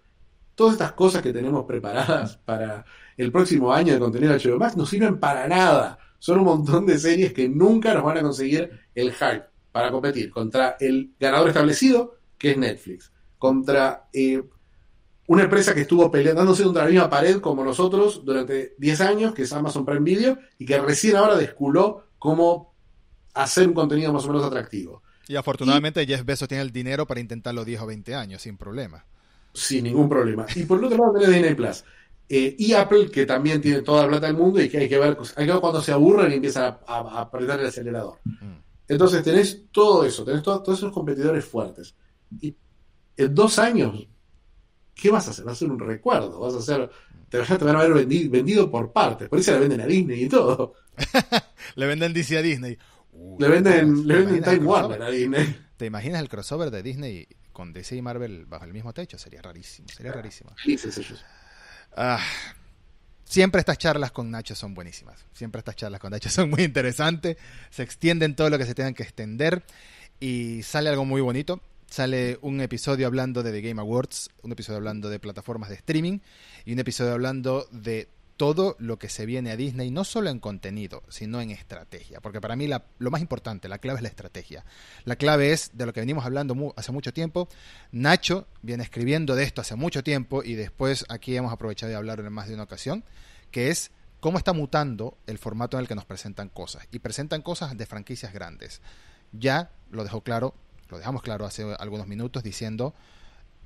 Todas 0.53 0.73
estas 0.73 0.91
cosas 0.93 1.23
que 1.23 1.33
tenemos 1.33 1.65
preparadas 1.65 2.37
para 2.45 2.85
el 3.17 3.31
próximo 3.31 3.73
año 3.73 3.93
de 3.93 3.99
contenido 3.99 4.33
de 4.33 4.39
HBO 4.39 4.59
Max 4.59 4.77
no 4.77 4.85
sirven 4.85 5.19
para 5.19 5.47
nada. 5.47 5.97
Son 6.21 6.37
un 6.37 6.45
montón 6.45 6.85
de 6.85 6.99
series 6.99 7.33
que 7.33 7.49
nunca 7.49 7.95
nos 7.95 8.03
van 8.03 8.19
a 8.19 8.21
conseguir 8.21 8.69
el 8.93 9.11
hype 9.11 9.45
para 9.71 9.89
competir 9.89 10.29
contra 10.29 10.77
el 10.79 11.15
ganador 11.19 11.47
establecido, 11.47 12.19
que 12.37 12.51
es 12.51 12.57
Netflix, 12.59 13.11
contra 13.39 14.07
eh, 14.13 14.43
una 15.25 15.43
empresa 15.45 15.73
que 15.73 15.81
estuvo 15.81 16.11
peleando, 16.11 16.41
dándose 16.41 16.63
contra 16.63 16.83
la 16.83 16.91
misma 16.91 17.09
pared 17.09 17.39
como 17.39 17.63
nosotros 17.63 18.23
durante 18.23 18.75
10 18.77 19.01
años, 19.01 19.33
que 19.33 19.41
es 19.41 19.51
Amazon 19.51 19.83
Prime 19.83 20.01
Video, 20.01 20.37
y 20.59 20.65
que 20.67 20.79
recién 20.79 21.15
ahora 21.15 21.35
desculó 21.35 22.05
cómo 22.19 22.75
hacer 23.33 23.67
un 23.67 23.73
contenido 23.73 24.13
más 24.13 24.23
o 24.25 24.27
menos 24.27 24.43
atractivo. 24.43 25.01
Y 25.27 25.37
afortunadamente 25.37 26.05
Jeff 26.05 26.23
Bezos 26.23 26.47
tiene 26.47 26.61
el 26.61 26.71
dinero 26.71 27.07
para 27.07 27.19
intentarlo 27.19 27.65
10 27.65 27.81
o 27.81 27.85
20 27.87 28.13
años, 28.13 28.43
sin 28.43 28.57
problema. 28.57 29.07
Sin 29.55 29.85
ningún 29.85 30.07
problema. 30.07 30.45
Y 30.55 30.65
por 30.65 30.77
el 30.77 30.85
otro 30.85 30.99
lado 30.99 31.13
tenés 31.13 31.29
Disney 31.29 31.55
Plus. 31.55 31.83
Eh, 32.33 32.55
y 32.57 32.71
Apple, 32.73 33.11
que 33.11 33.25
también 33.25 33.59
tiene 33.59 33.81
toda 33.81 34.03
la 34.03 34.07
plata 34.09 34.27
del 34.27 34.37
mundo 34.37 34.61
y 34.61 34.69
que 34.69 34.77
hay 34.77 34.87
que 34.87 34.97
ver, 34.97 35.17
hay 35.35 35.45
que 35.45 35.51
ver 35.51 35.59
cuando 35.59 35.81
se 35.81 35.91
aburren 35.91 36.31
y 36.31 36.35
empiezan 36.35 36.63
a, 36.63 36.79
a- 36.87 36.99
a 37.17 37.21
apretar 37.23 37.59
el 37.59 37.65
acelerador. 37.67 38.19
Mm. 38.23 38.53
Entonces 38.87 39.21
tenés 39.21 39.63
todo 39.71 40.05
eso, 40.05 40.23
tenés 40.23 40.41
to- 40.41 40.61
todos 40.63 40.77
esos 40.79 40.93
competidores 40.93 41.43
fuertes. 41.43 41.93
Y 42.39 42.55
en 43.17 43.35
dos 43.35 43.59
años, 43.59 44.07
¿qué 44.95 45.09
vas 45.11 45.27
a 45.27 45.31
hacer? 45.31 45.43
Vas 45.43 45.51
a 45.51 45.55
hacer 45.55 45.69
un 45.71 45.79
recuerdo, 45.79 46.39
vas 46.39 46.53
a 46.53 46.59
hacer, 46.59 46.89
te, 47.27 47.37
van 47.39 47.75
a 47.75 47.79
haber 47.81 47.93
vendi- 48.07 48.29
vendido 48.29 48.71
por 48.71 48.93
partes, 48.93 49.27
por 49.27 49.37
eso 49.39 49.51
le 49.51 49.59
venden 49.59 49.81
a 49.81 49.85
Disney 49.85 50.23
y 50.23 50.29
todo. 50.29 50.73
Le 51.75 51.85
venden 51.85 52.13
DC 52.13 52.37
a 52.37 52.41
Disney. 52.41 52.77
Le 53.39 53.47
venden, 53.49 54.01
¿te 54.03 54.07
le 54.07 54.15
venden 54.23 54.43
Time? 54.43 54.65
Warner 54.65 55.01
a 55.01 55.09
Disney. 55.09 55.57
¿Te 55.77 55.85
imaginas 55.85 56.21
el 56.21 56.29
crossover 56.29 56.71
de 56.71 56.81
Disney 56.81 57.27
con 57.51 57.73
DC 57.73 57.95
y 57.97 58.01
Marvel 58.01 58.45
bajo 58.45 58.63
el 58.65 58.73
mismo 58.73 58.93
techo? 58.93 59.17
Sería 59.17 59.41
rarísimo, 59.41 59.87
sería 59.89 60.11
rarísimo. 60.13 60.51
Dices 60.65 60.97
ellos. 60.97 61.23
Ah, 61.95 62.23
siempre 63.25 63.59
estas 63.59 63.77
charlas 63.77 64.11
con 64.11 64.31
Nacho 64.31 64.55
son 64.55 64.73
buenísimas. 64.73 65.25
Siempre 65.33 65.59
estas 65.59 65.75
charlas 65.75 65.99
con 65.99 66.11
Nacho 66.11 66.29
son 66.29 66.49
muy 66.49 66.63
interesantes. 66.63 67.37
Se 67.69 67.83
extienden 67.83 68.35
todo 68.35 68.49
lo 68.49 68.57
que 68.57 68.65
se 68.65 68.75
tengan 68.75 68.93
que 68.93 69.03
extender. 69.03 69.63
Y 70.19 70.63
sale 70.63 70.89
algo 70.89 71.05
muy 71.05 71.21
bonito. 71.21 71.61
Sale 71.89 72.39
un 72.41 72.61
episodio 72.61 73.05
hablando 73.05 73.43
de 73.43 73.51
The 73.51 73.61
Game 73.61 73.81
Awards, 73.81 74.29
un 74.43 74.53
episodio 74.53 74.77
hablando 74.77 75.09
de 75.09 75.19
plataformas 75.19 75.69
de 75.69 75.75
streaming 75.75 76.19
y 76.63 76.71
un 76.71 76.79
episodio 76.79 77.11
hablando 77.11 77.67
de 77.71 78.07
todo 78.41 78.75
lo 78.79 78.97
que 78.97 79.07
se 79.07 79.27
viene 79.27 79.51
a 79.51 79.55
Disney, 79.55 79.91
no 79.91 80.03
solo 80.03 80.31
en 80.31 80.39
contenido, 80.39 81.03
sino 81.09 81.41
en 81.41 81.51
estrategia. 81.51 82.21
Porque 82.21 82.41
para 82.41 82.55
mí 82.55 82.65
la- 82.65 82.85
lo 82.97 83.11
más 83.11 83.21
importante, 83.21 83.69
la 83.69 83.77
clave 83.77 83.97
es 83.97 84.01
la 84.01 84.09
estrategia. 84.09 84.65
La 85.05 85.15
clave 85.15 85.51
es 85.51 85.77
de 85.77 85.85
lo 85.85 85.93
que 85.93 85.99
venimos 85.99 86.25
hablando 86.25 86.73
hace 86.75 86.91
mucho 86.91 87.13
tiempo. 87.13 87.47
Nacho 87.91 88.47
viene 88.63 88.81
escribiendo 88.81 89.35
de 89.35 89.43
esto 89.43 89.61
hace 89.61 89.75
mucho 89.75 90.03
tiempo 90.03 90.43
y 90.43 90.55
después 90.55 91.05
aquí 91.07 91.37
hemos 91.37 91.53
aprovechado 91.53 91.91
de 91.91 91.95
hablar 91.97 92.19
en 92.19 92.33
más 92.33 92.47
de 92.47 92.55
una 92.55 92.63
ocasión, 92.63 93.03
que 93.51 93.69
es 93.69 93.91
cómo 94.19 94.39
está 94.39 94.53
mutando 94.53 95.19
el 95.27 95.37
formato 95.37 95.77
en 95.77 95.81
el 95.81 95.87
que 95.87 95.93
nos 95.93 96.05
presentan 96.05 96.49
cosas. 96.49 96.87
Y 96.91 96.97
presentan 96.97 97.43
cosas 97.43 97.77
de 97.77 97.85
franquicias 97.85 98.33
grandes. 98.33 98.81
Ya 99.33 99.69
lo 99.91 100.03
dejó 100.03 100.21
claro, 100.21 100.55
lo 100.89 100.97
dejamos 100.97 101.21
claro 101.21 101.45
hace 101.45 101.63
algunos 101.77 102.07
minutos 102.07 102.41
diciendo, 102.41 102.95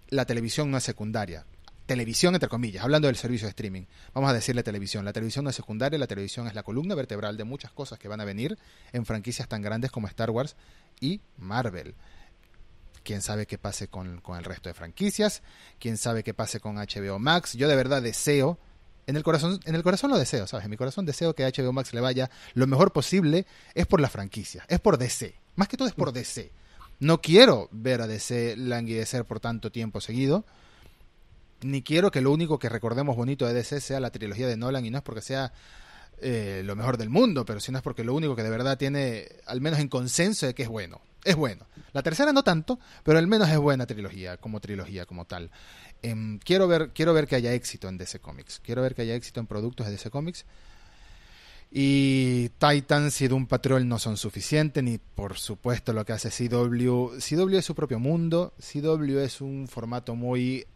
la 0.10 0.26
televisión 0.26 0.70
no 0.70 0.76
es 0.78 0.84
secundaria. 0.84 1.46
Televisión, 1.86 2.34
entre 2.34 2.49
comillas, 2.49 2.84
hablando 2.84 3.07
del 3.07 3.16
servicio 3.16 3.45
de 3.45 3.49
streaming. 3.49 3.84
Vamos 4.14 4.30
a 4.30 4.34
decirle 4.34 4.64
televisión. 4.64 5.06
La 5.06 5.14
televisión 5.14 5.44
no 5.44 5.52
es 5.52 5.56
secundaria, 5.56 5.99
la 5.99 6.07
televisión 6.07 6.48
es 6.48 6.56
la 6.56 6.64
columna 6.64 6.95
vertebral 6.95 7.38
de 7.38 7.44
muchas 7.44 7.72
cosas 7.72 7.99
que 7.99 8.07
van 8.07 8.22
a 8.22 8.26
venir 8.26 8.57
en 8.91 9.06
franquicias 9.06 9.48
tan 9.48 9.62
grandes 9.62 9.91
como 9.91 10.07
Star 10.07 10.32
Wars 10.32 10.56
y 10.99 11.22
Marvel. 11.38 11.94
Quién 13.03 13.22
sabe 13.22 13.45
qué 13.45 13.60
pase 13.60 13.88
con, 13.88 14.20
con 14.22 14.38
el 14.38 14.44
resto 14.44 14.68
de 14.68 14.74
franquicias, 14.74 15.44
quién 15.80 15.98
sabe 15.98 16.24
qué 16.24 16.34
pase 16.34 16.60
con 16.60 16.78
HBO 16.78 17.20
Max. 17.20 17.53
Yo 17.53 17.68
de 17.68 17.76
verdad 17.76 18.02
deseo, 18.02 18.57
en 19.06 19.16
el 19.16 19.24
corazón, 19.24 19.60
en 19.66 19.76
el 19.76 19.84
corazón 19.84 20.10
lo 20.10 20.18
deseo, 20.18 20.48
¿sabes? 20.48 20.66
En 20.66 20.72
mi 20.72 20.78
corazón 20.78 21.06
deseo 21.06 21.36
que 21.36 21.45
a 21.45 21.49
HBO 21.49 21.72
Max 21.72 21.94
le 21.94 22.02
vaya 22.02 22.32
lo 22.56 22.66
mejor 22.66 22.91
posible, 22.94 23.45
es 23.76 23.86
por 23.86 24.02
la 24.02 24.10
franquicia, 24.10 24.66
es 24.68 24.80
por 24.80 24.98
DC. 24.98 25.36
Más 25.56 25.68
que 25.68 25.78
todo 25.78 25.88
es 25.88 25.94
por 25.94 26.12
DC. 26.12 26.52
No 26.99 27.22
quiero 27.22 27.70
ver 27.72 28.02
a 28.02 28.07
DC 28.07 28.56
languidecer 28.57 29.26
por 29.26 29.40
tanto 29.40 29.72
tiempo 29.72 30.02
seguido. 30.02 30.45
Ni 31.61 31.82
quiero 31.82 32.11
que 32.11 32.22
lo 32.22 32.32
único 32.32 32.60
que 32.60 32.69
recordemos 32.69 33.15
bonito 33.15 33.45
de 33.48 33.53
DC 33.53 33.82
sea 33.82 33.99
la 33.99 34.11
trilogía 34.11 34.48
de 34.48 34.57
Nolan 34.57 34.86
y 34.86 34.90
no 34.90 34.98
es 34.98 35.03
porque 35.03 35.22
sea 35.22 35.53
eh, 36.19 36.61
lo 36.64 36.76
mejor 36.76 36.98
del 36.98 37.10
mundo, 37.10 37.45
pero 37.45 37.60
sino 37.60 37.77
es 37.77 37.84
porque 37.84 38.03
lo 38.03 38.14
único 38.14 38.36
que 38.36 38.44
de 38.44 38.49
verdad 38.49 38.77
tiene, 38.77 39.27
al 39.45 39.61
menos 39.61 39.80
en 39.80 39.88
consenso, 39.88 40.45
de 40.45 40.53
que 40.53 40.64
es 40.64 40.69
bueno. 40.69 41.02
Es 41.23 41.36
bueno. 41.36 41.65
La 41.91 42.03
tercera 42.03 42.32
no 42.32 42.44
tanto, 42.44 42.80
pero 43.03 43.18
al 43.18 43.27
menos 43.27 43.49
es 43.49 43.57
buena 43.57 43.88
trilogía, 43.88 44.38
como 44.38 44.60
trilogía, 44.60 45.06
como 45.06 45.26
tal. 45.26 45.49
Em, 46.03 46.38
quiero, 46.40 46.68
ver, 46.68 46.91
quiero 46.94 47.14
ver 47.14 47.27
que 47.27 47.36
haya 47.36 47.53
éxito 47.53 47.90
en 47.90 47.98
DC 47.98 48.19
Comics. 48.19 48.60
Quiero 48.60 48.84
ver 48.84 48.94
que 48.94 49.02
haya 49.02 49.15
éxito 49.15 49.40
en 49.40 49.48
productos 49.48 49.88
de 49.88 49.94
DC 49.94 50.11
Comics. 50.11 50.45
Y 51.72 52.49
Titans 52.60 53.19
y 53.22 53.27
Doom 53.27 53.48
Patrol 53.48 53.88
no 53.88 53.98
son 53.98 54.18
suficientes, 54.18 54.84
ni 54.84 54.98
por 54.98 55.38
supuesto 55.38 55.94
lo 55.94 56.06
que 56.06 56.14
hace 56.14 56.30
CW. 56.30 57.18
CW 57.18 57.57
es 57.57 57.65
su 57.65 57.76
propio 57.76 57.99
mundo. 57.99 58.53
CW 58.60 59.18
es 59.19 59.41
un 59.41 59.68
formato 59.68 60.15
muy 60.15 60.68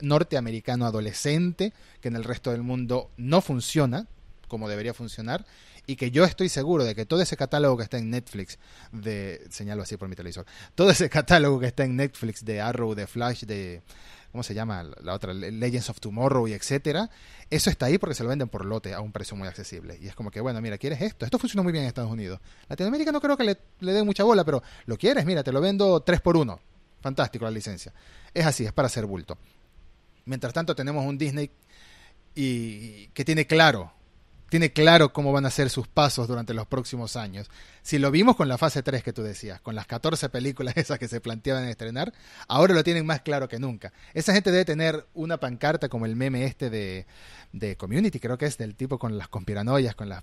norteamericano 0.00 0.86
adolescente, 0.86 1.72
que 2.00 2.08
en 2.08 2.16
el 2.16 2.24
resto 2.24 2.50
del 2.50 2.62
mundo 2.62 3.10
no 3.16 3.40
funciona 3.40 4.06
como 4.52 4.68
debería 4.68 4.92
funcionar. 4.92 5.46
Y 5.86 5.96
que 5.96 6.10
yo 6.10 6.24
estoy 6.24 6.50
seguro 6.50 6.84
de 6.84 6.94
que 6.94 7.06
todo 7.06 7.22
ese 7.22 7.36
catálogo 7.36 7.78
que 7.78 7.82
está 7.84 7.96
en 7.96 8.10
Netflix, 8.10 8.58
de. 8.92 9.44
señalo 9.50 9.82
así 9.82 9.96
por 9.96 10.08
mi 10.08 10.14
televisor. 10.14 10.44
Todo 10.76 10.90
ese 10.90 11.08
catálogo 11.08 11.58
que 11.58 11.66
está 11.66 11.84
en 11.84 11.96
Netflix 11.96 12.44
de 12.44 12.60
Arrow, 12.60 12.94
de 12.94 13.06
Flash, 13.06 13.44
de. 13.44 13.82
¿Cómo 14.30 14.44
se 14.44 14.54
llama? 14.54 14.84
La 15.02 15.14
otra, 15.14 15.34
Legends 15.34 15.90
of 15.90 16.00
Tomorrow 16.00 16.46
y 16.48 16.52
etcétera. 16.52 17.10
Eso 17.50 17.70
está 17.70 17.86
ahí 17.86 17.98
porque 17.98 18.14
se 18.14 18.22
lo 18.22 18.28
venden 18.28 18.48
por 18.48 18.64
lote 18.64 18.94
a 18.94 19.00
un 19.00 19.10
precio 19.10 19.36
muy 19.36 19.48
accesible. 19.48 19.98
Y 20.00 20.06
es 20.06 20.14
como 20.14 20.30
que, 20.30 20.40
bueno, 20.40 20.60
mira, 20.60 20.78
¿quieres 20.78 21.00
esto? 21.00 21.24
Esto 21.24 21.38
funciona 21.38 21.62
muy 21.62 21.72
bien 21.72 21.84
en 21.84 21.88
Estados 21.88 22.10
Unidos. 22.10 22.40
Latinoamérica 22.68 23.10
no 23.10 23.20
creo 23.20 23.36
que 23.36 23.44
le, 23.44 23.58
le 23.80 23.92
den 23.92 24.06
mucha 24.06 24.22
bola, 24.22 24.44
pero 24.44 24.62
lo 24.86 24.96
quieres, 24.96 25.24
mira, 25.26 25.42
te 25.42 25.52
lo 25.52 25.60
vendo 25.60 26.00
3 26.00 26.20
por 26.20 26.36
1 26.36 26.71
Fantástico 27.02 27.44
la 27.44 27.50
licencia. 27.50 27.92
Es 28.32 28.46
así, 28.46 28.64
es 28.64 28.72
para 28.72 28.86
hacer 28.86 29.04
bulto. 29.04 29.36
Mientras 30.24 30.52
tanto, 30.52 30.74
tenemos 30.74 31.04
un 31.04 31.18
Disney 31.18 31.50
y 32.34 33.08
que 33.08 33.24
tiene 33.24 33.46
claro, 33.46 33.92
tiene 34.48 34.70
claro 34.70 35.12
cómo 35.12 35.32
van 35.32 35.46
a 35.46 35.50
ser 35.50 35.70
sus 35.70 35.88
pasos 35.88 36.28
durante 36.28 36.52
los 36.52 36.66
próximos 36.66 37.16
años. 37.16 37.50
Si 37.80 37.98
lo 37.98 38.10
vimos 38.10 38.36
con 38.36 38.48
la 38.48 38.58
fase 38.58 38.82
3 38.82 39.02
que 39.02 39.12
tú 39.12 39.22
decías, 39.22 39.60
con 39.62 39.74
las 39.74 39.86
14 39.86 40.28
películas 40.28 40.76
esas 40.76 40.98
que 40.98 41.08
se 41.08 41.20
planteaban 41.20 41.66
estrenar, 41.68 42.12
ahora 42.48 42.74
lo 42.74 42.84
tienen 42.84 43.06
más 43.06 43.22
claro 43.22 43.48
que 43.48 43.58
nunca. 43.58 43.94
Esa 44.14 44.32
gente 44.34 44.50
debe 44.50 44.64
tener 44.64 45.06
una 45.14 45.38
pancarta 45.38 45.88
como 45.88 46.06
el 46.06 46.16
meme 46.16 46.44
este 46.44 46.70
de, 46.70 47.06
de 47.52 47.76
Community, 47.76 48.20
creo 48.20 48.38
que 48.38 48.46
es 48.46 48.58
del 48.58 48.74
tipo 48.74 48.98
con 48.98 49.16
las 49.16 49.28
conspiranoias, 49.28 49.94
con 49.94 50.08
las 50.08 50.22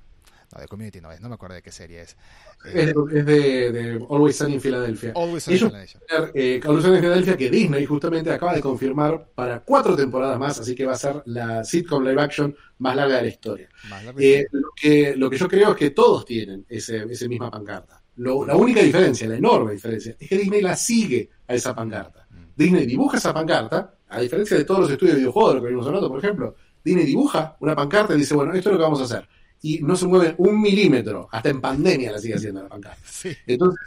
No, 0.54 0.60
de 0.62 0.68
Community 0.68 1.00
no 1.00 1.12
es, 1.12 1.22
no 1.22 1.30
me 1.30 1.36
acuerdo 1.36 1.56
de 1.56 1.62
qué 1.62 1.72
serie 1.72 2.02
es. 2.02 2.18
Es, 2.66 2.74
de, 2.74 2.94
es 3.20 3.26
de, 3.26 3.72
de 3.72 4.06
Always 4.10 4.36
Sunny 4.36 4.56
in 4.56 4.62
Philadelphia. 4.62 5.14
Always 5.16 5.44
Sunny 5.44 5.58
in 5.58 5.68
Philadelphia. 5.70 6.02
eh, 6.34 6.60
Always 6.66 6.84
Sunny 6.84 6.96
in 6.98 7.02
Philadelphia 7.04 7.38
que 7.38 7.50
Disney 7.52 7.86
justamente 7.86 8.32
acaba 8.32 8.54
de 8.56 8.62
confirmar 8.62 9.30
para 9.36 9.60
cuatro 9.62 9.96
temporadas 9.96 10.40
más, 10.40 10.60
así 10.60 10.74
que 10.74 10.86
va 10.88 10.94
a 10.94 10.98
ser 10.98 11.22
la 11.26 11.64
sitcom 11.64 12.04
live 12.04 12.20
action 12.22 12.56
más 12.80 12.96
larga 12.96 13.18
de 13.18 13.22
la 13.22 13.28
historia. 13.28 13.70
Eh, 14.18 14.48
lo, 14.52 14.70
que, 14.76 15.16
lo 15.16 15.30
que 15.30 15.38
yo 15.38 15.48
creo 15.48 15.72
es 15.72 15.78
que 15.78 15.92
todos 15.92 16.26
tienen 16.26 16.66
ese, 16.68 17.04
ese 17.04 17.28
misma 17.30 17.52
pancarta. 17.52 18.02
Lo- 18.16 18.44
la 18.46 18.56
única 18.56 18.82
diferencia, 18.82 19.28
la 19.30 19.36
enorme 19.38 19.74
diferencia, 19.74 20.16
es 20.20 20.28
que 20.28 20.38
Disney 20.38 20.62
la 20.62 20.76
sigue 20.76 21.30
a 21.48 21.54
esa 21.54 21.76
pancarta. 21.76 22.28
Disney 22.56 22.86
dibuja 22.88 23.18
esa 23.18 23.34
pancarta, 23.34 23.94
a 24.10 24.20
diferencia 24.20 24.58
de 24.58 24.66
todos 24.66 24.82
los 24.82 24.90
estudios 24.92 25.14
de 25.16 25.20
videojuegos 25.22 25.52
de 25.52 25.56
lo 25.56 25.62
que 25.62 25.66
venimos 25.68 25.86
hablando, 25.88 26.10
por 26.10 26.18
ejemplo, 26.20 26.56
Disney 26.84 27.06
dibuja 27.06 27.56
una 27.60 27.76
pancarta 27.76 28.16
y 28.16 28.18
dice, 28.18 28.34
bueno, 28.34 28.52
esto 28.54 28.70
es 28.70 28.74
lo 28.74 28.80
que 28.80 28.84
vamos 28.84 29.00
a 29.02 29.04
hacer. 29.04 29.30
Y 29.62 29.80
no 29.80 29.96
se 29.96 30.08
mueve 30.08 30.36
un 30.38 30.62
milímetro, 30.62 31.28
hasta 31.32 31.50
en 31.50 31.60
pandemia 31.62 32.12
la 32.14 32.20
sigue 32.20 32.36
haciendo 32.36 32.64
la 32.64 32.70
pancarta. 32.70 33.02
Sí. 33.06 33.30
Entonces, 33.46 33.80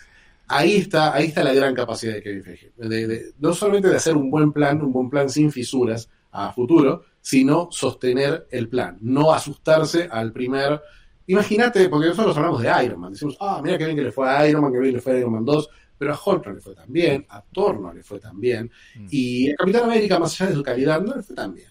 ahí 0.49 0.77
está, 0.77 1.15
ahí 1.15 1.27
está 1.27 1.43
la 1.43 1.55
gran 1.55 1.74
capacidad 1.74 2.12
de 2.15 2.23
Kevin 2.23 2.43
Feige. 2.44 2.73
De- 2.77 3.07
de- 3.07 3.32
no 3.39 3.55
solamente 3.55 3.89
de 3.89 3.97
hacer 3.97 4.16
un 4.16 4.31
buen 4.31 4.53
plan, 4.53 4.82
un 4.82 4.93
buen 4.93 5.09
plan 5.09 5.31
sin 5.31 5.51
fisuras 5.51 6.09
a 6.32 6.53
futuro, 6.53 7.05
sino 7.20 7.69
sostener 7.70 8.47
el 8.51 8.69
plan, 8.69 8.99
no 9.01 9.32
asustarse 9.32 10.09
al 10.11 10.32
primer. 10.32 10.81
Imagínate, 11.27 11.89
porque 11.89 12.09
nosotros 12.09 12.36
hablamos 12.36 12.62
de 12.62 12.85
Iron 12.85 13.01
Man, 13.01 13.12
decimos, 13.12 13.36
ah, 13.40 13.61
mira 13.62 13.78
qué 13.78 13.85
bien 13.85 13.97
que 13.97 14.03
le 14.05 14.12
fue 14.12 14.28
a 14.28 14.47
Iron 14.49 14.62
Man, 14.62 14.73
qué 14.73 14.78
bien 14.81 14.94
le 14.94 15.01
fue 15.01 15.12
a 15.12 15.19
Iron 15.19 15.32
Man 15.32 15.44
2, 15.44 15.69
pero 15.97 16.12
a 16.12 16.19
Hulk 16.23 16.47
no 16.47 16.53
le 16.55 16.61
fue 16.61 16.74
tan 16.74 16.93
bien, 16.93 17.24
a 17.28 17.40
Thor 17.43 17.78
no 17.81 17.93
le 17.93 18.03
fue 18.03 18.19
tan 18.19 18.40
bien, 18.40 18.70
Mm. 18.97 19.07
y 19.11 19.51
a 19.53 19.55
Capitán 19.57 19.85
América, 19.85 20.19
más 20.19 20.39
allá 20.40 20.51
de 20.51 20.57
su 20.57 20.62
calidad, 20.62 21.01
no 21.01 21.15
le 21.15 21.23
fue 21.23 21.36
tan 21.36 21.55
bien. 21.55 21.69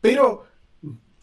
Pero 0.00 0.44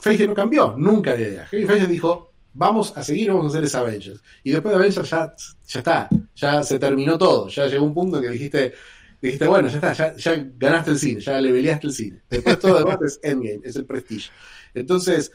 Feige 0.03 0.27
no 0.27 0.33
cambió 0.33 0.75
nunca 0.77 1.15
de 1.15 1.29
idea. 1.29 1.47
Feige 1.67 1.87
dijo, 1.87 2.31
vamos 2.53 2.95
a 2.97 3.03
seguir, 3.03 3.29
vamos 3.29 3.45
a 3.45 3.47
hacer 3.49 3.63
esa 3.63 3.79
Avengers. 3.79 4.21
Y 4.43 4.51
después 4.51 4.71
de 4.73 4.79
Avengers 4.79 5.09
ya, 5.09 5.33
ya 5.67 5.79
está, 5.79 6.09
ya 6.35 6.63
se 6.63 6.77
terminó 6.79 7.17
todo, 7.17 7.47
ya 7.47 7.67
llegó 7.67 7.85
un 7.85 7.93
punto 7.93 8.19
que 8.21 8.29
dijiste, 8.29 8.73
dijiste 9.21 9.47
bueno, 9.47 9.67
ya 9.69 9.75
está, 9.75 10.15
ya, 10.15 10.45
ganaste 10.57 10.91
el 10.91 10.99
cine, 10.99 11.21
ya 11.21 11.39
leveleaste 11.39 11.87
el 11.87 11.93
cine. 11.93 12.21
Después 12.29 12.59
todo 12.59 12.79
demás 12.79 12.97
es 13.01 13.19
Endgame, 13.23 13.61
es 13.63 13.75
el 13.75 13.85
prestigio. 13.85 14.31
Entonces, 14.73 15.31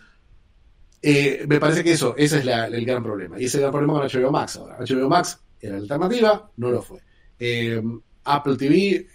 eh, 1.01 1.45
me 1.49 1.61
parece 1.61 1.83
que 1.85 1.93
eso, 1.93 2.15
ese 2.17 2.39
es 2.39 2.45
la- 2.45 2.67
el 2.67 2.85
gran 2.85 3.03
problema. 3.03 3.37
Y 3.41 3.45
ese 3.45 3.47
es 3.47 3.55
el 3.57 3.61
gran 3.63 3.73
problema 3.73 3.95
con 3.95 4.03
HBO 4.03 4.31
Max 4.31 4.57
ahora. 4.57 4.77
HBO 4.81 5.09
Max 5.09 5.39
era 5.61 5.77
la 5.77 5.83
alternativa, 5.83 6.51
no 6.57 6.71
lo 6.71 6.83
fue. 6.83 7.01
Eh, 7.39 7.83
Apple 8.25 8.57
TV 8.57 9.07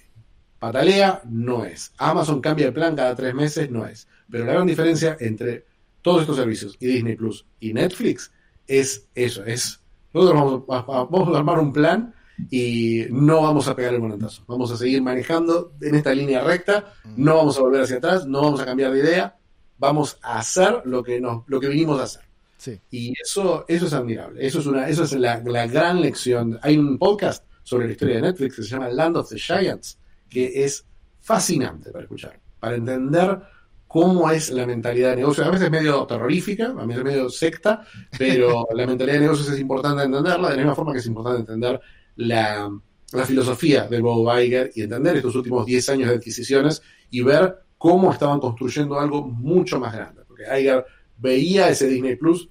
patalea, 0.59 1.21
no 1.29 1.65
es. 1.65 1.91
Amazon 1.97 2.39
cambia 2.41 2.67
de 2.67 2.71
plan 2.71 2.95
cada 2.95 3.15
tres 3.15 3.33
meses, 3.35 3.69
no 3.69 3.85
es. 3.85 4.07
Pero 4.33 4.45
la 4.45 4.53
gran 4.53 4.65
diferencia 4.65 5.15
entre 5.19 5.63
todos 6.01 6.21
estos 6.21 6.37
servicios 6.37 6.75
y 6.79 6.87
Disney 6.87 7.15
Plus 7.15 7.45
y 7.59 7.71
Netflix 7.71 8.31
es 8.65 9.07
eso, 9.13 9.45
es 9.45 9.79
nosotros 10.11 10.65
vamos 10.67 10.87
a, 10.87 11.03
vamos 11.03 11.35
a 11.35 11.37
armar 11.37 11.59
un 11.59 11.71
plan 11.71 12.15
y 12.49 13.05
no 13.11 13.43
vamos 13.43 13.67
a 13.67 13.75
pegar 13.75 13.93
el 13.93 13.99
volantazo. 13.99 14.43
Vamos 14.47 14.71
a 14.71 14.77
seguir 14.77 15.03
manejando 15.03 15.73
en 15.79 15.93
esta 15.93 16.15
línea 16.15 16.43
recta, 16.43 16.95
no 17.15 17.35
vamos 17.35 17.59
a 17.59 17.61
volver 17.61 17.81
hacia 17.81 17.97
atrás, 17.97 18.25
no 18.25 18.41
vamos 18.41 18.59
a 18.59 18.65
cambiar 18.65 18.91
de 18.93 19.01
idea, 19.01 19.37
vamos 19.77 20.17
a 20.23 20.39
hacer 20.39 20.81
lo 20.85 21.03
que 21.03 21.21
nos, 21.21 21.43
lo 21.45 21.59
que 21.59 21.67
vinimos 21.69 21.99
a 21.99 22.05
hacer. 22.05 22.23
Sí. 22.57 22.81
Y 22.89 23.13
eso, 23.21 23.65
eso 23.67 23.85
es 23.85 23.93
admirable. 23.93 24.43
Eso 24.43 24.61
es 24.61 24.65
una, 24.65 24.89
eso 24.89 25.03
es 25.03 25.13
la, 25.13 25.43
la 25.45 25.67
gran 25.67 26.01
lección. 26.01 26.57
Hay 26.63 26.75
un 26.75 26.97
podcast 26.97 27.45
sobre 27.61 27.85
la 27.85 27.91
historia 27.91 28.15
de 28.15 28.21
Netflix 28.23 28.55
que 28.55 28.63
se 28.63 28.69
llama 28.69 28.89
Land 28.89 29.15
of 29.15 29.29
the 29.29 29.37
Giants, 29.37 29.99
que 30.27 30.63
es 30.63 30.83
fascinante 31.21 31.91
para 31.91 32.05
escuchar, 32.05 32.39
para 32.59 32.77
entender 32.77 33.52
cómo 33.93 34.27
es 34.31 34.49
la 34.49 34.65
mentalidad 34.65 35.11
de 35.11 35.17
negocios. 35.17 35.45
A 35.45 35.51
veces 35.51 35.65
es 35.65 35.71
medio 35.71 36.03
terrorífica, 36.07 36.73
a 36.75 36.83
veces 36.83 36.97
es 36.97 37.03
medio 37.03 37.29
secta, 37.29 37.85
pero 38.17 38.65
la 38.73 38.87
mentalidad 38.87 39.17
de 39.17 39.21
negocios 39.21 39.51
es 39.51 39.59
importante 39.59 40.01
entenderla, 40.01 40.49
de 40.49 40.55
la 40.55 40.61
misma 40.63 40.73
forma 40.73 40.93
que 40.93 40.97
es 40.97 41.05
importante 41.05 41.41
entender 41.41 41.79
la, 42.15 42.71
la 43.11 43.23
filosofía 43.23 43.85
de 43.85 44.01
Bob 44.01 44.35
Iger 44.39 44.71
y 44.73 44.81
entender 44.81 45.17
estos 45.17 45.35
últimos 45.35 45.67
10 45.67 45.89
años 45.89 46.09
de 46.09 46.15
adquisiciones 46.15 46.81
y 47.11 47.21
ver 47.21 47.55
cómo 47.77 48.11
estaban 48.11 48.39
construyendo 48.39 48.99
algo 48.99 49.27
mucho 49.27 49.79
más 49.79 49.93
grande. 49.93 50.23
Porque 50.27 50.45
Iger 50.59 50.83
veía 51.19 51.69
ese 51.69 51.87
Disney 51.87 52.15
Plus 52.15 52.49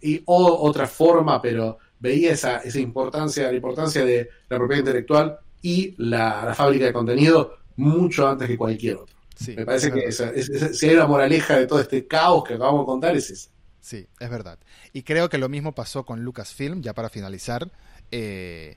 y 0.00 0.22
o, 0.24 0.66
otra 0.66 0.86
forma, 0.86 1.42
pero 1.42 1.76
veía 1.98 2.32
esa, 2.32 2.60
esa 2.60 2.80
importancia, 2.80 3.50
la 3.50 3.56
importancia 3.56 4.06
de 4.06 4.30
la 4.48 4.56
propiedad 4.56 4.80
intelectual 4.80 5.38
y 5.60 5.94
la, 5.98 6.46
la 6.46 6.54
fábrica 6.54 6.86
de 6.86 6.94
contenido 6.94 7.58
mucho 7.76 8.26
antes 8.26 8.48
que 8.48 8.56
cualquier 8.56 8.96
otro. 8.96 9.17
Sí, 9.38 9.54
Me 9.56 9.64
parece 9.64 9.86
es 9.88 9.92
que 9.94 10.00
esa- 10.04 10.30
es- 10.30 10.48
es- 10.48 10.78
si 10.78 10.88
hay 10.88 10.96
una 10.96 11.06
moraleja 11.06 11.56
de 11.58 11.66
todo 11.68 11.80
este 11.80 12.06
caos 12.08 12.42
que 12.44 12.54
acabamos 12.54 12.80
de 12.82 12.86
contar, 12.86 13.16
es 13.16 13.30
esa. 13.30 13.50
Sí, 13.80 14.06
es 14.18 14.28
verdad. 14.30 14.58
Y 14.92 15.02
creo 15.04 15.28
que 15.28 15.38
lo 15.38 15.48
mismo 15.48 15.72
pasó 15.74 16.04
con 16.04 16.24
Lucasfilm, 16.24 16.82
ya 16.82 16.92
para 16.92 17.08
finalizar. 17.08 17.70
Eh, 18.10 18.76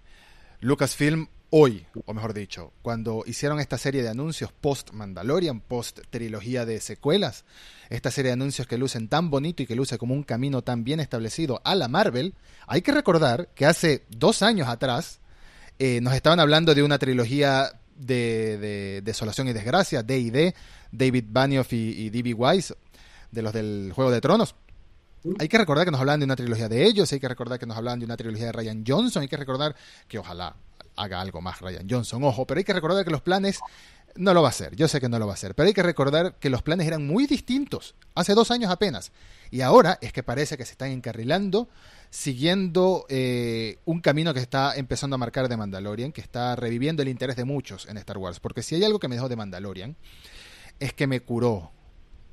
Lucasfilm 0.60 1.28
hoy, 1.50 1.86
o 2.06 2.14
mejor 2.14 2.34
dicho, 2.34 2.72
cuando 2.84 3.24
hicieron 3.26 3.60
esta 3.60 3.78
serie 3.78 4.04
de 4.04 4.10
anuncios 4.10 4.52
post 4.54 4.92
Mandalorian, 4.92 5.60
post 5.62 6.00
trilogía 6.10 6.66
de 6.66 6.80
secuelas, 6.80 7.44
esta 7.90 8.12
serie 8.12 8.30
de 8.30 8.34
anuncios 8.34 8.68
que 8.68 8.78
lucen 8.78 9.08
tan 9.10 9.30
bonito 9.32 9.64
y 9.64 9.66
que 9.66 9.76
luce 9.76 9.98
como 9.98 10.14
un 10.14 10.24
camino 10.24 10.62
tan 10.62 10.84
bien 10.84 11.00
establecido 11.00 11.60
a 11.66 11.76
la 11.76 11.88
Marvel, 11.88 12.36
hay 12.68 12.82
que 12.84 12.92
recordar 12.94 13.50
que 13.56 13.66
hace 13.66 14.04
dos 14.10 14.44
años 14.44 14.68
atrás 14.70 15.20
eh, 15.80 16.00
nos 16.02 16.14
estaban 16.14 16.40
hablando 16.40 16.76
de 16.76 16.84
una 16.84 17.00
trilogía 17.00 17.81
de, 18.02 18.58
de 18.58 19.02
Desolación 19.04 19.48
y 19.48 19.54
Desgracia, 19.54 20.04
D&D, 20.04 20.54
David 20.92 21.26
Benioff 21.28 21.72
y, 21.74 22.06
y 22.06 22.10
D.B. 22.10 22.34
Wise, 22.34 22.76
de 23.32 23.42
los 23.42 23.54
del 23.54 23.92
Juego 23.94 24.12
de 24.12 24.22
Tronos. 24.22 24.56
Hay 25.40 25.48
que 25.48 25.58
recordar 25.58 25.86
que 25.86 25.92
nos 25.92 26.00
hablaban 26.00 26.20
de 26.20 26.26
una 26.26 26.36
trilogía 26.36 26.68
de 26.68 26.84
ellos, 26.84 27.12
hay 27.14 27.20
que 27.20 27.28
recordar 27.28 27.60
que 27.60 27.68
nos 27.68 27.78
hablaban 27.78 28.00
de 28.00 28.06
una 28.06 28.18
trilogía 28.18 28.48
de 28.48 28.52
Ryan 28.52 28.84
Johnson, 28.86 29.22
hay 29.22 29.28
que 29.28 29.38
recordar 29.38 29.76
que 30.08 30.18
ojalá 30.18 30.56
haga 30.96 31.22
algo 31.22 31.42
más 31.42 31.62
Ryan 31.62 31.88
Johnson, 31.88 32.24
ojo, 32.24 32.46
pero 32.48 32.58
hay 32.58 32.64
que 32.64 32.74
recordar 32.74 33.06
que 33.06 33.12
los 33.12 33.22
planes 33.22 33.60
no 34.16 34.34
lo 34.34 34.42
va 34.42 34.48
a 34.48 34.50
hacer, 34.50 34.76
yo 34.76 34.88
sé 34.88 35.00
que 35.00 35.10
no 35.10 35.20
lo 35.20 35.28
va 35.28 35.34
a 35.34 35.36
hacer, 35.36 35.54
pero 35.54 35.68
hay 35.68 35.74
que 35.74 35.84
recordar 35.84 36.36
que 36.40 36.50
los 36.50 36.64
planes 36.64 36.88
eran 36.88 37.06
muy 37.06 37.28
distintos, 37.28 37.94
hace 38.16 38.34
dos 38.34 38.50
años 38.50 38.72
apenas, 38.72 39.12
y 39.52 39.62
ahora 39.62 40.00
es 40.02 40.12
que 40.12 40.24
parece 40.24 40.58
que 40.58 40.66
se 40.66 40.72
están 40.72 40.90
encarrilando, 40.90 41.70
siguiendo 42.12 43.06
eh, 43.10 43.80
un 43.86 44.02
camino 44.02 44.34
que 44.34 44.42
está 44.42 44.76
empezando 44.76 45.16
a 45.16 45.18
marcar 45.18 45.48
de 45.48 45.58
Mandalorian, 45.58 46.12
que 46.12 46.22
está 46.22 46.56
reviviendo 46.58 47.02
el 47.02 47.08
interés 47.08 47.38
de 47.38 47.46
muchos 47.46 47.88
en 47.88 47.98
Star 47.98 48.18
Wars, 48.18 48.40
porque 48.40 48.62
si 48.62 48.76
hay 48.76 48.84
algo 48.84 49.00
que 49.00 49.08
me 49.08 49.16
dejó 49.16 49.30
de 49.30 49.38
Mandalorian, 49.38 49.96
es 50.80 50.94
que 50.94 51.08
me 51.08 51.22
curó. 51.22 51.72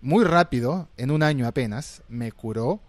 Muy 0.00 0.24
rápido, 0.24 0.88
en 0.96 1.10
un 1.10 1.22
año 1.22 1.46
apenas, 1.46 2.02
me 2.08 2.30
curó 2.32 2.80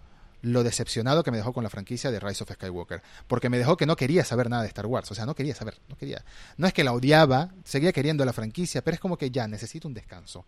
lo 0.42 0.64
decepcionado 0.64 1.24
que 1.24 1.32
me 1.32 1.38
dejó 1.38 1.54
con 1.54 1.64
la 1.64 1.70
franquicia 1.70 2.12
de 2.12 2.20
Rise 2.20 2.44
of 2.44 2.52
Skywalker. 2.52 3.02
Porque 3.28 3.50
me 3.50 3.58
dejó 3.58 3.78
que 3.78 3.86
no 3.86 3.96
quería 3.96 4.24
saber 4.24 4.50
nada 4.50 4.64
de 4.64 4.68
Star 4.70 4.86
Wars. 4.86 5.12
O 5.12 5.16
sea, 5.16 5.26
no 5.26 5.36
quería 5.36 5.56
saber, 5.56 5.80
no 5.88 5.98
quería. 5.98 6.24
No 6.58 6.68
es 6.68 6.74
que 6.74 6.84
la 6.84 6.94
odiaba, 6.94 7.52
seguía 7.64 7.92
queriendo 7.92 8.26
la 8.26 8.34
franquicia, 8.34 8.84
pero 8.84 8.96
es 8.96 9.02
como 9.02 9.18
que 9.18 9.32
ya 9.32 9.48
necesito 9.48 9.88
un 9.88 9.94
descanso. 9.94 10.46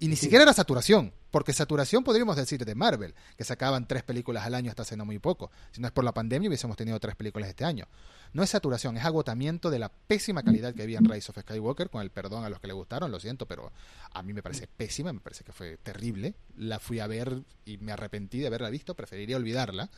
Y 0.00 0.08
ni 0.08 0.16
siquiera 0.16 0.42
era 0.42 0.52
saturación, 0.52 1.12
porque 1.30 1.52
saturación 1.52 2.02
podríamos 2.02 2.36
decir 2.36 2.64
de 2.64 2.74
Marvel, 2.74 3.14
que 3.36 3.44
sacaban 3.44 3.86
tres 3.86 4.02
películas 4.02 4.44
al 4.44 4.54
año 4.54 4.70
hasta 4.70 4.82
hace 4.82 4.96
no 4.96 5.04
muy 5.04 5.20
poco. 5.20 5.50
Si 5.70 5.80
no 5.80 5.86
es 5.86 5.92
por 5.92 6.04
la 6.04 6.12
pandemia, 6.12 6.48
hubiésemos 6.48 6.76
tenido 6.76 6.98
tres 6.98 7.14
películas 7.14 7.48
este 7.48 7.64
año. 7.64 7.86
No 8.34 8.42
es 8.42 8.50
saturación, 8.50 8.96
es 8.96 9.04
agotamiento 9.04 9.70
de 9.70 9.78
la 9.78 9.88
pésima 9.88 10.42
calidad 10.42 10.74
que 10.74 10.82
había 10.82 10.98
en 10.98 11.04
Rise 11.04 11.30
of 11.30 11.38
Skywalker, 11.38 11.88
con 11.88 12.02
el 12.02 12.10
perdón 12.10 12.44
a 12.44 12.48
los 12.48 12.58
que 12.58 12.66
le 12.66 12.72
gustaron, 12.72 13.12
lo 13.12 13.20
siento, 13.20 13.46
pero 13.46 13.70
a 14.12 14.22
mí 14.24 14.32
me 14.32 14.42
parece 14.42 14.66
pésima, 14.66 15.12
me 15.12 15.20
parece 15.20 15.44
que 15.44 15.52
fue 15.52 15.76
terrible. 15.76 16.34
La 16.56 16.80
fui 16.80 16.98
a 16.98 17.06
ver 17.06 17.44
y 17.64 17.78
me 17.78 17.92
arrepentí 17.92 18.40
de 18.40 18.48
haberla 18.48 18.70
visto, 18.70 18.94
preferiría 18.94 19.36
olvidarla. 19.36 19.88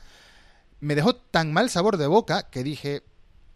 Me 0.80 0.94
dejó 0.94 1.16
tan 1.16 1.50
mal 1.50 1.70
sabor 1.70 1.96
de 1.96 2.06
boca 2.06 2.50
que 2.50 2.62
dije, 2.62 3.04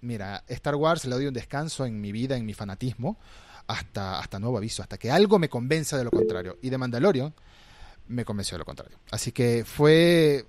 mira, 0.00 0.44
Star 0.48 0.76
Wars 0.76 1.04
le 1.04 1.14
doy 1.14 1.26
un 1.26 1.34
descanso 1.34 1.84
en 1.84 2.00
mi 2.00 2.10
vida, 2.10 2.38
en 2.38 2.46
mi 2.46 2.54
fanatismo, 2.54 3.18
hasta, 3.66 4.18
hasta 4.18 4.38
nuevo 4.38 4.56
aviso, 4.56 4.80
hasta 4.80 4.96
que 4.96 5.10
algo 5.10 5.38
me 5.38 5.50
convenza 5.50 5.98
de 5.98 6.04
lo 6.04 6.10
contrario. 6.10 6.56
Y 6.62 6.70
de 6.70 6.78
Mandalorian 6.78 7.34
me 8.08 8.24
convenció 8.24 8.54
de 8.54 8.60
lo 8.60 8.64
contrario. 8.64 8.98
Así 9.10 9.30
que 9.30 9.62
fue 9.66 10.46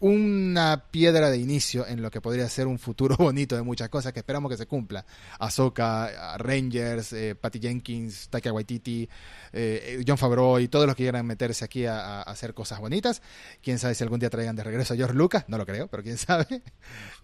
una 0.00 0.84
piedra 0.90 1.30
de 1.30 1.38
inicio 1.38 1.86
en 1.86 2.02
lo 2.02 2.10
que 2.10 2.20
podría 2.20 2.48
ser 2.48 2.66
un 2.66 2.78
futuro 2.78 3.16
bonito 3.18 3.56
de 3.56 3.62
muchas 3.62 3.88
cosas 3.88 4.12
que 4.12 4.20
esperamos 4.20 4.50
que 4.50 4.56
se 4.56 4.66
cumpla. 4.66 5.04
Ahsoka, 5.38 6.36
Rangers, 6.38 7.12
eh, 7.12 7.34
Patty 7.34 7.60
Jenkins, 7.60 8.28
Taika 8.28 8.52
Waititi, 8.52 9.08
eh, 9.52 10.02
John 10.06 10.18
Favreau 10.18 10.58
y 10.58 10.68
todos 10.68 10.86
los 10.86 10.94
que 10.94 11.04
quieran 11.04 11.26
meterse 11.26 11.64
aquí 11.64 11.86
a, 11.86 12.20
a, 12.20 12.22
hacer 12.22 12.54
cosas 12.54 12.80
bonitas. 12.80 13.22
Quién 13.62 13.78
sabe 13.78 13.94
si 13.94 14.04
algún 14.04 14.20
día 14.20 14.30
traigan 14.30 14.56
de 14.56 14.64
regreso 14.64 14.94
a 14.94 14.96
George 14.96 15.14
Lucas, 15.14 15.44
no 15.48 15.58
lo 15.58 15.66
creo, 15.66 15.88
pero 15.88 16.02
quién 16.02 16.18
sabe. 16.18 16.62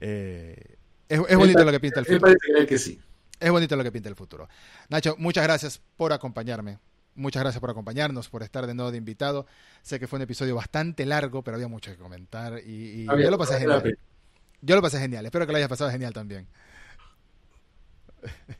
Eh, 0.00 0.76
es, 1.08 1.20
es, 1.28 1.36
bonito 1.36 1.60
él, 1.60 1.66
lo 1.66 1.72
que 1.72 1.80
pinta 1.80 2.00
el 2.00 2.06
futuro. 2.06 2.30
Él 2.30 2.38
parece 2.38 2.52
creer 2.52 2.66
que 2.66 2.78
sí. 2.78 3.00
Es 3.38 3.50
bonito 3.50 3.74
lo 3.76 3.82
que 3.82 3.92
pinta 3.92 4.08
el 4.08 4.14
futuro. 4.14 4.48
Nacho, 4.88 5.16
muchas 5.18 5.42
gracias 5.42 5.80
por 5.96 6.12
acompañarme. 6.12 6.78
Muchas 7.14 7.42
gracias 7.42 7.60
por 7.60 7.70
acompañarnos, 7.70 8.28
por 8.28 8.42
estar 8.42 8.66
de 8.66 8.74
nuevo 8.74 8.90
de 8.90 8.98
invitado. 8.98 9.46
Sé 9.82 10.00
que 10.00 10.06
fue 10.06 10.18
un 10.18 10.22
episodio 10.22 10.54
bastante 10.54 11.04
largo, 11.04 11.42
pero 11.42 11.56
había 11.56 11.68
mucho 11.68 11.90
que 11.90 11.98
comentar 11.98 12.58
y, 12.64 13.02
y 13.02 13.06
yo 13.06 13.30
lo 13.30 13.38
pasé 13.38 13.58
genial. 13.58 13.98
Yo 14.62 14.76
lo 14.76 14.82
pasé 14.82 14.98
genial. 14.98 15.26
Espero 15.26 15.44
que 15.44 15.52
lo 15.52 15.58
hayas 15.58 15.68
pasado 15.68 15.90
genial 15.90 16.12
también. 16.12 16.46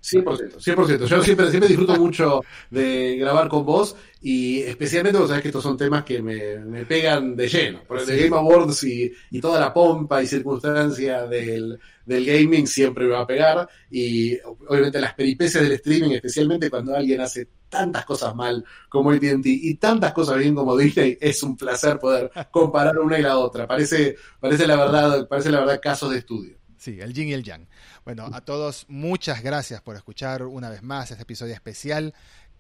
100%, 0.01 0.57
100%. 0.57 1.07
Yo 1.07 1.23
siempre, 1.23 1.51
siempre 1.51 1.69
disfruto 1.69 1.97
mucho 1.97 2.43
de 2.71 3.17
grabar 3.17 3.49
con 3.49 3.65
vos 3.65 3.97
y 4.21 4.61
especialmente 4.63 5.19
vos 5.19 5.29
sabés 5.29 5.43
que 5.43 5.49
estos 5.49 5.63
son 5.63 5.77
temas 5.77 6.05
que 6.05 6.23
me, 6.23 6.85
pegan 6.85 7.37
de 7.37 7.49
lleno. 7.49 7.83
Por 7.85 8.01
el 8.01 8.07
de 8.07 8.17
Game 8.17 8.37
Awards 8.37 8.85
y, 8.85 9.13
y, 9.31 9.41
toda 9.41 9.61
la 9.61 9.73
pompa 9.73 10.23
y 10.23 10.27
circunstancia 10.27 11.27
del, 11.27 11.79
del 12.05 12.25
gaming 12.25 12.67
siempre 12.67 13.05
me 13.05 13.13
va 13.13 13.21
a 13.21 13.27
pegar 13.27 13.69
y 13.91 14.39
obviamente 14.41 15.01
las 15.01 15.15
peripecias 15.15 15.63
del 15.63 15.73
streaming, 15.73 16.13
especialmente 16.13 16.71
cuando 16.71 16.97
alguien 16.97 17.21
hace 17.21 17.49
tantas 17.69 18.05
cosas 18.05 18.35
mal 18.35 18.65
como 18.89 19.11
AT&T 19.11 19.41
y 19.45 19.75
tantas 19.77 20.13
cosas 20.13 20.39
bien 20.39 20.55
como 20.55 20.77
Disney, 20.77 21.17
es 21.21 21.43
un 21.43 21.57
placer 21.57 21.99
poder 21.99 22.31
comparar 22.51 22.99
una 22.99 23.19
y 23.19 23.23
la 23.23 23.39
otra. 23.39 23.67
Parece, 23.67 24.17
parece 24.39 24.67
la 24.67 24.77
verdad, 24.77 25.27
parece 25.27 25.51
la 25.51 25.61
verdad 25.61 25.81
casos 25.83 26.11
de 26.11 26.19
estudio. 26.19 26.59
Sí, 26.77 26.99
el 27.01 27.15
yin 27.15 27.29
y 27.29 27.33
el 27.33 27.45
yang. 27.45 27.67
Bueno, 28.05 28.29
a 28.33 28.41
todos 28.41 28.87
muchas 28.89 29.43
gracias 29.43 29.81
por 29.81 29.97
escuchar 29.97 30.43
una 30.43 30.69
vez 30.69 30.83
más 30.83 31.11
este 31.11 31.23
episodio 31.23 31.55
especial 31.55 32.15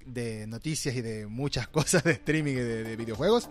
de 0.04 0.46
noticias 0.46 0.94
y 0.94 1.00
de 1.00 1.26
muchas 1.26 1.68
cosas 1.68 2.04
de 2.04 2.12
streaming 2.12 2.52
y 2.52 2.56
de, 2.56 2.96
videojuegos. 2.96 3.48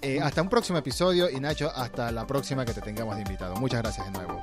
Eh, 0.00 0.20
hasta 0.20 0.42
un 0.42 0.48
próximo 0.48 0.78
episodio 0.78 1.30
y 1.30 1.40
Nacho, 1.40 1.70
hasta 1.74 2.10
la 2.10 2.26
próxima 2.26 2.64
que 2.64 2.74
te 2.74 2.80
tengamos 2.80 3.16
de 3.16 3.22
invitado. 3.22 3.56
Muchas 3.56 3.82
gracias 3.82 4.06
de 4.06 4.12
nuevo. 4.12 4.40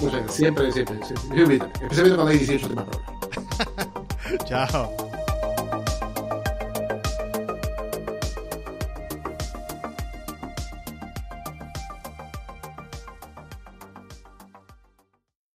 Muchas. 0.00 0.34
Siempre, 0.34 0.70
siempre, 0.70 0.98
siempre. 1.04 1.56
Especialmente 1.56 2.16
cuando 2.16 2.26
hay 2.26 2.38
18 2.38 2.68
temas 2.68 2.86
Chao. 4.44 5.17